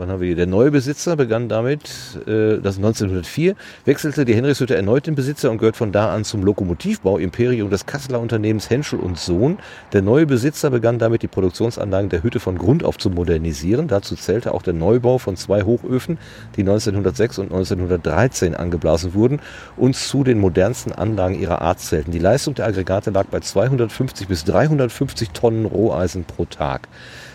wann 0.00 0.08
haben 0.08 0.20
wir 0.20 0.26
hier? 0.26 0.36
Der 0.36 0.46
neue 0.46 0.70
Besitzer 0.70 1.14
begann 1.14 1.48
damit, 1.48 1.82
äh, 2.26 2.58
das 2.58 2.78
1904, 2.78 3.54
wechselte 3.84 4.24
die 4.24 4.34
Henrichshütte 4.34 4.74
erneut 4.74 5.06
den 5.06 5.14
Besitzer 5.14 5.50
und 5.50 5.58
gehört 5.58 5.76
von 5.76 5.92
da 5.92 6.12
an 6.12 6.24
zum 6.24 6.42
Lokomotivbau-Imperium 6.42 7.70
des 7.70 7.86
Kasseler 7.86 8.18
Unternehmens 8.18 8.70
Henschel 8.70 8.98
und 8.98 9.18
Sohn. 9.18 9.58
Der 9.92 10.02
neue 10.02 10.26
Besitzer 10.26 10.70
begann 10.70 10.98
damit, 10.98 11.22
die 11.22 11.28
Produktionsanlagen 11.28 12.08
der 12.08 12.22
Hütte 12.22 12.40
von 12.40 12.56
Grund 12.56 12.82
auf 12.82 12.96
zu 12.96 13.10
modernisieren. 13.10 13.88
Dazu 13.88 14.16
zählte 14.16 14.54
auch 14.54 14.62
der 14.62 14.72
Neubau 14.72 15.18
von 15.18 15.36
zwei 15.36 15.62
Hochöfen, 15.62 16.18
die 16.56 16.62
1906 16.62 17.38
und 17.38 17.52
1913 17.52 18.54
angeblasen 18.54 19.14
wurden 19.14 19.40
und 19.76 19.94
zu 19.94 20.24
den 20.24 20.38
modernsten 20.40 20.92
Anlagen 20.92 21.38
ihrer 21.38 21.60
Art 21.60 21.78
zählten. 21.78 22.10
Die 22.10 22.18
Leistung 22.18 22.54
der 22.54 22.66
Aggregate 22.66 23.10
lag 23.10 23.26
bei 23.26 23.40
250 23.40 24.26
bis 24.26 24.44
350 24.44 25.30
Tonnen 25.30 25.66
Roheisen 25.66 26.24
pro 26.24 26.46
Tag. 26.46 26.88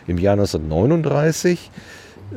Im 0.08 0.18
Jahr 0.18 0.34
1939 0.34 1.72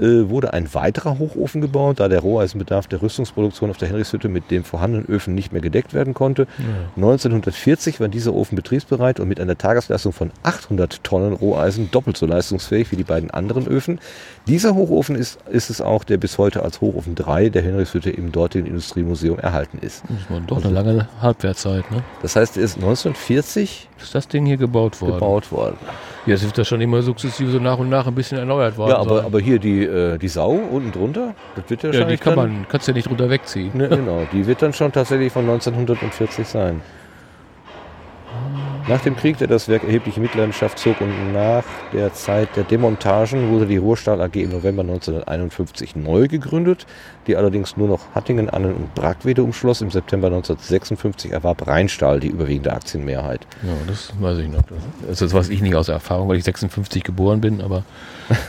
äh, 0.01 0.29
wurde 0.29 0.53
ein 0.53 0.73
weiterer 0.75 1.19
Hochofen 1.19 1.61
gebaut, 1.61 2.01
da 2.01 2.09
der 2.09 2.21
Roheisenbedarf 2.21 2.87
der 2.87 3.03
Rüstungsproduktion 3.03 3.71
auf 3.71 3.79
der 3.79 3.89
Henrichshütte 3.89 4.29
mit 4.29 4.51
den 4.51 4.65
vorhandenen 4.65 5.07
Öfen 5.07 5.35
nicht 5.35 5.53
mehr 5.53 5.63
gedeckt 5.63 5.95
werden 5.95 6.15
konnte. 6.15 6.47
Ja. 6.59 6.65
1940 6.97 8.01
war 8.01 8.09
dieser 8.09 8.35
Ofen 8.35 8.57
betriebsbereit 8.57 9.21
und 9.21 9.29
mit 9.29 9.41
einer 9.41 9.57
Tagesleistung 9.57 10.13
von 10.13 10.31
800 10.43 11.03
Tonnen 11.05 11.33
Roheisen 11.33 11.91
doppelt 11.91 12.17
so 12.17 12.27
leistungsfähig 12.27 12.93
wie 12.93 12.97
die 12.97 13.05
beiden 13.05 13.31
anderen 13.31 13.67
Öfen. 13.67 14.01
Dieser 14.49 14.75
Hochofen 14.75 15.15
ist, 15.15 15.39
ist 15.51 15.69
es 15.69 15.83
auch, 15.83 16.05
der 16.05 16.17
bis 16.17 16.39
heute 16.39 16.63
als 16.63 16.81
Hochofen 16.81 17.15
3 17.15 17.51
der 17.51 17.61
Henrichshütte 17.61 18.09
im 18.09 18.33
dortigen 18.33 18.67
Industriemuseum 18.67 19.39
erhalten 19.39 19.79
ist. 19.83 20.03
Das 20.09 20.31
war 20.31 20.41
doch 20.41 20.57
also, 20.57 20.69
eine 20.69 20.75
lange 20.75 21.09
Halbwertzeit. 21.21 21.91
Ne? 21.91 22.03
Das 22.23 22.35
heißt, 22.35 22.57
er 22.57 22.63
ist 22.63 22.77
1940 22.77 23.91
ist 24.01 24.15
das 24.15 24.27
Ding 24.27 24.47
hier 24.47 24.57
gebaut 24.57 25.03
worden. 25.03 25.15
Gebaut 25.15 25.53
worden. 25.53 25.77
Ja, 26.25 26.35
es 26.35 26.45
wird 26.45 26.57
da 26.57 26.65
schon 26.65 26.81
immer 26.81 27.03
sukzessive 27.03 27.51
so 27.51 27.59
nach 27.59 27.79
und 27.79 27.91
nach 27.91 28.07
ein 28.07 28.15
bisschen 28.15 28.39
erneuert 28.39 28.79
worden. 28.79 28.93
Ja, 28.93 28.99
aber, 28.99 29.25
aber 29.25 29.39
hier 29.39 29.59
die, 29.59 29.85
äh, 29.85 30.17
die 30.17 30.29
Sau 30.29 30.53
unten 30.53 30.93
drunter, 30.93 31.35
das 31.55 31.69
wird 31.69 31.83
ja, 31.83 31.91
ja 31.91 32.05
die 32.07 32.17
kann 32.17 32.35
man, 32.35 32.67
kannst 32.71 32.89
ja 32.89 32.95
nicht 32.95 33.09
drunter 33.09 33.29
wegziehen. 33.29 33.73
Ne, 33.75 33.89
genau, 33.91 34.27
die 34.33 34.47
wird 34.47 34.63
dann 34.63 34.73
schon 34.73 34.93
tatsächlich 34.93 35.31
von 35.31 35.43
1940 35.43 36.47
sein. 36.47 36.81
Nach 38.89 39.03
dem 39.03 39.17
Krieg, 39.17 39.37
der 39.37 39.49
das 39.49 39.69
Werk 39.69 39.85
erhebliche 39.85 40.19
Mitleidenschaft 40.19 40.79
zog 40.79 41.03
und 41.03 41.35
nach 41.35 41.63
der 41.93 42.15
Zeit 42.15 42.57
der 42.57 42.65
Demontagen 42.65 43.51
wurde 43.51 43.67
die 43.67 43.77
Ruhrstahl 43.77 44.19
AG 44.23 44.35
im 44.37 44.51
November 44.51 44.81
1951 44.81 45.95
neu 45.95 46.27
gegründet, 46.27 46.87
die 47.27 47.37
allerdings 47.37 47.77
nur 47.77 47.87
noch 47.87 48.01
Hattingen, 48.15 48.49
Annen 48.49 48.73
und 48.73 48.95
Brackwede 48.95 49.43
umschloss. 49.43 49.83
Im 49.83 49.91
September 49.91 50.29
1956 50.29 51.33
erwarb 51.33 51.67
Rheinstahl 51.67 52.19
die 52.19 52.29
überwiegende 52.29 52.73
Aktienmehrheit. 52.73 53.47
Ja, 53.63 53.75
das 53.87 54.11
weiß 54.19 54.39
ich 54.39 54.49
noch. 54.49 54.63
Das 55.07 55.21
ist 55.21 55.35
was 55.35 55.51
ich 55.51 55.61
nicht 55.61 55.75
aus 55.75 55.89
Erfahrung, 55.89 56.31
weil 56.31 56.39
ich 56.39 56.45
56 56.45 57.05
geboren 57.05 57.43
bin, 57.43 57.61
aber 57.61 57.83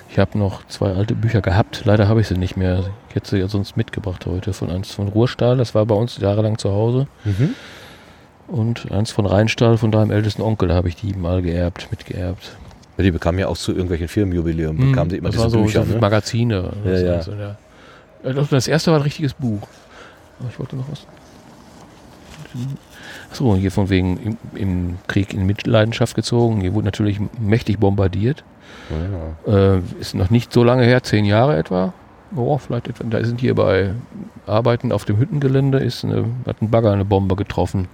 ich 0.09 0.19
habe 0.19 0.37
noch 0.37 0.65
zwei 0.67 0.93
alte 0.93 1.15
Bücher 1.15 1.41
gehabt. 1.41 1.81
Leider 1.83 2.07
habe 2.07 2.21
ich 2.21 2.29
sie 2.29 2.37
nicht 2.37 2.55
mehr. 2.55 2.85
Ich 3.09 3.15
hätte 3.15 3.29
sie 3.29 3.39
ja 3.39 3.49
sonst 3.49 3.75
mitgebracht 3.75 4.25
heute 4.25 4.53
von 4.53 4.69
eins 4.69 4.91
von 4.91 5.09
Ruhrstahl. 5.09 5.57
Das 5.57 5.75
war 5.75 5.85
bei 5.85 5.95
uns 5.95 6.17
jahrelang 6.17 6.57
zu 6.57 6.71
Hause. 6.71 7.07
Mhm. 7.25 7.55
Und 8.51 8.91
eins 8.91 9.11
von 9.11 9.26
Rheinstahl, 9.26 9.77
von 9.77 9.91
deinem 9.91 10.11
ältesten 10.11 10.41
Onkel, 10.41 10.73
habe 10.73 10.89
ich 10.89 10.95
die 10.95 11.13
mal 11.13 11.41
geerbt, 11.41 11.88
mitgeerbt. 11.91 12.57
Ja, 12.97 13.03
die 13.03 13.11
bekamen 13.11 13.39
ja 13.39 13.47
auch 13.47 13.57
zu 13.57 13.71
irgendwelchen 13.71 14.07
Firmenjubiläum, 14.07 14.77
hm, 14.77 14.89
bekamen 14.89 15.09
sie 15.09 15.17
immer 15.17 15.30
das 15.30 15.38
diese 15.38 15.49
so, 15.49 15.61
Bücher. 15.63 15.85
So 15.85 15.93
ne? 15.93 15.99
Magazine. 15.99 16.73
Ja, 16.84 16.97
ja. 16.97 17.21
So, 17.21 17.34
ja. 17.34 17.57
Das 18.23 18.67
erste 18.67 18.91
war 18.91 18.99
ein 18.99 19.03
richtiges 19.03 19.34
Buch. 19.34 19.67
Ich 20.49 20.59
wollte 20.59 20.76
noch 20.76 20.89
was. 20.91 21.05
Achso, 23.30 23.55
hier 23.55 23.71
von 23.71 23.89
wegen 23.89 24.17
im, 24.17 24.38
im, 24.55 24.97
Krieg 25.07 25.34
in 25.34 25.45
Mitleidenschaft 25.45 26.15
gezogen. 26.15 26.61
Hier 26.61 26.73
wurde 26.73 26.85
natürlich 26.85 27.19
mächtig 27.39 27.80
bombardiert. 27.80 28.43
Ja. 29.45 29.76
Äh, 29.76 29.81
ist 29.99 30.15
noch 30.15 30.30
nicht 30.30 30.51
so 30.51 30.63
lange 30.63 30.84
her, 30.84 31.03
zehn 31.03 31.26
Jahre 31.26 31.57
etwa. 31.57 31.93
Oh, 32.35 32.57
vielleicht 32.57 32.88
etwa. 32.88 33.03
Da 33.05 33.23
sind 33.23 33.39
hier 33.39 33.55
bei 33.55 33.93
Arbeiten 34.45 34.91
auf 34.91 35.05
dem 35.05 35.17
Hüttengelände 35.17 35.80
ist 35.80 36.03
eine, 36.03 36.26
hat 36.45 36.61
ein 36.61 36.69
Bagger 36.69 36.91
eine 36.91 37.05
Bombe 37.05 37.35
getroffen. 37.35 37.88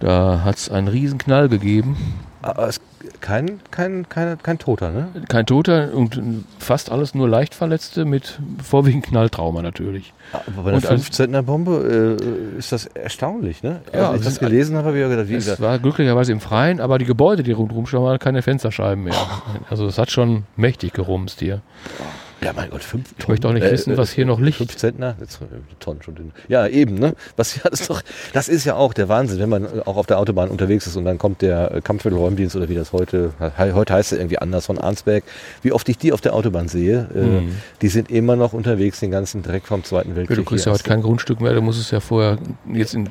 Da 0.00 0.42
hat 0.44 0.56
es 0.56 0.68
einen 0.70 0.88
riesen 0.88 1.18
Knall 1.18 1.48
gegeben. 1.48 1.96
Aber 2.42 2.68
es, 2.68 2.80
kein, 3.20 3.60
kein, 3.70 4.08
kein, 4.08 4.38
kein 4.40 4.58
Toter, 4.58 4.90
ne? 4.90 5.08
Kein 5.28 5.46
Toter 5.46 5.92
und 5.94 6.44
fast 6.58 6.92
alles 6.92 7.14
nur 7.14 7.28
leicht 7.28 7.54
Verletzte 7.54 8.04
mit 8.04 8.38
vorwiegend 8.62 9.06
Knalltrauma 9.06 9.62
natürlich. 9.62 10.12
Aber 10.32 10.62
bei 10.62 10.68
einer 10.68 10.76
Und 10.76 10.86
als- 10.86 11.10
15er 11.10 11.42
Bombe 11.42 12.18
äh, 12.20 12.58
ist 12.58 12.72
das 12.72 12.86
erstaunlich, 12.86 13.62
ne? 13.62 13.80
Ja, 13.92 14.10
Als 14.10 14.20
ich 14.20 14.26
das 14.26 14.38
gelesen 14.38 14.76
habe, 14.76 14.88
habe 14.88 14.96
ich 14.98 15.02
ja 15.02 15.08
gedacht, 15.08 15.28
wie 15.28 15.34
Es 15.34 15.60
war 15.60 15.78
glücklicherweise 15.78 16.30
im 16.32 16.40
Freien, 16.40 16.80
aber 16.80 16.98
die 16.98 17.04
Gebäude, 17.06 17.42
die 17.42 17.52
rundherum 17.52 17.86
standen, 17.86 18.06
waren 18.06 18.18
keine 18.18 18.42
Fensterscheiben 18.42 19.02
mehr. 19.04 19.14
Also 19.70 19.86
es 19.86 19.98
hat 19.98 20.10
schon 20.10 20.44
mächtig 20.56 20.92
gerumst 20.92 21.40
hier. 21.40 21.62
Ja 22.42 22.52
mein 22.54 22.70
Gott, 22.70 22.82
fünf 22.84 23.14
Ich 23.18 23.28
möchte 23.28 23.48
auch 23.48 23.52
nicht 23.52 23.62
wissen, 23.70 23.96
was 23.96 24.10
hier 24.12 24.26
noch 24.26 24.38
liegt. 24.40 24.58
Fünf 24.58 24.76
Zentner? 24.76 25.16
Jetzt, 25.20 25.40
äh, 25.40 25.46
Tonnen 25.80 26.02
schon 26.02 26.14
dünn. 26.14 26.32
Ja, 26.48 26.66
eben, 26.66 26.96
ne? 26.96 27.14
Was, 27.36 27.56
ja, 27.56 27.62
das, 27.70 27.80
ist 27.80 27.90
doch, 27.90 28.02
das 28.32 28.48
ist 28.48 28.64
ja 28.64 28.74
auch 28.76 28.92
der 28.94 29.08
Wahnsinn, 29.08 29.38
wenn 29.38 29.48
man 29.48 29.64
äh, 29.64 29.68
auch 29.86 29.96
auf 29.96 30.06
der 30.06 30.18
Autobahn 30.18 30.48
unterwegs 30.48 30.86
ist 30.86 30.96
und 30.96 31.04
dann 31.04 31.18
kommt 31.18 31.42
der 31.42 31.72
äh, 31.76 31.80
Kampfmittelräumdienst 31.80 32.54
oder 32.56 32.68
wie 32.68 32.74
das 32.74 32.92
heute, 32.92 33.32
he- 33.38 33.72
heute 33.72 33.94
heißt 33.94 34.12
es 34.12 34.18
irgendwie 34.18 34.38
anders 34.38 34.66
von 34.66 34.78
Arnsberg. 34.78 35.24
Wie 35.62 35.72
oft 35.72 35.88
ich 35.88 35.98
die 35.98 36.12
auf 36.12 36.20
der 36.20 36.34
Autobahn 36.34 36.68
sehe, 36.68 37.08
äh, 37.14 37.18
Mhm. 37.18 37.56
die 37.82 37.88
sind 37.88 38.10
immer 38.10 38.36
noch 38.36 38.52
unterwegs, 38.52 39.00
den 39.00 39.10
ganzen 39.10 39.42
Dreck 39.42 39.66
vom 39.66 39.82
Zweiten 39.84 40.10
Ja, 40.10 40.16
Weltkrieg. 40.16 40.36
du 40.36 40.44
kriegst 40.44 40.66
ja 40.66 40.72
hier 40.72 40.78
heute 40.78 40.88
kein 40.88 41.02
Grundstück 41.02 41.40
mehr, 41.40 41.54
du 41.54 41.62
musst 41.62 41.80
es 41.80 41.90
ja 41.90 42.00
vorher, 42.00 42.38
jetzt 42.72 42.94
in, 42.94 43.08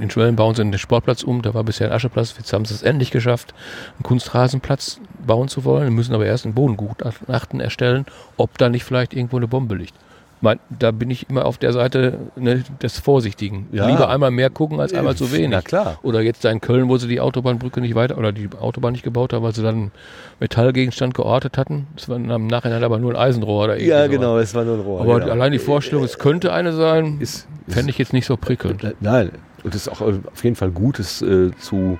in 0.00 0.10
Schwellen 0.10 0.36
bauen 0.36 0.54
sie 0.54 0.62
den 0.62 0.78
Sportplatz 0.78 1.22
um, 1.22 1.42
da 1.42 1.54
war 1.54 1.64
bisher 1.64 1.88
ein 1.88 1.92
Ascheplatz, 1.94 2.34
jetzt 2.38 2.52
haben 2.52 2.64
sie 2.64 2.74
es 2.74 2.82
endlich 2.82 3.10
geschafft, 3.10 3.54
einen 3.96 4.02
Kunstrasenplatz 4.04 5.00
bauen 5.26 5.48
zu 5.48 5.64
wollen, 5.64 5.84
Wir 5.84 5.90
müssen 5.90 6.14
aber 6.14 6.26
erst 6.26 6.46
ein 6.46 6.54
Bodengutachten 6.54 7.60
erstellen, 7.60 8.06
ob 8.36 8.58
da 8.58 8.68
nicht 8.68 8.84
vielleicht 8.84 9.14
irgendwo 9.14 9.36
eine 9.36 9.48
Bombe 9.48 9.74
liegt. 9.74 9.94
Mein, 10.42 10.58
da 10.76 10.90
bin 10.90 11.08
ich 11.08 11.30
immer 11.30 11.44
auf 11.44 11.56
der 11.56 11.72
Seite 11.72 12.18
ne, 12.34 12.64
des 12.82 12.98
Vorsichtigen. 12.98 13.68
Ja. 13.70 13.86
Lieber 13.86 14.08
einmal 14.08 14.32
mehr 14.32 14.50
gucken 14.50 14.80
als 14.80 14.92
einmal 14.92 15.14
zu 15.14 15.30
wenig. 15.30 15.50
Na 15.50 15.62
klar. 15.62 16.00
Oder 16.02 16.20
jetzt 16.20 16.44
da 16.44 16.50
in 16.50 16.60
Köln, 16.60 16.88
wo 16.88 16.96
sie 16.98 17.06
die 17.06 17.20
Autobahnbrücke 17.20 17.80
nicht 17.80 17.94
weiter 17.94 18.18
oder 18.18 18.32
die 18.32 18.48
Autobahn 18.60 18.90
nicht 18.90 19.04
gebaut 19.04 19.32
haben, 19.32 19.44
weil 19.44 19.54
sie 19.54 19.62
dann 19.62 19.74
einen 19.74 19.92
Metallgegenstand 20.40 21.14
geortet 21.14 21.56
hatten. 21.58 21.86
Das 21.94 22.08
war 22.08 22.16
im 22.16 22.48
Nachhinein 22.48 22.82
aber 22.82 22.98
nur 22.98 23.12
ein 23.12 23.16
Eisenrohr 23.16 23.64
oder 23.64 23.74
irgendwie 23.74 23.90
Ja, 23.90 24.08
genau, 24.08 24.36
es 24.38 24.52
war 24.52 24.64
nur 24.64 24.78
ein 24.78 24.80
Rohr. 24.80 25.00
Aber 25.02 25.20
genau. 25.20 25.30
allein 25.30 25.52
die 25.52 25.60
Vorstellung, 25.60 26.02
es 26.02 26.18
könnte 26.18 26.52
eine 26.52 26.72
sein, 26.72 27.18
ist, 27.20 27.46
ist 27.68 27.74
fände 27.74 27.90
ich 27.90 27.98
jetzt 27.98 28.12
nicht 28.12 28.26
so 28.26 28.36
prickelnd. 28.36 28.96
Nein, 28.98 29.30
und 29.62 29.74
es 29.76 29.86
ist 29.86 29.88
auch 29.88 30.00
auf 30.00 30.42
jeden 30.42 30.56
Fall 30.56 30.70
gut, 30.70 30.98
es 30.98 31.22
äh, 31.22 31.52
zu, 31.58 31.98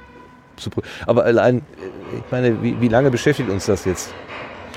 zu. 0.57 0.71
Aber 1.07 1.25
allein, 1.25 1.59
äh, 1.59 2.17
ich 2.19 2.23
meine, 2.31 2.63
wie, 2.63 2.81
wie 2.81 2.89
lange 2.89 3.11
beschäftigt 3.11 3.49
uns 3.51 3.67
das 3.67 3.85
jetzt? 3.85 4.13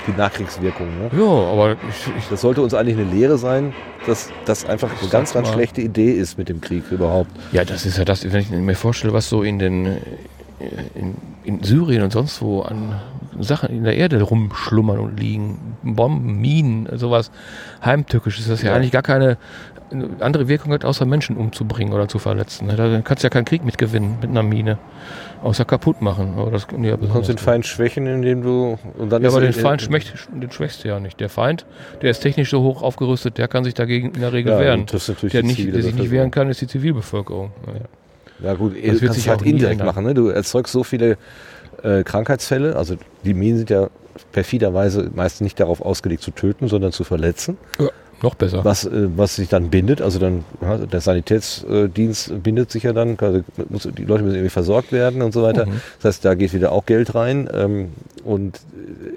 Die 0.06 0.12
Nachkriegswirkung. 0.16 0.86
Ne? 0.86 1.10
Ja, 1.18 1.24
aber 1.52 1.72
ich, 1.72 2.06
ich, 2.18 2.28
Das 2.30 2.40
sollte 2.40 2.62
uns 2.62 2.74
eigentlich 2.74 2.96
eine 2.96 3.10
Lehre 3.10 3.38
sein, 3.38 3.72
dass 4.06 4.30
das 4.44 4.64
einfach 4.64 4.88
eine 5.00 5.10
ganz, 5.10 5.32
ganz 5.32 5.48
mal. 5.48 5.54
schlechte 5.54 5.80
Idee 5.80 6.12
ist 6.12 6.38
mit 6.38 6.48
dem 6.48 6.60
Krieg 6.60 6.84
überhaupt. 6.92 7.30
ja, 7.50 7.64
das 7.64 7.84
ist 7.86 7.98
ja 7.98 8.04
das, 8.04 8.22
wenn 8.32 8.40
ich 8.40 8.50
mir 8.50 8.74
vorstelle, 8.76 9.12
was 9.12 9.28
so 9.28 9.42
in 9.42 9.58
den 9.58 9.86
äh, 9.86 9.98
in, 10.94 11.16
in 11.42 11.62
Syrien 11.64 12.02
und 12.04 12.12
sonst 12.12 12.40
wo 12.40 12.62
an 12.62 13.00
Sachen 13.40 13.70
in 13.70 13.82
der 13.84 13.96
Erde 13.96 14.22
rumschlummern 14.22 14.98
und 15.00 15.18
liegen, 15.18 15.76
Bomben, 15.82 16.40
Minen, 16.40 16.88
sowas 16.96 17.30
heimtückisch, 17.84 18.38
ist 18.38 18.48
das 18.48 18.62
ja, 18.62 18.70
Ja. 18.70 18.76
eigentlich 18.76 18.92
gar 18.92 19.02
keine 19.02 19.38
eine 19.90 20.08
andere 20.18 20.48
Wirkung 20.48 20.72
hat, 20.72 20.84
außer 20.84 21.04
Menschen 21.06 21.36
umzubringen 21.36 21.92
oder 21.94 22.08
zu 22.08 22.18
verletzen. 22.18 22.66
ne? 22.66 22.74
Da 22.74 23.00
kannst 23.02 23.22
du 23.22 23.26
ja 23.26 23.30
keinen 23.30 23.44
Krieg 23.44 23.64
mit 23.64 23.78
gewinnen 23.78 24.18
mit 24.20 24.30
einer 24.30 24.42
Mine, 24.42 24.78
außer 25.42 25.64
kaputt 25.64 26.02
machen. 26.02 26.34
Aber 26.36 26.50
das, 26.50 26.66
ja, 26.82 26.96
Du 26.96 27.08
kannst 27.08 27.28
den 27.28 27.38
Feind 27.38 27.66
schwächen, 27.66 28.06
indem 28.06 28.42
du. 28.42 28.78
Und 28.98 29.10
dann 29.10 29.22
Ja, 29.22 29.28
aber 29.28 29.38
er- 29.42 29.50
den 29.50 29.52
Feind 29.52 29.82
schmeckt, 29.82 30.12
den 30.32 30.50
schwächst 30.50 30.84
du 30.84 30.88
ja 30.88 30.98
nicht. 31.00 31.20
Der 31.20 31.28
Feind, 31.28 31.64
der 32.02 32.10
ist 32.10 32.20
technisch 32.20 32.50
so 32.50 32.62
hoch 32.62 32.82
aufgerüstet, 32.82 33.38
der 33.38 33.48
kann 33.48 33.64
sich 33.64 33.74
dagegen 33.74 34.12
in 34.14 34.20
der 34.20 34.32
Regel 34.32 34.52
Ja, 34.52 34.58
wehren. 34.60 34.86
das 34.86 35.02
ist 35.02 35.08
natürlich 35.08 35.32
Der, 35.32 35.42
nicht, 35.42 35.74
der 35.74 35.82
sich 35.82 35.94
nicht 35.94 36.10
wehren 36.10 36.30
kann, 36.30 36.48
ist 36.50 36.60
die 36.60 36.66
Zivilbevölkerung. 36.66 37.52
Ja. 37.66 37.72
Ja 38.48 38.54
gut, 38.54 38.74
Das 38.76 38.82
wird 38.84 39.00
kannst 39.00 39.14
sich 39.14 39.28
halt 39.28 39.42
indirekt 39.42 39.72
ändern. 39.80 39.86
machen. 39.86 40.04
Ne? 40.04 40.12
Du 40.12 40.28
erzeugst 40.28 40.72
so 40.72 40.84
viele 40.84 41.16
äh, 41.82 42.02
Krankheitsfälle. 42.02 42.76
Also 42.76 42.96
die 43.24 43.32
Minen 43.32 43.56
sind 43.58 43.70
ja 43.70 43.88
perfiderweise 44.32 45.10
meist 45.14 45.40
nicht 45.40 45.58
darauf 45.60 45.80
ausgelegt 45.80 46.22
zu 46.22 46.30
töten, 46.32 46.68
sondern 46.68 46.92
zu 46.92 47.04
verletzen. 47.04 47.56
Noch 48.22 48.34
besser. 48.34 48.64
Was, 48.64 48.84
äh, 48.86 49.08
was 49.16 49.36
sich 49.36 49.48
dann 49.48 49.68
bindet, 49.70 50.00
also 50.00 50.18
dann 50.18 50.44
der 50.60 51.00
Sanitätsdienst 51.00 52.42
bindet 52.42 52.70
sich 52.70 52.84
ja 52.84 52.92
dann, 52.92 53.16
also 53.18 53.90
die 53.90 54.04
Leute 54.04 54.22
müssen 54.22 54.36
irgendwie 54.36 54.50
versorgt 54.50 54.92
werden 54.92 55.20
und 55.22 55.32
so 55.32 55.42
weiter. 55.42 55.66
Mhm. 55.66 55.80
Das 56.00 56.14
heißt, 56.16 56.24
da 56.24 56.34
geht 56.34 56.52
wieder 56.54 56.72
auch 56.72 56.86
Geld 56.86 57.14
rein 57.14 57.48
ähm, 57.52 57.92
und 58.24 58.56
äh, 58.56 59.12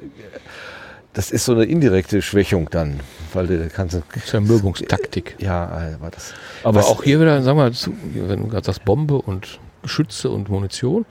das 1.13 1.31
ist 1.31 1.45
so 1.45 1.53
eine 1.53 1.63
indirekte 1.65 2.21
Schwächung 2.21 2.69
dann, 2.69 2.99
weil 3.33 3.47
du 3.47 3.69
kannst 3.69 3.99
Zermürbungstaktik. 4.25 5.35
ja, 5.39 5.65
aber 5.99 6.11
das 6.11 6.33
Aber 6.63 6.81
auch 6.85 7.03
hier 7.03 7.19
wieder, 7.19 7.41
sag 7.41 7.55
mal, 7.55 7.71
zu, 7.73 7.93
wenn 8.13 8.41
du 8.41 8.47
gerade 8.47 8.65
sagst, 8.65 8.85
Bombe 8.85 9.15
und 9.15 9.59
Geschütze 9.81 10.29
und 10.29 10.49
Munition. 10.49 11.05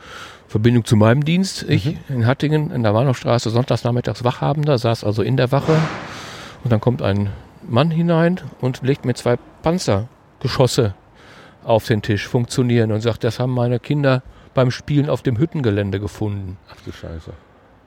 Verbindung 0.46 0.84
zu 0.86 0.96
meinem 0.96 1.24
Dienst. 1.24 1.64
Ich 1.68 1.84
Mhm. 1.86 1.96
in 2.08 2.26
Hattingen 2.26 2.70
in 2.70 2.82
der 2.82 2.94
Warnowstraße 2.94 3.50
sonntags 3.50 3.84
nachmittags 3.84 4.24
Wachhabender, 4.24 4.78
saß 4.78 5.04
also 5.04 5.22
in 5.22 5.36
der 5.36 5.52
Wache 5.52 5.76
und 6.64 6.72
dann 6.72 6.80
kommt 6.80 7.02
ein 7.02 7.30
Mann 7.68 7.90
hinein 7.90 8.40
und 8.60 8.82
legt 8.82 9.04
mir 9.04 9.14
zwei 9.14 9.36
Panzergeschosse 9.62 10.94
auf 11.64 11.86
den 11.86 12.02
Tisch, 12.02 12.26
funktionieren 12.26 12.92
und 12.92 13.00
sagt, 13.00 13.24
das 13.24 13.38
haben 13.40 13.52
meine 13.52 13.78
Kinder 13.78 14.22
beim 14.54 14.70
Spielen 14.70 15.10
auf 15.10 15.22
dem 15.22 15.38
Hüttengelände 15.38 16.00
gefunden. 16.00 16.56
ach 16.70 16.76
du 16.84 16.92
Scheiße. 16.92 17.32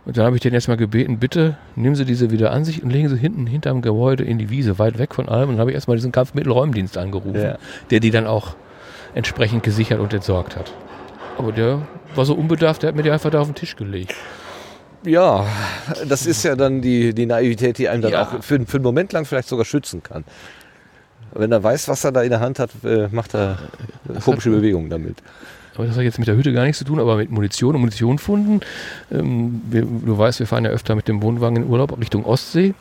Und 0.04 0.18
dann 0.18 0.26
habe 0.26 0.36
ich 0.36 0.42
den 0.42 0.54
erstmal 0.54 0.78
gebeten, 0.78 1.20
bitte 1.20 1.58
nehmen 1.76 1.96
Sie 1.96 2.06
diese 2.06 2.32
wieder 2.32 2.52
an 2.52 2.66
sich 2.66 2.82
und 2.82 2.90
legen 2.90 3.08
Sie 3.10 3.18
hinten 3.18 3.46
hinterm 3.46 3.82
Gebäude 3.84 4.24
in 4.24 4.40
die 4.40 4.50
Wiese, 4.50 4.80
weit 4.80 4.98
weg 4.98 5.14
von 5.14 5.30
allem. 5.30 5.50
Und 5.50 5.56
dann 5.56 5.60
habe 5.62 5.72
ich 5.72 5.76
erstmal 5.76 5.96
diesen 5.98 6.12
Kampfmittelräumdienst 6.12 6.98
angerufen, 6.98 7.40
Ja. 7.42 7.58
der 7.92 8.00
die 8.00 8.10
dann 8.10 8.26
auch 8.26 8.56
entsprechend 9.14 9.62
gesichert 9.64 10.00
und 10.00 10.12
entsorgt 10.14 10.56
hat. 10.56 10.74
Aber 11.38 11.52
der 11.52 11.82
war 12.16 12.26
so 12.26 12.34
unbedarft, 12.34 12.82
der 12.82 12.88
hat 12.90 12.96
mir 12.96 13.04
die 13.04 13.12
einfach 13.12 13.30
da 13.30 13.42
auf 13.42 13.48
den 13.48 13.56
Tisch 13.56 13.76
gelegt. 13.76 14.16
Ja, 15.04 15.46
das 16.08 16.26
ist 16.26 16.44
ja 16.44 16.56
dann 16.56 16.82
die, 16.82 17.14
die 17.14 17.26
Naivität, 17.26 17.78
die 17.78 17.90
einem 17.90 18.02
dann 18.04 18.12
Ja. 18.12 18.24
auch 18.24 18.44
für, 18.44 18.60
für 18.66 18.78
einen 18.78 18.84
Moment 18.84 19.14
lang 19.14 19.26
vielleicht 19.26 19.48
sogar 19.48 19.66
schützen 19.66 20.04
kann. 20.04 20.24
Wenn 21.34 21.52
er 21.52 21.64
weiß, 21.64 21.88
was 21.88 22.04
er 22.04 22.12
da 22.12 22.22
in 22.22 22.30
der 22.30 22.40
Hand 22.40 22.60
hat, 22.60 22.72
äh, 22.84 23.08
macht 23.10 23.34
er 23.34 23.58
komische 24.24 24.50
Bewegungen 24.50 24.90
damit. 24.90 25.18
Aber 25.76 25.86
das 25.88 25.96
hat 25.96 26.04
jetzt 26.04 26.20
mit 26.20 26.28
der 26.28 26.36
Hütte 26.36 26.52
gar 26.52 26.64
nichts 26.64 26.80
zu 26.80 26.84
tun, 26.86 27.00
aber 27.00 27.16
mit 27.16 27.32
Munition 27.32 27.76
und 27.76 27.82
Munitionfunden. 27.82 28.60
Ähm, 29.12 29.62
wir, 29.70 29.84
du 29.84 30.18
weißt, 30.18 30.40
wir 30.40 30.48
fahren 30.48 30.66
ja 30.66 30.72
öfter 30.72 30.96
mit 30.96 31.08
dem 31.08 31.22
Wohnwagen 31.24 31.56
in 31.56 31.70
Urlaub 31.70 31.98
Richtung 32.00 32.26
Ostsee. 32.26 32.74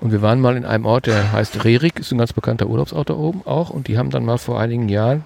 Und 0.00 0.12
wir 0.12 0.22
waren 0.22 0.40
mal 0.40 0.56
in 0.56 0.64
einem 0.64 0.86
Ort, 0.86 1.06
der 1.06 1.32
heißt 1.32 1.64
Rerik, 1.64 2.00
ist 2.00 2.10
ein 2.10 2.18
ganz 2.18 2.32
bekannter 2.32 2.66
Urlaubsort 2.68 3.10
da 3.10 3.14
oben 3.14 3.42
auch. 3.44 3.68
Und 3.68 3.86
die 3.88 3.98
haben 3.98 4.08
dann 4.08 4.24
mal 4.24 4.38
vor 4.38 4.58
einigen 4.58 4.88
Jahren, 4.88 5.24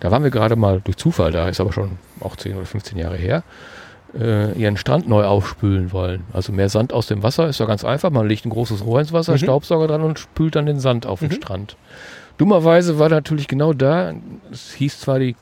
da 0.00 0.10
waren 0.10 0.24
wir 0.24 0.30
gerade 0.32 0.56
mal 0.56 0.80
durch 0.82 0.96
Zufall 0.96 1.30
da, 1.30 1.48
ist 1.48 1.60
aber 1.60 1.72
schon 1.72 1.92
auch 2.18 2.34
10 2.34 2.56
oder 2.56 2.66
15 2.66 2.98
Jahre 2.98 3.16
her, 3.16 3.44
äh, 4.18 4.52
ihren 4.58 4.76
Strand 4.76 5.08
neu 5.08 5.24
aufspülen 5.24 5.92
wollen. 5.92 6.24
Also 6.32 6.52
mehr 6.52 6.68
Sand 6.68 6.92
aus 6.92 7.06
dem 7.06 7.22
Wasser 7.22 7.48
ist 7.48 7.60
ja 7.60 7.66
ganz 7.66 7.84
einfach. 7.84 8.10
Man 8.10 8.26
legt 8.28 8.46
ein 8.46 8.50
großes 8.50 8.84
Rohr 8.84 9.00
ins 9.00 9.12
Wasser, 9.12 9.32
Mhm. 9.32 9.38
Staubsauger 9.38 9.86
dran 9.88 10.02
und 10.02 10.18
spült 10.18 10.56
dann 10.56 10.66
den 10.66 10.80
Sand 10.80 11.06
auf 11.06 11.20
den 11.20 11.28
Mhm. 11.28 11.32
Strand. 11.34 11.76
Dummerweise 12.38 12.98
war 12.98 13.08
natürlich 13.08 13.48
genau 13.48 13.72
da, 13.72 14.14
es 14.52 14.72
hieß 14.74 15.00
zwar, 15.00 15.18
die 15.18 15.34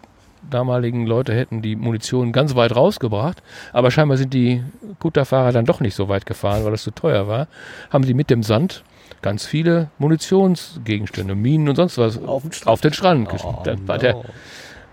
damaligen 0.49 1.07
Leute 1.07 1.35
hätten 1.35 1.61
die 1.61 1.77
Munition 1.77 2.33
ganz 2.33 2.55
weit 2.55 2.75
rausgebracht, 2.75 3.43
aber 3.73 3.91
scheinbar 3.91 4.17
sind 4.17 4.33
die 4.33 4.63
Kutterfahrer 5.01 5.53
dann 5.53 5.65
doch 5.65 5.81
nicht 5.81 5.95
so 5.95 6.09
weit 6.09 6.25
gefahren, 6.25 6.65
weil 6.65 6.73
es 6.73 6.85
zu 6.85 6.93
teuer 6.93 7.27
war, 7.29 7.49
haben 7.91 8.05
sie 8.05 8.15
mit 8.15 8.31
dem 8.31 8.43
Sand 8.43 8.83
ganz 9.23 9.45
viele 9.45 9.91
Munitionsgegenstände, 9.99 11.35
Minen 11.35 11.69
und 11.69 11.77
sonst 11.77 11.99
was 11.99 12.23
Auf 12.23 12.43
den 12.43 12.53
Strand. 12.53 12.73
auf 12.73 12.81
den 12.81 12.93
Strand. 12.93 13.29
Dann 13.65 13.89
war 13.89 13.99
der, 13.99 14.17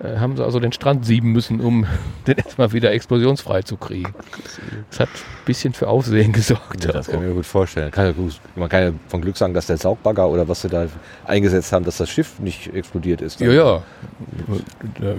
äh, 0.02 0.18
haben 0.18 0.36
sie 0.36 0.44
also 0.44 0.60
den 0.60 0.72
Strand 0.72 1.06
sieben 1.06 1.32
müssen, 1.32 1.60
um 1.60 1.86
den 2.28 2.38
erstmal 2.38 2.72
wieder 2.74 2.92
explosionsfrei 2.92 3.62
zu 3.62 3.78
kriegen. 3.78 4.14
Das 4.90 5.02
hat 5.02 5.10
ein 5.10 5.46
bisschen 5.46 5.74
für 5.74 5.88
Aufsehen 5.88 6.32
gesorgt. 6.34 6.86
Ja, 6.86 6.92
das 6.92 7.08
kann 7.08 7.22
ich 7.22 7.28
mir 7.28 7.34
gut 7.34 7.46
vorstellen. 7.46 7.92
Kann 7.92 8.06
ja 8.06 8.12
gut, 8.12 8.40
man 8.56 8.70
kann 8.70 8.84
ja 8.84 8.92
von 9.08 9.22
Glück 9.22 9.38
sagen, 9.38 9.54
dass 9.54 9.68
der 9.68 9.78
Saugbagger 9.78 10.28
oder 10.28 10.48
was 10.48 10.62
sie 10.62 10.70
da 10.70 10.88
eingesetzt 11.26 11.72
haben, 11.72 11.86
dass 11.86 11.98
das 11.98 12.10
Schiff 12.10 12.40
nicht 12.40 12.74
explodiert 12.74 13.22
ist. 13.22 13.40
Ja, 13.40 13.52
ja. 13.52 13.84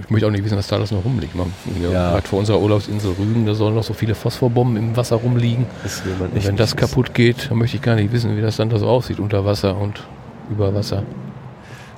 Ich 0.01 0.09
möchte 0.09 0.27
auch 0.27 0.31
nicht 0.31 0.43
wissen, 0.43 0.57
was 0.57 0.67
da 0.67 0.75
alles 0.75 0.91
noch 0.91 1.05
rumliegt. 1.05 1.35
Man, 1.35 1.53
ja. 1.81 1.89
Ja. 1.89 2.11
Gerade 2.11 2.27
vor 2.27 2.39
unserer 2.39 2.59
Urlaubsinsel 2.59 3.13
Rügen, 3.17 3.45
da 3.45 3.53
sollen 3.53 3.75
noch 3.75 3.83
so 3.83 3.93
viele 3.93 4.15
Phosphorbomben 4.15 4.77
im 4.77 4.97
Wasser 4.97 5.15
rumliegen. 5.17 5.65
Das 5.83 6.03
wenn 6.31 6.55
das 6.57 6.75
kaputt 6.75 7.13
geht, 7.13 7.49
dann 7.49 7.57
möchte 7.57 7.77
ich 7.77 7.81
gar 7.81 7.95
nicht 7.95 8.11
wissen, 8.11 8.35
wie 8.35 8.41
das 8.41 8.57
dann 8.57 8.69
da 8.69 8.77
so 8.77 8.87
aussieht 8.87 9.19
unter 9.19 9.45
Wasser 9.45 9.77
und 9.77 10.03
über 10.49 10.73
Wasser. 10.73 11.03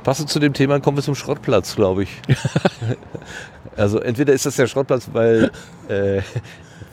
Passend 0.07 0.29
zu 0.29 0.39
dem 0.39 0.53
Thema 0.53 0.79
kommen 0.79 0.97
wir 0.97 1.03
zum 1.03 1.15
Schrottplatz, 1.15 1.75
glaube 1.75 2.03
ich. 2.03 2.09
also 3.75 3.99
entweder 3.99 4.31
ist 4.31 4.45
das 4.45 4.55
der 4.55 4.67
Schrottplatz, 4.67 5.09
weil, 5.11 5.51
äh, 5.89 6.21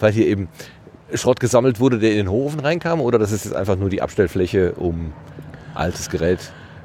weil 0.01 0.11
hier 0.11 0.27
eben 0.27 0.49
Schrott 1.15 1.39
gesammelt 1.39 1.79
wurde, 1.79 2.01
der 2.01 2.11
in 2.11 2.17
den 2.17 2.29
Hochofen 2.29 2.59
reinkam, 2.59 3.01
oder 3.01 3.21
das 3.21 3.31
ist 3.31 3.45
jetzt 3.45 3.55
einfach 3.55 3.77
nur 3.77 3.89
die 3.89 4.03
Abstellfläche, 4.03 4.73
um 4.73 5.13
altes 5.75 6.11
Gerät 6.11 6.41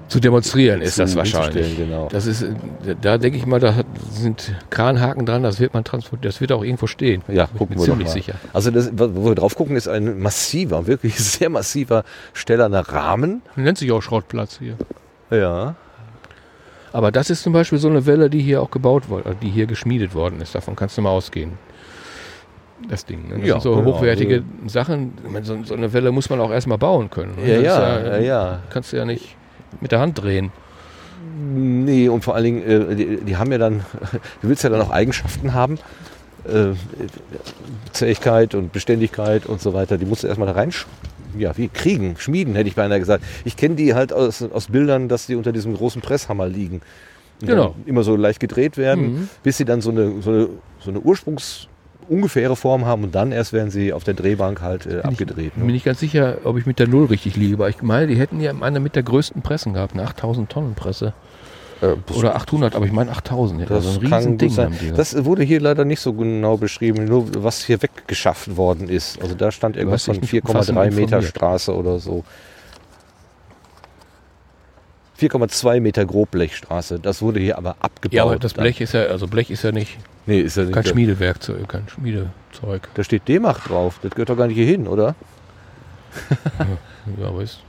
Zu 0.08 0.20
demonstrieren 0.20 0.82
ist 0.82 0.98
zu- 0.98 1.02
das 1.02 1.16
wahrscheinlich. 1.16 1.76
Genau. 1.76 2.10
Das 2.12 2.28
ist, 2.28 2.44
äh, 2.44 2.54
da 3.02 3.18
denke 3.18 3.40
ich 3.40 3.48
mal, 3.48 3.60
da 3.60 3.74
hat, 3.74 3.88
sind 4.12 4.54
Kranhaken 4.70 5.26
dran, 5.26 5.42
das 5.42 5.60
wird 5.60 5.74
man 5.74 5.84
transportieren, 5.84 6.30
das 6.32 6.42
wird 6.42 6.52
auch 6.52 6.64
irgendwo 6.64 6.86
stehen. 6.86 7.24
Ja, 7.28 7.48
Bin 7.48 7.58
gucken 7.58 7.78
wir 7.78 7.86
ziemlich 7.86 8.08
mal. 8.10 8.14
sicher. 8.14 8.34
Also 8.54 8.70
das, 8.70 8.92
wo 8.94 9.26
wir 9.30 9.34
drauf 9.34 9.56
gucken, 9.56 9.76
ist 9.76 9.88
ein 9.88 10.20
massiver, 10.20 10.86
wirklich 10.86 11.16
sehr 11.20 11.50
massiver 11.50 12.04
stellerner 12.34 12.82
Rahmen. 12.88 13.42
Nennt 13.56 13.80
sich 13.80 13.92
auch 13.92 14.04
Schrottplatz 14.04 14.60
hier. 14.60 14.76
Ja. 15.32 15.74
Aber 16.94 17.12
das 17.12 17.30
ist 17.30 17.44
zum 17.44 17.54
Beispiel 17.54 17.78
so 17.78 17.88
eine 17.90 18.06
Welle, 18.06 18.30
die 18.30 18.42
hier 18.42 18.62
auch 18.62 18.72
gebaut 18.72 19.10
wurde, 19.10 19.36
die 19.42 19.50
hier 19.50 19.66
geschmiedet 19.68 20.14
worden 20.16 20.42
ist. 20.42 20.56
Davon 20.56 20.76
kannst 20.76 20.98
du 20.98 21.02
mal 21.02 21.10
ausgehen. 21.12 21.52
das 22.88 23.06
Ding. 23.06 23.28
Ne? 23.30 23.38
Das 23.40 23.48
Ja, 23.48 23.54
sind 23.56 23.62
so 23.64 23.76
genau. 23.76 23.94
hochwertige 23.96 24.44
Sachen. 24.68 25.14
Ich 25.26 25.32
meine, 25.32 25.46
so, 25.46 25.58
so 25.64 25.76
eine 25.76 25.92
Welle 25.94 26.12
muss 26.12 26.30
man 26.30 26.40
auch 26.42 26.52
erstmal 26.52 26.78
bauen 26.78 27.10
können. 27.10 27.36
ne? 27.36 27.62
Ja, 27.62 27.62
ja, 27.62 28.00
ja, 28.08 28.18
ja. 28.20 28.60
Kannst 28.70 28.92
du 28.94 28.98
ja 28.98 29.06
nicht 29.06 29.36
mit 29.82 29.92
der 29.92 30.00
Hand 30.00 30.22
drehen. 30.22 30.52
Nee, 31.38 32.08
und 32.10 32.24
vor 32.24 32.36
allen 32.36 32.44
Dingen, 32.46 32.64
äh, 32.92 32.96
die, 32.96 33.18
die 33.18 33.38
haben 33.38 33.52
ja 33.52 33.58
dann, 33.58 33.86
du 34.42 34.48
willst 34.50 34.64
ja 34.64 34.70
dann 34.70 34.82
auch 34.82 34.90
Eigenschaften 34.92 35.54
haben. 35.54 35.78
Äh, 36.46 36.70
Zähigkeit 37.92 38.56
und 38.56 38.72
Beständigkeit 38.72 39.46
und 39.46 39.62
so 39.62 39.74
weiter, 39.74 39.98
die 39.98 40.06
musst 40.06 40.24
du 40.24 40.28
erstmal 40.28 40.48
da 40.48 40.54
rein, 40.54 40.72
sch- 40.72 40.86
ja, 41.38 41.56
wie 41.58 41.68
kriegen, 41.68 42.16
schmieden, 42.18 42.56
hätte 42.56 42.70
ich 42.70 42.76
beinahe 42.76 43.00
gesagt. 43.00 43.24
Ich 43.46 43.56
kenne 43.58 43.76
die 43.76 43.94
halt 43.94 44.12
aus, 44.14 44.42
aus 44.42 44.68
Bildern, 44.68 45.08
dass 45.10 45.28
die 45.28 45.36
unter 45.36 45.52
diesem 45.52 45.74
großen 45.76 46.02
Presshammer 46.02 46.48
liegen. 46.48 46.82
Genau. 47.42 47.76
Immer 47.86 48.04
so 48.04 48.16
leicht 48.16 48.40
gedreht 48.40 48.78
werden, 48.78 49.14
Mhm. 49.14 49.30
bis 49.44 49.58
sie 49.58 49.66
dann 49.66 49.82
so 49.82 49.92
eine, 49.92 50.22
so 50.22 50.30
eine, 50.32 50.50
so 50.80 50.90
eine 50.90 51.00
Ursprungs- 51.00 51.68
ungefähre 52.10 52.56
Form 52.56 52.86
haben 52.86 53.04
und 53.04 53.14
dann 53.14 53.32
erst 53.32 53.54
werden 53.54 53.70
sie 53.70 53.94
auf 53.94 54.04
der 54.04 54.16
Drehbank 54.16 54.62
halt 54.62 54.88
äh, 54.88 55.02
abgedreht. 55.04 55.54
Bin 55.56 55.68
Ne? 55.68 55.76
ich 55.76 55.84
ganz 55.84 56.00
sicher, 56.00 56.40
ob 56.44 56.58
ich 56.58 56.66
mit 56.66 56.80
der 56.80 56.88
Null 56.88 57.06
richtig 57.06 57.36
liege. 57.36 57.54
Aber 57.54 57.70
ich 57.70 57.84
meine, 57.84 58.08
die 58.08 58.16
hätten 58.16 58.42
ja 58.42 58.52
eine 58.60 58.80
mit 58.80 58.96
der 58.96 59.04
größten 59.04 59.44
Pressen 59.44 59.74
gehabt, 59.74 59.94
eine 59.94 60.04
8000 60.06 60.50
Tonnen 60.50 60.74
Presse. 60.74 61.14
Äh, 61.82 61.96
Oder 62.14 62.36
800, 62.36 62.76
aber 62.76 62.86
ich 62.86 62.92
meine 62.92 63.12
8000. 63.12 63.62
Ja, 63.62 63.66
Das 63.68 63.86
also 63.86 64.00
ein 64.02 64.10
kann 64.10 64.18
riesen 64.20 64.32
gut 64.34 64.42
Ding 64.42 64.50
sein. 64.50 64.66
haben 64.74 64.78
die. 64.80 64.92
Das 64.92 65.24
wurde 65.26 65.44
hier 65.44 65.62
leider 65.62 65.86
nicht 65.86 66.02
so 66.02 66.14
genau 66.14 66.58
beschrieben, 66.58 67.06
nur 67.06 67.28
was 67.44 67.64
hier 67.64 67.82
weggeschafft 67.82 68.58
worden 68.58 68.90
ist. 68.90 69.22
Also 69.22 69.34
da 69.36 69.52
stand 69.52 69.78
irgendwas 69.78 70.04
von 70.06 70.20
dich 70.20 70.34
nicht 70.34 70.46
4,3 70.46 70.48
umfassend 70.50 70.96
Meter. 70.96 71.22
Straße 71.22 71.74
oder 71.76 72.00
so. 72.00 72.24
4,2 75.20 75.82
Meter 75.82 76.06
Grobblechstraße. 76.06 77.00
Das 77.00 77.22
wurde 77.22 77.40
hier 77.40 77.58
aber 77.58 77.76
abgebaut. 77.80 78.14
ja, 78.14 78.24
aber 78.24 78.38
das. 78.38 78.54
Blech 78.54 78.80
ist 78.82 78.94
ja, 78.94 79.04
also 79.06 79.28
Blech 79.28 79.50
ist 79.52 79.64
ja 79.64 79.72
nicht 79.72 79.98
Nee, 80.26 80.42
ist 80.42 80.58
ja 80.58 80.64
nicht. 80.64 80.74
kein 80.74 80.84
da, 80.84 80.90
Schmiedewerkzeug, 80.90 81.68
kein 81.68 81.88
Schmiedezeug. 81.90 82.88
da 82.94 83.04
steht 83.04 83.28
D-Macht 83.28 83.70
drauf. 83.70 84.00
Das 84.02 84.12
gehört 84.12 84.30
doch 84.30 84.38
gar 84.38 84.48
nicht 84.48 84.56
hier 84.58 84.66
hin, 84.68 84.88
oder? 84.88 85.16
Ja, 87.20 87.28
aber 87.28 87.42
ist, 87.42 87.60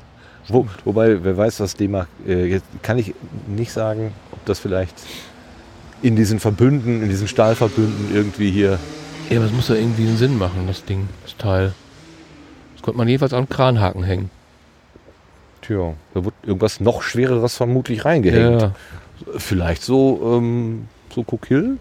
Wo, 0.53 0.67
wobei, 0.85 1.23
wer 1.23 1.37
weiß, 1.37 1.61
was 1.61 1.75
D-Macht. 1.77 2.09
Äh, 2.27 2.47
jetzt 2.47 2.67
kann 2.83 2.99
ich 2.99 3.15
nicht 3.47 3.73
sagen, 3.73 4.13
ob 4.33 4.45
das 4.47 4.59
vielleicht 4.59 4.95
in 6.03 6.17
diesen 6.17 6.41
Verbünden, 6.41 7.03
in 7.03 7.09
diesen 7.09 7.29
Stahlverbünden 7.29 8.15
irgendwie 8.15 8.51
hier. 8.51 8.79
ja, 9.31 9.37
aber 9.37 9.47
es 9.47 9.53
muss 9.53 9.69
ja 9.69 9.77
irgendwie 9.77 10.07
einen 10.07 10.17
Sinn 10.17 10.39
machen, 10.39 10.65
das 10.67 10.85
Ding, 10.85 11.09
das 11.23 11.37
Teil. 11.37 11.73
Das 12.75 12.83
konnte 12.83 12.99
man 12.99 13.09
jedenfalls 13.09 13.33
an 13.33 13.49
Kranhaken 13.49 14.03
hängen. 14.03 14.31
Tja, 15.63 15.95
da 16.15 16.25
wird 16.25 16.35
irgendwas 16.43 16.81
noch 16.81 17.03
Schwereres 17.03 17.57
vermutlich 17.57 18.05
reingehängt. 18.05 18.63
Ja, 18.63 18.73
Vielleicht 19.37 19.83
so, 19.83 20.39
ähm, 20.39 20.89
so 21.15 21.23
Kokillen. 21.23 21.79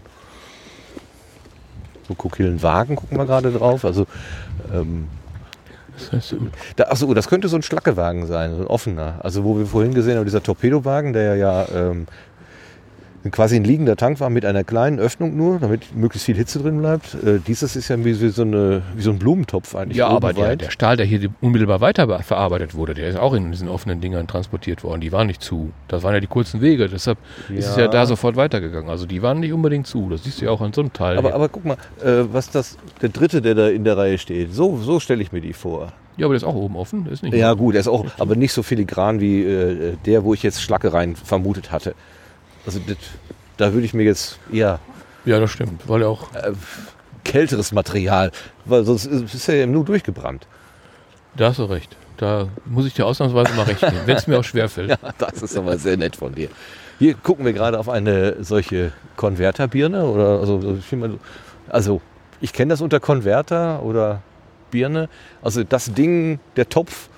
So 2.06 2.14
Kokillenwagen 2.14 2.96
gucken 2.96 3.16
wir 3.16 3.24
gerade 3.24 3.50
drauf. 3.50 3.84
Also, 3.84 4.06
ähm, 4.74 5.08
da, 6.76 6.84
achso, 6.84 7.12
das 7.14 7.28
könnte 7.28 7.48
so 7.48 7.56
ein 7.56 7.62
Schlackewagen 7.62 8.26
sein, 8.26 8.54
so 8.56 8.62
ein 8.62 8.66
offener. 8.66 9.20
Also, 9.22 9.44
wo 9.44 9.58
wir 9.58 9.66
vorhin 9.66 9.94
gesehen 9.94 10.16
haben, 10.16 10.24
dieser 10.24 10.42
Torpedowagen, 10.42 11.12
der 11.12 11.36
ja 11.36 11.66
ähm, 11.74 12.06
quasi 13.30 13.56
ein 13.56 13.64
liegender 13.64 13.96
Tank 13.96 14.18
war 14.20 14.30
mit 14.30 14.46
einer 14.46 14.64
kleinen 14.64 14.98
Öffnung 14.98 15.36
nur, 15.36 15.58
damit 15.58 15.94
möglichst 15.94 16.24
viel 16.24 16.36
Hitze 16.36 16.58
drin 16.58 16.78
bleibt. 16.78 17.14
Äh, 17.22 17.38
dieses 17.46 17.76
ist 17.76 17.88
ja 17.88 18.02
wie, 18.02 18.18
wie, 18.20 18.28
so 18.30 18.42
eine, 18.42 18.82
wie 18.96 19.02
so 19.02 19.10
ein 19.10 19.18
Blumentopf 19.18 19.74
eigentlich. 19.74 19.98
ja, 19.98 20.06
aber 20.08 20.32
der, 20.32 20.56
der 20.56 20.70
Stahl, 20.70 20.96
der 20.96 21.04
hier 21.04 21.28
unmittelbar 21.42 21.80
weiter 21.82 22.06
be- 22.06 22.22
verarbeitet 22.22 22.74
wurde, 22.74 22.94
der 22.94 23.08
ist 23.08 23.18
auch 23.18 23.34
in 23.34 23.50
diesen 23.52 23.68
offenen 23.68 24.00
Dingern 24.00 24.26
transportiert 24.26 24.82
worden. 24.84 25.02
Die 25.02 25.12
waren 25.12 25.26
nicht 25.26 25.42
zu. 25.42 25.70
Das 25.88 26.02
waren 26.02 26.14
ja 26.14 26.20
die 26.20 26.26
kurzen 26.28 26.60
Wege. 26.62 26.88
Deshalb 26.88 27.18
ist 27.50 27.66
es 27.68 27.76
ja 27.76 27.82
Ja. 27.82 27.88
da 27.88 28.06
sofort 28.06 28.36
weitergegangen. 28.36 28.88
Also 28.88 29.04
die 29.04 29.20
waren 29.22 29.40
nicht 29.40 29.52
unbedingt 29.52 29.86
zu. 29.86 30.08
Das 30.08 30.24
siehst 30.24 30.40
du 30.40 30.46
ja 30.46 30.50
auch 30.50 30.62
an 30.62 30.72
so 30.72 30.80
einem 30.80 30.92
Teil. 30.94 31.18
aber, 31.18 31.28
hier. 31.28 31.34
aber 31.34 31.48
guck 31.50 31.64
mal, 31.66 31.76
äh, 32.02 32.24
was 32.32 32.50
das, 32.50 32.78
der 33.02 33.10
dritte, 33.10 33.42
der 33.42 33.54
da 33.54 33.68
in 33.68 33.84
der 33.84 33.98
Reihe 33.98 34.16
steht, 34.16 34.54
so, 34.54 34.78
so 34.78 34.98
stelle 34.98 35.20
ich 35.22 35.30
mir 35.32 35.42
die 35.42 35.52
vor. 35.52 35.92
ja, 36.16 36.24
aber 36.26 36.32
der 36.32 36.38
ist 36.38 36.44
auch 36.44 36.54
oben 36.54 36.76
offen. 36.76 37.04
Der 37.04 37.12
Ist 37.12 37.22
nicht 37.22 37.34
Ja, 37.34 37.52
gut, 37.52 37.74
er 37.74 37.80
ist 37.80 37.88
auch, 37.88 38.06
aber 38.18 38.34
nicht 38.34 38.52
so 38.54 38.62
filigran 38.62 39.20
wie 39.20 39.42
äh, 39.44 39.94
der, 40.06 40.24
wo 40.24 40.32
ich 40.32 40.42
jetzt 40.42 40.62
Schlacke 40.62 40.92
rein 40.94 41.16
vermutet 41.16 41.70
hatte. 41.70 41.94
Also 42.66 42.80
das, 42.86 42.96
da 43.56 43.72
würde 43.72 43.86
ich 43.86 43.94
mir 43.94 44.04
jetzt 44.04 44.38
eher 44.52 44.80
ja, 45.24 45.38
das 45.38 45.50
stimmt. 45.50 45.86
Weil 45.88 46.04
auch 46.04 46.32
äh, 46.34 46.52
kälteres 47.24 47.72
Material, 47.72 48.32
weil 48.64 48.84
sonst 48.84 49.06
ist 49.06 49.34
ist 49.34 49.48
er 49.48 49.56
ja 49.56 49.66
nur 49.66 49.84
durchgebrannt. 49.84 50.46
Da 51.36 51.48
hast 51.48 51.58
du 51.58 51.64
recht. 51.64 51.96
Da 52.16 52.48
muss 52.66 52.86
ich 52.86 52.94
dir 52.94 53.06
ausnahmsweise 53.06 53.54
mal 53.54 53.62
recht 53.62 53.80
geben, 53.80 54.00
wenn 54.04 54.16
es 54.16 54.26
mir 54.26 54.38
auch 54.38 54.44
schwerfällt. 54.44 54.90
Ja, 55.02 55.12
das 55.18 55.42
ist 55.42 55.56
aber 55.56 55.78
sehr 55.78 55.96
nett 55.96 56.16
von 56.16 56.34
dir. 56.34 56.48
Hier 56.98 57.14
gucken 57.14 57.44
wir 57.44 57.52
gerade 57.52 57.78
auf 57.78 57.88
eine 57.88 58.42
solche 58.42 58.92
Konverterbirne 59.16 60.04
oder 60.04 60.40
also 60.40 60.58
mal, 60.92 61.18
also 61.68 62.02
ich 62.42 62.52
kenne 62.52 62.70
das 62.70 62.82
unter 62.82 63.00
Konverter 63.00 63.82
oder 63.82 64.22
Birne, 64.70 65.08
also 65.42 65.64
das 65.64 65.92
Ding, 65.94 66.40
der 66.56 66.68
Topf, 66.68 67.08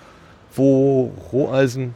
wo 0.55 1.13
Roheisen 1.33 1.95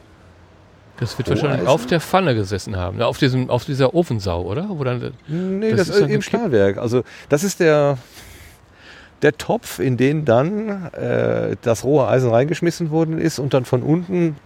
Das 0.98 1.18
wird 1.18 1.28
Oh, 1.28 1.30
wahrscheinlich 1.32 1.58
Eisen? 1.60 1.68
auf 1.68 1.86
der 1.86 2.00
Pfanne 2.00 2.34
gesessen 2.34 2.76
haben. 2.76 3.02
Auf, 3.02 3.18
diesem, 3.18 3.50
auf 3.50 3.64
dieser 3.64 3.94
Ofensau, 3.94 4.42
oder? 4.42 4.66
Wo 4.70 4.82
dann, 4.84 5.12
Nee, 5.28 5.70
Das 5.72 5.88
das, 5.88 5.96
ist 5.98 6.08
im. 6.10 6.22
Stahlwerk. 6.22 6.78
Also 6.78 7.02
das 7.28 7.44
ist 7.44 7.60
der, 7.60 7.98
der 9.22 9.36
Topf, 9.36 9.78
in 9.78 9.96
den 9.96 10.24
dann 10.24 10.86
äh, 10.92 11.56
das 11.62 11.84
rohe 11.84 12.06
Eisen 12.08 12.30
reingeschmissen 12.30 12.90
worden 12.90 13.18
ist 13.18 13.38
und 13.38 13.52
dann 13.54 13.64
von 13.66 13.82
unten, 13.82 14.36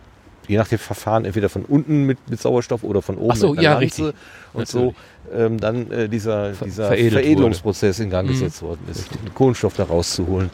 je 0.48 0.56
nach 0.56 0.66
dem 0.68 0.78
Verfahren, 0.78 1.24
entweder 1.24 1.48
von 1.48 1.64
unten 1.64 2.04
mit, 2.04 2.18
mit 2.28 2.40
Sauerstoff 2.40 2.82
oder 2.82 3.00
von 3.02 3.16
oben 3.18 3.30
Ach 3.32 3.36
so, 3.36 3.50
mit 3.50 3.58
einer 3.60 3.62
ja, 3.68 3.72
Lanze 3.78 4.06
richtig. 4.06 4.14
und 4.52 4.66
so 4.68 4.94
ähm, 5.32 5.60
dann 5.60 5.90
äh, 5.92 6.08
dieser, 6.08 6.50
dieser 6.52 6.86
veredelt 6.88 7.12
Veredelungsprozess 7.12 8.00
in 8.00 8.10
Gang 8.10 8.26
Mhm. 8.26 8.32
gesetzt 8.32 8.62
worden 8.62 8.80
ist, 8.90 9.08
den 9.14 9.32
Kohlenstoff 9.34 9.74
da 9.76 9.84
rauszuholen. 9.84 10.50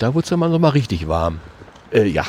da 0.00 0.12
wurde 0.14 0.24
es 0.24 0.30
dann 0.30 0.40
mal 0.40 0.50
so 0.50 0.58
mal 0.58 0.70
richtig 0.70 1.06
warm. 1.06 1.38
Äh, 1.92 2.04
ja. 2.08 2.24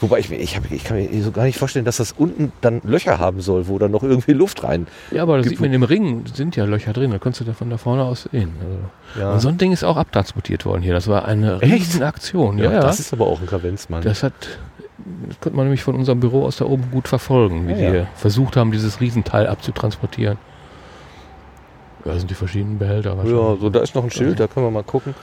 Wobei 0.00 0.18
ich, 0.18 0.28
mir- 0.28 0.36
ich, 0.36 0.56
hab, 0.56 0.70
ich 0.70 0.84
kann 0.84 0.98
mir 0.98 1.22
so 1.22 1.30
gar 1.30 1.44
nicht 1.44 1.58
vorstellen, 1.58 1.84
dass 1.86 1.96
das 1.96 2.12
unten 2.12 2.52
dann 2.60 2.80
Löcher 2.84 3.18
haben 3.18 3.40
soll, 3.40 3.66
wo 3.68 3.78
dann 3.78 3.90
noch 3.90 4.02
irgendwie 4.02 4.32
Luft 4.32 4.62
rein. 4.62 4.86
Ja, 5.10 5.22
aber 5.22 5.36
da 5.36 5.42
Gibt- 5.42 5.50
sieht 5.50 5.60
man 5.60 5.72
im 5.72 5.82
Ring, 5.82 6.24
sind 6.34 6.54
ja 6.56 6.64
Löcher 6.66 6.92
drin, 6.92 7.10
da 7.12 7.18
kannst 7.18 7.40
du 7.40 7.44
da 7.44 7.54
von 7.54 7.70
da 7.70 7.78
vorne 7.78 8.02
aus 8.04 8.28
sehen. 8.30 8.52
Also. 8.60 9.20
Ja. 9.20 9.32
Und 9.32 9.40
so 9.40 9.48
ein 9.48 9.56
Ding 9.58 9.72
ist 9.72 9.84
auch 9.84 9.96
abtransportiert 9.96 10.66
worden 10.66 10.82
hier. 10.82 10.92
Das 10.92 11.08
war 11.08 11.24
eine 11.24 11.62
riesen 11.62 12.02
Aktion. 12.02 12.58
Ja, 12.58 12.72
ja. 12.72 12.80
das 12.80 13.00
ist 13.00 13.12
aber 13.12 13.26
auch 13.26 13.40
ein 13.40 13.46
Kavenzmann. 13.46 14.02
Das 14.02 14.22
hat, 14.22 14.34
das 15.28 15.40
konnte 15.40 15.56
man 15.56 15.64
nämlich 15.66 15.82
von 15.82 15.94
unserem 15.94 16.20
Büro 16.20 16.44
aus 16.44 16.56
da 16.58 16.66
oben 16.66 16.90
gut 16.90 17.08
verfolgen, 17.08 17.66
wie 17.66 17.72
Ja, 17.72 17.78
ja. 17.78 17.92
wir 17.92 18.06
versucht 18.16 18.56
haben, 18.56 18.72
dieses 18.72 19.00
Riesenteil 19.00 19.46
abzutransportieren. 19.46 20.36
Ja, 22.04 22.12
das 22.12 22.20
sind 22.20 22.30
die 22.30 22.34
verschiedenen 22.34 22.78
Behälter. 22.78 23.16
Ja, 23.24 23.56
so 23.60 23.70
da 23.70 23.80
ist 23.80 23.94
noch 23.94 24.04
ein 24.04 24.10
Schild, 24.10 24.38
da 24.38 24.46
können 24.46 24.66
wir 24.66 24.70
mal 24.70 24.84
gucken. 24.84 25.14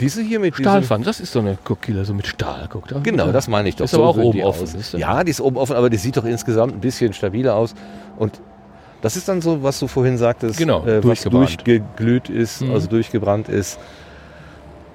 Diese 0.00 0.22
hier 0.22 0.38
mit 0.40 0.54
Stahlpfanne, 0.56 1.04
das 1.04 1.18
ist 1.20 1.32
so 1.32 1.40
eine 1.40 1.58
Kokille, 1.64 2.04
so 2.04 2.14
mit 2.14 2.26
Stahl. 2.26 2.68
Guck, 2.70 2.86
da, 2.88 3.00
Genau, 3.00 3.32
das 3.32 3.48
meine 3.48 3.68
ich 3.68 3.76
doch. 3.76 3.84
Ist 3.84 3.94
aber 3.94 4.06
auch 4.08 4.16
oben 4.16 4.42
offen, 4.42 4.62
aus. 4.62 4.92
Ja, 4.92 5.24
die 5.24 5.30
ist 5.30 5.40
oben 5.40 5.56
offen, 5.56 5.74
aber 5.76 5.90
die 5.90 5.96
sieht 5.96 6.16
doch 6.16 6.24
insgesamt 6.24 6.74
ein 6.74 6.80
bisschen 6.80 7.12
stabiler 7.12 7.56
aus. 7.56 7.74
Und 8.16 8.40
das 9.02 9.16
ist 9.16 9.28
dann 9.28 9.40
so, 9.40 9.62
was 9.62 9.78
du 9.80 9.86
vorhin 9.88 10.16
sagtest, 10.18 10.58
Genau, 10.58 10.84
äh, 10.86 11.04
was 11.04 11.22
durchgeglüht 11.22 12.28
ist, 12.28 12.62
Mhm. 12.62 12.72
also 12.72 12.88
durchgebrannt 12.88 13.48
ist. 13.48 13.78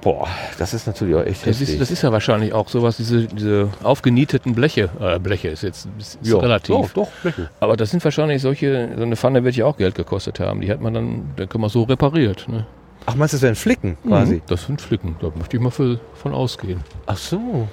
Boah, 0.02 0.28
das 0.60 0.74
ist 0.74 0.86
natürlich 0.86 1.16
auch 1.16 1.22
echt 1.26 1.42
Das 1.48 1.60
heftig. 1.60 1.70
ist, 1.70 1.82
das 1.82 1.90
ist 1.92 2.02
ja 2.02 2.12
wahrscheinlich 2.12 2.52
auch 2.52 2.68
sowas, 2.68 2.98
diese, 2.98 3.26
diese 3.26 3.70
aufgenieteten 3.84 4.54
Bleche. 4.54 4.90
Äh, 5.00 5.18
Bleche 5.20 5.48
ist 5.48 5.64
jetzt 5.64 5.88
ist, 5.98 6.20
ja, 6.22 6.38
relativ. 6.40 6.76
Doch, 6.76 6.90
doch, 6.92 7.08
Fläche. 7.10 7.50
Aber 7.62 7.78
das 7.78 7.92
sind 7.92 8.04
wahrscheinlich 8.04 8.42
solche, 8.42 8.90
so 8.98 9.04
eine 9.04 9.16
Pfanne 9.16 9.46
wird 9.46 9.56
ja 9.56 9.66
auch 9.66 9.78
Geld 9.78 9.96
gekostet 9.96 10.42
haben. 10.42 10.60
Die 10.60 10.70
hat 10.70 10.82
man 10.82 10.94
dann, 10.94 11.32
da 11.38 11.46
kann 11.46 11.62
man 11.62 11.70
so 11.70 11.84
repariert. 11.84 12.50
Ne? 12.50 12.66
Ach, 13.06 13.16
meinst 13.16 13.34
du, 13.34 13.38
das 13.38 13.42
wären 13.42 13.56
Flicken 13.56 13.98
quasi? 14.08 14.36
Mhm, 14.36 14.42
Das 14.48 14.66
sind 14.66 14.82
Flicken, 14.82 15.16
da 15.22 15.30
möchte 15.36 15.58
ich 15.58 15.64
mal 15.64 15.72
für, 15.72 16.00
von 16.14 16.34
ausgehen. 16.34 16.82
Ach 17.06 17.18
so, 17.18 17.68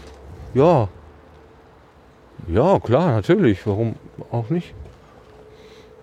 ja. 0.55 0.89
Ja, 2.49 2.79
klar, 2.81 3.13
natürlich. 3.13 3.67
Warum 3.67 3.95
auch 4.31 4.51
nicht? 4.51 4.75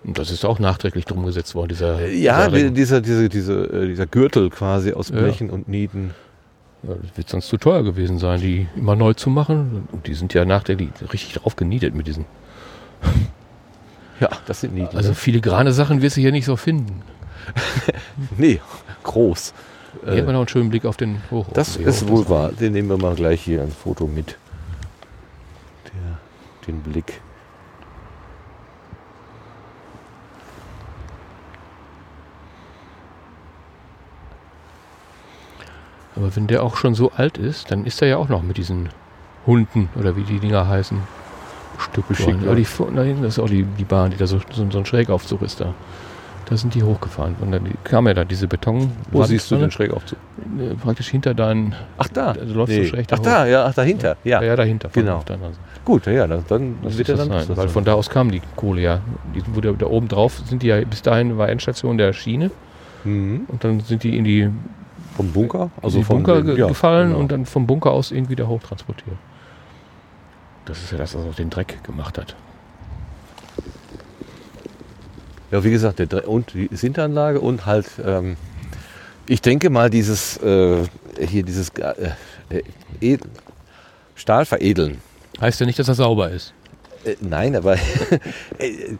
Und 0.04 0.18
das 0.18 0.30
ist 0.30 0.44
auch 0.44 0.58
nachträglich 0.58 1.04
drum 1.04 1.26
gesetzt 1.26 1.54
worden, 1.54 1.68
dieser, 1.70 2.06
Ja, 2.08 2.48
dieser 2.48 2.70
dieser, 2.70 3.00
diese, 3.00 3.28
diese, 3.28 3.64
äh, 3.64 3.86
dieser 3.88 4.06
Gürtel 4.06 4.48
quasi 4.48 4.92
aus 4.92 5.08
Ja. 5.10 5.16
Blechen 5.16 5.50
und 5.50 5.68
Nieten. 5.68 6.14
Ja, 6.84 6.94
das 6.94 7.16
wird 7.16 7.28
sonst 7.28 7.48
zu 7.48 7.56
teuer 7.56 7.82
gewesen 7.82 8.18
sein, 8.18 8.40
die 8.40 8.68
immer 8.76 8.94
neu 8.94 9.12
zu 9.12 9.30
machen. 9.30 9.88
Und 9.90 10.06
die 10.06 10.14
sind 10.14 10.32
ja 10.32 10.44
nachträglich 10.44 10.90
richtig 11.12 11.34
drauf 11.34 11.56
genietet 11.56 11.94
mit 11.94 12.06
diesen. 12.06 12.24
Ja, 14.20 14.30
das 14.46 14.62
sind 14.62 14.74
Nieten. 14.74 14.96
Also 14.96 15.14
filigrane 15.14 15.70
Sachen 15.70 16.02
wirst 16.02 16.16
du 16.16 16.20
hier 16.20 16.32
nicht 16.32 16.44
so 16.44 16.56
finden. 16.56 17.02
nee, 18.36 18.60
groß. 19.04 19.52
Hier 20.04 20.12
Äh, 20.12 20.18
hat 20.18 20.26
man 20.26 20.34
noch 20.34 20.40
einen 20.40 20.48
schönen 20.48 20.70
Blick 20.70 20.84
auf 20.84 20.96
den 20.96 21.22
Hoch. 21.30 21.46
Das 21.54 21.76
ist 21.76 22.08
wohl 22.08 22.28
wahr. 22.28 22.50
Den 22.52 22.72
nehmen 22.72 22.88
wir 22.88 22.98
mal 22.98 23.14
gleich 23.14 23.40
hier 23.42 23.62
ein 23.62 23.72
Foto 23.72 24.06
mit. 24.06 24.36
Der, 25.86 26.18
den 26.66 26.80
Blick. 26.82 27.20
Aber 36.16 36.34
wenn 36.34 36.46
der 36.46 36.62
auch 36.62 36.76
schon 36.76 36.94
so 36.94 37.12
alt 37.12 37.38
ist, 37.38 37.70
dann 37.70 37.84
ist 37.84 38.02
er 38.02 38.08
ja 38.08 38.16
auch 38.16 38.28
noch 38.28 38.42
mit 38.42 38.56
diesen 38.56 38.88
Hunden 39.46 39.88
oder 39.94 40.16
wie 40.16 40.22
die 40.24 40.40
Dinger 40.40 40.66
heißen. 40.68 40.98
Stück 41.78 42.04
ja. 42.44 42.54
die, 42.56 42.64
vor- 42.64 42.90
da 42.90 43.02
hinten 43.02 43.22
ist 43.24 43.38
auch 43.38 43.48
die, 43.48 43.62
die 43.62 43.84
Bahn, 43.84 44.10
die 44.10 44.16
da 44.16 44.26
so, 44.26 44.40
so, 44.50 44.68
so 44.68 44.78
ein 44.78 44.86
Schrägaufzug 44.86 45.42
ist 45.42 45.60
da. 45.60 45.74
Da 46.48 46.56
sind 46.56 46.74
die 46.74 46.82
hochgefahren. 46.82 47.36
Und 47.40 47.52
dann 47.52 47.62
kam 47.84 48.06
ja 48.06 48.14
da 48.14 48.24
diese 48.24 48.48
Beton. 48.48 48.90
Wo 49.10 49.22
siehst 49.24 49.50
du 49.50 49.56
den 49.56 49.70
Schrägaufzug? 49.70 50.18
Äh, 50.58 50.74
Praktisch 50.76 51.08
hinter 51.08 51.34
deinen. 51.34 51.74
Ach 51.98 52.08
da. 52.08 52.32
Also 52.32 52.54
läufst 52.54 52.76
du 52.76 52.86
schräg 52.86 53.06
da 53.08 53.16
Ach 53.16 53.18
hoch. 53.20 53.24
da, 53.24 53.46
ja, 53.46 53.66
ach 53.66 53.74
dahinter. 53.74 54.16
Ja, 54.24 54.40
Ja, 54.40 54.46
ja 54.48 54.56
dahinter. 54.56 54.88
Genau. 54.92 55.18
Seite. 55.18 55.38
gut, 55.84 56.06
ja, 56.06 56.26
dann, 56.26 56.44
dann 56.48 56.76
Das 56.82 56.96
wird 56.96 57.10
er 57.10 57.16
das 57.16 57.28
dann. 57.28 57.44
sein, 57.46 57.56
weil 57.56 57.68
von 57.68 57.84
da 57.84 57.92
aus 57.94 58.08
kam 58.08 58.30
die 58.30 58.40
Kohle 58.56 58.80
ja. 58.80 59.00
Die 59.34 59.42
wurde 59.54 59.74
da 59.74 59.86
oben 59.86 60.08
drauf 60.08 60.40
sind 60.46 60.62
die 60.62 60.68
ja 60.68 60.80
bis 60.84 61.02
dahin 61.02 61.36
war 61.36 61.48
Endstation 61.50 61.98
der 61.98 62.12
Schiene 62.14 62.50
Mhm. 63.04 63.42
und 63.48 63.62
dann 63.62 63.80
sind 63.80 64.02
die 64.02 64.16
in 64.16 64.24
die, 64.24 64.50
Vom 65.16 65.30
Bunker? 65.32 65.70
also 65.82 66.02
vom- 66.02 66.16
Bunker 66.22 66.42
ge 66.42 66.58
ja, 66.58 66.66
gefallen 66.66 67.08
genau. 67.10 67.20
und 67.20 67.30
dann 67.30 67.44
vom 67.46 67.66
Bunker 67.66 67.90
aus 67.92 68.10
irgendwie 68.10 68.34
da 68.36 68.46
hochtransportiert. 68.46 69.16
Das 70.64 70.82
ist 70.82 70.92
ja 70.92 70.98
das, 70.98 71.14
was 71.14 71.24
auch 71.26 71.34
den 71.34 71.50
Dreck 71.50 71.82
gemacht 71.84 72.18
hat. 72.18 72.34
Ja, 75.50 75.64
wie 75.64 75.70
gesagt, 75.70 75.98
der, 75.98 76.28
und 76.28 76.52
die 76.54 76.68
Sinteranlage 76.72 77.40
und 77.40 77.64
halt, 77.66 77.86
ähm, 78.04 78.36
ich 79.26 79.40
denke 79.40 79.70
mal, 79.70 79.88
dieses, 79.90 80.36
äh, 80.38 80.84
hier 81.20 81.42
dieses 81.42 81.70
äh, 81.70 82.62
Ed- 83.00 83.22
Stahl 84.14 84.44
veredeln. 84.44 84.98
Heißt 85.40 85.60
ja 85.60 85.66
nicht, 85.66 85.78
dass 85.78 85.88
er 85.88 85.94
sauber 85.94 86.30
ist. 86.30 86.52
Äh, 87.04 87.16
nein, 87.20 87.54
aber 87.56 87.74
äh, 88.58 88.96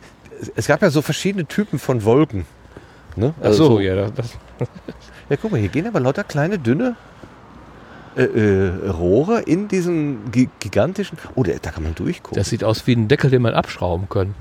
es 0.56 0.66
gab 0.66 0.80
ja 0.82 0.90
so 0.90 1.02
verschiedene 1.02 1.44
Typen 1.46 1.78
von 1.78 2.04
Wolken. 2.04 2.46
Ne? 3.16 3.34
Ach 3.42 3.52
so, 3.52 3.80
ja, 3.80 4.08
das, 4.10 4.30
Ja, 5.28 5.36
guck 5.36 5.50
mal, 5.50 5.58
hier 5.60 5.68
gehen 5.68 5.86
aber 5.86 6.00
lauter 6.00 6.24
kleine, 6.24 6.58
dünne 6.58 6.94
äh, 8.16 8.88
Rohre 8.88 9.40
in 9.42 9.68
diesen 9.68 10.30
gi 10.32 10.48
gigantischen. 10.60 11.18
Oh, 11.34 11.42
da, 11.42 11.52
da 11.60 11.70
kann 11.70 11.82
man 11.82 11.94
durchgucken. 11.94 12.36
das 12.38 12.48
sieht 12.48 12.64
aus 12.64 12.86
wie 12.86 12.92
ein 12.94 13.08
Deckel, 13.08 13.30
den 13.30 13.42
man 13.42 13.54
abschrauben 13.54 14.08
kann. 14.08 14.34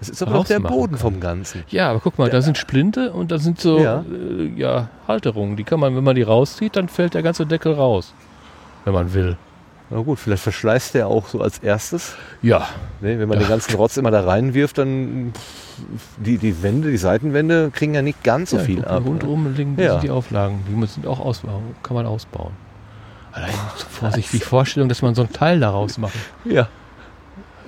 Das 0.00 0.08
ist 0.08 0.22
aber 0.22 0.34
auch 0.38 0.44
der 0.46 0.60
Boden 0.60 0.92
kann. 0.94 1.00
vom 1.00 1.20
Ganzen. 1.20 1.62
Ja, 1.68 1.90
aber 1.90 2.00
guck 2.00 2.18
mal, 2.18 2.28
da 2.30 2.40
sind 2.42 2.56
Splinte 2.58 3.12
und 3.12 3.30
da 3.30 3.38
sind 3.38 3.60
so 3.60 3.78
Ja. 3.78 4.02
äh, 4.10 4.46
ja, 4.56 4.88
Halterungen. 5.06 5.56
Die 5.56 5.64
kann 5.64 5.78
man, 5.78 5.94
wenn 5.94 6.02
man 6.04 6.16
die 6.16 6.22
rauszieht, 6.22 6.74
dann 6.76 6.88
fällt 6.88 7.14
der 7.14 7.22
ganze 7.22 7.46
Deckel 7.46 7.74
raus. 7.74 8.12
Wenn 8.84 8.94
man 8.94 9.12
will. 9.14 9.36
Na 9.90 9.98
gut, 10.00 10.18
vielleicht 10.20 10.42
verschleißt 10.44 10.94
der 10.94 11.08
auch 11.08 11.26
so 11.28 11.40
als 11.40 11.58
erstes. 11.58 12.14
Ja, 12.42 12.66
Ne, 13.00 13.18
wenn 13.18 13.28
man 13.28 13.38
den 13.38 13.48
ganzen 13.48 13.74
Rotz 13.76 13.96
immer 13.96 14.10
da 14.10 14.20
reinwirft, 14.22 14.78
dann 14.78 15.32
die, 16.18 16.38
die 16.38 16.62
Wände, 16.62 16.90
die 16.90 16.96
Seitenwände 16.96 17.70
kriegen 17.74 17.94
ja 17.94 18.02
nicht 18.02 18.22
ganz 18.22 18.50
so 18.50 18.58
ja, 18.58 18.62
viel 18.62 18.84
ab. 18.84 19.00
ne? 19.02 19.08
Rundum 19.10 19.52
liegen 19.54 19.76
Ja. 19.78 19.98
die 19.98 20.10
Auflagen. 20.10 20.60
Die 20.68 20.74
müssen 20.76 21.06
auch 21.06 21.18
ausbauen. 21.20 21.74
Kann 21.82 21.94
man 21.94 22.06
ausbauen. 22.06 22.52
Allein 23.32 23.50
so 23.76 23.86
vorsichtig 23.88 24.40
die 24.40 24.44
Vorstellung, 24.46 24.88
dass 24.88 25.02
man 25.02 25.14
so 25.14 25.22
ein 25.22 25.32
Teil 25.32 25.60
daraus 25.60 25.98
macht. 25.98 26.14
Ja. 26.44 26.68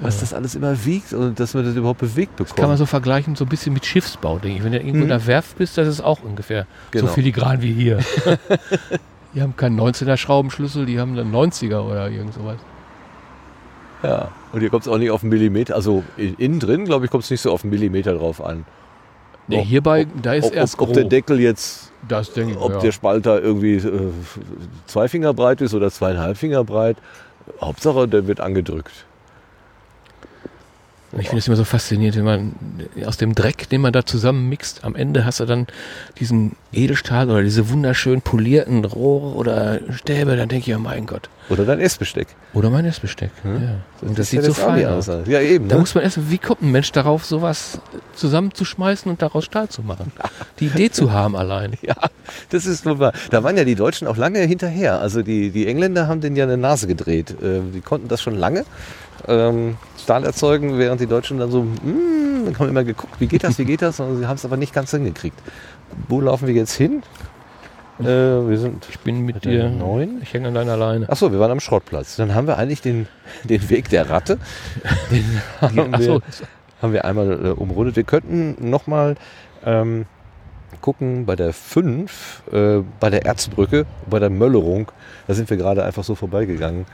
Was 0.02 0.20
das 0.20 0.34
alles 0.34 0.54
immer 0.54 0.84
wiegt 0.84 1.12
und 1.12 1.38
dass 1.38 1.54
man 1.54 1.64
das 1.64 1.74
überhaupt 1.76 2.00
bewegt 2.00 2.36
bekommt. 2.36 2.56
Kann 2.56 2.68
man 2.68 2.76
so 2.76 2.86
vergleichen, 2.86 3.36
so 3.36 3.44
ein 3.44 3.48
bisschen 3.48 3.72
mit 3.72 3.86
Schiffsbau, 3.86 4.38
denke 4.38 4.58
ich. 4.58 4.64
Wenn 4.64 4.72
du 4.72 4.78
irgendwo 4.78 4.96
Mhm. 4.98 5.02
in 5.04 5.08
der 5.08 5.26
Werft 5.26 5.58
bist, 5.58 5.78
das 5.78 5.86
ist 5.88 6.00
auch 6.00 6.22
ungefähr 6.22 6.66
Genau. 6.90 7.06
so 7.06 7.12
filigran 7.12 7.62
wie 7.62 7.72
hier. 7.72 7.98
die 9.34 9.40
haben 9.42 9.56
keinen 9.56 9.78
19er 9.80 10.16
Schraubenschlüssel, 10.16 10.86
die 10.86 10.98
haben 11.00 11.18
einen 11.18 11.32
90er 11.32 11.80
oder 11.80 12.10
irgend 12.10 12.34
sowas. 12.34 12.58
ja. 14.02 14.30
Und 14.52 14.60
hier 14.60 14.68
kommt 14.70 14.82
es 14.82 14.88
auch 14.88 14.98
nicht 14.98 15.10
auf 15.10 15.22
einen 15.22 15.30
Millimeter. 15.30 15.74
Also 15.74 16.02
in- 16.16 16.34
innen 16.34 16.60
drin, 16.60 16.84
glaube 16.84 17.04
ich, 17.06 17.10
kommt 17.10 17.24
es 17.24 17.30
nicht 17.30 17.40
so 17.40 17.50
auf 17.52 17.62
einen 17.64 17.70
Millimeter 17.70 18.14
drauf 18.14 18.44
an. 18.44 18.64
Nee, 19.48 19.58
Ob- 19.60 19.64
hierbei, 19.64 20.06
da 20.22 20.34
ist 20.34 20.46
Ob, 20.48 20.54
erst 20.54 20.78
ob, 20.78 20.88
ob 20.88 20.94
der. 20.94 21.04
Deckel 21.04 21.40
jetzt, 21.40 21.90
Das 22.06 22.32
denke 22.32 22.52
ich, 22.52 22.58
ob 22.58 22.72
ja. 22.72 22.78
der 22.80 22.92
Spalter 22.92 23.40
irgendwie 23.40 23.76
äh, 23.76 24.10
zwei 24.86 25.08
Finger 25.08 25.32
breit 25.34 25.60
ist 25.60 25.74
oder 25.74 25.90
zweieinhalb 25.90 26.36
Finger 26.36 26.64
breit. 26.64 26.96
Hauptsache, 27.60 28.06
der 28.08 28.26
wird 28.26 28.40
angedrückt. 28.40 28.92
Ich 31.18 31.26
finde 31.26 31.40
es 31.40 31.46
immer 31.46 31.56
so 31.58 31.64
faszinierend, 31.64 32.16
wenn 32.16 32.24
man 32.24 32.54
aus 33.04 33.18
dem 33.18 33.34
Dreck, 33.34 33.68
den 33.68 33.82
man 33.82 33.92
da 33.92 34.06
zusammen 34.06 34.48
mixt, 34.48 34.82
am 34.82 34.94
Ende 34.94 35.26
hast 35.26 35.40
du 35.40 35.44
dann 35.44 35.66
diesen 36.18 36.56
Edelstahl 36.72 37.28
oder 37.30 37.42
diese 37.42 37.68
wunderschön 37.68 38.22
polierten 38.22 38.82
Rohre 38.86 39.34
oder 39.36 39.80
Stäbe, 39.90 40.36
dann 40.36 40.48
denke 40.48 40.70
ich, 40.70 40.76
oh 40.76 40.80
mein 40.80 41.04
Gott. 41.04 41.28
Oder 41.50 41.66
dein 41.66 41.80
Essbesteck. 41.80 42.28
Oder 42.54 42.70
mein 42.70 42.86
Essbesteck. 42.86 43.30
Ja. 43.44 43.50
Und 44.00 44.18
das, 44.18 44.26
ist 44.28 44.32
ja 44.32 44.42
sieht 44.42 44.54
so 44.54 44.62
fein 44.62 44.86
aus. 44.86 45.08
Ja, 45.26 45.40
eben. 45.40 45.68
Da 45.68 45.74
Ne? 45.74 45.80
muss 45.80 45.94
man 45.94 46.02
erst, 46.02 46.30
wie 46.30 46.38
kommt 46.38 46.62
ein 46.62 46.70
Mensch 46.70 46.92
darauf, 46.92 47.26
sowas 47.26 47.78
zusammenzuschmeißen 48.14 49.10
und 49.10 49.20
daraus 49.20 49.44
Stahl 49.44 49.68
zu 49.68 49.82
machen? 49.82 50.12
Die 50.60 50.66
Idee 50.66 50.90
zu 50.90 51.12
haben 51.12 51.36
allein. 51.36 51.72
Ja, 51.82 51.96
das 52.50 52.64
ist 52.64 52.86
wahr. 52.86 53.12
Da 53.30 53.42
waren 53.42 53.56
ja 53.56 53.64
die 53.64 53.74
Deutschen 53.74 54.06
auch 54.06 54.16
lange 54.16 54.38
hinterher. 54.40 55.00
Also 55.00 55.22
die, 55.22 55.50
die 55.50 55.66
Engländer 55.66 56.06
haben 56.06 56.20
denen 56.20 56.36
ja 56.36 56.44
eine 56.44 56.56
Nase 56.56 56.86
gedreht. 56.86 57.32
Äh, 57.42 57.60
die 57.74 57.80
konnten 57.80 58.08
das 58.08 58.22
schon 58.22 58.36
lange. 58.36 58.64
Ähm, 59.28 59.76
Stahl 59.98 60.24
erzeugen, 60.24 60.78
während 60.78 61.00
die 61.00 61.06
Deutschen 61.06 61.38
dann 61.38 61.50
so, 61.50 61.62
mm, 61.62 62.44
dann 62.46 62.58
haben 62.58 62.68
immer 62.68 62.84
geguckt, 62.84 63.20
wie 63.20 63.26
geht 63.26 63.44
das, 63.44 63.58
wie 63.58 63.64
geht 63.64 63.82
das? 63.82 64.00
Und 64.00 64.18
sie 64.18 64.26
haben 64.26 64.36
es 64.36 64.44
aber 64.44 64.56
nicht 64.56 64.74
ganz 64.74 64.90
hingekriegt. 64.90 65.38
Wo 66.08 66.20
laufen 66.20 66.46
wir 66.48 66.54
jetzt 66.54 66.74
hin? 66.74 67.02
Äh, 68.00 68.04
wir 68.04 68.58
sind 68.58 68.86
Ich 68.90 68.98
bin 69.00 69.20
mit 69.24 69.44
dir. 69.44 69.68
neun? 69.68 70.20
Ich 70.22 70.32
hänge 70.34 70.48
an 70.48 70.54
deiner 70.54 70.76
Leine. 70.76 71.08
Achso, 71.08 71.30
wir 71.30 71.38
waren 71.38 71.50
am 71.50 71.60
Schrottplatz. 71.60 72.16
Dann 72.16 72.34
haben 72.34 72.46
wir 72.46 72.58
eigentlich 72.58 72.80
den, 72.80 73.06
den 73.44 73.68
Weg 73.70 73.90
der 73.90 74.10
Ratte. 74.10 74.38
Den 75.10 75.40
haben, 75.60 75.98
wir, 75.98 76.20
haben 76.80 76.92
wir 76.92 77.04
einmal 77.04 77.46
äh, 77.46 77.48
umrundet. 77.50 77.94
Wir 77.96 78.04
könnten 78.04 78.70
nochmal 78.70 79.16
ähm, 79.64 80.06
gucken 80.80 81.26
bei 81.26 81.36
der 81.36 81.52
5, 81.52 82.42
äh, 82.52 82.78
bei 82.98 83.10
der 83.10 83.26
Erzbrücke, 83.26 83.86
bei 84.08 84.18
der 84.18 84.30
Möllerung. 84.30 84.90
Da 85.26 85.34
sind 85.34 85.48
wir 85.50 85.56
gerade 85.56 85.84
einfach 85.84 86.02
so 86.02 86.14
vorbeigegangen. 86.14 86.86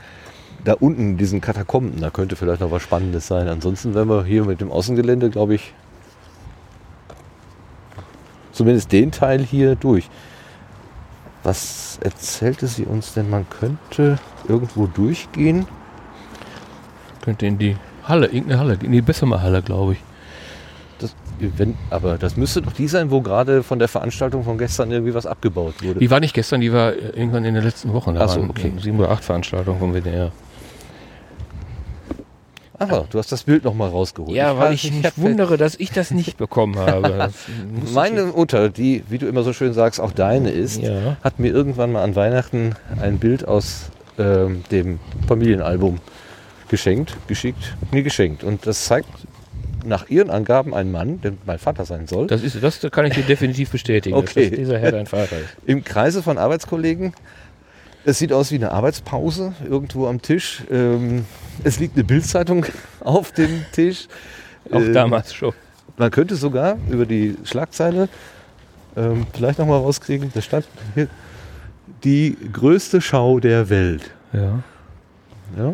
Da 0.65 0.73
unten, 0.73 1.17
diesen 1.17 1.41
Katakomben, 1.41 2.01
da 2.01 2.09
könnte 2.09 2.35
vielleicht 2.35 2.61
noch 2.61 2.71
was 2.71 2.81
Spannendes 2.81 3.27
sein. 3.27 3.47
Ansonsten 3.47 3.93
wären 3.95 4.09
wir 4.09 4.25
hier 4.25 4.43
mit 4.45 4.59
dem 4.59 4.71
Außengelände, 4.71 5.29
glaube 5.29 5.55
ich, 5.55 5.73
zumindest 8.51 8.91
den 8.91 9.11
Teil 9.11 9.41
hier 9.41 9.75
durch. 9.75 10.09
Was 11.43 11.97
erzählte 12.03 12.67
sie 12.67 12.83
uns 12.83 13.13
denn? 13.13 13.29
Man 13.29 13.45
könnte 13.49 14.19
irgendwo 14.47 14.87
durchgehen. 14.87 15.65
könnte 17.21 17.45
in 17.45 17.57
die 17.57 17.77
Halle, 18.03 18.25
irgendeine 18.27 18.59
Halle, 18.59 18.77
in 18.81 18.91
die 18.91 19.01
Bessemer 19.01 19.41
Halle, 19.41 19.61
glaube 19.61 19.93
ich. 19.93 19.99
Das, 20.99 21.15
wenn, 21.39 21.75
aber 21.89 22.17
das 22.17 22.35
müsste 22.35 22.61
doch 22.61 22.73
die 22.73 22.89
sein, 22.89 23.11
wo 23.11 23.21
gerade 23.21 23.63
von 23.63 23.79
der 23.79 23.87
Veranstaltung 23.87 24.43
von 24.43 24.57
gestern 24.57 24.91
irgendwie 24.91 25.13
was 25.13 25.25
abgebaut 25.25 25.75
wurde. 25.81 25.99
Die 25.99 26.11
war 26.11 26.19
nicht 26.19 26.33
gestern, 26.33 26.59
die 26.59 26.73
war 26.73 26.91
äh, 26.91 27.11
irgendwann 27.15 27.45
in 27.45 27.53
den 27.53 27.63
letzten 27.63 27.93
Wochen. 27.93 28.15
Da 28.15 28.25
Ach 28.25 28.29
so, 28.29 28.41
okay. 28.41 28.73
sieben 28.81 28.99
oder 28.99 29.11
acht 29.11 29.23
Veranstaltungen 29.23 29.79
vom 29.79 29.93
WDR. 29.93 30.33
Aha, 32.79 33.05
du 33.09 33.19
hast 33.19 33.31
das 33.31 33.43
Bild 33.43 33.63
nochmal 33.65 33.89
rausgeholt. 33.89 34.35
Ja, 34.35 34.57
weil 34.57 34.67
hab- 34.67 34.73
ich 34.73 34.91
mich 34.91 35.05
wundere, 35.17 35.57
dass 35.57 35.75
ich 35.75 35.91
das 35.91 36.11
nicht 36.11 36.37
bekommen 36.37 36.77
habe. 36.79 37.29
Meine 37.93 38.25
Mutter, 38.25 38.69
die, 38.69 39.03
wie 39.09 39.17
du 39.17 39.27
immer 39.27 39.43
so 39.43 39.53
schön 39.53 39.73
sagst, 39.73 39.99
auch 39.99 40.11
deine 40.11 40.49
ist, 40.51 40.81
Ja. 40.81 41.17
hat 41.23 41.39
mir 41.39 41.51
irgendwann 41.51 41.91
mal 41.91 42.03
an 42.03 42.15
Weihnachten 42.15 42.75
ein 43.01 43.19
Bild 43.19 43.47
aus 43.47 43.89
ähm, 44.17 44.63
dem 44.71 44.99
Familienalbum 45.27 45.99
geschenkt, 46.69 47.15
geschickt, 47.27 47.75
mir 47.91 48.03
geschenkt. 48.03 48.43
Und 48.43 48.65
das 48.65 48.85
zeigt 48.85 49.07
nach 49.85 50.09
ihren 50.09 50.29
Angaben 50.29 50.73
einen 50.73 50.91
Mann, 50.91 51.21
der 51.21 51.33
mein 51.45 51.57
Vater 51.57 51.85
sein 51.85 52.05
soll, 52.07 52.27
Das, 52.27 52.43
ist, 52.43 52.61
das 52.61 52.79
kann 52.91 53.05
ich 53.05 53.13
dir 53.13 53.23
definitiv 53.23 53.71
bestätigen, 53.71 54.15
Okay. 54.15 54.49
dass 54.49 54.59
dieser 54.59 54.77
Herr 54.77 54.91
dein 54.91 55.05
Vater 55.05 55.37
ist. 55.37 55.47
im 55.65 55.83
Kreise 55.83 56.21
von 56.21 56.37
Arbeitskollegen. 56.37 57.13
Es 58.05 58.19
sieht 58.19 58.31
aus 58.33 58.51
wie 58.51 58.55
eine 58.55 58.71
Arbeitspause 58.71 59.53
irgendwo 59.69 60.07
am 60.07 60.21
Tisch. 60.21 60.63
Ähm, 60.71 61.25
es 61.63 61.79
liegt 61.79 61.95
eine 61.95 62.03
Bildzeitung 62.03 62.65
auf 63.01 63.31
dem 63.31 63.65
Tisch. 63.71 64.07
Auch 64.71 64.79
Ähm, 64.81 64.93
damals 64.93 65.33
schon. 65.33 65.53
Man 65.97 66.11
könnte 66.11 66.35
sogar 66.35 66.77
über 66.89 67.05
die 67.05 67.35
Schlagzeile 67.43 68.07
ähm, 68.95 69.27
vielleicht 69.33 69.59
nochmal 69.59 69.79
rauskriegen, 69.79 70.31
da 70.33 70.41
stand 70.41 70.65
hier, 70.95 71.07
die 72.03 72.37
größte 72.53 73.01
Schau 73.01 73.39
der 73.39 73.69
Welt. 73.69 74.11
Ja. 74.33 74.63
Ja? 75.57 75.73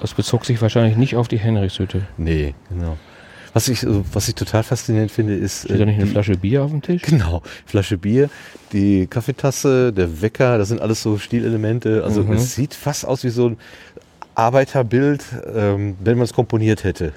Das 0.00 0.14
bezog 0.14 0.44
sich 0.44 0.60
wahrscheinlich 0.60 0.96
nicht 0.96 1.16
auf 1.16 1.28
die 1.28 1.38
Henrichshütte. 1.38 2.02
Nee, 2.16 2.54
genau. 2.68 2.98
Was 3.52 3.68
ich, 3.68 3.84
äh, 3.84 4.02
was 4.12 4.28
ich 4.28 4.34
total 4.34 4.64
faszinierend 4.64 5.12
finde, 5.12 5.34
ist. 5.36 5.64
Steht 5.64 5.80
da 5.80 5.84
nicht 5.84 5.94
eine 5.96 6.04
die- 6.06 6.10
Flasche 6.10 6.36
Bier 6.36 6.64
auf 6.64 6.70
dem 6.72 6.82
Tisch? 6.82 7.02
Genau, 7.02 7.42
Flasche 7.66 7.96
Bier, 7.98 8.28
die 8.72 9.06
Kaffeetasse, 9.06 9.92
der 9.92 10.20
Wecker, 10.20 10.58
das 10.58 10.68
sind 10.68 10.80
alles 10.82 11.02
so 11.02 11.18
Stilelemente. 11.18 12.02
Also 12.04 12.24
Mhm. 12.24 12.32
es 12.32 12.54
sieht 12.56 12.74
fast 12.74 13.06
aus 13.06 13.22
wie 13.22 13.28
so 13.30 13.50
ein 13.50 13.58
Arbeiterbild, 14.34 15.24
ähm, 15.54 15.96
wenn 16.00 16.16
man 16.16 16.24
es 16.24 16.32
komponiert 16.32 16.84
hätte. 16.84 17.12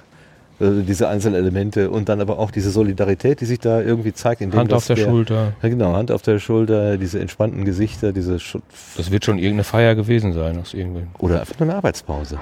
Äh, 0.60 0.84
diese 0.88 1.08
einzelnen 1.08 1.36
Elemente 1.36 1.90
und 1.92 2.10
dann 2.10 2.20
aber 2.20 2.40
auch 2.40 2.50
diese 2.50 2.72
Solidarität, 2.72 3.42
die 3.42 3.46
sich 3.46 3.60
da 3.60 3.82
irgendwie 3.82 4.14
zeigt. 4.14 4.42
Indem 4.42 4.62
Hand 4.62 4.74
auf 4.74 4.88
dass 4.88 4.98
der 4.98 5.04
Schulter. 5.04 5.54
Ja, 5.62 5.70
genau, 5.70 5.94
Hand 5.94 6.12
auf 6.12 6.24
der 6.24 6.40
Schulter, 6.40 6.98
diese 6.98 7.20
entspannten 7.20 7.64
Gesichter, 7.64 8.12
diese 8.12 8.40
Schu 8.40 8.60
Das 8.96 9.12
wird 9.12 9.26
schon 9.26 9.38
irgendeine 9.38 9.64
Feier 9.64 9.94
gewesen 9.94 10.34
sein 10.34 10.60
aus 10.60 10.76
oder 11.20 11.42
einfach 11.42 11.60
nur 11.60 11.70
eine 11.70 11.78
Arbeitspause. 11.78 12.40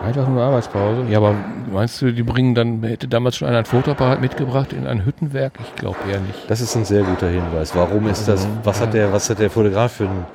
Einfach 0.00 0.28
nur 0.28 0.42
Arbeitspause. 0.42 1.04
Ja, 1.08 1.18
aber 1.18 1.34
meinst 1.72 2.02
du, 2.02 2.12
die 2.12 2.24
bringen 2.24 2.56
dann, 2.56 2.82
hätte 2.82 3.06
damals 3.06 3.36
schon 3.36 3.46
einer 3.46 3.58
ein 3.58 3.64
Fotoapparat 3.64 4.20
mitgebracht 4.20 4.72
in 4.72 4.86
ein 4.86 5.04
Hüttenwerk? 5.04 5.52
Ich 5.60 5.76
glaube 5.76 5.96
eher 6.10 6.18
nicht. 6.20 6.38
Das 6.48 6.60
ist 6.60 6.74
ein 6.76 6.84
sehr 6.84 7.02
guter 7.02 7.28
Hinweis. 7.28 7.74
Warum 7.74 8.08
ist 8.08 8.26
das? 8.26 8.46
Was 8.64 8.80
hat 8.80 8.94
der, 8.94 9.12
was 9.12 9.30
hat 9.30 9.38
der 9.38 9.50
Fotograf 9.50 9.92
für 9.92 10.04
ein, 10.04 10.26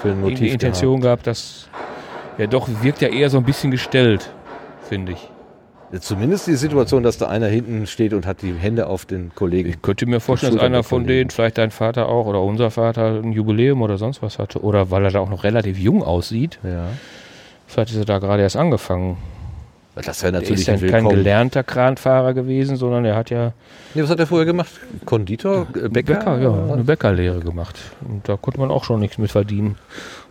für 0.00 0.10
ein 0.10 0.20
Motiv? 0.20 0.38
Irgendwie 0.38 0.52
Intention 0.54 1.00
gehabt, 1.00 1.28
dass 1.28 1.68
ja 2.38 2.46
doch 2.46 2.68
wirkt 2.82 3.00
ja 3.02 3.08
eher 3.08 3.30
so 3.30 3.38
ein 3.38 3.44
bisschen 3.44 3.70
gestellt, 3.70 4.30
finde 4.88 5.12
ich. 5.12 5.28
Zumindest 6.00 6.46
die 6.46 6.56
Situation, 6.56 7.02
dass 7.02 7.18
da 7.18 7.28
einer 7.28 7.48
hinten 7.48 7.86
steht 7.86 8.14
und 8.14 8.24
hat 8.24 8.40
die 8.40 8.54
Hände 8.54 8.86
auf 8.86 9.04
den 9.04 9.34
Kollegen. 9.34 9.68
Ich 9.68 9.82
könnte 9.82 10.06
mir 10.06 10.20
vorstellen, 10.20 10.54
dass 10.54 10.62
einer 10.62 10.82
von 10.82 11.06
denen, 11.06 11.28
vielleicht 11.28 11.58
dein 11.58 11.70
Vater 11.70 12.08
auch 12.08 12.24
oder 12.24 12.40
unser 12.40 12.70
Vater, 12.70 13.20
ein 13.22 13.32
Jubiläum 13.32 13.82
oder 13.82 13.98
sonst 13.98 14.22
was 14.22 14.38
hatte. 14.38 14.62
Oder 14.62 14.90
weil 14.90 15.04
er 15.04 15.10
da 15.10 15.20
auch 15.20 15.28
noch 15.28 15.44
relativ 15.44 15.78
jung 15.78 16.02
aussieht. 16.02 16.58
Ja. 16.62 16.86
Vielleicht 17.66 17.90
ist 17.90 17.98
er 17.98 18.04
da 18.06 18.18
gerade 18.20 18.42
erst 18.42 18.56
angefangen. 18.56 19.18
Das 19.94 20.22
wäre 20.22 20.34
Er 20.34 20.40
natürlich 20.40 20.60
ist 20.60 20.66
ja 20.68 20.74
ein 20.74 20.86
kein 20.90 21.08
gelernter 21.08 21.62
Kranfahrer 21.62 22.32
gewesen, 22.32 22.76
sondern 22.76 23.04
er 23.04 23.14
hat 23.14 23.28
ja 23.28 23.52
Nee, 23.94 24.02
was 24.02 24.08
hat 24.08 24.18
er 24.18 24.26
vorher 24.26 24.46
gemacht? 24.46 24.70
Konditor? 25.04 25.66
Bäcker? 25.66 26.14
Bäcker, 26.14 26.38
ja, 26.40 26.72
eine 26.72 26.84
Bäckerlehre 26.84 27.40
gemacht. 27.40 27.78
Und 28.00 28.26
da 28.26 28.38
konnte 28.38 28.58
man 28.58 28.70
auch 28.70 28.84
schon 28.84 29.00
nichts 29.00 29.18
mit 29.18 29.30
verdienen. 29.30 29.76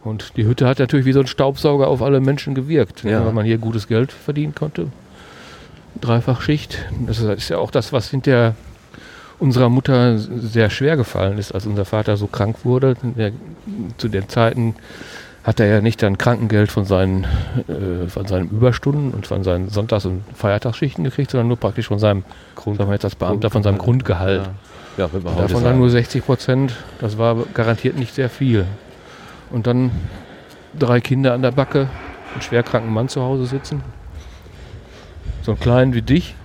Und 0.03 0.35
die 0.35 0.45
Hütte 0.45 0.67
hat 0.67 0.79
natürlich 0.79 1.05
wie 1.05 1.11
so 1.13 1.19
ein 1.19 1.27
Staubsauger 1.27 1.87
auf 1.87 2.01
alle 2.01 2.19
Menschen 2.19 2.55
gewirkt, 2.55 3.03
ne, 3.03 3.11
Ja. 3.11 3.25
weil 3.25 3.33
man 3.33 3.45
hier 3.45 3.57
gutes 3.59 3.87
Geld 3.87 4.11
verdienen 4.11 4.55
konnte. 4.55 4.87
Dreifachschicht. 5.99 6.77
Das 7.05 7.19
ist- 7.19 7.49
ja 7.49 7.57
auch 7.57 7.71
das, 7.71 7.93
was 7.93 8.09
hinter 8.09 8.55
unserer 9.39 9.69
Mutter 9.69 10.17
sehr 10.17 10.69
schwer 10.69 10.97
gefallen 10.97 11.37
ist, 11.37 11.51
als 11.51 11.65
unser 11.65 11.85
Vater 11.85 12.17
so 12.17 12.27
krank 12.27 12.57
wurde. 12.63 12.95
Der, 13.03 13.31
zu 13.97 14.07
den 14.07 14.29
Zeiten 14.29 14.75
hat 15.43 15.59
er 15.59 15.65
ja 15.65 15.81
nicht 15.81 16.01
dann 16.03 16.17
Krankengeld 16.19 16.71
von 16.71 16.85
seinen, 16.85 17.25
äh, 17.67 18.07
von 18.07 18.27
seinen 18.27 18.49
Überstunden 18.49 19.11
und 19.11 19.25
von 19.25 19.43
seinen 19.43 19.69
Sonntags- 19.69 20.05
und 20.05 20.21
Feiertagsschichten 20.35 21.03
gekriegt, 21.03 21.31
sondern 21.31 21.47
nur 21.47 21.57
praktisch 21.57 21.87
von 21.87 21.97
seinem, 21.99 22.23
Grund, 22.55 22.77
sagen 22.77 22.89
wir 22.89 22.93
jetzt 22.93 23.05
als 23.05 23.15
Beamter, 23.15 23.49
von 23.49 23.63
seinem 23.63 23.79
Grundgehalt. 23.79 24.43
Ja, 24.97 25.09
ja 25.09 25.19
Davon 25.37 25.63
dann 25.63 25.79
nur 25.79 25.89
60 25.89 26.23
Prozent, 26.23 26.73
das 26.99 27.17
war 27.17 27.35
garantiert 27.55 27.97
nicht 27.97 28.13
sehr 28.13 28.29
viel. 28.29 28.65
Und 29.51 29.67
dann 29.67 29.91
drei 30.77 31.01
Kinder 31.01 31.33
an 31.33 31.41
der 31.41 31.51
Backe, 31.51 31.89
einen 32.33 32.41
schwerkranken 32.41 32.93
Mann 32.93 33.09
zu 33.09 33.21
Hause 33.21 33.45
sitzen, 33.45 33.83
so 35.43 35.51
einen 35.51 35.59
kleinen 35.59 35.93
wie 35.93 36.01
dich 36.01 36.35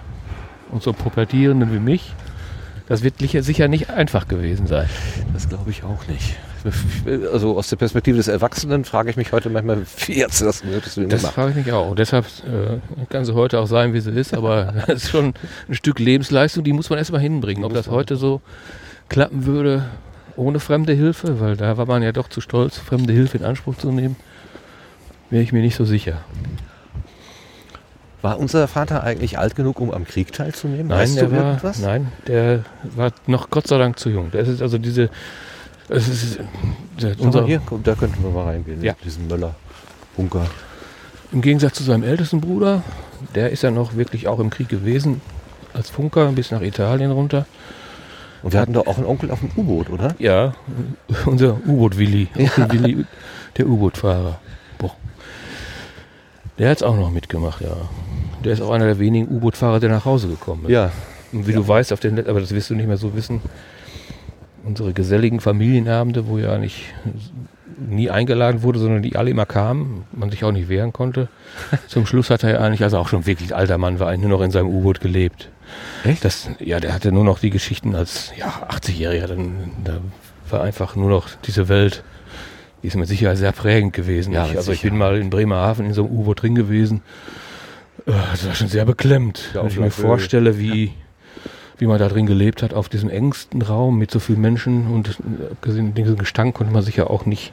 und 0.71 0.83
so 0.83 0.91
einen 0.91 0.99
pubertierenden 0.99 1.73
wie 1.73 1.79
mich. 1.79 2.13
Das 2.89 3.03
wird 3.03 3.15
sicher 3.19 3.67
nicht 3.67 3.91
einfach 3.91 4.29
gewesen 4.29 4.67
sein. 4.69 4.89
Das 5.33 5.49
glaube 5.49 5.71
ich 5.71 5.83
auch 5.83 6.07
nicht. 6.07 6.37
Also 7.33 7.57
aus 7.57 7.69
der 7.69 7.77
Perspektive 7.77 8.17
des 8.17 8.29
Erwachsenen 8.29 8.85
frage 8.85 9.11
ich 9.11 9.17
mich 9.17 9.33
heute 9.33 9.51
manchmal, 9.51 9.83
wie 10.07 10.25
hast 10.25 10.41
du 10.41 10.45
das, 10.45 10.63
du 10.63 10.69
denn 10.69 11.09
Das 11.09 11.21
gemacht? 11.21 11.35
frage 11.35 11.51
ich 11.51 11.57
mich 11.57 11.73
auch. 11.73 11.95
Deshalb 11.95 12.27
äh, 12.45 13.05
kann 13.09 13.25
sie 13.25 13.35
heute 13.35 13.61
auch 13.61 13.67
sein, 13.67 13.93
wie 13.93 14.01
sie 14.01 14.11
ist, 14.11 14.35
aber 14.35 14.73
das 14.87 15.05
ist 15.05 15.11
schon 15.11 15.35
ein 15.69 15.75
Stück 15.75 15.99
Lebensleistung, 15.99 16.65
die 16.65 16.73
muss 16.73 16.91
man 16.91 16.99
erstmal 16.99 17.21
hinbringen. 17.21 17.65
Ob 17.65 17.75
das 17.75 17.89
heute 17.89 18.17
so 18.17 18.41
klappen 19.09 19.47
würde 19.47 19.85
ohne 20.37 20.61
fremde 20.61 20.93
Hilfe, 20.93 21.41
weil 21.41 21.57
da 21.57 21.77
war 21.77 21.87
man 21.87 22.03
ja 22.03 22.13
doch 22.13 22.29
zu 22.29 22.41
stolz, 22.41 22.77
fremde 22.79 23.13
Hilfe 23.13 23.39
in 23.39 23.45
Anspruch 23.45 23.77
zu 23.77 23.91
nehmen, 23.91 24.17
wäre 25.31 25.43
ich 25.43 25.53
mir 25.53 25.63
nicht 25.63 25.77
so 25.77 25.85
sicher. 25.85 26.19
War 28.23 28.39
unser 28.39 28.67
Vater 28.67 29.03
eigentlich 29.05 29.39
alt 29.39 29.55
genug, 29.55 29.81
um 29.81 29.91
am 29.93 30.05
Krieg 30.05 30.33
teilzunehmen? 30.33 30.89
Nein, 30.89 30.99
weißt 31.01 31.17
der 31.17 31.31
war, 31.33 31.39
irgendwas? 31.39 31.79
nein, 31.81 32.13
der 32.27 32.65
war 32.97 33.13
noch 33.27 33.51
Gott 33.51 33.67
sei 33.67 33.79
Dank 33.79 33.99
zu 33.99 34.09
jung. 34.09 34.31
Das 34.33 34.49
ist 34.49 34.63
also 34.63 34.79
diese, 34.79 35.11
es 35.89 36.09
ist, 36.09 36.41
unser, 37.19 37.47
hier, 37.47 37.61
da 37.85 37.95
könnten 37.95 38.23
wir 38.23 38.31
mal 38.31 38.45
reingehen, 38.45 38.83
Ja. 38.83 38.95
diesen 39.05 39.29
Möller-Bunker. 39.29 40.47
Im 41.33 41.41
Gegensatz 41.43 41.75
zu 41.75 41.85
seinem 41.85 42.03
ältesten 42.03 42.41
Bruder, 42.41 42.83
der 43.35 43.51
ist 43.51 43.63
ja 43.63 43.71
noch 43.71 43.97
wirklich 43.97 44.29
auch 44.29 44.39
im 44.41 44.51
Krieg 44.51 44.69
gewesen, 44.69 45.21
als 45.75 45.91
Funker 45.91 46.33
bis 46.33 46.51
nach 46.51 46.63
Italien 46.63 47.11
runter. 47.11 47.47
Und 48.47 48.53
wir 48.53 48.61
hatten 48.61 48.75
doch 48.75 48.87
auch 48.87 48.97
einen 48.97 49.07
Onkel 49.07 49.33
auf 49.33 49.41
dem 49.41 49.51
U-Boot, 49.57 49.91
oder? 49.91 50.15
Ja, 50.21 50.55
unser 51.25 51.55
U-Boot-Willi, 51.67 52.29
Onkel 52.39 52.71
Willi, 52.71 53.05
der 53.57 53.67
U-Boot-Fahrer. 53.67 54.39
Der 56.57 56.71
hat 56.71 56.77
es 56.77 56.83
auch 56.85 56.95
noch 56.95 57.11
mitgemacht, 57.11 57.61
ja. 57.61 57.77
Der 58.45 58.53
ist 58.53 58.61
auch 58.61 58.71
einer 58.71 58.85
der 58.85 59.01
wenigen 59.01 59.35
U-Boot-Fahrer, 59.35 59.81
der 59.81 59.91
nach 59.91 60.05
Hause 60.05 60.29
gekommen 60.29 60.67
ist. 60.67 60.71
Ja. 60.71 60.93
Und 61.33 61.49
wie 61.49 61.55
du 61.55 61.67
weißt, 61.67 61.93
auf 61.93 61.99
den, 61.99 62.25
aber 62.25 62.39
das 62.39 62.53
wirst 62.53 62.71
du 62.71 62.77
nicht 62.77 62.87
mehr 62.87 62.99
so 62.99 63.17
wissen, 63.17 63.41
unsere 64.63 64.93
geselligen 64.93 65.41
Familienabende, 65.41 66.29
wo 66.29 66.39
ja 66.39 66.57
nicht 66.57 66.85
nie 67.79 68.11
eingeladen 68.11 68.63
wurde, 68.63 68.79
sondern 68.79 69.03
die 69.03 69.17
alle 69.17 69.31
immer 69.31 69.47
kamen, 69.47 70.05
man 70.13 70.31
sich 70.31 70.45
auch 70.45 70.53
nicht 70.53 70.69
wehren 70.69 70.93
konnte. 70.93 71.29
Zum 71.89 72.07
Schluss 72.07 72.31
hat 72.31 72.43
er 72.43 72.51
ja 72.51 72.59
eigentlich, 72.61 72.83
also 72.83 72.99
auch 72.99 73.09
schon 73.09 73.27
wirklich 73.27 73.55
alter 73.55 73.79
Mann 73.79 74.01
war, 74.01 74.09
eigentlich 74.09 74.29
nur 74.29 74.39
noch 74.39 74.45
in 74.45 74.51
seinem 74.51 74.69
U-Boot 74.69 75.01
gelebt. 75.01 75.51
Echt? 76.05 76.25
Das, 76.25 76.49
ja, 76.61 76.81
der 76.81 76.95
hatte 76.95 77.13
nur 77.13 77.25
noch 77.25 77.39
die 77.39 77.51
Geschichten 77.51 77.95
als 77.95 78.33
ja, 78.37 78.49
80-Jähriger. 78.71 79.27
Dann 79.27 79.71
da 79.85 79.99
war 80.51 80.63
einfach 80.63 80.97
nur 80.97 81.11
noch 81.11 81.29
diese 81.45 81.69
Welt, 81.69 82.05
die 82.83 82.89
ist 82.89 82.97
mit 82.97 83.09
Sicherheit 83.09 83.37
sehr 83.39 83.53
prägend 83.53 83.93
gewesen. 83.93 84.33
Ja, 84.33 84.47
ich, 84.47 84.57
also 84.57 84.73
ich 84.73 84.83
bin 84.83 84.97
mal 84.97 85.19
in 85.19 85.31
Bremerhaven 85.31 85.87
in 85.87 85.93
so 85.93 86.05
einem 86.05 86.15
U-Boot 86.15 86.43
drin 86.43 86.55
gewesen. 86.55 87.03
Äh, 88.07 88.13
Das 88.31 88.47
war 88.47 88.55
schon 88.55 88.69
sehr 88.69 88.85
beklemmt, 88.85 89.51
Ja, 89.55 89.63
wenn 89.63 89.69
ich 89.71 89.79
mir 89.79 89.91
vorstelle, 89.91 90.59
wie, 90.59 90.93
wie 91.79 91.87
man 91.87 91.99
da 91.99 92.09
drin 92.09 92.27
gelebt 92.27 92.63
hat, 92.63 92.75
auf 92.75 92.89
diesem 92.89 93.11
engsten 93.11 93.63
Raum 93.63 93.99
mit 93.99 94.11
so 94.11 94.21
vielen 94.21 94.41
Menschen 94.41 94.87
und 94.87 95.09
äh, 95.09 95.53
abgesehen 95.53 95.87
von 95.87 95.95
diesem 95.95 96.17
Gestank 96.17 96.55
konnte 96.55 96.73
man 96.73 96.83
sich 96.83 96.97
ja 96.97 97.09
auch 97.09 97.27
nicht 97.27 97.53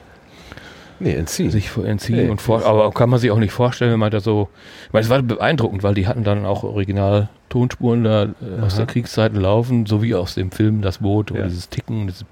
Nee, 1.00 1.14
entziehen. 1.14 1.50
sich 1.50 1.70
entziehen. 1.76 2.16
Nee, 2.16 2.28
und 2.30 2.40
vor, 2.40 2.64
aber 2.64 2.90
kann 2.92 3.10
man 3.10 3.18
sich 3.18 3.30
auch 3.30 3.38
nicht 3.38 3.52
vorstellen, 3.52 3.92
wenn 3.92 3.98
man 3.98 4.10
da 4.10 4.20
so. 4.20 4.48
Ich 4.86 4.92
meine, 4.92 5.04
es 5.04 5.10
war 5.10 5.20
beeindruckend, 5.22 5.82
weil 5.82 5.94
die 5.94 6.06
hatten 6.06 6.24
dann 6.24 6.44
auch 6.46 6.62
original 6.64 7.28
Tonspuren 7.48 8.04
da 8.04 8.24
äh, 8.24 8.62
aus 8.62 8.76
der 8.76 8.86
Kriegszeit 8.86 9.34
laufen, 9.34 9.86
so 9.86 10.02
wie 10.02 10.14
aus 10.14 10.34
dem 10.34 10.50
Film 10.50 10.82
Das 10.82 10.98
Boot 10.98 11.30
Ja. 11.30 11.42
und 11.42 11.48
dieses 11.50 11.68
Ticken. 11.68 12.06
Das, 12.06 12.24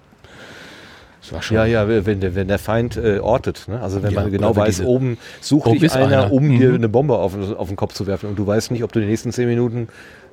war 1.32 1.40
schon. 1.42 1.56
Ja, 1.56 1.64
ja, 1.64 1.86
wenn 2.06 2.20
der, 2.20 2.34
wenn 2.34 2.48
der 2.48 2.58
Feind 2.58 2.96
äh, 2.96 3.18
ortet. 3.20 3.66
Ne? 3.68 3.80
Also 3.80 4.02
wenn 4.02 4.12
Ja, 4.12 4.22
man 4.22 4.30
genau 4.32 4.54
weiß, 4.56 4.76
diese- 4.76 4.86
oben 4.86 5.18
sucht 5.40 5.66
Oben 5.66 5.74
dich 5.76 5.84
ist 5.84 5.96
einer, 5.96 6.24
einer. 6.24 6.32
um 6.32 6.48
Mhm. 6.48 6.58
dir 6.58 6.74
eine 6.74 6.88
Bombe 6.88 7.16
auf, 7.16 7.34
auf 7.56 7.68
den 7.68 7.76
Kopf 7.76 7.94
zu 7.94 8.06
werfen 8.06 8.28
und 8.28 8.38
du 8.38 8.46
weißt 8.46 8.70
nicht, 8.72 8.82
ob 8.84 8.92
du 8.92 9.00
die 9.00 9.06
nächsten 9.06 9.30
zehn 9.32 9.48
Minuten 9.48 9.88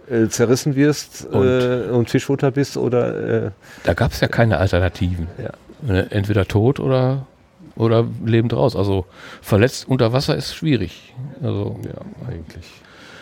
äh, 0.10 0.28
zerrissen 0.28 0.76
wirst 0.76 1.28
Und- 1.32 1.46
äh, 1.48 1.90
und 1.92 2.10
Fischfutter 2.10 2.50
bist 2.52 2.76
oder 2.78 3.46
äh, 3.46 3.52
Da 3.84 3.94
gab 3.94 4.12
es 4.12 4.20
ja 4.22 4.28
keine 4.28 4.58
Alternativen. 4.58 5.28
Ja. 5.38 5.94
Äh, 5.94 6.06
Entweder 6.10 6.46
tot 6.48 6.80
oder, 6.80 7.28
oder 7.80 8.06
lebend 8.24 8.54
raus. 8.54 8.76
Also 8.76 9.06
verletzt 9.42 9.88
unter 9.88 10.14
Wasser 10.14 10.36
ist 10.36 10.54
schwierig. 10.54 11.14
Also, 11.42 11.80
ja, 11.86 12.28
eigentlich. 12.28 12.66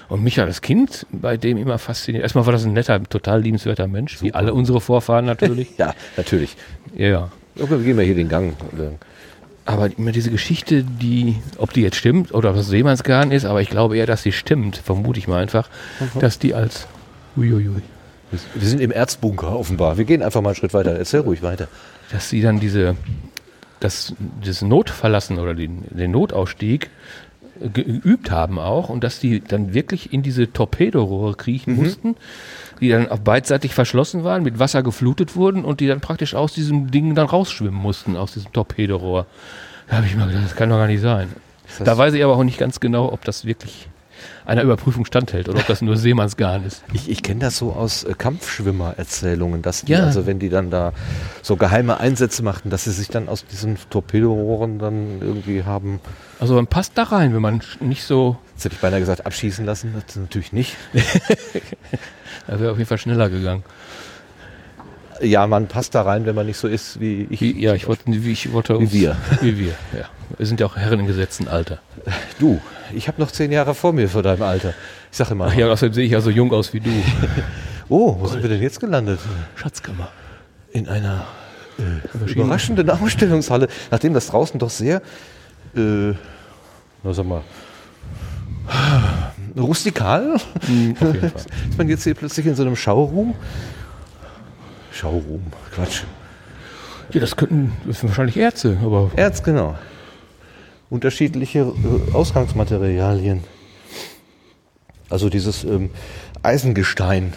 und 0.09 0.23
mich 0.23 0.39
als 0.39 0.61
Kind 0.61 1.05
bei 1.11 1.37
dem 1.37 1.57
immer 1.57 1.77
fasziniert. 1.77 2.23
Erstmal 2.23 2.45
war 2.45 2.53
das 2.53 2.65
ein 2.65 2.73
netter, 2.73 3.01
total 3.03 3.41
liebenswerter 3.41 3.87
Mensch, 3.87 4.21
wie 4.21 4.33
alle 4.33 4.53
unsere 4.53 4.81
Vorfahren 4.81 5.25
natürlich. 5.25 5.69
Ja, 5.77 5.93
natürlich. 6.17 6.57
ja, 6.95 7.07
ja. 7.07 7.31
Okay, 7.59 7.71
wir 7.71 7.79
gehen 7.79 7.95
mal 7.95 8.05
hier 8.05 8.15
den 8.15 8.29
Gang. 8.29 8.53
Aber 9.65 9.89
immer 9.97 10.11
diese 10.11 10.31
Geschichte, 10.31 10.83
die, 10.83 11.35
ob 11.57 11.73
die 11.73 11.81
jetzt 11.81 11.97
stimmt 11.97 12.33
oder 12.33 12.51
ob 12.51 12.55
das 12.55 12.67
Seemannsgarn 12.67 13.31
ist, 13.31 13.45
aber 13.45 13.61
ich 13.61 13.69
glaube 13.69 13.97
eher, 13.97 14.05
dass 14.05 14.23
sie 14.23 14.31
stimmt, 14.31 14.77
vermute 14.77 15.19
ich 15.19 15.27
mal 15.27 15.41
einfach, 15.41 15.69
dass 16.19 16.39
die 16.39 16.53
als 16.53 16.87
uiuiui, 17.35 17.81
Wir 18.31 18.67
sind 18.67 18.79
im 18.79 18.91
Erzbunker 18.91 19.57
offenbar. 19.57 19.97
Wir 19.97 20.05
gehen 20.05 20.21
einfach 20.23 20.41
mal 20.41 20.49
einen 20.49 20.55
Schritt 20.55 20.73
weiter. 20.73 20.95
Erzähl 20.97 21.19
ruhig 21.21 21.43
weiter. 21.43 21.67
dass 22.11 22.29
sie 22.29 22.41
dann 22.41 22.59
diese, 22.59 22.95
das, 23.79 24.13
das 24.43 24.61
Notverlassen 24.61 25.37
oder 25.39 25.53
den, 25.53 25.83
den 25.89 26.11
Notausstieg 26.11 26.89
geübt 27.73 28.29
haben 28.29 28.59
auch 28.59 28.89
und 28.89 29.03
dass 29.03 29.19
die 29.19 29.39
dann 29.39 29.73
wirklich 29.73 30.13
in 30.13 30.21
diese 30.21 30.51
Torpedorohre 30.53 31.33
kriechen 31.35 31.75
mussten, 31.75 32.15
die 32.79 32.89
dann 32.89 33.09
auch 33.09 33.17
beidseitig 33.17 33.73
verschlossen 33.73 34.23
waren, 34.23 34.43
mit 34.43 34.59
Wasser 34.59 34.83
geflutet 34.83 35.35
wurden 35.35 35.65
und 35.65 35.79
die 35.79 35.87
dann 35.87 35.99
praktisch 35.99 36.35
aus 36.35 36.53
diesem 36.53 36.91
Ding 36.91 37.15
dann 37.15 37.25
rausschwimmen 37.27 37.79
mussten, 37.79 38.15
aus 38.15 38.33
diesem 38.33 38.53
Torpedorohr. 38.53 39.25
Da 39.89 39.97
habe 39.97 40.05
ich 40.05 40.15
mal 40.15 40.27
gedacht, 40.27 40.43
das 40.45 40.55
kann 40.55 40.69
doch 40.69 40.77
gar 40.77 40.85
nicht 40.87 41.01
sein. 41.01 41.29
Das 41.65 41.81
heißt- 41.81 41.83
Da 41.85 41.97
weiß 41.97 42.13
ich 42.13 42.23
aber 42.23 42.35
auch 42.35 42.43
nicht 42.43 42.59
ganz 42.59 42.79
genau, 42.79 43.11
ob 43.11 43.23
das 43.25 43.45
wirklich 43.45 43.89
einer 44.45 44.63
Überprüfung 44.63 45.05
standhält 45.05 45.49
oder 45.49 45.59
ob 45.59 45.67
das 45.67 45.81
nur 45.81 45.97
Seemannsgarn 45.97 46.63
ist. 46.65 46.83
Ich, 46.93 47.09
ich 47.09 47.21
kenne 47.23 47.41
das 47.41 47.57
so 47.57 47.73
aus 47.73 48.03
äh, 48.03 48.13
Kampfschwimmer-Erzählungen, 48.17 49.61
dass 49.61 49.81
die, 49.83 49.91
Ja. 49.93 50.03
also 50.05 50.25
wenn 50.25 50.39
die 50.39 50.49
dann 50.49 50.69
da 50.69 50.93
so 51.41 51.55
geheime 51.57 51.99
Einsätze 51.99 52.43
machten, 52.43 52.69
dass 52.69 52.85
sie 52.85 52.91
sich 52.91 53.09
dann 53.09 53.27
aus 53.29 53.45
diesen 53.45 53.77
Torpedorohren 53.89 54.79
dann 54.79 55.21
irgendwie 55.21 55.63
haben, 55.63 55.99
Also 56.39 56.55
man 56.55 56.67
passt 56.67 56.93
da 56.97 57.03
rein, 57.03 57.33
wenn 57.33 57.41
man 57.41 57.61
nicht 57.79 58.03
so, 58.03 58.37
jetzt 58.55 58.65
hätte 58.65 58.75
ich 58.75 58.81
beinahe 58.81 58.99
gesagt, 58.99 59.25
abschießen 59.25 59.65
lassen. 59.65 59.93
Das 60.05 60.15
natürlich 60.15 60.53
nicht. 60.53 60.75
da 62.47 62.59
wäre 62.59 62.71
auf 62.71 62.77
jeden 62.77 62.87
Fall 62.87 62.97
schneller 62.97 63.29
gegangen. 63.29 63.63
Ja, 65.19 65.47
man 65.47 65.67
passt 65.67 65.95
da 65.95 66.03
rein, 66.03 66.25
wenn 66.27 66.35
man 66.35 66.45
nicht 66.45 66.57
so 66.57 66.67
ist 66.67 66.99
wie 66.99 67.27
ich. 67.31 67.41
Wie, 67.41 67.59
ja, 67.59 67.73
ich 67.73 67.87
wollte, 67.87 68.03
wie 68.05 68.31
ich 68.31 68.51
wollte 68.53 68.79
Wie 68.79 68.91
wir. 68.91 69.15
Wie 69.41 69.57
wir, 69.57 69.73
ja. 69.97 70.05
Wir 70.37 70.45
sind 70.45 70.59
ja 70.59 70.67
auch 70.67 70.75
Herren 70.75 70.99
im 70.99 71.07
gesetzten 71.07 71.47
Alter. 71.47 71.79
Du, 72.37 72.61
ich 72.93 73.07
habe 73.07 73.21
noch 73.21 73.31
zehn 73.31 73.51
Jahre 73.51 73.75
vor 73.75 73.93
mir 73.93 74.09
vor 74.09 74.23
deinem 74.23 74.43
Alter. 74.43 74.73
Ich 75.11 75.17
sage 75.17 75.31
immer, 75.31 75.47
Ach 75.47 75.53
ja, 75.53 75.67
außerdem 75.67 75.93
sehe 75.93 76.05
ich 76.05 76.11
ja 76.11 76.21
so 76.21 76.29
jung 76.29 76.51
aus 76.51 76.73
wie 76.73 76.79
du. 76.79 76.89
oh, 77.89 78.17
wo 78.19 78.27
sind 78.27 78.41
wir 78.41 78.49
denn 78.49 78.61
jetzt 78.61 78.79
gelandet? 78.79 79.19
Schatzkammer. 79.55 80.09
In 80.71 80.87
einer 80.87 81.25
äh, 81.77 82.31
überraschenden 82.31 82.89
Ausstellungshalle, 82.89 83.67
nachdem 83.91 84.13
das 84.13 84.27
draußen 84.27 84.59
doch 84.59 84.69
sehr, 84.69 85.01
äh, 85.75 86.13
na 87.03 87.13
sag 87.13 87.25
mal, 87.25 87.41
rustikal 89.57 90.37
Mhm, 90.67 90.95
auf 90.99 91.13
jeden 91.13 91.29
Fall. 91.29 91.41
ist 91.69 91.77
man 91.77 91.89
jetzt 91.89 92.03
hier 92.03 92.13
plötzlich 92.13 92.45
in 92.45 92.55
so 92.55 92.63
einem 92.63 92.75
Schauruhm. 92.75 93.33
Schauruhm, 94.91 95.43
Quatsch. 95.73 96.03
Ja, 97.11 97.21
das 97.21 97.35
könnten 97.35 97.71
das 97.85 97.99
sind 97.99 98.09
wahrscheinlich 98.09 98.37
Ärzte, 98.37 98.77
aber 98.83 99.11
Erz, 99.15 99.43
genau. 99.43 99.77
Unterschiedliche 100.89 101.59
äh, 101.59 102.13
Ausgangsmaterialien. 102.13 103.43
Also 105.09 105.29
dieses 105.29 105.63
ähm, 105.63 105.89
Eisengestein. 106.43 107.33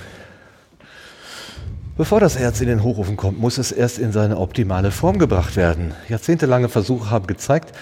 Bevor 1.96 2.20
das 2.20 2.36
Erz 2.36 2.60
in 2.60 2.68
den 2.68 2.82
Hochofen 2.82 3.16
kommt, 3.16 3.38
muss 3.38 3.58
es 3.58 3.72
erst 3.72 3.98
in 3.98 4.12
seine 4.12 4.38
optimale 4.38 4.90
Form 4.90 5.18
gebracht 5.18 5.56
werden. 5.56 5.92
Jahrzehntelange 6.08 6.68
Versuche 6.68 7.10
haben 7.10 7.26
gezeigt, 7.26 7.74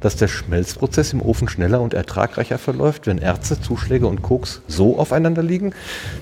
dass 0.00 0.16
der 0.16 0.28
Schmelzprozess 0.28 1.12
im 1.12 1.22
Ofen 1.22 1.48
schneller 1.48 1.80
und 1.80 1.94
ertragreicher 1.94 2.58
verläuft, 2.58 3.06
wenn 3.06 3.18
Erze, 3.18 3.60
Zuschläge 3.60 4.06
und 4.06 4.22
Koks 4.22 4.62
so 4.68 4.98
aufeinander 4.98 5.42
liegen, 5.42 5.74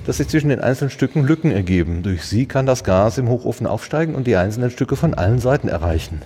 dass 0.06 0.16
sich 0.16 0.28
zwischen 0.28 0.48
den 0.48 0.60
einzelnen 0.60 0.90
Stücken 0.90 1.24
Lücken 1.24 1.50
ergeben. 1.50 2.02
Durch 2.02 2.24
sie 2.24 2.46
kann 2.46 2.66
das 2.66 2.84
Gas 2.84 3.18
im 3.18 3.28
Hochofen 3.28 3.66
aufsteigen 3.66 4.14
und 4.14 4.26
die 4.26 4.36
einzelnen 4.36 4.70
Stücke 4.70 4.96
von 4.96 5.14
allen 5.14 5.38
Seiten 5.38 5.68
erreichen. 5.68 6.22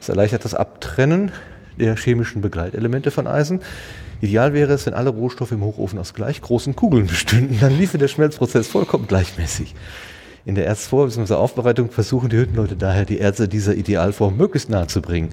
Es 0.00 0.08
erleichtert 0.08 0.44
das 0.44 0.54
Abtrennen 0.54 1.32
der 1.78 1.96
chemischen 1.96 2.42
Begleitelemente 2.42 3.10
von 3.10 3.26
Eisen. 3.26 3.60
Ideal 4.20 4.54
wäre 4.54 4.72
es, 4.72 4.86
wenn 4.86 4.94
alle 4.94 5.10
Rohstoffe 5.10 5.52
im 5.52 5.62
Hochofen 5.62 5.98
aus 5.98 6.14
gleich 6.14 6.40
großen 6.40 6.74
Kugeln 6.74 7.06
bestünden. 7.06 7.58
Dann 7.60 7.76
liefe 7.76 7.98
der 7.98 8.08
Schmelzprozess 8.08 8.66
vollkommen 8.66 9.06
gleichmäßig. 9.06 9.74
In 10.46 10.54
der 10.54 10.66
Erzvor- 10.66 11.06
bzw. 11.06 11.34
Aufbereitung 11.34 11.90
versuchen 11.90 12.28
die 12.28 12.36
Hüttenleute 12.36 12.76
daher, 12.76 13.04
die 13.04 13.18
Erze 13.18 13.48
dieser 13.48 13.74
Idealform 13.74 14.36
möglichst 14.36 14.70
nahe 14.70 14.86
zu 14.86 15.02
bringen. 15.02 15.30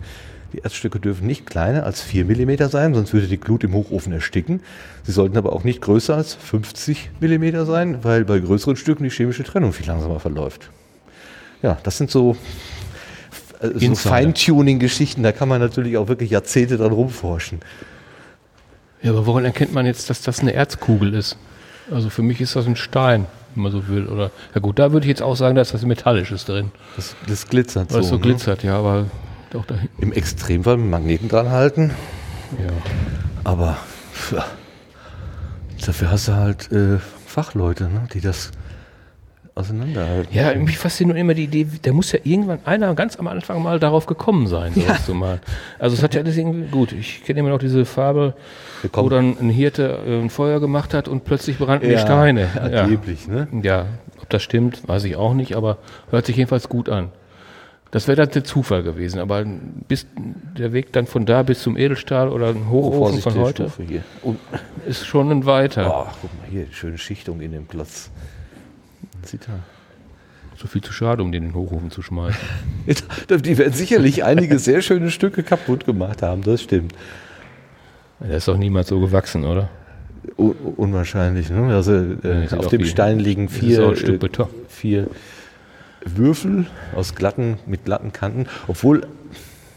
Die 0.53 0.63
Erzstücke 0.63 0.99
dürfen 0.99 1.25
nicht 1.25 1.45
kleiner 1.47 1.83
als 1.83 2.01
4 2.01 2.25
mm 2.25 2.69
sein, 2.69 2.93
sonst 2.93 3.13
würde 3.13 3.27
die 3.27 3.39
Glut 3.39 3.63
im 3.63 3.73
Hochofen 3.73 4.13
ersticken. 4.13 4.61
Sie 5.03 5.11
sollten 5.11 5.37
aber 5.37 5.53
auch 5.53 5.63
nicht 5.63 5.81
größer 5.81 6.15
als 6.15 6.35
50 6.35 7.09
mm 7.21 7.65
sein, 7.65 8.03
weil 8.03 8.23
bei 8.25 8.39
größeren 8.39 8.75
Stücken 8.75 9.03
die 9.03 9.09
chemische 9.09 9.43
Trennung 9.43 9.73
viel 9.73 9.87
langsamer 9.87 10.19
verläuft. 10.19 10.69
Ja, 11.63 11.77
das 11.83 11.97
sind 11.97 12.11
so, 12.11 12.35
äh, 13.63 13.79
so 13.79 13.95
Feintuning-Geschichten, 13.95 15.23
da 15.23 15.31
kann 15.31 15.49
man 15.49 15.61
natürlich 15.61 15.97
auch 15.97 16.07
wirklich 16.07 16.31
Jahrzehnte 16.31 16.77
dran 16.77 16.91
rumforschen. 16.91 17.59
Ja, 19.01 19.11
aber 19.11 19.25
woran 19.25 19.45
erkennt 19.45 19.73
man 19.73 19.85
jetzt, 19.85 20.09
dass 20.09 20.21
das 20.21 20.39
eine 20.39 20.53
Erzkugel 20.53 21.13
ist? 21.13 21.37
Also 21.91 22.09
für 22.09 22.21
mich 22.21 22.39
ist 22.39 22.55
das 22.55 22.65
ein 22.65 22.75
Stein, 22.75 23.25
wenn 23.53 23.63
man 23.63 23.71
so 23.71 23.87
will. 23.87 24.07
Oder 24.07 24.31
ja 24.55 24.61
gut, 24.61 24.79
da 24.79 24.91
würde 24.93 25.05
ich 25.05 25.09
jetzt 25.09 25.21
auch 25.21 25.35
sagen, 25.35 25.55
da 25.55 25.61
ist 25.61 25.73
was 25.73 25.83
Metallisches 25.83 26.45
drin. 26.45 26.71
Das, 26.95 27.15
das 27.27 27.47
glitzert 27.47 27.91
Weil 27.91 28.01
so. 28.01 28.03
es 28.03 28.09
so 28.09 28.15
ne? 28.15 28.21
glitzert, 28.21 28.63
ja, 28.63 28.77
aber 28.77 29.07
auch 29.53 29.65
da. 29.65 29.75
Im 29.99 30.13
Extremfall 30.13 30.77
mit 30.77 30.89
Magneten 30.89 31.29
dran 31.29 31.49
halten. 31.49 31.91
Ja. 32.57 32.71
Aber 33.43 33.77
ja, 34.31 34.45
dafür 35.85 36.11
hast 36.11 36.29
du 36.29 36.35
halt 36.35 36.71
äh, 36.71 36.97
Fachleute, 37.25 37.85
ne, 37.85 38.07
die 38.13 38.21
das 38.21 38.51
auseinanderhalten. 39.55 40.33
Ja, 40.35 40.53
mich 40.55 40.77
fasziniert 40.77 41.17
immer 41.17 41.33
die 41.33 41.43
Idee, 41.43 41.67
da 41.83 41.93
muss 41.93 42.11
ja 42.11 42.19
irgendwann 42.23 42.59
einer 42.65 42.93
ganz 42.95 43.17
am 43.17 43.27
Anfang 43.27 43.61
mal 43.61 43.79
darauf 43.79 44.05
gekommen 44.07 44.47
sein, 44.47 44.73
sowas 44.73 44.87
Ja. 44.99 45.03
zu 45.05 45.13
malen. 45.13 45.39
Also 45.79 45.95
es 45.95 46.01
hat 46.03 46.15
ja 46.15 46.21
alles 46.21 46.35
irgendwie, 46.37 46.67
gut, 46.69 46.91
ich 46.91 47.23
kenne 47.23 47.39
immer 47.39 47.49
noch 47.49 47.59
diese 47.59 47.85
Fabel, 47.85 48.33
wo 48.93 49.09
dann 49.09 49.37
ein 49.39 49.49
Hirte 49.49 49.99
äh, 50.07 50.19
ein 50.21 50.29
Feuer 50.29 50.59
gemacht 50.59 50.93
hat 50.93 51.07
und 51.07 51.23
plötzlich 51.23 51.57
brannten 51.59 51.87
die 51.87 51.93
Ja, 51.93 51.99
Steine. 51.99 52.47
Angeblich, 52.81 53.27
ne? 53.27 53.47
Ja. 53.51 53.59
ja, 53.61 53.85
ob 54.21 54.29
das 54.29 54.41
stimmt, 54.41 54.87
weiß 54.87 55.03
ich 55.03 55.15
auch 55.15 55.33
nicht, 55.35 55.55
aber 55.55 55.77
hört 56.09 56.25
sich 56.25 56.35
jedenfalls 56.37 56.67
gut 56.67 56.89
an. 56.89 57.09
Das 57.91 58.07
wäre 58.07 58.15
dann 58.15 58.31
der 58.31 58.43
Zufall 58.43 58.81
gewesen, 58.81 59.19
aber 59.19 59.45
bis 59.87 60.07
der 60.57 60.73
Weg 60.73 60.91
dann 60.93 61.05
von 61.05 61.27
da 61.27 61.43
bis 61.43 61.61
zum 61.61 61.77
Edelstahl 61.77 62.29
oder 62.29 62.47
ein 62.47 62.67
Hochofen 62.71 63.21
von 63.21 63.35
heute 63.35 63.71
ist 64.87 65.05
schon 65.05 65.29
ein 65.29 65.45
weiter. 65.45 66.05
oh, 66.07 66.11
guck 66.19 66.31
mal 66.41 66.47
hier, 66.49 66.65
schöne 66.71 66.97
Schichtung 66.97 67.39
in 67.39 67.51
dem 67.51 67.67
Klotz. 67.67 68.09
Er. 69.31 69.59
So 70.57 70.67
viel 70.67 70.81
zu 70.81 70.93
schade, 70.93 71.23
um 71.23 71.31
den 71.31 71.43
in 71.43 71.49
den 71.49 71.55
Hochofen 71.55 71.89
zu 71.91 72.01
schmeißen. 72.01 72.39
Die 73.43 73.57
werden 73.57 73.73
sicherlich 73.73 74.23
einige 74.23 74.59
sehr 74.59 74.81
schöne 74.81 75.09
Stücke 75.09 75.43
kaputt 75.43 75.85
gemacht 75.85 76.21
haben, 76.21 76.43
das 76.43 76.61
stimmt. 76.61 76.93
Der 78.19 78.37
ist 78.37 78.47
doch 78.47 78.57
niemals 78.57 78.87
so 78.87 78.99
gewachsen, 78.99 79.45
oder? 79.45 79.69
Un 80.37 80.51
unwahrscheinlich, 80.77 81.49
ne? 81.49 81.73
Also 81.73 81.93
äh, 81.93 82.47
auf 82.55 82.67
dem 82.67 82.85
Stein 82.85 83.19
liegen 83.19 83.49
vier, 83.49 83.91
äh, 83.91 84.19
vier 84.69 85.07
Würfel 86.05 86.65
aus 86.95 87.15
glatten, 87.15 87.57
mit 87.65 87.83
glatten 87.85 88.13
Kanten, 88.13 88.47
obwohl 88.67 89.07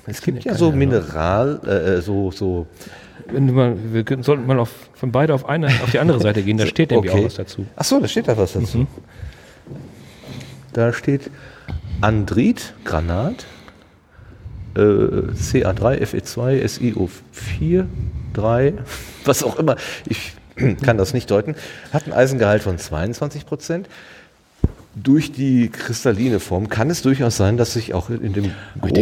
es 0.06 0.20
gibt 0.22 0.44
ja 0.44 0.54
so 0.54 0.66
Ahnung. 0.66 0.78
Mineral, 0.78 1.60
äh, 1.66 2.00
so, 2.00 2.30
so 2.30 2.66
Wenn 3.28 3.52
mal, 3.52 3.76
wir 3.92 4.04
sollten 4.22 4.46
mal 4.46 4.58
auf, 4.60 4.70
von 4.94 5.10
beide 5.10 5.34
auf 5.34 5.48
eine, 5.48 5.66
auf 5.66 5.90
die 5.90 5.98
andere 5.98 6.20
Seite 6.20 6.42
gehen, 6.42 6.58
da 6.58 6.66
steht 6.66 6.92
nämlich 6.92 7.10
Okay. 7.10 7.22
auch 7.22 7.26
was 7.26 7.34
dazu. 7.34 7.66
Ach 7.74 7.84
so, 7.84 7.98
da 8.00 8.06
steht 8.06 8.28
da 8.28 8.36
was 8.36 8.52
dazu. 8.52 8.78
Mhm. 8.78 8.86
Da 10.76 10.92
steht 10.92 11.30
Andrit, 12.02 12.74
Granat, 12.84 13.46
äh, 14.74 14.80
CA3, 14.80 16.02
FE2, 16.02 16.62
SiO4, 16.62 17.86
3, 18.34 18.74
was 19.24 19.42
auch 19.42 19.58
immer. 19.58 19.76
Ich 20.04 20.34
kann 20.82 20.98
das 20.98 21.14
nicht 21.14 21.30
deuten. 21.30 21.54
Hat 21.94 22.06
ein 22.06 22.12
Eisengehalt 22.12 22.62
von 22.62 22.76
22 22.76 23.46
Prozent. 23.46 23.88
Durch 24.94 25.32
die 25.32 25.70
kristalline 25.70 26.40
Form 26.40 26.68
kann 26.68 26.90
es 26.90 27.00
durchaus 27.00 27.38
sein, 27.38 27.56
dass 27.56 27.72
sich 27.72 27.94
auch 27.94 28.10
in 28.10 28.34
dem 28.34 28.52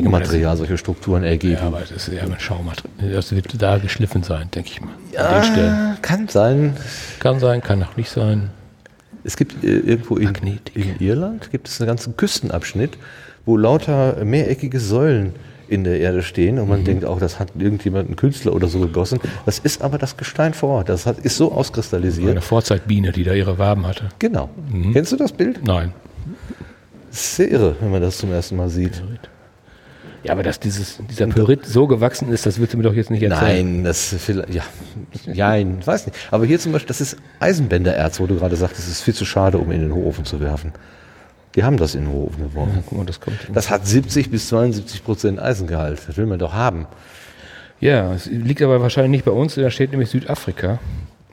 Material 0.08 0.56
solche 0.56 0.78
Strukturen 0.78 1.24
ergeben. 1.24 1.54
Ja, 1.54 1.66
aber 1.66 1.80
das 1.80 1.90
ist 1.90 2.08
ja 2.12 2.22
ein 2.22 2.38
Schaumaterial. 2.38 3.10
Das 3.10 3.32
wird 3.32 3.60
da 3.60 3.78
geschliffen 3.78 4.22
sein, 4.22 4.48
denke 4.52 4.70
ich 4.70 4.80
mal. 4.80 4.90
Ah, 5.16 5.96
kann 6.02 6.28
sein. 6.28 6.76
Kann 7.18 7.40
sein, 7.40 7.62
kann 7.62 7.82
auch 7.82 7.96
nicht 7.96 8.10
sein. 8.10 8.50
Es 9.24 9.36
gibt 9.36 9.64
äh, 9.64 9.78
irgendwo 9.78 10.16
in, 10.16 10.32
in 10.74 10.96
Irland 11.00 11.50
gibt 11.50 11.68
es 11.68 11.80
einen 11.80 11.88
ganzen 11.88 12.16
Küstenabschnitt, 12.16 12.98
wo 13.46 13.56
lauter 13.56 14.24
mehreckige 14.24 14.78
Säulen 14.80 15.32
in 15.66 15.82
der 15.84 15.98
Erde 15.98 16.22
stehen 16.22 16.58
und 16.58 16.68
man 16.68 16.80
Mhm. 16.80 16.84
denkt 16.84 17.04
auch, 17.06 17.18
das 17.18 17.38
hat 17.40 17.48
irgendjemand, 17.58 18.10
ein 18.10 18.16
Künstler 18.16 18.52
oder 18.54 18.68
so 18.68 18.80
gegossen. 18.80 19.18
Das 19.46 19.58
ist 19.58 19.80
aber 19.82 19.96
das 19.96 20.16
Gestein 20.18 20.52
vor 20.52 20.68
Ort. 20.70 20.88
Das 20.90 21.06
hat, 21.06 21.18
ist 21.20 21.36
so 21.38 21.52
auskristallisiert. 21.52 22.30
Eine 22.30 22.42
Vorzeitbiene, 22.42 23.12
die 23.12 23.24
da 23.24 23.32
ihre 23.32 23.58
Waben 23.58 23.86
hatte. 23.86 24.10
Genau. 24.18 24.50
Mhm. 24.70 24.92
Kennst 24.92 25.12
du 25.12 25.16
das 25.16 25.32
Bild? 25.32 25.64
Nein. 25.64 25.92
Sehr 27.10 27.50
irre, 27.50 27.76
wenn 27.80 27.90
man 27.92 28.02
das 28.02 28.18
zum 28.18 28.30
ersten 28.32 28.56
Mal 28.56 28.68
sieht. 28.68 29.02
Ja, 30.24 30.32
aber 30.32 30.42
dass 30.42 30.58
dieses, 30.58 30.98
dieser 31.10 31.26
Pyrit 31.26 31.66
so 31.66 31.86
gewachsen 31.86 32.30
ist, 32.32 32.46
das 32.46 32.58
willst 32.58 32.72
du 32.72 32.78
mir 32.78 32.82
doch 32.82 32.94
jetzt 32.94 33.10
nicht 33.10 33.22
erzählen. 33.22 33.74
Nein, 33.76 33.84
das 33.84 34.14
vielleicht, 34.18 34.54
ja, 34.54 34.62
nein, 35.26 35.78
weiß 35.84 36.06
nicht. 36.06 36.18
Aber 36.30 36.46
hier 36.46 36.58
zum 36.58 36.72
Beispiel, 36.72 36.88
das 36.88 37.02
ist 37.02 37.18
Eisenbändererz, 37.40 38.20
wo 38.20 38.26
du 38.26 38.36
gerade 38.36 38.56
sagst, 38.56 38.78
es 38.78 38.88
ist 38.88 39.02
viel 39.02 39.14
zu 39.14 39.26
schade, 39.26 39.58
um 39.58 39.70
in 39.70 39.82
den 39.82 39.94
Hochofen 39.94 40.24
zu 40.24 40.40
werfen. 40.40 40.72
Die 41.54 41.62
haben 41.62 41.76
das 41.76 41.94
in 41.94 42.06
den 42.06 42.12
Hochofen 42.12 42.42
geworfen. 42.42 42.72
Ja, 42.74 42.82
guck 42.86 42.98
mal, 42.98 43.04
das 43.04 43.20
kommt. 43.20 43.36
Das 43.52 43.70
hat 43.70 43.86
70 43.86 44.30
bis 44.30 44.48
72 44.48 45.04
Prozent 45.04 45.40
Eisengehalt. 45.40 46.00
Das 46.08 46.16
will 46.16 46.26
man 46.26 46.38
doch 46.38 46.54
haben. 46.54 46.86
Ja, 47.80 48.14
es 48.14 48.26
liegt 48.26 48.62
aber 48.62 48.80
wahrscheinlich 48.80 49.10
nicht 49.10 49.24
bei 49.26 49.30
uns, 49.30 49.56
da 49.56 49.70
steht 49.70 49.90
nämlich 49.90 50.08
Südafrika. 50.08 50.78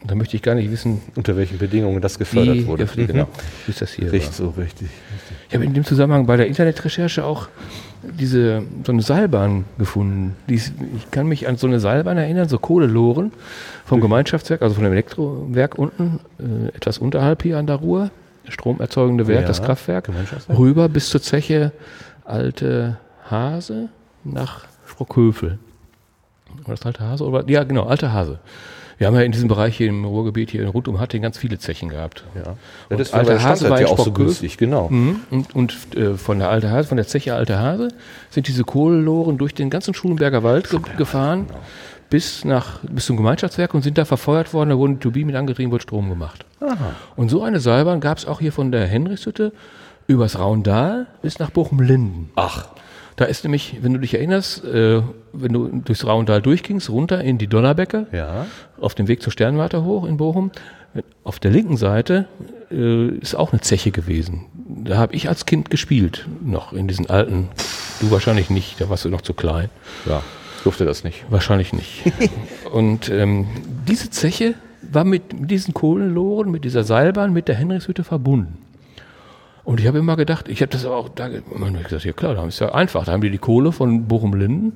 Da 0.04 0.16
möchte 0.16 0.36
ich 0.36 0.42
gar 0.42 0.56
nicht 0.56 0.72
wissen, 0.72 1.02
Unter 1.16 1.38
welchen 1.38 1.60
Bedingungen 1.60 2.02
das 2.02 2.18
gefördert 2.20 2.56
wie, 2.56 2.68
wurde. 2.68 2.90
ja, 2.96 3.06
genau, 3.06 3.28
wie 3.66 3.72
ist 3.72 3.82
das 3.82 3.94
hier? 3.94 4.12
Richtig, 4.12 4.34
so 4.34 4.50
richtig. 4.50 4.90
Ich 5.48 5.56
habe 5.56 5.64
in 5.64 5.74
dem 5.74 5.86
Zusammenhang 5.86 6.26
bei 6.26 6.38
der 6.38 6.48
Internetrecherche 6.48 7.24
auch 7.24 7.48
diese, 8.04 8.64
so 8.86 8.92
eine 8.92 9.02
Seilbahn 9.02 9.66
gefunden. 9.78 10.36
Die 10.50 10.56
ist, 10.56 10.74
ich 10.96 11.12
kann 11.12 11.28
mich 11.28 11.48
an 11.48 11.58
so 11.58 11.68
eine 11.68 11.80
Seilbahn 11.80 12.18
erinnern, 12.18 12.50
so 12.50 12.58
Kohleloren 12.58 13.32
vom 13.86 14.02
Gemeinschaftswerk, 14.02 14.62
also 14.62 14.76
von 14.76 14.84
dem 14.84 14.94
Elektrowerk 14.94 15.78
unten, 15.78 16.20
äh, 16.40 16.76
etwas 16.76 16.98
unterhalb 16.98 17.44
hier 17.44 17.58
an 17.58 17.68
der 17.68 17.78
Ruhr, 17.78 18.10
stromerzeugende 18.48 19.28
Werk, 19.28 19.42
Ja, 19.42 19.48
das 19.48 19.62
Kraftwerk, 19.62 20.10
rüber 20.50 20.90
bis 20.90 21.10
zur 21.10 21.22
Zeche 21.22 21.72
Alte 22.26 22.98
Hase 23.30 23.90
nach 24.24 24.66
Sprockhövel. 24.88 25.60
War 26.66 26.76
das 26.76 26.86
Alte 26.86 27.04
Hase? 27.04 27.26
Oder? 27.26 27.50
Ja, 27.50 27.64
genau, 27.64 27.84
Alte 27.84 28.12
Hase. 28.12 28.40
Wir 29.02 29.08
haben 29.08 29.16
ja 29.16 29.22
in 29.22 29.32
diesem 29.32 29.48
Bereich 29.48 29.78
hier 29.78 29.88
im 29.88 30.06
Ruhrgebiet, 30.06 30.52
hier 30.52 30.68
rund 30.68 30.88
um 30.88 31.00
Hatting, 31.00 31.24
ganz 31.24 31.36
viele 31.36 31.58
Zechen 31.58 31.90
gehabt. 31.90 32.24
Ja. 32.36 32.56
Und 32.88 33.00
das 33.00 33.14
alter 33.14 33.32
der 33.32 33.42
Hase 33.42 33.68
war 33.68 33.82
ja 33.82 33.88
auch 33.88 33.98
so 33.98 34.12
günstig, 34.12 34.58
genau. 34.58 34.90
Mhm. 34.90 35.22
Und, 35.32 35.56
und 35.56 35.98
äh, 35.98 36.14
von 36.14 36.38
der 36.38 36.52
Alte 36.52 36.70
Hase, 36.70 36.88
von 36.88 36.98
der 36.98 37.08
Zeche 37.08 37.34
Alte 37.34 37.58
Hase, 37.58 37.88
sind 38.30 38.48
diese 38.48 38.64
Kohleloren 38.64 39.40
durch 39.40 39.56
den 39.56 39.72
ganzen 39.72 39.96
Schulenberger 39.96 40.44
Wald 40.44 40.70
ge 40.70 40.80
gefahren 40.98 41.48
bis 42.12 42.46
nach 42.46 42.78
bis 42.84 43.08
zum 43.08 43.18
Gemeinschaftswerk 43.18 43.74
und 43.74 43.82
sind 43.82 43.98
da 43.98 44.06
verfeuert 44.06 44.54
worden. 44.54 44.70
Da 44.70 44.78
wurden 44.78 45.00
Turbinen 45.00 45.26
mit 45.26 45.36
angetrieben, 45.36 45.72
wurde 45.72 45.82
Strom 45.82 46.08
gemacht. 46.08 46.46
Und 47.16 47.30
so 47.30 47.42
eine 47.42 47.60
Seilbahn 47.60 48.02
gab 48.02 48.20
es 48.20 48.28
auch 48.28 48.40
hier 48.40 48.52
von 48.52 48.72
der 48.72 48.86
Henrichshütte 48.86 49.52
übers 50.06 50.38
Raundal 50.38 51.08
bis 51.24 51.40
nach 51.40 51.50
Bochum-Linden. 51.50 52.30
Ach, 52.36 52.68
Da 53.22 53.28
ist 53.28 53.44
nämlich, 53.44 53.76
wenn 53.84 53.94
du 53.94 54.00
dich 54.00 54.16
erinnerst, 54.16 54.66
äh, 54.66 55.04
wenn 55.32 55.54
du 55.54 55.68
durchs 55.68 56.08
Raundal 56.08 56.42
durchgingst, 56.42 56.90
runter 56.90 57.22
in 57.22 57.38
die 57.38 57.46
Donnerbecke, 57.46 58.08
ja. 58.12 58.48
auf 58.80 58.96
dem 58.96 59.08
Weg 59.08 59.22
zur 59.22 59.32
Sternwarte 59.32 59.84
hoch 59.84 60.06
in 60.06 60.18
Bochum. 60.18 60.50
Auf 61.24 61.38
der 61.38 61.52
linken 61.52 61.78
Seite 61.78 62.26
äh, 62.72 63.10
ist 63.10 63.36
auch 63.36 63.52
eine 63.52 63.62
Zeche 63.62 63.92
gewesen. 63.92 64.46
Da 64.86 64.98
habe 64.98 65.14
ich 65.14 65.30
als 65.30 65.46
Kind 65.46 65.70
gespielt, 65.70 66.28
noch 66.44 66.74
in 66.74 66.88
diesen 66.88 67.12
alten. 67.12 67.50
Du 68.00 68.10
wahrscheinlich 68.10 68.50
nicht, 68.50 68.82
da 68.82 68.90
warst 68.90 69.06
du 69.06 69.10
noch 69.10 69.22
zu 69.22 69.36
klein. 69.36 69.70
Ja, 70.08 70.24
durfte 70.64 70.86
das 70.86 71.04
nicht. 71.04 71.24
Wahrscheinlich 71.30 71.74
nicht. 71.74 72.02
Und 72.72 73.10
ähm, 73.10 73.46
diese 73.88 74.10
Zeche 74.10 74.56
war 74.82 75.04
mit, 75.04 75.40
mit 75.40 75.52
diesen 75.52 75.76
Kohlenloren, 75.76 76.50
mit 76.50 76.66
dieser 76.66 76.84
Seilbahn, 76.84 77.34
mit 77.34 77.48
der 77.48 77.54
Henrichshütte 77.54 78.04
verbunden. 78.04 78.58
Und 79.64 79.80
ich 79.80 79.88
habe 79.88 80.00
immer 80.00 80.16
gedacht, 80.16 80.48
ich 80.50 80.62
habe 80.62 80.72
das 80.72 80.86
auch 80.86 81.10
da 81.10 81.28
immer 81.28 81.70
nur 81.70 81.84
gesagt, 81.84 82.04
ja 82.06 82.14
klar, 82.14 82.36
da 82.36 82.46
ist 82.46 82.60
ja 82.60 82.74
einfach. 82.74 83.06
Da 83.06 83.12
haben 83.14 83.22
die 83.22 83.30
die 83.30 83.38
Kohle 83.38 83.72
von 83.72 84.08
Bochum-Linden 84.08 84.74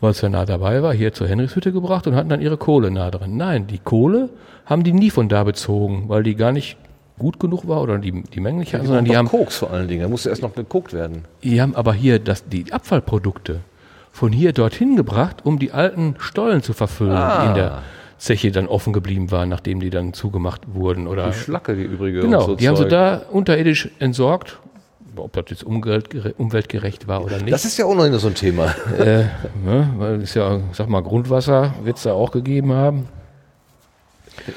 weil 0.00 0.10
es 0.10 0.20
ja 0.20 0.28
nah 0.28 0.44
dabei 0.44 0.82
war, 0.82 0.92
hier 0.92 1.14
zur 1.14 1.28
Henrichshütte 1.28 1.72
gebracht 1.72 2.06
und 2.06 2.14
hatten 2.14 2.28
dann 2.28 2.42
ihre 2.42 2.58
Kohle 2.58 2.90
nah 2.90 3.10
dran. 3.10 3.36
Nein, 3.38 3.66
die 3.66 3.78
Kohle 3.78 4.28
haben 4.66 4.84
die 4.84 4.92
nie 4.92 5.08
von 5.08 5.30
da 5.30 5.44
bezogen, 5.44 6.08
weil 6.08 6.22
die 6.22 6.34
gar 6.34 6.52
nicht 6.52 6.76
gut 7.18 7.40
genug 7.40 7.66
war 7.68 7.80
oder 7.80 7.96
die, 7.98 8.22
die 8.22 8.40
Menge 8.40 8.58
nicht 8.58 8.74
hatten, 8.74 8.86
sondern 8.86 9.06
die 9.06 9.16
haben, 9.16 9.28
Koks 9.28 9.56
vor 9.56 9.70
allen 9.70 9.88
Dingen. 9.88 10.02
Da 10.02 10.08
musste 10.08 10.28
erst 10.28 10.42
noch 10.42 10.54
gekokt 10.54 10.92
werden. 10.92 11.24
die 11.42 11.62
haben 11.62 11.74
aber 11.74 11.94
hier 11.94 12.18
das, 12.18 12.46
die 12.46 12.70
Abfallprodukte 12.72 13.60
von 14.12 14.30
hier 14.32 14.52
dorthin 14.52 14.96
gebracht, 14.96 15.36
um 15.44 15.58
die 15.58 15.72
alten 15.72 16.16
Stollen 16.18 16.62
zu 16.62 16.72
verfüllen, 16.74 17.16
Ah. 17.16 17.46
in 17.48 17.54
der 17.54 17.82
Zeche 18.24 18.50
dann 18.50 18.66
offen 18.68 18.92
geblieben 18.94 19.30
waren, 19.30 19.50
nachdem 19.50 19.80
die 19.80 19.90
dann 19.90 20.14
zugemacht 20.14 20.62
wurden. 20.72 21.06
Oder 21.06 21.28
Die 21.28 21.34
Schlacke, 21.34 21.76
die 21.76 21.82
übrige. 21.82 22.20
genau, 22.20 22.40
so 22.40 22.54
die 22.56 22.66
haben 22.68 22.76
sie 22.76 22.88
da 22.88 23.20
unterirdisch 23.30 23.90
entsorgt. 23.98 24.58
Ob 25.16 25.32
das 25.34 25.44
jetzt 25.50 25.62
umweltgere- 25.64 26.34
umweltgerecht 26.38 27.06
war 27.06 27.22
oder 27.24 27.36
nicht. 27.38 27.52
Das 27.52 27.64
ist 27.64 27.76
ja 27.76 27.84
auch 27.84 27.94
noch 27.94 28.18
so 28.18 28.26
ein 28.28 28.34
Thema. 28.34 28.74
äh, 28.98 29.24
ne, 29.64 29.90
weil 29.98 30.22
es 30.22 30.34
ja, 30.34 30.58
sag 30.72 30.88
mal, 30.88 31.02
Grundwasser 31.02 31.74
wird 31.84 31.98
es 31.98 32.02
da 32.04 32.14
auch 32.14 32.32
gegeben 32.32 32.72
haben. 32.72 33.08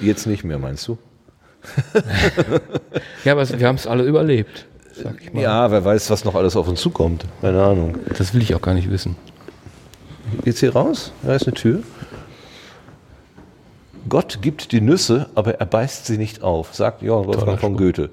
Jetzt 0.02 0.26
nicht 0.26 0.44
mehr, 0.44 0.58
meinst 0.58 0.88
du? 0.88 0.98
Ja, 3.24 3.34
aber 3.34 3.48
wir 3.60 3.68
haben 3.68 3.76
es 3.76 3.86
alle 3.88 4.04
überlebt. 4.04 4.66
Sag 4.94 5.22
ich 5.22 5.34
mal. 5.34 5.42
Ja, 5.44 5.70
wer 5.70 5.84
weiß, 5.84 6.10
was 6.10 6.24
noch 6.26 6.36
alles 6.36 6.56
auf 6.56 6.68
uns 6.68 6.80
zukommt. 6.82 7.26
Keine 7.42 7.62
Ahnung. 7.62 7.96
Das 8.18 8.34
will 8.34 8.42
ich 8.42 8.56
auch 8.56 8.62
gar 8.62 8.74
nicht 8.74 8.90
wissen. 8.90 9.16
Geht's 10.44 10.60
hier 10.62 10.74
raus? 10.74 11.12
Da 11.24 11.36
ist 11.36 11.44
eine 11.46 11.54
Tür. 11.54 11.82
Gott 14.10 14.40
gibt 14.42 14.72
die 14.72 14.82
Nüsse, 14.82 15.30
aber 15.36 15.56
er 15.56 15.66
beißt 15.66 16.06
sie 16.06 16.18
nicht 16.18 16.42
auf, 16.44 16.74
sagt 16.74 17.02
Johann 17.02 17.27
Wolfgang 17.27 17.60
von. 17.60 17.77
Goethe. 17.77 18.10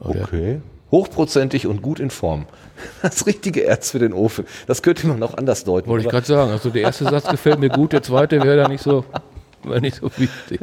der- 0.00 0.22
Okay. 0.22 0.60
Hochprozentig 0.90 1.66
und 1.68 1.82
gut 1.82 2.00
in 2.00 2.10
Form. 2.10 2.46
Das 3.02 3.26
richtige 3.26 3.62
Erz 3.64 3.90
für 3.90 3.98
den 3.98 4.12
Ofen. 4.14 4.46
Das 4.66 4.82
könnte 4.82 5.06
man 5.06 5.22
auch 5.22 5.34
anders 5.36 5.64
deuten. 5.64 5.88
Wollte 5.88 6.06
ich 6.06 6.10
gerade 6.10 6.26
sagen. 6.26 6.50
Also 6.50 6.70
der 6.70 6.82
erste 6.82 7.04
Satz 7.04 7.28
gefällt 7.28 7.58
mir 7.60 7.68
gut, 7.68 7.92
der 7.92 8.02
zweite 8.02 8.42
wäre 8.42 8.56
da 8.56 8.68
nicht 8.68 8.82
so, 8.82 9.04
wäre 9.62 9.80
nicht 9.82 9.96
so 9.96 10.10
wichtig. 10.16 10.60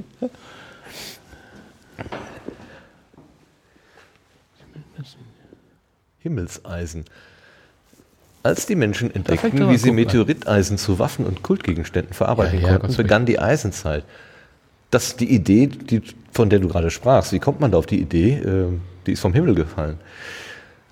Himmelseisen. 6.20 7.06
Als 8.44 8.66
die 8.66 8.76
Menschen 8.76 9.14
entdeckten, 9.14 9.70
wie 9.70 9.78
sie. 9.78 9.92
Meteoriteisen 9.92 10.78
zu 10.78 11.00
Waffen 11.00 11.26
und 11.26 11.44
Kultgegenständen 11.44 12.14
verarbeiten 12.14 12.62
Ja, 12.62 12.70
ja, 12.70 12.78
konnten, 12.78 12.96
begann 12.96 13.26
die 13.26 13.40
Eisenzeit. 13.40 14.04
Das 14.92 15.08
ist 15.08 15.20
die 15.20 15.34
Idee, 15.34 15.68
die, 15.68 16.02
von 16.32 16.50
der 16.50 16.60
du 16.60 16.68
gerade 16.68 16.92
sprachst. 16.92 17.34
Wie 17.34 17.40
kommt 17.40 17.60
man 17.60 17.72
da 17.72 17.78
auf 17.78 17.86
die 17.86 18.00
Idee? 18.00 18.42
Ähm, 18.46 18.82
die 19.06 19.14
ist 19.14 19.20
vom 19.20 19.34
Himmel 19.34 19.56
gefallen. 19.56 19.98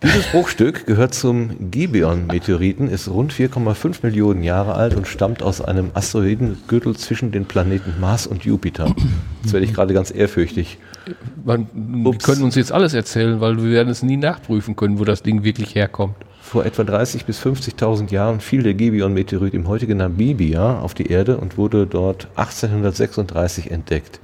Dieses 0.04 0.28
Bruchstück 0.28 0.86
gehört 0.86 1.14
zum 1.14 1.72
Gibeon-Meteoriten, 1.72 2.90
ist 2.90 3.08
rund 3.08 3.34
4,5 3.34 4.00
Millionen 4.04 4.44
Jahre 4.44 4.76
alt 4.76 4.94
und 4.94 5.08
stammt 5.08 5.42
aus 5.42 5.62
einem 5.62 5.92
Asteroidengürtel 5.94 6.96
zwischen 6.96 7.32
den 7.32 7.46
Planeten 7.46 7.96
Mars 8.00 8.28
und 8.28 8.44
Jupiter. 8.44 8.94
Jetzt 9.42 9.54
werde 9.54 9.66
ich 9.66 9.74
gerade 9.74 9.94
ganz 9.94 10.14
ehrfürchtig. 10.14 10.78
Man, 11.44 11.68
die 11.74 12.06
Ups. 12.06 12.26
können 12.26 12.44
uns 12.44 12.56
jetzt 12.56 12.72
alles 12.72 12.94
erzählen, 12.94 13.40
weil 13.40 13.58
wir 13.58 13.72
werden 13.72 13.90
es 13.90 14.04
nie 14.04 14.18
nachprüfen 14.18 14.76
können, 14.76 15.00
wo 15.00 15.06
das 15.06 15.24
Ding 15.24 15.44
wirklich 15.44 15.76
herkommt. 15.76 16.16
Vor 16.46 16.64
etwa 16.64 16.84
30.000 16.84 17.26
bis 17.26 17.42
50.000 17.42 18.12
Jahren 18.12 18.40
fiel 18.40 18.62
der 18.62 18.76
Gibeon-Meteorit 18.76 19.56
im 19.56 19.68
heutigen 19.68 19.98
Namibia 19.98 20.80
auf 20.80 20.94
die 20.94 21.08
Erde 21.08 21.38
und 21.38 21.58
wurde 21.58 21.88
dort 21.88 22.28
1836 22.36 23.72
entdeckt. 23.72 24.20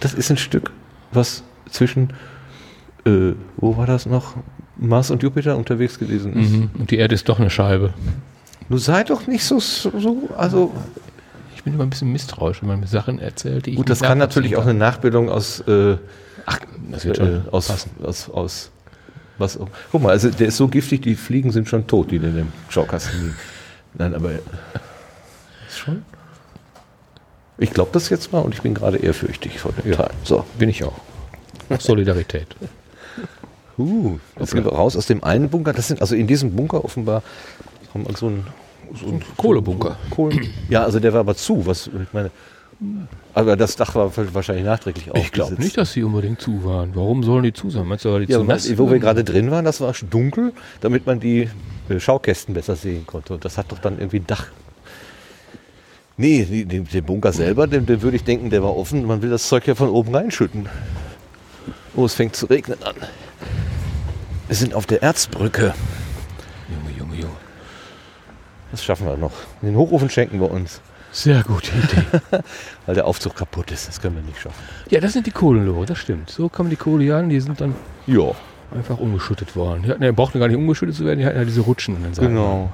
Das 0.00 0.14
ist 0.14 0.32
ein 0.32 0.36
Stück, 0.36 0.72
was 1.12 1.44
zwischen, 1.70 2.12
äh, 3.06 3.34
wo 3.56 3.76
war 3.76 3.86
das 3.86 4.04
noch? 4.04 4.34
Mars 4.78 5.12
und 5.12 5.22
Jupiter 5.22 5.56
unterwegs 5.56 5.96
gewesen 5.96 6.32
ist. 6.32 6.50
Mhm. 6.50 6.70
Und 6.76 6.90
die 6.90 6.96
Erde 6.96 7.14
ist 7.14 7.28
doch 7.28 7.38
eine 7.38 7.48
Scheibe. 7.48 7.94
Nun 8.68 8.80
sei 8.80 9.04
doch 9.04 9.28
nicht 9.28 9.44
so, 9.44 9.60
so, 9.60 9.92
so 9.96 10.28
also 10.36 10.72
Ich 11.54 11.62
bin 11.62 11.74
immer 11.74 11.84
ein 11.84 11.90
bisschen 11.90 12.10
misstrauisch, 12.10 12.62
wenn 12.62 12.68
man 12.68 12.80
mir 12.80 12.88
Sachen 12.88 13.20
erzählt, 13.20 13.66
die 13.66 13.70
ich 13.70 13.76
gut, 13.76 13.88
das 13.88 14.00
kann 14.00 14.18
natürlich 14.18 14.56
auch 14.56 14.62
eine 14.62 14.74
Nachbildung 14.74 15.28
aus, 15.28 15.60
äh, 15.68 15.98
Ach, 16.46 16.58
das 16.90 17.04
wird 17.04 17.18
schon 17.18 17.46
äh, 17.46 17.48
aus, 17.52 17.86
aus, 18.02 18.28
aus, 18.28 18.72
was, 19.42 19.58
auch- 19.58 19.68
guck 19.90 20.02
mal, 20.02 20.10
also 20.10 20.30
der 20.30 20.48
ist 20.48 20.56
so 20.56 20.68
giftig, 20.68 21.02
die 21.02 21.14
Fliegen 21.14 21.50
sind 21.50 21.68
schon 21.68 21.86
tot, 21.86 22.10
die 22.10 22.16
in 22.16 22.34
dem 22.34 22.52
Schaukasten 22.70 23.20
liegen. 23.20 23.36
Nein, 23.94 24.14
aber 24.14 24.30
ist 24.32 25.78
schon. 25.78 26.04
Ich 27.58 27.72
glaube 27.72 27.90
das 27.92 28.08
jetzt 28.08 28.32
mal 28.32 28.40
und 28.40 28.54
ich 28.54 28.62
bin 28.62 28.74
gerade 28.74 28.96
ehrfürchtig 28.96 29.58
vor 29.60 29.72
dem 29.72 29.92
Teil. 29.92 30.10
So, 30.24 30.44
Bin 30.58 30.68
ich 30.68 30.82
auch. 30.84 30.94
Solidarität. 31.78 32.48
uh, 33.78 34.18
jetzt 34.38 34.54
gehen 34.54 34.64
wir 34.64 34.72
raus 34.72 34.96
aus 34.96 35.06
dem 35.06 35.22
einen 35.22 35.48
Bunker. 35.48 35.72
Das 35.72 35.88
sind 35.88 36.00
also 36.00 36.14
in 36.14 36.26
diesem 36.26 36.56
Bunker 36.56 36.84
offenbar 36.84 37.22
haben 37.92 38.06
wir 38.06 38.16
so 38.16 38.28
ein, 38.28 38.46
so 38.94 39.06
ein 39.06 39.22
Kohlebunker. 39.36 39.96
Kohlen. 40.10 40.48
Ja, 40.68 40.84
also 40.84 40.98
der 40.98 41.12
war 41.12 41.20
aber 41.20 41.36
zu. 41.36 41.66
Was 41.66 41.86
ich 41.88 42.12
meine. 42.12 42.30
Aber 43.34 43.56
das 43.56 43.76
Dach 43.76 43.94
war 43.94 44.12
wahrscheinlich 44.34 44.64
nachträglich 44.64 45.06
Ich 45.14 45.32
glaube 45.32 45.46
aufgesetzt. 45.48 45.58
nicht, 45.58 45.76
dass 45.78 45.92
sie 45.92 46.02
unbedingt 46.02 46.40
zu 46.40 46.64
waren. 46.64 46.90
Warum 46.94 47.22
sollen 47.22 47.44
die 47.44 47.52
zu 47.52 47.70
sein? 47.70 47.86
Meinst 47.86 48.04
du, 48.04 48.12
weil 48.12 48.26
die 48.26 48.32
Ja, 48.32 48.38
zu 48.38 48.44
nass 48.44 48.76
wo 48.78 48.90
wir 48.90 48.98
gerade 48.98 49.24
drin 49.24 49.50
waren, 49.50 49.64
das 49.64 49.80
war 49.80 49.94
dunkel, 50.10 50.52
damit 50.80 51.06
man 51.06 51.18
die 51.20 51.48
äh, 51.88 51.98
Schaukästen 52.00 52.54
besser 52.54 52.76
sehen 52.76 53.06
konnte. 53.06 53.34
Und 53.34 53.44
das 53.44 53.56
hat 53.56 53.72
doch 53.72 53.78
dann 53.78 53.98
irgendwie 53.98 54.18
ein 54.18 54.26
Dach. 54.26 54.46
Nee, 56.18 56.44
den, 56.44 56.84
den 56.84 57.04
Bunker 57.04 57.32
selber, 57.32 57.66
den, 57.66 57.86
den 57.86 58.02
würde 58.02 58.16
ich 58.16 58.24
denken, 58.24 58.50
der 58.50 58.62
war 58.62 58.76
offen. 58.76 59.06
Man 59.06 59.22
will 59.22 59.30
das 59.30 59.48
Zeug 59.48 59.66
ja 59.66 59.74
von 59.74 59.88
oben 59.88 60.14
reinschütten. 60.14 60.68
Oh, 61.96 62.04
es 62.04 62.14
fängt 62.14 62.36
zu 62.36 62.46
regnen 62.46 62.82
an. 62.82 62.94
Wir 64.46 64.56
sind 64.56 64.74
auf 64.74 64.86
der 64.86 65.02
Erzbrücke. 65.02 65.74
Junge, 66.68 66.98
Junge, 66.98 67.16
Junge. 67.22 67.36
Das 68.70 68.84
schaffen 68.84 69.06
wir 69.06 69.16
noch. 69.16 69.32
Den 69.62 69.76
Hochofen 69.76 70.10
schenken 70.10 70.38
wir 70.40 70.50
uns, 70.50 70.80
Sehr 71.12 71.42
gute 71.44 71.70
Idee. 71.76 72.40
weil 72.86 72.94
der 72.94 73.06
Aufzug 73.06 73.36
kaputt 73.36 73.70
ist. 73.70 73.86
Das 73.86 74.00
können 74.00 74.16
wir 74.16 74.22
nicht 74.22 74.40
schaffen. 74.40 74.62
ja, 74.90 74.98
das 75.00 75.12
sind 75.12 75.26
die 75.26 75.30
Kohlenlore, 75.30 75.84
das 75.86 75.98
stimmt. 75.98 76.30
So 76.30 76.48
kommen 76.48 76.70
die 76.70 76.76
Kohle 76.76 77.04
hier 77.04 77.16
an, 77.16 77.28
die 77.28 77.38
sind 77.40 77.60
dann 77.60 77.74
Ja, 78.06 78.30
einfach 78.74 78.98
umgeschüttet 78.98 79.54
worden. 79.54 79.82
Die, 79.82 79.90
hatten, 79.90 80.14
brauchten 80.14 80.40
gar 80.40 80.48
nicht 80.48 80.56
umgeschüttet 80.56 80.96
zu 80.96 81.04
werden, 81.04 81.18
die 81.18 81.26
hatten 81.26 81.36
ja 81.38 81.44
diese 81.44 81.60
Rutschen 81.60 81.96
an 81.96 82.02
den 82.04 82.14
Seiten. 82.14 82.28
genau. 82.28 82.70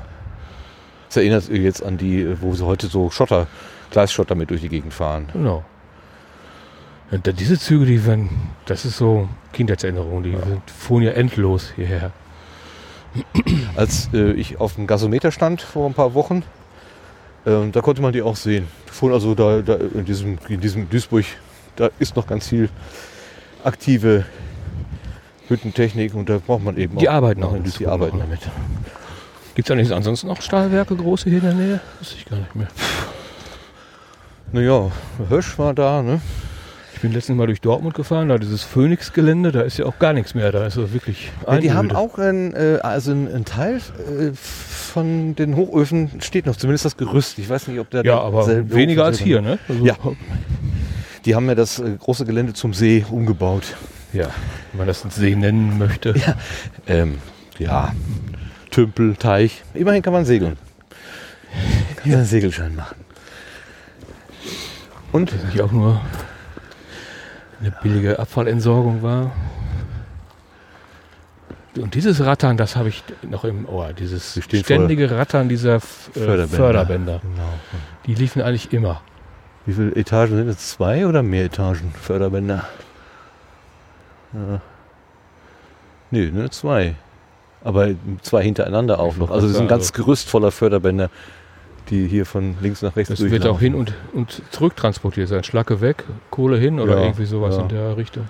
Das 1.08 1.16
erinnert 1.16 1.48
jetzt 1.48 1.82
an 1.82 1.96
die, 1.98 2.40
wo 2.40 2.54
sie 2.54 2.64
heute 2.64 2.86
so 2.86 3.10
Schotter, 3.10 3.46
Gleisschotter 3.90 4.34
mit 4.34 4.50
durch 4.50 4.60
die 4.60 4.68
Gegend 4.68 4.92
fahren. 4.94 5.28
Genau. 5.32 5.64
Und 7.10 7.26
da- 7.26 7.32
diese 7.32 7.58
Züge, 7.58 7.86
die 7.86 8.04
werden, 8.06 8.28
das 8.66 8.84
ist 8.84 8.98
so 8.98 9.28
Kindheitserinnerung, 9.54 10.22
die 10.22 10.32
sind, 10.32 10.70
fuhren 10.70 11.02
ja 11.02 11.12
endlos 11.12 11.72
hierher. 11.74 12.12
als 13.74 14.10
äh, 14.12 14.32
ich 14.32 14.60
auf 14.60 14.74
dem 14.74 14.86
Gasometer 14.86 15.32
stand 15.32 15.62
vor 15.62 15.86
ein 15.88 15.94
paar 15.94 16.12
Wochen. 16.14 16.42
Ähm, 17.48 17.72
da 17.72 17.80
konnte 17.80 18.02
man 18.02 18.12
die 18.12 18.20
auch 18.20 18.36
sehen. 18.36 18.68
Von 18.86 19.12
also 19.12 19.34
da, 19.34 19.62
da 19.62 19.74
in, 19.76 20.04
diesem, 20.04 20.38
in 20.48 20.60
diesem 20.60 20.90
Duisburg, 20.90 21.24
da 21.76 21.88
ist 21.98 22.14
noch 22.14 22.26
ganz 22.26 22.48
viel 22.48 22.68
aktive 23.64 24.26
Hüttentechnik 25.48 26.14
und 26.14 26.28
da 26.28 26.38
braucht 26.38 26.62
man 26.62 26.76
eben 26.76 26.98
Die 26.98 27.08
auch 27.08 27.14
arbeiten 27.14 27.42
auch 27.42 27.56
die 27.56 27.86
arbeiten 27.86 28.18
damit. 28.18 28.40
Gibt 29.54 29.68
es 29.68 29.72
eigentlich 29.72 29.94
ansonsten 29.94 30.26
noch 30.26 30.42
Stahlwerke 30.42 30.94
große 30.94 31.30
hier 31.30 31.38
in 31.38 31.44
der 31.44 31.54
Nähe? 31.54 31.80
Weiß 31.98 32.12
ich 32.12 32.26
gar 32.26 32.36
nicht 32.36 32.54
mehr. 32.54 32.68
Naja, 34.52 34.90
Hösch 35.28 35.58
war 35.58 35.72
da, 35.72 36.02
ne? 36.02 36.20
Ich 36.98 37.02
bin 37.02 37.12
letztens 37.12 37.38
mal 37.38 37.46
durch 37.46 37.60
Dortmund 37.60 37.94
gefahren, 37.94 38.28
da 38.28 38.38
dieses 38.38 38.64
Phoenix-Gelände, 38.64 39.52
da 39.52 39.60
ist 39.60 39.78
ja 39.78 39.84
auch 39.84 40.00
gar 40.00 40.12
nichts 40.12 40.34
mehr, 40.34 40.50
da 40.50 40.66
ist 40.66 40.74
so 40.74 40.92
wirklich 40.92 41.30
Ja, 41.46 41.58
die 41.58 41.70
haben 41.70 41.92
auch 41.92 42.18
ein, 42.18 42.52
äh, 42.54 42.80
also 42.82 43.12
ein, 43.12 43.44
Teil 43.44 43.76
äh, 43.76 44.32
von 44.34 45.36
den 45.36 45.54
Hochöfen 45.54 46.20
steht 46.20 46.46
noch, 46.46 46.56
zumindest 46.56 46.86
das 46.86 46.96
Gerüst. 46.96 47.38
Ich 47.38 47.48
weiß 47.48 47.68
nicht, 47.68 47.78
ob 47.78 47.88
der 47.90 48.04
Ja, 48.04 48.18
aber 48.20 48.48
weniger 48.68 49.04
als 49.04 49.20
hier, 49.20 49.40
ne? 49.40 49.60
Also, 49.68 49.86
Ja. 49.86 49.94
Die 51.24 51.36
haben 51.36 51.46
ja 51.46 51.54
das 51.54 51.78
äh, 51.78 51.88
große 51.96 52.24
Gelände 52.24 52.54
zum 52.54 52.74
See 52.74 53.06
umgebaut. 53.08 53.76
ja, 54.12 54.30
wenn 54.72 54.78
man 54.78 54.88
das 54.88 55.02
See 55.08 55.36
nennen 55.36 55.78
möchte. 55.78 56.16
Ja. 56.18 56.34
Ähm, 56.88 57.18
ja, 57.60 57.92
Tümpel, 58.72 59.14
Teich. 59.14 59.62
Immerhin 59.72 60.02
kann 60.02 60.12
man 60.12 60.24
segeln. 60.24 60.56
Kann 61.94 62.10
man 62.10 62.18
einen 62.18 62.26
Segelschein 62.26 62.74
machen. 62.74 62.96
Und 65.12 65.32
Das 65.32 65.44
nicht 65.44 65.60
auch 65.60 65.70
nur 65.70 66.00
eine 67.60 67.70
billige 67.82 68.18
Abfallentsorgung 68.18 69.02
war. 69.02 69.32
Und 71.76 71.94
dieses 71.94 72.24
Rattern, 72.24 72.56
das 72.56 72.76
habe 72.76 72.88
ich 72.88 73.04
noch 73.22 73.44
im 73.44 73.68
Ohr. 73.68 73.92
Dieses 73.92 74.40
ständige 74.42 75.10
Rattern 75.12 75.48
dieser 75.48 75.76
F- 75.76 76.10
äh, 76.14 76.20
Förderbänder. 76.20 76.56
Förderbänder. 76.56 77.20
Genau. 77.22 77.52
Die 78.06 78.14
liefen 78.14 78.42
eigentlich 78.42 78.72
immer. 78.72 79.00
Wie 79.66 79.74
viele 79.74 79.94
Etagen 79.94 80.36
sind 80.36 80.48
es? 80.48 80.70
Zwei 80.70 81.06
oder 81.06 81.22
mehr 81.22 81.44
Etagen 81.44 81.92
Förderbänder? 82.00 82.66
Ja. 84.32 84.60
Nee, 86.10 86.30
nur 86.32 86.50
zwei. 86.50 86.94
Aber 87.62 87.88
zwei 88.22 88.42
hintereinander 88.42 88.98
auch 88.98 89.16
noch. 89.16 89.30
Also 89.30 89.46
es 89.46 89.54
ist 89.54 89.60
ein 89.60 89.68
ganz 89.68 89.92
Gerüst 89.92 90.28
voller 90.30 90.50
Förderbänder, 90.50 91.10
die 91.90 92.06
hier 92.06 92.26
von 92.26 92.56
links 92.60 92.82
nach 92.82 92.96
rechts 92.96 93.08
Das 93.10 93.30
wird 93.30 93.46
auch 93.46 93.60
hin 93.60 93.74
und, 93.74 93.92
und 94.12 94.42
zurück 94.50 94.76
transportiert 94.76 95.28
sein. 95.28 95.44
Schlacke 95.44 95.80
weg, 95.80 96.04
Kohle 96.30 96.58
hin 96.58 96.80
oder 96.80 96.96
Ja, 96.98 97.02
irgendwie 97.04 97.24
sowas 97.26 97.56
ja. 97.56 97.62
in 97.62 97.68
der 97.68 97.96
Richtung. 97.96 98.28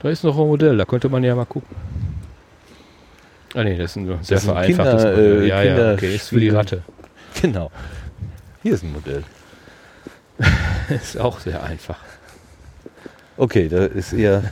Da 0.00 0.10
ist 0.10 0.24
noch 0.24 0.38
ein 0.38 0.46
Modell, 0.46 0.76
da 0.76 0.84
könnte 0.84 1.08
man 1.08 1.24
ja 1.24 1.34
mal 1.34 1.46
gucken. 1.46 1.74
Ah 3.54 3.64
nee, 3.64 3.76
das 3.76 3.94
sind 3.94 4.06
nur 4.06 4.18
sehr 4.22 4.38
vereinfachtes 4.38 5.02
Kinder, 5.02 5.10
Modell. 5.16 5.42
äh, 5.42 5.46
ja, 5.48 5.62
ja, 5.62 5.74
Kinder- 5.74 5.94
okay, 5.94 6.14
ist 6.14 6.28
für 6.28 6.40
die 6.40 6.48
Ratte. 6.50 6.82
Genau. 7.40 7.70
Hier 8.62 8.74
ist 8.74 8.82
ein 8.82 8.92
Modell. 8.92 9.22
ist 10.88 11.18
auch 11.18 11.40
sehr 11.40 11.62
einfach. 11.62 11.98
Okay, 13.38 13.68
da 13.68 13.84
ist 13.86 14.12
eher, 14.12 14.42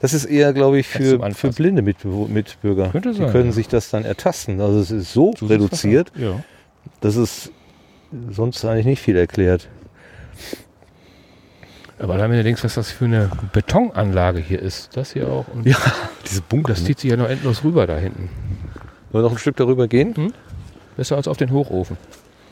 das 0.00 0.12
ist 0.14 0.24
eher, 0.24 0.52
glaube 0.52 0.78
ich, 0.78 0.88
für, 0.88 1.18
für 1.34 1.50
blinde 1.50 1.82
Mitbürger. 1.82 2.88
Könnte 2.90 3.12
Die 3.12 3.18
sein, 3.18 3.30
können 3.30 3.46
ja. 3.46 3.52
sich 3.52 3.68
das 3.68 3.90
dann 3.90 4.04
ertasten. 4.04 4.60
Also 4.60 4.80
es 4.80 4.90
ist 4.90 5.12
so, 5.12 5.32
So 5.38 5.46
reduziert, 5.46 6.10
sieht's 6.14 6.26
fast 6.26 6.44
dass 7.06 7.14
es 7.14 7.52
sonst 8.30 8.64
eigentlich 8.64 8.86
nicht 8.86 9.00
viel 9.00 9.16
erklärt. 9.16 9.68
Aber 12.00 12.18
dann, 12.18 12.30
wenn 12.30 12.38
du 12.38 12.44
denkst, 12.44 12.64
was 12.64 12.74
das 12.74 12.90
für 12.90 13.04
eine 13.04 13.30
Betonanlage 13.52 14.40
hier 14.40 14.60
ist, 14.60 14.96
das 14.96 15.12
hier 15.12 15.28
auch. 15.28 15.46
Und 15.48 15.66
Ja, 15.66 15.76
diese 16.26 16.42
Bunker. 16.42 16.72
Das 16.72 16.84
zieht 16.84 16.98
sich 16.98 17.10
ja 17.10 17.16
noch 17.16 17.28
endlos 17.28 17.62
rüber 17.62 17.86
da 17.86 17.96
hinten. 17.96 18.28
Wollen 19.12 19.22
wir 19.24 19.28
noch 19.28 19.32
ein 19.32 19.38
Stück 19.38 19.56
darüber 19.56 19.86
gehen? 19.86 20.32
Besser 20.96 21.16
als 21.16 21.28
auf 21.28 21.36
den 21.36 21.52
Hochofen. 21.52 21.96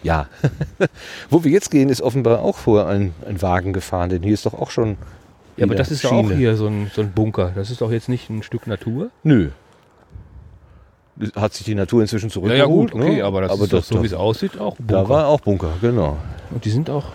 Ja. 0.05 0.28
Wo 1.31 1.42
wir 1.42 1.50
jetzt 1.50 1.73
gehen, 1.73 1.89
ist 1.89 2.00
offenbar 2.00 2.41
auch 2.41 2.57
vorher 2.57 2.86
ein, 2.86 3.12
ein 3.26 3.42
Wagen 3.42 3.73
gefahren, 3.73 4.08
denn 4.08 4.23
hier 4.23 4.34
ist 4.34 4.47
doch 4.47 4.55
auch 4.55 4.70
schon. 4.70 4.97
Ja, 5.57 5.66
aber 5.66 5.74
das 5.74 5.91
ist 5.91 6.05
doch 6.05 6.12
auch 6.12 6.28
Schiene. 6.28 6.36
hier 6.36 6.57
so 6.57 6.68
ein, 6.68 6.92
so 6.94 7.02
ein 7.02 7.10
Bunker. 7.10 7.52
Das 7.57 7.70
ist 7.70 7.81
doch 7.81 7.91
jetzt 7.91 8.08
nicht 8.08 8.31
ein 8.31 8.44
Stück 8.44 8.68
Natur. 8.68 9.10
Nö. 9.24 9.50
Hat 11.36 11.55
sich 11.55 11.65
die 11.65 11.75
Natur 11.75 12.02
inzwischen 12.02 12.28
zurückgeholt. 12.31 12.93
okay, 12.93 13.17
ne? 13.17 13.25
aber 13.25 13.43
das 13.43 13.59
ist 13.59 13.73
doch 13.73 13.84
so, 13.84 14.02
wie 14.02 14.07
es 14.07 14.15
aussieht, 14.15 14.59
auch 14.59 14.78
ein 14.78 14.86
Da 14.86 14.99
Bunker. 14.99 15.09
war 15.09 15.26
auch 15.28 15.41
Bunker, 15.41 15.73
genau. 15.81 16.17
Und 16.51 16.65
die 16.65 16.70
sind 16.70 16.91
auch 16.91 17.07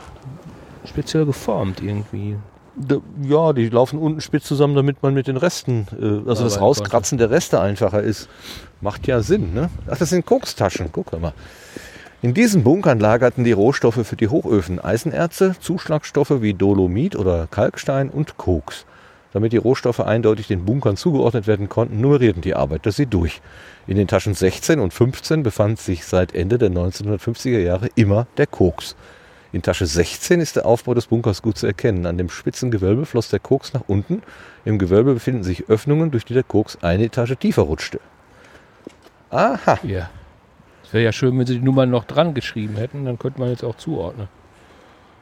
speziell 0.85 1.25
geformt 1.25 1.81
irgendwie. 1.81 2.37
Da, 2.77 2.97
ja, 3.23 3.51
die 3.51 3.67
laufen 3.67 3.99
unten 3.99 4.21
spitz 4.21 4.45
zusammen, 4.45 4.73
damit 4.75 5.03
man 5.03 5.13
mit 5.13 5.27
den 5.27 5.35
Resten, 5.35 5.87
äh, 5.99 6.29
also 6.29 6.43
das 6.45 6.53
Arbeiten 6.53 6.59
Rauskratzen 6.59 7.17
der 7.17 7.29
Reste 7.29 7.59
einfacher 7.59 8.01
ist. 8.01 8.29
Macht 8.79 9.05
ja 9.07 9.21
Sinn, 9.21 9.53
ne? 9.53 9.69
Ach, 9.89 9.97
das 9.97 10.09
sind 10.09 10.25
Kokstaschen, 10.25 10.89
guck 10.91 11.19
mal. 11.19 11.33
In 12.21 12.33
diesen 12.33 12.63
Bunkern 12.63 12.99
lagerten 12.99 13.43
die 13.43 13.51
Rohstoffe 13.53 14.05
für 14.05 14.15
die 14.15 14.27
Hochöfen 14.29 14.79
Eisenerze, 14.79 15.55
Zuschlagstoffe 15.59 16.41
wie 16.41 16.53
Dolomit 16.53 17.15
oder 17.15 17.47
Kalkstein 17.49 18.09
und 18.09 18.37
Koks. 18.37 18.85
Damit 19.31 19.53
die 19.53 19.57
Rohstoffe 19.57 19.99
eindeutig 19.99 20.47
den 20.47 20.65
Bunkern 20.65 20.97
zugeordnet 20.97 21.45
werden 21.45 21.69
konnten, 21.69 22.01
nummerierten 22.01 22.41
die 22.41 22.55
Arbeiter 22.55 22.91
sie 22.91 23.05
durch. 23.05 23.41
In 23.85 23.95
den 23.95 24.07
Taschen 24.07 24.33
16 24.33 24.79
und 24.79 24.93
15 24.93 25.43
befand 25.43 25.79
sich 25.79 26.05
seit 26.05 26.33
Ende 26.33 26.57
der 26.57 26.71
1950er 26.71 27.59
Jahre 27.59 27.89
immer 27.95 28.27
der 28.37 28.47
Koks. 28.47 28.95
In 29.51 29.61
Tasche 29.61 29.85
16 29.85 30.41
ist 30.41 30.55
der 30.55 30.65
Aufbau 30.65 30.93
des 30.93 31.07
Bunkers 31.07 31.41
gut 31.41 31.57
zu 31.57 31.65
erkennen. 31.65 32.05
An 32.05 32.17
dem 32.17 32.29
spitzen 32.29 32.69
Gewölbe 32.69 33.05
floss 33.05 33.29
der 33.29 33.39
Koks 33.39 33.73
nach 33.73 33.83
unten. 33.87 34.21
Im 34.63 34.77
Gewölbe 34.77 35.15
befinden 35.15 35.43
sich 35.43 35.69
Öffnungen, 35.69 36.11
durch 36.11 36.25
die 36.25 36.35
der 36.35 36.43
Koks 36.43 36.77
eine 36.81 37.05
Etage 37.05 37.35
tiefer 37.39 37.63
rutschte. 37.63 37.99
Aha. 39.31 39.79
Ja. 39.83 40.09
Es 40.83 40.93
wäre 40.93 41.03
ja 41.03 41.11
schön, 41.11 41.37
wenn 41.37 41.45
sie 41.45 41.59
die 41.59 41.65
Nummern 41.65 41.89
noch 41.89 42.05
dran 42.05 42.33
geschrieben 42.33 42.75
hätten, 42.75 43.05
dann 43.05 43.19
könnte 43.19 43.39
man 43.39 43.49
jetzt 43.49 43.63
auch 43.63 43.75
zuordnen. 43.75 44.27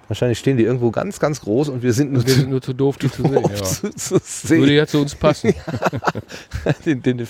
Wahrscheinlich 0.08 0.40
stehen 0.40 0.58
die 0.58 0.64
irgendwo 0.64 0.90
ganz, 0.92 1.20
ganz 1.20 1.42
groß 1.42 1.70
und 1.70 1.84
wir 1.84 1.92
sind 1.92 2.14
nur 2.14 2.26
Wir 2.26 2.34
sind 2.34 2.50
nur 2.50 2.62
zu 2.62 2.74
doof, 2.74 2.98
die 2.98 3.12
zu 3.12 3.24
sehen. 3.24 3.34
Ja. 3.34 3.56
zu, 3.64 3.92
zu 3.92 4.14
Würde 4.50 4.66
sehen. 4.66 4.70
ja 4.70 4.88
zu 4.88 5.02
uns 5.02 5.16
passen. 5.16 5.54
den, 6.86 7.02
den, 7.02 7.28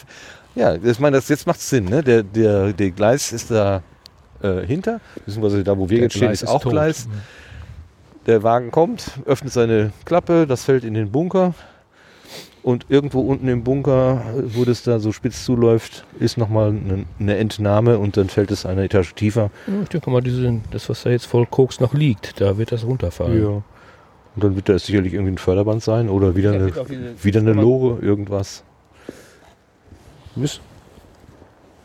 ja, 0.56 0.76
ich 0.76 1.00
meine, 1.00 1.18
das, 1.18 1.28
jetzt 1.30 1.48
macht 1.48 1.60
es 1.60 1.70
Sinn. 1.70 1.86
Ne? 1.86 2.04
Der, 2.04 2.24
der, 2.24 2.74
der 2.74 2.92
Gleis 2.92 3.32
ist 3.32 3.52
da 3.52 3.82
äh, 4.42 4.66
hinter, 4.66 5.00
beziehungsweise 5.26 5.64
da, 5.64 5.78
wo 5.78 5.90
wir 5.90 6.00
jetzt 6.00 6.16
stehen, 6.16 6.32
ist 6.32 6.48
auch 6.48 6.62
tot. 6.62 6.72
Gleis. 6.72 7.08
Der 8.26 8.44
Wagen 8.44 8.72
kommt, 8.72 9.12
öffnet 9.26 9.54
seine 9.54 9.94
Klappe, 10.04 10.46
das 10.48 10.66
fällt 10.66 10.84
in 10.84 10.94
den 10.94 11.12
Bunker. 11.12 11.54
Und 12.68 12.86
irgendwo 12.90 13.22
unten 13.22 13.48
im 13.48 13.64
Bunker, 13.64 14.26
wo 14.44 14.66
das 14.66 14.84
da 14.84 15.00
so 15.00 15.14
spitz 15.14 15.46
zuläuft, 15.46 16.04
ist 16.20 16.38
nochmal 16.38 16.72
eine, 16.72 17.06
eine 17.18 17.38
Entnahme 17.38 17.98
und 17.98 18.18
dann 18.18 18.28
fällt 18.28 18.52
es 18.52 18.66
eine 18.66 18.84
Etage 18.84 19.14
tiefer. 19.16 19.52
Ja, 19.68 19.74
ich 19.84 19.88
denke 19.88 20.10
mal, 20.10 20.20
diese, 20.22 20.60
das, 20.72 20.90
was 20.90 21.04
da 21.04 21.10
jetzt 21.10 21.28
voll 21.28 21.46
Koks 21.46 21.80
noch 21.80 21.94
liegt, 21.94 22.42
da 22.42 22.58
wird 22.58 22.74
das 22.74 22.84
runterfallen. 22.84 23.42
Und 24.36 24.44
dann 24.44 24.58
wird 24.58 24.68
da 24.68 24.78
sicherlich 24.78 25.14
irgendwie 25.14 25.32
ein 25.32 25.38
Förderband 25.38 25.82
sein 25.82 26.10
oder 26.10 26.36
wieder 26.36 26.52
Ja, 26.54 26.60
eine, 26.60 26.72
diese- 26.90 27.24
wieder 27.24 27.40
eine 27.40 27.54
Lore, 27.54 28.00
irgendwas. 28.02 28.66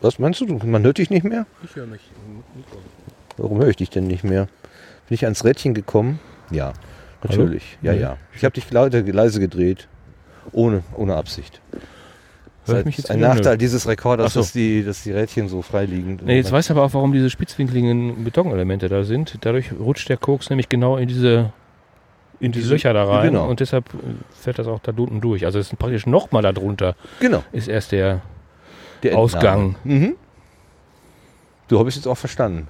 Was 0.01 0.19
meinst 0.19 0.41
du? 0.41 0.47
Man 0.65 0.83
hört 0.83 0.97
dich 0.97 1.09
nicht 1.09 1.23
mehr? 1.23 1.45
Ich 1.63 1.77
höre 1.77 1.87
mich. 1.87 2.01
Warum 3.37 3.59
höre 3.59 3.69
ich 3.69 3.77
dich 3.77 3.89
denn 3.89 4.07
nicht 4.07 4.25
mehr? 4.25 4.47
Bin 5.07 5.15
ich 5.15 5.23
ans 5.23 5.45
Rädchen 5.45 5.73
gekommen? 5.73 6.19
Ja, 6.51 6.73
natürlich. 7.23 7.77
Ja, 7.81 7.93
Nee. 7.93 8.01
ja. 8.01 8.17
Ich 8.35 8.43
habe 8.43 8.53
dich 8.53 8.69
leise 8.69 9.39
gedreht. 9.39 9.87
Ohne, 10.51 10.83
ohne 10.95 11.15
Absicht. 11.15 11.61
Das 12.65 12.85
ist 12.85 12.97
jetzt 12.97 13.11
ein? 13.11 13.19
Nachteil 13.19 13.57
dieses 13.57 13.87
Rekorders, 13.87 14.33
so. 14.33 14.39
dass, 14.39 14.53
die, 14.53 14.83
dass 14.85 15.03
die 15.03 15.11
Rädchen 15.11 15.49
so 15.49 15.61
frei 15.61 15.85
liegen. 15.85 16.19
Nee, 16.23 16.37
jetzt 16.37 16.51
weißt 16.51 16.69
du 16.69 16.73
aber 16.75 16.83
auch, 16.83 16.93
warum 16.93 17.11
diese 17.11 17.29
spitzwinkligen 17.29 18.23
Betonelemente 18.23 18.87
da 18.87 19.03
sind. 19.03 19.37
Dadurch 19.41 19.71
rutscht 19.77 20.07
der 20.07 20.15
Koks 20.17 20.49
nämlich 20.49 20.69
genau 20.69 20.95
in 20.95 21.09
diese, 21.09 21.51
in 22.39 22.53
diese 22.53 22.69
Löcher 22.73 22.93
da 22.93 23.03
rein 23.03 23.31
Genau. 23.31 23.49
und 23.49 23.59
deshalb 23.59 23.93
äh, 23.93 23.97
fährt 24.39 24.59
das 24.59 24.67
auch 24.67 24.79
da 24.79 24.93
unten 24.95 25.19
durch. 25.19 25.45
Also 25.45 25.59
es 25.59 25.71
ist 25.71 25.77
praktisch 25.77 26.05
nochmal 26.05 26.41
da 26.41 26.53
drunter 26.53 26.95
Genau. 27.19 27.43
ist 27.51 27.67
erst 27.67 27.91
der 27.91 28.21
Der 29.03 29.17
Ausgang. 29.17 29.75
Mhm. 29.83 30.15
Du 31.67 31.79
habe 31.79 31.89
ich 31.89 31.95
jetzt 31.95 32.07
auch 32.07 32.17
verstanden. 32.17 32.67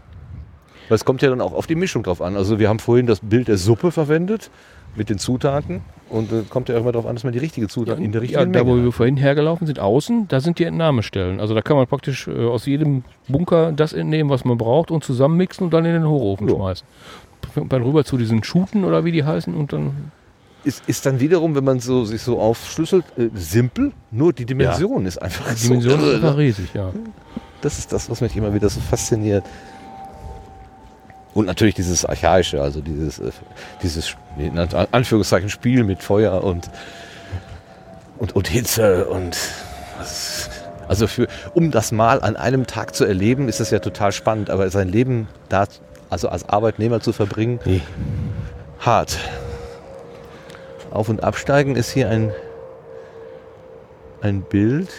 Weil 0.90 0.95
es 0.95 1.06
kommt 1.06 1.22
ja 1.22 1.30
dann 1.30 1.40
auch 1.42 1.53
auf 1.53 1.68
die 1.68 1.76
Mischung 1.76 2.03
drauf 2.03 2.22
an. 2.22 2.35
Also 2.35 2.60
wir 2.60 2.68
haben 2.68 2.80
vorhin 2.80 3.06
das 3.06 3.19
Bild 3.22 3.48
der 3.48 3.58
Suppe 3.58 3.92
verwendet 3.92 4.50
mit 4.95 5.10
den 5.10 5.18
Zutaten 5.18 5.82
und 6.14 6.32
äh, 6.32 6.43
kommt 6.50 6.69
ja 6.69 6.77
immer 6.77 6.92
darauf 6.92 7.08
an, 7.08 7.16
dass 7.16 7.24
man 7.24 7.33
die 7.33 7.40
richtige 7.40 7.67
Zutat 7.67 8.00
in 8.00 8.11
der 8.11 8.22
ja, 8.24 8.40
richtigen 8.40 8.53
da 8.53 8.66
wo 8.66 8.75
wir 8.77 8.92
vorhin 8.92 9.17
hergelaufen 9.17 9.67
sind, 9.67 9.80
außen, 9.80 10.27
da 10.27 10.40
sind 10.40 10.59
die 10.59 10.64
Entnahmestellen. 10.64 11.40
Also 11.40 11.53
da 11.53 11.61
kann 11.61 11.75
man 11.75 11.88
praktisch 11.88 12.27
äh, 12.27 12.45
aus 12.45 12.66
jedem 12.66 13.03
Bunker 13.27 13.72
das 13.72 13.93
entnehmen, 13.93 14.30
was 14.30 14.45
man 14.45 14.58
braucht 14.58 14.92
und 14.92 15.03
zusammenmixen 15.03 15.66
und 15.66 15.74
dann 15.74 15.85
in 15.85 15.93
den 15.93 16.08
Hochofen 16.08 16.48
Ja. 16.48 16.56
schmeißen. 16.56 16.88
Und 17.56 17.74
dann 17.74 17.82
rüber 17.83 18.06
zu 18.06 18.17
diesen 18.17 18.43
Schuten 18.43 18.85
oder 18.85 19.03
wie 19.06 19.11
die 19.11 19.24
heißen 19.24 19.53
und 19.53 19.74
dann 19.74 20.11
ist, 20.64 20.83
ist 20.88 21.06
dann 21.06 21.19
wiederum, 21.19 21.56
wenn 21.56 21.64
man 21.66 21.80
so, 21.82 22.06
sich 22.06 22.22
so 22.22 22.40
aufschlüsselt, 22.40 23.03
äh, 23.17 23.30
simpel, 23.35 23.92
nur 24.11 24.32
die 24.32 24.45
Dimension 24.45 25.06
ist 25.06 25.17
einfach 25.22 25.53
die 25.53 25.64
Dimension 25.67 26.00
so 26.00 26.06
ist 26.06 26.14
irre. 26.14 26.25
einfach 26.27 26.38
riesig, 26.38 26.74
ja. 26.74 26.92
Das 27.61 27.80
ist 27.80 27.92
das, 27.92 28.09
was 28.09 28.22
mich 28.22 28.35
immer 28.38 28.53
wieder 28.53 28.69
so 28.69 28.80
fasziniert. 28.80 29.43
Und 31.34 31.45
natürlich 31.45 31.74
dieses 31.76 32.06
Archaische, 32.06 32.62
also 32.62 32.82
dieses, 32.82 33.20
äh, 33.20 33.32
dieses 33.82 34.16
in 34.38 34.58
Anführungszeichen 34.58 35.50
Spiel 35.50 35.84
mit 35.84 36.03
Feuer 36.03 36.44
und, 36.44 36.70
und, 38.20 38.36
und 38.36 38.48
Hitze 38.48 39.06
und 39.06 39.38
was- 40.00 40.50
also 40.88 41.08
für, 41.08 41.28
um 41.53 41.72
das 41.72 41.92
mal 41.92 42.22
an 42.22 42.36
einem 42.36 42.68
Tag 42.68 42.94
zu 42.94 43.06
erleben, 43.06 43.48
ist 43.48 43.60
das 43.62 43.72
ja 43.72 43.80
total 43.80 44.12
spannend, 44.12 44.50
aber 44.50 44.70
sein 44.70 44.90
Leben 44.90 45.28
da, 45.50 45.66
also 46.10 46.28
als 46.30 46.48
Arbeitnehmer 46.50 47.00
zu 47.00 47.14
verbringen, 47.14 47.60
Nee. 47.66 47.82
hart. 48.80 49.18
Auf- 50.92 51.10
und 51.10 51.24
Absteigen 51.24 51.76
ist 51.76 51.90
hier 51.90 52.10
ein, 52.10 52.32
ein 54.22 54.42
Bild. 54.42 54.90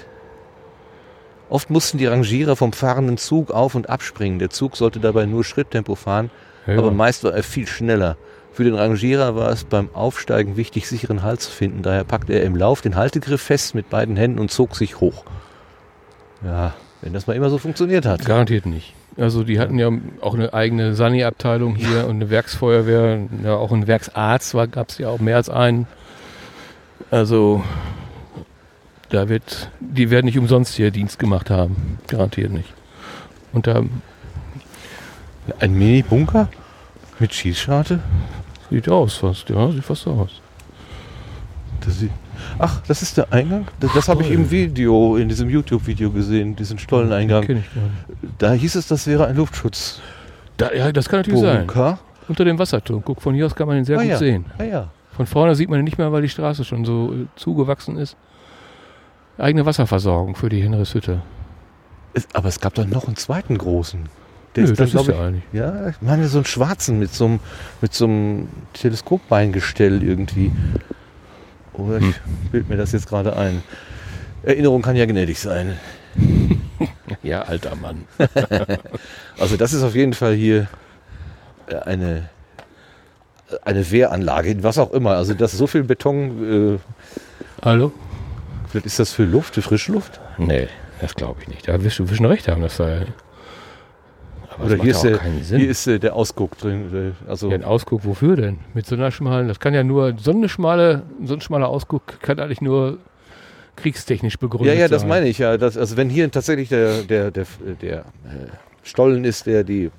Oft 1.55 1.70
mussten 1.70 1.99
die 1.99 2.07
Rangierer 2.07 2.57
vom 2.57 2.73
fahrenden 2.73 3.16
Zug 3.16 3.52
auf- 3.52 3.76
und 3.76 3.89
abspringen. 3.89 4.41
Der 4.41 4.50
Zug 4.50 4.76
sollte 4.76 4.99
dabei 4.99 5.24
nur 5.24 5.44
Schritttempo 5.44 5.94
fahren, 5.94 6.33
Ja. 6.66 6.78
aber 6.78 6.91
meist 6.91 7.23
war 7.23 7.33
er 7.33 7.44
viel 7.44 7.68
schneller. 7.68 8.16
Für 8.52 8.65
den 8.65 8.74
Rangierer 8.74 9.36
war 9.36 9.50
es 9.50 9.62
beim 9.62 9.89
Aufsteigen 9.94 10.57
wichtig, 10.57 10.89
sicheren 10.89 11.23
Halt 11.23 11.41
zu 11.41 11.52
finden. 11.52 11.83
Daher 11.83 12.02
packte 12.02 12.33
er 12.33 12.42
im 12.42 12.57
Lauf 12.57 12.81
den 12.81 12.97
Haltegriff 12.97 13.41
fest 13.41 13.76
mit 13.76 13.89
beiden 13.89 14.16
Händen 14.16 14.41
und 14.41 14.50
zog 14.50 14.74
sich 14.74 14.99
hoch. 14.99 15.23
Ja, 16.44 16.74
wenn 17.02 17.12
das 17.12 17.28
mal 17.28 17.34
immer 17.36 17.50
so 17.50 17.58
funktioniert 17.58 18.05
hat. 18.05 18.24
Garantiert 18.24 18.66
nicht. 18.66 18.92
Also 19.16 19.44
die 19.44 19.60
hatten 19.60 19.78
ja 19.78 19.91
auch 20.23 20.34
eine 20.34 20.55
eigene 20.55 20.97
Sani-Abteilung 20.97 21.76
hier 21.76 22.07
und 22.08 22.16
eine 22.16 22.31
Werksfeuerwehr, 22.31 23.28
ja, 23.44 23.55
auch 23.55 23.70
einen 23.70 23.86
Werksarzt 23.86 24.57
gab 24.73 24.89
es 24.89 24.99
ja 24.99 25.08
auch 25.08 25.20
mehr 25.20 25.36
als 25.36 25.50
einen. 25.50 25.86
Also 27.12 27.62
da 29.10 29.28
wird, 29.28 29.70
die 29.81 30.10
werden 30.10 30.26
nicht 30.26 30.39
umsonst 30.39 30.74
hier 30.74 30.91
Dienst 30.91 31.18
gemacht 31.18 31.50
haben. 31.50 31.99
Garantiert 32.08 32.50
nicht. 32.52 32.73
Und 33.52 33.66
da 33.66 33.83
Ein 35.60 35.74
Mini-Bunker 35.74 36.49
mit 37.18 37.34
Schießscharte? 37.34 38.00
sieht 38.70 38.89
aus 38.89 39.15
fast, 39.16 39.49
ja, 39.50 39.70
sieht 39.70 39.84
fast 39.84 40.02
so 40.02 40.12
aus. 40.12 40.41
Das 41.84 41.99
sieht- 41.99 42.10
Ach, 42.58 42.81
das 42.89 43.02
ist 43.02 43.16
der 43.18 43.33
Eingang? 43.33 43.66
Das, 43.78 43.92
das 43.92 44.08
habe 44.08 44.23
ich 44.23 44.31
im 44.31 44.50
Video, 44.50 45.16
in 45.16 45.28
diesem 45.28 45.49
YouTube-Video 45.50 46.10
gesehen, 46.10 46.57
diesen 46.57 46.78
Stolleneingang. 46.78 47.44
Kenn 47.44 47.58
ich. 47.58 47.65
Da 48.39 48.52
hieß 48.52 48.74
es, 48.76 48.86
das 48.89 49.07
wäre 49.07 49.26
ein 49.26 49.36
Luftschutzbunker. 49.36 50.02
Da, 50.57 50.73
ja, 50.73 50.92
das 50.92 51.08
kann 51.08 51.20
natürlich 51.20 51.41
sein. 51.41 51.66
Unter 52.28 52.44
dem 52.44 52.58
Wasserturm. 52.58 53.02
Guck, 53.05 53.20
von 53.20 53.34
hier 53.34 53.44
aus 53.47 53.55
kann 53.55 53.66
man 53.68 53.76
ihn 53.76 53.84
sehr 53.84 53.99
Ah, 53.99 54.02
gut 54.02 54.10
ja. 54.10 54.18
sehen. 54.18 54.44
Ah 54.58 54.62
ja. 54.65 54.89
Von 55.12 55.26
vorne 55.26 55.55
sieht 55.55 55.68
man 55.68 55.78
ihn 55.81 55.84
nicht 55.84 55.99
mehr, 55.99 56.10
weil 56.12 56.23
die 56.23 56.28
Straße 56.28 56.65
schon 56.65 56.84
so 56.84 57.12
äh, 57.12 57.26
zugewachsen 57.36 57.97
ist. 57.99 58.16
Eigene 59.38 59.66
Wasserversorgung 59.66 60.36
für 60.36 60.48
die 60.48 60.62
Henrichshütte. 60.62 61.22
Es, 62.12 62.28
aber 62.34 62.48
es 62.48 62.60
gab 62.60 62.74
doch 62.74 62.86
noch 62.86 63.06
einen 63.06 63.16
zweiten 63.16 63.58
großen. 63.58 64.08
Der 64.54 64.64
Nö, 64.64 64.70
ist 64.70 64.78
dann, 64.78 64.86
das 64.86 64.94
ist 64.94 65.04
glaub 65.06 65.18
ja 65.18 65.26
eigentlich. 65.26 65.42
ich, 65.52 65.58
ja, 65.58 65.88
ich 65.88 65.96
meine 66.00 66.28
so 66.28 66.38
einen 66.38 66.44
schwarzen 66.44 66.98
mit 67.00 67.12
so 67.12 67.24
einem, 67.26 67.40
mit 67.80 67.92
so 67.92 68.04
einem 68.04 68.48
Teleskoppbeingestell 68.74 70.02
irgendwie. 70.02 70.52
Oder 71.72 71.98
ich 71.98 72.04
Hm. 72.04 72.14
bild 72.52 72.68
mir 72.68 72.76
das 72.76 72.92
jetzt 72.92 73.08
gerade 73.08 73.36
ein. 73.36 73.62
Erinnerung 74.44 74.82
kann 74.82 74.94
ja 74.96 75.06
gnädig 75.06 75.40
sein. 75.40 75.76
Ja, 77.22 77.42
alter 77.42 77.74
Mann. 77.76 78.04
also 79.38 79.56
das 79.56 79.72
ist 79.72 79.82
auf 79.82 79.94
jeden 79.94 80.12
Fall 80.12 80.34
hier 80.34 80.68
äh, 81.68 81.76
eine, 81.76 82.28
eine 83.64 83.90
Wehranlage, 83.90 84.62
was 84.62 84.78
auch 84.78 84.92
immer. 84.92 85.12
Also 85.12 85.32
das 85.32 85.52
ist 85.52 85.58
so 85.58 85.66
viel 85.66 85.84
Beton. 85.84 86.74
Äh, 86.74 86.78
Hallo? 87.64 87.92
Vielleicht 88.74 88.86
ist 88.86 88.98
das 88.98 89.12
für 89.12 89.22
Luft, 89.22 89.54
für 89.54 89.62
Frischluft? 89.62 90.20
Nee, 90.36 90.66
das 91.00 91.14
glaube 91.14 91.40
ich 91.40 91.46
nicht. 91.46 91.68
Da 91.68 91.80
wirst 91.84 92.00
du 92.00 92.08
schon 92.08 92.26
recht 92.26 92.48
haben, 92.48 92.60
dass 92.60 92.78
da. 92.78 93.02
Aber 94.50 94.64
Oder 94.64 94.82
hier 94.82 94.90
ist, 94.90 95.04
der, 95.04 95.22
hier 95.22 95.70
ist 95.70 95.86
äh, 95.86 96.00
der 96.00 96.16
Ausguck 96.16 96.58
drin. 96.58 97.14
Äh, 97.24 97.30
also 97.30 97.50
ja, 97.50 97.54
ein 97.54 97.62
Ausguck 97.62 98.04
wofür 98.04 98.34
denn? 98.34 98.58
Mit 98.74 98.84
so 98.84 98.96
einer 98.96 99.12
schmalen, 99.12 99.46
das 99.46 99.60
kann 99.60 99.74
ja 99.74 99.84
nur, 99.84 100.16
so, 100.18 100.32
eine 100.32 100.48
schmale, 100.48 101.04
so 101.22 101.34
ein 101.34 101.40
schmaler 101.40 101.68
Ausguck 101.68 102.20
kann 102.20 102.40
eigentlich 102.40 102.62
nur 102.62 102.98
kriegstechnisch 103.76 104.40
begründet 104.40 104.70
sein. 104.70 104.76
Ja, 104.76 104.82
ja, 104.86 104.88
das 104.88 105.06
meine 105.06 105.28
ich 105.28 105.38
ja. 105.38 105.56
Das, 105.56 105.78
also 105.78 105.96
wenn 105.96 106.10
hier 106.10 106.28
tatsächlich 106.32 106.68
der, 106.68 107.02
der, 107.02 107.30
der, 107.30 107.46
der 107.80 107.98
äh, 107.98 108.02
Stollen 108.82 109.24
ist, 109.24 109.46
der 109.46 109.62
die 109.62 109.92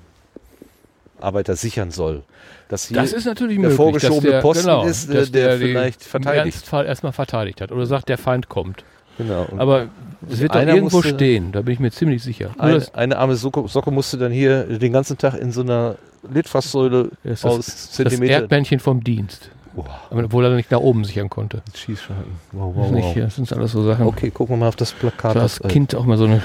Arbeiter 1.18 1.56
sichern 1.56 1.92
soll. 1.92 2.24
Dass 2.68 2.88
hier 2.88 2.96
das 2.96 3.12
ist 3.12 3.24
natürlich 3.26 3.56
der 3.56 3.62
möglich, 3.62 3.76
vorgeschobene 3.76 4.32
der, 4.32 4.40
Posten 4.40 4.66
genau, 4.66 4.84
ist, 4.84 5.12
der, 5.12 5.26
der 5.26 5.58
vielleicht 5.58 6.02
verteidigt. 6.02 6.42
Im 6.42 6.46
Ernstfall 6.46 6.86
erstmal 6.86 7.12
verteidigt 7.12 7.60
hat 7.60 7.70
oder 7.70 7.86
sagt, 7.86 8.08
der 8.08 8.18
Feind 8.18 8.48
kommt. 8.48 8.84
Genau. 9.18 9.46
Aber 9.56 9.86
es 10.28 10.40
wird 10.40 10.54
doch 10.54 10.60
irgendwo 10.60 11.02
stehen, 11.02 11.52
da 11.52 11.62
bin 11.62 11.74
ich 11.74 11.80
mir 11.80 11.90
ziemlich 11.90 12.22
sicher. 12.22 12.50
Ein, 12.58 12.82
eine 12.92 13.18
arme 13.18 13.36
Socke, 13.36 13.66
Socke, 13.68 13.90
musste 13.90 14.18
dann 14.18 14.32
hier 14.32 14.64
den 14.64 14.92
ganzen 14.92 15.16
Tag 15.16 15.34
in 15.34 15.52
so 15.52 15.62
einer 15.62 15.96
Litfaßsäule 16.32 17.10
das 17.22 17.44
aus 17.44 17.66
das, 17.66 17.92
Zentimeter. 17.92 18.32
Das 18.32 18.42
Erdmännchen 18.42 18.80
vom 18.80 19.02
Dienst. 19.02 19.50
Wow. 19.74 19.86
Obwohl 20.10 20.44
er 20.46 20.50
nicht 20.56 20.70
nach 20.70 20.80
oben 20.80 21.04
sichern 21.04 21.28
konnte. 21.28 21.62
Schießschalten. 21.74 22.32
Wow, 22.52 22.74
wow, 22.74 22.86
wow. 22.86 22.90
Nicht, 22.90 23.16
das 23.16 23.36
sind 23.36 23.52
alles 23.52 23.72
so 23.72 23.84
Sachen. 23.84 24.06
Okay, 24.06 24.30
gucken 24.30 24.56
wir 24.56 24.60
mal 24.60 24.68
auf 24.68 24.76
das 24.76 24.92
Plakat. 24.92 25.32
Ich 25.32 25.36
war 25.36 25.42
als 25.42 25.60
Kind 25.68 25.94
auch 25.94 26.06
mal 26.06 26.16
so 26.16 26.24
eine 26.24 26.42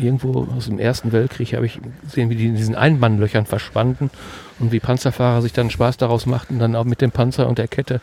irgendwo 0.00 0.46
aus 0.56 0.66
dem 0.66 0.78
Ersten 0.78 1.12
Weltkrieg 1.12 1.54
habe 1.54 1.66
ich 1.66 1.80
gesehen, 2.02 2.30
wie 2.30 2.36
die 2.36 2.46
in 2.46 2.56
diesen 2.56 2.74
Einmannlöchern 2.74 3.46
verschwanden 3.46 4.10
und 4.58 4.72
wie 4.72 4.80
Panzerfahrer 4.80 5.42
sich 5.42 5.52
dann 5.52 5.70
Spaß 5.70 5.96
daraus 5.96 6.26
machten, 6.26 6.58
dann 6.58 6.74
auch 6.76 6.84
mit 6.84 7.00
dem 7.00 7.10
Panzer 7.10 7.48
und 7.48 7.58
der 7.58 7.68
Kette 7.68 8.00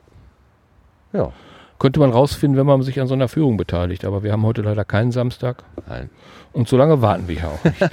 Ja. 1.12 1.32
Könnte 1.78 2.00
man 2.00 2.10
rausfinden, 2.10 2.58
wenn 2.58 2.66
man 2.66 2.82
sich 2.82 3.00
an 3.00 3.06
so 3.06 3.14
einer 3.14 3.28
Führung 3.28 3.56
beteiligt. 3.56 4.04
Aber 4.04 4.22
wir 4.22 4.32
haben 4.32 4.44
heute 4.44 4.62
leider 4.62 4.84
keinen 4.84 5.12
Samstag. 5.12 5.62
Nein. 5.88 6.10
Und 6.52 6.68
so 6.68 6.76
lange 6.76 7.00
warten 7.02 7.28
wir 7.28 7.40
hier 7.40 7.48
auch 7.48 7.64
nicht. 7.64 7.80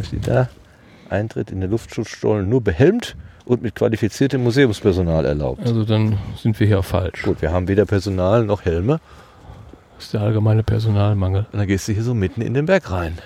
Was 0.00 0.06
steht 0.08 0.26
da? 0.26 0.48
Eintritt 1.10 1.50
in 1.50 1.60
den 1.60 1.70
Luftschutzstollen 1.70 2.48
nur 2.48 2.62
behelmt 2.62 3.16
und 3.44 3.62
mit 3.62 3.74
qualifiziertem 3.74 4.42
Museumspersonal 4.42 5.26
erlaubt. 5.26 5.66
Also 5.66 5.84
dann 5.84 6.16
sind 6.36 6.58
wir 6.58 6.66
hier 6.66 6.82
falsch. 6.82 7.22
Gut, 7.22 7.42
wir 7.42 7.52
haben 7.52 7.68
weder 7.68 7.84
Personal 7.84 8.44
noch 8.44 8.64
Helme. 8.64 9.00
Das 9.96 10.06
ist 10.06 10.14
der 10.14 10.22
allgemeine 10.22 10.62
Personalmangel. 10.62 11.46
Und 11.52 11.58
dann 11.58 11.66
gehst 11.66 11.86
du 11.86 11.92
hier 11.92 12.02
so 12.02 12.14
mitten 12.14 12.40
in 12.40 12.54
den 12.54 12.64
Berg 12.64 12.90
rein. 12.90 13.18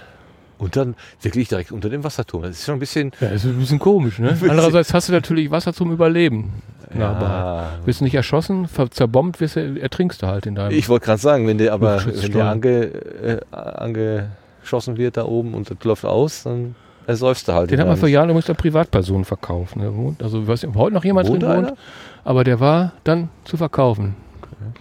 Und 0.59 0.75
dann 0.75 0.97
wirklich 1.23 1.49
direkt 1.49 1.71
unter 1.71 1.89
dem 1.91 2.03
Wasserturm. 2.03 2.43
Das 2.43 2.53
ist 2.53 2.65
schon 2.65 2.75
ein 2.75 2.81
bisschen. 2.81 3.13
Ja, 3.21 3.29
ist 3.29 3.45
ein 3.45 3.57
bisschen 3.59 3.79
komisch, 3.79 4.19
ne? 4.19 4.37
Andererseits 4.49 4.93
hast 4.93 5.09
du 5.09 5.13
natürlich 5.13 5.51
Wasser 5.51 5.73
zum 5.73 5.93
Überleben. 5.93 6.55
Ja. 6.99 7.11
Aber 7.11 7.71
wirst 7.85 8.01
du 8.01 8.05
nicht 8.05 8.15
erschossen, 8.15 8.69
zerbombt, 8.91 9.41
wirst 9.41 9.57
du, 9.57 9.81
ertrinkst 9.81 10.23
du 10.23 10.27
halt 10.27 10.47
in 10.47 10.55
deinem. 10.55 10.77
Ich 10.77 10.89
wollte 10.89 11.07
gerade 11.07 11.21
sagen, 11.21 11.47
wenn 11.47 11.59
der 11.59 11.73
aber 11.73 12.05
wenn 12.07 12.33
der 12.33 12.47
ange, 12.47 12.71
äh, 12.71 13.41
ange 13.53 14.31
geschossen 14.65 14.97
wird 14.97 15.17
da 15.17 15.25
oben 15.25 15.55
und 15.55 15.71
das 15.71 15.79
läuft 15.85 16.05
aus, 16.05 16.43
dann 16.43 16.75
ersäufst 17.07 17.49
du 17.49 17.53
halt. 17.53 17.71
Den 17.71 17.81
hat 17.81 17.87
man 17.87 17.97
vor 17.97 18.09
Jahren 18.09 18.29
übrigens 18.29 18.47
der 18.47 18.55
Privatperson 18.55 19.25
verkauft. 19.25 19.77
Ne? 19.77 20.17
Also 20.23 20.43
ich 20.43 20.49
weiß 20.49 20.63
nicht, 20.63 20.75
ob 20.75 20.81
heute 20.81 20.95
noch 20.95 21.05
jemand 21.05 21.29
wohnt 21.29 21.43
drin 21.43 21.51
wohnt, 21.51 21.67
einer? 21.69 21.77
aber 22.25 22.45
der 22.45 22.61
war 22.61 22.93
dann 23.05 23.29
zu 23.45 23.57
verkaufen. 23.57 24.17
Okay. 24.43 24.81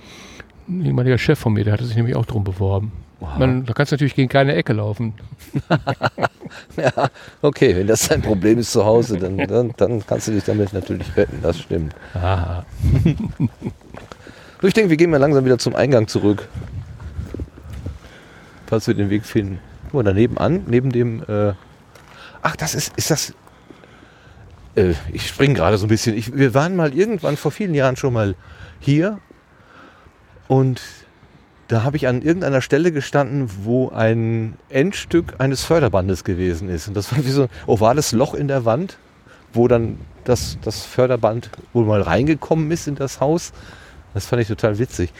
Ein 0.69 0.85
ehemaliger 0.85 1.17
Chef 1.17 1.39
von 1.39 1.53
mir, 1.53 1.63
der 1.63 1.73
hatte 1.73 1.85
sich 1.85 1.95
nämlich 1.95 2.15
auch 2.15 2.25
drum 2.25 2.43
beworben. 2.43 2.91
Man, 3.37 3.65
da 3.65 3.73
kannst 3.73 3.91
du 3.91 3.95
natürlich 3.95 4.15
gegen 4.15 4.27
keine 4.27 4.53
Ecke 4.53 4.73
laufen. 4.73 5.13
ja, 6.77 7.09
okay, 7.41 7.75
wenn 7.75 7.87
das 7.87 8.09
dein 8.09 8.21
Problem 8.21 8.59
ist 8.59 8.71
zu 8.73 8.83
Hause, 8.83 9.17
dann, 9.17 9.37
dann, 9.37 9.73
dann 9.77 10.05
kannst 10.05 10.27
du 10.27 10.33
dich 10.33 10.43
damit 10.43 10.73
natürlich 10.73 11.15
retten, 11.15 11.39
das 11.41 11.59
stimmt. 11.59 11.95
Aha. 12.13 12.65
ich 14.61 14.73
denke, 14.73 14.89
wir 14.89 14.97
gehen 14.97 15.09
mal 15.09 15.17
langsam 15.17 15.45
wieder 15.45 15.57
zum 15.57 15.73
Eingang 15.73 16.07
zurück. 16.07 16.49
Falls 18.67 18.87
wir 18.87 18.93
den 18.93 19.09
Weg 19.09 19.23
finden. 19.25 19.59
Guck 19.93 20.03
mal, 20.03 20.11
daneben 20.11 20.39
an, 20.39 20.63
neben 20.65 20.91
dem. 20.91 21.21
Äh 21.27 21.53
Ach, 22.41 22.55
das 22.55 22.73
ist, 22.73 22.97
ist 22.97 23.11
das. 23.11 23.31
Äh, 24.73 24.95
ich 25.11 25.27
springe 25.27 25.53
gerade 25.53 25.77
so 25.77 25.85
ein 25.85 25.89
bisschen. 25.89 26.17
Ich, 26.17 26.35
wir 26.35 26.55
waren 26.55 26.75
mal 26.75 26.95
irgendwann 26.95 27.37
vor 27.37 27.51
vielen 27.51 27.75
Jahren 27.75 27.95
schon 27.95 28.11
mal 28.11 28.33
hier 28.79 29.19
und 30.47 30.81
da 31.67 31.83
habe 31.83 31.95
ich 31.95 32.07
an 32.07 32.23
irgendeiner 32.23 32.61
Stelle 32.61 32.91
gestanden, 32.91 33.51
wo 33.65 33.89
ein 33.89 34.55
Endstück 34.69 35.35
eines 35.37 35.63
Förderbandes 35.63 36.23
gewesen 36.23 36.69
ist. 36.69 36.87
Und 36.87 36.97
das 36.97 37.11
war 37.11 37.23
wie 37.23 37.29
so 37.29 37.43
ein 37.43 37.49
ovales 37.67 38.13
Loch 38.13 38.33
in 38.33 38.47
der 38.47 38.65
Wand, 38.65 38.97
wo 39.53 39.67
dann 39.67 39.99
das, 40.23 40.57
das 40.63 40.83
Förderband 40.85 41.51
wohl 41.71 41.85
mal 41.85 42.01
reingekommen 42.01 42.71
ist 42.71 42.87
in 42.87 42.95
das 42.95 43.19
Haus. 43.19 43.53
Das 44.15 44.25
fand 44.25 44.41
ich 44.41 44.47
total 44.47 44.79
witzig. 44.79 45.13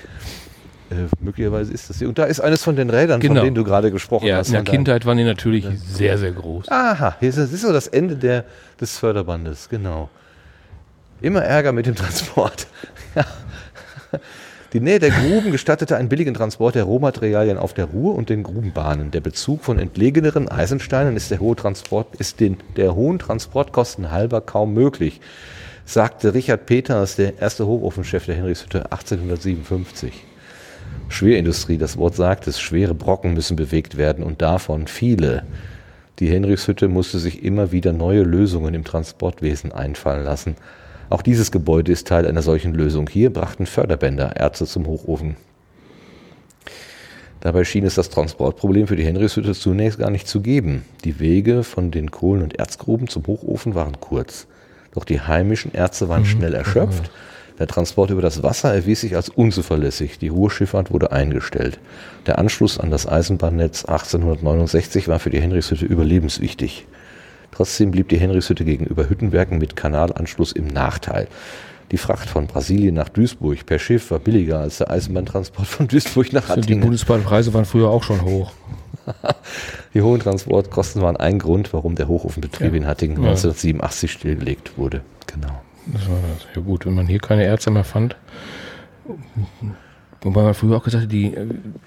Äh, 0.93 1.07
möglicherweise 1.19 1.73
ist 1.73 1.89
das 1.89 1.97
hier. 1.97 2.07
Und 2.07 2.17
da 2.17 2.25
ist 2.25 2.39
eines 2.39 2.63
von 2.63 2.75
den 2.75 2.89
Rädern, 2.89 3.19
genau. 3.19 3.35
von 3.35 3.43
denen 3.43 3.55
du 3.55 3.63
gerade 3.63 3.91
gesprochen 3.91 4.27
ja, 4.27 4.37
hast. 4.37 4.47
In 4.47 4.53
der 4.53 4.63
Kindheit 4.63 5.05
waren 5.05 5.17
die 5.17 5.23
natürlich 5.23 5.63
ja. 5.63 5.71
sehr, 5.75 6.17
sehr 6.17 6.31
groß. 6.31 6.69
Aha, 6.69 7.15
das 7.19 7.37
ist 7.37 7.61
so 7.61 7.73
das 7.73 7.87
Ende 7.87 8.15
der, 8.15 8.45
des 8.79 8.97
Förderbandes, 8.97 9.69
genau. 9.69 10.09
Immer 11.21 11.41
Ärger 11.41 11.71
mit 11.71 11.85
dem 11.85 11.95
Transport. 11.95 12.67
Die 14.73 14.79
Nähe 14.79 14.97
der 14.97 15.11
Gruben 15.11 15.51
gestattete 15.51 15.97
einen 15.97 16.09
billigen 16.09 16.33
Transport 16.33 16.73
der 16.73 16.85
Rohmaterialien 16.85 17.59
auf 17.59 17.75
der 17.75 17.85
Ruhr 17.85 18.15
und 18.15 18.29
den 18.29 18.41
Grubenbahnen. 18.41 19.11
Der 19.11 19.21
Bezug 19.21 19.63
von 19.63 19.77
entlegeneren 19.77 20.49
Eisensteinen 20.49 21.15
ist, 21.15 21.29
der 21.29 21.39
hohe 21.39 21.55
Transport, 21.55 22.15
ist 22.15 22.39
den 22.39 22.57
der 22.75 22.95
hohen 22.95 23.19
Transportkosten 23.19 24.09
halber 24.09 24.41
kaum 24.41 24.73
möglich, 24.73 25.21
sagte 25.85 26.33
Richard 26.33 26.65
Peters, 26.65 27.17
der 27.17 27.39
erste 27.39 27.67
Hochofenchef 27.67 28.25
der 28.25 28.33
Henrichshütte 28.33 28.91
1857. 28.91 30.25
Schwerindustrie, 31.09 31.77
das 31.77 31.97
Wort 31.97 32.15
sagt 32.15 32.47
es, 32.47 32.59
schwere 32.59 32.93
Brocken 32.93 33.33
müssen 33.33 33.55
bewegt 33.55 33.97
werden 33.97 34.23
und 34.23 34.41
davon 34.41 34.87
viele. 34.87 35.43
Die 36.19 36.29
Henrichshütte 36.29 36.87
musste 36.87 37.19
sich 37.19 37.43
immer 37.43 37.71
wieder 37.71 37.93
neue 37.93 38.23
Lösungen 38.23 38.73
im 38.73 38.83
Transportwesen 38.83 39.71
einfallen 39.71 40.23
lassen. 40.23 40.55
Auch 41.09 41.21
dieses 41.21 41.51
Gebäude 41.51 41.91
ist 41.91 42.07
Teil 42.07 42.25
einer 42.25 42.41
solchen 42.41 42.73
Lösung. 42.73 43.09
Hier 43.09 43.31
brachten 43.31 43.65
Förderbänder 43.65 44.35
Erze 44.35 44.65
zum 44.65 44.87
Hochofen. 44.87 45.35
Dabei 47.41 47.65
schien 47.65 47.85
es 47.85 47.95
das 47.95 48.09
Transportproblem 48.09 48.87
für 48.87 48.95
die 48.95 49.05
Henrichshütte 49.05 49.53
zunächst 49.53 49.99
gar 49.99 50.09
nicht 50.09 50.27
zu 50.27 50.39
geben. 50.39 50.85
Die 51.03 51.19
Wege 51.19 51.63
von 51.63 51.91
den 51.91 52.09
Kohlen- 52.09 52.41
und 52.41 52.57
Erzgruben 52.57 53.09
zum 53.09 53.27
Hochofen 53.27 53.75
waren 53.75 53.99
kurz. 53.99 54.47
Doch 54.93 55.03
die 55.03 55.19
heimischen 55.19 55.73
Erze 55.73 56.07
waren 56.07 56.21
mhm. 56.21 56.27
schnell 56.27 56.53
erschöpft 56.53 57.11
der 57.59 57.67
Transport 57.67 58.09
über 58.09 58.21
das 58.21 58.41
Wasser 58.43 58.73
erwies 58.73 59.01
sich 59.01 59.15
als 59.15 59.29
unzuverlässig. 59.29 60.17
Die 60.19 60.27
Ruhrschifffahrt 60.29 60.91
wurde 60.91 61.11
eingestellt. 61.11 61.79
Der 62.25 62.39
Anschluss 62.39 62.79
an 62.79 62.89
das 62.91 63.07
Eisenbahnnetz 63.07 63.85
1869 63.85 65.07
war 65.07 65.19
für 65.19 65.29
die 65.29 65.41
Henrichshütte 65.41 65.85
überlebenswichtig. 65.85 66.85
Trotzdem 67.51 67.91
blieb 67.91 68.09
die 68.09 68.17
Henrichshütte 68.17 68.65
gegenüber 68.65 69.07
Hüttenwerken 69.09 69.59
mit 69.59 69.75
Kanalanschluss 69.75 70.51
im 70.51 70.67
Nachteil. 70.67 71.27
Die 71.91 71.97
Fracht 71.97 72.27
von 72.27 72.47
Brasilien 72.47 72.95
nach 72.95 73.09
Duisburg 73.09 73.65
per 73.67 73.77
Schiff 73.77 74.09
war 74.09 74.17
billiger 74.17 74.57
als 74.59 74.79
der 74.79 74.89
Eisenbahntransport 74.89 75.67
von 75.67 75.87
Duisburg 75.87 76.33
nach 76.33 76.49
Also 76.49 76.55
die 76.55 76.61
Hattingen. 76.63 76.81
Bundesbahnpreise 76.81 77.53
waren 77.53 77.65
früher 77.65 77.89
auch 77.89 78.03
schon 78.03 78.21
hoch. 78.23 78.51
Die 79.93 80.01
hohen 80.01 80.21
Transportkosten 80.21 81.01
waren 81.01 81.17
ein 81.17 81.37
Grund, 81.37 81.73
warum 81.73 81.95
der 81.95 82.07
Hochofenbetrieb 82.07 82.71
Ja. 82.71 82.77
in 82.77 82.87
Hattingen 82.87 83.17
Ja. 83.17 83.29
1987 83.31 84.11
stillgelegt 84.11 84.77
wurde. 84.77 85.01
Genau. 85.27 85.61
Das 85.87 86.07
war 86.09 86.17
das. 86.33 86.47
Ja 86.55 86.61
gut, 86.61 86.85
wenn 86.85 86.93
man 86.93 87.07
hier 87.07 87.19
keine 87.19 87.43
Ärzte 87.43 87.71
mehr 87.71 87.83
fand. 87.83 88.15
Wobei 90.21 90.43
man 90.43 90.53
früher 90.53 90.77
auch 90.77 90.83
gesagt 90.83 91.03
hat, 91.03 91.11
die, 91.11 91.35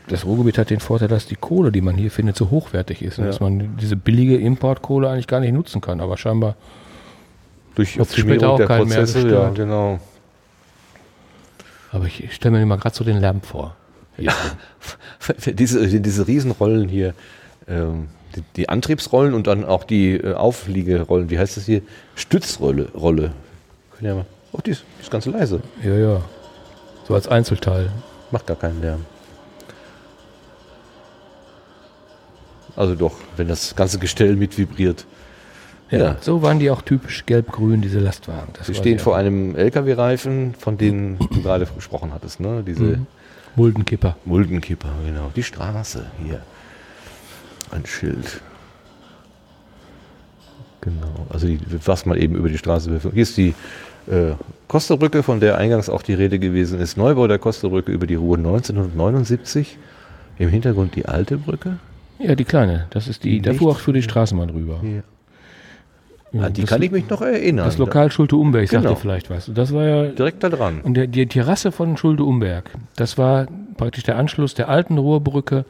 das 0.08 0.26
Ruhrgebiet 0.26 0.58
hat 0.58 0.68
den 0.68 0.80
Vorteil, 0.80 1.08
dass 1.08 1.26
die 1.26 1.36
Kohle, 1.36 1.72
die 1.72 1.80
man 1.80 1.96
hier 1.96 2.10
findet, 2.10 2.36
so 2.36 2.50
hochwertig 2.50 3.02
ist. 3.02 3.18
und 3.18 3.24
Ja. 3.24 3.30
Dass 3.30 3.40
man 3.40 3.76
diese 3.78 3.96
billige 3.96 4.36
Importkohle 4.36 5.08
eigentlich 5.08 5.26
gar 5.26 5.40
nicht 5.40 5.52
nutzen 5.52 5.80
kann. 5.80 6.00
Aber 6.00 6.18
scheinbar, 6.18 6.56
Durch 7.74 7.98
später 8.12 8.50
auch 8.50 8.58
keinen 8.58 8.88
mehr 8.88 8.98
Prozesse, 8.98 9.18
ja, 9.20 9.24
gestört. 9.48 9.54
genau. 9.54 10.00
aber 11.92 12.06
ich 12.06 12.34
stelle 12.34 12.58
mir 12.58 12.66
mal 12.66 12.76
gerade 12.76 12.94
so 12.94 13.04
den 13.04 13.18
Lärm 13.18 13.40
vor. 13.40 13.74
Hier. 14.18 14.32
diese, 15.46 16.00
diese 16.00 16.26
Riesenrollen 16.26 16.88
hier, 16.88 17.14
ähm, 17.68 18.08
die, 18.34 18.42
die 18.56 18.68
Antriebsrollen 18.68 19.32
und 19.32 19.46
dann 19.46 19.64
auch 19.64 19.84
die 19.84 20.12
äh, 20.12 20.34
Aufliegerollen, 20.34 21.30
wie 21.30 21.38
heißt 21.38 21.56
das 21.56 21.64
hier? 21.64 21.80
Stützrolle. 22.14 22.90
Rolle. 22.92 23.32
Können 23.98 24.08
ja 24.08 24.14
mal. 24.14 24.26
Oh, 24.52 24.58
die 24.64 24.70
ist, 24.72 24.84
die 24.98 25.02
ist 25.02 25.10
ganz 25.10 25.26
leise. 25.26 25.60
ja, 25.82 25.94
ja. 25.94 26.20
So 27.06 27.14
als 27.14 27.28
Einzelteil. 27.28 27.90
Macht 28.32 28.46
gar 28.48 28.56
keinen 28.56 28.80
Lärm. 28.82 29.04
Also 32.74 32.94
doch, 32.94 33.14
wenn 33.36 33.48
das 33.48 33.74
ganze 33.76 33.98
Gestell 33.98 34.36
mit 34.36 34.58
vibriert. 34.58 35.06
Ja. 35.90 35.98
Ja. 35.98 36.16
So 36.20 36.42
waren 36.42 36.58
die 36.58 36.70
auch 36.70 36.82
typisch 36.82 37.24
gelb-grün, 37.26 37.80
diese 37.80 38.00
Lastwagen. 38.00 38.48
Das 38.54 38.66
Sie 38.66 38.74
stehen 38.74 38.98
vor 38.98 39.16
einem 39.16 39.54
LKW-Reifen, 39.54 40.54
von 40.58 40.76
denen 40.76 41.16
du 41.18 41.42
gerade 41.42 41.64
gesprochen 41.66 42.12
hattest, 42.12 42.40
ne? 42.40 42.62
Diese 42.66 42.82
Mhm. 42.82 43.06
Muldenkipper. 43.54 44.16
Muldenkipper, 44.24 44.90
genau. 45.06 45.30
Die 45.34 45.42
Straße 45.44 46.04
hier. 46.22 46.42
Ein 47.70 47.86
Schild. 47.86 48.40
Genau. 50.80 51.26
Also 51.30 51.46
die, 51.46 51.58
was 51.86 52.04
man 52.04 52.18
eben 52.18 52.34
über 52.34 52.48
die 52.48 52.58
Straße 52.58 52.90
befördert. 52.90 53.14
Hier 53.14 53.22
ist 53.22 53.36
die 53.36 53.54
äh, 54.10 54.32
Kosterbrücke, 54.68 55.22
von 55.22 55.40
der 55.40 55.58
eingangs 55.58 55.88
auch 55.88 56.02
die 56.02 56.14
Rede 56.14 56.38
gewesen 56.38 56.80
ist. 56.80 56.96
Neubau 56.96 57.26
der 57.26 57.38
Kosterbrücke 57.38 57.92
über 57.92 58.06
die 58.06 58.14
Ruhr 58.16 58.36
1979. 58.36 59.78
Im 60.38 60.48
Hintergrund 60.50 60.94
die 60.96 61.06
alte 61.06 61.38
Brücke. 61.38 61.78
Ja, 62.18 62.34
die 62.34 62.44
kleine. 62.44 62.86
Das 62.90 63.08
ist 63.08 63.24
die, 63.24 63.30
Die 63.30 63.42
da 63.42 63.50
nicht- 63.52 63.58
fuhr 63.60 63.70
auch 63.72 63.78
für 63.78 63.92
die 63.92 64.02
Straßenbahn 64.02 64.50
rüber. 64.50 64.80
Hier. 64.82 65.02
Ja, 66.32 66.42
An 66.42 66.52
die 66.52 66.62
das, 66.62 66.70
kann 66.70 66.82
ich 66.82 66.90
mich 66.90 67.08
noch 67.08 67.22
erinnern. 67.22 67.64
Das 67.64 67.78
Lokal 67.78 68.10
Schulte-Umberg, 68.10 68.68
sagt 68.68 68.82
Genau. 68.82 68.94
ihr 68.94 68.96
vielleicht 68.98 69.30
was. 69.30 69.50
Das 69.54 69.72
war 69.72 69.84
ja 69.84 70.06
Direkt 70.08 70.42
da 70.42 70.48
dran. 70.50 70.80
Und 70.82 70.94
der, 70.94 71.06
die 71.06 71.26
Terrasse 71.26 71.72
von 71.72 71.96
Schulde-Umberg, 71.96 72.70
das 72.96 73.16
war 73.16 73.46
praktisch 73.76 74.02
der 74.02 74.16
Anschluss 74.18 74.52
der 74.54 74.68
alten 74.68 74.98
Ruhrbrücke 74.98 75.64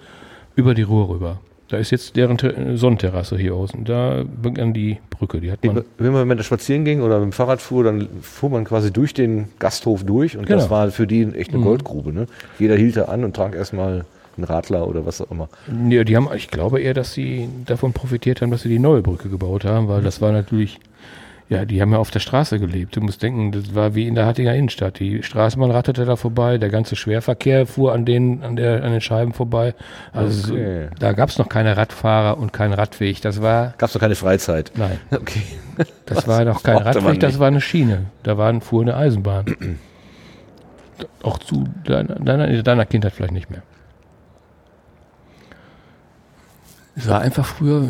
über 0.56 0.74
die 0.74 0.82
Ruhr 0.82 1.08
rüber. 1.10 1.38
Da 1.68 1.78
ist 1.78 1.90
jetzt 1.90 2.14
deren 2.16 2.38
Ter 2.38 2.76
Sonnenterrasse 2.76 3.36
hier 3.36 3.54
außen. 3.54 3.84
Da 3.84 4.22
begann 4.40 4.72
die 4.72 4.98
Brücke. 5.10 5.40
Die 5.40 5.50
hat 5.50 5.64
man. 5.64 5.82
Wenn 5.98 6.12
man 6.12 6.28
mit 6.28 6.38
der 6.38 6.44
spazieren 6.44 6.84
ging 6.84 7.00
oder 7.02 7.18
mit 7.18 7.24
dem 7.30 7.32
Fahrrad 7.32 7.60
fuhr, 7.60 7.82
dann 7.82 8.08
fuhr 8.22 8.50
man 8.50 8.64
quasi 8.64 8.92
durch 8.92 9.14
den 9.14 9.48
Gasthof 9.58 10.04
durch 10.04 10.36
und 10.36 10.48
das 10.48 10.64
Genau. 10.64 10.70
war 10.70 10.90
für 10.92 11.06
die 11.08 11.22
echt 11.34 11.50
eine 11.50 11.58
Mhm. 11.58 11.64
Goldgrube. 11.64 12.12
Ne? 12.12 12.26
Jeder 12.60 12.76
hielt 12.76 12.96
da 12.96 13.06
an 13.06 13.24
und 13.24 13.34
trank 13.34 13.56
erstmal 13.56 14.04
einen 14.36 14.44
Radler 14.44 14.86
oder 14.86 15.06
was 15.06 15.20
auch 15.20 15.30
immer. 15.30 15.48
Nee, 15.66 16.04
die 16.04 16.14
haben, 16.14 16.28
ich 16.36 16.48
glaube 16.48 16.80
eher, 16.80 16.94
dass 16.94 17.14
sie 17.14 17.48
davon 17.64 17.92
profitiert 17.92 18.42
haben, 18.42 18.50
dass 18.50 18.62
sie 18.62 18.68
die 18.68 18.78
neue 18.78 19.02
Brücke 19.02 19.28
gebaut 19.28 19.64
haben, 19.64 19.88
weil 19.88 20.02
das 20.02 20.20
war 20.20 20.30
natürlich, 20.30 20.78
ja, 21.48 21.64
die 21.64 21.80
haben 21.80 21.92
ja 21.92 21.98
auf 21.98 22.10
der 22.10 22.18
Straße 22.20 22.58
gelebt. 22.58 22.96
Du 22.96 23.00
musst 23.00 23.22
denken, 23.22 23.52
das 23.52 23.74
war 23.74 23.94
wie 23.94 24.08
in 24.08 24.14
der 24.16 24.26
Hattinger 24.26 24.54
Innenstadt. 24.54 24.98
Die 24.98 25.22
Straßenbahn 25.22 25.70
ratterte 25.70 26.04
da 26.04 26.16
vorbei, 26.16 26.58
der 26.58 26.70
ganze 26.70 26.96
Schwerverkehr 26.96 27.66
fuhr 27.66 27.92
an 27.92 28.04
den, 28.04 28.42
an 28.42 28.56
der, 28.56 28.82
an 28.82 28.90
den 28.90 29.00
Scheiben 29.00 29.32
vorbei. 29.32 29.74
Also 30.12 30.52
Okay. 30.54 30.88
da 30.98 31.12
gab 31.12 31.28
es 31.28 31.38
noch 31.38 31.48
keine 31.48 31.76
Radfahrer 31.76 32.38
und 32.38 32.52
keinen 32.52 32.72
Radweg. 32.72 33.20
Das 33.22 33.42
war, 33.42 33.74
Gab 33.78 33.88
es 33.88 33.92
doch 33.92 34.00
keine 34.00 34.16
Freizeit. 34.16 34.72
nein. 34.76 34.98
Okay. 35.12 35.42
Das 36.06 36.26
war 36.26 36.44
doch 36.44 36.62
kein 36.62 36.76
brauchte 36.82 37.00
Radweg, 37.04 37.20
das 37.20 37.38
war 37.38 37.48
eine 37.48 37.60
Schiene. 37.60 38.06
Da 38.22 38.38
war, 38.38 38.58
fuhr 38.60 38.82
eine 38.82 38.96
Eisenbahn. 38.96 39.44
Auch 41.22 41.38
zu 41.38 41.64
deiner, 41.84 42.14
deiner, 42.14 42.62
deiner 42.62 42.86
Kindheit 42.86 43.12
vielleicht 43.12 43.32
nicht 43.34 43.50
mehr. 43.50 43.62
Es 46.96 47.08
war 47.08 47.20
einfach 47.20 47.44
früher, 47.44 47.86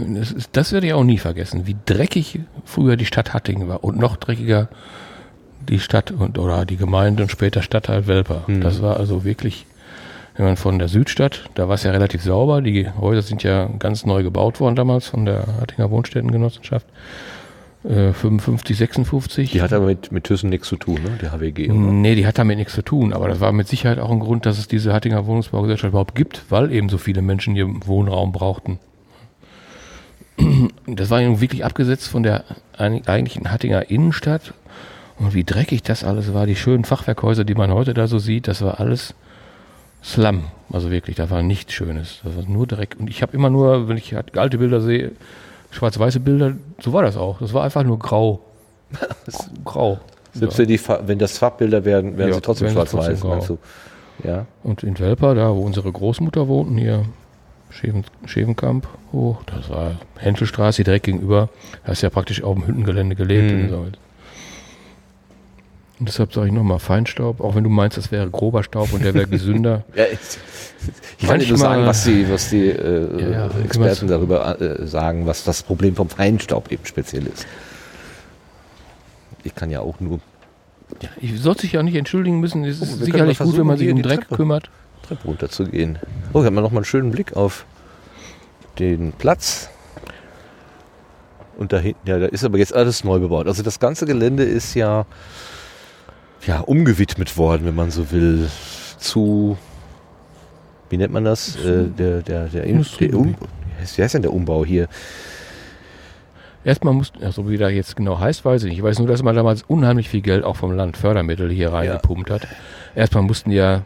das, 0.52 0.72
werde 0.72 0.88
ich 0.88 0.92
auch 0.92 1.04
nie 1.04 1.18
vergessen, 1.18 1.66
wie 1.66 1.76
dreckig 1.86 2.40
früher 2.64 2.96
die 2.96 3.06
Stadt 3.06 3.34
Hattingen 3.34 3.68
war 3.68 3.84
und 3.84 3.98
noch 3.98 4.16
dreckiger 4.16 4.68
die 5.68 5.78
Stadt 5.78 6.10
und 6.10 6.38
oder 6.38 6.64
die 6.64 6.76
Gemeinde 6.76 7.22
und 7.22 7.30
später 7.30 7.62
Stadtteil 7.62 8.06
Welper. 8.06 8.46
Hm. 8.46 8.60
Das 8.60 8.82
war 8.82 8.98
also 8.98 9.24
wirklich, 9.24 9.66
wenn 10.36 10.46
man 10.46 10.56
von 10.56 10.78
der 10.78 10.88
Südstadt, 10.88 11.48
da 11.54 11.68
war 11.68 11.74
es 11.74 11.82
ja 11.82 11.90
relativ 11.92 12.22
sauber, 12.22 12.62
die 12.62 12.88
Häuser 12.88 13.22
sind 13.22 13.42
ja 13.42 13.68
ganz 13.78 14.04
neu 14.06 14.22
gebaut 14.22 14.60
worden 14.60 14.76
damals 14.76 15.06
von 15.06 15.24
der 15.24 15.44
Hattinger 15.60 15.90
Wohnstättengenossenschaft. 15.90 16.86
Äh, 17.84 18.12
55, 18.12 18.76
56. 18.76 19.50
Die 19.52 19.62
hat 19.62 19.72
aber 19.72 19.86
mit, 19.86 20.10
mit 20.10 20.24
Thyssen 20.24 20.50
nichts 20.50 20.68
zu 20.68 20.76
tun, 20.76 20.98
ne? 21.04 21.18
die 21.22 21.28
HWG. 21.28 21.70
oder? 21.70 21.78
Nee, 21.78 22.16
die 22.16 22.26
hat 22.26 22.38
damit 22.38 22.58
nichts 22.58 22.74
zu 22.74 22.82
tun, 22.82 23.12
aber 23.12 23.28
das 23.28 23.38
war 23.38 23.52
mit 23.52 23.68
Sicherheit 23.68 24.00
auch 24.00 24.10
ein 24.10 24.18
Grund, 24.18 24.46
dass 24.46 24.58
es 24.58 24.66
diese 24.66 24.92
Hattinger 24.92 25.26
Wohnungsbaugesellschaft 25.26 25.90
überhaupt 25.90 26.16
gibt, 26.16 26.42
weil 26.48 26.72
eben 26.72 26.88
so 26.88 26.98
viele 26.98 27.22
Menschen 27.22 27.54
hier 27.54 27.68
Wohnraum 27.86 28.32
brauchten. 28.32 28.80
Das 30.86 31.10
war 31.10 31.20
wirklich 31.40 31.64
abgesetzt 31.64 32.08
von 32.08 32.22
der 32.22 32.44
eig- 32.78 33.08
eigentlichen 33.08 33.50
Hattinger 33.50 33.90
Innenstadt. 33.90 34.52
Und 35.18 35.32
wie 35.34 35.44
dreckig 35.44 35.82
das 35.82 36.04
alles 36.04 36.34
war, 36.34 36.46
die 36.46 36.56
schönen 36.56 36.84
Fachwerkhäuser, 36.84 37.44
die 37.44 37.54
man 37.54 37.72
heute 37.72 37.94
da 37.94 38.06
so 38.06 38.18
sieht, 38.18 38.48
das 38.48 38.60
war 38.62 38.78
alles 38.80 39.14
Slum. 40.04 40.44
Also 40.70 40.90
wirklich, 40.90 41.16
da 41.16 41.30
war 41.30 41.42
nichts 41.42 41.72
Schönes. 41.72 42.20
Das 42.22 42.36
war 42.36 42.44
nur 42.46 42.66
Dreck. 42.66 42.96
Und 42.98 43.08
ich 43.08 43.22
habe 43.22 43.32
immer 43.34 43.48
nur, 43.50 43.88
wenn 43.88 43.96
ich 43.96 44.14
halt 44.14 44.36
alte 44.36 44.58
Bilder 44.58 44.80
sehe, 44.80 45.12
schwarz-weiße 45.70 46.20
Bilder, 46.20 46.52
so 46.80 46.92
war 46.92 47.02
das 47.02 47.16
auch. 47.16 47.38
Das 47.38 47.54
war 47.54 47.64
einfach 47.64 47.82
nur 47.82 47.98
grau. 47.98 48.40
grau. 49.64 49.98
Selbst 50.34 50.58
wenn, 50.58 50.68
die, 50.68 50.78
wenn 51.06 51.18
das 51.18 51.38
Farbbilder 51.38 51.84
werden, 51.86 52.18
werden 52.18 52.28
Ja, 52.28 52.34
sie 52.34 52.40
trotzdem 52.42 52.68
schwarz-weiß. 52.70 53.22
Ja. 54.22 54.46
Und 54.62 54.82
in 54.82 54.98
Welper, 54.98 55.34
da 55.34 55.54
wo 55.54 55.62
unsere 55.62 55.90
Großmutter 55.90 56.46
wohnten, 56.46 56.76
hier 56.76 57.04
Scheven, 57.76 58.04
Schevenkamp 58.24 58.88
hoch, 59.12 59.42
das 59.46 59.68
war 59.68 59.92
Hänschelstraße 60.16 60.82
direkt 60.82 61.04
gegenüber. 61.04 61.48
Da 61.84 61.92
hast 61.92 62.02
ja 62.02 62.10
praktisch 62.10 62.42
auf 62.42 62.54
dem 62.56 62.66
Hüttengelände 62.66 63.14
gelebt. 63.16 63.70
Mhm. 63.70 63.74
Und, 63.78 63.98
deshalb 66.00 66.32
sage 66.32 66.48
ich 66.48 66.52
nochmal 66.52 66.78
Feinstaub, 66.78 67.40
auch 67.40 67.54
wenn 67.54 67.64
du 67.64 67.70
meinst, 67.70 67.96
das 67.96 68.10
wäre 68.10 68.28
grober 68.30 68.62
Staub 68.62 68.92
und 68.92 69.04
der 69.04 69.14
wäre 69.14 69.26
gesünder. 69.26 69.84
Ja, 69.94 70.04
ich, 70.04 70.18
ich 71.18 71.26
kann 71.26 71.40
nur 71.46 71.56
sagen, 71.56 71.86
was 71.86 72.04
die, 72.04 72.30
was 72.30 72.50
die 72.50 72.68
äh, 72.68 73.20
Ja, 73.22 73.28
ja, 73.30 73.50
Experten 73.64 74.08
darüber 74.08 74.60
äh, 74.60 74.86
sagen, 74.86 75.26
was 75.26 75.42
das 75.44 75.62
Problem 75.62 75.96
vom 75.96 76.08
Feinstaub 76.08 76.70
eben 76.70 76.84
speziell 76.84 77.26
ist. 77.26 77.46
Ich 79.42 79.54
kann 79.54 79.70
ja 79.70 79.80
auch 79.80 80.00
nur 80.00 80.20
Ja, 81.02 81.08
ich 81.20 81.40
sollte 81.40 81.62
sich 81.62 81.72
ja 81.72 81.82
nicht 81.82 81.96
entschuldigen 81.96 82.40
müssen. 82.40 82.64
Es 82.64 82.80
Oh, 82.80 82.84
ist 82.84 82.90
können 82.90 83.04
sicherlich 83.04 83.38
gut, 83.38 83.56
wenn 83.56 83.66
man 83.66 83.78
sich 83.78 83.90
um 83.90 84.02
Dreck 84.02 84.20
Treppe. 84.20 84.36
kümmert. 84.36 84.70
Treppe 85.06 85.24
runter 85.28 85.48
zu 85.48 85.64
gehen. 85.64 85.98
Oh, 86.32 86.40
hier 86.40 86.46
haben 86.46 86.54
wir 86.54 86.60
nochmal 86.62 86.78
einen 86.78 86.84
schönen 86.84 87.10
Blick 87.10 87.36
auf 87.36 87.64
den 88.78 89.12
Platz. 89.12 89.70
Und 91.56 91.72
da 91.72 91.78
hinten, 91.78 92.06
ja, 92.06 92.18
da 92.18 92.26
ist 92.26 92.44
aber 92.44 92.58
jetzt 92.58 92.74
alles 92.74 93.02
neu 93.04 93.18
bebaut. 93.18 93.46
Also 93.46 93.62
das 93.62 93.80
ganze 93.80 94.04
Gelände 94.04 94.44
ist 94.44 94.74
ja, 94.74 95.06
ja 96.46 96.60
umgewidmet 96.60 97.36
worden, 97.38 97.66
wenn 97.66 97.74
man 97.74 97.90
so 97.90 98.10
will, 98.10 98.50
zu, 98.98 99.56
wie 100.90 100.98
nennt 100.98 101.12
man 101.12 101.24
das? 101.24 101.56
Äh, 101.56 101.84
der, 101.86 102.22
der, 102.22 102.48
der, 102.48 102.64
In- 102.64 102.84
der 103.00 103.14
um, 103.14 103.34
wie 103.96 104.02
heißt 104.02 104.14
denn 104.14 104.22
der 104.22 104.32
Umbau 104.32 104.64
hier? 104.64 104.88
Erstmal 106.64 106.94
mussten, 106.94 107.22
also 107.22 107.48
wie 107.48 107.56
der 107.56 107.70
jetzt 107.70 107.94
genau 107.94 108.18
heißt, 108.18 108.44
weiß 108.44 108.64
ich 108.64 108.70
nicht. 108.70 108.78
Ich 108.78 108.84
weiß 108.84 108.98
nur, 108.98 109.06
dass 109.06 109.22
man 109.22 109.36
damals 109.36 109.62
unheimlich 109.62 110.08
viel 110.08 110.20
Geld 110.20 110.44
auch 110.44 110.56
vom 110.56 110.72
Land 110.72 110.96
Fördermittel 110.96 111.48
hier 111.50 111.72
reingepumpt 111.72 112.28
hat. 112.28 112.46
Erstmal 112.96 113.22
mussten 113.22 113.52
ja, 113.52 113.82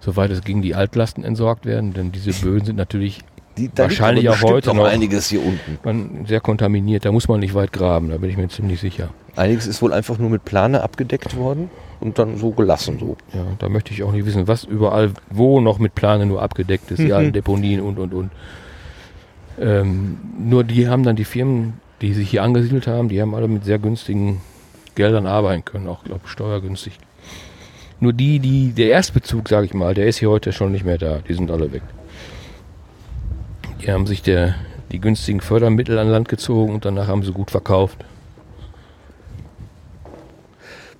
soweit 0.00 0.30
es 0.30 0.42
ging, 0.42 0.62
die 0.62 0.74
Altlasten 0.74 1.24
entsorgt 1.24 1.66
werden, 1.66 1.92
denn 1.92 2.12
diese 2.12 2.32
Böden 2.32 2.64
sind 2.64 2.76
natürlich 2.76 3.20
Die, 3.56 3.70
Wahrscheinlich 3.76 4.28
auch 4.28 4.42
heute 4.42 4.74
noch 4.74 4.86
einiges 4.86 5.28
hier 5.28 5.44
unten. 5.44 5.78
man, 5.84 6.24
sehr 6.26 6.40
kontaminiert. 6.40 7.04
Da 7.04 7.12
muss 7.12 7.28
man 7.28 7.40
nicht 7.40 7.54
weit 7.54 7.72
graben, 7.72 8.08
da 8.08 8.16
bin 8.16 8.30
ich 8.30 8.36
mir 8.36 8.48
ziemlich 8.48 8.80
sicher. 8.80 9.10
Einiges 9.36 9.66
ist 9.66 9.82
wohl 9.82 9.92
einfach 9.92 10.18
nur 10.18 10.30
mit 10.30 10.44
Plane 10.44 10.82
abgedeckt 10.82 11.36
worden 11.36 11.70
und 12.00 12.18
dann 12.18 12.38
so 12.38 12.50
gelassen. 12.52 12.98
So. 12.98 13.16
Ja, 13.34 13.44
da 13.58 13.68
möchte 13.68 13.92
ich 13.92 14.02
auch 14.02 14.12
nicht 14.12 14.24
wissen, 14.24 14.48
was 14.48 14.64
überall, 14.64 15.12
wo 15.30 15.60
noch 15.60 15.78
mit 15.78 15.94
Plane 15.94 16.26
nur 16.26 16.42
abgedeckt 16.42 16.90
ist, 16.90 16.98
die 16.98 17.12
alten 17.18 17.32
Deponien 17.32 17.80
und, 17.80 17.98
und, 17.98 18.14
und. 18.14 18.30
Ähm, 19.60 20.18
nur 20.38 20.64
die 20.64 20.88
haben 20.88 21.02
dann 21.02 21.16
die 21.16 21.24
Firmen, 21.24 21.74
die 22.00 22.14
sich 22.14 22.30
hier 22.30 22.42
angesiedelt 22.42 22.86
haben, 22.86 23.08
die 23.08 23.20
haben 23.20 23.34
alle 23.34 23.48
mit 23.48 23.64
sehr 23.64 23.78
günstigen 23.78 24.40
Geldern 24.94 25.26
arbeiten 25.26 25.64
können, 25.64 25.86
auch, 25.86 26.02
glaube 26.04 26.22
ich, 26.24 26.30
steuergünstig. 26.30 26.98
Nur 28.00 28.12
die, 28.14 28.38
die, 28.38 28.72
der 28.72 28.90
Erstbezug, 28.90 29.48
sage 29.48 29.66
ich 29.66 29.74
mal, 29.74 29.94
der 29.94 30.06
ist 30.06 30.18
hier 30.18 30.30
heute 30.30 30.52
schon 30.52 30.72
nicht 30.72 30.84
mehr 30.84 30.98
da. 30.98 31.18
Die 31.28 31.34
sind 31.34 31.50
alle 31.50 31.70
weg. 31.72 31.82
Die 33.82 33.90
haben 33.92 34.06
sich 34.06 34.22
der, 34.22 34.54
die 34.90 35.00
günstigen 35.00 35.40
Fördermittel 35.40 35.98
an 35.98 36.08
Land 36.08 36.28
gezogen 36.28 36.74
und 36.74 36.84
danach 36.84 37.08
haben 37.08 37.22
sie 37.22 37.32
gut 37.32 37.50
verkauft. 37.50 37.98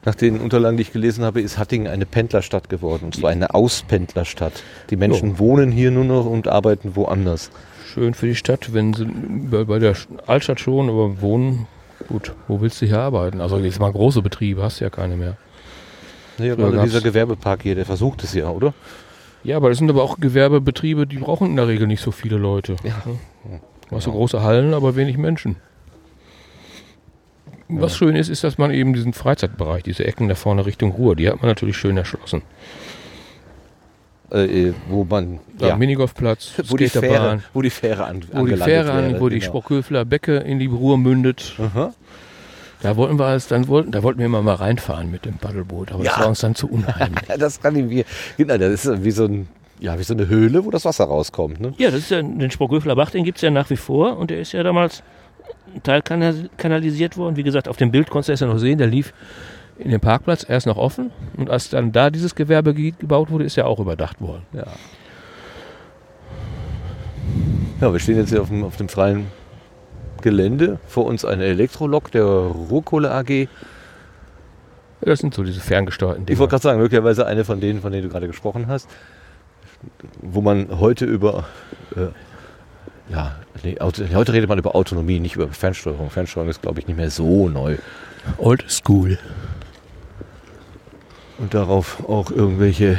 Nach 0.04 0.14
den 0.14 0.40
Unterlagen, 0.40 0.78
die 0.78 0.82
ich 0.82 0.92
gelesen 0.92 1.24
habe, 1.24 1.42
ist 1.42 1.58
Hattingen 1.58 1.86
eine 1.86 2.06
Pendlerstadt 2.06 2.70
geworden. 2.70 3.06
Und 3.06 3.16
zwar 3.16 3.30
eine 3.30 3.54
Auspendlerstadt. 3.54 4.62
Die 4.88 4.96
Menschen 4.96 5.32
Ja. 5.32 5.38
wohnen 5.38 5.70
hier 5.70 5.90
nur 5.90 6.04
noch 6.04 6.24
und 6.24 6.48
arbeiten 6.48 6.96
woanders. 6.96 7.50
Schön 7.92 8.14
für 8.14 8.26
die 8.26 8.34
Stadt, 8.34 8.72
wenn 8.72 8.94
sie 8.94 9.04
bei, 9.04 9.64
bei 9.64 9.78
der 9.78 9.94
Altstadt 10.26 10.60
schon, 10.60 10.88
aber 10.88 11.20
wohnen, 11.20 11.66
gut, 12.08 12.32
wo 12.48 12.60
willst 12.62 12.80
du 12.80 12.86
hier 12.86 13.00
arbeiten? 13.00 13.40
Also 13.42 13.58
jetzt 13.58 13.80
mal 13.80 13.92
große 13.92 14.22
Betriebe, 14.22 14.62
hast 14.62 14.80
du 14.80 14.84
ja 14.84 14.90
keine 14.90 15.16
mehr. 15.16 15.36
Ja, 16.42 16.54
gerade 16.54 16.76
gab's- 16.76 16.90
dieser 16.90 17.00
Gewerbepark 17.00 17.62
hier, 17.62 17.74
der 17.74 17.86
versucht 17.86 18.24
es 18.24 18.34
ja, 18.34 18.48
oder? 18.50 18.74
Ja, 19.42 19.56
aber 19.56 19.70
das 19.70 19.78
sind 19.78 19.88
aber 19.90 20.02
auch 20.02 20.18
Gewerbebetriebe, 20.20 21.06
die 21.06 21.16
brauchen 21.16 21.48
in 21.48 21.56
der 21.56 21.66
Regel 21.68 21.86
nicht 21.86 22.02
so 22.02 22.10
viele 22.10 22.36
Leute. 22.36 22.76
Ja. 22.84 23.02
Du 23.88 23.96
hast 23.96 24.04
so 24.04 24.12
große 24.12 24.42
Hallen, 24.42 24.74
aber 24.74 24.96
wenig 24.96 25.16
Menschen. 25.16 25.56
Was 27.68 27.96
schön 27.96 28.16
ist, 28.16 28.28
ist, 28.28 28.42
dass 28.44 28.58
man 28.58 28.70
eben 28.72 28.92
diesen 28.92 29.12
Freizeitbereich, 29.12 29.82
diese 29.82 30.04
Ecken 30.04 30.28
da 30.28 30.34
vorne 30.34 30.66
Richtung 30.66 30.90
Ruhr, 30.92 31.14
die 31.16 31.28
hat 31.28 31.40
man 31.40 31.48
natürlich 31.48 31.76
schön 31.76 31.96
erschlossen. 31.96 32.42
Äh, 34.32 34.68
äh, 34.68 34.74
wo 34.88 35.04
man, 35.04 35.40
Da 35.58 35.68
ja, 35.68 35.76
Minigolfplatz, 35.76 36.52
wo 36.68 36.76
die 36.76 36.88
Fähre, 36.88 37.42
wo 37.52 37.62
die 37.62 37.70
Fähre 37.70 38.04
an, 38.04 38.22
wo 38.32 38.46
die 38.46 38.56
Fähre 38.56 38.92
an, 38.92 39.10
wäre, 39.12 39.20
wo 39.20 39.28
die 39.28 39.38
genau. 39.40 39.48
Sprockhöfler 39.50 40.04
Becke 40.04 40.36
in 40.36 40.58
die 40.60 40.66
Ruhr 40.66 40.98
mündet. 40.98 41.54
Aha. 41.58 41.92
Da 42.82 42.96
wollten 42.96 43.18
wir 43.18 43.34
es, 43.34 43.46
dann 43.46 43.68
wollten, 43.68 43.92
da 43.92 44.02
wollten 44.02 44.18
wir 44.20 44.26
immer 44.26 44.42
mal 44.42 44.54
reinfahren 44.54 45.10
mit 45.10 45.24
dem 45.26 45.36
Paddelboot, 45.36 45.92
aber 45.92 46.02
Ja. 46.04 46.12
das 46.12 46.20
war 46.20 46.28
uns 46.28 46.40
dann 46.40 46.54
zu 46.54 46.68
unheimlich. 46.70 47.28
Ja, 47.28 47.36
das 47.38 47.60
kann 47.60 47.76
ich 47.76 47.84
mir, 47.84 48.04
genau, 48.36 48.56
das 48.56 48.84
ist 48.86 49.04
wie 49.04 49.10
so, 49.10 49.24
ein, 49.26 49.48
ja, 49.80 49.98
wie 49.98 50.02
so 50.02 50.14
eine 50.14 50.28
Höhle, 50.28 50.64
wo 50.64 50.70
das 50.70 50.84
Wasser 50.84 51.04
rauskommt. 51.04 51.60
Ne? 51.60 51.74
Ja, 51.78 51.90
das 51.90 52.00
ist 52.00 52.10
ja, 52.10 52.22
den 52.22 52.50
Sprockhöfler 52.50 52.96
Bach, 52.96 53.10
den 53.10 53.24
gibt 53.24 53.36
es 53.38 53.42
ja 53.42 53.50
nach 53.50 53.68
wie 53.70 53.76
vor 53.76 54.16
und 54.16 54.30
der 54.30 54.40
ist 54.40 54.52
ja 54.52 54.62
damals 54.62 55.02
teilkanalisiert 55.82 57.16
worden. 57.16 57.36
Wie 57.36 57.42
gesagt, 57.42 57.68
auf 57.68 57.76
dem 57.76 57.90
Bild 57.90 58.08
konntest 58.10 58.28
du 58.28 58.32
es 58.32 58.40
ja 58.40 58.46
noch 58.46 58.58
sehen, 58.58 58.78
der 58.78 58.86
lief 58.86 59.12
in 59.78 59.90
dem 59.90 60.00
Parkplatz 60.00 60.44
erst 60.48 60.66
noch 60.66 60.76
offen 60.76 61.10
und 61.36 61.48
als 61.50 61.70
dann 61.70 61.92
da 61.92 62.10
dieses 62.10 62.34
Gewerbegebiet 62.34 62.98
gebaut 62.98 63.30
wurde, 63.30 63.44
ist 63.44 63.56
er 63.56 63.66
auch 63.66 63.78
überdacht 63.80 64.20
worden. 64.20 64.42
Ja. 64.52 64.66
Ja, 67.80 67.92
wir 67.92 67.98
stehen 67.98 68.16
jetzt 68.18 68.30
hier 68.30 68.42
auf 68.42 68.48
dem, 68.48 68.64
auf 68.64 68.76
dem 68.76 68.88
freien 68.88 69.26
Gelände. 70.20 70.78
Vor 70.86 71.06
uns 71.06 71.24
eine 71.24 71.44
Elektrolok 71.44 72.10
der 72.10 72.24
Ruhrkohle 72.24 73.10
AG. 73.10 73.30
Ich 73.30 73.48
Das 75.00 75.20
sind 75.20 75.34
so 75.34 75.42
diese 75.42 75.60
ferngesteuerten 75.60 76.26
Dinge. 76.26 76.38
wollte 76.38 76.50
gerade 76.50 76.62
sagen, 76.62 76.80
möglicherweise 76.80 77.26
eine 77.26 77.44
von 77.44 77.60
denen, 77.60 77.80
von 77.80 77.92
denen 77.92 78.04
du 78.04 78.10
gerade 78.10 78.26
gesprochen 78.26 78.66
hast, 78.68 78.88
wo 80.20 80.40
man 80.40 80.78
heute 80.78 81.06
über, 81.06 81.44
äh, 81.96 82.08
ja, 83.12 83.36
nee, 83.62 83.76
heute 83.80 84.32
redet 84.32 84.48
man 84.48 84.58
über 84.58 84.74
Autonomie, 84.74 85.20
nicht 85.20 85.36
über 85.36 85.48
Fernsteuerung. 85.48 86.10
Fernsteuerung 86.10 86.50
ist, 86.50 86.62
glaube 86.62 86.80
ich, 86.80 86.86
nicht 86.86 86.96
mehr 86.96 87.10
so 87.10 87.48
neu. 87.48 87.76
Old 88.36 88.64
School. 88.70 89.18
Und 91.38 91.54
darauf 91.54 92.06
auch 92.06 92.30
irgendwelche 92.30 92.98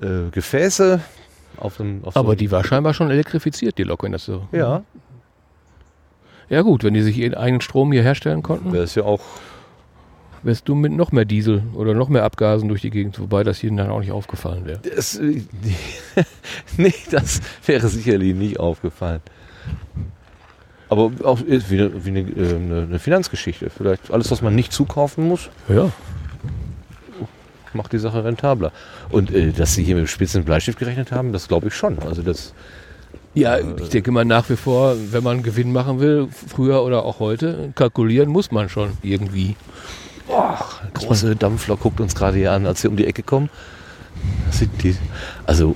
äh, 0.00 0.30
Gefäße 0.30 1.00
auf 1.56 1.78
dem. 1.78 2.04
Auf 2.04 2.14
so 2.14 2.20
Aber 2.20 2.36
die 2.36 2.50
war 2.52 2.62
scheinbar 2.62 2.94
schon 2.94 3.10
elektrifiziert, 3.10 3.78
die 3.78 3.82
Lok, 3.82 4.04
wenn 4.04 4.12
das 4.12 4.24
so. 4.24 4.46
Ja, 4.52 4.84
Ja 6.48 6.62
gut, 6.62 6.84
wenn 6.84 6.94
die 6.94 7.02
sich 7.02 7.16
ihren 7.18 7.34
eigenen 7.34 7.60
Strom 7.60 7.92
hier 7.92 8.02
herstellen 8.02 8.42
konnten, 8.42 8.72
wäre 8.72 8.84
es 8.84 8.94
ja 8.94 9.04
auch. 9.04 9.20
wärst 10.42 10.68
du 10.68 10.74
mit 10.74 10.92
noch 10.92 11.12
mehr 11.12 11.24
Diesel 11.24 11.62
oder 11.74 11.94
noch 11.94 12.08
mehr 12.08 12.24
Abgasen 12.24 12.68
durch 12.68 12.80
die 12.82 12.90
Gegend, 12.90 13.18
wobei 13.20 13.42
das 13.44 13.62
ihnen 13.62 13.76
dann 13.76 13.90
auch 13.90 14.00
nicht 14.00 14.12
aufgefallen 14.12 14.66
wäre. 14.66 14.80
Das, 14.94 15.16
äh, 15.18 15.42
nee, 16.76 16.94
das 17.10 17.40
wäre 17.64 17.88
sicherlich 17.88 18.34
nicht 18.34 18.58
aufgefallen. 18.60 19.20
Aber 20.90 21.10
auch 21.24 21.40
ist 21.40 21.70
wie, 21.70 21.80
eine, 21.80 22.04
wie 22.04 22.10
eine, 22.10 22.20
äh, 22.20 22.54
eine, 22.56 22.82
eine 22.82 22.98
Finanzgeschichte. 22.98 23.70
Vielleicht 23.70 24.10
alles, 24.10 24.30
was 24.30 24.42
man 24.42 24.54
nicht 24.54 24.72
zukaufen 24.72 25.26
muss, 25.26 25.48
Ja. 25.68 25.90
macht 27.72 27.92
die 27.94 27.98
Sache 27.98 28.22
rentabler. 28.24 28.72
Und 29.10 29.30
äh, 29.32 29.52
dass 29.52 29.74
sie 29.74 29.84
hier 29.84 29.94
mit 29.94 30.04
dem 30.04 30.08
spitzen 30.08 30.44
Bleistift 30.44 30.78
gerechnet 30.78 31.12
haben, 31.12 31.32
das 31.32 31.48
glaube 31.48 31.68
ich 31.68 31.74
schon. 31.74 31.98
Also 32.00 32.20
das, 32.20 32.52
Ja, 33.34 33.58
ich 33.58 33.88
denke 33.88 34.10
mal 34.12 34.24
nach 34.24 34.48
wie 34.50 34.56
vor, 34.56 34.94
wenn 35.10 35.24
man 35.24 35.42
Gewinn 35.42 35.72
machen 35.72 36.00
will, 36.00 36.28
früher 36.30 36.82
oder 36.82 37.04
auch 37.04 37.18
heute, 37.18 37.72
kalkulieren 37.74 38.28
muss 38.28 38.50
man 38.50 38.68
schon 38.68 38.90
irgendwie. 39.02 39.56
große 40.94 41.36
Dampflok 41.36 41.80
guckt 41.80 42.00
uns 42.00 42.14
gerade 42.14 42.36
hier 42.36 42.52
an, 42.52 42.66
als 42.66 42.82
wir 42.82 42.90
um 42.90 42.96
die 42.96 43.06
Ecke 43.06 43.22
kommen. 43.22 43.48
Die, 44.82 44.96
also, 45.46 45.74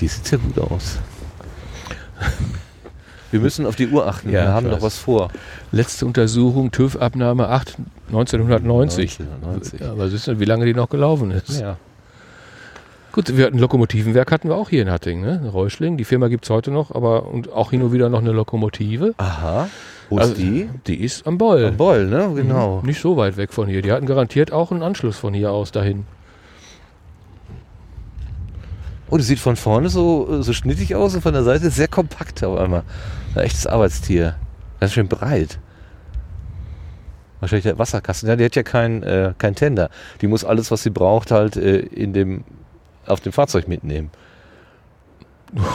die 0.00 0.08
sieht 0.08 0.26
sehr 0.26 0.38
gut 0.38 0.58
aus. 0.58 0.98
Wir 3.32 3.40
müssen 3.40 3.66
auf 3.66 3.74
die 3.76 3.88
Uhr 3.88 4.06
achten. 4.06 4.30
Ja, 4.30 4.42
wir 4.44 4.52
haben 4.52 4.70
noch 4.70 4.82
was 4.82 4.98
vor. 4.98 5.30
Letzte 5.72 6.06
Untersuchung, 6.06 6.70
TÜV-Abnahme 6.70 7.48
8, 7.48 7.76
1990. 8.06 9.18
1990. 9.20 9.80
Ja, 9.80 9.90
aber 9.90 10.08
siehst 10.08 10.28
du, 10.28 10.38
wie 10.38 10.44
lange 10.44 10.64
die 10.64 10.74
noch 10.74 10.88
gelaufen 10.88 11.32
ist. 11.32 11.60
Ja. 11.60 11.76
Gut, 13.16 13.34
wir 13.34 13.46
hatten 13.46 13.58
Lokomotivenwerk 13.58 14.30
hatten 14.30 14.50
wir 14.50 14.56
auch 14.56 14.68
hier 14.68 14.82
in 14.82 14.90
Hattingen, 14.90 15.24
ne? 15.24 15.48
Reuschling. 15.48 15.96
Die 15.96 16.04
Firma 16.04 16.28
gibt 16.28 16.44
es 16.44 16.50
heute 16.50 16.70
noch, 16.70 16.94
aber 16.94 17.28
und 17.28 17.50
auch 17.50 17.70
hin 17.70 17.80
und 17.80 17.90
wieder 17.90 18.10
noch 18.10 18.18
eine 18.18 18.30
Lokomotive. 18.30 19.14
Aha. 19.16 19.70
Wo 20.10 20.18
Also, 20.18 20.32
ist 20.32 20.38
die? 20.38 20.68
Die 20.86 20.96
ist 21.02 21.26
am 21.26 21.38
Beul. 21.38 21.64
Am 21.64 21.78
Beul, 21.78 22.08
ne? 22.08 22.30
Genau. 22.34 22.82
Nicht 22.84 23.00
so 23.00 23.16
weit 23.16 23.38
weg 23.38 23.54
von 23.54 23.68
hier. 23.68 23.80
Die 23.80 23.90
hatten 23.90 24.04
garantiert 24.04 24.52
auch 24.52 24.70
einen 24.70 24.82
Anschluss 24.82 25.16
von 25.16 25.32
hier 25.32 25.50
aus 25.50 25.72
dahin. 25.72 26.04
Oh, 29.08 29.16
die 29.16 29.22
sieht 29.22 29.38
von 29.38 29.56
vorne 29.56 29.88
so, 29.88 30.42
so 30.42 30.52
schnittig 30.52 30.94
aus 30.94 31.14
und 31.14 31.22
von 31.22 31.32
der 31.32 31.42
Seite 31.42 31.70
sehr 31.70 31.88
kompakt 31.88 32.44
auf 32.44 32.58
einmal. 32.58 32.82
Ein 33.34 33.44
echtes 33.44 33.66
Arbeitstier. 33.66 34.36
Ganz 34.78 34.92
schön 34.92 35.08
breit. 35.08 35.58
Wahrscheinlich 37.40 37.64
der 37.64 37.78
Wasserkasten. 37.78 38.28
Ja, 38.28 38.36
die 38.36 38.44
hat 38.44 38.56
ja 38.56 38.62
kein, 38.62 39.02
äh, 39.02 39.32
kein 39.38 39.54
Tender. 39.54 39.88
Die 40.20 40.26
muss 40.26 40.44
alles, 40.44 40.70
was 40.70 40.82
sie 40.82 40.90
braucht, 40.90 41.30
halt 41.30 41.56
äh, 41.56 41.78
in 41.78 42.12
dem, 42.12 42.44
auf 43.06 43.20
dem 43.20 43.32
Fahrzeug 43.32 43.68
mitnehmen. 43.68 44.10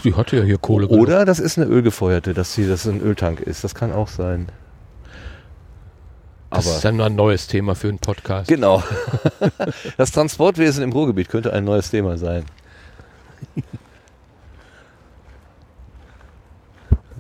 Die 0.04 0.14
hatte 0.16 0.38
ja 0.38 0.44
hier 0.44 0.58
Kohle. 0.58 0.88
genug. 0.88 1.02
Oder 1.02 1.26
das 1.26 1.40
ist 1.40 1.58
eine 1.58 1.68
ölgefeuerte, 1.68 2.34
dass 2.34 2.54
sie 2.54 2.68
das 2.68 2.86
ein 2.86 3.02
Öltank 3.02 3.40
ist. 3.40 3.64
Das 3.64 3.74
kann 3.74 3.92
auch 3.92 4.10
sein. 4.10 4.48
Das 6.50 6.66
ist 6.66 6.84
dann 6.84 6.98
mal 6.98 7.06
ein 7.06 7.16
neues 7.16 7.48
Thema 7.48 7.76
für 7.76 7.88
einen 7.88 8.00
Podcast. 8.00 8.50
Genau. 8.50 8.84
Das 9.98 10.12
Transportwesen 10.12 10.84
im 10.84 10.92
Ruhrgebiet 10.92 11.30
könnte 11.30 11.54
ein 11.54 11.64
neues 11.64 11.90
Thema 11.90 12.18
sein. 12.18 12.44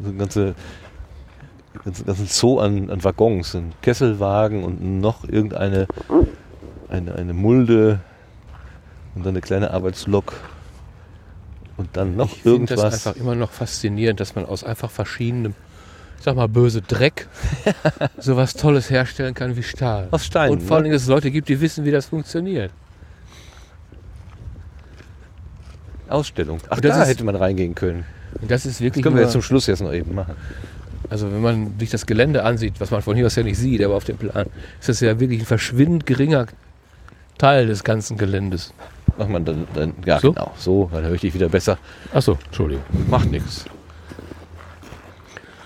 So 0.03 0.09
ein 0.09 0.17
ganze, 0.17 0.55
ganzen, 1.83 2.05
ganzen 2.05 2.27
Zoo 2.27 2.59
an, 2.59 2.89
an 2.89 3.03
Waggons, 3.03 3.55
ein 3.55 3.73
Kesselwagen 3.81 4.63
und 4.63 4.99
noch 4.99 5.23
irgendeine 5.23 5.87
eine, 6.91 7.15
eine 7.15 7.33
Mulde 7.33 8.01
und 9.15 9.25
dann 9.25 9.33
eine 9.33 9.41
kleine 9.41 9.71
Arbeitslok 9.71 10.33
und 11.77 11.89
dann 11.97 12.15
noch 12.15 12.31
Ich 12.31 12.41
finde 12.43 12.65
das 12.67 12.79
irgendwas. 12.79 13.07
einfach 13.07 13.19
immer 13.19 13.35
noch 13.35 13.51
faszinierend, 13.51 14.19
dass 14.19 14.35
man 14.35 14.45
aus 14.45 14.63
einfach 14.63 14.89
verschiedenem, 14.91 15.53
ich 16.17 16.23
sag 16.23 16.35
mal 16.35 16.47
böse 16.47 16.81
Dreck, 16.81 17.27
sowas 18.17 18.53
Tolles 18.53 18.89
herstellen 18.89 19.33
kann 19.33 19.55
wie 19.55 19.63
Stahl. 19.63 20.07
Aus 20.11 20.25
Stein. 20.25 20.51
Und 20.51 20.61
vor 20.63 20.77
allen 20.77 20.83
ne? 20.83 20.89
Dingen, 20.89 20.93
dass 20.95 21.03
es 21.03 21.07
Leute 21.09 21.31
gibt, 21.31 21.49
die 21.49 21.59
wissen, 21.61 21.83
wie 21.85 21.91
das 21.91 22.07
funktioniert. 22.07 22.71
Ausstellung. 26.09 26.59
Ach, 26.69 26.79
das 26.79 26.95
da 26.97 27.03
ist- 27.03 27.09
hätte 27.09 27.23
man 27.23 27.35
reingehen 27.35 27.75
können. 27.75 28.05
Und 28.41 28.49
das 28.49 28.65
ist 28.65 28.75
Das 28.75 28.81
wirklich 28.81 29.03
können 29.03 29.15
wir 29.15 29.23
jetzt 29.23 29.33
zum 29.33 29.41
Schluss 29.41 29.67
jetzt 29.67 29.81
noch 29.81 29.91
eben 29.93 30.15
machen. 30.15 30.35
also 31.09 31.29
wenn 31.31 31.41
man 31.41 31.77
sich 31.79 31.89
das 31.89 32.05
Gelände 32.05 32.43
ansieht, 32.45 32.75
was 32.79 32.89
man 32.91 33.01
von 33.01 33.15
hier 33.15 33.25
aus 33.25 33.35
ja 33.35 33.43
nicht 33.43 33.57
sieht, 33.57 33.83
aber 33.83 33.95
auf 33.95 34.05
dem 34.05 34.17
Plan, 34.17 34.45
ist 34.79 34.87
das 34.89 34.99
ja 35.01 35.19
wirklich 35.19 35.41
ein 35.41 35.45
verschwindend 35.45 36.05
geringer 36.05 36.45
Teil 37.37 37.67
des 37.67 37.83
ganzen 37.83 38.17
Geländes. 38.17 38.73
Macht 39.17 39.29
man 39.29 39.45
dann, 39.45 39.67
dann 39.73 39.93
ja 40.05 40.19
So? 40.19 40.33
genau, 40.33 40.51
so, 40.57 40.89
dann 40.93 41.03
höre 41.03 41.13
ich 41.13 41.21
dich 41.21 41.33
wieder 41.33 41.49
besser. 41.49 41.77
Achso, 42.13 42.37
Entschuldigung. 42.45 42.83
Macht 43.09 43.29
nichts. 43.31 43.65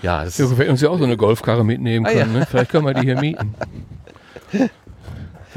Ja, 0.02 0.24
das 0.24 0.38
Ja, 0.38 0.48
wir 0.50 0.56
hätten 0.58 0.70
uns 0.70 0.80
ja 0.80 0.90
auch 0.90 0.98
so 0.98 1.04
eine 1.04 1.16
Golfkarre 1.16 1.64
mitnehmen 1.64 2.06
Ah, 2.06 2.10
können. 2.10 2.34
ja. 2.34 2.40
Ne? 2.40 2.46
Vielleicht 2.48 2.70
können 2.70 2.84
wir 2.86 2.94
die 2.94 3.02
hier 3.02 3.18
mieten. 3.20 3.54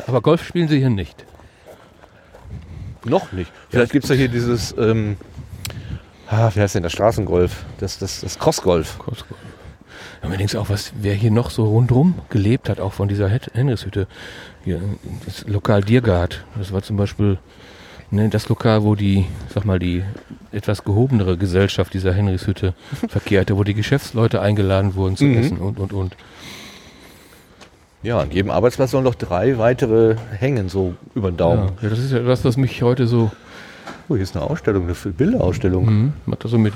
Aber 0.08 0.22
Golf 0.22 0.46
spielen 0.46 0.68
sie 0.68 0.78
hier 0.80 0.90
nicht. 0.90 1.26
noch 3.06 3.32
nicht. 3.32 3.52
Vielleicht 3.70 3.92
gibt 3.92 4.06
es 4.06 4.10
ja 4.10 4.16
hier 4.16 4.28
dieses, 4.30 4.74
ähm, 4.78 5.18
ah, 6.30 6.50
wie 6.54 6.62
heißt 6.62 6.76
denn 6.76 6.84
das 6.84 6.94
Straßengolf? 6.94 7.64
Das, 7.80 7.98
das, 8.00 8.22
das 8.22 8.40
Crossgolf. 8.40 8.98
Kurzgolf. 9.00 9.40
Ja, 10.22 10.30
man 10.30 10.38
denkt 10.38 10.56
auch, 10.56 10.70
was, 10.70 10.92
wer 11.00 11.14
hier 11.14 11.32
noch 11.32 11.50
so 11.50 11.66
rundrum 11.66 12.16
gelebt 12.30 12.70
hat, 12.70 12.80
auch 12.80 12.94
von 12.94 13.08
dieser 13.08 13.30
Henrichshütte. 13.30 14.08
Hier, 14.66 14.82
das 15.26 15.46
Lokal 15.48 15.82
Diergard. 15.82 16.44
Das 16.58 16.72
war 16.74 16.82
zum 16.82 16.98
Beispiel 16.98 17.38
ne, 18.12 18.30
das 18.30 18.50
Lokal, 18.50 18.84
wo 18.84 18.96
die, 18.96 19.26
sag 19.54 19.66
mal, 19.66 19.80
die 19.80 20.04
etwas 20.52 20.84
gehobenere 20.84 21.38
Gesellschaft 21.38 21.94
dieser 21.94 22.14
Henrichshütte 22.14 22.74
verkehrte, 23.08 23.58
wo 23.58 23.64
die 23.64 23.74
Geschäftsleute 23.74 24.42
eingeladen 24.42 24.96
wurden 24.96 25.16
zu 25.16 25.26
Mhm. 25.26 25.38
essen 25.38 25.58
und, 25.58 25.80
und, 25.80 25.94
und. 25.94 26.16
Ja, 28.02 28.20
an 28.20 28.32
jedem 28.32 28.50
Arbeitsplatz 28.50 28.92
sollen 28.92 29.04
noch 29.04 29.16
drei 29.16 29.58
weitere 29.58 30.16
hängen, 30.38 30.70
so 30.70 30.96
über 31.16 31.32
den 31.32 31.38
Daumen. 31.38 31.72
Ja, 31.82 31.90
das 31.90 32.00
ist 32.00 32.12
ja 32.12 32.20
das, 32.20 32.46
was 32.46 32.56
mich 32.58 32.82
heute 32.82 33.08
so, 33.08 33.32
Oh, 34.08 34.16
hier 34.16 34.24
ist 34.24 34.36
eine 34.36 34.46
Ausstellung, 34.46 34.86
eine 34.86 34.94
Bilderausstellung. 35.14 35.86
mhm, 35.86 36.14
hat 36.32 36.44
das 36.44 36.52
so 36.52 36.58
mit, 36.58 36.74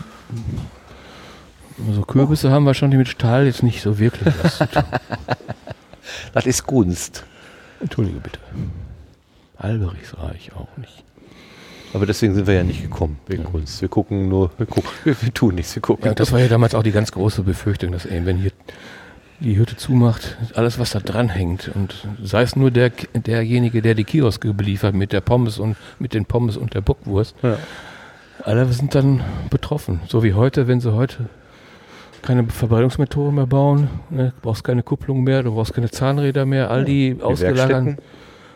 so 1.91 2.01
Kürbisse 2.03 2.51
haben 2.51 2.65
wahrscheinlich 2.65 2.97
mit 2.99 3.07
Stahl 3.07 3.45
jetzt 3.45 3.63
nicht 3.63 3.81
so 3.81 3.97
wirklich 3.99 4.33
was 4.43 4.57
zu 4.57 4.65
tun. 4.67 4.83
Das 6.33 6.45
ist 6.45 6.65
Kunst. 6.67 7.23
Entschuldige 7.79 8.19
bitte. 8.19 8.37
Alberichsreich 9.57 10.51
auch 10.55 10.67
nicht. 10.77 11.03
Aber 11.93 12.05
deswegen 12.05 12.33
sind 12.33 12.47
wir 12.47 12.55
ja 12.55 12.63
nicht 12.63 12.81
gekommen, 12.81 13.17
wegen 13.27 13.43
Kunst. 13.43 13.81
Wir 13.81 13.89
gucken 13.89 14.27
nur, 14.29 14.51
wir, 14.57 14.65
gucken, 14.65 14.89
wir, 15.03 15.21
wir 15.21 15.33
tun 15.33 15.55
nichts, 15.55 15.75
wir 15.75 15.81
gucken. 15.81 16.05
Ja, 16.05 16.13
das 16.13 16.31
war 16.31 16.39
ja 16.39 16.47
damals 16.47 16.73
auch 16.75 16.83
die 16.83 16.91
ganz 16.91 17.11
große 17.11 17.43
Befürchtung, 17.43 17.91
dass 17.91 18.05
eben, 18.05 18.25
wenn 18.25 18.37
hier 18.37 18.51
die 19.39 19.57
Hütte 19.57 19.75
zumacht, 19.75 20.37
alles 20.55 20.79
was 20.79 20.91
da 20.91 20.99
dranhängt 20.99 21.69
und 21.75 22.07
sei 22.23 22.43
es 22.43 22.55
nur 22.55 22.71
der, 22.71 22.89
derjenige, 23.13 23.81
der 23.81 23.93
die 23.93 24.05
Kioske 24.05 24.53
beliefert 24.53 24.95
mit 24.95 25.11
der 25.11 25.21
Pommes 25.21 25.59
und 25.59 25.75
mit 25.99 26.13
den 26.13 26.25
Pommes 26.25 26.55
und 26.55 26.73
der 26.75 26.81
Bockwurst, 26.81 27.35
Ja. 27.43 27.57
alle 28.43 28.65
sind 28.71 28.95
dann 28.95 29.21
betroffen. 29.49 29.99
So 30.07 30.23
wie 30.23 30.33
heute, 30.33 30.67
wenn 30.67 30.79
sie 30.79 30.93
heute 30.93 31.29
keine 32.21 32.45
Verwaltungsmethoden 32.47 33.35
mehr 33.35 33.47
bauen, 33.47 33.89
ne, 34.09 34.31
du 34.35 34.41
brauchst 34.41 34.63
keine 34.63 34.81
Kupplung 34.81 35.23
mehr, 35.23 35.43
du 35.43 35.53
brauchst 35.53 35.73
keine 35.73 35.91
Zahnräder 35.91 36.45
mehr, 36.45 36.71
all 36.71 36.85
die 36.85 37.17
ausgelagerten 37.21 37.97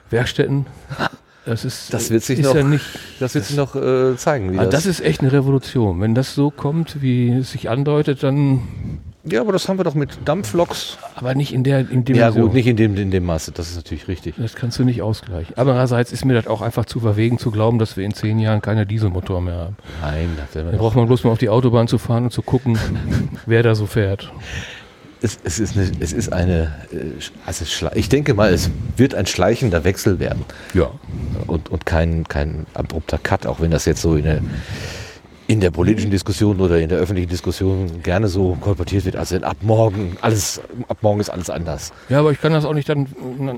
Werkstätten. 0.10 0.66
Werkstätten. 0.66 1.18
Das 1.48 1.64
ist, 1.64 1.94
Das 1.94 2.10
wird 2.10 2.24
sich 2.24 2.40
ist 2.40 2.46
noch- 2.46 2.56
ja 2.56 2.64
nicht. 2.64 2.84
Das 3.22 3.34
wird 3.34 3.46
sich 3.46 3.56
noch 3.56 3.74
äh, 3.76 4.18
zeigen, 4.18 4.52
wie 4.52 4.60
Ah, 4.60 4.66
das, 4.66 4.84
das 4.84 4.86
ist 4.86 5.00
echt 5.02 5.22
eine 5.22 5.32
Revolution. 5.32 6.02
Wenn 6.02 6.14
das 6.14 6.36
so 6.36 6.52
kommt, 6.52 7.02
wie 7.02 7.30
es 7.32 7.52
sich 7.54 7.70
andeutet, 7.70 8.22
dann 8.22 8.60
Ja, 9.24 9.40
aber 9.42 9.54
das 9.54 9.68
haben 9.70 9.78
wir 9.80 9.86
doch 9.86 9.96
mit 9.96 10.10
Dampfloks. 10.26 10.98
aber 11.16 11.36
nicht 11.36 11.54
in 11.54 11.64
der 11.64 11.80
in 11.80 12.00
Ja 12.00 12.02
Dimension. 12.02 12.42
gut, 12.44 12.54
nicht 12.54 12.68
in 12.68 12.76
dem, 12.76 12.98
in 12.98 13.12
dem 13.12 13.26
Maße, 13.26 13.54
das 13.54 13.70
ist 13.70 13.78
natürlich 13.78 14.08
richtig. 14.10 14.36
Das 14.38 14.56
kannst 14.56 14.78
du 14.80 14.84
nicht 14.84 15.02
ausgleichen. 15.02 15.54
Andererseits 15.58 16.12
ist 16.12 16.26
mir 16.26 16.34
das 16.34 16.48
auch 16.48 16.62
einfach 16.62 16.84
zu 16.86 17.00
verwegen 17.00 17.38
zu 17.38 17.50
glauben, 17.52 17.80
dass 17.80 17.96
wir 17.96 18.04
in 18.04 18.14
zehn 18.14 18.40
Jahren 18.40 18.62
keine 18.62 18.86
Dieselmotor 18.86 19.40
mehr 19.42 19.56
haben. 19.56 19.78
Nein, 20.02 20.30
das 20.38 20.54
werden 20.54 20.68
wir 20.68 20.72
Da 20.74 20.78
braucht 20.80 20.98
man 20.98 21.08
bloß 21.08 21.24
mal 21.24 21.32
auf 21.32 21.38
die 21.40 21.50
Autobahn 21.50 21.88
zu 21.88 21.98
fahren 21.98 22.26
und 22.26 22.32
zu 22.32 22.42
gucken, 22.42 22.78
wer 23.46 23.64
da 23.64 23.74
so 23.74 23.86
fährt. 23.86 24.32
Es, 25.22 25.40
es 25.44 25.60
ist 25.60 25.76
eine, 25.76 25.92
es 26.00 26.14
ist 26.14 26.32
eine 26.32 26.76
äh, 26.92 27.24
also 27.46 27.66
ich 27.96 28.10
denke 28.10 28.34
mal, 28.34 28.54
es 28.54 28.70
wird 28.98 29.16
ein 29.16 29.26
schleichender 29.26 29.84
Wechsel 29.84 30.20
werden. 30.20 30.46
Ja. 30.74 30.92
und, 31.48 31.70
und 31.70 31.86
kein, 31.86 32.28
kein 32.28 32.66
abrupter 32.74 33.18
Cut, 33.18 33.46
auch 33.46 33.60
wenn 33.60 33.72
das 33.72 33.86
jetzt 33.86 34.02
so 34.02 34.16
in 34.16 34.24
der, 34.24 34.42
in 35.50 35.62
der 35.62 35.72
politischen 35.72 36.12
Diskussion 36.12 36.60
oder 36.60 36.78
in 36.80 36.90
der 36.90 36.98
öffentlichen 36.98 37.30
Diskussion 37.30 38.04
gerne 38.04 38.28
so 38.28 38.58
kolportiert 38.60 39.06
wird. 39.06 39.16
Also 39.16 39.38
ab 39.38 39.56
morgen, 39.62 40.18
alles, 40.22 40.60
ab 40.90 40.98
morgen 41.02 41.22
ist 41.22 41.30
alles 41.30 41.50
anders. 41.50 41.94
Ja, 42.10 42.20
aber 42.20 42.32
ich 42.32 42.42
kann 42.42 42.52
das 42.52 42.66
auch 42.66 42.74
nicht 42.74 42.90
dann 42.90 43.08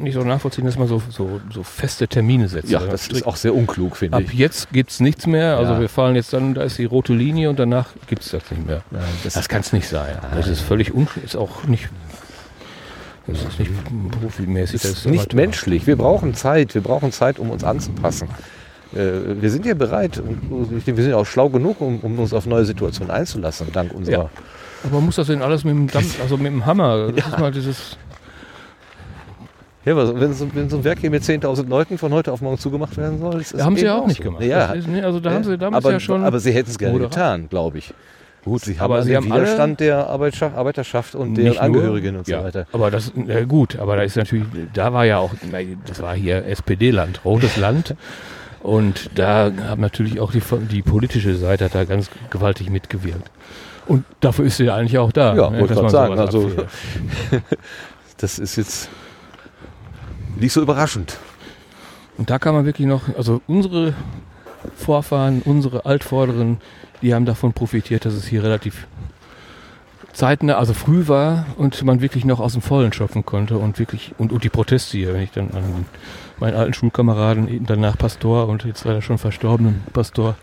nicht 0.02 0.14
so 0.14 0.22
nachvollziehen, 0.24 0.66
dass 0.66 0.78
man 0.78 0.88
so, 0.88 1.02
so, 1.10 1.42
so 1.52 1.64
feste 1.64 2.08
Termine 2.08 2.48
setzt. 2.48 2.70
Ja, 2.70 2.80
das 2.80 3.08
ist 3.08 3.26
auch 3.26 3.36
sehr 3.36 3.56
unklug, 3.56 3.98
finde 3.98 4.18
Ab 4.18 4.24
ich. 4.28 4.34
jetzt 4.34 4.72
gibt's 4.72 5.00
nichts 5.00 5.26
mehr. 5.26 5.58
Also 5.58 5.74
Ja. 5.74 5.80
wir 5.82 5.90
fahren 5.90 6.16
jetzt 6.16 6.32
dann, 6.32 6.54
da 6.54 6.62
ist 6.62 6.78
die 6.78 6.86
rote 6.86 7.14
Linie 7.14 7.50
und 7.50 7.58
danach 7.58 7.88
gibt's 8.08 8.30
das 8.30 8.44
nicht 8.52 8.68
mehr. 8.68 8.84
Nein, 8.92 9.02
das- 9.24 9.34
Das 9.34 9.50
kann 9.50 9.62
es 9.62 9.74
nicht 9.74 9.88
sein. 9.90 10.16
Das 10.36 10.48
ist 10.48 10.62
völlig 10.62 10.94
un 10.94 11.08
ist 11.26 11.36
auch 11.36 11.64
nicht. 11.64 11.90
Das 13.26 13.40
ist 13.44 13.60
nicht 13.60 13.72
profimäßig. 14.22 14.82
Das 14.82 14.92
ist 14.92 15.06
nicht 15.06 15.34
menschlich. 15.34 15.86
Wir 15.88 15.96
brauchen 15.96 16.34
Zeit. 16.36 16.74
Wir 16.76 16.82
brauchen 16.82 17.12
Zeit, 17.12 17.40
um 17.40 17.50
uns 17.52 17.64
anzupassen. 17.64 18.28
Äh, 18.96 19.42
Wir 19.42 19.50
sind 19.52 19.66
ja 19.66 19.74
bereit 19.74 20.22
wir 20.86 21.04
sind 21.04 21.14
auch 21.14 21.26
schlau 21.26 21.50
genug, 21.50 21.80
um, 21.82 22.00
um 22.00 22.18
uns 22.20 22.34
auf 22.34 22.46
neue 22.46 22.66
Situationen 22.66 23.12
einzulassen, 23.12 23.68
dank 23.72 23.94
unserer. 23.94 24.24
Ja. 24.24 24.30
Aber 24.84 24.96
man 24.96 25.06
muss 25.06 25.16
das 25.18 25.28
denn 25.28 25.42
alles 25.42 25.64
mit 25.64 25.74
dem 25.76 25.88
Dampf, 25.88 26.22
also 26.22 26.38
mit 26.38 26.48
dem 26.48 26.66
Hammer? 26.66 27.12
Das 27.12 27.28
ist 27.28 27.38
mal 27.40 27.52
dieses. 27.52 27.98
Ja, 29.86 29.96
wenn, 30.20 30.34
so, 30.34 30.48
wenn 30.54 30.70
so 30.70 30.78
ein 30.78 30.84
Werk 30.84 31.00
hier 31.00 31.10
mit 31.10 31.24
10.000 31.24 31.68
Leuten 31.70 31.98
von 31.98 32.14
heute 32.14 32.32
auf 32.34 32.42
morgen 32.42 32.58
zugemacht 32.58 32.98
werden 32.98 33.20
soll, 33.20 33.40
ist 33.42 33.54
das 33.54 33.60
Da 33.60 33.66
haben 33.66 33.78
sie 33.78 33.86
ja 33.86 33.96
auch 33.98 34.08
nicht 34.08 34.18
so. 34.18 34.24
gemacht. 34.24 34.44
Ja, 34.44 34.74
ist, 34.74 34.88
also 35.04 35.20
da 35.20 35.32
haben 35.32 35.44
sie 35.44 35.58
damals 35.58 35.86
aber, 35.86 35.94
ja 35.94 36.00
schon. 36.00 36.24
aber 36.24 36.40
sie 36.40 36.52
hätten 36.52 36.70
es 36.70 36.78
gerne 36.78 37.00
getan, 37.00 37.48
glaube 37.50 37.78
ich. 37.80 37.94
Gut, 38.44 38.62
sie 38.62 38.80
haben 38.80 38.92
Aber 38.92 39.04
sie 39.04 39.10
den 39.10 39.18
haben 39.18 39.26
Widerstand 39.26 39.80
der 39.80 40.08
Arbeiterschaft, 40.08 40.56
Arbeiterschaft 40.56 41.16
und 41.16 41.36
deren 41.36 41.54
nur- 41.54 41.62
Angehörigen 41.62 42.16
und 42.18 42.26
so 42.26 42.32
ja, 42.32 42.44
weiter. 42.44 42.68
Aber 42.72 42.90
das, 42.92 43.12
ja 43.28 43.44
gut, 43.46 43.78
aber 43.80 43.96
da 43.98 44.04
ist 44.04 44.16
natürlich, 44.16 44.46
da 44.74 44.94
war 44.94 45.06
ja 45.06 45.18
auch, 45.18 45.32
das 45.86 46.02
war 46.02 46.16
hier 46.16 46.46
SPD-Land, 46.46 47.22
rotes 47.26 47.58
Land. 47.58 47.96
Und 48.62 49.12
da 49.16 49.52
haben 49.68 49.82
natürlich 49.82 50.20
auch 50.20 50.32
die, 50.32 50.42
die 50.70 50.82
politische 50.82 51.36
Seite 51.36 51.66
hat 51.66 51.76
da 51.76 51.86
ganz 51.86 52.10
gewaltig 52.30 52.70
mitgewirkt. 52.70 53.30
Und 53.88 54.06
dafür 54.20 54.46
ist 54.46 54.58
sie 54.58 54.66
ja 54.66 54.76
eigentlich 54.76 54.98
auch 54.98 55.12
da. 55.12 55.36
Ja, 55.36 55.50
ne, 55.50 55.62
wollte 55.62 55.76
man 55.76 55.90
sagen, 55.90 56.20
also-. 56.20 56.52
Das 58.18 58.38
ist 58.38 58.58
jetzt 58.58 58.90
nicht 60.36 60.52
so 60.52 60.62
überraschend. 60.62 61.18
Und 62.18 62.30
da 62.30 62.38
kann 62.38 62.54
man 62.54 62.66
wirklich 62.66 62.86
noch, 62.86 63.04
also 63.16 63.42
unsere 63.48 63.94
Vorfahren, 64.76 65.42
unsere 65.46 65.86
Altvorderen, 65.86 66.58
die 67.02 67.14
haben 67.14 67.26
davon 67.26 67.54
profitiert, 67.54 68.04
dass 68.04 68.14
es 68.14 68.28
hier 68.28 68.44
relativ 68.44 68.88
zeitnah, 70.12 70.58
also 70.58 70.74
früh 70.74 71.08
war 71.08 71.46
und 71.58 71.82
man 71.84 72.02
wirklich 72.02 72.26
noch 72.26 72.42
aus 72.42 72.54
dem 72.54 72.62
Vollen 72.62 72.92
schöpfen 72.92 73.26
konnte 73.26 73.58
und 73.58 73.80
wirklich, 73.80 74.14
und, 74.18 74.34
und 74.34 74.44
die 74.44 74.50
Proteste 74.50 74.98
hier, 74.98 75.14
wenn 75.14 75.22
ich 75.22 75.32
dann 75.32 75.52
an 75.52 75.86
meinen 76.40 76.56
alten 76.56 76.74
Schulkameraden, 76.74 77.66
danach 77.66 77.98
Pastor 77.98 78.48
und 78.48 78.64
jetzt 78.66 78.84
leider 78.86 79.02
schon 79.02 79.18
verstorbenen 79.18 79.82
Pastor 79.94 80.36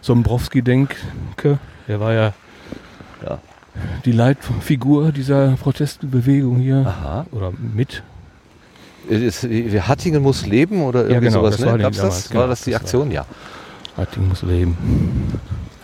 Sombrowski 0.00 0.62
denke, 0.62 1.58
der 1.88 2.00
war 2.00 2.12
ja, 2.12 2.32
Ja. 3.24 3.38
die 4.04 4.12
Leitfigur 4.12 5.12
dieser 5.12 5.52
Protestbewegung 5.60 6.56
hier 6.58 6.84
Aha. 6.86 7.26
oder 7.32 7.52
mit 7.74 8.02
Ist, 9.08 9.42
Hattingen 9.44 10.22
muss 10.22 10.46
leben 10.46 10.82
oder 10.82 11.02
irgendwie 11.02 11.26
genau, 11.28 11.40
sowas, 11.40 11.56
das 11.56 11.66
war 11.66 11.72
ne? 11.72 11.78
die 11.78 11.82
Gab's 11.84 11.96
damals, 11.98 12.14
das? 12.22 12.28
genau, 12.28 12.40
war 12.42 12.48
das 12.48 12.62
die 12.62 12.70
das 12.70 12.80
war- 12.80 12.84
Aktion? 12.84 13.10
Ja. 13.10 13.26
Hattingen 13.96 14.28
muss 14.28 14.42
leben. 14.42 14.76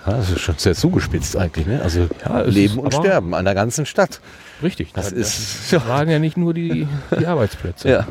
Ja, 0.07 0.13
Das 0.13 0.31
ist 0.31 0.41
schon 0.41 0.55
sehr 0.59 0.75
zugespitzt 0.75 1.37
eigentlich, 1.37 1.67
ne? 1.67 1.81
Also 1.83 2.07
Ja, 2.25 2.43
Leben 2.43 2.79
und 2.79 2.95
Sterben 2.95 3.35
an 3.35 3.45
der 3.45 3.55
ganzen 3.55 3.85
Stadt. 3.87 4.21
Richtig. 4.63 4.93
Das 4.93 5.11
da- 5.11 5.17
ist- 5.17 5.73
das 5.73 5.89
waren 5.89 6.09
ja 6.09 6.19
nicht 6.21 6.37
nur 6.37 6.55
die, 6.55 6.87
die 7.19 7.27
Arbeitsplätze. 7.27 7.89
Ja. 7.89 8.07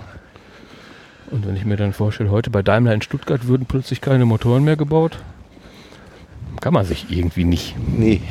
Und 1.36 1.46
wenn 1.46 1.58
ich 1.58 1.66
mir 1.66 1.76
dann 1.76 1.92
vorstelle, 1.92 2.32
heute 2.32 2.50
bei 2.50 2.62
Daimler 2.62 2.94
in 2.94 3.02
Stuttgart 3.02 3.46
würden 3.46 3.66
plötzlich 3.66 4.00
keine 4.00 4.24
Motoren 4.24 4.64
mehr 4.64 4.78
gebaut, 4.78 5.18
kann 6.62 6.74
man 6.74 6.86
sich 6.86 7.08
irgendwie 7.10 7.44
nicht. 7.44 7.76
Nee. 7.78 8.22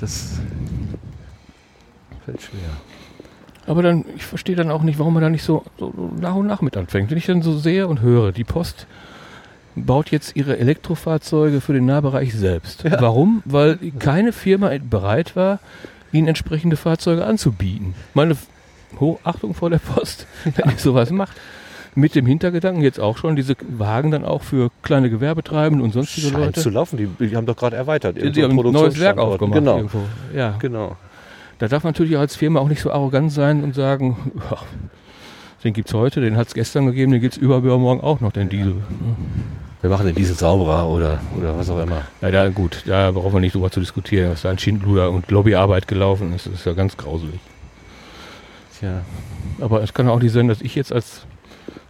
Das 0.00 0.40
fällt 2.24 2.42
schwer. 2.42 2.58
Aber 3.64 3.84
dann, 3.84 4.04
ich 4.16 4.24
verstehe 4.24 4.56
dann 4.56 4.72
auch 4.72 4.82
nicht, 4.82 4.98
warum 4.98 5.14
man 5.14 5.22
da 5.22 5.30
nicht 5.30 5.44
so, 5.44 5.62
so 5.78 5.92
nach 6.20 6.34
und 6.34 6.48
nach 6.48 6.62
mit 6.62 6.76
anfängt. 6.76 7.12
Wenn 7.12 7.18
ich 7.18 7.26
dann 7.26 7.42
so 7.42 7.56
sehe 7.56 7.86
und 7.86 8.00
höre, 8.00 8.32
die 8.32 8.42
Post 8.42 8.88
baut 9.76 10.10
jetzt 10.10 10.34
ihre 10.34 10.58
Elektrofahrzeuge 10.58 11.60
für 11.60 11.74
den 11.74 11.86
Nahbereich 11.86 12.34
selbst. 12.34 12.82
Warum? 12.90 13.42
Weil 13.44 13.78
keine 14.00 14.32
Firma 14.32 14.72
bereit 14.90 15.36
war, 15.36 15.60
ihnen 16.10 16.26
entsprechende 16.26 16.76
Fahrzeuge 16.76 17.24
anzubieten. 17.24 17.94
Meine 18.14 18.36
Hochachtung 18.98 19.54
vor 19.54 19.70
der 19.70 19.78
Post, 19.78 20.26
wenn 20.44 20.70
ihr 20.70 20.78
sowas 20.78 21.10
macht. 21.10 21.36
Mit 21.94 22.14
dem 22.14 22.26
Hintergedanken 22.26 22.82
jetzt 22.82 23.00
auch 23.00 23.16
schon, 23.16 23.36
diese 23.36 23.56
Wagen 23.68 24.10
dann 24.10 24.24
auch 24.24 24.42
für 24.42 24.70
kleine 24.82 25.08
Gewerbetreibende 25.08 25.82
und 25.82 25.94
sonstige 25.94 26.28
Scheint 26.28 26.44
Leute. 26.44 26.60
zu 26.60 26.68
laufen. 26.68 26.98
Die, 26.98 27.06
die 27.06 27.34
haben 27.34 27.46
doch 27.46 27.56
gerade 27.56 27.74
erweitert. 27.74 28.16
Die, 28.20 28.30
die 28.30 28.42
haben 28.42 28.58
ein 28.58 28.72
neues 28.72 29.00
Werk 29.00 29.16
aufgemacht. 29.16 29.58
Genau. 29.58 29.76
Irgendwo. 29.78 30.00
Ja. 30.34 30.56
Genau. 30.58 30.96
Da 31.58 31.68
darf 31.68 31.84
man 31.84 31.92
natürlich 31.92 32.18
als 32.18 32.36
Firma 32.36 32.60
auch 32.60 32.68
nicht 32.68 32.82
so 32.82 32.90
arrogant 32.90 33.32
sein 33.32 33.64
und 33.64 33.74
sagen, 33.74 34.30
ja, 34.50 34.58
den 35.64 35.72
gibt 35.72 35.88
es 35.88 35.94
heute, 35.94 36.20
den 36.20 36.36
hat 36.36 36.48
es 36.48 36.54
gestern 36.54 36.86
gegeben, 36.86 37.12
den 37.12 37.20
gibt 37.22 37.34
es 37.34 37.38
übermorgen 37.38 38.02
auch 38.02 38.20
noch, 38.20 38.32
den 38.32 38.50
Diesel. 38.50 38.76
Wir 39.80 39.90
machen 39.90 40.06
den 40.06 40.14
Diesel 40.14 40.36
sauberer 40.36 40.88
oder, 40.88 41.20
oder 41.38 41.56
was 41.56 41.70
auch 41.70 41.80
immer. 41.80 42.02
Ja, 42.20 42.30
da, 42.30 42.48
gut, 42.48 42.82
da 42.86 43.10
brauchen 43.10 43.32
wir 43.32 43.40
nicht 43.40 43.54
drüber 43.54 43.70
zu 43.70 43.80
diskutieren, 43.80 44.32
was 44.32 44.42
da 44.42 44.50
an 44.50 44.58
Schindluder 44.58 45.10
und 45.10 45.30
Lobbyarbeit 45.30 45.88
gelaufen 45.88 46.34
ist. 46.34 46.46
Das 46.46 46.54
ist 46.54 46.66
ja 46.66 46.74
ganz 46.74 46.96
grauselig. 46.96 47.40
Tja. 48.78 49.02
Aber 49.60 49.82
es 49.82 49.94
kann 49.94 50.08
auch 50.08 50.20
nicht 50.20 50.32
sein, 50.32 50.48
dass 50.48 50.60
ich 50.60 50.74
jetzt 50.74 50.92
als 50.92 51.26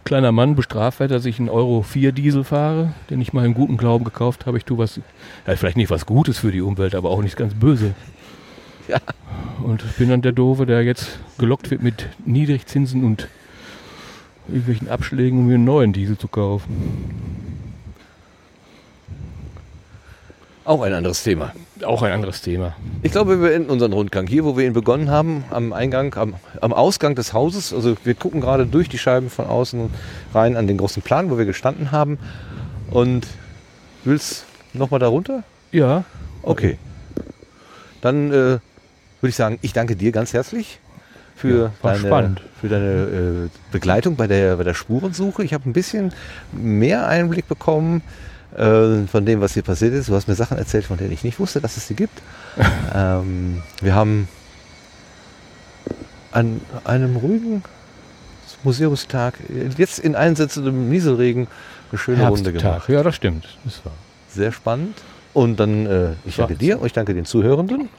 kleiner 0.03 0.31
Mann 0.31 0.55
bestraft 0.55 0.99
werde, 1.01 1.15
dass 1.15 1.25
ich 1.25 1.37
einen 1.37 1.49
Euro 1.49 1.81
4 1.81 2.13
Diesel 2.13 2.45
fahre, 2.45 2.93
den 3.09 3.19
ich 3.19 3.33
mal 3.33 3.45
im 3.45 3.53
guten 3.53 3.75
Glauben 3.75 4.05
gekauft 4.05 4.45
habe. 4.45 4.57
Ich 4.57 4.63
tue 4.63 4.77
was, 4.77 5.01
ja, 5.45 5.55
vielleicht 5.55 5.75
nicht 5.75 5.89
was 5.89 6.05
Gutes 6.05 6.39
für 6.39 6.51
die 6.51 6.61
Umwelt, 6.61 6.95
aber 6.95 7.09
auch 7.09 7.21
nicht 7.21 7.37
ganz 7.37 7.53
böse. 7.53 7.93
Ja. 8.87 9.01
Und 9.61 9.83
ich 9.83 9.91
bin 9.97 10.07
dann 10.07 10.21
der 10.21 10.31
Doofe, 10.31 10.65
der 10.65 10.81
jetzt 10.81 11.19
gelockt 11.37 11.69
wird 11.71 11.83
mit 11.83 12.07
Niedrigzinsen 12.25 13.03
und 13.03 13.27
irgendwelchen 14.47 14.87
Abschlägen, 14.87 15.39
um 15.39 15.47
mir 15.47 15.55
einen 15.55 15.65
neuen 15.65 15.91
Diesel 15.91 16.17
zu 16.17 16.29
kaufen. 16.29 16.69
Auch 20.63 20.83
ein 20.83 20.93
anderes 20.93 21.21
Thema. 21.21 21.51
Auch 21.85 22.01
ein 22.01 22.11
anderes 22.11 22.41
Thema. 22.41 22.75
Ich 23.03 23.11
glaube, 23.11 23.39
wir 23.41 23.49
beenden 23.49 23.69
unseren 23.69 23.93
Rundgang 23.93 24.27
hier, 24.27 24.43
wo 24.45 24.57
wir 24.57 24.65
ihn 24.65 24.73
begonnen 24.73 25.09
haben, 25.09 25.43
am 25.51 25.73
Eingang, 25.73 26.15
am, 26.15 26.33
am 26.61 26.73
Ausgang 26.73 27.15
des 27.15 27.33
Hauses. 27.33 27.73
Also 27.73 27.95
wir 28.03 28.13
gucken 28.15 28.41
gerade 28.41 28.65
durch 28.65 28.89
die 28.89 28.97
Scheiben 28.97 29.29
von 29.29 29.45
außen 29.45 29.89
rein 30.33 30.55
an 30.57 30.67
den 30.67 30.77
großen 30.77 31.01
Plan, 31.03 31.29
wo 31.29 31.37
wir 31.37 31.45
gestanden 31.45 31.91
haben. 31.91 32.17
Und 32.89 33.27
willst 34.03 34.45
nochmal 34.73 34.99
da 34.99 35.07
runter? 35.07 35.43
Ja, 35.71 36.03
Okay. 36.43 36.77
Dann 38.01 38.29
äh, 38.29 38.33
würde 38.33 38.61
ich 39.23 39.35
sagen, 39.35 39.59
ich 39.61 39.73
danke 39.73 39.95
dir 39.95 40.11
ganz 40.13 40.31
herzlich 40.33 40.79
für 41.35 41.65
Ja, 41.65 41.71
deine, 41.81 42.07
spannend. 42.07 42.41
für 42.61 42.69
deine 42.69 42.85
äh, 42.85 43.49
Begleitung 43.71 44.15
bei 44.15 44.27
der, 44.27 44.55
bei 44.55 44.63
der 44.63 44.73
Spurensuche. 44.75 45.43
Ich 45.43 45.53
habe 45.53 45.69
ein 45.69 45.73
bisschen 45.73 46.13
mehr 46.53 47.07
Einblick 47.07 47.47
bekommen 47.49 48.01
von 48.55 49.25
dem, 49.25 49.41
was 49.41 49.53
hier 49.53 49.63
passiert 49.63 49.93
ist. 49.93 50.09
Du 50.09 50.15
hast 50.15 50.27
mir 50.27 50.35
Sachen 50.35 50.57
erzählt, 50.57 50.85
von 50.85 50.97
denen 50.97 51.11
ich 51.11 51.23
nicht 51.23 51.39
wusste, 51.39 51.61
dass 51.61 51.77
es 51.77 51.87
sie 51.87 51.95
gibt. 51.95 52.21
ähm, 52.95 53.61
wir 53.81 53.93
haben 53.93 54.27
an 56.31 56.61
einem 56.85 57.17
ruhigen, 57.17 57.63
Museumstag, 58.63 59.35
jetzt 59.77 59.99
in 59.99 60.15
einsetzendem 60.15 60.89
Nieselregen, 60.89 61.47
eine 61.91 61.99
schöne 61.99 62.27
Runde 62.27 62.51
gemacht. 62.51 62.63
Herbsttag. 62.63 62.89
Ja, 62.89 63.03
das 63.03 63.15
stimmt. 63.15 63.57
Das 63.63 63.85
war. 63.85 63.93
Sehr 64.29 64.51
spannend. 64.51 64.97
Und 65.33 65.59
dann, 65.59 65.85
äh, 65.85 66.09
ich 66.25 66.35
danke 66.35 66.55
dir 66.55 66.79
und 66.79 66.85
ich 66.87 66.93
danke 66.93 67.13
den 67.13 67.25
Zuhörenden. 67.25 67.89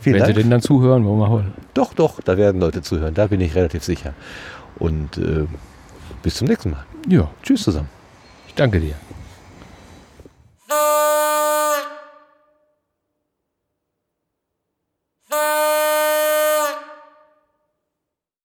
Vielen 0.00 0.14
Wenn 0.14 0.22
Dank. 0.22 0.34
Sie 0.34 0.42
denn 0.42 0.50
dann 0.50 0.62
zuhören, 0.62 1.04
wollen 1.04 1.18
wir 1.18 1.28
holen. 1.28 1.52
Doch, 1.74 1.94
doch, 1.94 2.20
da 2.20 2.36
werden 2.36 2.60
Leute 2.60 2.82
zuhören, 2.82 3.14
da 3.14 3.26
bin 3.26 3.40
ich 3.40 3.54
relativ 3.54 3.84
sicher. 3.84 4.14
Und 4.78 5.18
äh, 5.18 5.46
bis 6.22 6.36
zum 6.36 6.48
nächsten 6.48 6.70
Mal. 6.70 6.84
Ja, 7.08 7.28
Tschüss 7.42 7.62
zusammen. 7.62 7.88
ich 8.46 8.54
danke 8.54 8.80
dir. 8.80 8.94
Hey! 10.68 11.88